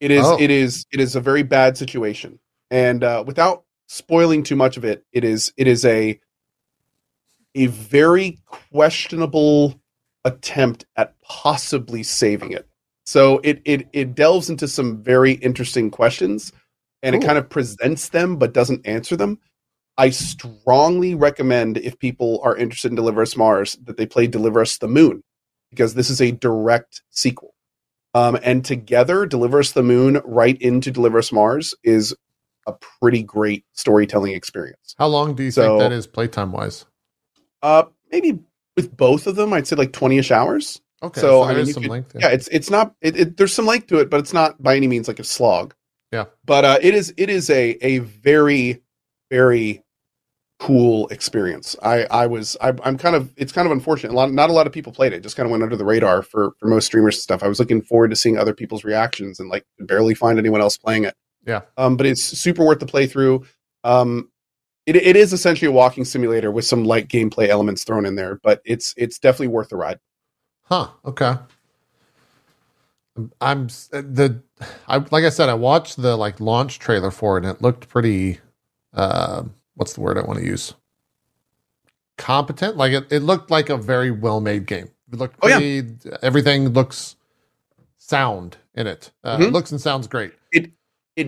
it 0.00 0.10
is 0.10 0.24
Oh. 0.24 0.36
it 0.40 0.50
is 0.50 0.86
it 0.92 1.00
is 1.00 1.16
a 1.16 1.20
very 1.20 1.42
bad 1.42 1.76
situation 1.76 2.38
and 2.70 3.02
uh 3.04 3.22
without 3.26 3.64
spoiling 3.88 4.42
too 4.44 4.54
much 4.56 4.76
of 4.76 4.84
it 4.84 5.04
it 5.12 5.24
is 5.24 5.52
it 5.56 5.66
is 5.66 5.84
a 5.84 6.20
a 7.56 7.66
very 7.66 8.38
questionable 8.46 9.80
attempt 10.24 10.84
at 10.96 11.14
possibly 11.20 12.02
saving 12.02 12.52
it 12.52 12.68
so 13.04 13.40
it 13.44 13.60
it 13.64 13.88
it 13.92 14.14
delves 14.14 14.50
into 14.50 14.66
some 14.68 15.02
very 15.02 15.32
interesting 15.34 15.90
questions 15.90 16.52
and 17.02 17.14
Cool. 17.14 17.22
it 17.22 17.26
kind 17.26 17.38
of 17.38 17.48
presents 17.48 18.08
them 18.10 18.36
but 18.36 18.52
doesn't 18.52 18.86
answer 18.86 19.16
them 19.16 19.38
I 19.98 20.10
strongly 20.10 21.14
recommend 21.14 21.78
if 21.78 21.98
people 21.98 22.40
are 22.44 22.54
interested 22.54 22.92
in 22.92 22.96
Deliver 22.96 23.22
Us 23.22 23.34
Mars 23.34 23.78
that 23.84 23.96
they 23.96 24.04
play 24.04 24.26
Deliver 24.26 24.60
Us 24.60 24.76
the 24.76 24.88
Moon 24.88 25.22
because 25.70 25.94
this 25.94 26.10
is 26.10 26.20
a 26.20 26.32
direct 26.32 27.00
sequel. 27.08 27.54
Um, 28.12 28.38
and 28.42 28.62
together, 28.62 29.24
Deliver 29.24 29.58
Us 29.60 29.72
the 29.72 29.82
Moon 29.82 30.20
right 30.26 30.60
into 30.60 30.90
Deliver 30.90 31.20
Us 31.20 31.32
Mars 31.32 31.74
is 31.82 32.14
a 32.66 32.74
pretty 33.00 33.22
great 33.22 33.64
storytelling 33.72 34.34
experience. 34.34 34.94
How 34.98 35.06
long 35.06 35.34
do 35.34 35.42
you 35.44 35.50
So- 35.50 35.62
think 35.62 35.78
that 35.80 35.92
is 35.92 36.06
playtime 36.06 36.52
wise? 36.52 36.84
Uh, 37.62 37.84
maybe 38.10 38.38
with 38.76 38.96
both 38.96 39.26
of 39.26 39.36
them, 39.36 39.52
I'd 39.52 39.66
say 39.66 39.76
like 39.76 39.92
twenty 39.92 40.18
ish 40.18 40.30
hours. 40.30 40.80
Okay. 41.02 41.20
So, 41.20 41.42
So, 41.42 41.42
I 41.44 41.54
mean, 41.54 41.66
some 41.66 41.82
could- 41.82 41.90
length. 41.92 42.16
Yeah, 42.18 42.28
it's 42.28 42.48
it's 42.48 42.70
not 42.70 42.94
it, 43.00 43.16
it, 43.18 43.36
there's 43.36 43.52
some 43.52 43.66
length 43.66 43.88
to 43.88 43.98
it, 43.98 44.10
but 44.10 44.20
it's 44.20 44.32
not 44.32 44.62
by 44.62 44.76
any 44.76 44.86
means 44.88 45.08
like 45.08 45.18
a 45.18 45.24
slog. 45.24 45.74
Yeah. 46.12 46.26
But 46.44 46.64
uh, 46.64 46.78
it 46.80 46.94
is 46.94 47.12
it 47.16 47.28
is 47.30 47.50
a 47.50 47.76
a 47.84 47.98
very 47.98 48.82
very 49.30 49.82
cool 50.58 51.06
experience. 51.08 51.76
I 51.82 52.04
I 52.04 52.26
was 52.26 52.56
I, 52.62 52.72
I'm 52.82 52.96
kind 52.96 53.14
of 53.14 53.32
it's 53.36 53.52
kind 53.52 53.66
of 53.66 53.72
unfortunate. 53.72 54.12
A 54.12 54.16
lot 54.16 54.32
not 54.32 54.48
a 54.48 54.52
lot 54.54 54.66
of 54.66 54.72
people 54.72 54.92
played 54.92 55.12
it. 55.12 55.20
Just 55.22 55.36
kind 55.36 55.46
of 55.46 55.50
went 55.50 55.62
under 55.62 55.76
the 55.76 55.84
radar 55.84 56.22
for 56.22 56.52
for 56.58 56.66
most 56.68 56.86
streamers 56.86 57.16
and 57.16 57.22
stuff. 57.22 57.42
I 57.42 57.48
was 57.48 57.58
looking 57.58 57.82
forward 57.82 58.08
to 58.10 58.16
seeing 58.16 58.38
other 58.38 58.54
people's 58.54 58.84
reactions 58.84 59.38
and 59.38 59.48
like 59.50 59.64
barely 59.80 60.14
find 60.14 60.38
anyone 60.38 60.60
else 60.60 60.78
playing 60.78 61.04
it. 61.04 61.14
Yeah. 61.46 61.62
Um, 61.76 61.96
but 61.96 62.06
it's 62.06 62.22
super 62.22 62.64
worth 62.64 62.78
the 62.80 62.86
playthrough. 62.86 63.44
Um, 63.84 64.30
it 64.86 64.96
it 64.96 65.16
is 65.16 65.32
essentially 65.32 65.68
a 65.68 65.72
walking 65.72 66.04
simulator 66.04 66.50
with 66.50 66.64
some 66.64 66.84
light 66.84 67.08
gameplay 67.08 67.48
elements 67.48 67.84
thrown 67.84 68.06
in 68.06 68.14
there, 68.14 68.36
but 68.42 68.62
it's 68.64 68.94
it's 68.96 69.18
definitely 69.18 69.48
worth 69.48 69.68
the 69.68 69.76
ride. 69.76 69.98
Huh. 70.62 70.88
Okay. 71.04 71.34
I'm 73.40 73.64
uh, 73.92 74.02
the 74.02 74.42
I 74.88 74.98
like 74.98 75.24
I 75.24 75.30
said 75.30 75.48
I 75.48 75.54
watched 75.54 75.96
the 76.00 76.16
like 76.16 76.38
launch 76.40 76.78
trailer 76.78 77.10
for 77.10 77.38
it 77.38 77.44
and 77.44 77.54
it 77.56 77.62
looked 77.62 77.88
pretty 77.88 78.40
uh 78.94 79.44
what's 79.74 79.94
the 79.94 80.00
word 80.02 80.18
I 80.18 80.22
want 80.22 80.38
to 80.38 80.44
use? 80.44 80.74
Competent. 82.18 82.76
Like 82.76 82.92
it, 82.92 83.06
it 83.10 83.20
looked 83.20 83.50
like 83.50 83.68
a 83.70 83.76
very 83.76 84.10
well 84.10 84.40
made 84.40 84.66
game. 84.66 84.88
It 85.12 85.18
looked 85.18 85.36
Oh, 85.42 85.48
yeah. 85.48 85.82
everything 86.22 86.68
looks 86.70 87.16
sound 87.98 88.56
in 88.74 88.86
it. 88.86 89.12
Uh, 89.24 89.38
It 89.40 89.44
Mhm. 89.46 89.52
looks 89.52 89.72
and 89.72 89.80
sounds 89.80 90.06
great. 90.06 90.32
it 90.52 90.70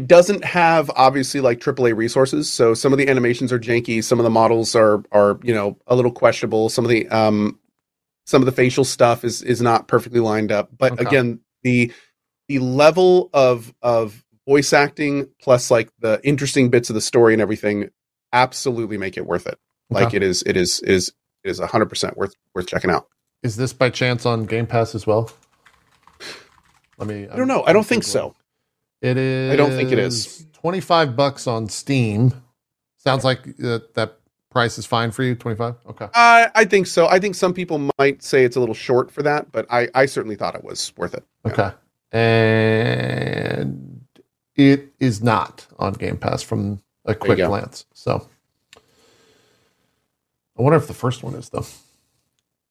doesn't 0.06 0.44
have 0.44 0.90
obviously 0.96 1.40
like 1.40 1.60
AAA 1.60 1.96
resources, 1.96 2.50
so 2.50 2.74
some 2.74 2.92
of 2.92 2.98
the 2.98 3.08
animations 3.08 3.52
are 3.52 3.58
janky, 3.58 4.04
some 4.04 4.18
of 4.20 4.24
the 4.24 4.30
models 4.30 4.74
are 4.76 5.02
are 5.12 5.38
you 5.42 5.54
know 5.54 5.78
a 5.86 5.96
little 5.96 6.12
questionable, 6.12 6.68
some 6.68 6.84
of 6.84 6.90
the 6.90 7.08
um 7.08 7.58
some 8.26 8.42
of 8.42 8.46
the 8.46 8.52
facial 8.52 8.84
stuff 8.84 9.24
is 9.24 9.42
is 9.42 9.62
not 9.62 9.88
perfectly 9.88 10.20
lined 10.20 10.52
up. 10.52 10.68
But 10.76 10.92
Okay. 10.92 11.04
again, 11.06 11.40
the 11.62 11.92
the 12.48 12.58
level 12.58 13.30
of 13.32 13.72
of 13.82 14.22
voice 14.46 14.72
acting 14.72 15.28
plus 15.40 15.70
like 15.70 15.90
the 16.00 16.20
interesting 16.22 16.68
bits 16.70 16.90
of 16.90 16.94
the 16.94 17.00
story 17.00 17.32
and 17.32 17.40
everything 17.42 17.88
absolutely 18.32 18.98
make 18.98 19.16
it 19.16 19.26
worth 19.26 19.46
it. 19.46 19.58
Like 19.90 20.08
Okay. 20.08 20.18
it 20.18 20.22
is 20.22 20.42
it 20.44 20.56
is 20.58 20.80
is 20.80 21.12
it 21.44 21.50
is 21.50 21.60
hundred 21.60 21.86
percent 21.86 22.16
worth 22.18 22.34
worth 22.54 22.66
checking 22.66 22.90
out. 22.90 23.06
Is 23.42 23.56
this 23.56 23.72
by 23.72 23.88
chance 23.88 24.26
on 24.26 24.44
Game 24.44 24.66
Pass 24.66 24.94
as 24.94 25.06
well? 25.06 25.30
Let 26.98 27.08
me 27.08 27.28
I 27.28 27.36
don't 27.36 27.48
know. 27.48 27.64
I 27.64 27.72
don't 27.72 27.86
think 27.86 28.04
so. 28.04 28.34
It 29.00 29.16
is. 29.16 29.52
I 29.52 29.56
don't 29.56 29.70
think 29.70 29.92
it 29.92 29.98
is. 29.98 30.46
Twenty 30.52 30.80
five 30.80 31.14
bucks 31.16 31.46
on 31.46 31.68
Steam. 31.68 32.32
Sounds 32.96 33.24
like 33.24 33.46
uh, 33.62 33.78
that 33.94 34.18
price 34.50 34.76
is 34.78 34.86
fine 34.86 35.10
for 35.10 35.22
you. 35.22 35.34
Twenty 35.34 35.56
five. 35.56 35.76
Okay. 35.88 36.08
I 36.14 36.50
I 36.54 36.64
think 36.64 36.86
so. 36.86 37.06
I 37.06 37.18
think 37.18 37.34
some 37.34 37.54
people 37.54 37.90
might 37.98 38.22
say 38.22 38.44
it's 38.44 38.56
a 38.56 38.60
little 38.60 38.74
short 38.74 39.10
for 39.10 39.22
that, 39.22 39.52
but 39.52 39.66
I 39.70 39.88
I 39.94 40.06
certainly 40.06 40.36
thought 40.36 40.54
it 40.54 40.64
was 40.64 40.92
worth 40.96 41.14
it. 41.14 41.24
Yeah. 41.44 41.52
Okay. 41.52 41.70
And 42.10 44.04
it 44.56 44.92
is 44.98 45.22
not 45.22 45.66
on 45.78 45.92
Game 45.92 46.16
Pass 46.16 46.42
from 46.42 46.82
a 47.04 47.14
quick 47.14 47.38
glance. 47.38 47.86
So 47.94 48.28
I 50.58 50.62
wonder 50.62 50.76
if 50.76 50.88
the 50.88 50.94
first 50.94 51.22
one 51.22 51.34
is 51.34 51.50
though. 51.50 51.66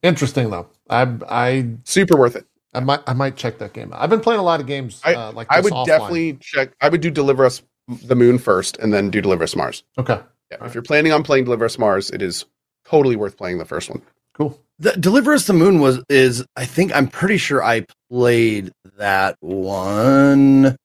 Interesting 0.04 0.50
though. 0.50 0.68
I 0.90 1.08
I 1.30 1.70
Super 1.86 2.18
worth 2.18 2.36
it. 2.36 2.46
I 2.78 2.80
might 2.82 3.00
I 3.08 3.14
might 3.14 3.36
check 3.36 3.58
that 3.58 3.74
game 3.74 3.92
out. 3.92 4.00
I've 4.02 4.10
been 4.10 4.20
playing 4.20 4.40
a 4.40 4.44
lot 4.44 4.60
of 4.60 4.68
games 4.68 5.02
I- 5.04 5.16
uh, 5.16 5.32
like 5.32 5.48
I 5.50 5.58
this 5.58 5.66
would 5.66 5.74
offline. 5.74 5.86
definitely 5.88 6.34
check. 6.42 6.72
I 6.80 6.90
would 6.90 7.02
do 7.02 7.10
Deliver 7.10 7.46
Us 7.46 7.64
the 7.88 8.16
Moon 8.16 8.38
first, 8.38 8.78
and 8.78 8.94
then 8.94 9.10
do 9.10 9.20
Deliver 9.22 9.44
Us 9.46 9.56
Mars. 9.56 9.84
Okay. 9.98 10.20
Yeah, 10.52 10.58
Alright. 10.58 10.70
if 10.70 10.76
you're 10.76 10.84
planning 10.84 11.12
on 11.12 11.24
playing 11.24 11.46
Deliver 11.46 11.66
Us 11.66 11.78
Mars, 11.80 12.10
it 12.12 12.22
is 12.22 12.46
totally 12.86 13.16
worth 13.16 13.36
playing 13.38 13.58
the 13.58 13.66
first 13.66 13.90
one. 13.90 14.02
Cool. 14.34 14.60
The 14.80 14.92
Deliver 14.92 15.34
Us 15.34 15.48
the 15.48 15.54
Moon 15.54 15.80
was 15.80 16.04
is 16.10 16.46
I 16.56 16.66
think 16.66 16.96
I'm 16.96 17.08
pretty 17.08 17.38
sure 17.38 17.64
I 17.64 17.86
played 18.12 18.72
that 18.98 19.36
one. 19.40 20.78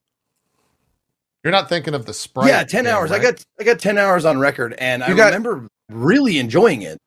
You're 1.44 1.50
not 1.52 1.68
thinking 1.68 1.92
of 1.94 2.06
the 2.06 2.14
sprite. 2.14 2.48
yeah, 2.48 2.62
ten 2.64 2.84
game, 2.84 2.94
hours. 2.94 3.10
I 3.10 3.18
got 3.18 3.44
I 3.60 3.64
got 3.64 3.78
ten 3.80 3.98
hours 3.98 4.24
on 4.24 4.38
record, 4.38 4.74
and 4.78 5.02
I 5.02 5.12
got- 5.14 5.26
remember 5.34 5.66
really 5.90 6.38
enjoying 6.38 6.82
it. 6.82 6.98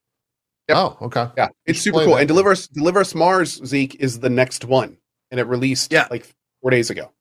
Yep. 0.69 0.77
Oh, 0.77 0.97
okay. 1.03 1.27
Yeah, 1.37 1.49
it's 1.65 1.79
should 1.79 1.83
super 1.93 1.99
cool. 2.05 2.13
that. 2.15 2.21
And 2.21 2.27
Deliver 2.27 2.51
Us, 2.51 2.67
Deliver 2.67 2.99
Us 3.01 3.13
Mars 3.13 3.61
Zeke 3.65 3.95
is 3.99 4.19
the 4.19 4.29
next 4.29 4.65
one, 4.65 4.97
and 5.31 5.39
it 5.39 5.43
released 5.47 5.91
Yeah. 5.91 6.07
like 6.09 6.27
four 6.61 6.71
days 6.71 6.89
ago. 6.89 7.11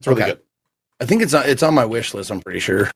It's 0.00 0.06
really 0.06 0.22
Okay. 0.22 0.30
good. 0.32 0.40
I 1.00 1.06
think 1.06 1.22
it's 1.22 1.32
on, 1.34 1.48
it's 1.48 1.62
on 1.62 1.74
my 1.74 1.84
wish 1.84 2.12
list. 2.14 2.30
I'm 2.30 2.40
pretty 2.40 2.60
sure. 2.60 2.90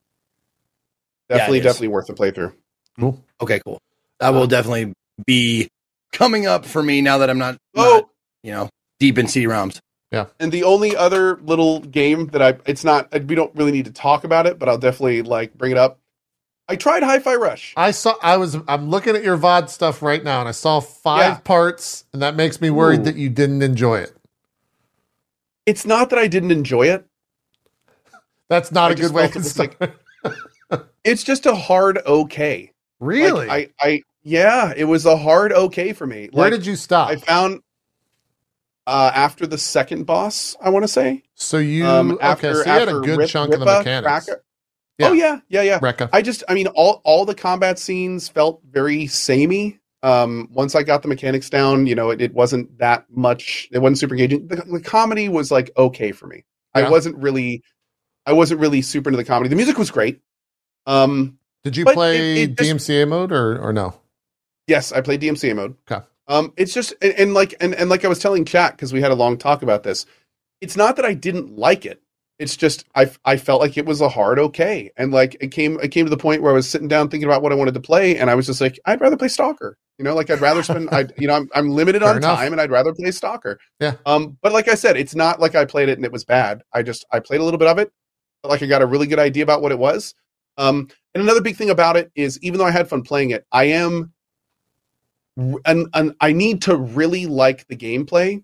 Definitely, 1.28 1.58
it 1.58 1.60
is. 1.60 1.64
definitely 1.64 1.88
worth 1.88 2.06
the 2.06 2.14
playthrough. 2.14 2.52
Cool. 3.00 3.24
Okay, 3.40 3.60
cool. 3.64 3.80
That 4.20 4.30
will 4.30 4.42
uh, 4.42 4.46
definitely 4.46 4.92
be 5.26 5.68
coming 6.12 6.46
up 6.46 6.64
for 6.64 6.82
me 6.82 7.00
now 7.00 7.18
that 7.18 7.30
I'm 7.30 7.38
not, 7.38 7.56
Oh, 7.74 7.94
not, 7.96 8.08
you 8.42 8.52
know, 8.52 8.68
deep 9.00 9.18
in 9.18 9.26
CD-ROMs. 9.26 9.80
Yeah. 10.12 10.26
And 10.38 10.52
the 10.52 10.62
only 10.64 10.94
other 10.96 11.36
little 11.38 11.80
game 11.80 12.28
that 12.28 12.40
I 12.40 12.56
it's 12.64 12.84
not 12.84 13.12
we 13.26 13.34
don't 13.34 13.54
really 13.56 13.72
need 13.72 13.86
to 13.86 13.90
talk 13.92 14.22
about 14.24 14.46
it, 14.46 14.56
but 14.58 14.68
I'll 14.68 14.78
definitely 14.78 15.22
like 15.22 15.52
bring 15.54 15.72
it 15.72 15.78
up. 15.78 15.98
I 16.68 16.76
tried 16.76 17.02
Hi-Fi 17.04 17.34
Rush. 17.36 17.74
I 17.76 17.92
saw. 17.92 18.14
I 18.22 18.36
was. 18.38 18.56
I'm 18.66 18.88
looking 18.90 19.14
at 19.14 19.22
your 19.22 19.38
VOD 19.38 19.68
stuff 19.70 20.02
right 20.02 20.22
now, 20.22 20.40
and 20.40 20.48
I 20.48 20.52
saw 20.52 20.80
five 20.80 21.20
Yeah. 21.34 21.38
parts, 21.38 22.04
and 22.12 22.20
that 22.22 22.34
makes 22.34 22.60
me 22.60 22.70
worried 22.70 23.00
Ooh. 23.00 23.04
that 23.04 23.16
you 23.16 23.28
didn't 23.30 23.62
enjoy 23.62 23.98
it. 24.00 24.16
It's 25.64 25.86
not 25.86 26.10
that 26.10 26.18
I 26.18 26.26
didn't 26.26 26.50
enjoy 26.50 26.88
it. 26.88 27.04
That's 28.48 28.72
not 28.72 28.90
I 28.90 28.94
a 28.94 28.96
good 28.96 29.12
way 29.12 29.28
felt 29.28 29.32
to 29.32 29.38
it 29.38 29.42
was 29.42 29.52
start. 29.52 30.84
It's 31.04 31.22
just 31.22 31.46
a 31.46 31.54
hard 31.54 31.98
okay. 32.06 32.72
Like, 33.00 33.08
really? 33.08 33.50
I, 33.50 33.68
I 33.80 34.02
yeah, 34.24 34.72
it 34.76 34.84
was 34.84 35.06
a 35.06 35.16
hard 35.16 35.52
okay 35.52 35.92
for 35.92 36.06
me. 36.06 36.28
Where 36.32 36.50
Like, 36.50 36.58
did 36.58 36.66
you 36.66 36.74
stop? 36.76 37.10
I 37.10 37.16
found 37.16 37.60
uh 38.88 39.10
after 39.14 39.46
the 39.46 39.58
second 39.58 40.04
boss, 40.04 40.56
I 40.60 40.70
want 40.70 40.82
to 40.84 40.88
say. 40.88 41.22
so 41.34 41.58
you 41.58 41.86
um 41.86 42.12
okay? 42.12 42.24
after 42.24 42.54
So 42.54 42.58
you 42.60 42.64
had 42.64 42.82
a 42.88 42.90
after 42.92 43.00
good 43.02 43.18
Rip- 43.18 43.30
chunk 43.30 43.54
of 43.54 43.60
the 43.60 43.66
Rippa, 43.66 43.78
mechanics. 43.78 44.26
Kraka- 44.26 44.40
Yeah. 44.98 45.08
Oh 45.08 45.12
yeah, 45.12 45.40
yeah, 45.48 45.62
yeah. 45.62 45.78
Rekka. 45.80 46.08
I 46.12 46.22
just, 46.22 46.42
I 46.48 46.54
mean, 46.54 46.68
all 46.68 47.00
all 47.04 47.24
the 47.24 47.34
combat 47.34 47.78
scenes 47.78 48.28
felt 48.28 48.62
very 48.70 49.06
samey. 49.06 49.78
Um, 50.02 50.48
once 50.52 50.74
I 50.74 50.82
got 50.82 51.02
the 51.02 51.08
mechanics 51.08 51.50
down, 51.50 51.86
you 51.86 51.94
know, 51.94 52.10
it, 52.10 52.20
it 52.22 52.32
wasn't 52.32 52.78
that 52.78 53.04
much. 53.10 53.68
It 53.72 53.78
wasn't 53.80 53.98
super 53.98 54.14
engaging. 54.14 54.46
The, 54.48 54.56
the 54.56 54.80
comedy 54.80 55.28
was 55.28 55.50
like 55.50 55.70
okay 55.76 56.12
for 56.12 56.26
me. 56.26 56.44
Yeah. 56.76 56.86
I 56.86 56.90
wasn't 56.90 57.16
really, 57.16 57.62
I 58.24 58.32
wasn't 58.32 58.60
really 58.60 58.82
super 58.82 59.10
into 59.10 59.16
the 59.16 59.24
comedy. 59.24 59.48
The 59.48 59.56
music 59.56 59.76
was 59.78 59.90
great. 59.90 60.20
Um, 60.86 61.38
Did 61.64 61.76
you 61.76 61.84
play 61.84 62.42
it- 62.42 62.50
it 62.50 62.56
just- 62.58 62.70
DMCA 62.88 63.08
mode 63.08 63.32
or 63.32 63.58
or 63.58 63.72
no? 63.72 63.94
yes, 64.66 64.92
I 64.92 65.00
played 65.00 65.20
DMCA 65.20 65.54
mode. 65.54 65.76
Okay. 65.90 66.04
Um, 66.28 66.52
it's 66.56 66.72
just 66.74 66.92
and, 67.02 67.12
and 67.14 67.34
like 67.34 67.54
and, 67.60 67.74
and 67.74 67.88
like 67.90 68.04
I 68.04 68.08
was 68.08 68.18
telling 68.18 68.44
chat 68.44 68.72
because 68.72 68.92
we 68.92 69.00
had 69.00 69.10
a 69.10 69.14
long 69.14 69.36
talk 69.38 69.62
about 69.62 69.82
this. 69.82 70.06
It's 70.60 70.76
not 70.76 70.96
that 70.96 71.04
I 71.04 71.14
didn't 71.14 71.56
like 71.58 71.84
it. 71.86 72.00
It's 72.38 72.56
just 72.56 72.84
I 72.94 73.10
I 73.24 73.36
felt 73.38 73.60
like 73.60 73.78
it 73.78 73.86
was 73.86 74.00
a 74.00 74.08
hard 74.08 74.38
okay, 74.38 74.90
and 74.96 75.12
like 75.12 75.36
it 75.40 75.48
came 75.48 75.80
it 75.80 75.88
came 75.88 76.04
to 76.04 76.10
the 76.10 76.16
point 76.18 76.42
where 76.42 76.52
I 76.52 76.54
was 76.54 76.68
sitting 76.68 76.88
down 76.88 77.08
thinking 77.08 77.28
about 77.28 77.42
what 77.42 77.52
I 77.52 77.54
wanted 77.54 77.74
to 77.74 77.80
play, 77.80 78.18
and 78.18 78.30
I 78.30 78.34
was 78.34 78.46
just 78.46 78.60
like, 78.60 78.78
I'd 78.84 79.00
rather 79.00 79.16
play 79.16 79.28
Stalker. 79.28 79.78
You 79.98 80.04
know, 80.04 80.14
like 80.14 80.28
I'd 80.28 80.42
rather 80.42 80.62
spend 80.62 80.88
I 80.92 81.06
you 81.18 81.26
know 81.26 81.34
I'm 81.34 81.48
I'm 81.54 81.70
limited 81.70 82.02
Fair 82.02 82.10
on 82.10 82.16
enough. 82.18 82.38
time, 82.38 82.52
and 82.52 82.60
I'd 82.60 82.70
rather 82.70 82.92
play 82.92 83.10
Stalker. 83.10 83.58
Yeah. 83.80 83.94
Um, 84.04 84.36
but 84.42 84.52
like 84.52 84.68
I 84.68 84.74
said, 84.74 84.96
it's 84.98 85.14
not 85.14 85.40
like 85.40 85.54
I 85.54 85.64
played 85.64 85.88
it 85.88 85.98
and 85.98 86.04
it 86.04 86.12
was 86.12 86.24
bad. 86.24 86.62
I 86.74 86.82
just 86.82 87.06
I 87.10 87.20
played 87.20 87.40
a 87.40 87.44
little 87.44 87.58
bit 87.58 87.68
of 87.68 87.78
it, 87.78 87.90
felt 88.42 88.50
like 88.50 88.62
I 88.62 88.66
got 88.66 88.82
a 88.82 88.86
really 88.86 89.06
good 89.06 89.18
idea 89.18 89.42
about 89.42 89.62
what 89.62 89.72
it 89.72 89.78
was. 89.78 90.14
Um, 90.58 90.88
and 91.14 91.22
another 91.22 91.40
big 91.40 91.56
thing 91.56 91.70
about 91.70 91.96
it 91.96 92.10
is 92.14 92.38
even 92.42 92.58
though 92.58 92.66
I 92.66 92.70
had 92.70 92.88
fun 92.88 93.02
playing 93.02 93.30
it, 93.30 93.46
I 93.52 93.64
am 93.64 94.12
and, 95.36 95.88
and 95.94 96.14
I 96.20 96.32
need 96.32 96.62
to 96.62 96.76
really 96.76 97.26
like 97.26 97.66
the 97.68 97.76
gameplay 97.76 98.42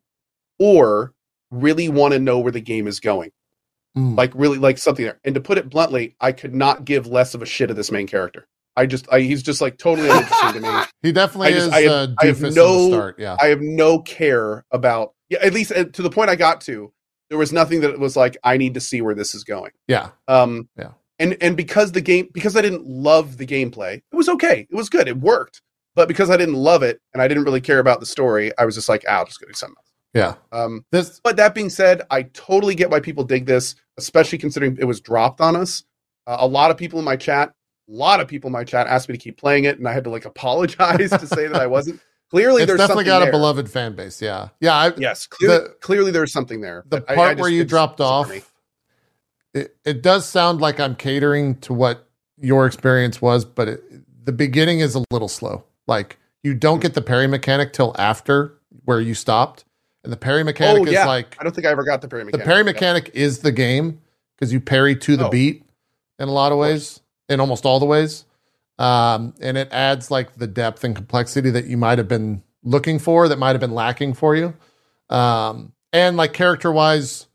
or 0.59 1.12
really 1.51 1.89
want 1.89 2.12
to 2.12 2.19
know 2.19 2.39
where 2.39 2.52
the 2.52 2.60
game 2.60 2.86
is 2.86 3.01
going. 3.01 3.31
Mm. 3.97 4.16
Like 4.16 4.32
really 4.35 4.59
like 4.59 4.78
something 4.78 5.05
there. 5.05 5.20
And 5.24 5.35
to 5.35 5.40
put 5.40 5.59
it 5.59 5.69
bluntly, 5.69 6.16
I 6.20 6.32
could 6.32 6.55
not 6.55 6.85
give 6.85 7.06
less 7.06 7.35
of 7.35 7.43
a 7.43 7.47
shit 7.47 7.70
of 7.70 7.77
this 7.77 7.90
main 7.90 8.06
character. 8.06 8.47
I 8.74 8.86
just 8.86 9.06
I, 9.12 9.20
he's 9.20 9.43
just 9.43 9.60
like 9.60 9.77
totally 9.77 10.09
uninteresting 10.09 10.55
to 10.55 10.60
me. 10.60 10.82
He 11.02 11.12
definitely 11.12 11.48
I 11.48 11.51
just- 11.52 11.66
is 11.66 11.73
I 11.74 11.81
have- 11.82 11.90
uh, 11.93 12.14
I 12.20 12.27
have 12.27 12.40
no-. 12.55 13.12
Yeah. 13.19 13.36
I 13.40 13.47
have 13.48 13.60
no 13.60 13.98
care 13.98 14.64
about 14.70 15.12
yeah, 15.28 15.39
at 15.43 15.52
least 15.52 15.73
uh, 15.73 15.85
to 15.85 16.02
the 16.02 16.10
point 16.10 16.31
I 16.31 16.36
got 16.36 16.60
to, 16.62 16.93
there 17.28 17.39
was 17.39 17.52
nothing 17.52 17.81
that 17.81 17.98
was 17.98 18.16
like 18.16 18.36
I 18.44 18.56
need 18.56 18.74
to 18.74 18.81
see 18.81 19.02
where 19.02 19.14
this 19.14 19.35
is 19.35 19.44
going. 19.44 19.73
yeah. 19.89 20.10
Um, 20.28 20.69
Yeah. 20.77 20.93
And 21.19 21.36
and 21.43 21.56
because 21.56 21.93
the 21.93 22.01
game 22.01 22.28
because 22.32 22.56
I 22.56 22.62
didn't 22.62 22.86
love 22.86 23.36
the 23.36 23.47
gameplay, 23.47 23.97
it 23.97 24.16
was 24.16 24.28
okay. 24.31 24.66
It 24.70 24.74
was 24.74 24.89
good. 24.89 25.06
It 25.06 25.19
worked. 25.20 25.60
But 25.94 26.09
because 26.09 26.31
I 26.31 26.39
didn't 26.39 26.55
love 26.55 26.82
it 26.82 27.01
and 27.12 27.23
I 27.23 27.28
didn't 27.28 27.44
really 27.44 27.60
care 27.60 27.78
about 27.78 28.01
the 28.01 28.06
story, 28.06 28.51
I 28.59 28.64
was 28.64 28.74
just 28.74 28.89
like, 28.89 29.05
ah, 29.06 29.19
I'll 29.19 29.27
just 29.27 29.39
go 29.39 29.47
do 29.47 29.52
something 29.52 29.77
else. 29.78 29.91
Yeah. 30.14 30.34
Um, 30.52 30.84
This 30.90 31.20
but 31.24 31.36
that 31.36 31.55
being 31.55 31.70
said, 31.70 32.02
I 32.10 32.22
totally 32.24 32.74
get 32.74 32.90
why 32.90 33.01
people 33.01 33.24
dig 33.24 33.47
this, 33.47 33.74
especially 33.98 34.39
considering 34.39 34.76
it 34.78 34.84
was 34.84 35.01
dropped 35.01 35.40
on 35.40 35.56
us. 35.56 35.84
Uh, 36.26 36.36
a 36.40 36.47
lot 36.47 36.70
of 36.70 36.76
people 36.76 36.98
in 36.98 37.05
my 37.05 37.16
chat, 37.16 37.48
a 37.89 37.93
lot 37.93 38.20
of 38.20 38.28
people 38.28 38.48
in 38.48 38.52
my 38.52 38.64
chat 38.64 38.86
asked 38.86 39.09
me 39.09 39.16
to 39.16 39.22
keep 39.22 39.36
playing 39.39 39.64
it, 39.64 39.78
and 39.78 39.89
I 39.89 39.93
had 39.93 40.05
to 40.05 40.10
like 40.10 40.24
apologize 40.24 41.10
to 41.10 41.26
say 41.26 41.47
that 41.48 41.60
I 41.60 41.66
wasn't. 41.66 42.01
Clearly, 42.30 42.62
it's 42.62 42.68
there's 42.68 42.78
definitely 42.78 43.05
something 43.05 43.26
got 43.26 43.28
a 43.28 43.30
beloved 43.30 43.70
fan 43.70 43.94
base. 43.94 44.22
Yeah. 44.22 44.48
Yeah. 44.60 44.74
I, 44.74 44.93
Yes, 44.97 45.26
clearly, 45.26 45.59
The- 45.59 45.68
clearly 45.82 46.10
there's 46.12 46.32
something 46.32 46.62
there. 46.62 46.82
the 46.89 47.01
but 47.01 47.10
I- 47.10 47.12
I 47.12 47.16
part 47.16 47.30
just- 47.32 47.40
where 47.43 47.51
you 47.51 47.62
dropped 47.64 48.01
off, 48.01 48.30
it, 49.55 49.76
it 49.84 50.02
does 50.02 50.26
sound 50.26 50.60
like 50.60 50.80
I'm 50.80 50.94
catering 50.94 51.56
to 51.60 51.74
what 51.74 52.09
your 52.40 52.66
experience 52.66 53.20
was, 53.20 53.44
but 53.44 53.68
it, 53.68 53.82
the 54.24 54.32
beginning 54.32 54.80
is 54.80 54.94
a 54.94 55.05
little 55.10 55.28
slow. 55.28 55.64
Like 55.86 56.18
you 56.43 56.55
don't 56.55 56.80
get 56.80 56.94
the 56.94 57.02
parry 57.02 57.26
mechanic 57.26 57.72
till 57.74 57.94
after 57.98 58.55
where 58.86 59.01
you 59.01 59.14
stopped, 59.14 59.64
and 60.05 60.12
the 60.12 60.16
parry 60.16 60.43
mechanic 60.45 60.83
Oh, 60.83 60.91
is 60.91 61.07
like 61.07 61.37
I 61.39 61.45
don't 61.45 61.55
think 61.55 61.66
I 61.66 61.70
ever 61.70 61.85
got 61.85 62.01
the 62.03 62.09
parry 62.09 62.24
mechanic. 62.24 62.45
the 62.45 62.49
parry 62.51 62.65
mechanic 62.65 63.11
is 63.15 63.41
the 63.41 63.53
game 63.53 64.01
because 64.37 64.53
you 64.53 64.61
parry 64.61 64.97
to 64.97 65.16
the 65.16 65.27
Oh. 65.27 65.31
beat 65.31 65.65
in 66.19 66.29
a 66.29 66.33
lot 66.33 66.53
of 66.53 66.59
ways, 66.59 67.01
in 67.29 67.41
almost 67.41 67.65
all 67.65 67.79
the 67.81 67.87
ways, 67.87 68.24
um, 68.79 69.35
and 69.41 69.57
it 69.57 69.69
adds 69.73 70.11
like 70.11 70.35
the 70.37 70.47
depth 70.47 70.85
and 70.85 70.95
complexity 70.97 71.51
that 71.51 71.66
you 71.66 71.77
might 71.77 71.99
have 71.99 72.09
been 72.09 72.43
looking 72.65 72.99
for 72.99 73.29
that 73.29 73.39
might 73.39 73.51
have 73.51 73.61
been 73.61 73.74
lacking 73.74 74.15
for 74.15 74.35
you. 74.37 74.55
Um, 75.11 75.73
and 75.93 76.16
like 76.16 76.33
character 76.33 76.70
wise, 76.73 77.27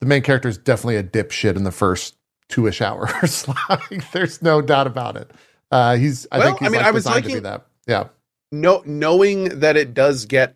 the 0.00 0.06
main 0.06 0.22
character 0.22 0.48
is 0.48 0.56
definitely 0.58 0.96
a 0.96 1.02
dipshit 1.04 1.56
in 1.56 1.64
the 1.64 1.72
first 1.72 2.16
two 2.48 2.66
ish 2.66 2.80
hours. 2.80 3.46
like, 3.68 4.10
there's 4.12 4.40
no 4.42 4.60
doubt 4.62 4.86
about 4.86 5.16
it. 5.16 5.30
Uh, 5.70 5.96
he's, 5.96 6.26
I 6.30 6.38
Well, 6.38 6.46
think 6.48 6.58
he's 6.60 6.68
I 6.68 6.70
mean, 6.70 6.78
like 6.78 6.86
I 6.86 6.90
was 6.92 7.04
designed 7.04 7.22
to 7.24 7.28
be 7.28 7.34
liking- 7.34 7.42
that. 7.44 7.66
Yeah. 7.86 8.04
No, 8.52 8.82
knowing 8.86 9.60
that 9.60 9.76
it 9.76 9.92
does 9.94 10.24
get 10.26 10.54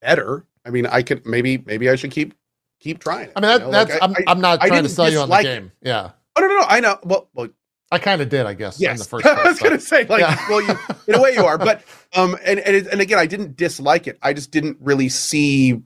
better. 0.00 0.44
I 0.64 0.70
mean, 0.70 0.86
I 0.86 1.02
could 1.02 1.26
maybe 1.26 1.58
maybe 1.58 1.88
I 1.90 1.96
should 1.96 2.10
keep 2.10 2.34
keep 2.80 2.98
trying. 3.00 3.26
It, 3.28 3.32
I 3.36 3.40
mean, 3.40 3.48
that, 3.48 3.60
you 3.60 3.66
know? 3.66 3.78
Like, 3.78 3.88
that's, 3.88 4.00
I- 4.02 4.04
I'm, 4.04 4.12
I- 4.12 4.24
I'm 4.28 4.40
not 4.40 4.60
trying 4.60 4.82
to 4.82 4.88
sell 4.88 5.10
you 5.10 5.18
on 5.20 5.28
the 5.28 5.36
dislike 5.36 5.46
it. 5.46 5.60
game. 5.60 5.72
Yeah. 5.82 6.10
oh 6.36 6.40
no, 6.40 6.46
no, 6.48 6.54
no. 6.60 6.66
I 6.68 6.80
know. 6.80 6.98
Well, 7.04 7.28
well 7.34 7.48
I 7.90 7.98
kind 7.98 8.22
of 8.22 8.28
did, 8.30 8.46
I 8.46 8.54
guess, 8.54 8.78
in 8.78 8.84
yes. 8.84 8.98
the 9.00 9.04
first 9.04 9.24
place, 9.24 9.36
I 9.44 9.48
was 9.48 9.58
gonna 9.58 9.80
say 9.80 10.06
like, 10.06 10.20
Yeah. 10.20 10.36
well, 10.48 10.62
you 10.62 10.78
in 11.08 11.14
a 11.14 11.20
way 11.20 11.34
you 11.34 11.44
are, 11.44 11.58
but 11.58 11.82
um, 12.14 12.36
and 12.44 12.58
and 12.60 12.76
it, 12.76 12.86
and 12.86 13.00
again, 13.00 13.18
I 13.18 13.26
didn't 13.26 13.56
dislike 13.56 14.06
it. 14.06 14.18
I 14.22 14.32
just 14.32 14.50
didn't 14.50 14.78
really 14.80 15.08
see. 15.08 15.80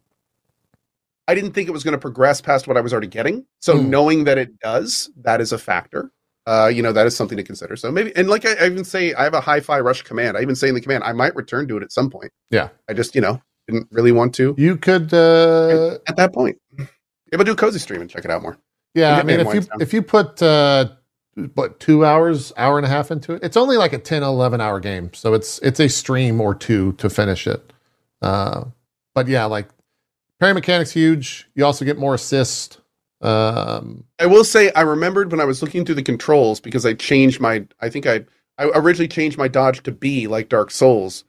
I 1.29 1.35
didn't 1.35 1.53
think 1.53 1.69
it 1.69 1.73
was 1.73 1.83
going 1.83 1.93
to 1.93 1.99
progress 1.99 2.41
past 2.41 2.69
what 2.69 2.77
I 2.77 2.81
was 2.81 2.93
already 2.93 3.09
getting. 3.09 3.45
So 3.61 3.77
Hmm. 3.77 3.91
knowing 3.91 4.25
that 4.25 4.39
it 4.39 4.61
does, 4.61 5.11
that 5.23 5.41
is 5.41 5.51
a 5.53 5.59
factor. 5.59 6.13
Uh, 6.47 6.71
you 6.73 6.81
know, 6.81 6.93
that 6.93 7.05
is 7.09 7.17
something 7.17 7.37
to 7.37 7.43
consider. 7.43 7.75
So 7.75 7.91
maybe, 7.91 8.15
and 8.15 8.29
like 8.29 8.47
I, 8.47 8.55
I 8.55 8.67
even 8.67 8.85
say, 8.85 9.13
I 9.15 9.25
have 9.25 9.35
a 9.35 9.41
hi-fi 9.41 9.81
rush 9.81 10.03
command. 10.03 10.37
I 10.37 10.43
even 10.43 10.55
say 10.55 10.69
in 10.69 10.77
the 10.77 10.81
command, 10.81 11.03
I 11.03 11.13
might 11.13 11.35
return 11.35 11.67
to 11.67 11.77
it 11.77 11.83
at 11.83 11.91
some 11.91 12.09
point. 12.09 12.31
Yeah. 12.51 12.69
I 12.89 12.93
just, 12.93 13.17
you 13.17 13.21
know, 13.21 13.43
didn't 13.69 13.89
really 13.91 14.13
want 14.13 14.35
to 14.37 14.55
You 14.57 14.77
could, 14.77 15.13
uh, 15.13 15.99
at 16.07 16.17
that 16.17 16.33
point. 16.33 16.59
Yeah, 16.79 17.39
but 17.39 17.47
do 17.47 17.53
a 17.53 17.57
cozy 17.57 17.79
stream 17.79 18.01
and 18.01 18.09
check 18.09 18.25
it 18.25 18.31
out 18.31 18.43
more. 18.43 18.57
yeah. 18.95 19.17
I 19.17 19.23
mean, 19.23 19.41
if 19.41 19.47
you 19.47 19.53
Weinstein. 19.53 19.81
if 19.81 19.93
you 19.93 20.03
put 20.03 20.41
uh, 20.41 20.89
what 21.55 21.81
two 21.81 22.05
hours, 22.05 22.53
hour 22.57 22.79
and 22.79 22.87
a 22.87 22.89
half 22.89 23.11
into 23.11 23.35
it, 23.35 23.43
it's 23.43 23.57
only 23.57 23.77
like 23.77 23.93
a 23.93 23.99
10, 23.99 24.23
11 24.23 24.61
hour 24.61 24.81
game, 24.81 25.13
so 25.13 25.35
it's 25.35 25.59
it's 25.59 25.81
a 25.81 25.89
stream 25.89 26.41
or 26.41 26.55
two 26.55 26.93
to 26.95 27.11
finish 27.11 27.47
it. 27.47 27.73
Uh, 28.23 28.65
but 29.15 29.29
yeah, 29.29 29.45
like 29.45 29.69
parry 30.41 30.55
mechanics 30.55 30.93
huge. 30.93 31.49
You 31.55 31.65
also 31.65 31.85
get 31.85 31.99
more 31.99 32.15
assist. 32.15 32.79
Um, 33.23 34.05
I 34.19 34.27
will 34.27 34.45
say 34.45 34.71
I 34.73 34.83
remembered 34.83 35.31
when 35.33 35.41
I 35.41 35.45
was 35.45 35.63
looking 35.63 35.85
through 35.85 35.95
the 35.97 36.03
controls 36.03 36.61
because 36.61 36.87
I 36.87 36.95
changed 36.95 37.41
my 37.41 37.67
I 37.81 37.89
think 37.89 38.07
I 38.07 38.25
I 38.59 38.67
originally 38.75 39.09
changed 39.09 39.37
my 39.37 39.49
dodge 39.49 39.83
to 39.83 39.93
B 39.93 40.27
like 40.27 40.49
Dark 40.49 40.71
Souls. 40.71 41.25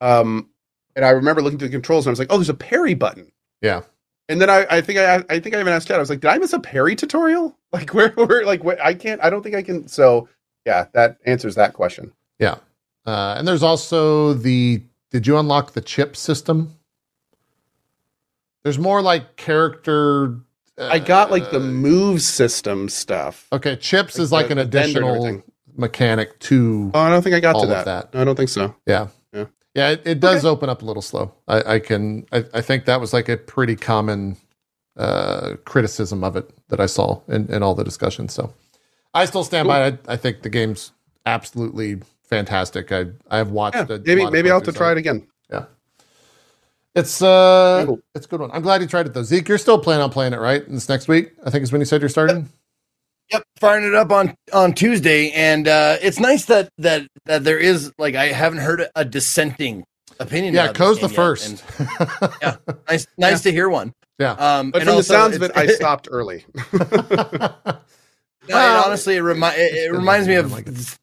Um 0.00 0.48
and 0.96 1.04
I 1.04 1.10
remember 1.10 1.42
looking 1.42 1.58
through 1.58 1.68
the 1.68 1.72
controls 1.72 2.06
and 2.06 2.10
I 2.10 2.12
was 2.12 2.18
like, 2.18 2.28
"Oh, 2.32 2.36
there's 2.36 2.48
a 2.48 2.54
parry 2.54 2.94
button." 2.94 3.30
Yeah. 3.60 3.82
And 4.28 4.40
then 4.40 4.48
I, 4.50 4.66
I 4.70 4.80
think 4.80 4.98
I 4.98 5.24
I 5.28 5.40
think 5.40 5.54
I 5.54 5.60
even 5.60 5.72
asked 5.72 5.88
Chad. 5.88 5.96
I 5.96 6.00
was 6.00 6.10
like, 6.10 6.20
"Did 6.20 6.28
I 6.28 6.38
miss 6.38 6.52
a 6.52 6.60
parry 6.60 6.94
tutorial? 6.96 7.56
Like 7.72 7.94
where 7.94 8.10
where 8.10 8.44
like 8.44 8.62
where, 8.62 8.78
I 8.84 8.92
can't 8.92 9.22
I 9.24 9.30
don't 9.30 9.42
think 9.42 9.54
I 9.54 9.62
can." 9.62 9.88
So, 9.88 10.28
yeah, 10.66 10.86
that 10.92 11.16
answers 11.24 11.54
that 11.54 11.72
question. 11.72 12.12
Yeah. 12.38 12.56
Uh, 13.06 13.34
and 13.38 13.48
there's 13.48 13.62
also 13.62 14.34
the. 14.34 14.82
Did 15.10 15.26
you 15.26 15.38
unlock 15.38 15.72
the 15.72 15.80
chip 15.80 16.14
system? 16.16 16.76
There's 18.62 18.78
more 18.78 19.02
like 19.02 19.36
character. 19.36 20.38
I 20.78 20.98
got 20.98 21.30
like 21.30 21.50
the 21.50 21.58
uh, 21.60 21.60
move 21.60 22.22
system 22.22 22.88
stuff. 22.88 23.46
Okay, 23.52 23.76
chips 23.76 24.16
like 24.18 24.22
is 24.22 24.32
like 24.32 24.46
the- 24.48 24.52
an 24.52 24.58
the 24.58 24.64
vendor 24.64 24.98
and 25.00 25.08
additional 25.16 25.42
mechanic 25.76 26.38
to 26.40 26.90
Oh, 26.94 27.00
I 27.00 27.08
don't 27.10 27.22
think 27.22 27.34
I 27.34 27.40
got 27.40 27.54
all 27.54 27.62
to 27.66 27.74
of 27.74 27.84
that. 27.84 28.12
that. 28.12 28.18
I 28.20 28.24
don't 28.24 28.36
think 28.36 28.48
so. 28.50 28.74
Yeah. 28.86 29.08
Yeah. 29.74 29.90
It, 29.90 30.02
it 30.06 30.20
does 30.20 30.44
open 30.44 30.68
up 30.68 30.82
a 30.82 30.84
little 30.84 31.02
slow. 31.02 31.32
I, 31.48 31.74
I 31.74 31.78
can 31.78 32.26
I, 32.32 32.44
I 32.54 32.60
think 32.60 32.84
that 32.86 33.00
was 33.00 33.12
like 33.12 33.28
a 33.28 33.36
pretty 33.36 33.76
common 33.76 34.36
uh 34.96 35.56
criticism 35.64 36.22
of 36.22 36.36
it 36.36 36.50
that 36.68 36.78
I 36.80 36.86
saw 36.86 37.20
in, 37.28 37.46
in 37.52 37.62
all 37.62 37.74
the 37.74 37.84
discussions. 37.84 38.32
So 38.34 38.52
I 39.14 39.24
still 39.26 39.44
stand 39.44 39.68
by 39.68 39.86
it. 39.86 40.00
I, 40.08 40.12
I 40.14 40.16
think 40.16 40.42
the 40.42 40.50
game's 40.50 40.92
absolutely 41.26 42.00
fantastic. 42.24 42.92
I 42.92 43.06
I 43.30 43.38
have 43.38 43.50
watched 43.50 43.76
Yeah, 43.76 43.96
it. 43.96 44.06
maybe 44.06 44.26
maybe 44.30 44.50
I'll 44.50 44.58
have 44.58 44.64
to 44.64 44.72
try 44.72 44.92
it 44.92 44.98
again. 44.98 45.26
Yeah, 45.50 45.64
it's 46.94 47.22
uh, 47.22 47.84
Cool. 47.86 48.00
it's 48.14 48.26
a 48.26 48.28
good 48.28 48.40
one. 48.40 48.50
I'm 48.52 48.62
glad 48.62 48.82
you 48.82 48.86
tried 48.86 49.06
it 49.06 49.14
though. 49.14 49.22
Zeke, 49.22 49.48
you're 49.48 49.58
still 49.58 49.78
planning 49.78 50.02
on 50.02 50.10
playing 50.10 50.34
it, 50.34 50.40
right? 50.40 50.62
This 50.68 50.88
next 50.88 51.08
week, 51.08 51.32
I 51.44 51.50
think 51.50 51.62
is 51.62 51.72
when 51.72 51.80
you 51.80 51.86
said 51.86 52.00
you're 52.02 52.08
starting. 52.10 52.48
Yep, 53.30 53.42
firing 53.58 53.84
it 53.86 53.94
up 53.94 54.10
on 54.10 54.34
on 54.52 54.74
Tuesday, 54.74 55.30
and 55.30 55.66
uh, 55.68 55.96
it's 56.02 56.18
nice 56.20 56.44
that 56.46 56.68
that 56.78 57.06
that 57.26 57.44
there 57.44 57.58
is 57.58 57.92
like 57.98 58.14
I 58.14 58.26
haven't 58.26 58.58
heard 58.58 58.86
a 58.94 59.04
dissenting 59.04 59.84
opinion. 60.20 60.54
Yeah, 60.54 60.72
Co's 60.72 60.98
the 61.00 61.06
yet, 61.06 61.16
first. 61.16 61.64
and 62.42 62.58
nice, 62.88 63.06
nice 63.16 63.40
to 63.42 63.52
hear 63.52 63.68
one. 63.68 63.92
Yeah. 64.18 64.32
Um, 64.32 64.70
But 64.70 64.82
and 64.82 64.88
from 64.90 64.96
the 64.98 65.02
sounds 65.02 65.34
of 65.36 65.42
it, 65.42 65.52
I 65.56 65.66
stopped 65.68 66.08
early. 66.10 66.44
No, 68.48 68.56
Well, 68.56 68.76
and 68.78 68.86
honestly, 68.86 69.14
it, 69.14 69.20
remi- 69.20 69.46
it, 69.54 69.86
it 69.86 69.92
reminds 69.92 70.26
me 70.26 70.34
of. 70.34 70.52
I 70.52 70.56
like 70.56 70.66
it. 70.66 70.98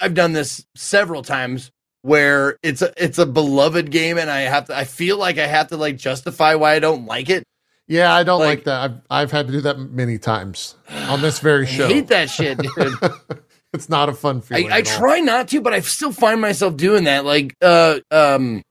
I've 0.00 0.14
done 0.14 0.32
this 0.32 0.66
several 0.74 1.22
times 1.22 1.70
where 2.02 2.58
it's 2.64 2.82
a 2.82 2.92
it's 2.96 3.18
a 3.18 3.26
beloved 3.26 3.92
game, 3.92 4.18
and 4.18 4.28
I 4.28 4.40
have 4.40 4.64
to. 4.66 4.76
I 4.76 4.82
feel 4.82 5.16
like 5.16 5.38
I 5.38 5.46
have 5.46 5.68
to 5.68 5.76
like 5.76 5.96
justify 5.96 6.56
why 6.56 6.72
I 6.74 6.80
don't 6.80 7.06
like 7.06 7.30
it. 7.30 7.44
Yeah, 7.92 8.14
I 8.14 8.22
don't 8.22 8.40
like, 8.40 8.48
Like- 8.58 8.64
that. 8.64 8.80
I've 8.82 9.00
I've 9.10 9.30
had 9.30 9.46
to 9.48 9.52
do 9.52 9.60
that 9.62 9.78
many 9.78 10.18
times 10.18 10.76
on 11.08 11.20
this 11.20 11.38
very 11.40 11.66
show. 11.76 11.86
I 11.86 11.88
hate 11.92 12.08
that 12.08 12.30
shit, 12.30 12.58
dude. 12.58 12.94
it's 13.74 13.88
not 13.88 14.08
a 14.08 14.12
fun 14.14 14.38
I, 14.38 14.40
feeling. 14.40 14.72
I 14.72 14.78
all. 14.78 14.82
try 14.82 15.20
not 15.20 15.48
to, 15.48 15.60
but 15.60 15.72
I 15.74 15.80
still 15.80 16.12
find 16.12 16.40
myself 16.40 16.76
doing 16.76 17.04
that. 17.04 17.24
Like, 17.24 17.54
uh, 17.60 18.00
um, 18.10 18.62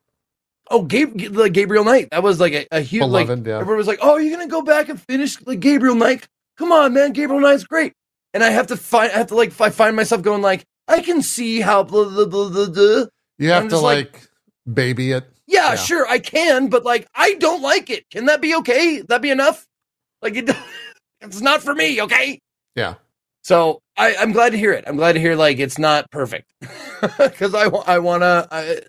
oh, 0.70 0.82
Gabe, 0.82 1.16
the 1.32 1.48
Gabriel 1.50 1.84
Knight. 1.84 2.08
That 2.10 2.22
was 2.22 2.40
like 2.40 2.52
a, 2.52 2.66
a 2.72 2.80
huge 2.80 3.04
like. 3.04 3.26
Beloved, 3.26 3.46
yeah. 3.46 3.58
Everyone 3.58 3.76
was 3.78 3.86
like, 3.86 4.00
"Oh, 4.02 4.16
you're 4.16 4.36
gonna 4.36 4.48
go 4.50 4.62
back 4.62 4.88
and 4.88 5.00
finish 5.00 5.36
the 5.36 5.56
Gabriel 5.56 5.94
Knight? 5.94 6.26
Come 6.58 6.72
on, 6.72 6.92
man, 6.92 7.12
Gabriel 7.12 7.40
Knight's 7.40 7.64
great." 7.64 7.92
And 8.34 8.42
I 8.42 8.50
have 8.50 8.68
to 8.68 8.76
find, 8.76 9.12
I 9.12 9.18
have 9.18 9.26
to 9.28 9.34
like, 9.34 9.58
I 9.60 9.68
find 9.70 9.94
myself 9.94 10.22
going 10.22 10.40
like, 10.42 10.64
I 10.88 11.02
can 11.02 11.20
see 11.22 11.60
how 11.60 11.82
blah 11.82 12.04
blah 12.08 12.24
blah 12.24 12.48
blah. 12.48 12.68
blah. 12.68 13.04
You 13.38 13.50
have 13.50 13.68
to 13.68 13.78
like- 13.78 14.12
like 14.12 14.28
baby 14.72 15.12
it. 15.12 15.28
Yeah, 15.52 15.70
Yeah. 15.70 15.76
sure, 15.76 16.06
I 16.08 16.18
can, 16.18 16.68
but 16.68 16.84
like, 16.84 17.06
I 17.14 17.34
don't 17.34 17.62
like 17.62 17.90
it. 17.90 18.04
Can 18.10 18.24
that 18.26 18.40
be 18.40 18.54
okay? 18.56 19.02
That 19.02 19.22
be 19.22 19.30
enough? 19.30 19.66
Like, 20.22 20.34
it, 20.36 20.50
it's 21.20 21.40
not 21.40 21.62
for 21.62 21.74
me. 21.74 22.00
Okay. 22.02 22.38
Yeah. 22.74 22.94
So 23.42 23.80
I, 23.96 24.14
I'm 24.16 24.32
glad 24.32 24.50
to 24.52 24.58
hear 24.58 24.72
it. 24.72 24.84
I'm 24.86 24.96
glad 24.96 25.12
to 25.14 25.20
hear 25.20 25.34
like 25.36 25.58
it's 25.58 25.78
not 25.78 26.10
perfect 26.10 26.50
because 27.18 27.54
I, 27.54 27.64
I 27.66 27.98
want 27.98 28.22
to. 28.22 28.48
I, 28.50 28.80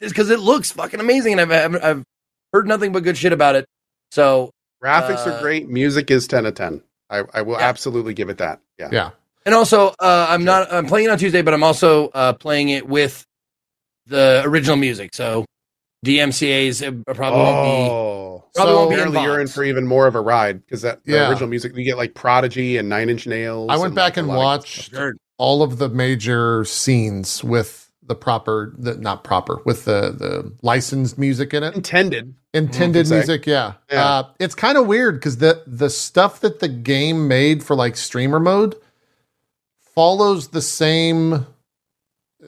because 0.00 0.30
it 0.30 0.40
looks 0.40 0.70
fucking 0.72 1.00
amazing, 1.00 1.38
and 1.38 1.40
I've, 1.52 1.74
I've 1.74 1.84
I've 1.84 2.04
heard 2.52 2.66
nothing 2.66 2.92
but 2.92 3.02
good 3.04 3.16
shit 3.16 3.32
about 3.32 3.54
it. 3.56 3.66
So 4.10 4.50
Graphics 4.82 5.26
Uh, 5.26 5.30
are 5.30 5.40
great. 5.40 5.68
Music 5.68 6.10
is 6.10 6.26
ten 6.26 6.46
of 6.46 6.54
ten. 6.54 6.82
I, 7.10 7.24
I 7.34 7.42
will 7.42 7.54
Yeah. 7.58 7.68
absolutely 7.68 8.14
give 8.14 8.28
it 8.28 8.38
that. 8.38 8.60
Yeah. 8.78 8.88
Yeah. 8.92 9.10
and 9.46 9.54
also 9.54 9.88
uh, 10.00 10.26
I'm 10.28 10.44
not 10.44 10.72
I'm 10.72 10.86
playing 10.86 11.06
it 11.06 11.10
on 11.10 11.18
Tuesday, 11.18 11.42
but 11.42 11.54
I'm 11.54 11.62
also 11.62 12.08
uh, 12.08 12.32
playing 12.32 12.68
it 12.70 12.88
with 12.88 13.24
the 14.12 14.42
original 14.44 14.76
music. 14.76 15.10
So 15.14 15.44
DMCA's 16.06 16.82
uh, 16.82 16.92
probably 17.14 17.40
won't 17.40 17.64
be. 17.66 17.90
Oh, 17.90 18.44
Probably 18.54 18.72
So- 18.72 18.76
won't 18.76 18.90
be 18.90 18.94
apparently 18.96 19.22
you're 19.22 19.40
in 19.40 19.46
for 19.48 19.64
even 19.64 19.86
more 19.86 20.06
of 20.06 20.14
a 20.14 20.20
ride 20.20 20.64
because 20.64 20.82
that 20.82 21.04
the 21.04 21.12
Yeah. 21.12 21.30
original 21.30 21.48
music 21.48 21.74
you 21.76 21.84
get 21.84 21.96
like 21.96 22.14
Prodigy 22.14 22.76
and 22.76 22.88
Nine 22.88 23.08
Inch 23.10 23.26
Nails. 23.26 23.68
I 23.70 23.76
went 23.76 23.86
and, 23.86 23.94
back 23.94 24.12
like, 24.12 24.16
and 24.18 24.28
lot 24.28 24.34
of- 24.34 24.38
watched 24.38 24.94
all 25.38 25.62
of 25.62 25.78
the 25.78 25.88
major 25.88 26.64
scenes 26.64 27.42
with 27.42 27.90
the 28.04 28.14
proper, 28.14 28.74
the 28.76 28.94
not 28.96 29.22
proper, 29.24 29.60
with 29.64 29.84
the 29.86 30.10
the 30.16 30.52
licensed 30.62 31.16
music 31.18 31.54
in 31.54 31.62
it. 31.62 31.74
intended. 31.74 32.34
intended 32.52 33.06
say. 33.06 33.14
music 33.16 33.46
yeah, 33.46 33.74
Yeah. 33.90 34.04
Uh, 34.04 34.22
it's 34.38 34.54
kind 34.54 34.76
of 34.76 34.86
weird 34.86 35.14
because 35.14 35.38
the 35.38 35.62
the 35.66 35.88
stuff 35.88 36.40
that 36.40 36.58
the 36.60 36.68
game 36.68 37.26
made 37.28 37.62
for 37.62 37.74
like 37.74 37.96
streamer 37.96 38.40
mode 38.40 38.74
follows 39.94 40.48
the 40.48 40.60
same 40.62 41.46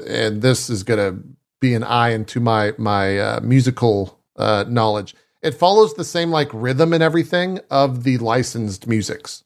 and 0.09 0.43
this 0.43 0.69
is 0.69 0.83
gonna 0.83 1.17
be 1.65 1.75
an 1.75 1.85
eye 1.85 2.11
into 2.11 2.41
my 2.41 2.75
my 2.77 3.19
uh, 3.19 3.41
musical 3.43 4.19
uh, 4.37 4.65
knowledge. 4.69 5.15
It 5.43 5.55
follows 5.55 5.95
the 5.95 6.05
same 6.05 6.31
like 6.31 6.49
rhythm 6.53 6.93
and 6.93 7.03
everything 7.03 7.61
of 7.71 8.05
the 8.05 8.19
licensed 8.19 8.87
musics 8.87 9.45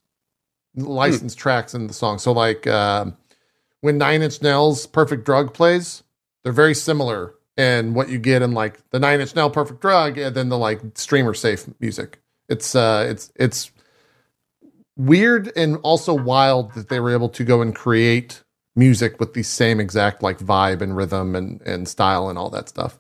licensed 0.75 1.39
tracks 1.39 1.75
in 1.75 1.87
the 1.87 1.95
song. 1.95 2.19
So 2.19 2.33
like 2.33 2.67
um 2.67 3.17
when 3.81 3.99
nine 3.99 4.23
inch 4.23 4.43
nails 4.43 4.87
perfect 4.87 5.25
drug 5.25 5.55
plays 5.55 6.03
they're 6.43 6.53
very 6.53 6.75
similar 6.75 7.35
in 7.57 7.95
what 7.95 8.09
you 8.09 8.19
get 8.19 8.43
in 8.43 8.53
like 8.53 8.79
the 8.91 8.99
nine 8.99 9.21
inch 9.21 9.35
nail 9.35 9.51
perfect 9.51 9.81
drug 9.81 10.19
and 10.19 10.35
then 10.35 10.49
the 10.49 10.59
like 10.59 10.81
streamer 10.95 11.35
safe 11.35 11.67
music. 11.81 12.21
It's 12.49 12.75
uh 12.75 13.07
it's 13.09 13.33
it's 13.37 13.71
weird 14.97 15.53
and 15.57 15.77
also 15.79 16.13
wild 16.15 16.75
that 16.75 16.89
they 16.89 17.01
were 17.01 17.13
able 17.13 17.29
to 17.31 17.45
go 17.45 17.61
and 17.63 17.75
create 17.75 18.43
music 18.79 19.19
with 19.19 19.35
the 19.35 19.43
same 19.43 19.81
exact 19.81 20.23
like 20.23 20.39
vibe 20.39 20.81
and 20.81 20.97
rhythm 20.97 21.35
and 21.35 21.61
and 21.63 21.89
style 21.89 22.29
and 22.29 22.39
all 22.39 22.49
that 22.49 22.69
stuff. 22.69 22.99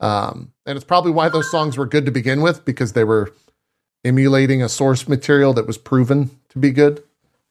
Um 0.00 0.52
and 0.66 0.76
it's 0.76 0.84
probably 0.84 1.12
why 1.12 1.28
those 1.28 1.50
songs 1.50 1.76
were 1.76 1.86
good 1.86 2.06
to 2.06 2.10
begin 2.10 2.40
with 2.40 2.64
because 2.64 2.94
they 2.94 3.04
were 3.04 3.32
emulating 4.04 4.62
a 4.62 4.68
source 4.68 5.06
material 5.06 5.52
that 5.52 5.66
was 5.66 5.76
proven 5.76 6.30
to 6.48 6.58
be 6.58 6.70
good. 6.70 7.02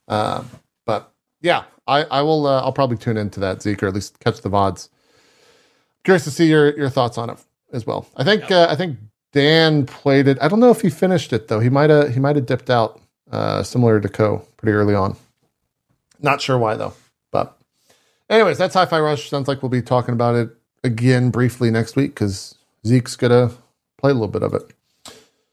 Uh, 0.08 0.44
but 0.86 1.12
yeah 1.42 1.66
i 1.86 2.04
i 2.06 2.22
will 2.22 2.48
uh, 2.48 2.62
i'll 2.62 2.72
probably 2.72 2.96
tune 2.98 3.18
into 3.18 3.42
that 3.42 3.62
zeke 3.62 3.84
or 3.84 3.88
at 3.88 3.94
least 3.94 4.20
catch 4.20 4.42
the 4.42 4.50
vods. 4.50 4.90
Curious 6.04 6.24
to 6.24 6.32
see 6.32 6.48
your 6.48 6.76
your 6.78 6.90
thoughts 6.90 7.18
on 7.18 7.30
it 7.30 7.38
as 7.74 7.86
well. 7.86 8.08
I 8.16 8.24
think 8.24 8.50
uh, 8.50 8.68
i 8.70 8.76
think 8.76 8.98
dan 9.34 9.86
played 9.86 10.28
it. 10.28 10.38
I 10.42 10.48
don't 10.48 10.62
know 10.62 10.72
if 10.72 10.82
he 10.82 10.90
finished 10.90 11.34
it 11.34 11.48
though. 11.50 11.60
He 11.60 11.70
might 11.70 11.90
have 11.90 12.14
he 12.14 12.20
might 12.20 12.38
have 12.38 12.46
dipped 12.46 12.70
out 12.70 13.02
uh 13.32 13.62
similar 13.62 14.00
to 14.00 14.10
co 14.10 14.48
pretty 14.58 14.72
early 14.72 14.96
on. 14.96 15.16
Not 16.22 16.42
sure 16.42 16.58
why 16.58 16.76
though 16.76 16.94
but 17.32 17.57
anyways 18.30 18.58
that's 18.58 18.74
hi-fi 18.74 19.00
rush 19.00 19.30
sounds 19.30 19.48
like 19.48 19.62
we'll 19.62 19.70
be 19.70 19.82
talking 19.82 20.14
about 20.14 20.36
it 20.36 20.50
again 20.84 21.30
briefly 21.30 21.72
next 21.72 21.96
week 21.96 22.12
because 22.12 22.56
zeke's 22.86 23.16
gonna 23.16 23.52
play 23.98 24.12
a 24.12 24.14
little 24.14 24.28
bit 24.28 24.44
of 24.44 24.54
it 24.54 24.64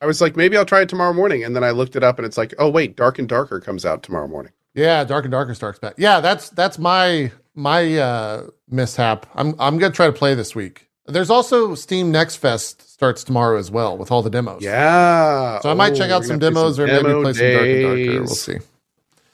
I 0.01 0.07
was 0.07 0.21
like, 0.21 0.37
maybe 0.37 0.55
I'll 0.59 0.67
try 0.67 0.83
it 0.83 0.91
tomorrow 0.91 1.15
morning, 1.15 1.45
and 1.45 1.57
then 1.57 1.65
I 1.65 1.71
looked 1.71 1.97
it 1.97 2.05
up, 2.05 2.19
and 2.19 2.27
it's 2.27 2.37
like, 2.37 2.53
oh 2.59 2.69
wait, 2.69 2.95
Dark 2.95 3.19
and 3.19 3.27
Darker 3.27 3.59
comes 3.59 3.87
out 3.87 4.03
tomorrow 4.03 4.29
morning. 4.29 4.53
Yeah, 4.75 5.03
Dark 5.03 5.25
and 5.25 5.33
Darker 5.33 5.55
starts 5.55 5.79
back. 5.79 5.95
Yeah, 5.97 6.21
that's 6.21 6.51
that's 6.51 6.79
my 6.79 7.33
my 7.55 7.97
uh 7.97 8.49
mishap. 8.69 9.25
I'm 9.35 9.55
I'm 9.59 9.79
gonna 9.79 9.95
try 9.95 10.05
to 10.05 10.13
play 10.13 10.35
this 10.35 10.55
week. 10.55 10.91
There's 11.07 11.31
also 11.31 11.75
Steam 11.75 12.11
Next 12.13 12.37
Fest 12.37 12.87
starts 12.93 13.25
tomorrow 13.25 13.57
as 13.57 13.71
well 13.71 13.97
with 13.97 14.13
all 14.13 14.21
the 14.21 14.29
demos. 14.29 14.63
Yeah. 14.63 15.59
So 15.61 15.71
I 15.71 15.75
might 15.75 15.95
check 15.95 16.11
Oh, 16.11 16.17
out 16.17 16.21
we're 16.23 16.27
some 16.27 16.39
demos 16.39 16.79
or 16.79 16.87
maybe 16.87 17.03
demo 17.03 17.23
play 17.23 17.33
some 17.33 17.47
Dark 17.47 17.67
and 17.67 17.83
Darker. 17.83 18.13
We'll 18.21 18.27
see. 18.27 18.57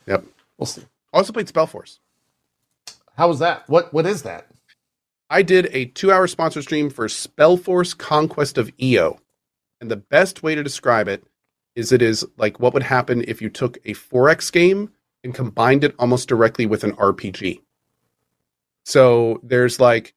Yep. 0.07 0.23
We'll 0.57 0.65
see. 0.67 0.83
Also 1.11 1.33
played 1.33 1.47
Spellforce. 1.47 1.99
How 3.21 3.27
was 3.27 3.37
that? 3.37 3.69
What 3.69 3.93
what 3.93 4.07
is 4.07 4.23
that? 4.23 4.47
I 5.29 5.43
did 5.43 5.69
a 5.73 5.85
two-hour 5.85 6.25
sponsor 6.25 6.63
stream 6.63 6.89
for 6.89 7.05
Spellforce 7.05 7.95
Conquest 7.95 8.57
of 8.57 8.71
EO, 8.81 9.19
and 9.79 9.91
the 9.91 9.97
best 9.97 10.41
way 10.41 10.55
to 10.55 10.63
describe 10.63 11.07
it 11.07 11.23
is 11.75 11.91
it 11.91 12.01
is 12.01 12.25
like 12.37 12.59
what 12.59 12.73
would 12.73 12.81
happen 12.81 13.23
if 13.27 13.39
you 13.39 13.51
took 13.51 13.77
a 13.85 13.93
4X 13.93 14.51
game 14.51 14.89
and 15.23 15.35
combined 15.35 15.83
it 15.83 15.93
almost 15.99 16.29
directly 16.29 16.65
with 16.65 16.83
an 16.83 16.93
RPG. 16.93 17.61
So 18.85 19.39
there's 19.43 19.79
like 19.79 20.15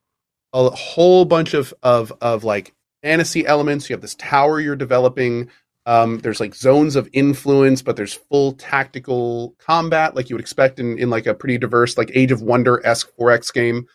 a 0.54 0.70
whole 0.70 1.26
bunch 1.26 1.52
of 1.52 1.74
of 1.82 2.10
of 2.22 2.42
like 2.42 2.72
fantasy 3.02 3.46
elements. 3.46 3.90
You 3.90 3.96
have 3.96 4.00
this 4.00 4.14
tower 4.14 4.60
you're 4.60 4.76
developing. 4.76 5.50
Um, 5.86 6.18
there's 6.20 6.40
like 6.40 6.54
zones 6.54 6.96
of 6.96 7.08
influence, 7.12 7.82
but 7.82 7.96
there's 7.96 8.14
full 8.14 8.52
tactical 8.54 9.54
combat, 9.58 10.14
like 10.16 10.30
you 10.30 10.36
would 10.36 10.40
expect 10.40 10.80
in, 10.80 10.98
in 10.98 11.10
like 11.10 11.26
a 11.26 11.34
pretty 11.34 11.58
diverse, 11.58 11.98
like 11.98 12.10
Age 12.14 12.32
of 12.32 12.40
Wonder 12.40 12.84
esque 12.86 13.10
4X 13.20 13.52
game. 13.52 13.86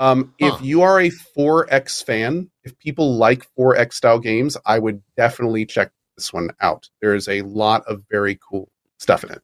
Um, 0.00 0.34
Huh. 0.40 0.54
If 0.54 0.62
you 0.62 0.82
are 0.82 1.00
a 1.00 1.10
4X 1.10 2.04
fan, 2.04 2.50
if 2.64 2.78
people 2.78 3.16
like 3.16 3.46
4X 3.58 3.92
style 3.92 4.18
games, 4.18 4.56
I 4.64 4.78
would 4.78 5.02
definitely 5.16 5.66
check 5.66 5.92
this 6.16 6.32
one 6.32 6.50
out. 6.60 6.88
There 7.02 7.14
is 7.14 7.28
a 7.28 7.42
lot 7.42 7.84
of 7.86 8.02
very 8.10 8.38
cool 8.48 8.70
stuff 8.98 9.22
in 9.22 9.30
it. 9.30 9.42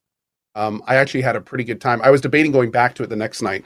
Um, 0.55 0.83
I 0.87 0.95
actually 0.95 1.21
had 1.21 1.35
a 1.35 1.41
pretty 1.41 1.63
good 1.63 1.79
time. 1.79 2.01
I 2.01 2.09
was 2.09 2.19
debating 2.19 2.51
going 2.51 2.71
back 2.71 2.95
to 2.95 3.03
it 3.03 3.09
the 3.09 3.15
next 3.15 3.41
night. 3.41 3.65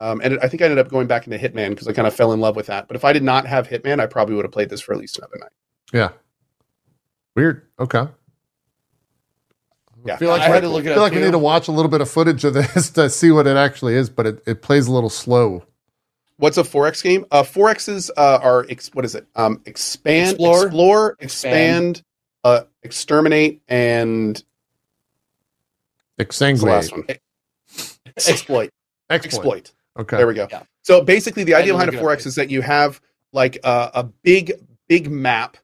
Um, 0.00 0.20
and 0.22 0.38
I 0.40 0.48
think 0.48 0.60
I 0.60 0.66
ended 0.66 0.78
up 0.78 0.90
going 0.90 1.06
back 1.06 1.26
into 1.26 1.38
Hitman 1.38 1.70
because 1.70 1.88
I 1.88 1.92
kind 1.92 2.06
of 2.06 2.14
fell 2.14 2.32
in 2.32 2.40
love 2.40 2.56
with 2.56 2.66
that. 2.66 2.86
But 2.86 2.96
if 2.96 3.04
I 3.04 3.14
did 3.14 3.22
not 3.22 3.46
have 3.46 3.68
Hitman, 3.68 4.00
I 4.00 4.06
probably 4.06 4.34
would 4.34 4.44
have 4.44 4.52
played 4.52 4.68
this 4.68 4.82
for 4.82 4.92
at 4.92 5.00
least 5.00 5.16
another 5.16 5.38
night. 5.40 5.52
Yeah. 5.92 6.10
Weird. 7.36 7.62
Okay. 7.78 8.08
Yeah, 10.04 10.14
I 10.14 10.16
feel 10.18 10.30
like, 10.30 10.40
I 10.42 10.46
I 10.46 10.48
had 10.48 10.62
to 10.62 10.68
look 10.68 10.84
it 10.84 10.88
feel 10.88 10.94
up 10.94 10.98
like 11.00 11.12
we 11.12 11.20
need 11.20 11.32
to 11.32 11.38
watch 11.38 11.68
a 11.68 11.72
little 11.72 11.90
bit 11.90 12.00
of 12.00 12.08
footage 12.08 12.44
of 12.44 12.54
this 12.54 12.90
to 12.94 13.10
see 13.10 13.30
what 13.30 13.46
it 13.46 13.56
actually 13.56 13.94
is, 13.94 14.08
but 14.08 14.26
it, 14.26 14.42
it 14.46 14.62
plays 14.62 14.86
a 14.86 14.92
little 14.92 15.10
slow. 15.10 15.64
What's 16.38 16.58
a 16.58 16.62
4X 16.62 17.02
game? 17.02 17.24
Uh, 17.30 17.42
4Xs 17.42 18.10
uh, 18.16 18.38
are, 18.42 18.66
ex- 18.68 18.90
what 18.92 19.04
is 19.04 19.14
it? 19.14 19.26
Um, 19.34 19.62
expand, 19.64 20.32
Explore. 20.32 20.66
explore, 20.66 21.16
Expand. 21.18 21.96
expand, 21.98 22.02
uh, 22.44 22.60
exterminate, 22.82 23.62
and 23.68 24.42
what's 26.16 26.38
the 26.38 26.54
last 26.62 26.92
Exsanguinate. 26.92 26.92
one? 26.92 27.04
Exploit. 28.16 28.26
Exploit. 28.28 28.70
Exploit. 29.10 29.72
Okay. 29.98 30.16
There 30.18 30.26
we 30.26 30.34
go. 30.34 30.46
Yeah. 30.50 30.62
So 30.82 31.02
basically, 31.02 31.44
the 31.44 31.54
idea 31.54 31.72
behind 31.72 31.88
a 31.88 31.92
look 31.92 32.02
it 32.02 32.04
up, 32.04 32.18
4X 32.18 32.26
is 32.26 32.34
that 32.36 32.50
you 32.50 32.60
have 32.62 33.00
like 33.32 33.58
a, 33.64 33.90
a 33.94 34.02
big, 34.04 34.52
big 34.88 35.10
map, 35.10 35.56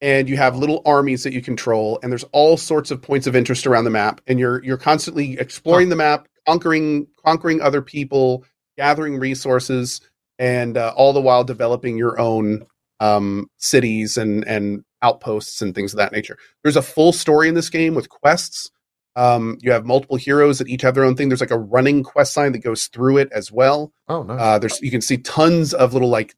and 0.00 0.28
you 0.28 0.36
have 0.36 0.56
little 0.56 0.82
armies 0.86 1.24
that 1.24 1.32
you 1.32 1.42
control, 1.42 1.98
and 2.02 2.10
there's 2.10 2.24
all 2.32 2.56
sorts 2.56 2.90
of 2.90 3.02
points 3.02 3.26
of 3.26 3.36
interest 3.36 3.66
around 3.66 3.84
the 3.84 3.90
map, 3.90 4.20
and 4.26 4.38
you're 4.38 4.62
you're 4.64 4.76
constantly 4.76 5.38
exploring 5.38 5.88
the 5.88 5.96
map, 5.96 6.28
conquering 6.46 7.06
conquering 7.24 7.60
other 7.60 7.82
people, 7.82 8.44
gathering 8.76 9.18
resources, 9.18 10.00
and 10.38 10.76
uh, 10.76 10.92
all 10.96 11.12
the 11.12 11.20
while 11.20 11.44
developing 11.44 11.96
your 11.96 12.18
own 12.18 12.66
um, 13.00 13.50
cities 13.58 14.16
and 14.16 14.46
and 14.46 14.84
outposts 15.02 15.62
and 15.62 15.74
things 15.74 15.92
of 15.92 15.98
that 15.98 16.12
nature. 16.12 16.36
There's 16.62 16.76
a 16.76 16.82
full 16.82 17.12
story 17.12 17.48
in 17.48 17.54
this 17.54 17.70
game 17.70 17.94
with 17.94 18.08
quests. 18.08 18.70
Um, 19.16 19.58
you 19.60 19.72
have 19.72 19.84
multiple 19.84 20.16
heroes 20.16 20.58
that 20.58 20.68
each 20.68 20.82
have 20.82 20.94
their 20.94 21.04
own 21.04 21.16
thing. 21.16 21.28
There's 21.28 21.40
like 21.40 21.50
a 21.50 21.58
running 21.58 22.02
quest 22.02 22.36
line 22.36 22.52
that 22.52 22.58
goes 22.58 22.86
through 22.86 23.18
it 23.18 23.30
as 23.32 23.50
well. 23.50 23.92
Oh, 24.08 24.22
nice. 24.22 24.40
Uh, 24.40 24.58
there's 24.58 24.80
you 24.80 24.90
can 24.90 25.00
see 25.00 25.18
tons 25.18 25.74
of 25.74 25.92
little 25.92 26.08
like 26.08 26.36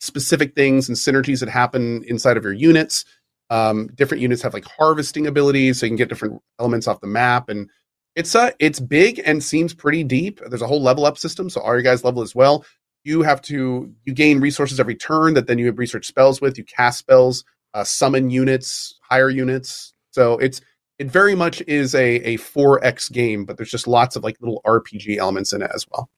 specific 0.00 0.54
things 0.54 0.88
and 0.88 0.96
synergies 0.96 1.40
that 1.40 1.48
happen 1.48 2.04
inside 2.06 2.36
of 2.36 2.44
your 2.44 2.52
units. 2.52 3.04
Um, 3.50 3.88
different 3.94 4.22
units 4.22 4.42
have 4.42 4.54
like 4.54 4.64
harvesting 4.64 5.26
abilities, 5.26 5.80
so 5.80 5.86
you 5.86 5.90
can 5.90 5.96
get 5.96 6.08
different 6.08 6.40
elements 6.58 6.88
off 6.88 7.00
the 7.00 7.06
map, 7.06 7.48
and 7.48 7.70
it's 8.16 8.34
uh 8.34 8.50
it's 8.58 8.80
big 8.80 9.20
and 9.24 9.42
seems 9.44 9.74
pretty 9.74 10.02
deep. 10.02 10.40
There's 10.48 10.62
a 10.62 10.66
whole 10.66 10.82
level 10.82 11.06
up 11.06 11.18
system, 11.18 11.48
so 11.48 11.60
all 11.60 11.72
your 11.74 11.82
guys 11.82 12.02
level 12.02 12.22
as 12.22 12.34
well. 12.34 12.64
You 13.04 13.22
have 13.22 13.40
to 13.42 13.92
you 14.04 14.14
gain 14.14 14.40
resources 14.40 14.80
every 14.80 14.96
turn 14.96 15.34
that 15.34 15.46
then 15.46 15.58
you 15.58 15.66
have 15.66 15.78
research 15.78 16.06
spells 16.06 16.40
with. 16.40 16.58
You 16.58 16.64
cast 16.64 16.98
spells, 16.98 17.44
uh, 17.74 17.84
summon 17.84 18.30
units, 18.30 18.98
hire 19.02 19.30
units. 19.30 19.94
So 20.10 20.38
it's 20.38 20.60
it 20.98 21.10
very 21.10 21.34
much 21.34 21.62
is 21.68 21.94
a 21.94 22.16
a 22.16 22.38
4x 22.38 23.12
game, 23.12 23.44
but 23.44 23.56
there's 23.58 23.70
just 23.70 23.86
lots 23.86 24.16
of 24.16 24.24
like 24.24 24.38
little 24.40 24.62
RPG 24.66 25.18
elements 25.18 25.52
in 25.52 25.62
it 25.62 25.70
as 25.74 25.86
well. 25.90 26.08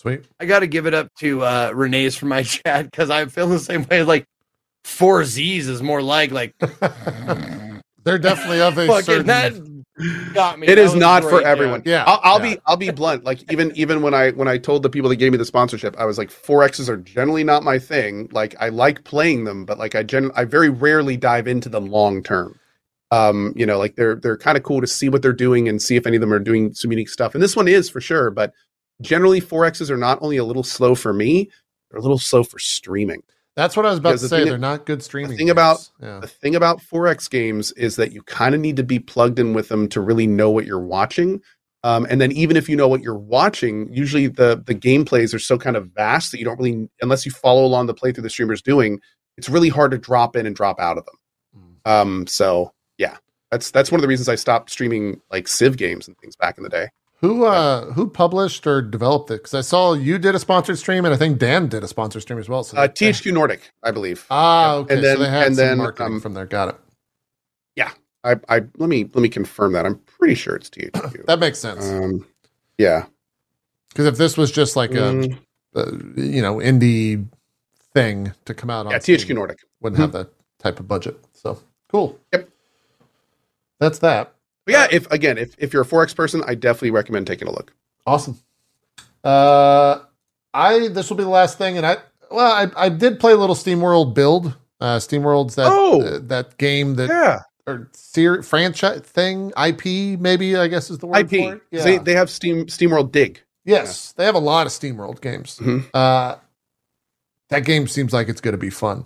Sweet. 0.00 0.24
I 0.40 0.46
got 0.46 0.60
to 0.60 0.66
give 0.66 0.86
it 0.86 0.94
up 0.94 1.12
to 1.18 1.42
uh, 1.42 1.72
Renee's 1.74 2.16
from 2.16 2.30
my 2.30 2.42
chat 2.42 2.90
because 2.90 3.10
I 3.10 3.26
feel 3.26 3.46
the 3.46 3.58
same 3.58 3.84
way. 3.84 4.02
Like 4.02 4.24
four 4.82 5.26
Z's 5.26 5.68
is 5.68 5.82
more 5.82 6.00
like 6.00 6.30
like 6.30 6.54
They're 8.04 8.18
definitely 8.18 8.62
of 8.62 8.78
a 8.78 8.86
fucking 8.86 9.04
certain. 9.04 9.26
that 9.26 10.32
got 10.32 10.58
me. 10.58 10.68
It 10.68 10.76
That 10.76 10.78
is 10.78 10.94
not 10.94 11.20
great, 11.20 11.30
for 11.30 11.40
yeah. 11.42 11.48
everyone. 11.48 11.82
Yeah, 11.84 12.04
I'll, 12.06 12.20
I'll 12.22 12.46
yeah. 12.46 12.54
be 12.54 12.60
I'll 12.64 12.76
be 12.78 12.90
blunt. 12.92 13.24
Like 13.24 13.52
even 13.52 13.76
even 13.76 14.00
when 14.00 14.14
I 14.14 14.30
when 14.30 14.48
I 14.48 14.56
told 14.56 14.84
the 14.84 14.88
people 14.88 15.10
that 15.10 15.16
gave 15.16 15.32
me 15.32 15.36
the 15.36 15.44
sponsorship, 15.44 15.94
I 15.98 16.06
was 16.06 16.16
like, 16.16 16.30
four 16.30 16.62
X's 16.62 16.88
are 16.88 16.96
generally 16.96 17.44
not 17.44 17.62
my 17.62 17.78
thing. 17.78 18.30
Like 18.32 18.56
I 18.58 18.70
like 18.70 19.04
playing 19.04 19.44
them, 19.44 19.66
but 19.66 19.76
like 19.78 19.94
I 19.94 20.02
gen 20.02 20.30
I 20.34 20.46
very 20.46 20.70
rarely 20.70 21.18
dive 21.18 21.46
into 21.46 21.68
them 21.68 21.88
long 21.88 22.22
term. 22.22 22.58
Um, 23.10 23.52
you 23.54 23.66
know, 23.66 23.76
like 23.76 23.96
they're 23.96 24.14
they're 24.14 24.38
kind 24.38 24.56
of 24.56 24.64
cool 24.64 24.80
to 24.80 24.86
see 24.86 25.10
what 25.10 25.20
they're 25.20 25.34
doing 25.34 25.68
and 25.68 25.82
see 25.82 25.96
if 25.96 26.06
any 26.06 26.16
of 26.16 26.22
them 26.22 26.32
are 26.32 26.38
doing 26.38 26.72
some 26.72 26.90
unique 26.90 27.10
stuff. 27.10 27.34
And 27.34 27.42
this 27.42 27.54
one 27.54 27.68
is 27.68 27.90
for 27.90 28.00
sure, 28.00 28.30
but 28.30 28.54
generally 29.00 29.40
4Xes 29.40 29.90
are 29.90 29.96
not 29.96 30.18
only 30.22 30.36
a 30.36 30.44
little 30.44 30.62
slow 30.62 30.94
for 30.94 31.12
me, 31.12 31.50
they're 31.90 31.98
a 31.98 32.02
little 32.02 32.18
slow 32.18 32.42
for 32.44 32.58
streaming. 32.58 33.22
That's 33.56 33.76
what 33.76 33.84
I 33.84 33.90
was 33.90 33.98
about 33.98 34.10
Because 34.10 34.22
to 34.22 34.28
the 34.28 34.36
say. 34.36 34.44
They're 34.44 34.58
not 34.58 34.86
good 34.86 35.02
streaming. 35.02 35.36
thing 35.36 35.50
about- 35.50 35.88
yeah. 36.00 36.20
The 36.20 36.26
thing 36.28 36.54
about 36.54 36.80
4X 36.80 37.28
games 37.28 37.72
is 37.72 37.96
that 37.96 38.12
you 38.12 38.22
kind 38.22 38.54
of 38.54 38.60
need 38.60 38.76
to 38.76 38.82
be 38.84 38.98
plugged 38.98 39.38
in 39.38 39.54
with 39.54 39.68
them 39.68 39.88
to 39.88 40.00
really 40.00 40.26
know 40.26 40.50
what 40.50 40.66
you're 40.66 40.78
watching. 40.80 41.42
Um, 41.82 42.06
and 42.10 42.20
then 42.20 42.30
even 42.32 42.56
if 42.56 42.68
you 42.68 42.76
know 42.76 42.88
what 42.88 43.02
you're 43.02 43.18
watching, 43.18 43.92
usually 43.92 44.26
the 44.26 44.62
the 44.66 44.74
gameplays 44.74 45.34
are 45.34 45.38
so 45.38 45.56
kind 45.56 45.76
of 45.76 45.86
vast 45.88 46.30
that 46.30 46.38
you 46.38 46.44
don't 46.44 46.58
really, 46.58 46.88
unless 47.00 47.24
you 47.24 47.32
follow 47.32 47.64
along 47.64 47.86
the 47.86 47.94
playthrough 47.94 48.22
the 48.22 48.28
streamer's 48.30 48.60
doing, 48.60 49.00
it's 49.38 49.48
really 49.48 49.70
hard 49.70 49.90
to 49.92 49.98
drop 49.98 50.36
in 50.36 50.44
and 50.46 50.54
drop 50.54 50.78
out 50.78 50.98
of 50.98 51.06
them. 51.06 51.14
Mm. 51.86 51.90
Um, 51.90 52.26
so 52.26 52.72
yeah, 52.98 53.16
that's 53.50 53.70
that's 53.70 53.90
one 53.90 53.98
of 53.98 54.02
the 54.02 54.08
reasons 54.08 54.28
I 54.28 54.34
stopped 54.34 54.70
streaming 54.70 55.22
like 55.30 55.48
Civ 55.48 55.78
games 55.78 56.06
and 56.06 56.16
things 56.18 56.36
back 56.36 56.58
in 56.58 56.64
the 56.64 56.70
day. 56.70 56.88
Who 57.20 57.44
uh 57.44 57.92
who 57.92 58.08
published 58.08 58.66
or 58.66 58.80
developed 58.80 59.30
it? 59.30 59.34
Because 59.42 59.52
I 59.54 59.60
saw 59.60 59.92
you 59.92 60.18
did 60.18 60.34
a 60.34 60.38
sponsored 60.38 60.78
stream, 60.78 61.04
and 61.04 61.12
I 61.12 61.18
think 61.18 61.38
Dan 61.38 61.68
did 61.68 61.84
a 61.84 61.88
sponsored 61.88 62.22
stream 62.22 62.38
as 62.38 62.48
well. 62.48 62.64
So 62.64 62.78
Uh, 62.78 62.88
THQ 62.88 63.32
Nordic, 63.32 63.70
I 63.82 63.90
believe. 63.90 64.24
Ah, 64.30 64.76
okay. 64.76 64.94
And 64.94 65.04
then- 65.04 65.16
so 65.18 65.22
they 65.24 65.28
had 65.28 65.46
and 65.48 65.56
some 65.56 65.66
then, 65.66 65.78
marketing 65.78 66.14
um, 66.14 66.20
from 66.20 66.34
there. 66.34 66.46
Got 66.46 66.70
it. 66.70 66.76
I, 68.22 68.36
I 68.50 68.56
let 68.76 68.90
me 68.90 69.04
let 69.14 69.22
me 69.22 69.30
confirm 69.30 69.72
that. 69.72 69.86
I'm 69.86 69.96
pretty 70.00 70.34
sure 70.34 70.54
it's 70.54 70.68
THQ. 70.68 71.24
That 71.26 71.38
makes 71.40 71.58
sense. 71.58 71.88
um, 71.88 72.26
yeah. 72.76 73.06
Because 73.88 74.04
if 74.04 74.18
this 74.18 74.36
was 74.36 74.52
just 74.52 74.76
like 74.76 74.90
a, 74.90 74.94
Mm, 74.94 75.38
a 75.74 76.20
you 76.20 76.42
know 76.42 76.56
indie 76.56 77.26
thing 77.94 78.34
to 78.44 78.52
come 78.52 78.68
out 78.68 78.84
on, 78.84 78.92
yeah, 78.92 78.98
Steam, 78.98 79.16
THQ 79.16 79.34
Nordic. 79.36 79.60
wouldn't 79.80 79.98
have 80.00 80.12
that 80.12 80.28
type 80.58 80.80
of 80.80 80.86
budget. 80.86 81.18
So 81.32 81.58
cool. 81.90 82.18
Yep. 82.34 82.50
That's 83.78 84.00
that. 84.00 84.34
But 84.72 84.90
yeah, 84.92 84.96
if 84.96 85.10
again, 85.10 85.38
if 85.38 85.54
if 85.58 85.72
you're 85.72 85.82
a 85.82 85.86
4X 85.86 86.14
person, 86.14 86.42
I 86.46 86.54
definitely 86.54 86.90
recommend 86.92 87.26
taking 87.26 87.48
a 87.48 87.50
look. 87.52 87.72
Awesome. 88.06 88.38
Uh, 89.22 90.00
I 90.54 90.88
this 90.88 91.10
will 91.10 91.16
be 91.16 91.24
the 91.24 91.28
last 91.30 91.58
thing, 91.58 91.76
and 91.76 91.86
I 91.86 91.98
well, 92.30 92.50
I 92.52 92.70
I 92.86 92.88
did 92.88 93.20
play 93.20 93.32
a 93.32 93.36
little 93.36 93.54
SteamWorld 93.54 94.14
build. 94.14 94.56
Uh, 94.80 94.96
SteamWorld's 94.96 95.56
that 95.56 95.68
Oh. 95.70 96.00
uh, 96.02 96.18
that 96.22 96.56
game 96.56 96.94
that 96.96 97.08
Yeah, 97.10 97.40
or 97.66 97.88
ser- 97.92 98.42
franchise 98.42 99.00
thing 99.00 99.52
IP 99.56 100.18
maybe 100.18 100.56
I 100.56 100.68
guess 100.68 100.90
is 100.90 100.98
the 100.98 101.06
word 101.06 101.18
IP. 101.30 101.30
for 101.48 101.54
it. 101.56 101.62
Yeah. 101.70 101.84
They 101.84 101.98
they 101.98 102.14
have 102.14 102.30
Steam 102.30 102.66
SteamWorld 102.66 103.12
Dig. 103.12 103.40
yes, 103.64 104.12
they 104.12 104.24
have 104.24 104.34
a 104.34 104.38
lot 104.40 104.66
of 104.66 104.72
SteamWorld 104.72 105.20
games. 105.20 105.58
Mhm. 105.60 105.84
Uh, 105.92 106.36
that 107.50 107.64
game 107.66 107.86
seems 107.86 108.12
like 108.12 108.28
it's 108.28 108.40
going 108.40 108.52
to 108.52 108.58
be 108.58 108.70
fun. 108.70 109.04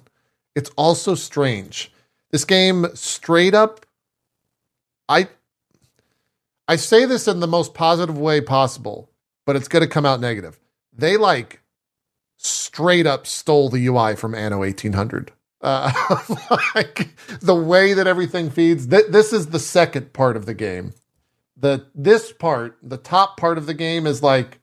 It's 0.54 0.70
also 0.76 1.14
strange. 1.16 1.90
This 2.30 2.44
game 2.44 2.86
straight 2.94 3.54
up 3.54 3.84
I 5.08 5.28
I 6.66 6.76
say 6.76 7.04
this 7.04 7.28
in 7.28 7.40
the 7.40 7.46
most 7.46 7.74
positive 7.74 8.18
way 8.18 8.40
possible, 8.40 9.10
but 9.44 9.56
it's 9.56 9.68
going 9.68 9.82
to 9.82 9.88
come 9.88 10.06
out 10.06 10.20
negative. 10.20 10.58
They 10.92 11.16
like 11.16 11.60
straight 12.36 13.06
up 13.06 13.26
stole 13.26 13.68
the 13.68 13.86
UI 13.86 14.16
from 14.16 14.34
Anno 14.34 14.58
1800. 14.58 15.32
Uh, 15.60 15.90
like 16.74 17.08
the 17.40 17.54
way 17.54 17.94
that 17.94 18.06
everything 18.06 18.50
feeds. 18.50 18.86
Th- 18.86 19.06
this 19.08 19.32
is 19.32 19.46
the 19.48 19.58
second 19.58 20.12
part 20.12 20.36
of 20.36 20.46
the 20.46 20.54
game. 20.54 20.92
The 21.56 21.86
this 21.94 22.32
part, 22.32 22.78
the 22.82 22.96
top 22.96 23.36
part 23.38 23.58
of 23.58 23.66
the 23.66 23.74
game 23.74 24.06
is 24.06 24.22
like 24.22 24.60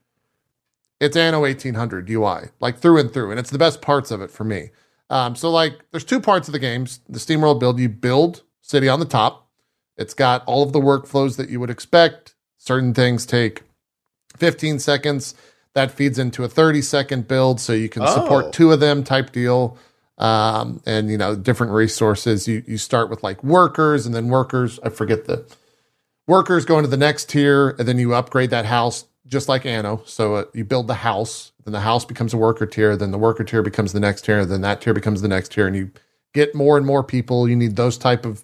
it's 1.00 1.18
Anno 1.18 1.42
1800 1.42 2.10
UI, 2.10 2.50
like 2.60 2.78
through 2.78 3.00
and 3.00 3.12
through, 3.12 3.32
and 3.32 3.40
it's 3.40 3.50
the 3.50 3.58
best 3.58 3.82
parts 3.82 4.12
of 4.12 4.22
it 4.22 4.30
for 4.30 4.44
me. 4.44 4.70
Um, 5.10 5.36
so 5.36 5.50
like, 5.50 5.80
there's 5.92 6.06
two 6.06 6.22
parts 6.22 6.48
of 6.48 6.52
the 6.52 6.60
games. 6.60 7.02
The 7.10 7.18
SteamWorld 7.18 7.60
build, 7.60 7.80
you 7.80 7.90
build 7.90 8.44
city 8.62 8.88
on 8.88 9.00
the 9.00 9.06
top. 9.06 9.50
It's 10.02 10.14
got 10.14 10.44
all 10.46 10.64
of 10.64 10.74
the 10.74 10.80
workflows 10.82 11.38
that 11.38 11.50
you 11.50 11.60
would 11.60 11.70
expect. 11.70 12.36
Certain 12.58 12.94
things 12.94 13.26
take 13.26 13.64
15 14.38 14.80
seconds. 14.80 15.36
That 15.74 15.90
feeds 15.92 16.20
into 16.20 16.44
a 16.44 16.50
30 16.50 16.82
second 16.82 17.28
build, 17.30 17.62
so 17.62 17.72
you 17.72 17.88
can 17.88 18.02
Oh. 18.04 18.14
support 18.14 18.52
two 18.52 18.74
of 18.74 18.82
them 18.82 19.04
type 19.06 19.32
deal. 19.32 19.78
Um, 20.18 20.82
and 20.86 21.10
you 21.10 21.18
know, 21.18 21.36
different 21.36 21.72
resources. 21.72 22.48
You 22.48 22.62
you 22.68 22.78
start 22.78 23.10
with 23.10 23.24
like 23.24 23.42
workers, 23.44 24.06
and 24.06 24.14
then 24.14 24.28
workers. 24.28 24.80
I 24.84 24.90
forget 24.90 25.26
the 25.26 25.46
workers 26.28 26.66
go 26.66 26.78
into 26.78 26.90
the 26.90 26.98
next 26.98 27.30
tier, 27.30 27.70
and 27.80 27.88
then 27.88 27.98
you 27.98 28.14
upgrade 28.14 28.50
that 28.50 28.66
house 28.66 29.06
just 29.26 29.48
like 29.48 29.66
Anno. 29.66 30.02
So 30.06 30.36
uh, 30.36 30.44
you 30.54 30.66
build 30.66 30.88
the 30.88 30.96
house, 30.96 31.54
then 31.64 31.72
the 31.72 31.80
house 31.80 32.04
becomes 32.06 32.34
a 32.34 32.38
worker 32.38 32.66
tier, 32.66 32.98
then 32.98 33.12
the 33.12 33.18
worker 33.18 33.44
tier 33.46 33.62
becomes 33.64 33.94
the 33.94 34.00
next 34.00 34.26
tier, 34.26 34.46
then 34.46 34.62
that 34.62 34.82
tier 34.82 34.94
becomes 34.94 35.22
the 35.22 35.28
next 35.30 35.54
tier, 35.54 35.68
and 35.68 35.76
you 35.76 35.92
get 36.34 36.54
more 36.54 36.76
and 36.78 36.86
more 36.86 37.04
people. 37.04 37.48
You 37.48 37.56
need 37.56 37.76
those 37.78 37.98
type 37.98 38.26
of 38.26 38.44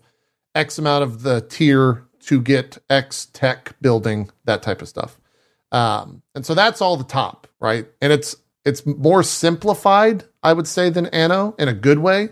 X 0.58 0.78
amount 0.80 1.04
of 1.04 1.22
the 1.22 1.42
tier 1.42 2.04
to 2.22 2.42
get 2.42 2.78
X 2.90 3.28
tech 3.28 3.76
building, 3.82 4.30
that 4.46 4.62
type 4.64 4.82
of 4.82 4.88
stuff. 4.90 5.20
Um, 5.72 6.22
and 6.36 6.46
so 6.46 6.54
that's 6.54 6.82
all 6.82 6.98
the 6.98 7.04
top, 7.04 7.48
right? 7.60 7.88
And 8.02 8.12
it's 8.12 8.36
it's 8.66 8.86
more 8.86 9.24
simplified, 9.24 10.24
I 10.44 10.52
would 10.54 10.68
say, 10.68 10.90
than 10.90 11.06
Anno 11.08 11.56
in 11.58 11.68
a 11.70 11.74
good 11.74 12.00
way, 12.00 12.30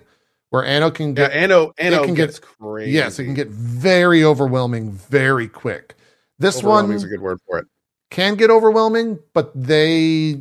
where 0.49 0.65
Anno 0.65 0.91
can 0.91 1.09
Yeah, 1.09 1.27
get 1.27 1.31
Anno 1.33 1.71
Anno 1.77 2.03
can 2.05 2.13
get- 2.15 2.41
crazy. 2.41 2.91
yes, 2.91 3.19
it 3.19 3.25
can 3.25 3.33
get 3.35 3.47
very 3.49 4.23
overwhelming 4.23 4.91
very 4.91 5.47
quick. 5.47 5.95
This 6.39 6.61
one 6.63 6.91
is 6.91 7.03
a 7.03 7.07
good 7.07 7.21
word 7.21 7.39
for 7.47 7.59
it. 7.59 7.67
can 8.11 8.35
get 8.35 8.49
overwhelming, 8.49 9.19
but 9.33 9.51
they 9.55 10.39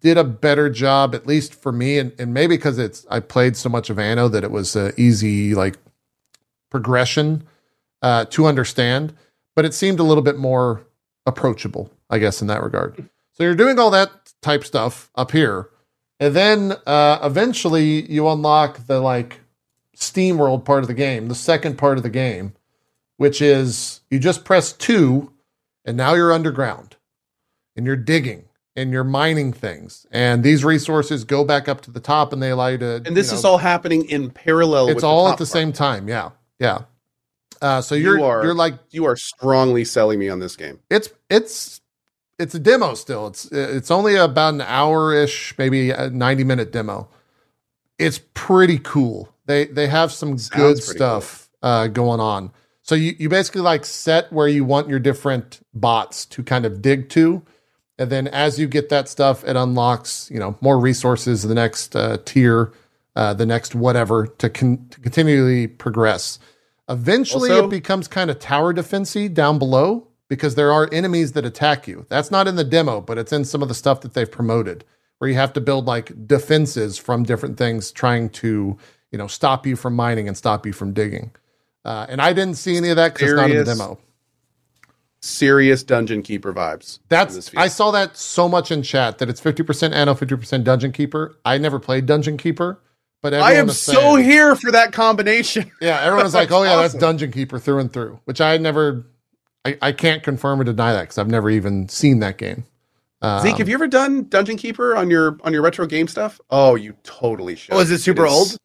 did 0.00 0.16
a 0.18 0.24
better 0.24 0.70
job, 0.70 1.14
at 1.14 1.26
least 1.26 1.54
for 1.54 1.72
me, 1.72 1.98
and, 1.98 2.12
and 2.18 2.32
maybe 2.34 2.56
because 2.56 2.78
it's 2.78 3.06
I 3.10 3.20
played 3.20 3.56
so 3.56 3.68
much 3.68 3.88
of 3.90 3.98
Anno 3.98 4.28
that 4.28 4.44
it 4.44 4.50
was 4.50 4.76
a 4.76 4.92
easy 5.00 5.54
like 5.54 5.78
progression 6.70 7.44
uh, 8.02 8.24
to 8.26 8.46
understand, 8.46 9.14
but 9.54 9.64
it 9.64 9.74
seemed 9.74 10.00
a 10.00 10.04
little 10.04 10.22
bit 10.22 10.38
more 10.38 10.86
approachable, 11.26 11.92
I 12.08 12.18
guess, 12.18 12.40
in 12.40 12.48
that 12.48 12.62
regard. 12.62 13.08
So 13.32 13.44
you're 13.44 13.54
doing 13.54 13.78
all 13.78 13.90
that 13.90 14.10
type 14.42 14.64
stuff 14.64 15.10
up 15.14 15.32
here, 15.32 15.68
and 16.18 16.34
then 16.34 16.72
uh, 16.86 17.18
eventually 17.22 18.10
you 18.10 18.28
unlock 18.28 18.86
the 18.86 19.00
like 19.00 19.40
Steam 19.94 20.38
World 20.38 20.64
part 20.64 20.82
of 20.82 20.88
the 20.88 20.94
game, 20.94 21.28
the 21.28 21.34
second 21.34 21.76
part 21.76 21.96
of 21.96 22.02
the 22.02 22.10
game, 22.10 22.54
which 23.16 23.42
is 23.42 24.00
you 24.10 24.18
just 24.18 24.44
press 24.44 24.72
two, 24.72 25.32
and 25.84 25.96
now 25.96 26.14
you're 26.14 26.32
underground, 26.32 26.96
and 27.76 27.86
you're 27.86 27.96
digging 27.96 28.44
and 28.76 28.92
you're 28.92 29.04
mining 29.04 29.52
things, 29.52 30.06
and 30.10 30.42
these 30.42 30.64
resources 30.64 31.24
go 31.24 31.44
back 31.44 31.68
up 31.68 31.80
to 31.82 31.90
the 31.90 32.00
top, 32.00 32.32
and 32.32 32.42
they 32.42 32.50
allow 32.50 32.68
you 32.68 32.78
to. 32.78 33.02
And 33.04 33.16
this 33.16 33.28
you 33.28 33.32
know, 33.32 33.38
is 33.38 33.44
all 33.44 33.58
happening 33.58 34.08
in 34.08 34.30
parallel. 34.30 34.88
it's 34.88 35.02
all 35.02 35.28
at 35.28 35.38
the 35.38 35.44
top 35.44 35.52
same 35.52 35.72
time. 35.72 36.08
Yeah, 36.08 36.30
yeah. 36.60 36.82
Uh, 37.60 37.80
so 37.82 37.94
you're 37.94 38.18
You 38.18 38.24
are- 38.24 38.44
you're 38.44 38.54
like. 38.54 38.74
You 38.90 39.04
are 39.06 39.16
strongly 39.16 39.84
selling 39.84 40.18
me 40.18 40.28
on 40.28 40.38
this 40.38 40.56
game. 40.56 40.78
it's 40.88 41.10
it's 41.28 41.80
it's 42.38 42.54
a 42.54 42.58
demo 42.58 42.94
still. 42.94 43.26
It's 43.26 43.46
it's 43.52 43.90
only 43.90 44.16
about 44.16 44.54
an 44.54 44.60
hour 44.62 45.12
ish, 45.12 45.54
maybe 45.58 45.90
a 45.90 46.08
ninety 46.08 46.44
minute 46.44 46.72
demo. 46.72 47.08
It's 47.98 48.20
pretty 48.32 48.78
cool. 48.78 49.28
They 49.46 49.66
they 49.66 49.88
have 49.88 50.10
some 50.12 50.38
Sounds 50.38 50.48
good 50.48 50.82
stuff 50.82 51.50
uh, 51.62 51.88
going 51.88 52.20
on. 52.20 52.50
So 52.82 52.94
you 52.94 53.14
you 53.18 53.28
basically 53.28 53.60
like 53.60 53.84
set 53.84 54.32
where 54.32 54.48
you 54.48 54.64
want 54.64 54.88
your 54.88 54.98
different 54.98 55.60
bots 55.74 56.24
to 56.26 56.42
kind 56.42 56.64
of 56.64 56.80
dig 56.80 57.10
to, 57.10 57.42
And 57.98 58.08
then 58.10 58.26
as 58.28 58.58
you 58.58 58.66
get 58.68 58.88
that 58.88 59.08
stuff, 59.10 59.44
it 59.44 59.54
unlocks, 59.56 60.30
you 60.32 60.38
know, 60.40 60.56
more 60.62 60.78
resources, 60.80 61.42
the 61.42 61.54
next 61.54 61.94
uh, 61.94 62.16
tier, 62.24 62.72
uh, 63.16 63.34
the 63.34 63.46
next 63.46 63.74
whatever 63.74 64.26
to, 64.26 64.48
con- 64.48 64.86
to 64.90 65.00
continually 65.00 65.66
progress. 65.66 66.38
Eventually, 66.88 67.50
Also- 67.50 67.66
it 67.66 67.70
becomes 67.70 68.08
kind 68.08 68.30
of 68.30 68.38
tower 68.38 68.72
defensey 68.72 69.32
down 69.32 69.58
below 69.58 70.08
because 70.28 70.54
there 70.54 70.72
are 70.72 70.88
enemies 70.92 71.32
that 71.32 71.44
attack 71.44 71.88
you. 71.88 72.06
That's 72.08 72.30
not 72.30 72.46
in 72.48 72.56
the 72.56 72.64
demo, 72.64 73.00
but 73.00 73.18
it's 73.18 73.32
in 73.32 73.44
some 73.44 73.62
of 73.62 73.68
the 73.68 73.74
stuff 73.74 74.00
that 74.02 74.14
they've 74.14 74.30
promoted, 74.30 74.84
where 75.18 75.28
you 75.28 75.36
have 75.36 75.52
to 75.54 75.60
build 75.60 75.86
like 75.86 76.26
defenses 76.26 76.98
from 76.98 77.24
different 77.24 77.56
things, 77.58 77.90
trying 77.92 78.30
to 78.30 78.76
you 79.10 79.18
know 79.18 79.26
stop 79.26 79.66
you 79.66 79.76
from 79.76 79.94
mining 79.94 80.28
and 80.28 80.36
stop 80.36 80.64
you 80.66 80.72
from 80.72 80.92
digging. 80.92 81.32
Uh, 81.84 82.06
and 82.08 82.20
I 82.20 82.32
didn't 82.32 82.56
see 82.56 82.76
any 82.76 82.90
of 82.90 82.96
that 82.96 83.14
because 83.14 83.32
it's 83.32 83.36
not 83.36 83.50
in 83.50 83.56
the 83.56 83.64
demo. 83.64 83.98
Serious 85.22 85.82
dungeon 85.82 86.22
keeper 86.22 86.52
vibes. 86.52 86.98
That's. 87.10 87.54
I 87.54 87.68
saw 87.68 87.90
that 87.90 88.16
so 88.16 88.48
much 88.48 88.70
in 88.70 88.82
chat 88.82 89.18
that 89.18 89.28
it's 89.28 89.40
fifty 89.40 89.62
percent 89.62 89.92
Anno, 89.92 90.14
fifty 90.14 90.34
percent 90.34 90.64
Dungeon 90.64 90.92
Keeper. 90.92 91.36
I 91.44 91.58
never 91.58 91.78
played 91.78 92.06
Dungeon 92.06 92.38
Keeper, 92.38 92.80
but 93.22 93.34
I 93.34 93.54
am 93.54 93.70
so 93.70 94.16
here 94.16 94.56
for 94.56 94.72
that 94.72 94.92
combination. 94.92 95.70
Yeah, 95.80 96.00
everyone 96.00 96.24
was 96.24 96.34
like, 96.34 96.50
"Oh 96.52 96.62
yeah, 96.62 96.76
that's. 96.76 96.94
Dungeon 96.94 97.32
Keeper 97.32 97.58
through 97.58 97.78
and 97.78 97.92
through," 97.92 98.20
which 98.24 98.40
I 98.40 98.56
never, 98.58 99.06
I, 99.64 99.78
I 99.80 99.92
can't 99.92 100.22
confirm 100.22 100.60
or 100.60 100.64
deny 100.64 100.92
that 100.92 101.02
because 101.02 101.18
I've 101.18 101.28
never 101.28 101.50
even 101.50 101.88
seen 101.88 102.20
that 102.20 102.38
game. 102.38 102.64
Um, 103.22 103.42
Zeke, 103.42 103.58
have 103.58 103.68
you 103.68 103.74
ever 103.74 103.88
done 103.88 104.28
Dungeon 104.28 104.56
Keeper 104.56 104.96
on 104.96 105.10
your 105.10 105.38
on 105.42 105.52
your 105.52 105.62
retro 105.62 105.86
game 105.86 106.08
stuff? 106.08 106.40
Oh, 106.50 106.74
you 106.74 106.94
totally 107.02 107.56
should. 107.56 107.74
Oh, 107.74 107.80
is 107.80 107.90
it 107.90 107.98
super 107.98 108.26
old? 108.26 108.56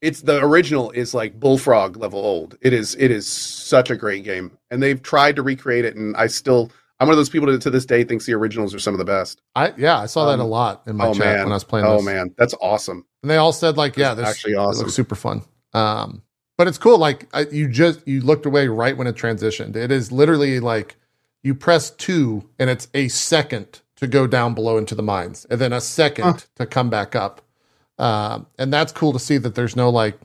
It's 0.00 0.20
the 0.22 0.38
original 0.44 0.90
is 0.90 1.14
like 1.14 1.38
Bullfrog 1.38 1.96
level 1.96 2.20
old. 2.20 2.56
It 2.60 2.72
is 2.72 2.94
it 2.98 3.10
is 3.10 3.26
such 3.26 3.90
a 3.90 3.96
great 3.96 4.24
game, 4.24 4.56
and 4.70 4.82
they've 4.82 5.02
tried 5.02 5.36
to 5.36 5.42
recreate 5.42 5.84
it, 5.84 5.96
and 5.96 6.16
I 6.16 6.26
still 6.26 6.70
I'm 7.00 7.08
one 7.08 7.12
of 7.14 7.16
those 7.18 7.28
people 7.28 7.50
that 7.50 7.60
to 7.62 7.70
this 7.70 7.84
day 7.86 8.04
thinks 8.04 8.24
the 8.26 8.34
originals 8.34 8.72
are 8.74 8.78
some 8.78 8.94
of 8.94 8.98
the 8.98 9.04
best. 9.04 9.42
I 9.56 9.72
yeah, 9.76 9.98
I 9.98 10.06
saw 10.06 10.26
that 10.30 10.38
a 10.38 10.42
Um, 10.44 10.48
lot 10.50 10.82
in 10.86 10.96
my 10.96 11.08
oh 11.08 11.12
chat 11.14 11.18
man, 11.26 11.38
when 11.44 11.52
I 11.52 11.56
was 11.56 11.64
playing. 11.64 11.86
oh 11.86 11.96
this. 11.96 12.04
man, 12.06 12.34
that's 12.38 12.54
awesome. 12.60 13.04
and 13.22 13.30
they 13.30 13.36
all 13.36 13.52
said 13.52 13.76
like, 13.76 13.96
"Yeah, 13.96 14.14
this 14.14 14.28
actually 14.28 14.54
awesome. 14.54 14.82
looks 14.84 14.94
super 14.94 15.14
fun." 15.16 15.42
Um, 15.72 16.22
but 16.56 16.68
it's 16.68 16.78
cool. 16.78 16.98
Like 16.98 17.28
I, 17.34 17.46
you 17.50 17.68
just 17.68 18.06
you 18.06 18.20
looked 18.20 18.46
away 18.46 18.68
right 18.68 18.96
when 18.96 19.06
it 19.08 19.16
transitioned. 19.16 19.74
It 19.76 19.90
is 19.90 20.12
literally 20.12 20.60
like 20.60 20.94
you 21.42 21.54
press 21.54 21.90
two, 21.90 22.48
and 22.58 22.70
it's 22.70 22.88
a 22.94 23.08
second 23.08 23.80
to 23.96 24.06
go 24.06 24.26
down 24.26 24.54
below 24.54 24.76
into 24.78 24.94
the 24.94 25.02
mines, 25.02 25.46
and 25.50 25.60
then 25.60 25.72
a 25.72 25.80
second 25.80 26.24
Huh. 26.24 26.38
to 26.56 26.66
come 26.66 26.90
back 26.90 27.14
up. 27.16 27.40
Um, 27.98 28.46
and 28.58 28.72
that's 28.72 28.92
cool 28.92 29.12
to 29.12 29.18
see 29.18 29.36
that 29.38 29.54
there's 29.54 29.76
no 29.76 29.88
like 29.90 30.18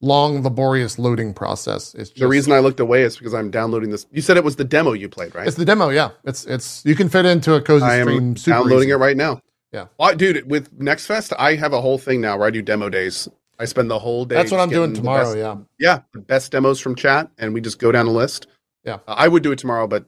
long 0.00 0.42
laborious 0.42 0.98
loading 0.98 1.34
process. 1.34 1.94
It's 1.94 2.10
just, 2.10 2.20
the 2.20 2.28
reason 2.28 2.52
I 2.52 2.58
looked 2.60 2.80
away 2.80 3.02
is 3.02 3.16
because 3.16 3.34
I'm 3.34 3.50
downloading 3.50 3.90
this. 3.90 4.06
You 4.12 4.22
said 4.22 4.36
it 4.36 4.44
was 4.44 4.56
the 4.56 4.64
demo 4.64 4.92
you 4.92 5.08
played, 5.08 5.34
right? 5.34 5.46
it's 5.46 5.56
the 5.56 5.64
demo. 5.64 5.88
Yeah, 5.90 6.10
it's 6.24 6.44
it's 6.46 6.84
you 6.84 6.94
can 6.94 7.08
fit 7.08 7.26
into 7.26 7.54
a 7.54 7.60
cozy 7.60 7.84
I 7.84 7.96
am 7.96 8.36
stream. 8.36 8.54
Downloading 8.56 8.88
easy. 8.88 8.92
it 8.92 8.96
right 8.96 9.16
now. 9.16 9.40
Yeah. 9.72 9.86
Well, 9.98 10.14
dude, 10.16 10.50
with 10.50 10.72
Next 10.80 11.06
Fest, 11.06 11.32
I 11.38 11.54
have 11.54 11.72
a 11.72 11.80
whole 11.80 11.98
thing 11.98 12.20
now 12.20 12.36
where 12.36 12.46
I 12.46 12.50
do 12.50 12.60
demo 12.62 12.88
days. 12.88 13.28
I 13.58 13.66
spend 13.66 13.90
the 13.90 13.98
whole 13.98 14.24
day. 14.24 14.34
That's 14.36 14.50
what 14.50 14.58
I'm 14.60 14.70
doing 14.70 14.94
tomorrow. 14.94 15.24
best- 15.24 15.36
yeah. 15.36 15.56
yeah, 15.78 16.00
the 16.12 16.20
best 16.20 16.50
demos 16.50 16.80
from 16.80 16.94
chat, 16.96 17.30
and 17.38 17.52
we 17.54 17.60
just 17.60 17.78
go 17.78 17.92
down 17.92 18.06
a 18.06 18.10
list. 18.10 18.46
Yeah. 18.84 18.94
Uh, 19.06 19.14
I 19.18 19.28
would 19.28 19.42
do 19.42 19.52
it 19.52 19.58
tomorrow, 19.58 19.86
but 19.86 20.06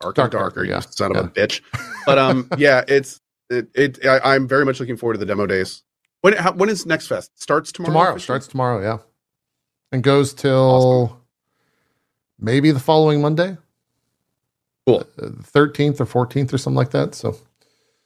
dark, 0.00 0.14
Dark, 0.14 0.30
darker, 0.32 0.38
darker, 0.38 0.64
you 0.64 0.70
yeah. 0.72 0.80
son 0.80 1.12
Yeah. 1.14 1.20
of 1.20 1.26
a 1.26 1.28
bitch. 1.30 1.62
But 2.06 2.18
um, 2.18 2.48
yeah, 2.58 2.82
it's 2.86 3.20
it. 3.48 3.68
it 3.74 4.04
I, 4.06 4.34
I'm 4.34 4.46
very 4.46 4.64
much 4.64 4.78
looking 4.80 4.96
forward 4.96 5.14
to 5.14 5.18
the 5.20 5.26
demo 5.26 5.46
days. 5.46 5.82
When 6.20 6.34
how, 6.34 6.52
when 6.52 6.68
is 6.68 6.84
Next 6.84 7.06
Fest? 7.06 7.30
Starts 7.40 7.72
tomorrow. 7.72 7.90
Tomorrow 7.92 8.10
officially? 8.10 8.24
starts 8.24 8.46
tomorrow. 8.48 8.82
Yeah, 8.82 8.98
and 9.92 10.02
goes 10.02 10.32
till 10.34 11.20
maybe 12.38 12.70
the 12.70 12.80
following 12.80 13.20
Monday. 13.22 13.56
Cool. 14.86 15.04
Thirteenth 15.44 16.00
or 16.00 16.06
fourteenth 16.06 16.52
or 16.52 16.58
something 16.58 16.76
like 16.76 16.90
that. 16.90 17.14
So, 17.14 17.36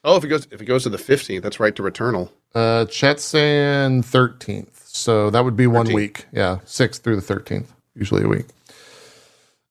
Oh, 0.04 0.16
if 0.16 0.24
it 0.24 0.28
goes 0.28 0.46
if 0.50 0.60
it 0.60 0.66
goes 0.66 0.82
to 0.84 0.88
the 0.88 0.98
15th, 0.98 1.42
that's 1.42 1.58
right 1.58 1.74
to 1.74 1.82
Returnal. 1.82 2.30
uh, 2.54 2.84
chat's 2.86 3.24
saying 3.24 4.02
thirteenth. 4.02 4.82
So 4.86 5.30
that 5.30 5.44
would 5.44 5.56
be 5.56 5.66
one 5.66 5.92
week. 5.92 6.26
Yeah, 6.32 6.58
sixth 6.64 7.02
through 7.02 7.16
the 7.16 7.22
thirteenth, 7.22 7.72
usually 7.94 8.24
a 8.24 8.28
week. 8.28 8.46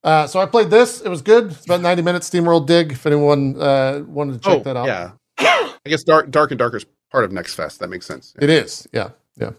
Uh, 0.04 0.26
so 0.26 0.38
I 0.40 0.46
played 0.46 0.70
this. 0.70 1.00
It 1.00 1.08
was 1.08 1.22
good. 1.22 1.46
It's 1.52 1.64
about 1.64 1.80
ninety 1.80 2.02
minutes. 2.02 2.28
SteamWorld 2.30 2.66
Dig. 2.66 2.92
If 2.92 3.06
anyone 3.06 3.60
uh, 3.60 4.02
wanted 4.06 4.34
to 4.34 4.38
check 4.40 4.58
oh, 4.60 4.62
that 4.62 4.76
out, 4.76 4.86
yeah. 4.86 5.10
I 5.38 5.88
guess 5.88 6.02
dark 6.04 6.30
dark 6.30 6.50
and 6.50 6.58
darker 6.58 6.76
is 6.76 6.86
part 7.10 7.24
of 7.24 7.32
Next 7.32 7.54
Fest. 7.54 7.80
That 7.80 7.88
makes 7.88 8.06
sense. 8.06 8.34
It 8.40 8.50
is, 8.50 8.86
yeah, 8.92 9.10
yeah. 9.36 9.50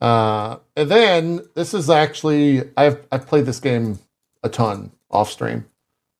Uh, 0.00 0.58
and 0.76 0.90
then 0.90 1.40
this 1.54 1.72
is 1.74 1.88
actually 1.88 2.62
I've 2.76 3.04
I've 3.10 3.26
played 3.26 3.46
this 3.46 3.60
game 3.60 3.98
a 4.42 4.48
ton 4.48 4.92
off 5.10 5.30
stream. 5.30 5.66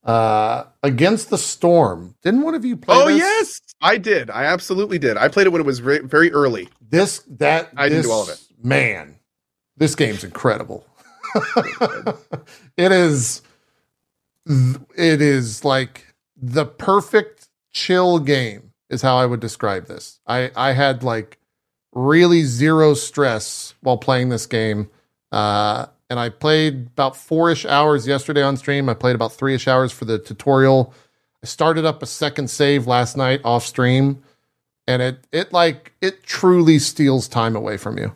Uh, 0.05 0.65
Against 0.85 1.31
the 1.31 1.39
Storm. 1.39 2.15
Didn't 2.23 2.43
one 2.43 2.55
of 2.55 2.65
you 2.65 2.77
play? 2.77 2.97
Oh 2.97 3.07
this? 3.09 3.19
yes, 3.19 3.61
I 3.83 3.99
did. 3.99 4.31
I 4.31 4.45
absolutely 4.45 4.99
did. 4.99 5.17
I 5.17 5.29
played 5.29 5.47
it 5.49 5.51
when 5.51 5.61
it 5.61 5.67
was 5.67 5.81
very, 5.81 5.99
very 5.99 6.33
early. 6.33 6.69
This 6.81 7.19
that 7.39 7.71
I 7.77 7.89
didn't 7.89 7.99
this- 7.99 8.07
do 8.07 8.13
all 8.13 8.23
of 8.23 8.29
it. 8.29 8.41
Man, 8.63 9.17
this 9.77 9.95
game's 9.95 10.25
incredible. 10.25 10.87
it 12.77 12.93
is. 12.93 13.43
It 14.47 15.21
is 15.21 15.65
like 15.65 16.15
the 16.37 16.65
perfect 16.65 17.49
chill 17.73 18.19
game. 18.21 18.73
Is 18.89 19.03
how 19.03 19.17
I 19.17 19.27
would 19.27 19.41
describe 19.41 19.87
this. 19.87 20.21
I 20.29 20.53
I 20.55 20.71
had 20.73 21.03
like 21.03 21.39
really 21.97 22.45
zero 22.45 22.95
stress 22.95 23.75
while 23.81 23.97
playing 23.97 24.29
this 24.29 24.47
game. 24.47 24.89
Uh, 25.33 25.87
and 26.09 26.21
I 26.21 26.29
played 26.29 26.89
about 26.89 27.17
four 27.17 27.51
ish 27.51 27.65
hours 27.65 28.07
yesterday 28.07 28.43
on 28.43 28.57
stream. 28.57 28.89
I 28.89 28.95
played 28.95 29.17
about 29.17 29.33
three 29.33 29.55
ish 29.55 29.67
hours 29.67 29.93
for 29.93 30.05
the 30.05 30.19
tutorial. 30.19 30.95
I 31.43 31.47
started 31.47 31.85
up 31.85 32.03
a 32.03 32.07
second 32.07 32.49
save 32.49 32.87
last 32.87 33.17
night 33.17 33.41
off 33.45 33.65
stream, 33.67 34.23
and 34.87 35.03
it 35.03 35.27
it 35.33 35.53
like 35.53 35.95
it 36.01 36.23
truly 36.23 36.79
steals 36.79 37.27
time 37.29 37.57
away 37.57 37.77
from 37.77 37.99
you. 37.99 38.13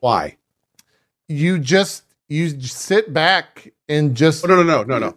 Why? 0.00 0.36
You 1.28 1.58
just 1.58 2.02
you 2.28 2.60
sit 2.60 3.12
back 3.14 3.72
and 3.88 4.14
just 4.14 4.44
Oh 4.44 4.48
no 4.48 4.56
no 4.56 4.62
no 4.62 4.82
no 4.82 4.98
no. 4.98 5.16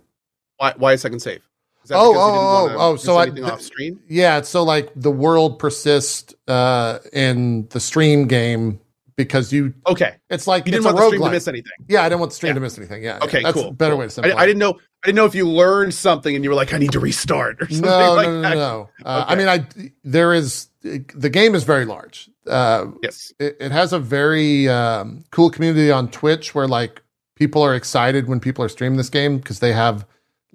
Why 0.58 0.74
why 0.78 0.94
a 0.94 0.98
second 0.98 1.20
save? 1.20 1.47
Oh, 1.96 2.14
oh, 2.16 2.70
oh, 2.70 2.76
oh, 2.78 2.96
so 2.96 3.18
I- 3.18 3.30
off 3.42 3.62
screen? 3.62 4.00
yeah. 4.08 4.42
So 4.42 4.64
like 4.64 4.90
the 4.96 5.12
world 5.12 5.60
persists 5.60 6.34
uh, 6.48 7.00
in 7.14 7.68
the 7.70 7.80
stream 7.80 8.28
game 8.28 8.80
because 9.16 9.52
you 9.52 9.74
Okay, 9.88 10.16
it's 10.30 10.46
like 10.48 10.66
you 10.68 10.72
didn't 10.72 10.86
want 10.86 10.98
the 10.98 11.08
stream 11.08 11.22
to 11.24 11.32
miss 11.32 11.48
anything. 11.48 11.72
Yeah, 11.88 12.02
I 12.04 12.10
didn't 12.10 12.20
want 12.20 12.32
the 12.32 12.36
stream 12.36 12.50
Yeah. 12.52 12.54
to 12.56 12.60
miss 12.60 12.78
anything. 12.78 13.04
Yeah. 13.04 13.20
Okay, 13.24 13.40
yeah. 13.40 13.48
That's 13.48 13.56
cool, 13.62 13.70
a 13.70 13.74
better 13.74 13.94
cool. 13.94 14.00
way 14.00 14.06
to 14.06 14.10
I, 14.10 14.14
simplify. 14.14 14.42
I 14.42 14.46
didn't 14.46 14.60
know. 14.60 14.74
I 15.04 15.08
didn't 15.08 15.16
know 15.18 15.26
if 15.26 15.36
you 15.36 15.48
learned 15.48 15.94
something 15.94 16.36
and 16.36 16.44
you 16.44 16.50
were 16.50 16.56
like, 16.56 16.74
I 16.74 16.78
need 16.80 16.92
to 16.92 17.00
restart 17.00 17.62
or 17.62 17.68
something 17.70 17.82
no, 17.90 18.14
like 18.16 18.28
no, 18.28 18.34
no, 18.34 18.42
that. 18.42 18.56
no. 18.56 18.90
Uh, 19.06 19.26
I 19.28 19.36
mean, 19.36 19.48
I 19.48 19.66
there 20.04 20.34
is 20.34 20.68
the 20.82 21.30
game 21.30 21.54
is 21.56 21.64
very 21.64 21.86
large. 21.86 22.30
Uh, 22.48 22.88
Yes. 23.04 23.34
it, 23.40 23.58
it 23.60 23.72
has 23.72 23.92
a 23.94 24.00
very 24.00 24.70
um, 24.70 25.24
cool 25.32 25.50
community 25.50 25.92
on 25.92 26.10
Twitch 26.10 26.54
where 26.56 26.68
like 26.68 27.02
people 27.36 27.62
are 27.62 27.76
excited 27.76 28.28
when 28.28 28.40
people 28.40 28.64
are 28.64 28.70
streaming 28.70 28.98
this 28.98 29.10
game 29.10 29.38
because 29.38 29.60
they 29.60 29.74
have 29.74 30.06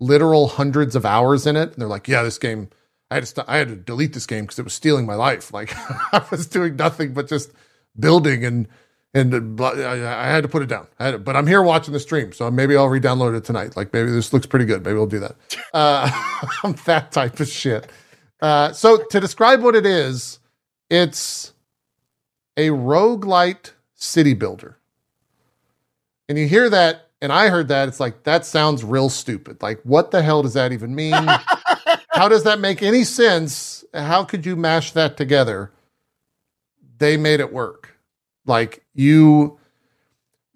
literal 0.02 0.48
hundreds 0.48 0.96
of 0.96 1.04
hours 1.06 1.46
in 1.46 1.56
it, 1.56 1.72
and 1.72 1.76
they're 1.76 1.88
like, 1.88 2.08
"Yeah, 2.08 2.22
this 2.22 2.38
game." 2.38 2.68
I 3.10 3.16
had 3.16 3.20
to 3.24 3.26
st- 3.26 3.48
I 3.48 3.56
had 3.58 3.68
to 3.68 3.76
delete 3.76 4.14
this 4.14 4.26
game 4.26 4.44
because 4.44 4.58
it 4.58 4.64
was 4.64 4.72
stealing 4.72 5.06
my 5.06 5.14
life. 5.14 5.52
Like 5.58 5.72
I 5.76 6.24
was 6.30 6.46
doing 6.46 6.76
nothing 6.76 7.12
but 7.12 7.28
just 7.28 7.52
building 7.98 8.44
and 8.44 8.68
and 9.14 9.60
uh, 9.60 9.64
I, 9.64 10.24
I 10.24 10.26
had 10.28 10.42
to 10.42 10.48
put 10.48 10.62
it 10.62 10.68
down. 10.70 10.86
To, 10.98 11.18
but 11.18 11.36
I'm 11.36 11.46
here 11.46 11.62
watching 11.62 11.92
the 11.92 12.00
stream, 12.00 12.32
so 12.32 12.50
maybe 12.50 12.76
I'll 12.76 12.88
re-download 12.88 13.36
it 13.36 13.44
tonight. 13.44 13.76
Like 13.76 13.92
maybe 13.92 14.10
this 14.10 14.32
looks 14.32 14.46
pretty 14.46 14.64
good. 14.64 14.84
Maybe 14.84 14.94
we'll 14.96 15.06
do 15.06 15.20
that. 15.20 15.36
Uh, 15.74 16.10
I'm 16.64 16.74
that 16.84 17.12
type 17.12 17.40
of 17.40 17.48
shit. 17.48 17.90
Uh, 18.42 18.72
so 18.72 18.98
to 19.10 19.20
describe 19.20 19.62
what 19.62 19.74
it 19.74 19.86
is, 19.86 20.38
it's 20.90 21.54
a 22.58 22.68
roguelite 22.68 23.72
city 23.94 24.34
builder. 24.34 24.76
And 26.28 26.36
you 26.36 26.46
hear 26.46 26.68
that, 26.68 27.08
and 27.22 27.32
I 27.32 27.48
heard 27.50 27.68
that, 27.68 27.86
it's 27.86 28.00
like, 28.00 28.24
that 28.24 28.44
sounds 28.44 28.82
real 28.82 29.08
stupid. 29.08 29.62
Like, 29.62 29.80
what 29.84 30.10
the 30.10 30.22
hell 30.22 30.42
does 30.42 30.54
that 30.54 30.72
even 30.72 30.92
mean? 30.92 31.12
How 32.10 32.28
does 32.28 32.42
that 32.42 32.58
make 32.58 32.82
any 32.82 33.04
sense? 33.04 33.84
How 33.94 34.24
could 34.24 34.44
you 34.44 34.56
mash 34.56 34.90
that 34.90 35.16
together? 35.16 35.70
They 36.98 37.16
made 37.16 37.38
it 37.38 37.52
work. 37.52 37.96
Like, 38.44 38.84
you, 38.92 39.60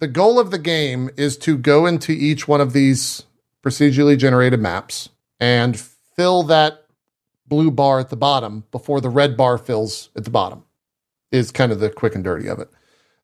the 0.00 0.08
goal 0.08 0.40
of 0.40 0.50
the 0.50 0.58
game 0.58 1.08
is 1.16 1.36
to 1.38 1.56
go 1.56 1.86
into 1.86 2.10
each 2.10 2.48
one 2.48 2.60
of 2.60 2.72
these 2.72 3.22
procedurally 3.62 4.18
generated 4.18 4.58
maps 4.58 5.08
and 5.38 5.78
fill 6.16 6.42
that 6.44 6.84
blue 7.46 7.70
bar 7.70 8.00
at 8.00 8.10
the 8.10 8.16
bottom 8.16 8.64
before 8.72 9.00
the 9.00 9.08
red 9.08 9.36
bar 9.36 9.56
fills 9.56 10.10
at 10.16 10.24
the 10.24 10.30
bottom 10.30 10.64
is 11.30 11.52
kind 11.52 11.70
of 11.70 11.78
the 11.78 11.90
quick 11.90 12.16
and 12.16 12.24
dirty 12.24 12.48
of 12.48 12.58
it. 12.58 12.68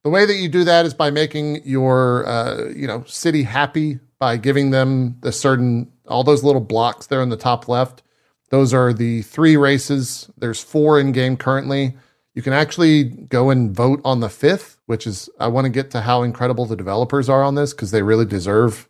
The 0.04 0.10
way 0.10 0.26
that 0.26 0.36
you 0.36 0.48
do 0.48 0.64
that 0.64 0.86
is 0.86 0.94
by 0.94 1.10
making 1.10 1.62
your 1.64 2.26
uh, 2.26 2.68
you 2.70 2.86
know 2.86 3.04
city 3.06 3.44
happy 3.44 4.00
by 4.18 4.36
giving 4.36 4.70
them 4.70 5.18
the 5.20 5.32
certain 5.32 5.92
all 6.08 6.24
those 6.24 6.44
little 6.44 6.60
blocks 6.62 7.06
there 7.06 7.22
in 7.22 7.28
the 7.30 7.36
top 7.36 7.68
left. 7.68 8.02
Those 8.50 8.74
are 8.74 8.92
the 8.92 9.22
three 9.22 9.56
races. 9.56 10.30
There's 10.38 10.62
four 10.62 11.00
in 11.00 11.12
game 11.12 11.36
currently. 11.36 11.96
You 12.34 12.42
can 12.42 12.52
actually 12.54 13.04
go 13.04 13.50
and 13.50 13.74
vote 13.74 14.00
on 14.04 14.20
the 14.20 14.30
fifth, 14.30 14.78
which 14.86 15.06
is 15.06 15.28
I 15.40 15.48
want 15.48 15.66
to 15.66 15.70
get 15.70 15.90
to 15.92 16.02
how 16.02 16.22
incredible 16.22 16.66
the 16.66 16.76
developers 16.76 17.28
are 17.28 17.42
on 17.44 17.54
this 17.56 17.72
because 17.74 17.90
they 17.92 18.02
really 18.02 18.26
deserve 18.26 18.88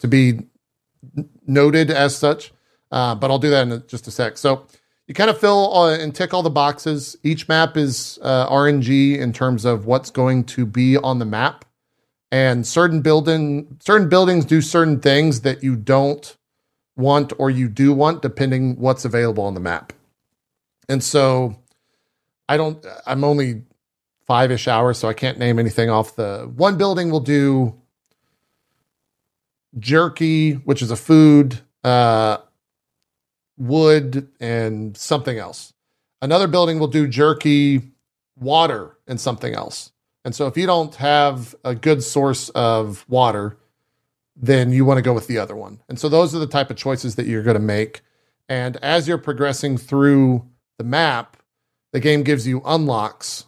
to 0.00 0.08
be 0.08 0.40
noted 1.46 1.90
as 1.90 2.16
such. 2.16 2.52
uh, 2.92 3.14
but 3.14 3.30
I'll 3.30 3.38
do 3.38 3.50
that 3.50 3.68
in 3.68 3.84
just 3.88 4.08
a 4.08 4.10
sec. 4.10 4.38
So 4.38 4.66
you 5.10 5.14
kind 5.14 5.28
of 5.28 5.40
fill 5.40 5.86
and 5.86 6.14
tick 6.14 6.32
all 6.32 6.44
the 6.44 6.50
boxes. 6.50 7.16
Each 7.24 7.48
map 7.48 7.76
is 7.76 8.16
uh, 8.22 8.48
RNG 8.48 9.18
in 9.18 9.32
terms 9.32 9.64
of 9.64 9.84
what's 9.84 10.08
going 10.08 10.44
to 10.44 10.64
be 10.64 10.96
on 10.98 11.18
the 11.18 11.24
map, 11.24 11.64
and 12.30 12.64
certain 12.64 13.02
building 13.02 13.76
certain 13.80 14.08
buildings 14.08 14.44
do 14.44 14.60
certain 14.62 15.00
things 15.00 15.40
that 15.40 15.64
you 15.64 15.74
don't 15.74 16.36
want 16.96 17.32
or 17.38 17.50
you 17.50 17.68
do 17.68 17.92
want 17.92 18.22
depending 18.22 18.78
what's 18.78 19.04
available 19.04 19.42
on 19.42 19.54
the 19.54 19.60
map. 19.60 19.92
And 20.88 21.02
so 21.02 21.56
I 22.48 22.56
don't 22.56 22.86
I'm 23.04 23.24
only 23.24 23.64
5ish 24.28 24.68
hours 24.68 24.98
so 24.98 25.08
I 25.08 25.12
can't 25.12 25.38
name 25.38 25.58
anything 25.58 25.90
off 25.90 26.14
the 26.14 26.48
one 26.54 26.78
building 26.78 27.10
will 27.10 27.18
do 27.18 27.74
jerky, 29.76 30.52
which 30.52 30.82
is 30.82 30.92
a 30.92 30.96
food, 30.96 31.58
uh 31.82 32.36
wood 33.60 34.28
and 34.40 34.96
something 34.96 35.38
else. 35.38 35.72
Another 36.22 36.48
building 36.48 36.78
will 36.78 36.88
do 36.88 37.06
jerky, 37.06 37.92
water 38.36 38.96
and 39.06 39.20
something 39.20 39.54
else. 39.54 39.92
And 40.24 40.34
so 40.34 40.46
if 40.46 40.56
you 40.56 40.66
don't 40.66 40.94
have 40.96 41.54
a 41.64 41.74
good 41.74 42.02
source 42.02 42.48
of 42.50 43.04
water, 43.08 43.56
then 44.34 44.72
you 44.72 44.84
want 44.84 44.98
to 44.98 45.02
go 45.02 45.12
with 45.12 45.26
the 45.26 45.38
other 45.38 45.54
one. 45.54 45.80
And 45.88 45.98
so 45.98 46.08
those 46.08 46.34
are 46.34 46.38
the 46.38 46.46
type 46.46 46.70
of 46.70 46.76
choices 46.76 47.14
that 47.14 47.26
you're 47.26 47.42
going 47.42 47.54
to 47.54 47.60
make. 47.60 48.00
And 48.48 48.76
as 48.78 49.06
you're 49.06 49.18
progressing 49.18 49.76
through 49.76 50.46
the 50.78 50.84
map, 50.84 51.36
the 51.92 52.00
game 52.00 52.22
gives 52.22 52.46
you 52.46 52.62
unlocks 52.64 53.44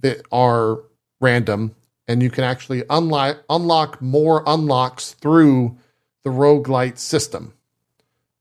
that 0.00 0.22
are 0.32 0.80
random 1.20 1.74
and 2.08 2.22
you 2.22 2.30
can 2.30 2.44
actually 2.44 2.82
unlock 2.90 3.44
unlock 3.48 4.02
more 4.02 4.42
unlocks 4.46 5.12
through 5.12 5.76
the 6.24 6.30
roguelite 6.30 6.98
system. 6.98 7.54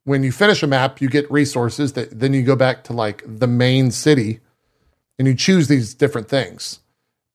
When 0.04 0.24
you 0.24 0.32
finish 0.32 0.64
a 0.64 0.68
map, 0.68 1.02
you 1.02 1.10
get 1.10 1.32
resources 1.32 1.94
that 1.94 2.20
then 2.20 2.34
you 2.34 2.44
go 2.44 2.56
back 2.56 2.84
to 2.86 2.94
like 2.94 3.24
the 3.26 3.48
main 3.48 3.92
city 3.92 4.40
and 5.20 5.28
you 5.28 5.36
choose 5.36 5.68
these 5.68 5.94
different 5.94 6.28
things. 6.28 6.80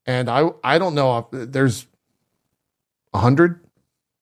And 0.07 0.29
I 0.29 0.51
I 0.65 0.79
don't 0.79 0.95
know 0.95 1.19
if 1.19 1.53
there's 1.53 1.87
a 3.15 3.19
hundred 3.19 3.61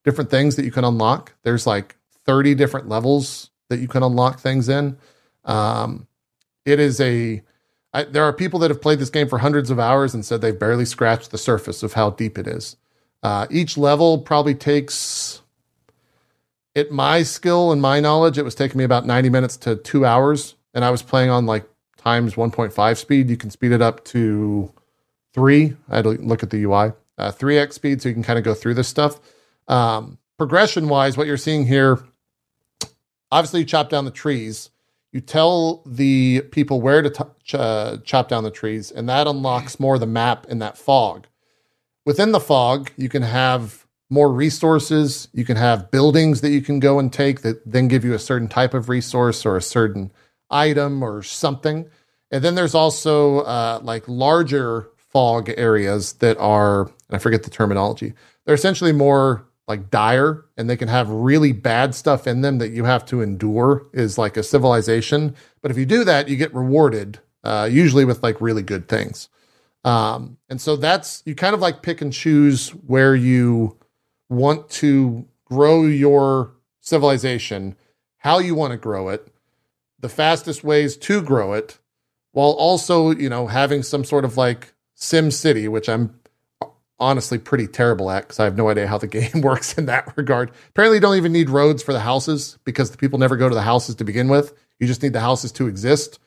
different 0.04 0.30
things 0.30 0.56
that 0.56 0.64
you 0.64 0.70
can 0.70 0.84
unlock. 0.84 1.34
There's 1.42 1.66
like 1.66 1.96
30 2.26 2.54
different 2.54 2.88
levels 2.88 3.50
that 3.68 3.80
you 3.80 3.88
can 3.88 4.02
unlock 4.02 4.38
things 4.38 4.68
in. 4.68 4.98
Um, 5.44 6.06
it 6.64 6.78
is 6.80 7.00
a 7.00 7.42
I, 7.94 8.02
there 8.04 8.24
are 8.24 8.32
people 8.32 8.58
that 8.60 8.70
have 8.70 8.82
played 8.82 8.98
this 8.98 9.10
game 9.10 9.28
for 9.28 9.38
hundreds 9.38 9.70
of 9.70 9.78
hours 9.78 10.14
and 10.14 10.24
said 10.24 10.40
they've 10.40 10.58
barely 10.58 10.84
scratched 10.84 11.30
the 11.30 11.38
surface 11.38 11.82
of 11.84 11.92
how 11.92 12.10
deep 12.10 12.36
it 12.36 12.48
is. 12.48 12.76
Uh, 13.22 13.46
each 13.50 13.78
level 13.78 14.18
probably 14.18 14.54
takes, 14.54 15.40
at 16.76 16.90
my 16.90 17.22
skill 17.22 17.72
and 17.72 17.80
my 17.80 18.00
knowledge, 18.00 18.38
it 18.38 18.44
was 18.44 18.54
taking 18.54 18.78
me 18.78 18.84
about 18.84 19.06
90 19.06 19.30
minutes 19.30 19.56
to 19.58 19.76
two 19.76 20.04
hours. 20.04 20.54
And 20.74 20.84
I 20.84 20.90
was 20.90 21.02
playing 21.02 21.30
on 21.30 21.46
like 21.46 21.68
times 21.96 22.34
1.5 22.34 22.96
speed. 22.96 23.30
You 23.30 23.36
can 23.36 23.50
speed 23.50 23.72
it 23.72 23.80
up 23.80 24.04
to 24.06 24.72
three. 25.32 25.76
I 25.88 25.96
had 25.96 26.04
to 26.04 26.10
look 26.10 26.42
at 26.42 26.50
the 26.50 26.62
UI, 26.64 26.92
uh, 27.18 27.32
3x 27.32 27.72
speed, 27.72 28.02
so 28.02 28.08
you 28.08 28.14
can 28.14 28.22
kind 28.22 28.38
of 28.38 28.44
go 28.44 28.54
through 28.54 28.74
this 28.74 28.88
stuff. 28.88 29.20
Um, 29.68 30.18
progression 30.36 30.88
wise, 30.88 31.16
what 31.16 31.26
you're 31.26 31.36
seeing 31.36 31.66
here, 31.66 32.00
obviously, 33.30 33.60
you 33.60 33.66
chop 33.66 33.88
down 33.88 34.04
the 34.04 34.10
trees. 34.10 34.70
You 35.12 35.20
tell 35.20 35.82
the 35.86 36.42
people 36.50 36.80
where 36.80 37.00
to 37.00 37.10
t- 37.10 37.24
ch- 37.44 37.54
uh, 37.54 37.98
chop 38.04 38.28
down 38.28 38.42
the 38.42 38.50
trees, 38.50 38.90
and 38.90 39.08
that 39.08 39.26
unlocks 39.26 39.78
more 39.78 39.94
of 39.94 40.00
the 40.00 40.06
map 40.06 40.46
in 40.48 40.58
that 40.58 40.76
fog. 40.76 41.26
Within 42.04 42.32
the 42.32 42.40
fog, 42.40 42.90
you 42.96 43.08
can 43.08 43.22
have 43.22 43.83
more 44.14 44.32
resources. 44.32 45.28
You 45.34 45.44
can 45.44 45.56
have 45.56 45.90
buildings 45.90 46.40
that 46.40 46.50
you 46.50 46.62
can 46.62 46.80
go 46.80 46.98
and 46.98 47.12
take 47.12 47.42
that 47.42 47.60
then 47.70 47.88
give 47.88 48.04
you 48.04 48.14
a 48.14 48.18
certain 48.18 48.48
type 48.48 48.72
of 48.72 48.88
resource 48.88 49.44
or 49.44 49.56
a 49.56 49.62
certain 49.62 50.12
item 50.50 51.02
or 51.02 51.22
something. 51.22 51.90
And 52.30 52.42
then 52.42 52.54
there's 52.54 52.74
also 52.74 53.40
uh, 53.40 53.80
like 53.82 54.04
larger 54.06 54.88
fog 54.96 55.50
areas 55.56 56.14
that 56.14 56.38
are, 56.38 56.90
I 57.10 57.18
forget 57.18 57.42
the 57.42 57.50
terminology, 57.50 58.14
they're 58.44 58.54
essentially 58.54 58.92
more 58.92 59.46
like 59.66 59.90
dire 59.90 60.44
and 60.56 60.68
they 60.68 60.76
can 60.76 60.88
have 60.88 61.08
really 61.08 61.52
bad 61.52 61.94
stuff 61.94 62.26
in 62.26 62.42
them 62.42 62.58
that 62.58 62.70
you 62.70 62.84
have 62.84 63.04
to 63.06 63.22
endure 63.22 63.86
is 63.92 64.18
like 64.18 64.36
a 64.36 64.42
civilization 64.42 65.34
but 65.62 65.70
if 65.70 65.78
you 65.78 65.86
do 65.86 66.04
that 66.04 66.28
you 66.28 66.36
get 66.36 66.54
rewarded 66.54 67.18
uh, 67.44 67.66
usually 67.70 68.04
with 68.04 68.22
like 68.22 68.38
really 68.42 68.62
good 68.62 68.88
things 68.88 69.30
um, 69.84 70.36
and 70.50 70.60
so 70.60 70.76
that's 70.76 71.22
you 71.24 71.34
kind 71.34 71.54
of 71.54 71.60
like 71.62 71.80
pick 71.80 72.02
and 72.02 72.12
choose 72.12 72.70
where 72.70 73.16
you 73.16 73.78
want 74.28 74.68
to 74.68 75.26
grow 75.44 75.84
your 75.84 76.52
civilization 76.80 77.76
how 78.18 78.38
you 78.38 78.54
want 78.54 78.70
to 78.72 78.76
grow 78.76 79.08
it 79.08 79.28
the 80.00 80.08
fastest 80.08 80.64
ways 80.64 80.96
to 80.96 81.22
grow 81.22 81.52
it 81.52 81.78
while 82.32 82.50
also 82.50 83.10
you 83.10 83.28
know 83.28 83.46
having 83.46 83.82
some 83.82 84.04
sort 84.04 84.24
of 84.24 84.36
like 84.36 84.74
sim 84.94 85.30
city 85.30 85.68
which 85.68 85.88
i'm 85.88 86.14
honestly 87.00 87.38
pretty 87.38 87.66
terrible 87.66 88.10
at 88.10 88.22
because 88.22 88.40
I 88.40 88.44
have 88.44 88.56
no 88.56 88.68
idea 88.68 88.86
how 88.86 88.98
the 88.98 89.06
game 89.18 89.40
works 89.40 89.76
in 89.76 89.86
that 89.86 90.16
regard. 90.16 90.50
Apparently, 90.70 90.96
you 90.96 91.00
don't 91.00 91.16
even 91.16 91.32
need 91.32 91.50
roads 91.50 91.82
for 91.82 91.92
the 91.92 92.00
houses 92.00 92.58
because 92.64 92.90
the 92.90 92.96
people 92.96 93.18
never 93.18 93.36
go 93.36 93.48
to 93.48 93.54
the 93.54 93.62
houses 93.62 93.94
to 93.96 94.04
begin 94.04 94.28
with. 94.28 94.54
You 94.78 94.86
just 94.86 95.02
need 95.02 95.12
the 95.12 95.20
houses 95.20 95.52
to 95.52 95.68
exist. 95.68 96.18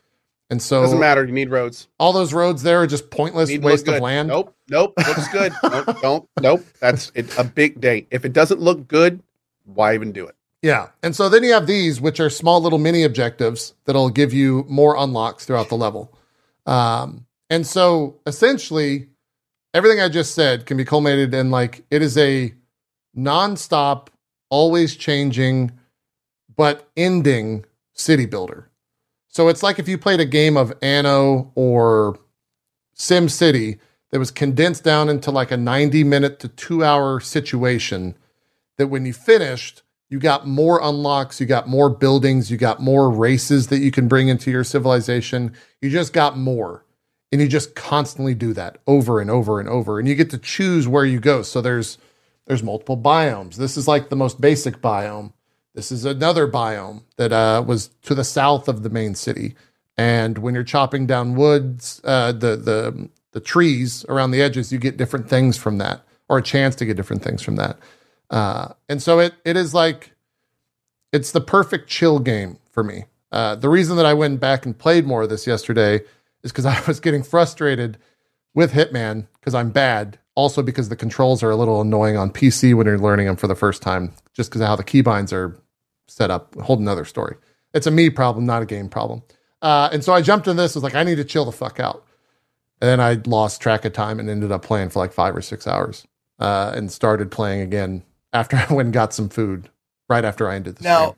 And 0.50 0.62
so 0.62 0.82
Doesn't 0.82 1.00
matter. 1.00 1.26
You 1.26 1.34
need 1.34 1.50
roads. 1.50 1.88
all 2.00 2.14
those 2.14 2.34
roads 2.34 2.64
there 2.64 2.82
are 2.82 2.88
just 2.88 3.10
pointless 3.10 3.50
Need 3.50 3.58
to 3.58 3.64
look 3.64 3.72
waste 3.74 3.88
of 3.88 4.02
land. 4.02 4.30
Nope. 4.30 4.56
Nope. 4.70 4.94
Looks 4.98 5.28
good. 5.30 5.54
nope. 5.64 6.02
Don't. 6.02 6.30
Nope. 6.42 6.66
That's 6.80 7.12
it, 7.16 7.38
a 7.38 7.44
big 7.44 7.82
date. 7.82 8.08
If 8.12 8.24
it 8.24 8.34
doesn't 8.34 8.62
look 8.62 8.88
good, 8.88 9.22
why 9.66 9.94
even 9.94 10.12
do 10.12 10.26
it? 10.26 10.36
Yeah. 10.62 10.88
And 11.04 11.16
so 11.16 11.30
then 11.30 11.44
you 11.44 11.54
have 11.54 11.68
these, 11.68 12.00
which 12.00 12.20
are 12.20 12.30
small 12.30 12.62
little 12.62 12.80
mini 12.80 13.04
objectives 13.04 13.74
that'll 13.86 14.10
give 14.10 14.34
you 14.34 14.66
more 14.70 14.96
unlocks 14.98 15.46
throughout 15.46 15.70
the 15.70 15.76
level. 15.76 16.18
Um, 16.66 17.26
and 17.50 17.66
so 17.66 18.16
essentially, 18.26 19.08
everything 19.74 20.00
I 20.00 20.10
just 20.10 20.34
said 20.34 20.66
can 20.66 20.78
be 20.78 20.86
culminated 20.86 21.34
in 21.34 21.52
like 21.52 21.86
it 21.92 22.02
is 22.02 22.18
a 22.18 22.54
nonstop, 23.18 24.08
always 24.50 24.96
changing, 24.96 25.72
but 26.56 26.90
ending 26.98 27.66
city 27.94 28.26
builder. 28.26 28.67
So 29.38 29.50
it's 29.50 29.62
like 29.62 29.78
if 29.78 29.88
you 29.88 30.00
played 30.00 30.20
a 30.20 30.26
game 30.26 30.58
of 30.58 30.74
Anno 30.82 31.52
or 31.54 32.18
Sim 32.96 33.30
City 33.30 33.78
that 34.10 34.18
was 34.18 34.32
condensed 34.32 34.84
down 34.84 35.10
into 35.10 35.30
like 35.30 35.52
a 35.52 35.58
90 35.58 36.04
minute 36.06 36.40
to 36.40 36.48
two 36.48 36.84
hour 36.84 37.20
situation 37.20 38.18
that 38.80 38.88
when 38.88 39.06
you 39.06 39.14
finished, 39.14 39.84
you 40.10 40.18
got 40.18 40.48
more 40.48 40.82
unlocks, 40.82 41.40
you 41.40 41.46
got 41.46 41.68
more 41.68 41.88
buildings, 41.88 42.50
you 42.50 42.58
got 42.58 42.82
more 42.82 43.12
races 43.12 43.68
that 43.68 43.78
you 43.78 43.92
can 43.92 44.08
bring 44.08 44.28
into 44.28 44.50
your 44.50 44.64
civilization. 44.64 45.54
You 45.84 45.92
just 45.92 46.14
got 46.14 46.36
more. 46.36 46.84
And 47.32 47.40
you 47.40 47.48
just 47.48 47.76
constantly 47.76 48.34
do 48.34 48.54
that 48.54 48.80
over 48.88 49.22
and 49.22 49.30
over 49.30 49.60
and 49.60 49.70
over. 49.70 50.00
And 50.00 50.08
you 50.08 50.16
get 50.16 50.32
to 50.32 50.40
choose 50.40 50.88
where 50.88 51.06
you 51.06 51.20
go. 51.20 51.44
So 51.44 51.62
there's 51.62 52.00
there's 52.48 52.64
multiple 52.64 52.98
biomes. 52.98 53.58
This 53.58 53.78
is 53.78 53.88
like 53.88 54.10
the 54.10 54.16
most 54.16 54.42
basic 54.42 54.82
biome. 54.82 55.34
This 55.78 55.92
is 55.92 56.06
another 56.06 56.48
biome 56.48 57.04
that 57.18 57.32
uh, 57.32 57.64
was 57.64 57.90
to 58.02 58.16
the 58.16 58.24
south 58.24 58.68
of 58.68 58.82
the 58.82 58.90
main 58.90 59.14
city. 59.14 59.54
And 59.96 60.40
when 60.40 60.56
you're 60.56 60.64
chopping 60.64 61.06
down 61.06 61.36
woods, 61.36 62.02
uh, 62.04 62.32
the 62.32 62.56
the 62.56 63.10
the 63.34 63.40
trees 63.40 64.04
around 64.10 64.32
the 64.32 64.42
edges, 64.42 64.72
you 64.72 64.80
get 64.80 64.98
different 64.98 65.30
things 65.30 65.56
from 65.56 65.78
that, 65.78 66.02
or 66.30 66.40
a 66.40 66.42
chance 66.42 66.76
to 66.78 66.86
get 66.86 66.98
different 66.98 67.22
things 67.22 67.44
from 67.44 67.58
that. 67.58 67.78
Uh, 68.32 68.70
and 68.90 69.04
so 69.04 69.20
it 69.20 69.36
it 69.46 69.56
is 69.56 69.76
like 69.76 70.16
it's 71.14 71.32
the 71.32 71.42
perfect 71.42 71.88
chill 71.88 72.18
game 72.18 72.58
for 72.72 72.84
me. 72.84 73.06
Uh, 73.32 73.54
the 73.54 73.70
reason 73.70 73.98
that 73.98 74.06
I 74.08 74.16
went 74.16 74.40
back 74.40 74.66
and 74.66 74.76
played 74.76 75.06
more 75.06 75.22
of 75.22 75.30
this 75.30 75.46
yesterday 75.46 76.00
is 76.42 76.52
because 76.52 76.66
I 76.66 76.82
was 76.88 77.00
getting 77.00 77.22
frustrated 77.22 78.00
with 78.56 78.74
Hitman 78.74 79.28
because 79.40 79.54
I'm 79.54 79.70
bad. 79.70 80.18
Also 80.34 80.64
because 80.64 80.90
the 80.90 80.96
controls 80.96 81.44
are 81.44 81.52
a 81.52 81.56
little 81.56 81.82
annoying 81.82 82.18
on 82.18 82.32
PC 82.32 82.74
when 82.74 82.88
you're 82.88 82.98
learning 82.98 83.28
them 83.28 83.36
for 83.36 83.48
the 83.48 83.56
first 83.56 83.84
time, 83.84 84.14
just 84.34 84.50
because 84.50 84.62
of 84.62 84.68
how 84.68 84.76
the 84.76 84.84
keybinds 84.84 85.32
are 85.32 85.60
set 86.08 86.32
up. 86.32 86.56
A 86.56 86.64
whole 86.64 86.78
another 86.78 87.06
story. 87.06 87.36
It's 87.74 87.88
a 87.88 87.92
me 87.92 88.10
problem, 88.10 88.46
not 88.46 88.62
a 88.62 88.66
game 88.66 88.90
problem. 88.90 89.24
Uh, 89.62 89.90
and 89.92 90.04
so 90.04 90.14
I 90.14 90.22
jumped 90.22 90.48
in 90.48 90.56
this. 90.58 90.76
Was 90.76 90.84
like, 90.84 90.96
I 90.96 91.04
need 91.04 91.16
to 91.16 91.24
chill 91.24 91.46
the 91.46 91.52
fuck 91.52 91.80
out. 91.80 92.06
And 92.82 92.88
then 92.90 93.00
I 93.00 93.20
lost 93.26 93.62
track 93.62 93.86
of 93.86 93.94
time 93.94 94.20
and 94.20 94.30
ended 94.30 94.52
up 94.52 94.62
playing 94.64 94.90
for 94.90 95.00
like 95.00 95.12
five 95.14 95.36
or 95.36 95.42
six 95.42 95.66
hours, 95.68 96.06
uh, 96.40 96.72
and 96.76 96.92
started 96.92 97.32
playing 97.32 97.62
again 97.62 98.04
after 98.34 98.56
I 98.70 98.72
went 98.74 98.88
and 98.88 98.94
got 98.94 99.14
some 99.14 99.30
food. 99.30 99.70
Right 100.10 100.24
after 100.24 100.48
I 100.50 100.56
ended 100.56 100.78
the 100.78 100.84
Now, 100.84 101.00
stream. 101.08 101.16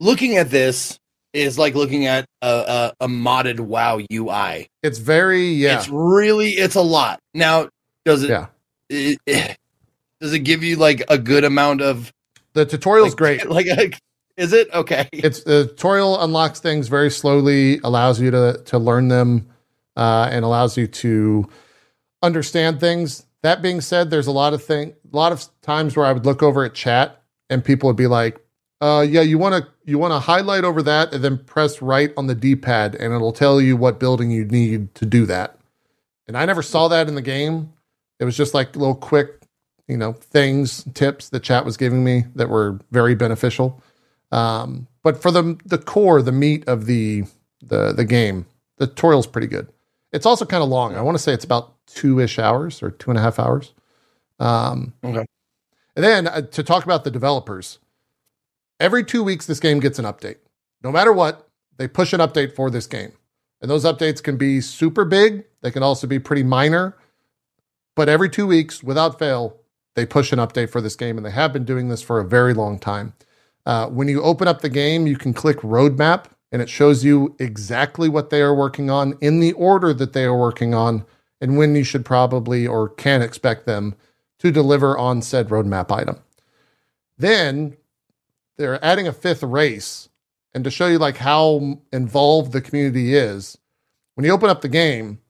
looking 0.00 0.36
at 0.36 0.50
this 0.50 0.98
is 1.32 1.58
like 1.58 1.74
looking 1.74 2.06
at 2.06 2.26
a, 2.42 2.92
a, 3.00 3.04
a 3.04 3.08
modded 3.08 3.58
WoW 3.60 4.00
UI. 4.12 4.68
It's 4.82 4.98
very 4.98 5.48
yeah. 5.48 5.78
It's 5.78 5.88
really 5.88 6.50
it's 6.50 6.74
a 6.76 6.80
lot. 6.82 7.18
Now, 7.34 7.68
does 8.04 8.22
it, 8.22 8.30
Yeah. 8.30 8.46
it- 8.88 9.18
it- 9.26 9.56
does 10.20 10.32
it 10.32 10.40
give 10.40 10.62
you 10.62 10.76
like 10.76 11.02
a 11.08 11.18
good 11.18 11.42
amount 11.44 11.80
of 11.80 12.12
the 12.54 12.66
tutorial's 12.66 13.10
like, 13.10 13.16
great. 13.16 13.46
Like, 13.50 13.66
like, 13.66 13.98
is 14.36 14.52
it 14.52 14.68
okay? 14.72 15.08
it's 15.12 15.42
the 15.44 15.66
tutorial 15.66 16.20
unlocks 16.20 16.60
things 16.60 16.88
very 16.88 17.10
slowly, 17.10 17.78
allows 17.84 18.20
you 18.20 18.30
to 18.30 18.62
to 18.64 18.78
learn 18.78 19.08
them, 19.08 19.48
uh, 19.96 20.28
and 20.30 20.44
allows 20.44 20.76
you 20.76 20.86
to 20.86 21.48
understand 22.22 22.80
things. 22.80 23.26
That 23.42 23.60
being 23.60 23.80
said, 23.80 24.10
there's 24.10 24.28
a 24.28 24.32
lot 24.32 24.54
of 24.54 24.62
thing, 24.62 24.94
a 25.12 25.16
lot 25.16 25.32
of 25.32 25.44
times 25.62 25.96
where 25.96 26.06
I 26.06 26.12
would 26.12 26.24
look 26.24 26.42
over 26.42 26.64
at 26.64 26.74
chat 26.74 27.22
and 27.50 27.64
people 27.64 27.88
would 27.88 27.96
be 27.96 28.06
like, 28.06 28.40
Uh, 28.80 29.04
yeah, 29.08 29.20
you 29.20 29.38
want 29.38 29.54
to 29.54 29.68
you 29.84 29.98
want 29.98 30.12
to 30.12 30.18
highlight 30.18 30.64
over 30.64 30.82
that 30.82 31.12
and 31.12 31.22
then 31.22 31.38
press 31.38 31.82
right 31.82 32.12
on 32.16 32.26
the 32.26 32.34
D-pad, 32.34 32.94
and 32.94 33.12
it'll 33.12 33.32
tell 33.32 33.60
you 33.60 33.76
what 33.76 34.00
building 34.00 34.30
you 34.30 34.44
need 34.44 34.94
to 34.94 35.04
do 35.04 35.26
that. 35.26 35.58
And 36.26 36.36
I 36.36 36.44
never 36.46 36.62
saw 36.62 36.88
that 36.88 37.08
in 37.08 37.14
the 37.14 37.22
game. 37.22 37.72
It 38.20 38.24
was 38.24 38.36
just 38.36 38.54
like 38.54 38.76
little 38.76 38.94
quick, 38.94 39.41
you 39.92 39.98
know, 39.98 40.14
things, 40.14 40.84
tips 40.94 41.28
that 41.28 41.40
chat 41.44 41.66
was 41.66 41.76
giving 41.76 42.02
me 42.02 42.24
that 42.34 42.48
were 42.48 42.80
very 42.90 43.14
beneficial. 43.14 43.80
Um, 44.32 44.88
but 45.02 45.20
for 45.20 45.30
the 45.30 45.60
the 45.66 45.78
core, 45.78 46.22
the 46.22 46.32
meat 46.32 46.66
of 46.66 46.86
the 46.86 47.24
the 47.62 47.92
the 47.92 48.06
game, 48.06 48.46
the 48.78 48.86
tutorial's 48.86 49.26
pretty 49.26 49.46
good. 49.46 49.68
It's 50.12 50.24
also 50.26 50.46
kind 50.46 50.62
of 50.62 50.70
long. 50.70 50.96
I 50.96 51.02
want 51.02 51.16
to 51.16 51.22
say 51.22 51.34
it's 51.34 51.44
about 51.44 51.74
two 51.86 52.18
ish 52.20 52.38
hours 52.38 52.82
or 52.82 52.90
two 52.90 53.10
and 53.10 53.18
a 53.18 53.22
half 53.22 53.38
hours. 53.38 53.74
Um, 54.40 54.94
Okay. 55.04 55.26
And 55.94 56.02
then 56.02 56.26
uh, 56.26 56.40
to 56.40 56.62
talk 56.62 56.84
about 56.84 57.04
the 57.04 57.10
developers, 57.10 57.78
every 58.80 59.04
two 59.04 59.22
weeks 59.22 59.44
this 59.46 59.60
game 59.60 59.78
gets 59.78 59.98
an 59.98 60.06
update. 60.06 60.38
No 60.82 60.90
matter 60.90 61.12
what, 61.12 61.46
they 61.76 61.86
push 61.86 62.14
an 62.14 62.20
update 62.20 62.54
for 62.54 62.70
this 62.70 62.86
game, 62.86 63.12
and 63.60 63.70
those 63.70 63.84
updates 63.84 64.22
can 64.22 64.38
be 64.38 64.62
super 64.62 65.04
big. 65.04 65.44
They 65.60 65.70
can 65.70 65.82
also 65.82 66.06
be 66.06 66.18
pretty 66.18 66.42
minor. 66.42 66.96
But 67.94 68.08
every 68.08 68.30
two 68.30 68.46
weeks, 68.46 68.82
without 68.82 69.18
fail, 69.18 69.58
they 69.94 70.06
push 70.06 70.32
an 70.32 70.38
update 70.38 70.70
for 70.70 70.80
this 70.80 70.96
game, 70.96 71.16
and 71.16 71.26
they 71.26 71.30
have 71.30 71.52
been 71.52 71.64
doing 71.64 71.88
this 71.88 72.02
for 72.02 72.20
a 72.20 72.24
very 72.24 72.54
long 72.54 72.78
time. 72.78 73.14
Uh, 73.66 73.86
when 73.88 74.08
you 74.08 74.22
open 74.22 74.48
up 74.48 74.60
the 74.60 74.68
game, 74.68 75.06
you 75.06 75.16
can 75.16 75.32
click 75.32 75.58
roadmap, 75.58 76.26
and 76.50 76.60
it 76.60 76.68
shows 76.68 77.04
you 77.04 77.36
exactly 77.38 78.08
what 78.08 78.30
they 78.30 78.42
are 78.42 78.54
working 78.54 78.90
on 78.90 79.16
in 79.20 79.40
the 79.40 79.52
order 79.52 79.94
that 79.94 80.12
they 80.12 80.24
are 80.24 80.36
working 80.36 80.74
on, 80.74 81.04
and 81.40 81.56
when 81.56 81.74
you 81.74 81.84
should 81.84 82.04
probably 82.04 82.66
or 82.66 82.88
can 82.88 83.22
expect 83.22 83.66
them 83.66 83.94
to 84.38 84.50
deliver 84.50 84.96
on 84.98 85.22
said 85.22 85.48
roadmap 85.48 85.90
item. 85.90 86.18
Then 87.16 87.76
they're 88.56 88.84
adding 88.84 89.06
a 89.06 89.12
fifth 89.12 89.42
race, 89.42 90.08
and 90.54 90.64
to 90.64 90.70
show 90.70 90.88
you 90.88 90.98
like 90.98 91.18
how 91.18 91.78
involved 91.92 92.52
the 92.52 92.60
community 92.60 93.14
is, 93.14 93.58
when 94.14 94.24
you 94.24 94.32
open 94.32 94.50
up 94.50 94.60
the 94.60 94.68
game, 94.68 95.20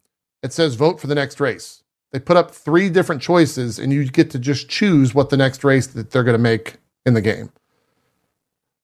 it 0.42 0.52
says 0.52 0.74
vote 0.74 1.00
for 1.00 1.06
the 1.06 1.14
next 1.14 1.38
race. 1.38 1.81
They 2.12 2.18
put 2.18 2.36
up 2.36 2.50
three 2.50 2.90
different 2.90 3.22
choices, 3.22 3.78
and 3.78 3.92
you 3.92 4.04
get 4.08 4.30
to 4.32 4.38
just 4.38 4.68
choose 4.68 5.14
what 5.14 5.30
the 5.30 5.36
next 5.36 5.64
race 5.64 5.86
that 5.88 6.10
they're 6.10 6.24
going 6.24 6.36
to 6.36 6.42
make 6.42 6.76
in 7.06 7.14
the 7.14 7.22
game. 7.22 7.50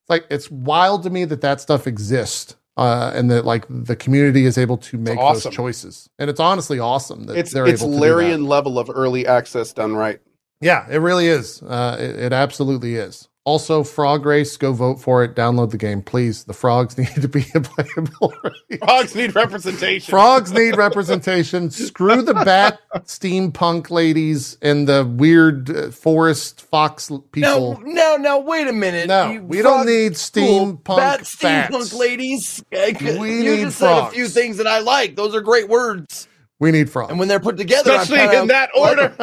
Like 0.09 0.25
it's 0.31 0.51
wild 0.51 1.03
to 1.03 1.11
me 1.11 1.27
that 1.27 1.43
that 1.43 1.61
stuff 1.61 1.87
exists, 1.87 2.57
uh, 2.79 3.13
and 3.15 3.31
that 3.31 3.45
like 3.45 3.67
the 3.69 3.97
community 3.97 4.47
is 4.47 4.57
able 4.57 4.79
to 4.79 4.97
make 4.97 5.19
awesome. 5.19 5.51
those 5.51 5.57
choices. 5.57 6.11
And 6.19 6.31
it's 6.31 6.41
honestly 6.41 6.79
awesome 6.79 7.25
that 7.25 7.37
It's 7.37 7.53
they're 7.53 7.67
it's 7.67 7.83
able 7.83 7.93
that. 7.93 8.01
Larian 8.01 8.47
level 8.47 8.79
of 8.79 8.91
early 8.93 9.27
access 9.27 9.73
done 9.75 9.95
right. 9.95 10.21
Yeah, 10.63 10.87
it 10.91 10.99
really 10.99 11.29
is. 11.29 11.63
Uh, 11.63 11.97
it, 12.01 12.19
it 12.19 12.33
absolutely 12.33 12.97
is. 12.97 13.29
Also, 13.49 13.83
Frog 13.83 14.27
Race, 14.27 14.59
go 14.59 14.75
vote 14.75 15.01
for 15.01 15.25
it. 15.25 15.35
Download 15.35 15.71
the 15.71 15.79
game, 15.79 16.03
please. 16.03 16.45
The 16.45 16.53
frogs 16.53 16.99
need 16.99 17.09
to 17.23 17.29
be 17.29 17.47
a 17.55 17.61
playable 17.63 18.35
race. 18.45 18.79
Frogs 18.79 19.15
need 19.15 19.35
representation. 19.35 20.11
Frogs 20.13 20.53
need 20.53 20.77
representation. 20.77 21.71
Screw 21.71 22.21
the 22.21 22.35
bat 22.35 22.79
steampunk 23.07 23.89
ladies 23.91 24.59
and 24.61 24.87
the 24.87 25.07
weird 25.07 25.71
uh, 25.75 25.91
forest 25.91 26.61
fox 26.61 27.11
l- 27.11 27.25
No, 27.37 27.75
people. 27.77 27.81
no, 27.87 28.17
no. 28.17 28.39
Wait 28.41 28.69
a 28.69 28.73
minute. 28.75 29.09
No, 29.09 29.31
You 29.31 29.43
we 29.43 29.63
don't 29.63 29.77
frog- 29.77 29.87
need 29.87 30.13
cool, 30.35 30.77
steampunk 30.77 30.85
bat 30.99 31.27
fats. 31.27 31.71
steampunk 31.73 31.99
ladies. 31.99 32.63
C- 32.71 33.19
We 33.19 33.37
you 33.45 33.57
need 33.57 33.61
just 33.63 33.79
said 33.79 33.97
a 34.09 34.11
few 34.11 34.29
things 34.29 34.59
that 34.59 34.67
I 34.67 34.81
like. 34.81 35.17
Those 35.17 35.35
are 35.35 35.41
great 35.41 35.71
words. 35.71 36.29
We 36.61 36.71
need 36.71 36.91
frogs. 36.91 37.09
And 37.09 37.19
when 37.19 37.29
they're 37.29 37.41
put 37.41 37.57
together, 37.57 37.93
I'm 37.93 38.01
Especially 38.03 38.37
in 38.37 38.49
that 38.49 38.69
order. 38.77 39.15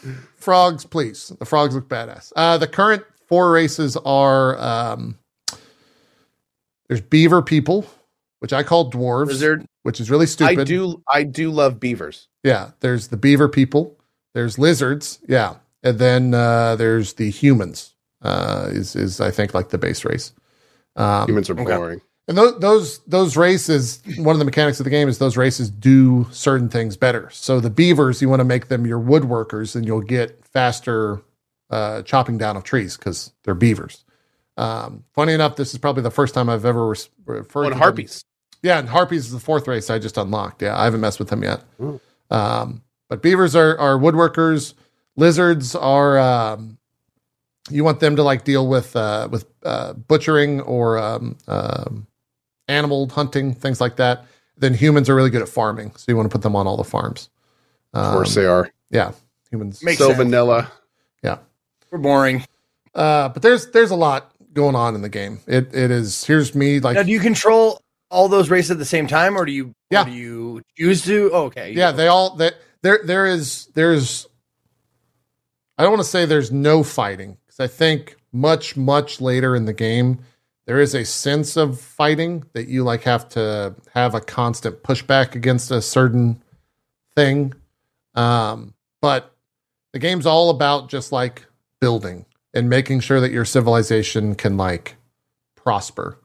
frogs, 0.48 0.86
please. 0.86 1.30
The 1.38 1.44
frogs 1.44 1.74
look 1.74 1.90
badass. 1.90 2.32
Uh, 2.34 2.56
the 2.56 2.66
current 2.66 3.04
four 3.26 3.52
races 3.52 3.98
are 3.98 4.58
um, 4.58 5.18
there's 6.88 7.02
beaver 7.02 7.42
people, 7.42 7.84
which 8.38 8.54
I 8.54 8.62
call 8.62 8.90
dwarves, 8.90 9.26
Lizard. 9.26 9.66
which 9.82 10.00
is 10.00 10.10
really 10.10 10.24
stupid. 10.24 10.60
I 10.60 10.64
do 10.64 11.02
I 11.06 11.22
do 11.24 11.50
love 11.50 11.78
beavers. 11.78 12.28
Yeah, 12.44 12.70
there's 12.80 13.08
the 13.08 13.18
beaver 13.18 13.46
people. 13.46 13.98
There's 14.32 14.58
lizards. 14.58 15.18
Yeah, 15.28 15.56
and 15.82 15.98
then 15.98 16.32
uh, 16.32 16.76
there's 16.76 17.12
the 17.12 17.28
humans. 17.28 17.94
Uh, 18.22 18.70
is 18.70 18.96
is 18.96 19.20
I 19.20 19.30
think 19.30 19.52
like 19.52 19.68
the 19.68 19.76
base 19.76 20.02
race. 20.02 20.32
Um, 20.96 21.28
Humans 21.28 21.50
are 21.50 21.54
boring. 21.54 22.00
And 22.28 22.36
those 22.38 22.58
those 22.60 22.98
those 23.06 23.36
races, 23.36 24.02
one 24.18 24.34
of 24.34 24.38
the 24.38 24.44
mechanics 24.44 24.78
of 24.78 24.84
the 24.84 24.90
game 24.90 25.08
is 25.08 25.18
those 25.18 25.36
races 25.36 25.70
do 25.70 26.26
certain 26.30 26.68
things 26.68 26.96
better. 26.96 27.28
So 27.32 27.58
the 27.58 27.70
beavers, 27.70 28.22
you 28.22 28.28
want 28.28 28.40
to 28.40 28.44
make 28.44 28.68
them 28.68 28.86
your 28.86 29.00
woodworkers, 29.00 29.74
and 29.74 29.84
you'll 29.86 30.02
get 30.02 30.44
faster 30.46 31.22
uh, 31.70 32.02
chopping 32.02 32.38
down 32.38 32.56
of 32.56 32.62
trees 32.64 32.96
because 32.96 33.32
they're 33.44 33.54
beavers. 33.54 34.04
Um, 34.56 35.04
funny 35.14 35.32
enough, 35.32 35.56
this 35.56 35.72
is 35.72 35.78
probably 35.78 36.02
the 36.02 36.10
first 36.10 36.34
time 36.34 36.48
I've 36.48 36.64
ever 36.64 36.88
res- 36.88 37.08
referred 37.26 37.60
Oh, 37.60 37.62
to 37.62 37.66
and 37.66 37.72
them- 37.74 37.78
harpies. 37.80 38.24
yeah, 38.62 38.78
and 38.78 38.88
Harpies 38.88 39.26
is 39.26 39.32
the 39.32 39.38
fourth 39.40 39.68
race 39.68 39.88
I 39.88 39.98
just 39.98 40.16
unlocked. 40.16 40.62
Yeah, 40.62 40.78
I 40.78 40.84
haven't 40.84 41.00
messed 41.00 41.18
with 41.20 41.28
them 41.28 41.42
yet. 41.44 41.62
Um, 42.30 42.82
but 43.08 43.22
beavers 43.22 43.54
are, 43.54 43.78
are 43.78 43.96
woodworkers. 43.98 44.74
Lizards 45.16 45.74
are 45.76 46.18
um, 46.18 46.78
you 47.70 47.84
want 47.84 48.00
them 48.00 48.16
to 48.16 48.22
like 48.22 48.44
deal 48.44 48.66
with 48.66 48.94
uh, 48.96 49.28
with 49.30 49.46
uh, 49.62 49.92
butchering 49.92 50.60
or 50.62 50.98
um, 50.98 51.36
um, 51.46 52.06
animal 52.68 53.08
hunting, 53.08 53.54
things 53.54 53.80
like 53.80 53.96
that. 53.96 54.24
Then 54.56 54.74
humans 54.74 55.08
are 55.08 55.14
really 55.14 55.30
good 55.30 55.42
at 55.42 55.48
farming, 55.48 55.92
so 55.96 56.04
you 56.08 56.16
want 56.16 56.28
to 56.30 56.34
put 56.34 56.42
them 56.42 56.56
on 56.56 56.66
all 56.66 56.76
the 56.76 56.84
farms. 56.84 57.28
Of 57.94 58.12
course 58.12 58.36
Um, 58.36 58.42
they 58.42 58.48
are. 58.48 58.70
yeah, 58.90 59.12
humans. 59.50 59.82
Makes 59.82 59.98
so 59.98 60.08
sense. 60.08 60.18
vanilla. 60.18 60.70
Yeah, 61.22 61.38
we're 61.90 61.98
boring. 61.98 62.44
Uh, 62.94 63.28
but 63.28 63.42
there's 63.42 63.70
there's 63.70 63.90
a 63.92 63.96
lot 63.96 64.32
going 64.52 64.74
on 64.74 64.94
in 64.94 65.02
the 65.02 65.08
game. 65.08 65.38
It 65.46 65.74
it 65.74 65.90
is. 65.90 66.24
Here's 66.24 66.54
me 66.54 66.80
like 66.80 66.96
now, 66.96 67.02
do 67.04 67.12
you 67.12 67.20
control 67.20 67.80
all 68.10 68.28
those 68.28 68.50
races 68.50 68.70
at 68.72 68.78
the 68.78 68.84
same 68.84 69.06
time, 69.06 69.36
or 69.36 69.44
do 69.44 69.52
you? 69.52 69.74
Yeah. 69.90 70.02
Or 70.02 70.04
do 70.06 70.12
you 70.12 70.62
choose 70.76 71.04
to? 71.04 71.30
Oh, 71.32 71.44
okay. 71.44 71.72
yeah 71.72 71.92
they 71.92 72.08
all 72.08 72.36
that 72.36 72.54
there 72.82 73.00
there 73.04 73.26
is 73.26 73.66
there's 73.74 74.26
i 75.78 75.82
don't 75.82 75.92
want 75.92 76.02
to 76.02 76.08
say 76.08 76.24
there's 76.26 76.52
no 76.52 76.82
fighting 76.82 77.36
because 77.46 77.58
i 77.60 77.66
think 77.66 78.16
much 78.32 78.76
much 78.76 79.20
later 79.20 79.56
in 79.56 79.64
the 79.64 79.72
game 79.72 80.18
there 80.68 80.80
is 80.80 80.94
a 80.94 81.02
sense 81.02 81.56
of 81.56 81.80
fighting 81.80 82.44
that 82.52 82.68
you 82.68 82.84
like 82.84 83.02
have 83.04 83.26
to 83.30 83.74
have 83.94 84.14
a 84.14 84.20
constant 84.20 84.82
pushback 84.82 85.34
against 85.34 85.70
a 85.70 85.80
certain 85.80 86.42
thing. 87.16 87.54
Um 88.14 88.74
but 89.00 89.34
the 89.94 89.98
game's 89.98 90.26
all 90.26 90.50
about 90.50 90.90
just 90.90 91.10
like 91.10 91.46
building 91.80 92.26
and 92.52 92.68
making 92.68 93.00
sure 93.00 93.18
that 93.18 93.32
your 93.32 93.46
civilization 93.46 94.34
can 94.34 94.58
like 94.58 94.96
prosper. 95.54 96.18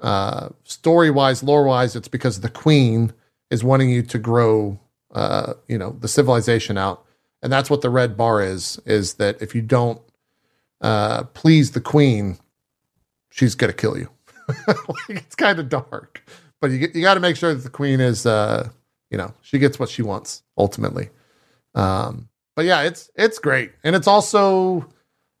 Uh 0.00 0.48
story 0.62 1.10
wise 1.10 1.42
lore 1.42 1.64
wise 1.64 1.94
it's 1.94 2.08
because 2.08 2.40
the 2.40 2.48
queen 2.48 3.12
is 3.50 3.62
wanting 3.62 3.90
you 3.90 4.00
to 4.00 4.18
grow 4.18 4.80
uh 5.14 5.52
you 5.68 5.76
know 5.76 5.94
the 6.00 6.08
civilization 6.08 6.78
out. 6.78 7.04
And 7.42 7.52
that's 7.52 7.68
what 7.68 7.82
the 7.82 7.90
red 7.90 8.16
bar 8.16 8.42
is 8.42 8.80
is 8.86 9.14
that 9.14 9.42
if 9.42 9.54
you 9.54 9.60
don't 9.60 10.00
uh 10.80 11.24
please 11.34 11.72
the 11.72 11.82
queen 11.82 12.38
she's 13.34 13.54
gonna 13.54 13.72
kill 13.72 13.98
you. 13.98 14.08
Like, 14.68 15.18
it's 15.18 15.34
kind 15.34 15.58
of 15.58 15.68
dark. 15.68 16.22
But 16.60 16.70
you, 16.70 16.88
you 16.94 17.02
got 17.02 17.14
to 17.14 17.20
make 17.20 17.36
sure 17.36 17.54
that 17.54 17.62
the 17.62 17.70
queen 17.70 18.00
is 18.00 18.26
uh 18.26 18.68
you 19.10 19.18
know 19.18 19.34
she 19.42 19.58
gets 19.58 19.78
what 19.78 19.88
she 19.88 20.02
wants 20.02 20.42
ultimately. 20.56 21.10
Um 21.74 22.28
but 22.54 22.64
yeah 22.64 22.82
it's 22.82 23.10
it's 23.16 23.38
great. 23.38 23.72
And 23.82 23.96
it's 23.96 24.06
also 24.06 24.86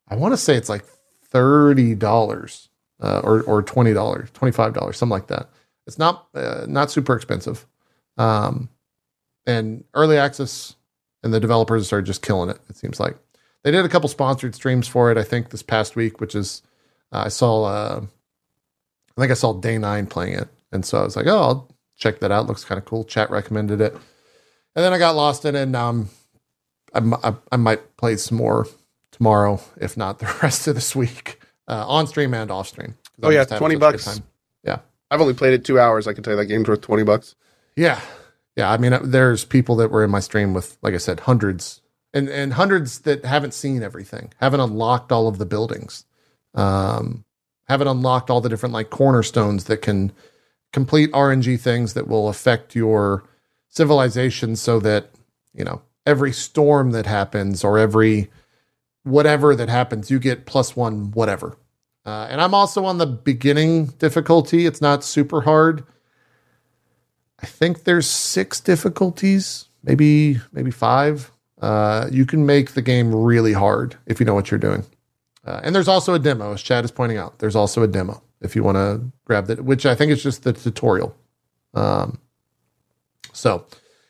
i 0.08 0.16
want 0.16 0.32
to 0.32 0.36
say 0.36 0.56
it's 0.56 0.68
like 0.68 0.84
$30 1.32 2.68
uh, 3.00 3.20
or 3.24 3.42
or 3.42 3.62
$20 3.62 4.30
$25 4.32 4.94
something 4.94 5.10
like 5.10 5.28
that. 5.28 5.48
It's 5.86 5.98
not 5.98 6.28
uh, 6.34 6.64
not 6.66 6.90
super 6.90 7.14
expensive. 7.14 7.66
Um, 8.16 8.68
and 9.46 9.84
early 9.94 10.16
access 10.16 10.76
and 11.22 11.32
the 11.32 11.40
developers 11.40 11.92
are 11.92 12.02
just 12.02 12.22
killing 12.22 12.50
it. 12.50 12.58
It 12.68 12.76
seems 12.76 12.98
like. 12.98 13.16
They 13.62 13.70
did 13.70 13.84
a 13.84 13.88
couple 13.88 14.08
sponsored 14.08 14.54
streams 14.54 14.86
for 14.86 15.10
it. 15.10 15.18
I 15.18 15.22
think 15.22 15.50
this 15.50 15.62
past 15.62 15.96
week, 15.96 16.20
which 16.20 16.34
is 16.34 16.62
I 17.20 17.28
saw. 17.28 17.64
Uh, 17.64 18.00
I 19.16 19.20
think 19.20 19.30
I 19.30 19.34
saw 19.34 19.52
Day 19.52 19.78
Nine 19.78 20.06
playing 20.06 20.34
it, 20.34 20.48
and 20.72 20.84
so 20.84 20.98
I 20.98 21.04
was 21.04 21.16
like, 21.16 21.26
"Oh, 21.26 21.38
I'll 21.40 21.70
check 21.96 22.20
that 22.20 22.32
out. 22.32 22.46
Looks 22.46 22.64
kind 22.64 22.78
of 22.78 22.84
cool." 22.84 23.04
Chat 23.04 23.30
recommended 23.30 23.80
it, 23.80 23.92
and 23.92 24.84
then 24.84 24.92
I 24.92 24.98
got 24.98 25.14
lost 25.16 25.44
in 25.44 25.54
it. 25.54 25.62
And 25.62 25.76
um, 25.76 26.08
I, 26.92 26.98
m- 26.98 27.14
I, 27.14 27.34
I 27.52 27.56
might 27.56 27.96
play 27.96 28.16
some 28.16 28.38
more 28.38 28.66
tomorrow, 29.12 29.60
if 29.80 29.96
not 29.96 30.18
the 30.18 30.34
rest 30.42 30.66
of 30.66 30.74
this 30.74 30.96
week, 30.96 31.40
uh, 31.68 31.86
on 31.86 32.06
stream 32.06 32.34
and 32.34 32.50
off 32.50 32.68
stream. 32.68 32.96
Oh, 33.22 33.30
yeah, 33.30 33.44
20 33.44 33.58
such 33.58 33.62
a 33.62 33.68
good 33.68 33.80
bucks. 33.80 34.04
time. 34.04 34.24
I've 35.10 35.20
only 35.20 35.34
played 35.34 35.52
it 35.54 35.64
two 35.64 35.78
hours. 35.78 36.08
I 36.08 36.12
can 36.12 36.24
tell 36.24 36.32
you 36.32 36.38
that 36.38 36.46
game's 36.46 36.66
worth 36.66 36.80
twenty 36.80 37.04
bucks. 37.04 37.36
Yeah. 37.76 38.00
Yeah. 38.56 38.72
I 38.72 38.78
mean, 38.78 38.92
uh, 38.92 39.00
there's 39.04 39.44
people 39.44 39.76
that 39.76 39.90
were 39.92 40.02
in 40.02 40.10
my 40.10 40.18
stream 40.18 40.54
with, 40.54 40.76
like 40.82 40.92
I 40.94 40.96
said, 40.96 41.20
hundreds 41.20 41.82
and, 42.12 42.28
and 42.28 42.54
hundreds 42.54 43.00
that 43.00 43.24
haven't 43.24 43.54
seen 43.54 43.82
everything, 43.84 44.32
haven't 44.40 44.58
unlocked 44.60 45.12
all 45.12 45.28
of 45.28 45.38
the 45.38 45.46
buildings, 45.46 46.04
um, 46.54 47.24
haven't 47.68 47.88
unlocked 47.88 48.30
all 48.30 48.40
the 48.40 48.48
different 48.48 48.72
like 48.72 48.90
cornerstones 48.90 49.64
that 49.64 49.78
can 49.78 50.12
complete 50.72 51.10
RNG 51.12 51.58
things 51.60 51.94
that 51.94 52.08
will 52.08 52.28
affect 52.28 52.74
your 52.74 53.24
civilization 53.68 54.56
so 54.56 54.78
that, 54.80 55.10
you 55.52 55.64
know, 55.64 55.82
every 56.06 56.32
storm 56.32 56.92
that 56.92 57.06
happens 57.06 57.64
or 57.64 57.78
every 57.78 58.30
whatever 59.04 59.54
that 59.54 59.68
happens, 59.68 60.10
you 60.10 60.18
get 60.18 60.46
plus 60.46 60.76
one 60.76 61.10
whatever. 61.12 61.56
Uh, 62.06 62.26
and 62.28 62.40
I'm 62.40 62.54
also 62.54 62.84
on 62.84 62.98
the 62.98 63.06
beginning 63.06 63.86
difficulty. 63.86 64.66
It's 64.66 64.80
not 64.80 65.04
super 65.04 65.42
hard. 65.42 65.84
I 67.40 67.46
think 67.46 67.84
there's 67.84 68.06
six 68.06 68.60
difficulties, 68.60 69.66
maybe 69.82 70.40
maybe 70.52 70.70
five. 70.70 71.30
Uh, 71.60 72.08
you 72.10 72.26
can 72.26 72.44
make 72.44 72.72
the 72.72 72.82
game 72.82 73.14
really 73.14 73.52
hard 73.52 73.96
if 74.06 74.20
you 74.20 74.26
know 74.26 74.34
what 74.34 74.50
you're 74.50 74.58
doing. 74.58 74.84
Uh, 75.46 75.60
and 75.62 75.74
there's 75.74 75.88
also 75.88 76.14
a 76.14 76.18
demo, 76.18 76.52
as 76.52 76.62
Chad 76.62 76.84
is 76.84 76.90
pointing 76.90 77.18
out. 77.18 77.38
There's 77.38 77.56
also 77.56 77.82
a 77.82 77.86
demo 77.86 78.22
if 78.40 78.54
you 78.54 78.62
want 78.62 78.76
to 78.76 79.02
grab 79.24 79.46
that, 79.46 79.64
which 79.64 79.86
I 79.86 79.94
think 79.94 80.12
is 80.12 80.22
just 80.22 80.42
the 80.42 80.52
tutorial. 80.52 81.16
Um, 81.74 82.18
so 83.32 83.66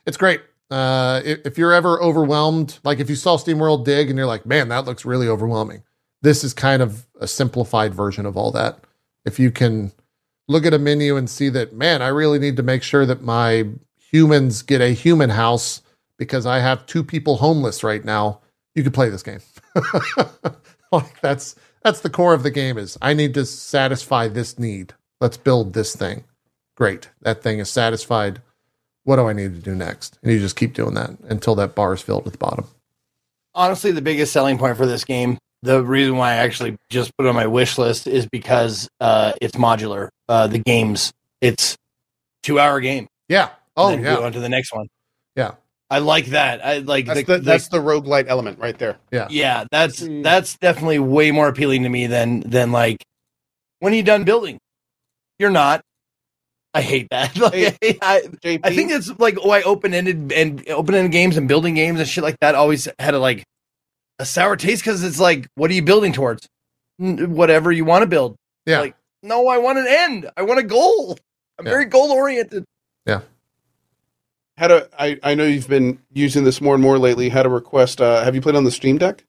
it's 0.07 0.17
great. 0.17 0.43
Uh, 0.71 1.21
if, 1.25 1.57
you're 1.57 1.73
ever 1.73 2.03
overwhelmed, 2.03 2.79
like 2.85 2.99
if 2.99 3.09
you 3.09 3.17
saw 3.17 3.37
SteamWorld 3.37 3.85
Dig 3.85 4.09
and 4.09 4.19
you're 4.19 4.27
like, 4.27 4.45
man, 4.45 4.69
that 4.69 4.87
looks 4.87 5.05
really 5.05 5.29
overwhelming, 5.29 5.83
this 6.23 6.43
is 6.43 6.53
kind 6.53 6.83
of 6.83 7.07
a 7.21 7.29
simplified 7.29 7.95
version 7.95 8.27
of 8.27 8.37
all 8.37 8.51
that. 8.51 8.81
If 9.25 9.39
you 9.39 9.51
can 9.51 9.93
look 10.49 10.67
at 10.67 10.75
a 10.75 10.79
menu 10.79 11.17
and 11.17 11.29
see 11.29 11.49
that, 11.51 11.75
man, 11.75 12.03
I 12.03 12.09
really 12.09 12.39
need 12.39 12.57
to 12.57 12.63
make 12.63 12.83
sure 12.83 13.07
that 13.07 13.23
my 13.23 13.67
humans 13.99 14.63
get 14.63 14.81
a 14.81 14.95
human 14.95 15.31
house 15.31 15.83
because 16.19 16.47
I 16.47 16.59
have 16.61 16.87
two 16.87 17.05
people 17.05 17.37
homeless 17.37 17.85
right 17.85 18.05
now, 18.05 18.41
you 18.75 18.83
could 18.83 18.95
play 18.95 19.09
this 19.09 19.23
game. 19.23 19.41
like 20.95 21.21
that's 21.21 21.55
that's 21.83 22.01
the 22.01 22.11
core 22.11 22.35
of 22.35 22.43
the 22.43 22.51
game 22.51 22.79
is 22.79 22.99
I 23.03 23.15
need 23.15 23.35
to 23.35 23.47
satisfy 23.47 24.29
this 24.29 24.59
need. 24.59 24.95
Let's 25.21 25.37
build 25.37 25.73
this 25.73 25.95
thing. 25.95 26.25
Great. 26.77 27.11
That 27.23 27.43
thing 27.43 27.59
is 27.59 27.71
satisfied. 27.71 28.41
What 29.05 29.17
do 29.17 29.29
I 29.29 29.33
need 29.33 29.55
to 29.55 29.61
do 29.61 29.75
next? 29.75 30.19
And 30.23 30.33
you 30.33 30.39
just 30.41 30.57
keep 30.57 30.75
doing 30.75 30.95
that 30.95 31.11
until 31.29 31.55
that 31.57 31.75
bar 31.75 31.93
is 31.93 32.01
filled 32.01 32.27
at 32.27 32.33
the 32.33 32.39
bottom. 32.39 32.67
Honestly, 33.55 33.93
the 33.93 34.03
biggest 34.03 34.33
selling 34.33 34.59
point 34.59 34.77
for 34.77 34.87
this 34.87 35.05
game, 35.05 35.39
the 35.63 35.85
reason 35.85 36.17
why 36.17 36.33
I 36.33 36.37
actually 36.37 36.77
just 36.91 37.17
put 37.17 37.27
it 37.27 37.29
on 37.29 37.35
my 37.35 37.47
wish 37.47 37.79
list 37.79 38.07
is 38.07 38.27
because 38.27 38.89
uh, 39.01 39.33
it's 39.41 39.55
modular. 39.55 40.09
Uh, 40.29 40.47
the 40.47 40.59
games, 40.59 41.13
it's 41.41 41.77
two 42.43 42.59
hour 42.59 42.81
game. 42.81 43.07
Yeah. 43.29 43.51
Oh 43.77 43.91
yeah. 43.91 44.17
Go 44.17 44.25
on 44.25 44.33
to 44.33 44.41
the 44.41 44.49
next 44.49 44.75
one. 44.75 44.89
Yeah. 45.91 45.97
I 45.97 45.99
like 46.01 46.27
that. 46.27 46.65
I 46.65 46.79
like 46.79 47.07
that's 47.07 47.21
the, 47.25 47.39
the 47.39 47.39
that's 47.39 47.69
the 47.69 47.79
roguelite 47.79 48.27
element 48.29 48.59
right 48.59 48.77
there. 48.79 48.97
Yeah. 49.11 49.29
Yeah, 49.31 49.65
that's 49.71 50.05
that's 50.23 50.57
definitely 50.59 50.99
way 50.99 51.31
more 51.31 51.49
appealing 51.49 51.83
to 51.85 51.89
me 51.89 52.07
than 52.07 52.41
than 52.41 52.73
like 52.73 53.05
when 53.81 53.93
are 53.93 53.97
you 53.97 54.03
done 54.03 54.25
building? 54.25 54.59
You're 55.39 55.51
not. 55.51 55.83
I 56.73 56.83
hate 56.83 57.09
that. 57.11 57.37
Like, 57.39 57.55
Hey, 57.81 57.99
I, 58.03 58.23
JP, 58.43 58.61
I 58.65 58.75
think 58.75 58.91
it's 58.91 59.11
like 59.19 59.37
oh, 59.41 59.47
why 59.49 59.63
open 59.63 59.95
ended 59.95 60.33
and 60.33 60.69
open 60.71 60.95
ended 60.95 61.13
games 61.13 61.37
and 61.37 61.47
building 61.47 61.75
games 61.75 62.01
and 62.01 62.09
shit 62.09 62.25
like 62.25 62.37
that 62.41 62.55
always 62.55 62.89
had 62.99 63.15
a 63.15 63.19
like 63.19 63.45
a 64.19 64.25
sour 64.25 64.57
taste 64.57 64.83
because 64.83 65.03
it's 65.05 65.21
like, 65.21 65.47
what 65.55 65.71
are 65.71 65.75
you 65.75 65.83
building 65.83 66.13
towards? 66.13 66.47
N- 67.01 67.35
whatever 67.35 67.71
you 67.73 67.85
want 67.85 68.03
to 68.03 68.07
build. 68.07 68.37
Yeah. 68.67 68.81
Like, 68.81 68.97
no, 69.23 69.49
I 69.49 69.59
want 69.59 69.79
an 69.79 69.87
end. 69.89 70.31
I 70.37 70.43
want 70.43 70.61
a 70.61 70.63
goal. 70.65 71.19
I'm 71.59 71.67
Yeah. 71.67 71.73
very 71.73 71.85
goal 71.87 72.11
oriented. 72.13 72.65
Had 74.57 74.71
a 74.71 74.89
I, 74.99 75.19
I 75.23 75.35
know 75.35 75.45
you've 75.45 75.69
been 75.69 75.99
using 76.13 76.45
this 76.45 76.61
more 76.61 76.75
and 76.75 76.83
more 76.83 76.99
lately. 76.99 77.29
Had 77.29 77.47
a 77.47 77.49
request. 77.51 78.01
Uh, 78.01 78.23
have 78.23 78.35
you 78.35 78.41
played 78.41 78.55
on 78.55 78.65
the 78.65 78.71
Steam 78.71 78.99
Deck? 78.99 79.25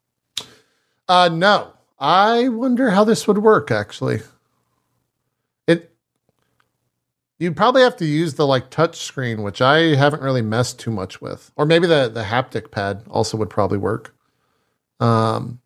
Uh 1.08 1.30
no. 1.32 1.74
I 2.00 2.50
wonder 2.50 2.92
how 2.92 3.04
this 3.04 3.28
would 3.28 3.40
work 3.40 3.72
actually. 3.72 4.22
It 5.68 5.92
you'd 7.40 7.56
probably 7.56 7.82
have 7.82 7.98
to 7.98 8.06
use 8.06 8.36
the 8.36 8.46
like 8.46 8.70
touch 8.70 8.98
screen, 8.98 9.42
which 9.42 9.62
I 9.62 9.96
haven't 9.96 10.22
really 10.22 10.42
messed 10.42 10.80
too 10.80 10.92
much 10.92 11.22
with. 11.22 11.52
Or 11.56 11.66
maybe 11.66 11.88
the 11.88 12.10
the 12.10 12.24
haptic 12.24 12.72
pad 12.72 13.04
also 13.10 13.38
would 13.38 13.50
probably 13.50 13.78
work. 13.78 14.16
Um 15.00 15.60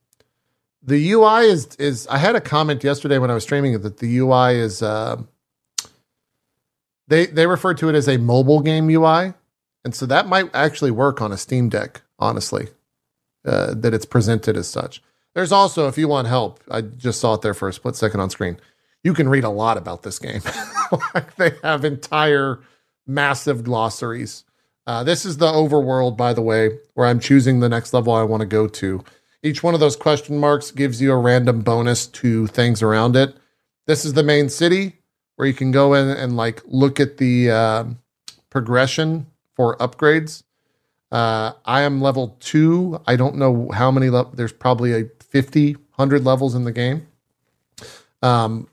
the 0.82 1.12
UI 1.12 1.46
is 1.46 1.76
is 1.78 2.08
I 2.08 2.18
had 2.18 2.36
a 2.36 2.42
comment 2.42 2.84
yesterday 2.84 3.18
when 3.18 3.30
I 3.30 3.34
was 3.34 3.44
streaming 3.44 3.74
it 3.74 3.84
that 3.84 3.98
the 3.98 4.18
UI 4.18 4.56
is 4.56 4.82
uh, 4.82 5.22
they 7.08 7.28
they 7.28 7.48
refer 7.48 7.74
to 7.76 7.90
it 7.90 7.96
as 7.96 8.08
a 8.08 8.18
mobile 8.18 8.62
game 8.62 8.90
UI. 8.90 9.34
And 9.84 9.96
so 9.96 10.06
that 10.06 10.28
might 10.28 10.54
actually 10.54 10.92
work 10.92 11.22
on 11.22 11.32
a 11.32 11.38
Steam 11.38 11.70
Deck, 11.70 12.02
honestly. 12.18 12.68
Uh, 13.46 13.74
that 13.74 13.94
it's 13.94 14.06
presented 14.06 14.58
as 14.58 14.68
such. 14.68 15.02
There's 15.34 15.54
also, 15.54 15.88
if 15.88 15.98
you 15.98 16.10
want 16.10 16.28
help, 16.28 16.62
I 16.70 16.82
just 16.82 17.22
saw 17.22 17.36
it 17.36 17.42
there 17.42 17.54
for 17.54 17.70
a 17.70 17.74
split 17.74 17.96
second 17.96 18.20
on 18.20 18.30
screen. 18.30 18.60
You 19.02 19.14
can 19.14 19.30
read 19.30 19.46
a 19.46 19.50
lot 19.50 19.78
about 19.78 20.04
this 20.04 20.20
game. 20.20 20.42
like 21.16 21.36
they 21.38 21.54
have 21.64 21.86
entire 21.86 22.60
massive 23.08 23.64
glossaries. 23.64 24.44
Uh, 24.86 25.06
this 25.06 25.24
is 25.24 25.38
the 25.38 25.50
overworld, 25.50 26.18
by 26.18 26.34
the 26.34 26.42
way, 26.42 26.80
where 26.96 27.08
I'm 27.08 27.22
choosing 27.22 27.62
the 27.62 27.70
next 27.70 27.94
level 27.94 28.12
I 28.12 28.24
want 28.24 28.42
to 28.42 28.46
go 28.46 28.68
to. 28.68 29.06
Each 29.42 29.64
one 29.64 29.74
of 29.74 29.80
those 29.80 29.96
question 29.96 30.38
marks 30.38 30.72
gives 30.72 31.02
you 31.02 31.14
a 31.14 31.18
random 31.18 31.62
bonus 31.62 32.08
to 32.08 32.48
things 32.48 32.82
around 32.82 33.16
it. 33.16 33.38
This 33.88 34.04
is 34.04 34.14
the 34.14 34.24
main 34.24 34.50
city 34.50 34.98
where 35.38 35.48
you 35.48 35.54
can 35.54 35.72
go 35.72 35.94
in 35.94 36.10
and 36.10 36.36
like 36.36 36.62
look 36.66 37.00
at 37.00 37.18
the 37.18 37.52
um 37.52 38.00
progression 38.50 39.28
for 39.60 39.76
upgrades. 39.76 40.44
Uh, 41.12 41.52
I 41.66 41.82
am 41.82 42.00
level 42.00 42.38
two. 42.40 43.02
I 43.06 43.18
don't 43.18 43.36
know 43.36 43.70
how 43.74 43.92
many. 43.92 44.10
Le- 44.10 44.34
There's 44.34 44.54
probably 44.54 44.94
a 44.94 45.10
50, 45.20 45.74
100 45.74 46.24
levels 46.24 46.56
in 46.56 46.64
the 46.64 46.72
game. 46.72 47.06
Um, 48.22 48.70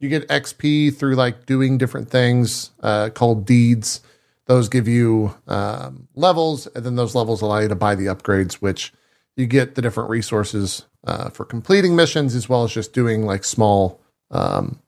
you 0.00 0.08
get 0.08 0.26
XP 0.26 0.96
through 0.96 1.14
like 1.14 1.46
doing 1.46 1.78
different 1.78 2.10
things 2.10 2.72
uh, 2.82 3.10
called 3.14 3.46
deeds. 3.46 4.00
Those 4.46 4.68
give 4.68 4.88
you 4.88 5.32
um, 5.46 6.08
levels, 6.16 6.66
and 6.74 6.84
then 6.84 6.96
those 6.96 7.14
levels 7.14 7.40
allow 7.40 7.60
you 7.60 7.68
to 7.68 7.76
buy 7.76 7.94
the 7.94 8.06
upgrades, 8.06 8.54
which 8.54 8.92
you 9.36 9.46
get 9.46 9.76
the 9.76 9.82
different 9.82 10.10
resources 10.10 10.84
uh, 11.06 11.30
for 11.30 11.44
completing 11.44 11.94
missions 11.94 12.34
as 12.34 12.48
well 12.48 12.64
as 12.64 12.72
just 12.72 12.92
doing 12.92 13.24
like 13.24 13.44
small 13.44 14.00
um, 14.32 14.80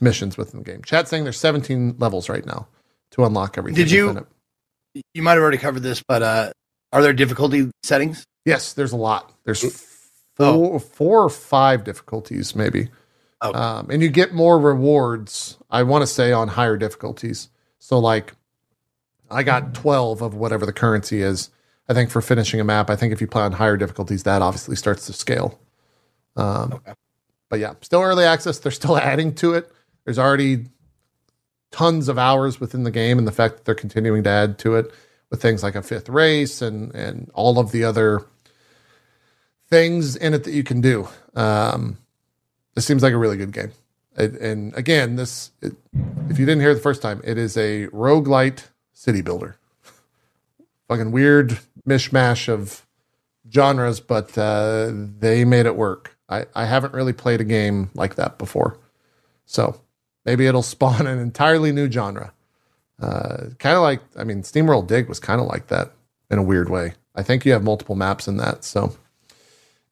missions 0.00 0.36
within 0.38 0.62
the 0.62 0.70
game. 0.70 0.82
Chat 0.84 1.08
saying 1.08 1.24
there's 1.24 1.40
17 1.40 1.96
levels 1.98 2.28
right 2.28 2.46
now 2.46 2.68
to 3.10 3.24
unlock 3.24 3.58
everything. 3.58 3.82
Did 3.82 3.90
you-. 3.90 4.24
You 5.14 5.22
might 5.22 5.32
have 5.32 5.42
already 5.42 5.58
covered 5.58 5.82
this, 5.82 6.02
but 6.06 6.22
uh, 6.22 6.52
are 6.92 7.02
there 7.02 7.12
difficulty 7.12 7.70
settings? 7.82 8.24
Yes, 8.44 8.72
there's 8.72 8.92
a 8.92 8.96
lot. 8.96 9.32
There's 9.44 9.64
Oh. 10.40 10.54
four, 10.54 10.80
four 10.80 11.22
or 11.24 11.28
five 11.30 11.82
difficulties, 11.84 12.54
maybe. 12.54 12.88
Oh. 13.40 13.52
Um, 13.52 13.88
and 13.90 14.02
you 14.02 14.08
get 14.08 14.32
more 14.32 14.58
rewards, 14.58 15.58
I 15.70 15.82
want 15.82 16.02
to 16.02 16.06
say, 16.06 16.32
on 16.32 16.48
higher 16.48 16.76
difficulties. 16.76 17.48
So, 17.80 17.98
like, 17.98 18.34
I 19.30 19.42
got 19.42 19.74
12 19.74 20.22
of 20.22 20.34
whatever 20.34 20.64
the 20.64 20.72
currency 20.72 21.22
is. 21.22 21.50
I 21.88 21.94
think 21.94 22.10
for 22.10 22.20
finishing 22.22 22.60
a 22.60 22.64
map, 22.64 22.88
I 22.90 22.96
think 22.96 23.12
if 23.12 23.20
you 23.20 23.26
play 23.26 23.42
on 23.42 23.52
higher 23.52 23.76
difficulties, 23.76 24.22
that 24.24 24.42
obviously 24.42 24.76
starts 24.76 25.06
to 25.06 25.12
scale. 25.12 25.58
Um, 26.36 26.74
Okay. 26.74 26.92
But 27.50 27.60
yeah, 27.60 27.74
still 27.80 28.02
early 28.02 28.24
access. 28.24 28.58
They're 28.58 28.70
still 28.72 28.96
adding 28.98 29.34
to 29.36 29.54
it. 29.54 29.72
There's 30.04 30.18
already 30.18 30.66
tons 31.70 32.08
of 32.08 32.18
hours 32.18 32.60
within 32.60 32.84
the 32.84 32.90
game, 32.90 33.18
and 33.18 33.26
the 33.26 33.32
fact 33.32 33.56
that 33.56 33.64
they're 33.64 33.74
continuing 33.74 34.22
to 34.24 34.30
add 34.30 34.58
to 34.60 34.76
it 34.76 34.92
with 35.30 35.42
things 35.42 35.62
like 35.62 35.74
a 35.74 35.82
fifth 35.82 36.08
race 36.08 36.62
and 36.62 36.94
and 36.94 37.30
all 37.34 37.58
of 37.58 37.72
the 37.72 37.84
other 37.84 38.24
things 39.68 40.16
in 40.16 40.34
it 40.34 40.44
that 40.44 40.52
you 40.52 40.64
can 40.64 40.80
do. 40.80 41.08
Um, 41.34 41.98
this 42.74 42.86
seems 42.86 43.02
like 43.02 43.12
a 43.12 43.18
really 43.18 43.36
good 43.36 43.52
game. 43.52 43.72
It, 44.16 44.32
and 44.40 44.74
again, 44.74 45.16
this 45.16 45.50
it, 45.60 45.74
if 46.28 46.38
you 46.38 46.46
didn't 46.46 46.60
hear 46.60 46.70
it 46.70 46.74
the 46.74 46.80
first 46.80 47.02
time, 47.02 47.20
it 47.24 47.38
is 47.38 47.56
a 47.56 47.86
roguelite 47.88 48.64
city 48.92 49.22
builder. 49.22 49.56
Fucking 50.88 51.12
weird 51.12 51.58
mishmash 51.86 52.48
of 52.48 52.86
genres, 53.52 54.00
but 54.00 54.36
uh, 54.36 54.90
they 54.92 55.44
made 55.44 55.66
it 55.66 55.76
work. 55.76 56.16
I, 56.28 56.46
I 56.54 56.64
haven't 56.66 56.94
really 56.94 57.12
played 57.12 57.40
a 57.40 57.44
game 57.44 57.90
like 57.94 58.16
that 58.16 58.38
before. 58.38 58.78
So 59.46 59.80
maybe 60.24 60.46
it'll 60.46 60.62
spawn 60.62 61.06
an 61.06 61.18
entirely 61.18 61.72
new 61.72 61.90
genre. 61.90 62.32
Uh, 63.00 63.50
kind 63.58 63.76
of 63.76 63.82
like, 63.82 64.00
I 64.16 64.24
mean, 64.24 64.42
SteamWorld 64.42 64.86
Dig 64.88 65.08
was 65.08 65.20
kind 65.20 65.40
of 65.40 65.46
like 65.46 65.68
that 65.68 65.92
in 66.30 66.38
a 66.38 66.42
weird 66.42 66.68
way. 66.68 66.94
I 67.14 67.22
think 67.22 67.44
you 67.44 67.52
have 67.52 67.62
multiple 67.62 67.94
maps 67.94 68.26
in 68.28 68.36
that. 68.38 68.64
So 68.64 68.96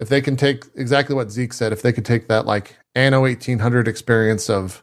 if 0.01 0.09
they 0.09 0.21
can 0.21 0.37
take 0.37 0.65
exactly 0.75 1.15
what 1.15 1.31
Zeke 1.31 1.53
said, 1.53 1.73
if 1.73 1.83
they 1.83 1.93
could 1.93 2.05
take 2.05 2.29
that 2.29 2.47
like 2.47 2.77
Anno 2.95 3.21
1800 3.23 3.87
experience 3.89 4.51
of 4.51 4.83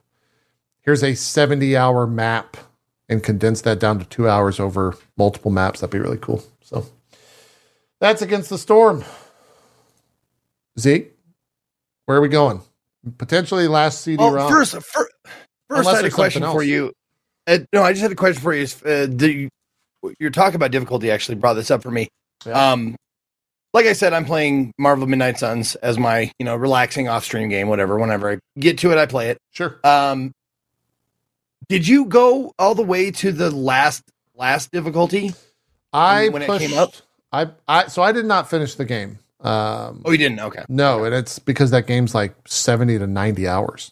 here's 0.81 1.03
a 1.03 1.15
70 1.15 1.75
hour 1.77 2.07
map 2.07 2.57
and 3.09 3.21
condense 3.21 3.61
that 3.61 3.79
down 3.79 3.99
to 3.99 4.05
two 4.05 4.27
hours 4.29 4.59
over 4.59 4.97
multiple 5.17 5.51
maps, 5.51 5.81
that'd 5.81 5.91
be 5.91 5.99
really 5.99 6.17
cool. 6.17 6.43
So 6.61 6.85
that's 7.99 8.21
against 8.21 8.49
the 8.49 8.57
storm. 8.57 9.03
Zeke, 10.79 11.11
where 12.05 12.17
are 12.17 12.21
we 12.21 12.29
going? 12.29 12.61
Potentially 13.17 13.67
last 13.67 14.01
CD 14.01 14.23
Oh, 14.23 14.31
ROM. 14.31 14.49
first, 14.49 14.75
fir- 14.81 15.09
first, 15.75 15.89
I 15.89 15.95
had 15.97 16.05
a 16.05 16.11
question 16.11 16.43
for 16.43 16.63
you. 16.63 16.93
Uh, 17.45 17.59
no, 17.73 17.83
I 17.83 17.91
just 17.91 18.01
had 18.01 18.11
a 18.11 18.15
question 18.15 18.41
for 18.41 18.53
you. 18.53 18.63
Uh, 18.85 19.07
the, 19.09 19.49
your 20.19 20.29
talk 20.29 20.53
about 20.53 20.71
difficulty 20.71 21.11
actually 21.11 21.35
brought 21.35 21.53
this 21.53 21.71
up 21.71 21.81
for 21.83 21.91
me. 21.91 22.09
Yeah. 22.45 22.71
Um, 22.71 22.95
like 23.73 23.85
I 23.85 23.93
said, 23.93 24.13
I'm 24.13 24.25
playing 24.25 24.73
Marvel 24.77 25.07
Midnight 25.07 25.39
Suns 25.39 25.75
as 25.75 25.97
my 25.97 26.31
you 26.37 26.45
know 26.45 26.55
relaxing 26.55 27.07
off 27.07 27.23
stream 27.23 27.49
game. 27.49 27.67
Whatever. 27.67 27.97
Whenever 27.97 28.31
I 28.31 28.37
get 28.59 28.77
to 28.79 28.91
it, 28.91 28.97
I 28.97 29.05
play 29.07 29.29
it. 29.29 29.37
Sure. 29.51 29.79
Um, 29.83 30.31
did 31.69 31.87
you 31.87 32.05
go 32.05 32.53
all 32.59 32.75
the 32.75 32.83
way 32.83 33.09
to 33.11 33.31
the 33.31 33.49
last 33.49 34.03
last 34.35 34.71
difficulty? 34.71 35.33
I 35.91 36.29
when 36.29 36.41
it 36.43 36.59
came 36.59 36.77
up? 36.77 36.93
I, 37.31 37.49
I 37.67 37.87
so 37.87 38.03
I 38.03 38.11
did 38.11 38.25
not 38.25 38.49
finish 38.49 38.75
the 38.75 38.85
game. 38.85 39.19
Um, 39.41 40.03
Oh, 40.05 40.11
you 40.11 40.17
didn't? 40.17 40.39
Okay. 40.39 40.63
no, 40.69 41.03
and 41.03 41.13
it's 41.13 41.39
because 41.39 41.71
that 41.71 41.85
game's 41.87 42.15
like 42.15 42.33
70 42.47 42.99
to 42.99 43.07
90 43.07 43.47
hours. 43.47 43.91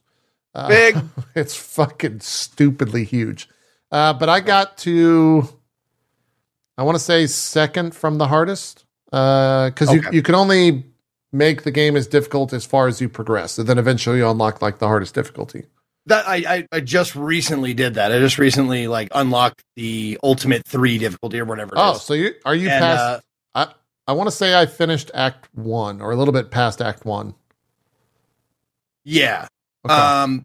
Uh, 0.54 0.68
Big. 0.68 0.98
it's 1.36 1.56
fucking 1.56 2.20
stupidly 2.22 3.04
huge. 3.04 3.48
Uh, 3.92 4.14
but 4.14 4.30
I 4.30 4.40
got 4.40 4.78
to, 4.80 5.48
I 6.78 6.84
want 6.84 6.96
to 6.96 7.04
say 7.04 7.28
second 7.28 7.96
from 7.96 8.18
the 8.18 8.28
hardest 8.28 8.86
because 9.06 9.92
you, 9.94 10.00
Okay. 10.00 10.10
you 10.16 10.22
can 10.22 10.36
only 10.36 10.86
make 11.34 11.64
the 11.64 11.72
game 11.72 11.96
as 11.96 12.08
difficult 12.08 12.54
as 12.54 12.66
far 12.66 12.88
as 12.88 13.00
you 13.02 13.10
progress. 13.10 13.58
And 13.58 13.68
then 13.68 13.78
eventually 13.78 14.18
you 14.18 14.30
unlock 14.30 14.62
like 14.62 14.80
the 14.80 14.88
hardest 14.88 15.14
difficulty. 15.16 15.66
That 16.08 16.28
I, 16.28 16.36
I 16.48 16.68
I 16.72 16.80
just 16.80 17.16
recently 17.16 17.74
did 17.74 17.94
that. 17.94 18.12
I 18.12 18.18
just 18.20 18.38
recently 18.40 18.88
like 18.88 19.10
unlocked 19.14 19.64
the 19.76 20.18
ultimate 20.24 20.66
three 20.66 20.98
difficulty 20.98 21.40
or 21.40 21.46
whatever. 21.46 21.76
It 21.76 21.80
Oh, 21.80 21.92
is. 21.94 22.02
so 22.02 22.14
you 22.16 22.34
are 22.44 22.56
you 22.56 22.70
And, 22.70 22.80
past? 22.82 23.24
uh, 23.54 23.66
I 24.08 24.14
want 24.14 24.28
to 24.28 24.36
say 24.36 24.60
I 24.60 24.66
finished 24.66 25.12
Act 25.14 25.48
One 25.54 26.02
or 26.02 26.12
a 26.12 26.16
little 26.16 26.34
bit 26.34 26.50
past 26.50 26.82
Act 26.82 27.06
One. 27.06 27.36
yeah. 29.04 29.48
Okay. 29.86 29.94
Um, 29.94 30.44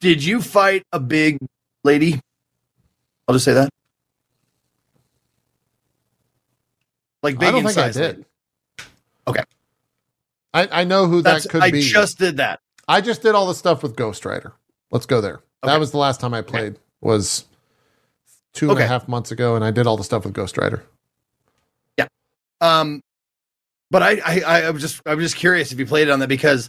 did 0.00 0.22
you 0.22 0.40
fight 0.42 0.82
a 0.92 1.00
big 1.00 1.38
lady? 1.84 2.20
I'll 3.26 3.34
just 3.34 3.44
say 3.44 3.54
that. 3.54 3.68
Like 7.22 7.38
big 7.38 7.48
I 7.48 7.52
don't 7.52 7.60
in 7.60 7.66
think 7.66 7.78
I 7.78 7.90
did. 7.90 8.16
lady. 8.16 8.24
Okay. 9.26 9.42
I, 10.54 10.68
I 10.80 10.84
know 10.84 11.06
who 11.06 11.22
That's 11.22 11.44
that 11.44 11.50
could 11.50 11.62
I 11.62 11.70
be. 11.70 11.78
I 11.78 11.82
just 11.82 12.18
did 12.18 12.36
that. 12.38 12.60
I 12.86 13.00
just 13.00 13.22
did 13.22 13.34
all 13.34 13.46
the 13.46 13.54
stuff 13.54 13.82
with 13.82 13.96
Ghost 13.96 14.24
Rider. 14.24 14.54
Let's 14.90 15.06
go 15.06 15.20
there. 15.20 15.40
That 15.62 15.78
was 15.80 15.90
the 15.90 15.98
last 15.98 16.20
time 16.20 16.32
I 16.32 16.40
played. 16.42 16.78
Was 17.00 17.44
two 18.54 18.70
and 18.70 18.78
a 18.80 18.86
half 18.86 19.02
Okay. 19.02 19.10
months 19.10 19.30
ago, 19.30 19.54
and 19.56 19.64
I 19.64 19.70
did 19.70 19.86
all 19.86 19.96
the 19.96 20.04
stuff 20.04 20.24
with 20.24 20.32
Ghost 20.32 20.56
Rider. 20.56 20.84
Yeah. 21.98 22.06
Um, 22.60 23.02
but 23.90 24.02
I, 24.02 24.20
I, 24.24 24.40
I 24.40 24.60
I 24.62 24.70
was 24.70 24.80
just, 24.82 25.00
I 25.04 25.14
was 25.14 25.24
just 25.24 25.36
curious 25.36 25.70
if 25.72 25.78
you 25.78 25.86
played 25.86 26.08
it 26.08 26.10
on 26.10 26.20
that 26.20 26.28
because 26.28 26.68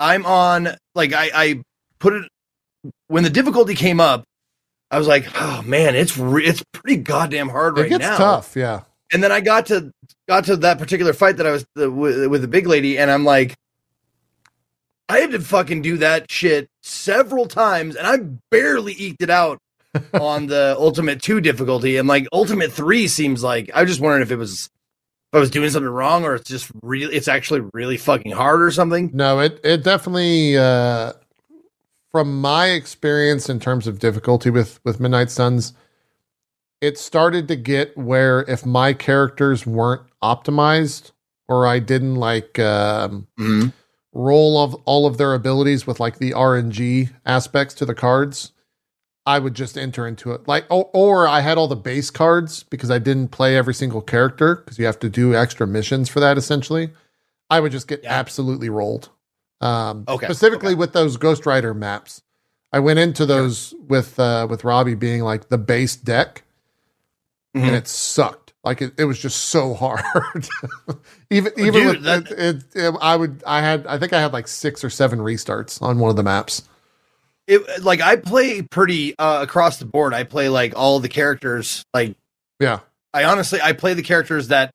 I'm 0.00 0.26
on, 0.26 0.68
like, 0.94 1.12
I, 1.12 1.30
I 1.34 1.62
put 1.98 2.14
it 2.14 2.28
when 3.08 3.24
the 3.24 3.30
difficulty 3.30 3.74
came 3.74 4.00
up. 4.00 4.24
I 4.90 4.98
was 4.98 5.06
like, 5.06 5.26
oh 5.40 5.62
man, 5.62 5.94
it's 5.94 6.18
re- 6.18 6.44
it's 6.44 6.62
pretty 6.72 6.96
goddamn 6.96 7.48
hard 7.48 7.76
right 7.76 7.86
it 7.86 7.90
gets 7.90 8.02
now. 8.02 8.16
tough, 8.16 8.56
yeah. 8.56 8.82
And 9.12 9.22
then 9.22 9.32
I 9.32 9.40
got 9.40 9.66
to 9.66 9.90
got 10.28 10.44
to 10.46 10.56
that 10.56 10.78
particular 10.78 11.12
fight 11.12 11.38
that 11.38 11.46
I 11.46 11.50
was 11.50 11.64
the, 11.74 11.90
with, 11.90 12.26
with 12.26 12.42
the 12.42 12.48
big 12.48 12.66
lady, 12.66 12.98
and 12.98 13.10
I'm 13.10 13.24
like, 13.24 13.54
I 15.08 15.18
had 15.18 15.30
to 15.32 15.40
fucking 15.40 15.82
do 15.82 15.98
that 15.98 16.30
shit 16.30 16.68
several 16.82 17.46
times, 17.46 17.96
and 17.96 18.06
I 18.06 18.18
barely 18.50 18.94
eked 18.98 19.22
it 19.22 19.30
out 19.30 19.58
on 20.14 20.46
the 20.46 20.74
ultimate 20.78 21.22
two 21.22 21.40
difficulty. 21.40 21.96
And 21.96 22.08
like 22.08 22.26
ultimate 22.32 22.72
three 22.72 23.08
seems 23.08 23.42
like 23.42 23.70
I 23.74 23.82
was 23.82 23.90
just 23.90 24.00
wondering 24.00 24.22
if 24.22 24.30
it 24.30 24.36
was 24.36 24.68
I 25.32 25.38
was 25.38 25.50
doing 25.50 25.70
something 25.70 25.88
wrong 25.88 26.24
or 26.24 26.34
it's 26.34 26.48
just 26.48 26.70
really 26.82 27.14
it's 27.14 27.28
actually 27.28 27.62
really 27.72 27.96
fucking 27.96 28.32
hard 28.32 28.60
or 28.62 28.70
something. 28.70 29.10
No, 29.14 29.40
it 29.40 29.60
it 29.64 29.82
definitely 29.82 30.56
uh 30.58 31.12
from 32.10 32.40
my 32.40 32.66
experience 32.66 33.48
in 33.48 33.58
terms 33.58 33.86
of 33.86 33.98
difficulty 33.98 34.50
with 34.50 34.80
with 34.84 35.00
Midnight 35.00 35.30
Suns, 35.30 35.72
it 36.82 36.98
started 36.98 37.48
to 37.48 37.56
get 37.56 37.96
where 37.96 38.40
if 38.48 38.66
my 38.66 38.92
characters 38.92 39.66
weren't 39.66 40.02
optimized 40.22 41.12
or 41.48 41.66
I 41.66 41.78
didn't 41.78 42.16
like 42.16 42.58
um 42.58 43.26
Mm-hmm. 43.38 43.68
roll 44.12 44.62
of 44.62 44.74
all 44.84 45.06
of 45.06 45.16
their 45.16 45.32
abilities 45.32 45.86
with 45.86 45.98
like 45.98 46.18
the 46.18 46.32
RNG 46.32 47.10
aspects 47.24 47.72
to 47.76 47.86
the 47.86 47.94
cards, 47.94 48.51
I 49.24 49.38
would 49.38 49.54
just 49.54 49.78
enter 49.78 50.06
into 50.06 50.32
it. 50.32 50.48
Like 50.48 50.64
or, 50.70 50.90
or 50.92 51.28
I 51.28 51.40
had 51.40 51.56
all 51.58 51.68
the 51.68 51.76
base 51.76 52.10
cards 52.10 52.64
because 52.64 52.90
I 52.90 52.98
didn't 52.98 53.28
play 53.28 53.56
every 53.56 53.74
single 53.74 54.02
character 54.02 54.56
because 54.56 54.78
you 54.78 54.86
have 54.86 54.98
to 55.00 55.08
do 55.08 55.34
extra 55.34 55.66
missions 55.66 56.08
for 56.08 56.20
that 56.20 56.36
essentially. 56.36 56.90
I 57.48 57.60
would 57.60 57.70
just 57.72 57.86
get 57.88 58.02
Yeah. 58.02 58.12
absolutely 58.12 58.68
rolled. 58.68 59.10
Um 59.60 60.04
Okay, 60.08 60.26
specifically 60.26 60.72
okay. 60.72 60.74
with 60.78 60.92
those 60.92 61.16
Ghost 61.16 61.46
Rider 61.46 61.72
maps. 61.74 62.22
I 62.72 62.80
went 62.80 62.98
into 62.98 63.24
those 63.26 63.74
with 63.86 64.18
uh 64.18 64.46
with 64.50 64.64
Robbie 64.64 64.94
being 64.96 65.22
like 65.22 65.48
the 65.50 65.58
base 65.58 65.94
deck 65.94 66.42
Mhm. 67.56 67.62
and 67.68 67.76
it 67.76 67.86
sucked. 67.86 68.52
Like 68.64 68.80
it, 68.82 68.92
it 68.98 69.04
was 69.04 69.18
just 69.20 69.36
so 69.46 69.74
hard. 69.82 70.48
even 71.30 71.52
even 71.58 71.72
Dude, 71.74 71.86
with 71.96 72.02
that- 72.04 72.30
it, 72.32 72.38
it, 72.38 72.64
it- 72.74 72.94
I 73.00 73.14
would 73.16 73.42
I 73.46 73.60
had 73.60 73.86
I 73.86 73.98
think 73.98 74.12
I 74.12 74.20
had 74.20 74.32
like 74.32 74.48
six 74.48 74.82
or 74.82 74.90
seven 74.90 75.20
restarts 75.20 75.80
on 75.80 75.98
one 76.00 76.10
of 76.10 76.16
the 76.16 76.22
maps. 76.24 76.62
It 77.52 77.82
like 77.82 78.00
I 78.00 78.16
play 78.16 78.62
pretty 78.62 79.14
uh, 79.18 79.42
across 79.42 79.78
the 79.78 79.84
board. 79.84 80.14
I 80.14 80.24
play 80.24 80.48
like 80.48 80.72
all 80.74 81.00
the 81.00 81.08
characters. 81.08 81.84
Like 81.92 82.16
Yeah, 82.60 82.80
I 83.12 83.24
honestly 83.24 83.60
I 83.60 83.74
play 83.74 83.92
the 83.92 84.02
characters 84.02 84.48
that 84.48 84.72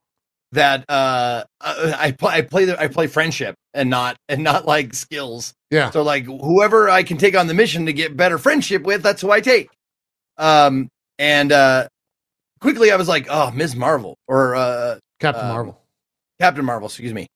that 0.51 0.85
uh 0.87 1.43
uh, 1.59 1.93
I 1.97 2.11
play 2.11 2.33
I 2.33 2.41
play 2.41 2.65
the, 2.65 2.79
I 2.79 2.87
play 2.87 3.07
friendship 3.07 3.55
and 3.73 3.89
not 3.89 4.17
and 4.29 4.43
not 4.43 4.65
like 4.65 4.93
skills. 4.93 5.53
yeah. 5.71 5.89
So 5.89 6.03
like 6.03 6.25
whoever 6.25 6.87
I 6.87 7.01
can 7.01 7.17
take 7.17 7.35
on 7.35 7.47
the 7.47 7.55
mission 7.55 7.87
to 7.87 7.93
get 7.93 8.15
better 8.15 8.37
friendship 8.37 8.83
with, 8.83 9.01
that's 9.01 9.21
who 9.21 9.31
I 9.31 9.41
take. 9.41 9.69
Um 10.37 10.89
and 11.17 11.51
uh 11.51 11.87
quickly 12.61 12.91
I 12.91 12.95
was 12.95 13.07
like, 13.07 13.25
oh, 13.29 13.49
Ms. 13.51 13.75
Marvel 13.75 14.17
or 14.27 14.55
uh 14.55 14.99
Captain 15.19 15.45
um, 15.45 15.51
Marvel. 15.51 15.81
Captain 16.39 16.63
Marvel, 16.63 16.87
excuse 16.87 17.13
me. 17.13 17.27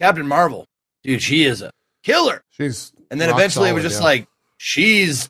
Captain 0.00 0.26
Marvel. 0.26 0.64
Dude, 1.02 1.22
she 1.22 1.44
is 1.44 1.60
a 1.60 1.70
killer. 2.02 2.40
She's 2.50 2.92
And 3.10 3.20
then 3.20 3.28
eventually 3.28 3.68
it 3.68 3.74
was 3.74 3.82
just 3.82 4.00
yeah. 4.00 4.06
like 4.06 4.28
she's 4.58 5.28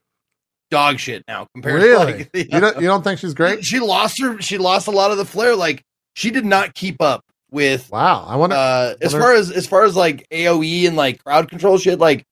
dog 0.71 0.99
shit 0.99 1.23
now 1.29 1.47
compared 1.55 1.83
really. 1.83 2.13
to 2.13 2.19
like 2.19 2.31
You 2.53 2.61
don't 2.61 2.77
you 2.81 2.87
don't 2.87 3.03
think 3.03 3.19
she's 3.21 3.35
great? 3.35 3.65
She 3.65 3.79
lost 3.81 4.21
her 4.21 4.41
she 4.41 4.59
lost 4.59 4.89
a 4.89 4.91
lot 4.91 5.11
of 5.11 5.19
the 5.19 5.25
flair 5.25 5.55
like 5.57 5.83
she 6.15 6.31
did 6.31 6.45
not 6.45 6.75
keep 6.75 7.01
up 7.01 7.23
with 7.51 7.89
Wow, 7.91 8.25
I 8.27 8.37
wonder. 8.37 8.57
uh 8.57 8.95
as 9.01 9.13
wonder- 9.13 9.27
far 9.27 9.35
as 9.35 9.51
as 9.51 9.67
far 9.67 9.85
as 9.85 9.95
like 9.97 10.27
AoE 10.31 10.87
and 10.87 10.97
like 10.97 11.23
crowd 11.23 11.49
control 11.49 11.79
shit 11.79 11.99
like 11.99 12.25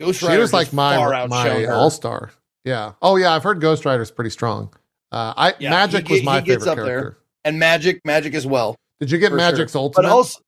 Ghost 0.00 0.20
she 0.20 0.36
was 0.38 0.52
like 0.52 0.72
my 0.72 1.26
my 1.26 1.66
all 1.66 1.90
star. 1.90 2.30
Yeah. 2.64 2.92
Oh 3.02 3.16
yeah, 3.16 3.34
I've 3.34 3.42
heard 3.42 3.60
Ghost 3.60 3.84
Rider's 3.84 4.10
pretty 4.10 4.30
strong. 4.30 4.72
Uh, 5.10 5.32
I 5.36 5.54
Yeah, 5.58 5.70
Magic 5.70 6.06
he 6.06 6.14
was 6.14 6.22
my 6.22 6.40
favorite 6.40 6.68
up 6.68 6.76
there. 6.76 6.86
character. 6.86 7.18
and 7.44 7.58
Magic 7.58 8.00
Magic 8.04 8.34
as 8.34 8.46
well. 8.46 8.76
Did 9.00 9.10
you 9.10 9.18
get 9.18 9.32
Magic's 9.32 9.72
sure. 9.72 9.80
ultimate? 9.80 10.02
But 10.04 10.10
also 10.12 10.40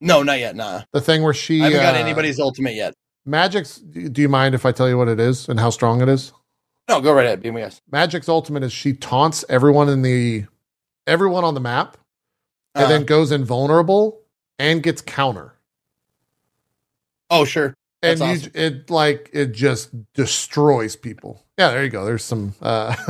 No, 0.00 0.22
not 0.22 0.38
yet, 0.38 0.54
nah. 0.56 0.82
the 0.92 1.00
thing 1.00 1.22
where 1.22 1.34
she 1.34 1.60
I 1.62 1.64
haven't 1.64 1.80
got 1.82 1.94
uh, 1.94 1.98
anybody's 1.98 2.38
ultimate 2.38 2.74
yet. 2.74 2.94
Magic's. 3.26 3.78
Do 3.78 4.20
you 4.20 4.28
mind 4.28 4.54
if 4.54 4.66
I 4.66 4.72
tell 4.72 4.88
you 4.88 4.98
what 4.98 5.08
it 5.08 5.18
is 5.20 5.48
and 5.48 5.58
how 5.58 5.70
strong 5.70 6.00
it 6.02 6.08
is? 6.08 6.32
No, 6.88 7.00
go 7.00 7.12
right 7.12 7.24
ahead. 7.26 7.42
Be 7.42 7.50
my. 7.50 7.70
Magic's 7.90 8.28
ultimate 8.28 8.62
is 8.62 8.72
she 8.72 8.92
taunts 8.92 9.44
everyone 9.48 9.88
in 9.88 10.02
the 10.02 10.44
everyone 11.06 11.44
on 11.44 11.54
the 11.54 11.60
map 11.60 11.96
and 12.74 12.84
Uh, 12.84 12.88
then 12.88 13.04
goes 13.04 13.32
invulnerable 13.32 14.20
and 14.58 14.82
gets 14.82 15.00
counter. 15.00 15.54
oh 17.30 17.44
sure. 17.44 17.74
And 18.02 18.20
That's 18.20 18.42
you 18.44 18.48
awesome. 18.50 18.60
it 18.76 18.90
like 18.90 19.30
it 19.32 19.52
just 19.52 19.88
destroys 20.12 20.94
people. 20.94 21.42
Yeah, 21.58 21.70
there 21.70 21.84
you 21.84 21.88
go. 21.88 22.04
There's 22.04 22.22
some 22.24 22.54
uh 22.60 22.94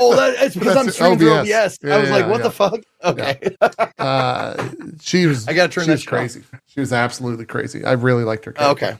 Oh, 0.00 0.16
that, 0.16 0.34
it's 0.38 0.54
because 0.58 0.76
I'm 0.76 0.90
streaming 0.90 1.28
OBS. 1.28 1.50
OBS. 1.50 1.78
Yeah, 1.82 1.96
I 1.96 1.98
was 2.00 2.10
like, 2.10 2.20
yeah, 2.24 2.30
what 2.30 2.36
yeah. 2.38 2.42
the 2.44 2.50
fuck? 2.50 2.80
Okay. 3.04 3.56
uh 3.98 4.68
she 5.02 5.26
was 5.26 5.46
I 5.48 5.52
gotta 5.52 5.70
turn 5.70 5.84
she 5.84 5.90
was 5.90 6.00
off. 6.02 6.06
crazy. 6.06 6.42
She 6.66 6.80
was 6.80 6.94
absolutely 6.94 7.44
crazy. 7.44 7.84
I 7.84 7.92
really 7.92 8.24
liked 8.24 8.46
her 8.46 8.52
character. 8.52 8.86
okay. 8.86 8.98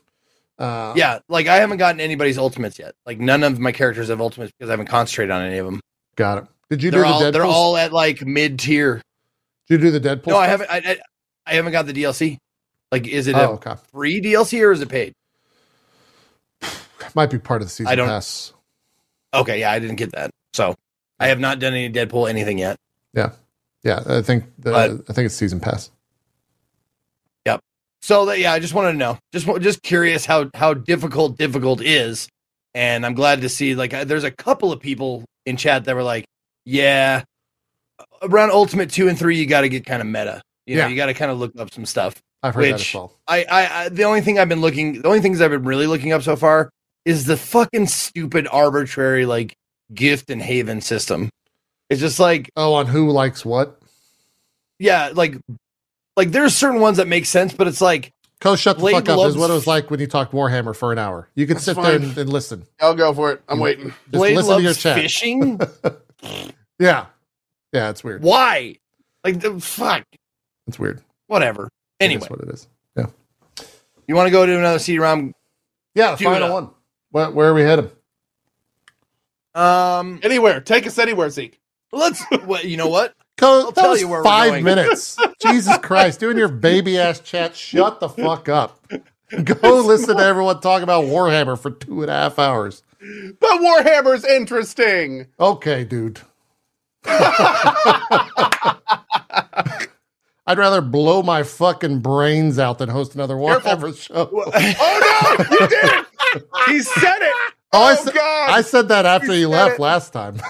Uh 0.60 0.92
Yeah, 0.96 1.18
like 1.28 1.46
I 1.48 1.56
haven't 1.56 1.78
gotten 1.78 2.00
anybody's 2.00 2.38
ultimates 2.38 2.78
yet. 2.78 2.94
Like 3.06 3.18
none 3.18 3.42
of 3.42 3.58
my 3.58 3.72
characters 3.72 4.08
have 4.08 4.20
ultimates 4.20 4.52
because 4.56 4.68
I 4.70 4.74
haven't 4.74 4.86
concentrated 4.86 5.30
on 5.32 5.42
any 5.42 5.58
of 5.58 5.66
them. 5.66 5.80
got 6.16 6.38
it. 6.38 6.44
Did 6.68 6.82
you 6.84 6.90
They're 6.92 7.00
do 7.02 7.08
the 7.08 7.12
all 7.14 7.20
Deadpool? 7.22 7.32
they're 7.32 7.44
all 7.44 7.76
at 7.76 7.92
like 7.92 8.24
mid 8.24 8.58
tier. 8.60 9.02
Did 9.68 9.82
you 9.82 9.90
do 9.90 9.98
the 9.98 10.08
Deadpool? 10.08 10.28
No, 10.28 10.36
I 10.36 10.46
haven't. 10.46 10.70
I, 10.70 10.76
I 10.78 10.96
I 11.46 11.54
haven't 11.54 11.72
got 11.72 11.86
the 11.86 11.92
DLC. 11.92 12.36
Like, 12.92 13.06
is 13.08 13.26
it 13.26 13.34
Oh, 13.36 13.38
a 13.40 13.48
okay. 13.54 13.74
free 13.92 14.20
DLC 14.20 14.60
or 14.64 14.70
is 14.72 14.80
it 14.82 14.88
paid? 14.88 15.12
Might 17.14 17.30
be 17.30 17.38
part 17.38 17.62
of 17.62 17.68
the 17.68 17.72
season 17.72 17.90
I 17.90 17.94
don't- 17.94 18.08
pass. 18.08 18.52
Okay, 19.32 19.60
yeah, 19.60 19.70
I 19.70 19.78
didn't 19.78 19.96
get 19.96 20.12
that. 20.12 20.30
So 20.52 20.74
I 21.20 21.28
have 21.28 21.38
not 21.38 21.60
done 21.60 21.72
any 21.72 21.88
Deadpool 21.92 22.28
anything 22.28 22.58
yet. 22.58 22.76
Yeah, 23.14 23.30
yeah, 23.84 24.02
I 24.06 24.22
think 24.22 24.44
the, 24.58 24.72
But- 24.72 24.90
I 25.08 25.12
think 25.12 25.26
it's 25.26 25.34
season 25.36 25.60
pass. 25.60 25.90
So 28.02 28.26
that 28.26 28.38
yeah, 28.38 28.52
I 28.52 28.58
just 28.58 28.74
wanted 28.74 28.92
to 28.92 28.98
know. 28.98 29.18
Just 29.32 29.46
just 29.60 29.82
curious 29.82 30.24
how 30.26 30.50
how 30.54 30.74
difficult 30.74 31.36
difficult 31.36 31.82
is, 31.82 32.28
and 32.74 33.04
I'm 33.04 33.14
glad 33.14 33.42
to 33.42 33.48
see 33.48 33.74
like 33.74 33.90
there's 33.90 34.24
a 34.24 34.30
couple 34.30 34.72
of 34.72 34.80
people 34.80 35.24
in 35.46 35.56
chat 35.56 35.84
that 35.84 35.94
were 35.94 36.02
like, 36.02 36.24
yeah, 36.64 37.22
around 38.22 38.50
Ultimate 38.50 38.90
two 38.90 39.08
and 39.08 39.18
three, 39.18 39.36
you 39.36 39.46
got 39.46 39.62
to 39.62 39.68
get 39.68 39.84
kind 39.86 40.00
of 40.00 40.06
meta. 40.08 40.42
You 40.66 40.76
know, 40.76 40.82
Yeah. 40.82 40.88
you 40.88 40.96
got 40.96 41.06
to 41.06 41.14
kind 41.14 41.30
of 41.30 41.38
look 41.38 41.52
up 41.58 41.72
some 41.72 41.84
stuff. 41.86 42.14
I've 42.42 42.54
heard 42.54 42.64
that 42.66 42.80
as 42.80 42.94
well. 42.94 43.12
I, 43.28 43.44
I, 43.44 43.84
I 43.84 43.88
the 43.90 44.04
only 44.04 44.22
thing 44.22 44.38
I've 44.38 44.48
been 44.48 44.60
looking, 44.62 45.02
the 45.02 45.08
only 45.08 45.20
things 45.20 45.40
I've 45.40 45.50
been 45.50 45.64
really 45.64 45.86
looking 45.86 46.12
up 46.12 46.22
so 46.22 46.36
far 46.36 46.70
is 47.04 47.26
the 47.26 47.36
fucking 47.36 47.86
stupid 47.86 48.46
arbitrary 48.50 49.26
like 49.26 49.54
gift 49.92 50.30
and 50.30 50.40
haven 50.40 50.80
system. 50.80 51.28
It's 51.90 52.00
just 52.00 52.18
like 52.20 52.50
Oh, 52.56 52.74
on 52.74 52.86
who 52.86 53.10
likes 53.10 53.44
what? 53.44 53.78
yeah, 54.78 55.10
like 55.12 55.36
like 56.16 56.30
there's 56.30 56.56
certain 56.56 56.80
ones 56.80 56.96
that 56.98 57.08
make 57.08 57.26
sense, 57.26 57.52
but 57.52 57.66
it's 57.68 57.80
like 57.80 58.12
Co, 58.40 58.56
shut 58.56 58.76
the 58.76 58.80
Blade 58.80 58.92
fuck 58.94 59.08
up. 59.10 59.18
loves- 59.18 59.34
Is 59.34 59.40
what 59.40 59.50
it 59.50 59.54
was 59.54 59.66
like 59.66 59.90
when 59.90 60.00
you 60.00 60.06
talked 60.06 60.32
Warhammer 60.32 60.74
for 60.74 60.92
an 60.92 60.98
hour. 60.98 61.28
You 61.34 61.46
can 61.46 61.54
That's 61.56 61.64
sit 61.66 61.76
there 61.76 61.84
fine. 61.98 62.08
and, 62.08 62.16
and 62.18 62.30
listen. 62.32 62.64
I'll 62.80 62.94
go 62.94 63.12
for 63.12 63.32
it. 63.32 63.42
I'm 63.48 63.58
waiting. 63.58 63.88
Just 63.90 64.10
Blade 64.12 64.36
listen 64.36 64.56
to 64.56 64.62
your 64.62 64.70
loves 64.70 64.78
chat. 64.82 64.96
fishing. 64.96 65.60
Yeah, 66.78 67.06
yeah, 67.74 67.90
it's 67.90 68.02
weird. 68.02 68.22
Why? 68.22 68.76
Like 69.22 69.40
the 69.40 69.60
fuck. 69.60 70.04
It's 70.66 70.78
weird. 70.78 71.02
whatever. 71.26 71.68
Anyway, 72.00 72.20
That's 72.20 72.30
what 72.30 72.40
it 72.40 72.48
is. 72.48 72.68
Yeah. 72.96 73.06
you 74.08 74.14
want 74.14 74.28
to 74.28 74.30
go 74.30 74.46
to 74.46 74.56
another 74.58 74.78
CD-ROM? 74.78 75.34
Yeah, 75.94 76.14
the 76.14 76.22
it 76.22 76.24
final 76.24 76.50
one. 76.52 76.70
Where, 77.10 77.30
where 77.30 77.48
are 77.50 77.54
we 77.54 77.60
headed? 77.62 77.90
Um, 79.54 80.20
Anywhere, 80.22 80.60
take 80.62 80.86
us 80.86 80.98
anywhere, 80.98 81.28
Zeke. 81.30 81.60
let's. 81.92 82.24
Well, 82.46 82.64
you 82.64 82.76
know 82.78 82.88
what? 82.88 83.14
Go, 83.40 83.60
I'll 83.60 83.72
that 83.72 83.80
tell 83.80 83.90
was 83.90 84.00
you 84.00 84.08
where 84.08 84.20
we're 84.20 84.24
five 84.24 84.62
minutes. 84.62 85.16
Jesus 85.42 85.76
Christ, 85.78 86.20
doing 86.20 86.36
your 86.36 86.48
baby 86.48 86.98
ass 86.98 87.20
chat. 87.20 87.56
Shut 87.56 87.98
the 88.00 88.08
fuck 88.08 88.48
up. 88.48 88.78
Go 89.44 89.80
listen 89.80 90.16
to 90.16 90.22
everyone 90.22 90.60
talk 90.60 90.82
about 90.82 91.04
Warhammer 91.04 91.58
for 91.58 91.70
two 91.70 92.02
and 92.02 92.10
a 92.10 92.14
half 92.14 92.38
hours. 92.38 92.82
But 93.00 93.60
Warhammer's 93.60 94.24
interesting. 94.24 95.26
Okay, 95.38 95.84
dude. 95.84 96.20
I'd 100.46 100.58
rather 100.58 100.80
blow 100.80 101.22
my 101.22 101.42
fucking 101.44 102.00
brains 102.00 102.58
out 102.58 102.78
than 102.78 102.88
host 102.88 103.14
another 103.14 103.34
Warhammer 103.36 103.96
show. 103.96 104.28
Oh 104.54 105.36
no, 105.38 105.44
you 105.50 105.68
did 105.68 105.84
it! 105.84 106.06
He 106.66 106.80
said 106.80 107.18
it. 107.22 107.32
Oh, 107.72 107.82
I 107.84 107.92
Oh, 107.92 108.04
said- 108.04 108.14
God. 108.14 108.50
I 108.50 108.62
said 108.62 108.88
that 108.88 109.06
after 109.06 109.32
You 109.32 109.40
you 109.40 109.48
left 109.48 109.74
it. 109.78 109.82
last 109.82 110.12
time. 110.12 110.40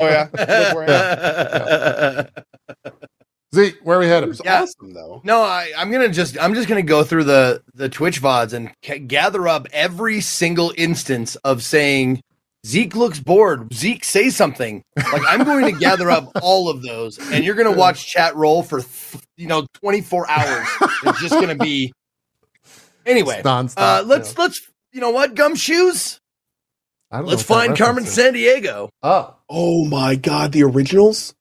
Oh 0.00 0.06
yeah, 0.06 0.26
Warhammer. 0.34 2.30
Zeke, 3.54 3.76
where 3.84 3.96
are 3.98 4.00
we 4.00 4.06
It 4.06 4.08
headed? 4.08 4.28
was 4.28 4.40
Yeah. 4.44 4.62
awesome 4.62 4.92
though. 4.94 5.20
No, 5.24 5.40
I, 5.42 5.70
I'm 5.76 5.90
gonna 5.92 6.08
just 6.08 6.36
I'm 6.40 6.54
just 6.54 6.68
gonna 6.68 6.82
go 6.82 7.04
through 7.04 7.24
the 7.24 7.62
the 7.74 7.88
Twitch 7.88 8.20
vods 8.20 8.52
and 8.52 8.70
ca- 8.82 8.98
gather 8.98 9.46
up 9.46 9.68
every 9.72 10.20
single 10.20 10.72
instance 10.76 11.36
of 11.36 11.62
saying 11.62 12.20
Zeke 12.66 12.96
looks 12.96 13.20
bored. 13.20 13.72
Zeke 13.72 14.02
say 14.04 14.30
something. 14.30 14.82
Like 14.96 15.22
I'm 15.28 15.44
going 15.44 15.66
to 15.72 15.78
gather 15.78 16.10
up 16.10 16.32
all 16.42 16.68
of 16.68 16.82
those, 16.82 17.18
and 17.30 17.44
you're 17.44 17.54
gonna 17.54 17.70
watch 17.72 18.06
chat 18.06 18.34
roll 18.34 18.62
for 18.64 18.80
th- 18.80 19.22
you 19.36 19.46
know 19.46 19.66
24 19.74 20.28
hours. 20.28 20.66
It's 21.04 21.20
just 21.20 21.34
gonna 21.34 21.54
be 21.54 21.92
anyway. 23.06 23.36
It's 23.38 23.46
nonstop. 23.46 23.74
Uh, 23.76 24.02
let's 24.04 24.30
yeah. 24.34 24.42
let's 24.42 24.68
you 24.92 25.00
know 25.00 25.10
what 25.10 25.34
gumshoes. 25.36 26.18
I 27.14 27.18
don't 27.18 27.26
Let's 27.28 27.48
what 27.48 27.58
find 27.58 27.76
Carmen 27.78 28.04
reference. 28.04 28.14
San 28.16 28.32
Diego. 28.32 28.90
Oh, 29.02 29.36
Oh 29.48 29.84
my 29.84 30.16
God, 30.16 30.50
the 30.50 30.64
originals. 30.64 31.32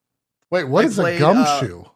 wait, 0.52 0.66
what 0.66 0.86
I 0.86 0.88
is 0.88 0.96
played, 0.96 1.16
a 1.16 1.20
gumshoe? 1.20 1.82
Uh, 1.82 1.90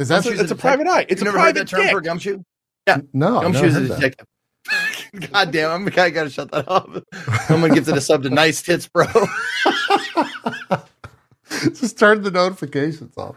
is 0.00 0.08
that 0.08 0.18
It's 0.18 0.26
a, 0.26 0.30
Gumshoe's 0.30 0.40
it's 0.42 0.50
a 0.50 0.54
a 0.54 0.58
private 0.58 0.86
eye. 0.88 1.06
It's 1.08 1.20
you 1.22 1.22
a 1.22 1.24
never 1.26 1.38
heard 1.38 1.54
private 1.54 1.58
that 1.60 1.68
term 1.68 1.80
dick. 1.82 1.90
for 1.92 2.00
gumshoe? 2.00 2.42
Yeah. 2.88 2.98
No? 3.12 3.38
I've 3.38 3.44
Gumshoes 3.52 3.72
heard 3.72 3.82
is 3.82 3.88
that. 3.88 4.00
detective. 4.00 4.26
God 5.32 5.50
damn, 5.52 5.70
I'm 5.70 5.86
I 5.86 6.10
gotta 6.10 6.28
shut 6.28 6.50
that 6.50 6.66
off. 6.68 6.88
Someone 7.46 7.72
gifted 7.72 7.96
a 7.96 8.00
sub 8.00 8.24
to 8.24 8.30
nice 8.30 8.60
tits, 8.62 8.88
bro. 8.88 9.06
Just 11.72 11.98
turn 11.98 12.22
the 12.22 12.30
notifications 12.30 13.16
off. 13.16 13.36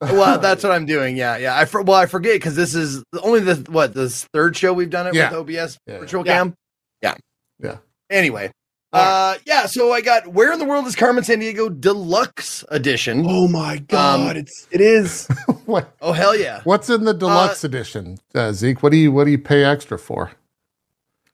well, 0.00 0.38
that's 0.38 0.62
what 0.62 0.72
I'm 0.72 0.86
doing. 0.86 1.16
Yeah, 1.16 1.36
yeah. 1.36 1.58
I 1.58 1.64
for, 1.64 1.82
well, 1.82 1.96
I 1.98 2.06
forget 2.06 2.34
because 2.36 2.54
this 2.56 2.74
is 2.74 3.02
only 3.22 3.40
the 3.40 3.56
what 3.70 3.94
the 3.94 4.08
third 4.32 4.56
show 4.56 4.72
we've 4.72 4.90
done 4.90 5.06
it 5.08 5.14
Yeah. 5.14 5.30
with 5.30 5.40
OBS 5.50 5.78
Yeah, 5.86 5.94
yeah. 5.94 5.98
virtual 5.98 6.26
Yeah. 6.26 6.36
cam. 6.36 6.54
Yeah, 7.02 7.14
Yeah. 7.60 7.76
Anyway, 8.12 8.52
uh, 8.92 9.36
yeah. 9.46 9.66
So 9.66 9.92
I 9.92 10.00
got 10.02 10.28
where 10.28 10.52
in 10.52 10.58
the 10.58 10.64
world 10.64 10.86
is 10.86 10.94
Carmen 10.94 11.24
Sandiego 11.24 11.80
Deluxe 11.80 12.64
Edition? 12.68 13.24
Oh 13.26 13.48
my 13.48 13.78
God, 13.78 14.30
Um, 14.32 14.36
it's 14.36 14.68
it 14.70 14.80
is. 14.80 15.26
what, 15.64 15.92
Oh 16.00 16.12
hell 16.12 16.36
yeah! 16.36 16.60
what's 16.64 16.90
in 16.90 17.04
the 17.04 17.14
deluxe 17.14 17.64
edition, 17.64 18.18
uh, 18.34 18.52
Zeke? 18.52 18.82
What 18.82 18.92
do 18.92 18.98
you 18.98 19.10
what 19.10 19.24
do 19.24 19.30
you 19.30 19.38
pay 19.38 19.64
extra 19.64 19.98
for? 19.98 20.32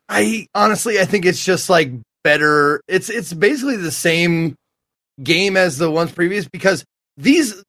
I 0.09 0.47
honestly, 0.55 1.01
I 1.01 1.05
think 1.05 1.27
it's 1.27 1.45
just 1.45 1.69
like 1.69 1.91
better. 2.23 2.81
It's 2.89 3.11
it's 3.11 3.33
basically 3.33 3.77
the 3.77 3.91
same 3.91 4.55
game 5.23 5.57
as 5.57 5.79
the 5.79 5.91
ones 5.91 6.13
previous 6.13 6.47
because 6.47 6.85
these 7.17 7.63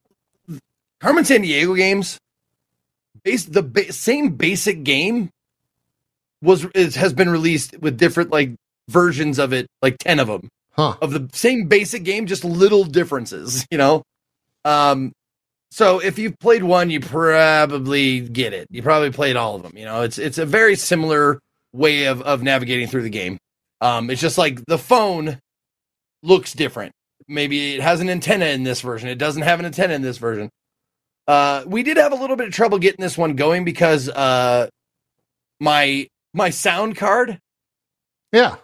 Carmen 1.01 1.23
Sandiego 1.23 1.75
games, 1.75 2.19
base 3.23 3.45
the 3.45 3.63
ba- 3.63 3.91
same 3.91 4.35
basic 4.35 4.83
game 4.83 5.31
was 6.41 6.65
is, 6.75 6.95
has 6.95 7.11
been 7.13 7.29
released 7.29 7.77
with 7.79 7.97
different 7.97 8.29
like 8.29 8.51
versions 8.89 9.39
of 9.39 9.53
it, 9.53 9.67
like 9.81 9.97
ten 9.99 10.19
of 10.19 10.27
them 10.27 10.49
Huh? 10.73 10.95
of 11.01 11.11
the 11.11 11.29
same 11.33 11.65
basic 11.67 12.03
game, 12.03 12.25
just 12.25 12.43
little 12.45 12.83
differences, 12.83 13.65
you 13.71 13.77
know. 13.77 14.03
Um, 14.65 15.11
so 15.71 15.99
if 15.99 16.17
you've 16.17 16.37
played 16.39 16.63
one, 16.63 16.89
you 16.89 16.99
probably 16.99 18.21
get 18.21 18.53
it. 18.53 18.67
You 18.71 18.81
probably 18.81 19.11
played 19.11 19.35
all 19.35 19.55
of 19.55 19.63
them. 19.63 19.73
You 19.75 19.85
know, 19.85 20.01
it's 20.01 20.17
it's 20.17 20.37
a 20.37 20.45
very 20.45 20.75
similar 20.75 21.39
way 21.73 22.05
of 22.05 22.21
of 22.23 22.41
navigating 22.41 22.87
through 22.87 23.03
the 23.03 23.09
game. 23.09 23.37
Um, 23.81 24.09
it's 24.09 24.21
just 24.21 24.37
like 24.37 24.65
the 24.65 24.77
phone 24.77 25.39
looks 26.23 26.53
different. 26.53 26.91
Maybe 27.27 27.75
it 27.75 27.81
has 27.81 28.01
an 28.01 28.09
antenna 28.09 28.45
in 28.45 28.63
this 28.63 28.81
version. 28.81 29.07
It 29.09 29.19
doesn't 29.19 29.43
have 29.43 29.59
an 29.59 29.65
antenna 29.65 29.93
in 29.93 30.01
this 30.01 30.17
version. 30.17 30.49
Uh, 31.27 31.63
we 31.67 31.83
did 31.83 31.97
have 31.97 32.11
a 32.11 32.15
little 32.15 32.35
bit 32.35 32.47
of 32.47 32.53
trouble 32.53 32.79
getting 32.79 33.01
this 33.03 33.17
one 33.17 33.35
going 33.35 33.63
because 33.63 34.09
uh, 34.09 34.67
my 35.59 36.07
my 36.33 36.49
sound 36.49 36.95
card, 36.97 37.37
Yeah, 38.33 38.55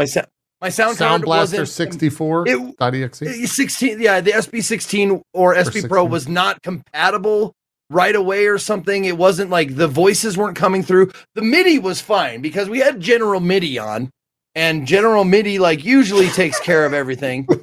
my 0.00 0.06
sound 0.06 0.26
my 0.62 0.68
sound, 0.70 0.96
Sound 0.96 1.24
Blaster 1.24 1.66
sixty 1.66 2.08
four 2.08 2.46
It- 2.46 2.74
exe. 2.80 3.22
Uh, 3.22 3.46
16 3.46 4.00
yeah 4.00 4.20
the 4.20 4.32
sb16 4.32 5.20
or 5.34 5.54
sb 5.54 5.88
pro 5.88 6.04
was 6.04 6.26
not 6.28 6.62
compatible 6.62 7.54
right 7.90 8.14
away 8.14 8.46
or 8.46 8.56
something. 8.56 9.04
It 9.04 9.18
wasn't 9.18 9.50
like 9.50 9.74
the 9.74 9.88
voices 9.88 10.36
weren't 10.38 10.56
coming 10.56 10.84
through. 10.84 11.10
The 11.34 11.42
midi 11.42 11.78
was 11.80 12.00
fine 12.00 12.40
because 12.40 12.68
we 12.68 12.78
had 12.78 13.00
general 13.00 13.40
midi 13.40 13.78
on 13.78 14.10
and 14.54 14.86
general 14.86 15.24
midi 15.24 15.58
like 15.58 15.84
usually 15.84 16.28
takes 16.28 16.58
care 16.60 16.86
of 16.86 16.94
everything. 16.94 17.46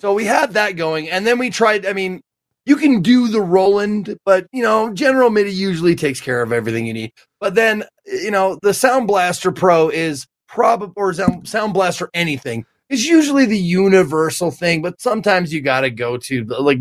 So 0.00 0.14
we 0.14 0.26
had 0.26 0.52
that 0.52 0.76
going 0.76 1.10
and 1.10 1.26
then 1.26 1.40
we 1.40 1.50
tried 1.50 1.84
i 1.84 1.92
mean 1.92 2.20
you 2.64 2.76
can 2.76 3.02
do 3.02 3.26
the 3.26 3.40
roland 3.40 4.16
but 4.24 4.46
you 4.52 4.62
know 4.62 4.92
general 4.94 5.28
midi 5.28 5.52
usually 5.52 5.96
takes 5.96 6.20
care 6.20 6.40
of 6.40 6.52
everything 6.52 6.86
you 6.86 6.94
need. 6.94 7.10
But 7.40 7.56
then 7.56 7.82
you 8.06 8.30
know 8.30 8.60
the 8.62 8.72
sound 8.74 9.08
blaster 9.08 9.50
pro 9.50 9.88
is 9.88 10.24
probably 10.48 10.92
or 10.96 11.12
sound, 11.12 11.46
sound 11.48 11.74
blaster 11.74 12.10
anything 12.14 12.64
is 12.88 13.04
usually 13.06 13.44
the 13.44 13.58
universal 13.58 14.50
thing, 14.50 14.82
but 14.82 15.00
sometimes 15.00 15.52
you 15.52 15.60
got 15.60 15.82
to 15.82 15.90
go 15.90 16.16
to 16.16 16.44
the, 16.44 16.58
like 16.60 16.78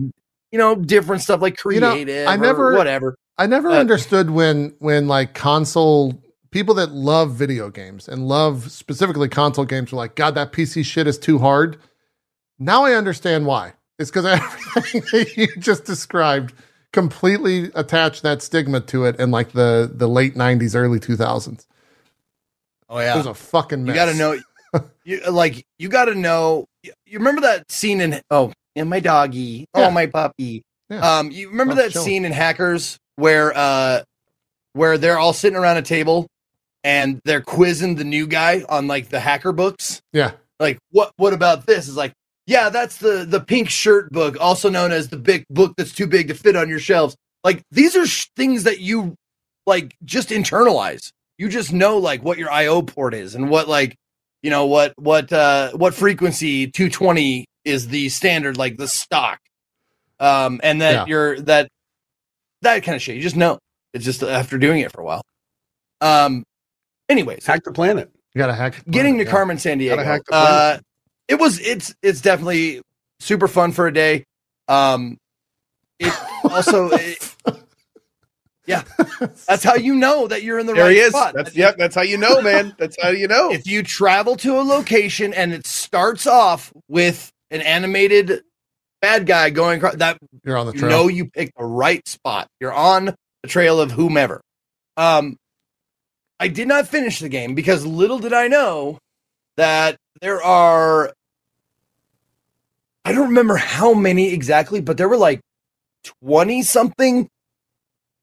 you 0.51 0.57
know 0.57 0.75
different 0.75 1.21
stuff 1.21 1.41
like 1.41 1.57
You 1.65 1.79
know, 1.81 1.91
creative 1.91 2.27
I 2.27 2.35
or 2.35 2.37
never- 2.37 2.73
whatever. 2.73 3.15
I 3.37 3.45
never 3.45 3.69
Uh, 3.69 3.79
understood 3.79 4.31
when 4.31 4.73
when 4.79 5.07
like 5.07 5.33
console 5.35 6.19
people 6.49 6.73
that 6.75 6.91
love 6.91 7.33
video 7.35 7.69
games 7.69 8.07
and 8.07 8.27
love 8.27 8.71
specifically 8.71 9.27
console 9.29 9.65
games 9.65 9.91
were 9.91 9.97
like, 9.97 10.15
God, 10.15 10.33
that 10.35 10.51
PC 10.53 10.83
shit 10.83 11.05
is 11.05 11.19
too 11.19 11.37
hard. 11.37 11.77
Now 12.57 12.85
I 12.85 12.93
understand 12.93 13.45
why. 13.45 13.73
It's 13.99 14.09
because 14.09 14.25
everything 14.75 15.01
that 15.11 15.37
you 15.37 15.47
just 15.59 15.85
described 15.85 16.53
completely 16.93 17.69
attached 17.75 18.23
that 18.23 18.41
stigma 18.41 18.79
to 18.79 19.05
it 19.05 19.19
in 19.19 19.29
like 19.29 19.51
the 19.51 19.91
the 19.93 20.07
late 20.07 20.35
'90s, 20.35 20.73
early 20.75 20.99
2000s. 20.99 21.65
Oh 22.89 22.99
yeah, 22.99 23.13
It 23.13 23.17
was 23.17 23.25
a 23.27 23.33
fucking 23.33 23.83
mess. 23.83 23.93
you 23.93 23.95
got 23.95 24.05
to 24.05 24.13
know. 24.15 24.39
You 25.05 25.21
like 25.31 25.65
you 25.79 25.87
got 25.89 26.05
to 26.05 26.15
know. 26.15 26.65
You, 26.83 26.91
remember 27.13 27.41
that 27.41 27.71
scene 27.71 28.01
in 28.01 28.21
oh 28.29 28.51
and 28.75 28.89
my 28.89 28.99
doggy 28.99 29.65
Yeah. 29.75 29.87
oh 29.87 29.91
my 29.91 30.05
puppy. 30.07 30.61
Yeah. 30.89 31.17
Um, 31.19 31.31
you 31.31 31.49
remember 31.49 31.73
Oh, 31.73 31.77
that 31.77 31.91
chilling. 31.91 32.05
scene 32.05 32.25
in 32.25 32.31
Hackers 32.33 32.97
where 33.15 33.55
uh 33.57 34.01
where 34.73 34.97
they're 34.97 35.17
all 35.17 35.33
sitting 35.33 35.57
around 35.57 35.77
a 35.77 35.81
table 35.81 36.27
and 36.83 37.19
they're 37.25 37.41
quizzing 37.41 37.95
the 37.95 38.03
new 38.03 38.27
guy 38.27 38.63
on 38.69 38.87
like 38.87 39.07
the 39.09 39.19
hacker 39.21 39.51
books. 39.53 40.01
Yeah. 40.13 40.31
like 40.59 40.77
what 40.91 41.11
what 41.15 41.33
about 41.33 41.65
this 41.65 41.87
is 41.87 41.95
like 41.95 42.11
yeah 42.45 42.67
that's 42.69 42.97
the 42.97 43.25
the 43.27 43.39
pink 43.39 43.69
shirt 43.69 44.11
book 44.11 44.35
also 44.39 44.69
known 44.69 44.91
as 44.91 45.07
the 45.07 45.17
big 45.17 45.45
book 45.49 45.73
that's 45.77 45.93
too 45.93 46.07
big 46.07 46.27
to 46.27 46.33
fit 46.33 46.55
on 46.57 46.67
your 46.69 46.79
shelves 46.79 47.15
like 47.43 47.63
these 47.71 47.95
are 47.95 48.05
sh- 48.05 48.27
things 48.35 48.63
that 48.65 48.79
you 48.81 49.15
like 49.65 49.95
just 50.03 50.29
internalize 50.29 51.11
you 51.37 51.49
just 51.49 51.71
know 51.73 51.97
like 51.97 52.23
what 52.23 52.37
your 52.37 52.49
io 52.51 52.81
port 52.81 53.13
is 53.13 53.35
and 53.35 53.49
what 53.49 53.67
like 53.67 53.95
you 54.43 54.49
know 54.49 54.65
what 54.65 54.93
what 54.97 55.31
uh 55.33 55.71
what 55.73 55.93
frequency 55.93 56.67
220 56.67 57.45
is 57.65 57.87
the 57.89 58.09
standard 58.09 58.57
like 58.57 58.77
the 58.77 58.87
stock 58.87 59.39
um 60.19 60.59
and 60.63 60.81
that 60.81 60.93
Yeah. 60.93 61.05
you're 61.07 61.39
that 61.41 61.67
that 62.61 62.83
kind 62.83 62.95
of 62.95 63.01
shit 63.01 63.15
you 63.15 63.21
just 63.21 63.35
know 63.35 63.59
it's 63.93 64.05
just 64.05 64.23
after 64.23 64.57
doing 64.57 64.79
it 64.81 64.91
for 64.91 65.01
a 65.01 65.05
while 65.05 65.21
um 66.01 66.43
anyways 67.09 67.45
Hack 67.45 67.63
the 67.63 67.71
planet. 67.71 68.11
You 68.33 68.39
got 68.39 68.47
to 68.47 68.53
hack. 68.53 68.83
the 68.85 68.91
getting 68.91 69.17
to 69.17 69.23
yeah. 69.23 69.31
Carmen 69.31 69.57
Sandiego. 69.57 70.03
hack 70.03 70.21
the 70.27 70.35
Uh, 70.35 70.77
it 71.27 71.35
was 71.39 71.59
it's 71.59 71.93
it's 72.03 72.21
definitely 72.21 72.81
super 73.19 73.47
fun 73.47 73.71
for 73.71 73.87
a 73.87 73.93
day. 73.93 74.23
Um, 74.67 75.17
it 75.99 76.13
also 76.43 76.89
it- 76.91 77.35
yeah, 78.67 78.83
that's 79.47 79.63
how 79.63 79.75
you 79.75 79.95
know 79.95 80.27
that 80.27 80.43
you're 80.43 80.59
in 80.59 80.65
the 80.67 80.73
There 80.73 80.83
right 80.85 80.91
he 80.93 80.99
is. 80.99 81.09
spot. 81.09 81.33
That's 81.35 81.55
yep. 81.55 81.77
That's 81.77 81.95
how 81.95 82.01
you 82.03 82.17
know, 82.17 82.41
man. 82.41 82.75
That's 82.77 82.95
how 83.01 83.09
you 83.09 83.27
know. 83.27 83.51
If 83.51 83.65
you 83.65 83.81
travel 83.81 84.35
to 84.37 84.59
a 84.59 84.61
location 84.61 85.33
and 85.33 85.53
it 85.53 85.65
starts 85.65 86.27
off 86.27 86.71
with 86.87 87.31
an 87.49 87.61
animated 87.61 88.41
bad 89.01 89.25
guy 89.25 89.49
going 89.49 89.77
across, 89.77 89.95
that 89.95 90.17
You're 90.43 90.57
on 90.57 90.67
the 90.67 90.73
you 90.73 90.79
trail. 90.79 90.89
know 90.91 91.07
you 91.07 91.25
picked 91.29 91.57
the 91.57 91.63
right 91.65 92.05
spot. 92.07 92.47
You're 92.59 92.73
on 92.73 93.15
the 93.41 93.47
trail 93.49 93.79
of 93.79 93.91
whomever. 93.91 94.41
Um, 94.97 95.37
I 96.39 96.49
did 96.49 96.67
not 96.67 96.87
finish 96.87 97.19
the 97.19 97.29
game 97.29 97.55
because 97.55 97.85
little 97.85 98.19
did 98.19 98.33
I 98.33 98.47
know 98.47 98.99
that 99.55 99.97
there 100.21 100.41
are. 100.43 101.13
I 103.05 103.13
don't 103.13 103.29
remember 103.29 103.55
how 103.55 103.93
many 103.93 104.33
exactly, 104.33 104.81
but 104.81 104.97
there 104.97 105.07
were 105.07 105.17
like 105.17 105.39
twenty 106.21 106.61
something 106.63 107.29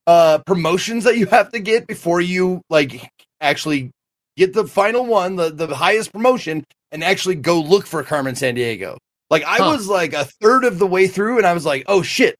uh 0.07 0.39
promotions 0.45 1.03
that 1.05 1.17
you 1.17 1.25
have 1.27 1.51
to 1.51 1.59
get 1.59 1.87
before 1.87 2.21
you 2.21 2.61
like 2.69 3.09
actually 3.41 3.91
get 4.37 4.53
the 4.53 4.65
final 4.67 5.05
one, 5.05 5.35
the 5.35 5.49
the 5.51 5.73
highest 5.75 6.13
promotion, 6.13 6.63
and 6.91 7.03
actually 7.03 7.35
go 7.35 7.59
look 7.61 7.85
for 7.87 8.03
Carmen 8.03 8.35
Sandiego. 8.35 8.97
Like 9.29 9.43
I 9.43 9.57
Huh. 9.57 9.71
was 9.71 9.87
like 9.87 10.13
a 10.13 10.25
third 10.41 10.65
of 10.65 10.79
the 10.79 10.87
way 10.87 11.07
through, 11.07 11.37
and 11.37 11.47
I 11.47 11.53
was 11.53 11.65
like, 11.65 11.85
oh 11.87 12.01
shit, 12.03 12.35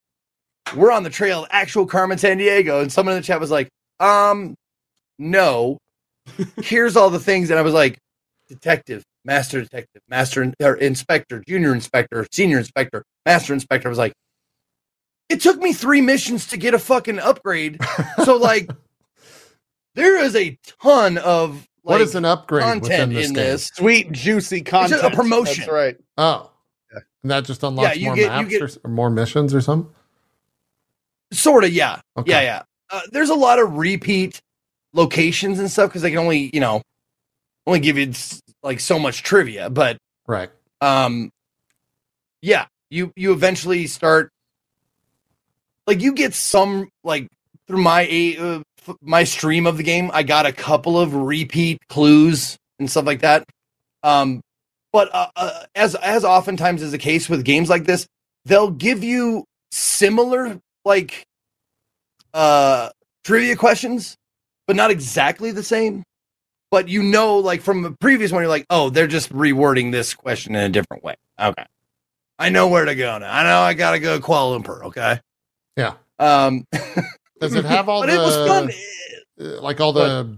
we're 0.75 0.91
on 0.91 1.03
the 1.03 1.09
trail 1.09 1.43
of 1.43 1.49
actual 1.51 1.85
Carmen 1.87 2.17
Sandiego. 2.17 2.81
And 2.81 2.91
someone 2.91 3.15
in 3.15 3.21
the 3.21 3.25
chat 3.27 3.39
was 3.39 3.51
like, 3.51 3.69
um, 3.99 4.55
no. 5.19 5.77
Here's 6.61 6.95
all 6.97 7.09
the 7.09 7.19
things, 7.19 7.49
and 7.51 7.59
I 7.59 7.61
was 7.63 7.73
like, 7.73 7.97
detective, 8.49 9.03
master 9.25 9.61
detective, 9.61 10.01
master 10.09 10.43
in- 10.43 10.53
or 10.61 10.75
inspector, 10.75 11.43
junior 11.47 11.73
inspector, 11.73 12.25
senior 12.31 12.57
inspector, 12.59 13.03
master 13.25 13.53
inspector. 13.53 13.87
I 13.87 13.91
was 13.91 13.97
like, 13.97 14.13
it 15.29 15.41
took 15.41 15.57
me 15.59 15.73
three 15.73 16.01
missions 16.01 16.47
to 16.47 16.57
get 16.57 16.73
a 16.73 16.79
fucking 16.79 17.19
upgrade. 17.19 17.79
So 18.23 18.37
like, 18.37 18.69
there 19.95 20.17
is 20.23 20.35
a 20.35 20.57
ton 20.81 21.17
of 21.17 21.55
like, 21.83 21.93
what 21.93 22.01
is 22.01 22.15
an 22.15 22.25
upgrade 22.25 22.63
content 22.63 23.13
this 23.13 23.27
in 23.29 23.33
game? 23.33 23.43
this. 23.43 23.67
Sweet 23.75 24.11
juicy 24.11 24.61
content. 24.61 25.03
a 25.03 25.09
promotion. 25.11 25.61
That's 25.61 25.71
right. 25.71 25.97
Oh, 26.17 26.51
Yeah. 26.93 26.99
and 27.23 27.31
that 27.31 27.45
just 27.45 27.63
unlocks 27.63 27.97
you 27.97 28.07
more 28.07 28.15
get- 28.15 28.21
you 28.23 28.27
maps 28.29 28.49
get- 28.49 28.61
or, 28.61 28.69
or 28.83 28.91
more 28.91 29.09
missions 29.09 29.53
or 29.53 29.61
something. 29.61 29.91
Sort 31.33 31.63
of, 31.63 31.71
yeah, 31.71 32.01
Okay. 32.17 32.31
yeah, 32.31 32.41
yeah. 32.41 32.61
Uh, 32.91 33.01
there's 33.11 33.29
a 33.29 33.35
lot 33.35 33.59
of 33.59 33.77
repeat 33.77 34.39
locations 34.93 35.59
and 35.59 35.69
stuff 35.69 35.89
because 35.89 36.01
they 36.03 36.09
can 36.11 36.19
only, 36.19 36.49
you 36.53 36.59
know, 36.59 36.81
only 37.67 37.79
give 37.79 37.97
you 37.97 38.13
like 38.63 38.79
so 38.79 38.97
much 38.99 39.23
trivia, 39.23 39.69
but 39.69 39.97
Right. 40.27 40.49
um 40.81 41.31
yeah 42.41 42.65
you 42.89 43.11
you 43.15 43.31
eventually 43.33 43.87
start 43.87 44.31
like 45.87 46.01
you 46.01 46.13
get 46.13 46.33
some 46.33 46.89
like 47.03 47.27
through 47.67 47.81
my 47.81 48.35
uh, 48.39 48.93
my 49.01 49.23
stream 49.23 49.65
of 49.65 49.77
the 49.77 49.83
game 49.83 50.11
i 50.13 50.23
got 50.23 50.45
a 50.45 50.51
couple 50.51 50.99
of 50.99 51.13
repeat 51.13 51.79
clues 51.89 52.57
and 52.79 52.89
stuff 52.89 53.05
like 53.05 53.21
that 53.21 53.43
um 54.03 54.41
but 54.91 55.13
uh, 55.13 55.27
uh, 55.35 55.63
as 55.73 55.95
as 55.95 56.23
oftentimes 56.23 56.81
is 56.81 56.91
the 56.91 56.97
case 56.97 57.29
with 57.29 57.43
games 57.43 57.69
like 57.69 57.85
this 57.85 58.07
they'll 58.45 58.71
give 58.71 59.03
you 59.03 59.43
similar 59.71 60.59
like 60.83 61.23
uh 62.33 62.89
trivia 63.23 63.55
questions 63.55 64.15
but 64.67 64.75
not 64.75 64.91
exactly 64.91 65.51
the 65.51 65.63
same 65.63 66.03
but 66.75 66.89
you 66.89 67.03
know, 67.03 67.37
like 67.37 67.61
from 67.61 67.83
the 67.83 67.91
previous 67.91 68.33
one, 68.33 68.41
you're 68.41 68.49
like, 68.49 68.65
oh, 68.69 68.89
they're 68.89 69.07
just 69.07 69.31
rewording 69.31 69.93
this 69.93 70.13
question 70.13 70.55
in 70.55 70.61
a 70.63 70.67
different 70.69 71.05
way. 71.05 71.15
Okay. 71.39 71.65
I 72.37 72.49
know 72.49 72.67
where 72.67 72.83
to 72.83 72.95
go 72.95 73.17
now. 73.17 73.33
I 73.33 73.43
know 73.43 73.59
I 73.59 73.73
gotta 73.73 73.99
go 73.99 74.17
to 74.17 74.21
Kuala 74.21 74.61
Lumpur, 74.61 74.83
okay? 74.87 75.21
Yeah. 75.77 75.93
Um 76.19 76.65
Does 77.41 77.53
it 77.55 77.65
have 77.65 77.89
all 77.89 78.01
but 78.01 78.07
the 78.07 78.13
it 78.13 78.17
was 78.17 78.47
fun. 78.47 78.71
uh, 79.41 79.61
like 79.61 79.81
all 79.81 79.91
the 79.93 80.37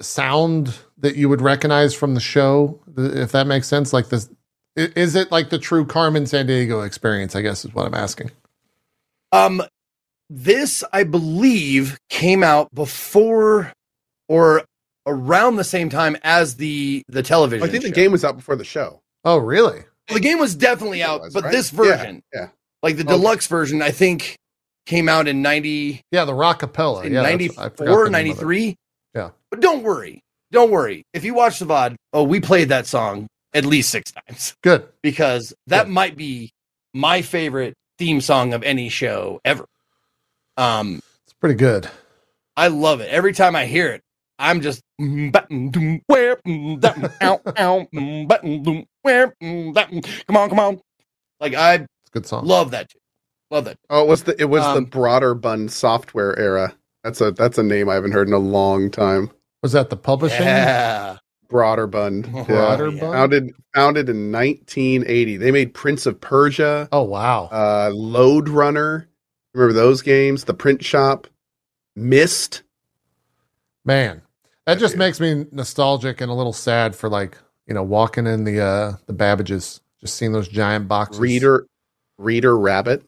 sound 0.00 0.76
that 0.98 1.16
you 1.16 1.28
would 1.28 1.40
recognize 1.40 1.94
from 1.94 2.14
the 2.14 2.20
show? 2.20 2.80
If 2.96 3.32
that 3.32 3.46
makes 3.46 3.68
sense, 3.68 3.92
like 3.92 4.08
this, 4.08 4.28
is 4.76 5.14
it 5.14 5.30
like 5.30 5.50
the 5.50 5.58
true 5.58 5.84
Carmen 5.84 6.24
Sandiego 6.24 6.84
experience? 6.84 7.36
I 7.36 7.42
guess 7.42 7.64
is 7.64 7.72
what 7.74 7.86
I'm 7.86 7.94
asking. 7.94 8.30
Um 9.32 9.62
this, 10.30 10.84
I 10.92 11.04
believe, 11.04 11.98
came 12.10 12.42
out 12.42 12.74
before 12.74 13.72
or 14.28 14.64
around 15.06 15.56
the 15.56 15.64
same 15.64 15.88
time 15.88 16.16
as 16.22 16.56
the 16.56 17.02
the 17.08 17.22
television. 17.22 17.66
I 17.66 17.70
think 17.70 17.82
the 17.84 17.90
game 17.90 18.12
was 18.12 18.24
out 18.24 18.36
before 18.36 18.56
the 18.56 18.64
show. 18.64 19.00
Oh, 19.24 19.38
really? 19.38 19.84
the 20.08 20.20
game 20.20 20.38
was 20.38 20.54
definitely 20.54 21.02
I 21.02 21.06
think 21.06 21.14
it 21.16 21.20
out, 21.20 21.22
was, 21.22 21.34
but 21.34 21.44
right? 21.44 21.52
this 21.52 21.72
Yeah, 21.72 21.76
version, 21.78 22.22
yeah. 22.34 22.48
Like 22.82 22.96
the 22.96 23.02
oh, 23.04 23.06
Okay. 23.06 23.16
deluxe 23.16 23.46
version, 23.46 23.82
I 23.82 23.90
think 23.90 24.36
came 24.86 25.08
out 25.08 25.28
in 25.28 25.42
90 25.42 26.00
Yeah, 26.12 26.24
the 26.24 26.32
rockapella. 26.32 27.04
in 27.04 27.12
Yeah, 27.12 27.22
that's- 27.22 27.58
I 27.58 27.68
forgot 27.68 27.78
94, 27.86 28.04
the 28.04 28.10
name 28.10 28.20
of 28.32 28.38
it. 28.38 28.42
93. 28.42 28.76
Yeah. 29.14 29.30
But 29.50 29.60
don't 29.60 29.82
worry. 29.82 30.20
Don't 30.50 30.70
worry. 30.70 31.02
If 31.12 31.24
you 31.24 31.34
watch 31.34 31.58
the 31.58 31.66
VOD, 31.66 31.96
oh, 32.14 32.22
we 32.22 32.40
played 32.40 32.70
that 32.70 32.86
song 32.86 33.26
at 33.52 33.64
least 33.66 33.90
six 33.90 34.10
times 34.12 34.54
Good. 34.62 34.88
because 35.02 35.52
that 35.66 35.84
Good. 35.84 35.92
might 35.92 36.16
be 36.16 36.50
my 36.94 37.20
favorite 37.22 37.74
theme 37.98 38.20
song 38.20 38.54
of 38.54 38.62
any 38.62 38.88
show 38.88 39.40
ever. 39.44 39.66
Um, 40.56 41.00
It's 41.24 41.34
pretty 41.40 41.54
good. 41.56 41.88
I 42.56 42.68
love 42.68 43.00
it. 43.00 43.08
Every 43.10 43.32
time 43.32 43.54
I 43.54 43.66
hear 43.66 43.88
it, 43.92 44.02
I'm 44.38 44.60
just 44.60 44.80
mm, 45.00 45.30
button, 45.32 46.00
where, 46.06 46.36
mm, 46.46 46.80
that, 46.80 46.96
ow, 47.22 47.40
ow, 47.58 47.86
mm, 47.94 48.26
button, 48.28 48.86
where, 49.02 49.34
come 49.40 50.36
on, 50.36 50.48
come 50.48 50.60
on. 50.60 50.80
Like 51.40 51.54
I 51.54 51.86
It's 52.08 52.16
a 52.16 52.18
good 52.20 52.26
song. 52.26 52.46
love 52.46 52.70
that. 52.72 52.90
tune. 52.90 53.00
Love 53.50 53.64
that. 53.66 53.78
Oh, 53.90 54.02
it 54.02 54.08
was 54.08 54.24
the 54.24 54.40
it 54.40 54.46
was 54.46 54.62
Um, 54.64 54.84
the 54.84 54.90
Broderbund 54.90 55.70
software 55.70 56.38
era. 56.38 56.74
That's 57.04 57.20
a 57.20 57.32
that's 57.32 57.58
a 57.58 57.62
name 57.62 57.88
I 57.88 57.94
haven't 57.94 58.12
heard 58.12 58.28
in 58.28 58.34
a 58.34 58.38
long 58.38 58.90
time. 58.90 59.30
Was 59.62 59.72
that 59.72 59.90
the 59.90 59.96
publishing? 59.96 60.42
Yeah. 60.44 61.18
Broderbund. 61.50 62.30
Broader 62.46 62.88
yeah. 62.90 63.00
Bun? 63.00 63.12
Founded 63.12 63.50
founded 63.74 64.08
in 64.08 64.30
1980. 64.32 65.36
They 65.38 65.50
made 65.50 65.72
Prince 65.74 66.04
of 66.06 66.20
Persia, 66.20 66.88
Oh 66.92 67.02
wow. 67.04 67.44
uh, 67.52 67.90
Lode 67.94 68.48
Runner. 68.50 69.08
Remember 69.54 69.72
those 69.72 70.02
games? 70.02 70.44
The 70.44 70.52
Print 70.54 70.84
Shop, 70.84 71.26
Myst. 71.96 72.62
Man, 73.84 74.20
that 74.66 74.78
just 74.78 74.92
dude. 74.92 74.98
makes 74.98 75.20
me 75.20 75.46
nostalgic 75.52 76.20
and 76.20 76.30
a 76.30 76.34
little 76.34 76.52
sad 76.52 76.94
for 76.94 77.08
like 77.08 77.38
you 77.66 77.72
know 77.74 77.82
walking 77.82 78.26
in 78.26 78.44
the 78.44 78.60
uh 78.60 78.92
the 79.06 79.14
Babbages, 79.14 79.80
just 80.00 80.16
seeing 80.16 80.32
those 80.32 80.48
giant 80.48 80.86
boxes. 80.88 81.18
Reader 81.18 81.66
Reader 82.18 82.58
Rabbit. 82.58 83.02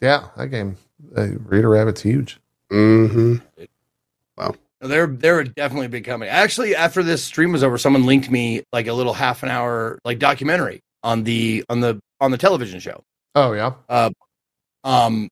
yeah, 0.00 0.28
that 0.36 0.48
game. 0.48 0.76
Uh, 1.16 1.28
Reader 1.46 1.70
Rabbit's 1.70 2.02
huge. 2.02 2.38
Mm-hmm. 2.70 3.36
Wow. 4.36 4.54
They're 4.80 5.06
they're 5.06 5.44
definitely 5.44 5.86
a 5.86 5.90
big 5.90 6.04
company. 6.04 6.30
Actually, 6.30 6.76
after 6.76 7.02
this 7.02 7.24
stream 7.24 7.52
was 7.52 7.62
over, 7.64 7.78
someone 7.78 8.04
linked 8.04 8.30
me 8.30 8.62
like 8.72 8.86
a 8.86 8.92
little 8.92 9.14
half 9.14 9.42
an 9.42 9.48
hour 9.48 9.98
like 10.04 10.18
documentary 10.18 10.82
on 11.02 11.24
the 11.24 11.64
on 11.68 11.80
the 11.80 12.00
on 12.20 12.30
the 12.30 12.38
television 12.38 12.78
show. 12.80 13.02
Oh 13.34 13.52
yeah. 13.52 13.72
Um, 14.84 15.30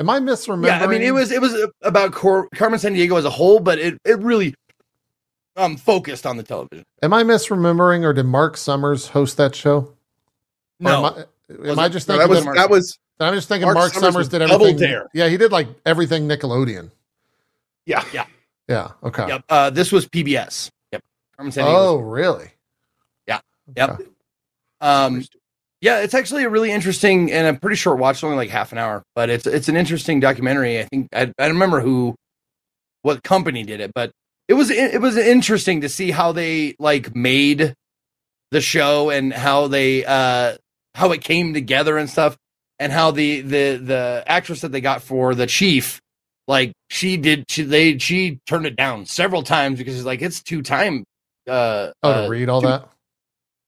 Am 0.00 0.08
I 0.08 0.18
misremembering? 0.18 0.66
yeah, 0.66 0.82
I 0.82 0.86
mean 0.86 1.02
it 1.02 1.12
was 1.12 1.30
it 1.30 1.42
was 1.42 1.54
about 1.82 2.12
Cor- 2.12 2.48
Carmen 2.54 2.80
Sandiego 2.80 3.18
as 3.18 3.26
a 3.26 3.30
whole, 3.30 3.60
but 3.60 3.78
it 3.78 3.98
it 4.04 4.18
really 4.18 4.54
um 5.56 5.76
focused 5.76 6.26
on 6.26 6.38
the 6.38 6.42
television. 6.42 6.84
Am 7.02 7.12
I 7.12 7.22
misremembering, 7.22 8.02
or 8.04 8.14
did 8.14 8.24
Mark 8.24 8.56
Summers 8.56 9.08
host 9.08 9.36
that 9.36 9.54
show? 9.54 9.92
Or 10.80 10.84
No, 10.84 11.06
Am 11.06 11.14
I, 11.14 11.20
am 11.54 11.60
Was 11.68 11.78
I 11.78 11.86
it- 11.86 11.90
just 11.90 12.08
No, 12.08 12.14
thinking? 12.18 12.28
that 12.28 12.34
was 12.34 12.44
Mark 12.44 12.56
that 12.56 12.70
was 12.70 12.98
I'm 13.20 13.34
just 13.34 13.48
thinking 13.48 13.66
Mark 13.66 13.74
Mark, 13.76 13.92
Summers 13.92 14.12
Summers, 14.14 14.28
did 14.28 14.42
everything. 14.42 14.76
Dare. 14.78 15.06
Yeah, 15.12 15.28
he 15.28 15.36
did 15.36 15.52
like 15.52 15.68
everything 15.84 16.26
Nickelodeon. 16.26 16.90
yeah. 17.86 18.02
Yeah. 18.12 18.24
Yeah. 18.68 18.92
Okay. 19.02 19.26
yep. 19.28 19.44
Uh, 19.48 19.68
this 19.70 19.90
was 19.92 20.06
PBS. 20.08 20.70
Yep, 20.92 21.02
Carmen 21.36 21.52
San 21.52 21.64
Oh, 21.66 21.96
really? 21.96 22.50
Yeah. 23.26 23.40
Okay. 23.76 23.94
Yep. 24.02 24.08
Um, 24.80 25.24
yeah, 25.82 26.00
it's 26.00 26.14
actually 26.14 26.44
a 26.44 26.48
really 26.48 26.70
interesting 26.70 27.30
and 27.32 27.54
a 27.56 27.58
pretty 27.58 27.76
short 27.76 27.98
watch, 27.98 28.22
only 28.24 28.36
like 28.36 28.48
half 28.50 28.72
an 28.72 28.78
hour, 28.78 29.02
but 29.14 29.28
it's 29.28 29.46
it's 29.46 29.68
an 29.68 29.76
interesting 29.76 30.20
documentary. 30.20 30.78
I 30.78 30.84
think 30.84 31.08
I, 31.12 31.22
I 31.22 31.24
don't 31.24 31.52
remember 31.54 31.80
who, 31.80 32.14
what 33.02 33.22
company 33.22 33.62
did 33.64 33.80
it, 33.80 33.92
but 33.94 34.12
it 34.48 34.54
was 34.54 34.70
it 34.70 35.00
was 35.00 35.16
interesting 35.16 35.80
to 35.82 35.88
see 35.88 36.10
how 36.10 36.32
they 36.32 36.74
like 36.78 37.14
made 37.14 37.74
the 38.50 38.60
show 38.60 39.10
and 39.10 39.32
how 39.32 39.66
they 39.68 40.04
uh 40.04 40.56
how 40.94 41.12
it 41.12 41.22
came 41.22 41.54
together 41.54 41.96
and 41.98 42.08
stuff, 42.10 42.36
and 42.78 42.92
how 42.92 43.10
the 43.10 43.40
the 43.42 43.76
the 43.76 44.24
actress 44.26 44.60
that 44.62 44.72
they 44.72 44.80
got 44.80 45.02
for 45.02 45.34
the 45.34 45.46
chief, 45.46 46.00
like 46.48 46.72
she 46.90 47.16
did 47.16 47.44
she 47.48 47.62
they 47.62 47.98
she 47.98 48.38
turned 48.46 48.66
it 48.66 48.76
down 48.76 49.06
several 49.06 49.42
times 49.42 49.78
because 49.78 49.96
it's 49.96 50.04
like 50.06 50.22
it's 50.22 50.42
too 50.42 50.62
time. 50.62 51.04
Uh, 51.48 51.90
Oh, 52.02 52.10
uh, 52.10 52.22
to 52.24 52.30
read 52.30 52.48
all 52.48 52.60
too- 52.60 52.68
that. 52.68 52.88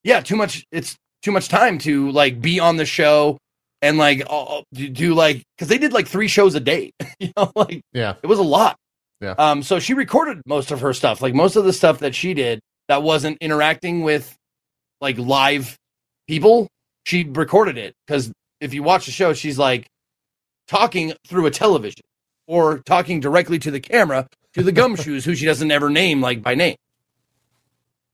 yeah 0.05 0.21
too 0.21 0.37
much 0.37 0.65
it's 0.71 0.95
too 1.23 1.33
much 1.33 1.49
time 1.49 1.79
to 1.79 2.11
like 2.11 2.41
be 2.41 2.61
on 2.61 2.77
the 2.77 2.85
show 2.85 3.39
and 3.81 3.97
like 3.97 4.23
uh, 4.29 4.61
do, 4.73 4.89
do 4.89 5.15
like 5.15 5.43
because 5.57 5.69
they 5.69 5.79
did 5.79 5.93
like 5.93 6.07
three 6.07 6.29
shows 6.29 6.55
a 6.55 6.61
day 6.61 6.93
you 7.19 7.33
know 7.37 7.51
like 7.57 7.81
Yeah. 7.93 8.15
it 8.23 8.27
was 8.27 8.39
a 8.39 8.43
lot 8.45 8.77
Yeah. 9.21 9.35
um 9.39 9.63
so 9.63 9.79
she 9.81 9.95
recorded 9.95 10.43
most 10.47 10.71
of 10.71 10.81
her 10.81 10.93
stuff 10.93 11.23
like 11.23 11.35
most 11.35 11.57
of 11.57 11.65
the 11.65 11.73
stuff 11.73 12.01
that 12.01 12.15
she 12.15 12.35
did 12.35 12.61
that 12.89 13.03
wasn't 13.03 13.39
interacting 13.41 14.03
with 14.03 14.37
like 15.01 15.19
live 15.19 15.77
people 16.29 16.69
she 17.05 17.25
recorded 17.25 17.79
it 17.79 17.95
because 18.07 18.33
if 18.61 18.75
you 18.75 18.83
watch 18.83 19.07
the 19.07 19.13
show 19.13 19.33
she's 19.33 19.59
like 19.59 19.87
talking 20.69 21.13
through 21.27 21.47
a 21.47 21.51
television 21.51 22.03
or 22.47 22.79
talking 22.79 23.21
directly 23.21 23.59
to 23.59 23.71
the 23.71 23.81
camera 23.81 24.27
to 24.55 24.63
the 24.63 24.73
gumshoes 24.73 25.25
who 25.25 25.35
she 25.35 25.47
doesn't 25.47 25.71
ever 25.71 25.91
name 25.91 26.21
like 26.21 26.43
by 26.43 26.55
name. 26.55 26.77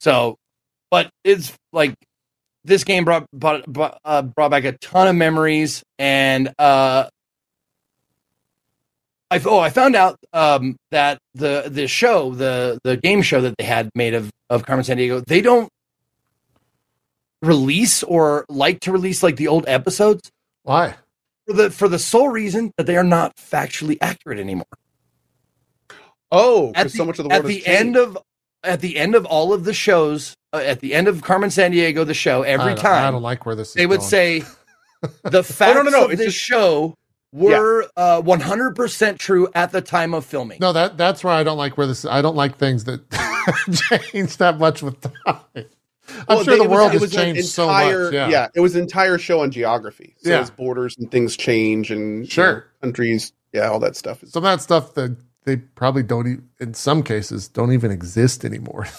So 0.00 0.36
but 0.90 1.10
it's 1.24 1.52
like 1.72 1.94
this 2.64 2.84
game 2.84 3.04
brought 3.04 3.30
brought, 3.32 3.64
uh, 4.04 4.22
brought 4.22 4.50
back 4.50 4.64
a 4.64 4.72
ton 4.72 5.08
of 5.08 5.16
memories 5.16 5.82
and 5.98 6.52
uh 6.58 7.08
I 9.30 9.40
oh 9.44 9.58
I 9.58 9.70
found 9.70 9.94
out 9.96 10.16
um 10.32 10.76
that 10.90 11.18
the 11.34 11.64
the 11.68 11.86
show 11.86 12.34
the 12.34 12.78
the 12.84 12.96
game 12.96 13.22
show 13.22 13.42
that 13.42 13.56
they 13.58 13.64
had 13.64 13.90
made 13.94 14.14
of 14.14 14.30
of 14.48 14.64
Carmen 14.64 14.84
Sandiego 14.84 15.24
they 15.26 15.40
don't 15.40 15.68
release 17.42 18.02
or 18.02 18.44
like 18.48 18.80
to 18.80 18.92
release 18.92 19.22
like 19.22 19.36
the 19.36 19.48
old 19.48 19.64
episodes 19.68 20.30
Why? 20.64 20.94
for 21.46 21.52
the 21.54 21.70
for 21.70 21.88
the 21.88 21.98
sole 21.98 22.28
reason 22.28 22.72
that 22.76 22.86
they 22.86 22.96
are 22.96 23.04
not 23.04 23.36
factually 23.36 23.96
accurate 24.00 24.38
anymore. 24.38 24.66
Oh, 26.30 26.72
because 26.72 26.94
so 26.94 27.04
much 27.04 27.18
of 27.18 27.24
the 27.24 27.28
world 27.30 27.44
at 27.44 27.46
the 27.48 27.60
has 27.60 27.80
end 27.80 27.96
of 27.96 28.18
at 28.64 28.80
the 28.80 28.96
end 28.98 29.14
of 29.14 29.24
all 29.24 29.52
of 29.52 29.64
the 29.64 29.72
shows, 29.72 30.34
uh, 30.52 30.58
at 30.58 30.80
the 30.80 30.92
end 30.94 31.08
of 31.08 31.22
Carmen 31.22 31.48
Sandiego, 31.48 32.04
the 32.06 32.12
show, 32.14 32.42
every 32.42 32.74
don't- 32.74 32.84
I 32.84 33.10
don't 33.10 33.22
like 33.22 33.46
where 33.46 33.54
this. 33.54 33.68
Is 33.68 33.74
they 33.74 33.86
would 33.86 34.00
going. 34.00 34.10
say 34.10 34.42
the 35.22 35.42
facts 35.44 35.74
no, 35.76 35.82
no, 35.82 36.04
of 36.06 36.10
it's 36.12 36.18
this 36.20 36.34
just- 36.34 36.44
show 36.44 36.94
were 37.32 37.84
uh, 37.96 38.22
100% 38.22 39.18
true 39.18 39.48
at 39.54 39.70
the 39.70 39.82
time 39.82 40.14
of 40.14 40.24
filming. 40.24 40.58
No, 40.62 40.72
that 40.72 40.96
that's 40.96 41.22
why 41.22 41.38
I 41.38 41.44
don't 41.44 41.58
like 41.58 41.76
where 41.78 41.86
this. 41.86 42.04
I 42.04 42.20
don't 42.22 42.36
like 42.36 42.56
things 42.58 42.84
that 42.84 43.08
change 44.10 44.36
that 44.38 44.58
much 44.58 44.82
with 44.82 45.00
time. 45.00 45.66
I'm 46.08 46.24
Well, 46.28 46.44
sure 46.44 46.52
they- 46.54 46.58
the 46.58 46.64
it 46.64 46.68
was- 46.70 46.76
world 46.76 46.92
has 46.92 47.00
was 47.00 47.14
an 47.14 47.18
changed 47.34 47.44
so 47.46 47.64
entire- 47.68 48.04
much. 48.04 48.12
Yeah. 48.14 48.48
it 48.54 48.60
was 48.60 48.74
an 48.74 48.82
entire 48.82 49.18
show 49.18 49.40
on 49.40 49.50
geography. 49.50 50.14
So 50.22 50.30
Yeah. 50.30 50.40
as 50.40 50.50
borders 50.50 50.96
and 50.98 51.10
things 51.10 51.36
change 51.36 51.90
and 51.90 52.24
you 52.24 52.30
Sure. 52.30 52.52
know, 52.54 52.62
countries, 52.82 53.32
yeah, 53.52 53.68
all 53.68 53.78
that 53.80 53.96
stuff. 53.96 54.22
Is, 54.22 54.32
some 54.32 54.44
of 54.44 54.50
that 54.50 54.62
stuff 54.62 54.94
that 54.94 55.16
they 55.44 55.56
probably 55.56 56.02
don't. 56.02 56.26
E- 56.26 56.36
in 56.60 56.74
some 56.74 57.02
cases, 57.02 57.48
don't 57.48 57.72
even 57.72 57.90
exist 57.90 58.44
anymore. 58.44 58.86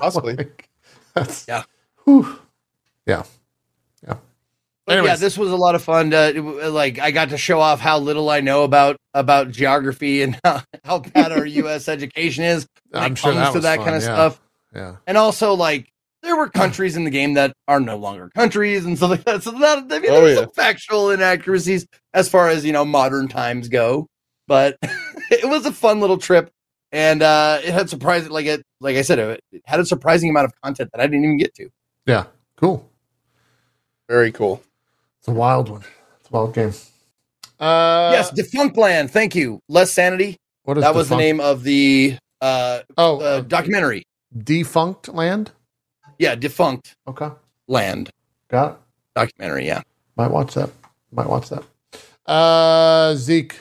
Possibly. 0.00 0.36
Like, 0.36 0.68
that's, 1.14 1.46
Yeah. 1.48 1.62
Whew. 2.04 2.38
Yeah. 3.06 3.24
Yeah. 4.06 4.14
But 4.86 5.04
yeah, 5.04 5.16
this 5.16 5.36
was 5.36 5.50
a 5.50 5.56
lot 5.56 5.74
of 5.74 5.82
fun. 5.82 6.14
Uh, 6.14 6.32
to, 6.32 6.40
like 6.70 6.98
I 6.98 7.10
got 7.10 7.30
to 7.30 7.36
show 7.38 7.60
off 7.60 7.80
how 7.80 7.98
little 7.98 8.30
I 8.30 8.40
know 8.40 8.62
about 8.64 8.96
about 9.14 9.50
geography 9.50 10.22
and 10.22 10.38
how, 10.44 10.62
how 10.84 10.98
bad 11.00 11.32
our 11.32 11.44
U.S. 11.62 11.88
education 11.88 12.44
is 12.44 12.66
I'm 12.94 13.12
it 13.12 13.18
sure 13.18 13.32
comes 13.32 13.42
that 13.44 13.48
to 13.50 13.54
was 13.58 13.62
that 13.64 13.76
fun, 13.76 13.84
kind 13.84 13.96
of 13.96 14.02
yeah. 14.02 14.14
stuff. 14.14 14.40
Yeah. 14.74 14.96
And 15.06 15.18
also, 15.18 15.54
like 15.54 15.90
there 16.22 16.36
were 16.36 16.48
countries 16.48 16.96
in 16.96 17.04
the 17.04 17.10
game 17.10 17.34
that 17.34 17.52
are 17.68 17.80
no 17.80 17.96
longer 17.96 18.30
countries 18.34 18.84
and 18.84 18.96
stuff 18.96 19.10
like 19.10 19.24
that. 19.24 19.42
So 19.42 19.52
that 19.52 19.78
I 19.90 19.98
mean, 19.98 20.10
Oh, 20.10 20.20
there's 20.24 20.36
yeah. 20.38 20.44
some 20.44 20.52
factual 20.52 21.10
inaccuracies 21.10 21.86
as 22.14 22.28
far 22.28 22.48
as 22.48 22.64
you 22.64 22.72
know 22.72 22.84
modern 22.84 23.28
times 23.28 23.68
go. 23.68 24.06
But 24.46 24.78
it 25.30 25.48
was 25.48 25.66
a 25.66 25.72
fun 25.72 26.00
little 26.00 26.18
trip, 26.18 26.50
and 26.92 27.22
uh, 27.22 27.60
it 27.62 27.72
had 27.72 27.88
surprising 27.90 28.30
like 28.30 28.46
it 28.46 28.62
like 28.80 28.96
I 28.96 29.02
said 29.02 29.18
it, 29.18 29.40
it 29.52 29.62
had 29.66 29.80
a 29.80 29.84
surprising 29.86 30.30
amount 30.30 30.46
of 30.46 30.52
content 30.62 30.90
that 30.92 31.00
I 31.00 31.06
didn't 31.06 31.24
even 31.24 31.38
get 31.38 31.54
to. 31.56 31.68
Yeah. 32.06 32.24
Cool. 32.56 32.90
very 34.08 34.32
cool. 34.32 34.62
It's 35.20 35.28
a 35.28 35.32
wild 35.32 35.68
one. 35.68 35.82
It's 36.20 36.30
a 36.30 36.32
wild 36.32 36.54
game. 36.54 36.72
Uh, 37.60 38.10
yes, 38.12 38.30
Defunctland. 38.32 39.10
Thank 39.10 39.34
you. 39.34 39.60
Less 39.68 39.92
Sanity. 39.92 40.36
What 40.64 40.78
is 40.78 40.82
That 40.84 40.94
was 40.94 41.08
the 41.08 41.16
name 41.16 41.40
of 41.40 41.62
the 41.64 42.16
uh, 42.40 42.80
Oh, 42.96 43.18
uh, 43.20 43.22
uh, 43.22 43.40
documentary. 43.42 44.04
Defunctland. 44.36 45.48
Yeah, 46.18 46.34
Defunct 46.34 46.96
Okay, 47.06 47.28
Land 47.68 48.10
got 48.48 48.72
it. 48.72 48.78
documentary. 49.14 49.66
Yeah. 49.66 49.82
Might 50.16 50.30
watch 50.30 50.54
that. 50.54 50.70
Might 51.12 51.28
watch 51.28 51.48
that. 51.50 51.62
Uh, 52.30 53.14
Zeke, 53.14 53.56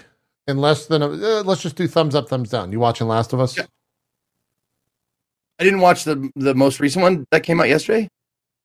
in 0.47 0.57
less 0.57 0.87
than 0.87 1.01
a, 1.01 1.07
uh, 1.09 1.43
let's 1.43 1.61
just 1.61 1.75
do 1.75 1.87
thumbs 1.87 2.15
up, 2.15 2.27
thumbs 2.27 2.49
down. 2.49 2.71
You 2.71 2.79
watching 2.79 3.07
Last 3.07 3.31
of 3.33 3.39
Us? 3.39 3.55
Yeah. 3.57 3.65
I 5.59 5.63
didn't 5.63 5.79
watch 5.81 6.03
the 6.03 6.29
the 6.35 6.53
most 6.53 6.79
recent 6.79 7.01
one 7.03 7.25
that 7.31 7.43
came 7.43 7.59
out 7.59 7.69
yesterday. 7.69 8.07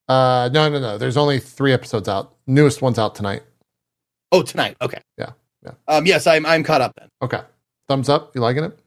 Uh, 0.08 0.50
no, 0.52 0.68
no, 0.68 0.80
no. 0.80 0.98
There's 0.98 1.16
only 1.16 1.38
three 1.38 1.72
episodes 1.72 2.08
out. 2.08 2.34
Newest 2.46 2.82
one's 2.82 2.98
out 2.98 3.14
tonight. 3.14 3.42
Oh, 4.30 4.42
tonight. 4.42 4.76
Okay. 4.82 5.00
Yeah, 5.18 5.30
yeah. 5.64 5.72
Um, 5.88 6.06
yes, 6.06 6.26
I'm 6.26 6.44
I'm 6.46 6.64
caught 6.64 6.80
up 6.80 6.92
then. 6.98 7.08
Okay, 7.22 7.40
thumbs 7.88 8.08
up. 8.08 8.34
You 8.34 8.40
liking 8.40 8.64
it? 8.64 8.78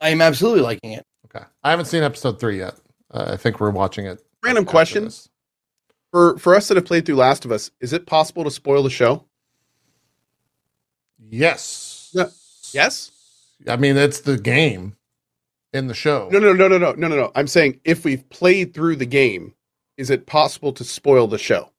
I 0.00 0.10
am 0.10 0.20
absolutely 0.20 0.60
liking 0.62 0.92
it. 0.92 1.04
Okay, 1.26 1.44
I 1.64 1.70
haven't 1.70 1.86
seen 1.86 2.02
episode 2.02 2.38
three 2.38 2.58
yet. 2.58 2.74
Uh, 3.10 3.30
I 3.32 3.36
think 3.36 3.60
we're 3.60 3.70
watching 3.70 4.06
it. 4.06 4.20
Random 4.44 4.64
question. 4.64 5.04
this. 5.04 5.28
For 6.12 6.38
for 6.38 6.54
us 6.54 6.68
that 6.68 6.76
have 6.76 6.86
played 6.86 7.04
through 7.06 7.16
Last 7.16 7.44
of 7.44 7.52
Us, 7.52 7.70
is 7.80 7.92
it 7.92 8.06
possible 8.06 8.44
to 8.44 8.50
spoil 8.50 8.82
the 8.82 8.90
show? 8.90 9.24
Yes. 11.30 12.14
Yes. 12.72 13.10
I 13.66 13.76
mean, 13.76 13.96
it's 13.96 14.20
the 14.20 14.38
game 14.38 14.96
in 15.72 15.86
the 15.88 15.94
show. 15.94 16.28
No, 16.32 16.38
no, 16.38 16.52
no, 16.52 16.68
no, 16.68 16.78
no, 16.78 16.92
no, 16.92 17.08
no, 17.08 17.16
no. 17.16 17.32
I'm 17.34 17.46
saying 17.46 17.80
if 17.84 18.04
we've 18.04 18.28
played 18.30 18.72
through 18.72 18.96
the 18.96 19.06
game, 19.06 19.54
is 19.96 20.10
it 20.10 20.26
possible 20.26 20.72
to 20.74 20.84
spoil 20.84 21.26
the 21.26 21.38
show? 21.38 21.70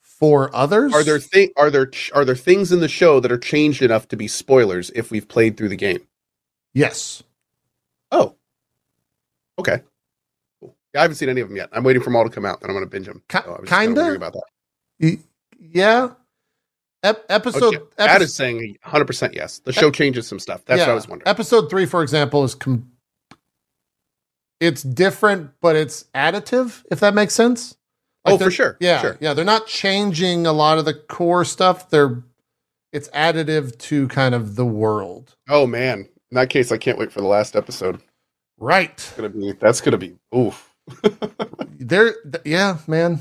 For 0.00 0.54
others, 0.54 0.94
Are 0.94 1.02
there 1.02 1.18
thi- 1.18 1.52
are 1.56 1.70
there 1.70 1.86
ch- 1.86 2.10
are 2.14 2.24
there 2.24 2.36
things 2.36 2.72
in 2.72 2.80
the 2.80 2.88
show 2.88 3.20
that 3.20 3.30
are 3.32 3.38
changed 3.38 3.82
enough 3.82 4.08
to 4.08 4.16
be 4.16 4.28
spoilers 4.28 4.90
if 4.94 5.10
we've 5.10 5.28
played 5.28 5.56
through 5.56 5.68
the 5.68 5.76
game? 5.76 6.06
Yes. 6.72 7.22
Oh, 8.10 8.34
okay. 9.58 9.80
Cool. 10.60 10.76
Yeah, 10.94 11.00
I 11.00 11.02
haven't 11.02 11.16
seen 11.16 11.28
any 11.28 11.40
of 11.40 11.48
them 11.48 11.56
yet. 11.56 11.68
I'm 11.72 11.84
waiting 11.84 12.00
for 12.02 12.06
them 12.10 12.16
all 12.16 12.24
to 12.24 12.30
come 12.30 12.44
out, 12.44 12.60
then 12.60 12.70
I'm 12.70 12.74
going 12.76 12.84
to 12.86 12.90
binge 12.90 13.06
them. 13.06 13.22
Ki- 13.28 13.38
So 13.44 13.48
I 13.54 13.60
was 13.60 13.68
just 13.68 13.80
kinda 13.80 14.14
about 14.14 14.32
that. 15.00 15.18
Yeah. 15.58 16.10
Ep- 17.02 17.24
episode. 17.28 17.62
Oh, 17.62 17.68
okay. 17.68 17.76
epi- 17.98 18.10
Ad 18.10 18.22
is 18.22 18.34
saying 18.34 18.76
100 18.82 19.04
percent 19.04 19.34
yes. 19.34 19.58
The 19.58 19.72
show 19.72 19.90
changes 19.90 20.26
some 20.26 20.38
stuff. 20.38 20.64
That's 20.64 20.80
what. 20.80 20.88
I 20.88 20.94
was 20.94 21.06
wondering. 21.08 21.28
Episode 21.28 21.68
three, 21.70 21.86
for 21.86 22.02
example, 22.02 22.42
is 22.44 22.54
com- 22.54 22.90
it's 24.60 24.82
different, 24.82 25.50
but 25.60 25.76
it's 25.76 26.04
additive. 26.14 26.82
If 26.90 27.00
that 27.00 27.14
makes 27.14 27.34
sense. 27.34 27.76
Like 28.24 28.34
oh, 28.40 28.44
for 28.44 28.50
sure. 28.50 28.76
Yeah, 28.80 29.00
sure. 29.00 29.16
yeah. 29.20 29.34
They're 29.34 29.44
not 29.44 29.66
changing 29.66 30.46
a 30.46 30.52
lot 30.52 30.78
of 30.78 30.84
the 30.84 30.94
core 30.94 31.44
stuff. 31.44 31.90
They're 31.90 32.22
it's 32.92 33.08
additive 33.10 33.76
to 33.78 34.08
kind 34.08 34.34
of 34.34 34.56
the 34.56 34.64
world. 34.66 35.36
Oh 35.48 35.66
man, 35.66 36.00
in 36.30 36.34
that 36.34 36.48
case, 36.50 36.72
I 36.72 36.78
can't 36.78 36.98
wait 36.98 37.12
for 37.12 37.20
the 37.20 37.26
last 37.28 37.54
episode. 37.54 38.00
Right. 38.58 38.92
It's 38.92 39.12
gonna 39.12 39.28
be 39.28 39.52
that's 39.52 39.80
gonna 39.80 39.98
be 39.98 40.16
oof. 40.36 40.74
There. 41.78 42.14
th- 42.22 42.42
yeah, 42.44 42.78
man. 42.86 43.20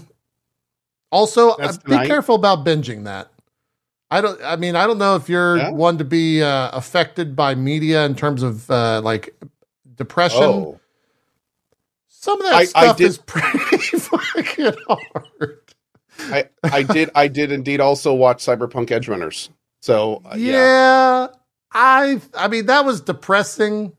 Also, 1.11 1.51
uh, 1.51 1.73
be 1.85 1.97
careful 2.07 2.35
about 2.35 2.65
binging 2.65 3.03
that. 3.05 3.29
I 4.11 4.21
don't. 4.21 4.39
I 4.43 4.55
mean, 4.55 4.75
I 4.75 4.87
don't 4.87 4.97
know 4.97 5.15
if 5.15 5.27
you're 5.29 5.57
Yeah? 5.57 5.71
one 5.71 5.97
to 5.97 6.03
be 6.05 6.41
uh, 6.41 6.69
affected 6.71 7.35
by 7.35 7.53
media 7.55 8.05
in 8.05 8.15
terms 8.15 8.43
of 8.43 8.69
uh, 8.71 9.01
like 9.03 9.35
depression. 9.95 10.43
Oh, 10.43 10.79
Some 12.07 12.39
of 12.39 12.45
that 12.47 12.55
I- 12.55 12.59
I 12.59 12.65
stuff 12.65 12.97
did- 12.97 13.07
is 13.07 13.17
pretty 13.25 13.77
fucking 13.97 14.73
hard. 14.87 15.59
I 16.19 16.45
I 16.63 16.83
did 16.83 17.09
I 17.13 17.27
did 17.27 17.51
indeed 17.51 17.81
also 17.81 18.13
watch 18.13 18.37
Cyberpunk 18.45 18.87
Edgerunners. 18.87 19.49
So 19.81 20.21
uh, 20.25 20.35
yeah. 20.37 20.51
yeah. 20.53 21.27
I. 21.73 22.21
I 22.33 22.47
mean, 22.47 22.67
that 22.67 22.85
was 22.85 23.01
depressing. 23.01 23.91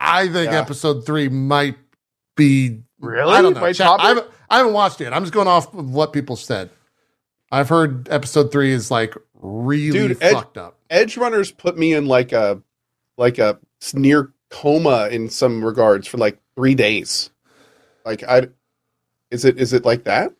I 0.00 0.28
think 0.28 0.52
Yeah. 0.52 0.60
episode 0.60 1.04
three 1.06 1.28
might 1.28 1.76
be. 2.36 2.80
Really? 3.00 3.32
I 3.32 3.42
don't 3.42 3.54
know. 3.54 3.72
Chopper? 3.72 4.02
I, 4.02 4.08
haven't, 4.08 4.26
I 4.50 4.56
haven't 4.58 4.72
watched 4.72 5.00
it. 5.00 5.12
I'm 5.12 5.22
just 5.22 5.32
going 5.34 5.48
off 5.48 5.72
of 5.74 5.90
what 5.92 6.12
people 6.12 6.36
said. 6.36 6.70
I've 7.52 7.68
heard 7.68 8.08
episode 8.10 8.50
three 8.52 8.72
is 8.72 8.90
like 8.90 9.14
really 9.34 9.92
Dude, 10.08 10.22
Ed- 10.22 10.32
fucked 10.32 10.58
up. 10.58 10.78
Edgerunners 10.90 11.56
put 11.56 11.76
me 11.78 11.92
in 11.94 12.06
like 12.06 12.32
a 12.32 12.60
like 13.16 13.38
a 13.38 13.58
near 13.94 14.32
coma 14.50 15.08
in 15.10 15.28
some 15.28 15.64
regards 15.64 16.06
for 16.08 16.18
like 16.18 16.38
three 16.56 16.74
days. 16.74 17.30
Like 18.04 18.22
I, 18.24 18.48
is 19.30 19.44
it 19.44 19.58
is 19.58 19.72
it 19.72 19.84
like 19.84 20.04
that? 20.04 20.32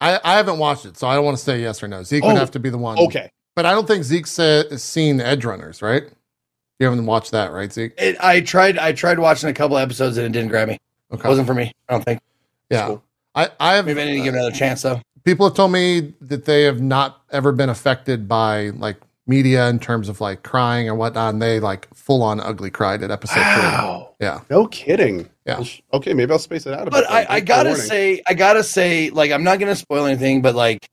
I, 0.00 0.18
I 0.24 0.36
haven't 0.36 0.58
watched 0.58 0.86
it, 0.86 0.96
so 0.96 1.06
I 1.08 1.14
don't 1.14 1.24
want 1.24 1.36
to 1.36 1.42
say 1.42 1.60
yes 1.60 1.82
or 1.82 1.88
no. 1.88 2.02
Zeke 2.02 2.24
would 2.24 2.32
Oh, 2.32 2.36
have 2.36 2.52
to 2.52 2.58
be 2.60 2.70
the 2.70 2.78
one. 2.78 2.98
Okay. 2.98 3.30
But 3.54 3.66
I 3.66 3.72
don't 3.72 3.86
think 3.86 4.04
Zeke 4.04 4.26
said, 4.26 4.66
uh, 4.72 4.76
seen 4.78 5.18
Edgerunners, 5.18 5.82
right? 5.82 6.04
You 6.80 6.86
haven't 6.86 7.06
watched 7.06 7.30
that, 7.30 7.52
right, 7.52 7.72
Zeke? 7.72 7.92
It, 7.98 8.16
I 8.20 8.40
tried. 8.40 8.78
I 8.78 8.92
tried 8.92 9.18
watching 9.18 9.48
a 9.50 9.52
couple 9.52 9.76
episodes 9.78 10.16
and 10.16 10.26
it 10.26 10.32
didn't 10.32 10.48
grab 10.50 10.66
me. 10.68 10.78
Okay. 11.12 11.24
It 11.24 11.28
wasn't 11.28 11.46
for 11.46 11.54
me. 11.54 11.72
I 11.88 11.92
don't 11.92 12.02
think. 12.04 12.20
yeah. 12.70 12.86
Cool. 12.86 13.02
I, 13.34 13.48
I 13.60 13.74
have 13.76 13.86
Maybe 13.86 14.00
I 14.02 14.06
need 14.06 14.16
to 14.18 14.24
give 14.24 14.34
it 14.34 14.38
another 14.38 14.50
chance 14.54 14.82
though. 14.82 15.00
people 15.22 15.46
have 15.46 15.54
told 15.54 15.70
me 15.70 16.14
that 16.22 16.46
they 16.46 16.62
have 16.64 16.80
not 16.80 17.22
ever 17.30 17.52
been 17.52 17.68
affected 17.68 18.26
by 18.26 18.70
like 18.70 18.96
media 19.26 19.68
in 19.68 19.78
terms 19.78 20.08
of 20.08 20.20
like 20.20 20.42
crying 20.42 20.88
or 20.88 20.94
whatnot, 20.96 21.34
and 21.34 21.40
they 21.42 21.60
like 21.60 21.86
full 21.94 22.22
on 22.22 22.40
ugly 22.40 22.70
cried 22.70 23.02
at 23.04 23.10
episode 23.12 23.38
Wow. 23.40 24.14
three. 24.18 24.26
Yeah. 24.26 24.40
No 24.50 24.66
kidding. 24.66 25.28
Yeah. 25.46 25.62
Okay, 25.92 26.14
maybe 26.14 26.32
I'll 26.32 26.38
space 26.40 26.66
it 26.66 26.72
out. 26.74 26.90
But 26.90 27.08
I. 27.10 27.26
I 27.28 27.40
gotta 27.40 27.76
say, 27.76 28.22
I 28.26 28.34
gotta 28.34 28.64
say, 28.64 29.10
like, 29.10 29.30
I'm 29.32 29.44
not 29.44 29.58
gonna 29.60 29.76
spoil 29.76 30.06
anything, 30.06 30.40
but 30.42 30.54
like, 30.54 30.88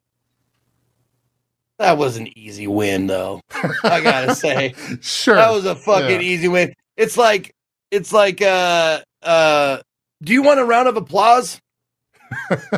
that 1.80 1.98
was 1.98 2.18
an 2.18 2.28
easy 2.38 2.68
win, 2.68 3.08
though. 3.08 3.42
I 3.84 4.02
gotta 4.02 4.36
say, 4.36 4.74
Sure. 5.02 5.36
that 5.36 5.52
was 5.52 5.66
a 5.66 5.76
fucking 5.76 6.10
Yeah. 6.22 6.28
easy 6.28 6.48
win. 6.48 6.74
It's 6.96 7.18
like, 7.18 7.54
it's 7.92 8.12
like, 8.12 8.42
uh, 8.42 9.02
uh, 9.24 9.80
do 10.24 10.34
you 10.34 10.42
want 10.42 10.60
a 10.60 10.66
round 10.66 10.88
of 10.88 10.98
applause 10.98 11.60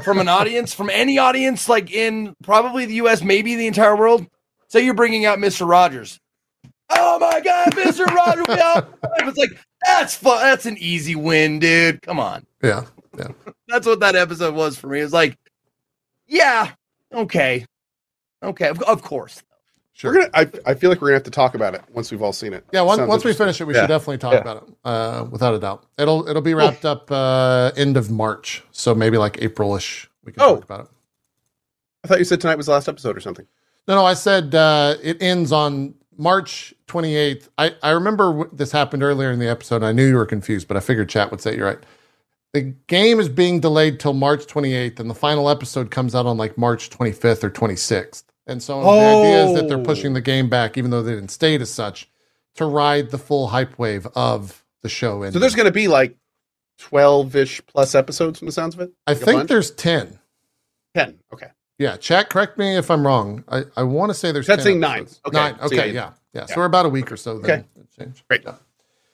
from 0.04 0.20
an 0.20 0.28
audience, 0.28 0.74
from 0.74 0.90
any 0.90 1.18
audience, 1.18 1.70
like 1.70 1.92
in 1.92 2.36
probably 2.44 2.86
the 2.86 2.96
U.S., 2.96 3.24
maybe 3.24 3.56
the 3.56 3.68
entire 3.68 3.96
world? 3.96 4.28
Say 4.68 4.82
you're 4.86 4.94
bringing 4.94 5.26
out 5.26 5.40
Mister 5.40 5.66
Rogers. 5.66 6.20
Oh 6.92 7.18
my 7.20 7.40
God, 7.42 7.76
Mister 7.76 8.06
Rogers! 8.06 8.46
It's 9.22 9.38
like 9.38 9.58
that's 9.86 10.16
fun. 10.16 10.42
That's 10.42 10.66
an 10.66 10.78
easy 10.80 11.16
win, 11.16 11.60
dude. 11.60 12.02
Come 12.02 12.20
on. 12.20 12.46
yeah. 12.64 12.84
That's 13.68 13.86
what 13.88 14.00
that 14.02 14.16
episode 14.16 14.54
was 14.56 14.78
for 14.78 14.88
me. 14.88 15.00
It 15.00 15.04
was 15.04 15.14
like, 15.14 15.38
yeah, 16.28 16.72
okay, 17.14 17.66
okay, 18.44 18.68
of, 18.70 18.82
of 18.84 19.02
course. 19.02 19.44
Sure. 19.94 20.14
We're 20.14 20.30
gonna. 20.30 20.32
I, 20.66 20.72
I 20.72 20.74
feel 20.76 20.90
like 20.90 21.02
we're 21.02 21.10
gonna 21.10 21.18
have 21.18 21.24
to 21.24 21.32
talk 21.32 21.56
about 21.56 21.76
it 21.76 21.82
once 21.92 22.10
we've 22.10 22.22
all 22.22 22.32
seen 22.32 22.54
it. 22.54 22.64
yeah, 22.72 22.82
once, 22.82 23.02
once 23.02 23.26
we 23.26 23.34
finish 23.34 23.60
it, 23.60 23.66
we 23.66 23.74
Yeah. 23.74 23.82
should 23.82 23.88
definitely 23.88 24.18
talk 24.20 24.34
Yeah. 24.34 24.40
about 24.40 24.58
it, 24.68 24.74
uh, 24.86 25.26
without 25.30 25.54
a 25.56 25.60
doubt. 25.60 25.86
It'll 25.98 26.28
it'll 26.30 26.42
be 26.42 26.54
wrapped 26.54 26.86
up 26.86 27.12
uh, 27.12 27.72
end 27.76 27.98
of 27.98 28.10
March, 28.10 28.64
so 28.72 28.96
maybe 28.96 29.18
like 29.18 29.34
Aprilish 29.38 30.08
we 30.24 30.32
can 30.32 30.42
Oh. 30.42 30.56
talk 30.56 30.64
about 30.64 30.80
it. 30.82 30.88
I 32.04 32.08
thought 32.08 32.20
you 32.20 32.24
said 32.24 32.40
tonight 32.40 32.56
was 32.56 32.68
the 32.68 32.72
last 32.72 32.88
episode 32.88 33.18
or 33.18 33.20
something. 33.20 33.46
No, 33.90 33.96
no, 33.96 34.06
I 34.06 34.14
said 34.14 34.56
uh, 34.56 34.96
it 35.04 35.22
ends 35.22 35.52
on 35.52 35.96
March 36.18 36.74
28th. 36.88 37.50
I, 37.58 37.76
I 37.84 37.90
remember 37.92 38.26
w- 38.32 38.50
this 38.54 38.72
happened 38.72 39.04
earlier 39.04 39.32
in 39.32 39.40
the 39.40 39.50
episode. 39.50 39.84
I 39.84 39.92
knew 39.92 40.08
you 40.08 40.16
were 40.16 40.26
confused, 40.26 40.68
but 40.70 40.78
I 40.78 40.80
figured 40.80 41.10
chat 41.10 41.30
would 41.32 41.42
say 41.42 41.58
you're 41.58 41.66
right. 41.68 41.80
The 42.54 42.74
game 42.88 43.20
is 43.20 43.28
being 43.28 43.60
delayed 43.60 44.00
till 44.00 44.14
March 44.14 44.46
28th, 44.48 45.00
and 45.02 45.10
the 45.10 45.14
final 45.16 45.50
episode 45.50 45.92
comes 45.92 46.16
out 46.16 46.26
on 46.26 46.38
like 46.38 46.58
March 46.58 46.90
25th 46.90 47.44
or 47.44 47.50
26th. 47.50 48.24
And 48.50 48.62
so 48.64 48.82
the 48.82 48.90
idea 48.90 49.46
is 49.46 49.54
that 49.54 49.68
they're 49.68 49.78
Oh. 49.78 49.84
pushing 49.84 50.14
the 50.14 50.22
game 50.22 50.50
back, 50.50 50.78
even 50.78 50.92
though 50.92 51.02
they 51.04 51.14
didn't 51.14 51.30
state 51.32 51.62
as 51.62 51.70
such, 51.72 52.10
to 52.56 52.66
ride 52.66 53.12
the 53.12 53.18
full 53.18 53.48
hype 53.48 53.78
wave 53.80 54.08
of 54.16 54.66
the 54.82 54.90
show. 54.90 55.24
In 55.24 55.32
So 55.32 55.40
there's 55.40 55.56
going 55.56 55.68
to 55.68 55.72
be 55.72 55.88
like 55.88 56.16
12 56.80 57.36
ish 57.36 57.62
plus 57.68 57.96
episodes 57.96 58.40
from 58.40 58.48
the 58.48 58.52
sounds 58.52 58.74
of 58.76 58.82
it. 58.82 58.92
I 59.06 59.12
Like 59.14 59.22
a 59.22 59.26
think 59.26 59.48
there's 59.50 59.72
10. 59.72 60.20
10. 60.96 61.20
Okay. 61.34 61.48
Yeah, 61.78 61.96
chat. 61.98 62.30
Correct 62.30 62.58
me 62.58 62.76
if 62.76 62.90
I'm 62.92 63.06
wrong. 63.06 63.44
I, 63.48 63.64
I 63.78 63.84
want 63.84 64.10
to 64.10 64.14
say 64.14 64.32
there's 64.32 64.48
Chat's 64.48 64.64
10 64.64 64.66
saying 64.66 64.80
nine. 64.80 65.08
Okay. 65.26 65.38
Nine. 65.38 65.58
So 65.60 65.66
Okay. 65.66 65.88
yeah, 65.88 65.94
yeah. 65.94 66.12
yeah. 66.34 66.46
So 66.48 66.56
we're 66.58 66.66
about 66.66 66.86
a 66.86 66.90
week 66.90 67.12
or 67.12 67.18
so. 67.18 67.38
Then 67.40 67.60
Okay. 67.60 67.84
Change. 67.98 68.24
Great. 68.30 68.44
Yeah. 68.46 68.56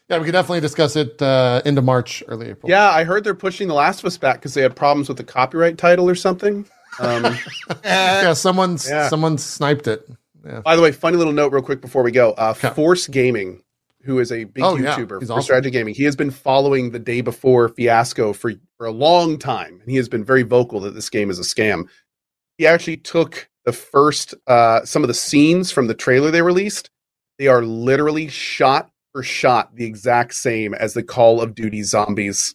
yeah, 0.10 0.18
we 0.20 0.26
could 0.26 0.32
definitely 0.32 0.62
discuss 0.62 0.96
it 0.96 1.22
uh, 1.22 1.62
into 1.66 1.82
March, 1.82 2.24
early 2.28 2.50
April. 2.50 2.70
Yeah, 2.70 2.90
I 2.90 3.04
heard 3.04 3.24
they're 3.24 3.36
pushing 3.36 3.68
The 3.68 3.74
Last 3.74 4.00
of 4.00 4.06
Us 4.06 4.18
back 4.18 4.36
because 4.38 4.54
they 4.54 4.62
had 4.62 4.76
problems 4.76 5.08
with 5.10 5.18
the 5.18 5.24
copyright 5.24 5.78
title 5.78 6.10
or 6.10 6.16
something. 6.16 6.66
Um, 7.00 7.36
yeah. 7.84 8.34
Someone's 8.34 8.88
Yeah. 8.90 9.10
someone 9.10 9.38
sniped 9.38 9.88
it. 9.88 10.08
Yeah. 10.46 10.62
by 10.62 10.76
the 10.76 10.82
way, 10.82 10.92
funny 10.92 11.18
little 11.18 11.34
note, 11.34 11.52
real 11.52 11.64
quick 11.64 11.82
before 11.82 12.04
we 12.04 12.12
go. 12.12 12.32
Uh, 12.34 12.54
Okay. 12.56 12.70
Force 12.76 13.08
Gaming, 13.08 13.64
who 14.04 14.20
is 14.20 14.32
a 14.32 14.44
big 14.44 14.64
Oh. 14.64 14.76
YouTuber 14.76 15.20
He's 15.20 15.28
for 15.30 15.34
awesome. 15.34 15.42
strategy 15.42 15.72
gaming, 15.72 15.96
he 15.96 16.04
has 16.04 16.16
been 16.16 16.30
following 16.32 16.92
the 16.92 17.00
day 17.00 17.22
before 17.22 17.70
fiasco 17.70 18.32
for 18.34 18.54
for 18.78 18.86
a 18.86 18.92
long 18.92 19.38
time, 19.40 19.80
and 19.82 19.90
he 19.90 19.98
has 19.98 20.08
been 20.10 20.24
very 20.24 20.44
vocal 20.44 20.80
that 20.82 20.94
this 20.94 21.10
game 21.10 21.30
is 21.32 21.40
a 21.40 21.44
scam. 21.44 21.88
He 22.58 22.68
actually 22.68 22.98
took 22.98 23.50
the 23.66 23.72
first 23.74 24.36
uh, 24.48 24.86
some 24.86 25.04
of 25.04 25.08
the 25.08 25.14
scenes 25.16 25.72
from 25.72 25.88
the 25.88 25.94
trailer 25.96 26.30
they 26.30 26.42
released. 26.44 26.90
They 27.40 27.48
are 27.48 27.64
literally 27.64 28.28
shot 28.28 28.92
for 29.12 29.24
shot 29.24 29.76
the 29.76 29.86
exact 29.86 30.36
same 30.36 30.74
as 30.76 30.94
the 30.94 31.02
Call 31.04 31.42
of 31.42 31.56
Duty 31.56 31.82
Zombies 31.84 32.54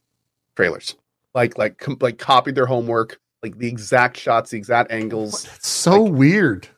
trailers. 0.54 0.94
Like 1.34 1.58
like 1.58 1.78
com- 1.78 1.98
like 2.00 2.18
copied 2.18 2.54
their 2.54 2.66
homework, 2.66 3.18
like 3.42 3.58
the 3.58 3.68
exact 3.68 4.16
shots, 4.16 4.50
the 4.50 4.56
exact 4.58 4.92
angles. 4.92 5.46
It's 5.56 5.68
so 5.68 6.02
weird. 6.02 6.68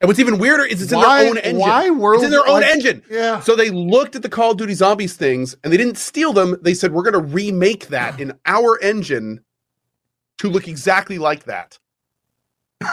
And 0.00 0.08
what's 0.08 0.18
even 0.20 0.38
weirder 0.38 0.64
is 0.64 0.82
it's 0.82 0.92
in 0.92 1.00
their 1.00 1.08
own 1.28 1.38
engine. 1.38 1.58
Why? 1.58 2.14
It's 2.14 2.24
in 2.24 2.30
their 2.30 2.46
own 2.46 2.60
like- 2.60 2.70
engine. 2.70 3.02
Yeah. 3.10 3.40
So 3.40 3.56
they 3.56 3.70
looked 3.70 4.16
at 4.16 4.22
the 4.22 4.28
Call 4.28 4.52
of 4.52 4.56
Duty 4.56 4.74
Zombies 4.74 5.14
things 5.14 5.56
and 5.62 5.72
they 5.72 5.76
didn't 5.76 5.98
steal 5.98 6.32
them. 6.32 6.56
They 6.62 6.74
said, 6.74 6.92
we're 6.92 7.02
going 7.02 7.14
to 7.14 7.32
remake 7.32 7.88
that 7.88 8.20
in 8.20 8.32
our 8.46 8.78
engine 8.80 9.44
to 10.38 10.48
look 10.48 10.68
exactly 10.68 11.18
like 11.18 11.44
that. 11.44 11.78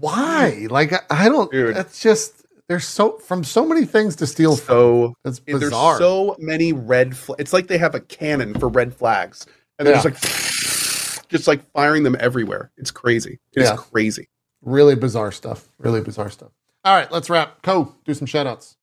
Why? 0.00 0.66
Like 0.70 0.92
I, 1.12 1.28
don't. 1.28 1.50
Dude. 1.50 1.76
It's 1.76 2.00
just 2.00 2.44
there's 2.68 2.86
so 2.86 3.18
from 3.18 3.44
so 3.44 3.64
many 3.66 3.84
things 3.84 4.16
to 4.16 4.26
steal 4.26 4.56
from. 4.56 4.66
So 4.66 5.14
It's 5.24 5.40
there's 5.46 5.70
so 5.70 6.36
many 6.38 6.72
red 6.72 7.16
flags. 7.16 7.40
It's 7.40 7.52
like 7.52 7.66
they 7.68 7.78
have 7.78 7.94
a 7.94 8.00
cannon 8.00 8.58
for 8.58 8.68
red 8.68 8.94
flags. 8.94 9.46
And 9.80 9.86
they're 9.86 9.94
Yeah. 9.96 10.02
just 10.02 11.18
like, 11.22 11.28
just 11.30 11.48
like 11.48 11.68
firing 11.72 12.02
them 12.02 12.16
everywhere. 12.20 12.70
It's 12.76 12.90
crazy. 12.90 13.40
It's 13.54 13.70
Yeah. 13.70 13.76
crazy. 13.76 14.28
really 14.62 14.94
bizarre 14.94 15.32
stuff. 15.32 15.68
Really 15.78 16.02
bizarre 16.02 16.28
stuff. 16.28 16.50
All 16.84 16.94
right, 16.94 17.10
let's 17.10 17.30
wrap. 17.30 17.62
Co, 17.62 17.94
do 18.04 18.12
some 18.12 18.26
shout 18.26 18.46
outs. 18.46 18.76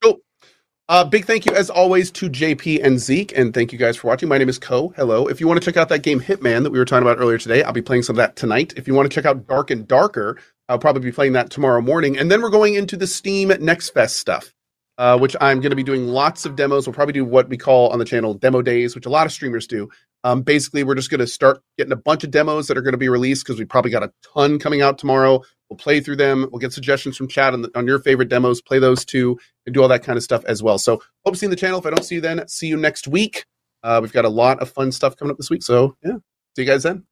Uh, 0.89 1.03
big 1.03 1.25
thank 1.25 1.45
you, 1.45 1.53
as 1.53 1.69
always, 1.69 2.09
to 2.11 2.29
JP 2.29 2.81
and 2.81 2.97
Zeke, 2.97 3.37
and 3.37 3.53
thank 3.53 3.71
you 3.71 3.77
guys 3.77 3.95
for 3.97 4.07
watching. 4.07 4.27
My 4.27 4.37
name 4.39 4.49
is 4.49 4.57
Co. 4.57 4.87
Hello. 4.95 5.27
If 5.27 5.39
you 5.39 5.47
want 5.47 5.61
to 5.61 5.65
check 5.65 5.77
out 5.77 5.89
that 5.89 6.01
game 6.01 6.19
Hitman 6.21 6.63
that 6.63 6.71
we 6.71 6.79
were 6.79 6.85
talking 6.85 7.05
about 7.05 7.19
earlier 7.21 7.37
today, 7.37 7.61
I'll 7.61 7.73
be 7.73 7.81
playing 7.81 8.03
some 8.03 8.13
of 8.15 8.17
that 8.17 8.35
tonight. 8.37 8.73
If 8.77 8.87
you 8.87 8.93
want 8.95 9.07
to 9.11 9.13
check 9.13 9.25
out 9.25 9.45
Dark 9.47 9.69
and 9.69 9.87
Darker, 9.87 10.37
I'll 10.69 10.79
probably 10.79 11.01
be 11.03 11.11
playing 11.11 11.33
that 11.33 11.49
tomorrow 11.51 11.81
morning. 11.81 12.17
And 12.17 12.31
then 12.31 12.41
we're 12.41 12.49
going 12.49 12.73
into 12.75 12.95
the 12.97 13.05
Steam 13.05 13.49
Next 13.59 13.89
Fest 13.89 14.15
stuff, 14.17 14.53
uh, 14.97 15.17
which 15.17 15.35
I'm 15.39 15.59
going 15.59 15.69
to 15.69 15.75
be 15.75 15.83
doing 15.83 16.07
lots 16.07 16.45
of 16.45 16.55
demos. 16.55 16.87
We'll 16.87 16.93
probably 16.93 17.13
do 17.13 17.25
what 17.25 17.49
we 17.49 17.57
call 17.57 17.89
on 17.89 17.99
the 17.99 18.05
channel 18.05 18.33
demo 18.33 18.61
days, 18.61 18.95
which 18.95 19.05
a 19.05 19.09
lot 19.09 19.25
of 19.25 19.31
streamers 19.31 19.67
do. 19.67 19.89
Um, 20.23 20.41
basically, 20.41 20.83
we're 20.83 20.95
just 20.95 21.09
going 21.09 21.19
to 21.19 21.27
start 21.27 21.61
getting 21.77 21.93
a 21.93 21.97
bunch 21.97 22.23
of 22.23 22.31
demos 22.31 22.67
that 22.67 22.77
are 22.77 22.81
going 22.81 22.93
to 22.93 22.97
be 22.97 23.09
released 23.09 23.45
because 23.45 23.59
we 23.59 23.65
probably 23.65 23.91
got 23.91 24.03
a 24.03 24.11
ton 24.33 24.59
coming 24.59 24.81
out 24.81 24.97
tomorrow. 24.97 25.41
We'll 25.69 25.77
play 25.77 25.99
through 25.99 26.15
them. 26.15 26.47
We'll 26.51 26.59
get 26.59 26.73
suggestions 26.73 27.17
from 27.17 27.27
chat 27.27 27.53
on, 27.53 27.61
the, 27.61 27.71
on 27.77 27.85
your 27.85 27.99
favorite 27.99 28.29
demos, 28.29 28.61
play 28.61 28.79
those 28.79 29.05
too, 29.05 29.37
and 29.65 29.75
do 29.75 29.81
all 29.81 29.87
that 29.89 30.03
kind 30.03 30.17
of 30.17 30.23
stuff 30.23 30.43
as 30.45 30.63
well. 30.63 30.79
So, 30.79 31.01
hope 31.23 31.33
to 31.33 31.39
see 31.39 31.45
you 31.45 31.47
in 31.47 31.51
the 31.51 31.57
channel. 31.57 31.79
If 31.79 31.85
I 31.85 31.91
don't 31.91 32.03
see 32.03 32.15
you 32.15 32.21
then, 32.21 32.47
see 32.47 32.67
you 32.67 32.77
next 32.77 33.07
week. 33.07 33.45
Uh, 33.83 33.99
we've 34.01 34.13
got 34.13 34.25
a 34.25 34.29
lot 34.29 34.59
of 34.59 34.69
fun 34.71 34.91
stuff 34.91 35.15
coming 35.17 35.31
up 35.31 35.37
this 35.37 35.49
week. 35.49 35.61
So, 35.61 35.95
yeah, 36.03 36.17
see 36.55 36.63
you 36.63 36.65
guys 36.65 36.83
then. 36.83 37.03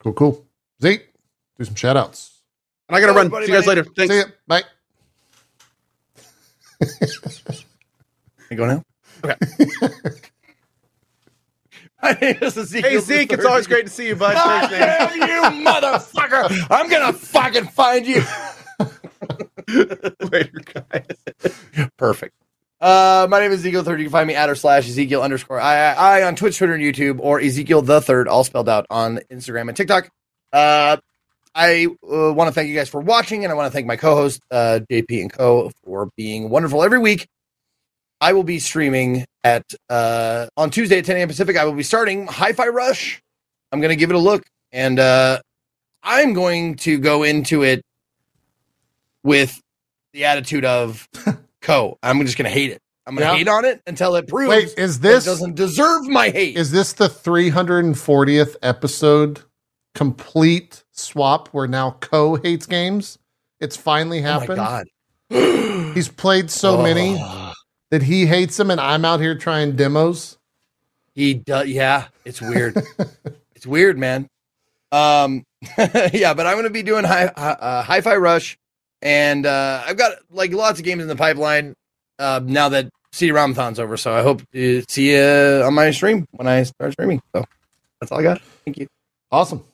Cool, 0.00 0.14
cool. 0.14 0.46
Zeke, 0.82 1.12
do 1.58 1.64
some 1.64 1.74
shout 1.74 1.96
outs. 1.96 2.42
And 2.88 2.96
I 2.96 3.00
got 3.00 3.06
to 3.06 3.12
run. 3.12 3.30
See 3.44 3.52
you 3.52 3.56
guys 3.56 3.66
later. 3.66 3.84
Thanks. 3.84 4.12
See 4.12 4.18
ya. 4.18 4.24
Bye. 4.46 4.64
You 8.50 8.56
go 8.56 8.66
now? 8.66 8.82
Okay. 9.24 9.34
My 12.02 12.12
name 12.20 12.38
is 12.40 12.56
Ezekiel 12.56 12.90
Hey, 12.90 12.98
Zeke, 12.98 13.32
it's 13.32 13.44
always 13.44 13.66
great 13.66 13.84
to 13.84 13.92
see 13.92 14.08
you, 14.08 14.16
bud. 14.16 14.34
God 14.34 14.70
damn 14.70 15.20
you, 15.20 15.66
motherfucker! 15.66 16.66
I'm 16.70 16.88
gonna 16.88 17.12
fucking 17.12 17.66
find 17.66 18.06
you. 18.06 18.22
later, 20.30 20.60
guys. 20.74 21.90
Perfect. 21.98 22.34
Uh, 22.80 23.26
my 23.28 23.40
name 23.40 23.52
is 23.52 23.60
Ezekiel 23.60 23.84
Third. 23.84 24.00
You 24.00 24.06
can 24.06 24.12
find 24.12 24.26
me 24.26 24.34
at 24.34 24.48
or 24.48 24.54
slash 24.54 24.88
Ezekiel 24.88 25.22
underscore 25.22 25.60
I, 25.60 25.92
I 25.92 26.22
on 26.22 26.34
Twitch, 26.34 26.56
Twitter, 26.56 26.74
and 26.74 26.82
YouTube, 26.82 27.18
or 27.20 27.38
Ezekiel 27.38 27.82
the 27.82 28.00
Third, 28.00 28.26
all 28.26 28.44
spelled 28.44 28.68
out 28.68 28.86
on 28.88 29.20
Instagram 29.30 29.68
and 29.68 29.76
TikTok. 29.76 30.08
Uh, 30.52 30.96
I 31.54 31.86
uh, 31.86 32.32
want 32.32 32.48
to 32.48 32.52
thank 32.52 32.68
you 32.68 32.74
guys 32.74 32.88
for 32.88 33.00
watching, 33.00 33.44
and 33.44 33.52
I 33.52 33.54
want 33.56 33.66
to 33.66 33.72
thank 33.72 33.86
my 33.86 33.96
co-host 33.96 34.40
uh, 34.50 34.80
JP 34.90 35.20
and 35.22 35.32
Co 35.32 35.70
for 35.84 36.10
being 36.16 36.48
wonderful 36.48 36.82
every 36.82 36.98
week. 36.98 37.26
I 38.20 38.32
will 38.34 38.44
be 38.44 38.58
streaming 38.58 39.24
at 39.42 39.64
uh, 39.88 40.46
on 40.56 40.70
Tuesday 40.70 40.98
at 40.98 41.04
10 41.06 41.16
a.m. 41.16 41.28
Pacific. 41.28 41.56
I 41.56 41.64
will 41.64 41.72
be 41.72 41.82
starting 41.82 42.26
Hi-Fi 42.26 42.68
Rush. 42.68 43.20
I'm 43.72 43.80
going 43.80 43.88
to 43.90 43.96
give 43.96 44.10
it 44.10 44.16
a 44.16 44.20
look, 44.20 44.42
and 44.72 44.98
uh, 44.98 45.40
I'm 46.02 46.34
going 46.34 46.76
to 46.76 46.98
go 46.98 47.22
into 47.22 47.62
it 47.62 47.82
with 49.22 49.60
the 50.12 50.24
attitude 50.26 50.64
of 50.64 51.08
Co. 51.62 51.98
I'm 52.02 52.20
just 52.24 52.36
going 52.38 52.50
to 52.50 52.54
hate 52.54 52.70
it. 52.70 52.78
I'm 53.06 53.14
going 53.16 53.26
to 53.26 53.32
Yeah. 53.32 53.38
hate 53.38 53.48
on 53.48 53.64
it 53.64 53.80
until 53.86 54.14
it 54.16 54.28
proves 54.28 54.48
Wait, 54.50 54.74
is 54.78 55.00
this 55.00 55.24
it 55.26 55.30
doesn't 55.30 55.56
deserve 55.56 56.06
my 56.06 56.28
hate. 56.30 56.56
is 56.56 56.70
this 56.70 56.92
the 56.92 57.08
340th 57.08 58.56
episode 58.62 59.40
complete 59.94 60.84
swap 61.00 61.48
where 61.48 61.66
now 61.66 61.92
Co 62.00 62.36
hates 62.36 62.66
games? 62.66 63.18
It's 63.60 63.76
finally 63.76 64.20
oh 64.20 64.22
my 64.22 64.28
happened. 64.28 64.56
god. 64.56 64.86
He's 65.94 66.08
played 66.08 66.50
so 66.50 66.82
many 66.82 67.16
Oh. 67.18 67.52
that 67.90 68.02
he 68.02 68.26
hates 68.26 68.56
them, 68.56 68.70
and 68.70 68.80
I'm 68.80 69.04
out 69.04 69.20
here 69.20 69.34
trying 69.36 69.76
demos. 69.76 70.38
He 71.14 71.34
does. 71.34 71.66
Yeah, 71.68 72.06
it's 72.24 72.40
weird. 72.40 72.76
it's 73.54 73.66
weird, 73.66 73.98
man. 73.98 74.28
Um, 74.92 75.44
yeah, 75.78 76.34
but 76.34 76.46
I'm 76.46 76.56
gonna 76.56 76.70
be 76.70 76.82
doing 76.82 77.04
hi 77.04 77.26
uh, 77.26 77.82
Hi-Fi 77.82 78.16
Rush, 78.16 78.56
and 79.02 79.44
uh, 79.46 79.82
I've 79.86 79.96
got 79.96 80.12
like 80.30 80.52
lots 80.52 80.78
of 80.78 80.84
games 80.84 81.02
in 81.02 81.08
the 81.08 81.16
pipeline 81.16 81.74
uh, 82.18 82.40
now 82.42 82.70
that 82.70 82.88
CD-ROMathon's 83.12 83.78
over. 83.78 83.96
So 83.96 84.12
I 84.12 84.22
hope 84.22 84.42
to 84.52 84.82
see 84.88 85.12
you 85.16 85.62
on 85.64 85.74
my 85.74 85.90
stream 85.90 86.26
when 86.32 86.46
I 86.48 86.62
start 86.62 86.92
streaming. 86.92 87.20
So 87.34 87.44
that's 88.00 88.10
all 88.12 88.20
I 88.20 88.22
got. 88.22 88.40
Thank 88.64 88.78
you. 88.78 88.86
Awesome. 89.32 89.64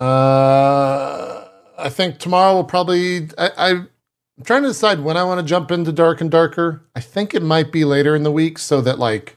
Uh, 0.00 1.44
I 1.78 1.88
think 1.90 2.18
tomorrow 2.18 2.54
will 2.54 2.64
probably. 2.64 3.28
I, 3.36 3.50
I'm 3.58 3.90
trying 4.44 4.62
to 4.62 4.68
decide 4.68 5.00
when 5.00 5.16
I 5.16 5.24
want 5.24 5.40
to 5.40 5.46
jump 5.46 5.70
into 5.70 5.92
Dark 5.92 6.20
and 6.20 6.30
Darker. 6.30 6.82
I 6.94 7.00
think 7.00 7.34
it 7.34 7.42
might 7.42 7.70
be 7.70 7.84
later 7.84 8.16
in 8.16 8.22
the 8.22 8.32
week, 8.32 8.58
so 8.58 8.80
that 8.80 8.98
like 8.98 9.36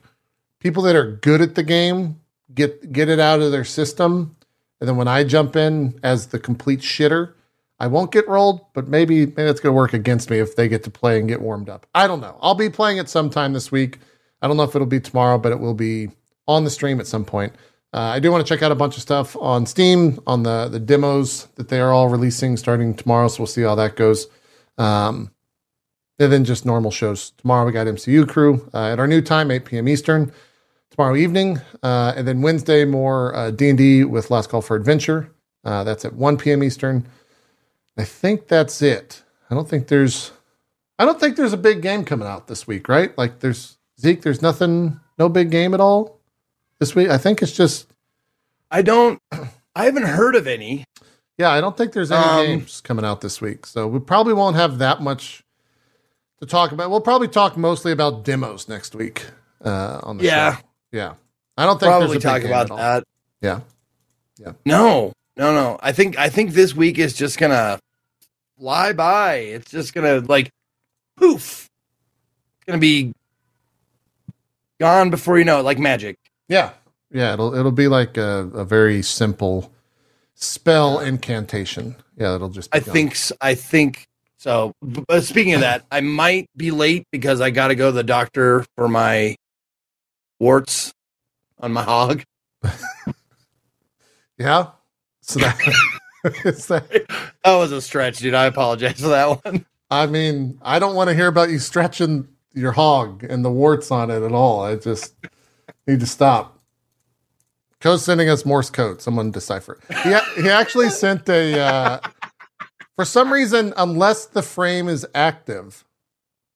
people 0.59 0.81
that 0.83 0.95
are 0.95 1.11
good 1.17 1.41
at 1.41 1.55
the 1.55 1.63
game 1.63 2.21
get 2.53 2.93
get 2.93 3.09
it 3.09 3.19
out 3.19 3.41
of 3.41 3.51
their 3.51 3.65
system, 3.65 4.35
and 4.79 4.87
then 4.87 4.95
when 4.95 5.09
I 5.09 5.25
jump 5.25 5.55
in 5.57 5.99
as 6.01 6.27
the 6.27 6.39
complete 6.39 6.79
shitter, 6.79 7.33
I 7.79 7.87
won't 7.87 8.13
get 8.13 8.27
rolled. 8.29 8.61
But 8.73 8.87
maybe 8.87 9.25
maybe 9.25 9.43
it's 9.43 9.59
going 9.59 9.73
to 9.73 9.77
work 9.77 9.93
against 9.93 10.29
me 10.29 10.39
if 10.39 10.55
they 10.55 10.69
get 10.69 10.83
to 10.85 10.91
play 10.91 11.19
and 11.19 11.27
get 11.27 11.41
warmed 11.41 11.67
up. 11.67 11.85
I 11.93 12.07
don't 12.07 12.21
know. 12.21 12.37
I'll 12.41 12.55
be 12.55 12.69
playing 12.69 12.99
it 12.99 13.09
sometime 13.09 13.51
this 13.51 13.69
week. 13.69 13.99
I 14.41 14.47
don't 14.47 14.55
know 14.55 14.63
if 14.63 14.75
it'll 14.75 14.87
be 14.87 15.01
tomorrow, 15.01 15.37
but 15.37 15.51
it 15.51 15.59
will 15.59 15.73
be 15.73 16.09
on 16.47 16.63
the 16.63 16.69
stream 16.69 17.01
at 17.01 17.07
some 17.07 17.25
point. 17.25 17.53
Uh, 17.93 17.99
I 17.99 18.19
do 18.19 18.31
want 18.31 18.45
to 18.45 18.51
check 18.51 18.63
out 18.63 18.71
a 18.71 18.75
bunch 18.75 18.95
of 18.95 19.03
stuff 19.03 19.35
on 19.37 19.67
Steam 19.67 20.19
on 20.25 20.41
the 20.41 20.67
the 20.67 20.79
demos 20.79 21.47
that 21.55 21.69
they 21.69 21.79
are 21.79 21.91
all 21.91 22.09
releasing 22.09 22.57
starting 22.57 22.95
tomorrow. 22.95 23.27
So 23.27 23.43
we'll 23.43 23.47
see 23.47 23.61
how 23.61 23.75
that 23.75 23.95
goes. 23.95 24.27
Um, 24.79 25.31
and 26.17 26.31
then 26.31 26.43
just 26.43 26.65
normal 26.65 26.89
shows. 26.89 27.31
Tomorrow 27.37 27.67
we 27.67 27.71
got 27.71 27.85
MCU 27.85 28.27
Crew 28.27 28.67
uh, 28.73 28.87
at 28.87 28.99
our 28.99 29.07
new 29.07 29.21
time, 29.21 29.51
8 29.51 29.65
p.m. 29.65 29.87
Eastern. 29.87 30.31
Tomorrow 30.89 31.15
evening, 31.15 31.59
uh, 31.81 32.13
and 32.15 32.27
then 32.27 32.43
Wednesday 32.43 32.85
more 32.85 33.35
uh, 33.35 33.49
D 33.49 33.69
and 33.69 33.77
D 33.77 34.03
with 34.03 34.29
Last 34.29 34.49
Call 34.49 34.61
for 34.61 34.75
Adventure. 34.75 35.31
Uh, 35.63 35.83
that's 35.83 36.05
at 36.05 36.13
1 36.13 36.37
p.m. 36.37 36.63
Eastern. 36.63 37.07
I 37.97 38.03
think 38.03 38.47
that's 38.47 38.79
it. 38.81 39.23
I 39.49 39.55
don't 39.55 39.67
think 39.67 39.87
there's. 39.87 40.31
I 40.99 41.05
don't 41.05 41.19
think 41.19 41.35
there's 41.35 41.53
a 41.53 41.57
big 41.57 41.81
game 41.81 42.05
coming 42.05 42.27
out 42.27 42.47
this 42.47 42.67
week, 42.67 42.87
right? 42.87 43.15
Like 43.17 43.39
there's 43.39 43.77
Zeke. 43.99 44.21
There's 44.21 44.41
nothing. 44.41 44.99
No 45.17 45.29
big 45.29 45.49
game 45.49 45.73
at 45.73 45.81
all 45.81 46.19
this 46.83 46.95
week. 46.95 47.09
I 47.09 47.17
think 47.17 47.41
it's 47.41 47.53
just 47.53 47.87
I 48.69 48.81
don't. 48.81 49.19
I 49.75 49.85
haven't 49.85 50.03
heard 50.03 50.35
of 50.35 50.47
any. 50.47 50.83
Yeah, 51.37 51.49
I 51.49 51.61
don't 51.61 51.75
think 51.77 51.93
there's 51.93 52.11
any 52.11 52.23
Um, 52.23 52.45
games 52.45 52.81
coming 52.81 53.05
out 53.05 53.21
this 53.21 53.39
week, 53.41 53.65
so 53.65 53.87
we 53.87 53.99
probably 53.99 54.33
won't 54.33 54.55
have 54.57 54.77
that 54.79 55.01
much 55.01 55.43
to 56.41 56.45
talk 56.45 56.71
about. 56.73 56.91
We'll 56.91 57.01
probably 57.01 57.27
talk 57.29 57.55
mostly 57.57 57.91
about 57.93 58.23
demos 58.25 58.67
next 58.67 58.93
week 58.95 59.25
uh, 59.63 59.99
on 60.03 60.17
the 60.17 60.25
Yeah. 60.25 60.57
show. 60.57 60.61
Yeah, 60.91 61.13
I 61.57 61.65
don't 61.65 61.79
think 61.79 61.89
Probably 61.89 62.19
talk 62.19 62.43
about 62.43 62.67
that. 62.77 63.03
Yeah, 63.41 63.61
yeah, 64.37 64.51
No, 64.65 65.13
no, 65.37 65.53
no. 65.55 65.79
I 65.81 65.91
think 65.93 66.17
I 66.19 66.29
think 66.29 66.51
this 66.51 66.75
week 66.75 66.99
is 66.99 67.13
just 67.13 67.39
gonna 67.39 67.79
fly 68.59 68.91
by. 68.93 69.35
It's 69.35 69.71
just 69.71 69.93
gonna 69.93 70.19
like 70.19 70.49
poof. 71.17 71.67
It's 72.57 72.65
gonna 72.67 72.77
be 72.77 73.13
gone 74.79 75.09
before 75.09 75.39
you 75.39 75.45
know 75.45 75.59
it, 75.59 75.63
like 75.63 75.79
magic. 75.79 76.17
Yeah, 76.47 76.71
yeah. 77.11 77.33
It'll 77.33 77.53
it'll 77.55 77.71
be 77.71 77.87
like 77.87 78.17
a, 78.17 78.49
a 78.53 78.65
very 78.65 79.01
simple 79.01 79.71
spell 80.35 80.99
incantation. 80.99 81.95
Yeah, 82.17 82.35
it'll 82.35 82.49
just. 82.49 82.71
Be 82.71 82.77
I 82.77 82.79
gone. 82.81 82.93
think 82.93 83.17
I 83.41 83.55
think 83.55 84.07
so. 84.37 84.73
But 84.81 85.23
speaking 85.23 85.53
of 85.53 85.61
that, 85.61 85.85
I 85.91 86.01
might 86.01 86.49
be 86.55 86.71
late 86.71 87.07
because 87.11 87.41
I 87.41 87.49
got 87.49 87.69
to 87.69 87.75
go 87.75 87.87
to 87.87 87.91
the 87.91 88.03
doctor 88.03 88.65
for 88.75 88.87
my 88.87 89.35
warts 90.39 90.93
on 91.59 91.73
my 91.73 91.83
hog. 91.83 92.23
Yeah. 94.37 94.67
So 95.21 95.39
that. 95.39 95.57
That 97.43 97.55
was 97.57 97.73
a 97.73 97.81
stretch, 97.81 98.19
dude. 98.19 98.33
I 98.33 98.45
apologize 98.45 99.01
for 99.01 99.09
that 99.09 99.43
one. 99.43 99.65
I 99.91 100.05
mean, 100.05 100.57
I 100.61 100.79
don't 100.79 100.95
want 100.95 101.09
to 101.09 101.13
hear 101.13 101.27
about 101.27 101.49
you 101.49 101.59
stretching 101.59 102.29
your 102.53 102.71
hog 102.71 103.25
and 103.25 103.43
the 103.43 103.51
warts 103.51 103.91
on 103.91 104.09
it 104.09 104.23
at 104.23 104.31
all. 104.31 104.63
I 104.63 104.77
just 104.77 105.13
need 105.87 105.99
to 105.99 106.05
stop. 106.05 106.59
Code's 107.79 108.03
sending 108.03 108.29
us 108.29 108.45
Morse 108.45 108.69
code. 108.69 109.01
Someone 109.01 109.31
decipher. 109.31 109.79
it. 109.89 110.23
He, 110.35 110.43
he 110.43 110.49
actually 110.49 110.89
sent 111.01 111.27
a. 111.29 111.59
Uh, 111.59 111.99
for 112.95 113.05
some 113.05 113.33
reason, 113.33 113.73
unless 113.75 114.25
the 114.25 114.41
frame 114.41 114.87
is 114.87 115.05
active, 115.13 115.83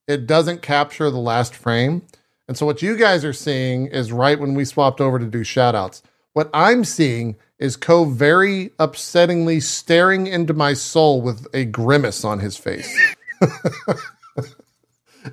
it 0.07 0.27
doesn't 0.27 0.61
capture 0.61 1.09
the 1.09 1.17
last 1.17 1.55
frame. 1.55 2.03
And 2.47 2.57
so 2.57 2.65
what 2.65 2.81
you 2.81 2.95
guys 2.95 3.25
are 3.25 3.33
seeing 3.33 3.87
is 3.87 4.11
right 4.11 4.39
when 4.39 4.53
we 4.53 4.63
swapped 4.63 5.01
over 5.01 5.19
to 5.19 5.25
do 5.25 5.41
shoutouts. 5.41 6.01
What 6.33 6.49
I'm 6.53 6.85
seeing 6.85 7.35
is 7.59 7.75
Co 7.75 8.05
very 8.05 8.69
upsettingly 8.79 9.61
staring 9.61 10.27
into 10.27 10.53
my 10.53 10.73
soul 10.73 11.21
with 11.21 11.47
a 11.53 11.65
grimace 11.65 12.23
on 12.23 12.39
his 12.39 12.55
face. 12.55 12.95
and 13.41 13.51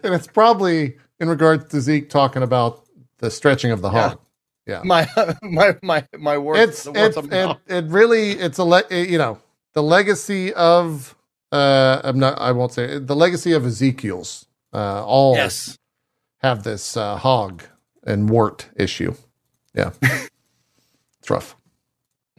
it's 0.02 0.26
probably 0.26 0.96
in 1.20 1.28
regards 1.28 1.68
to 1.68 1.80
Zeke 1.80 2.08
talking 2.08 2.42
about 2.42 2.83
the 3.24 3.30
stretching 3.30 3.70
of 3.70 3.80
the 3.80 3.90
hog. 3.90 4.18
Yeah. 4.66 4.82
My 4.84 5.06
my 5.42 5.76
my 5.82 6.06
my 6.18 6.38
warts. 6.38 6.86
It's 6.86 6.86
it's 6.86 7.16
it, 7.16 7.56
it 7.66 7.84
really 7.86 8.30
it's 8.32 8.58
a 8.58 8.64
le- 8.64 8.88
you 8.90 9.18
know 9.18 9.38
the 9.74 9.82
legacy 9.82 10.54
of 10.54 11.14
uh 11.52 12.00
I'm 12.04 12.18
not 12.18 12.38
I 12.40 12.52
won't 12.52 12.72
say 12.72 12.84
it, 12.84 13.06
the 13.06 13.16
legacy 13.16 13.52
of 13.52 13.66
Ezekiel's 13.66 14.46
uh 14.72 15.04
all 15.04 15.34
yes. 15.36 15.78
have 16.38 16.62
this 16.62 16.96
uh, 16.96 17.16
hog 17.16 17.62
and 18.06 18.30
wart 18.30 18.68
issue. 18.76 19.14
Yeah. 19.74 19.90
it's 20.02 21.28
rough. 21.30 21.56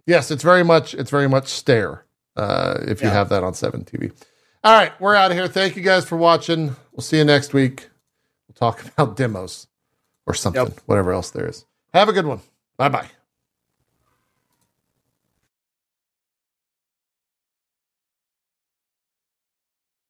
Yes, 0.08 0.32
it's 0.32 0.44
very 0.44 0.64
much 0.64 0.94
it's 0.96 1.12
very 1.12 1.30
much 1.30 1.48
stare 1.48 2.06
uh, 2.36 2.80
if 2.82 3.02
you 3.02 3.08
Yeah. 3.08 3.14
have 3.14 3.30
that 3.30 3.44
on 3.44 3.54
7 3.54 3.84
TV. 3.86 4.12
All 4.64 4.74
right, 4.74 5.00
we're 5.00 5.16
out 5.16 5.30
of 5.32 5.38
here. 5.38 5.48
Thank 5.48 5.76
you 5.76 5.84
guys 5.84 6.06
for 6.06 6.18
watching. 6.18 6.76
We'll 6.92 7.02
see 7.10 7.18
you 7.18 7.26
next 7.26 7.54
week. 7.54 7.90
We'll 8.48 8.56
talk 8.56 8.84
about 8.98 9.16
demos 9.16 9.68
or 10.28 10.34
something, 10.34 10.64
Yep. 10.66 10.80
whatever 10.86 11.12
else 11.14 11.30
there 11.32 11.48
is. 11.48 11.66
Have 11.94 12.10
a 12.10 12.14
good 12.14 12.26
one. 12.26 12.42
Bye 12.78 12.90
bye. 12.90 13.10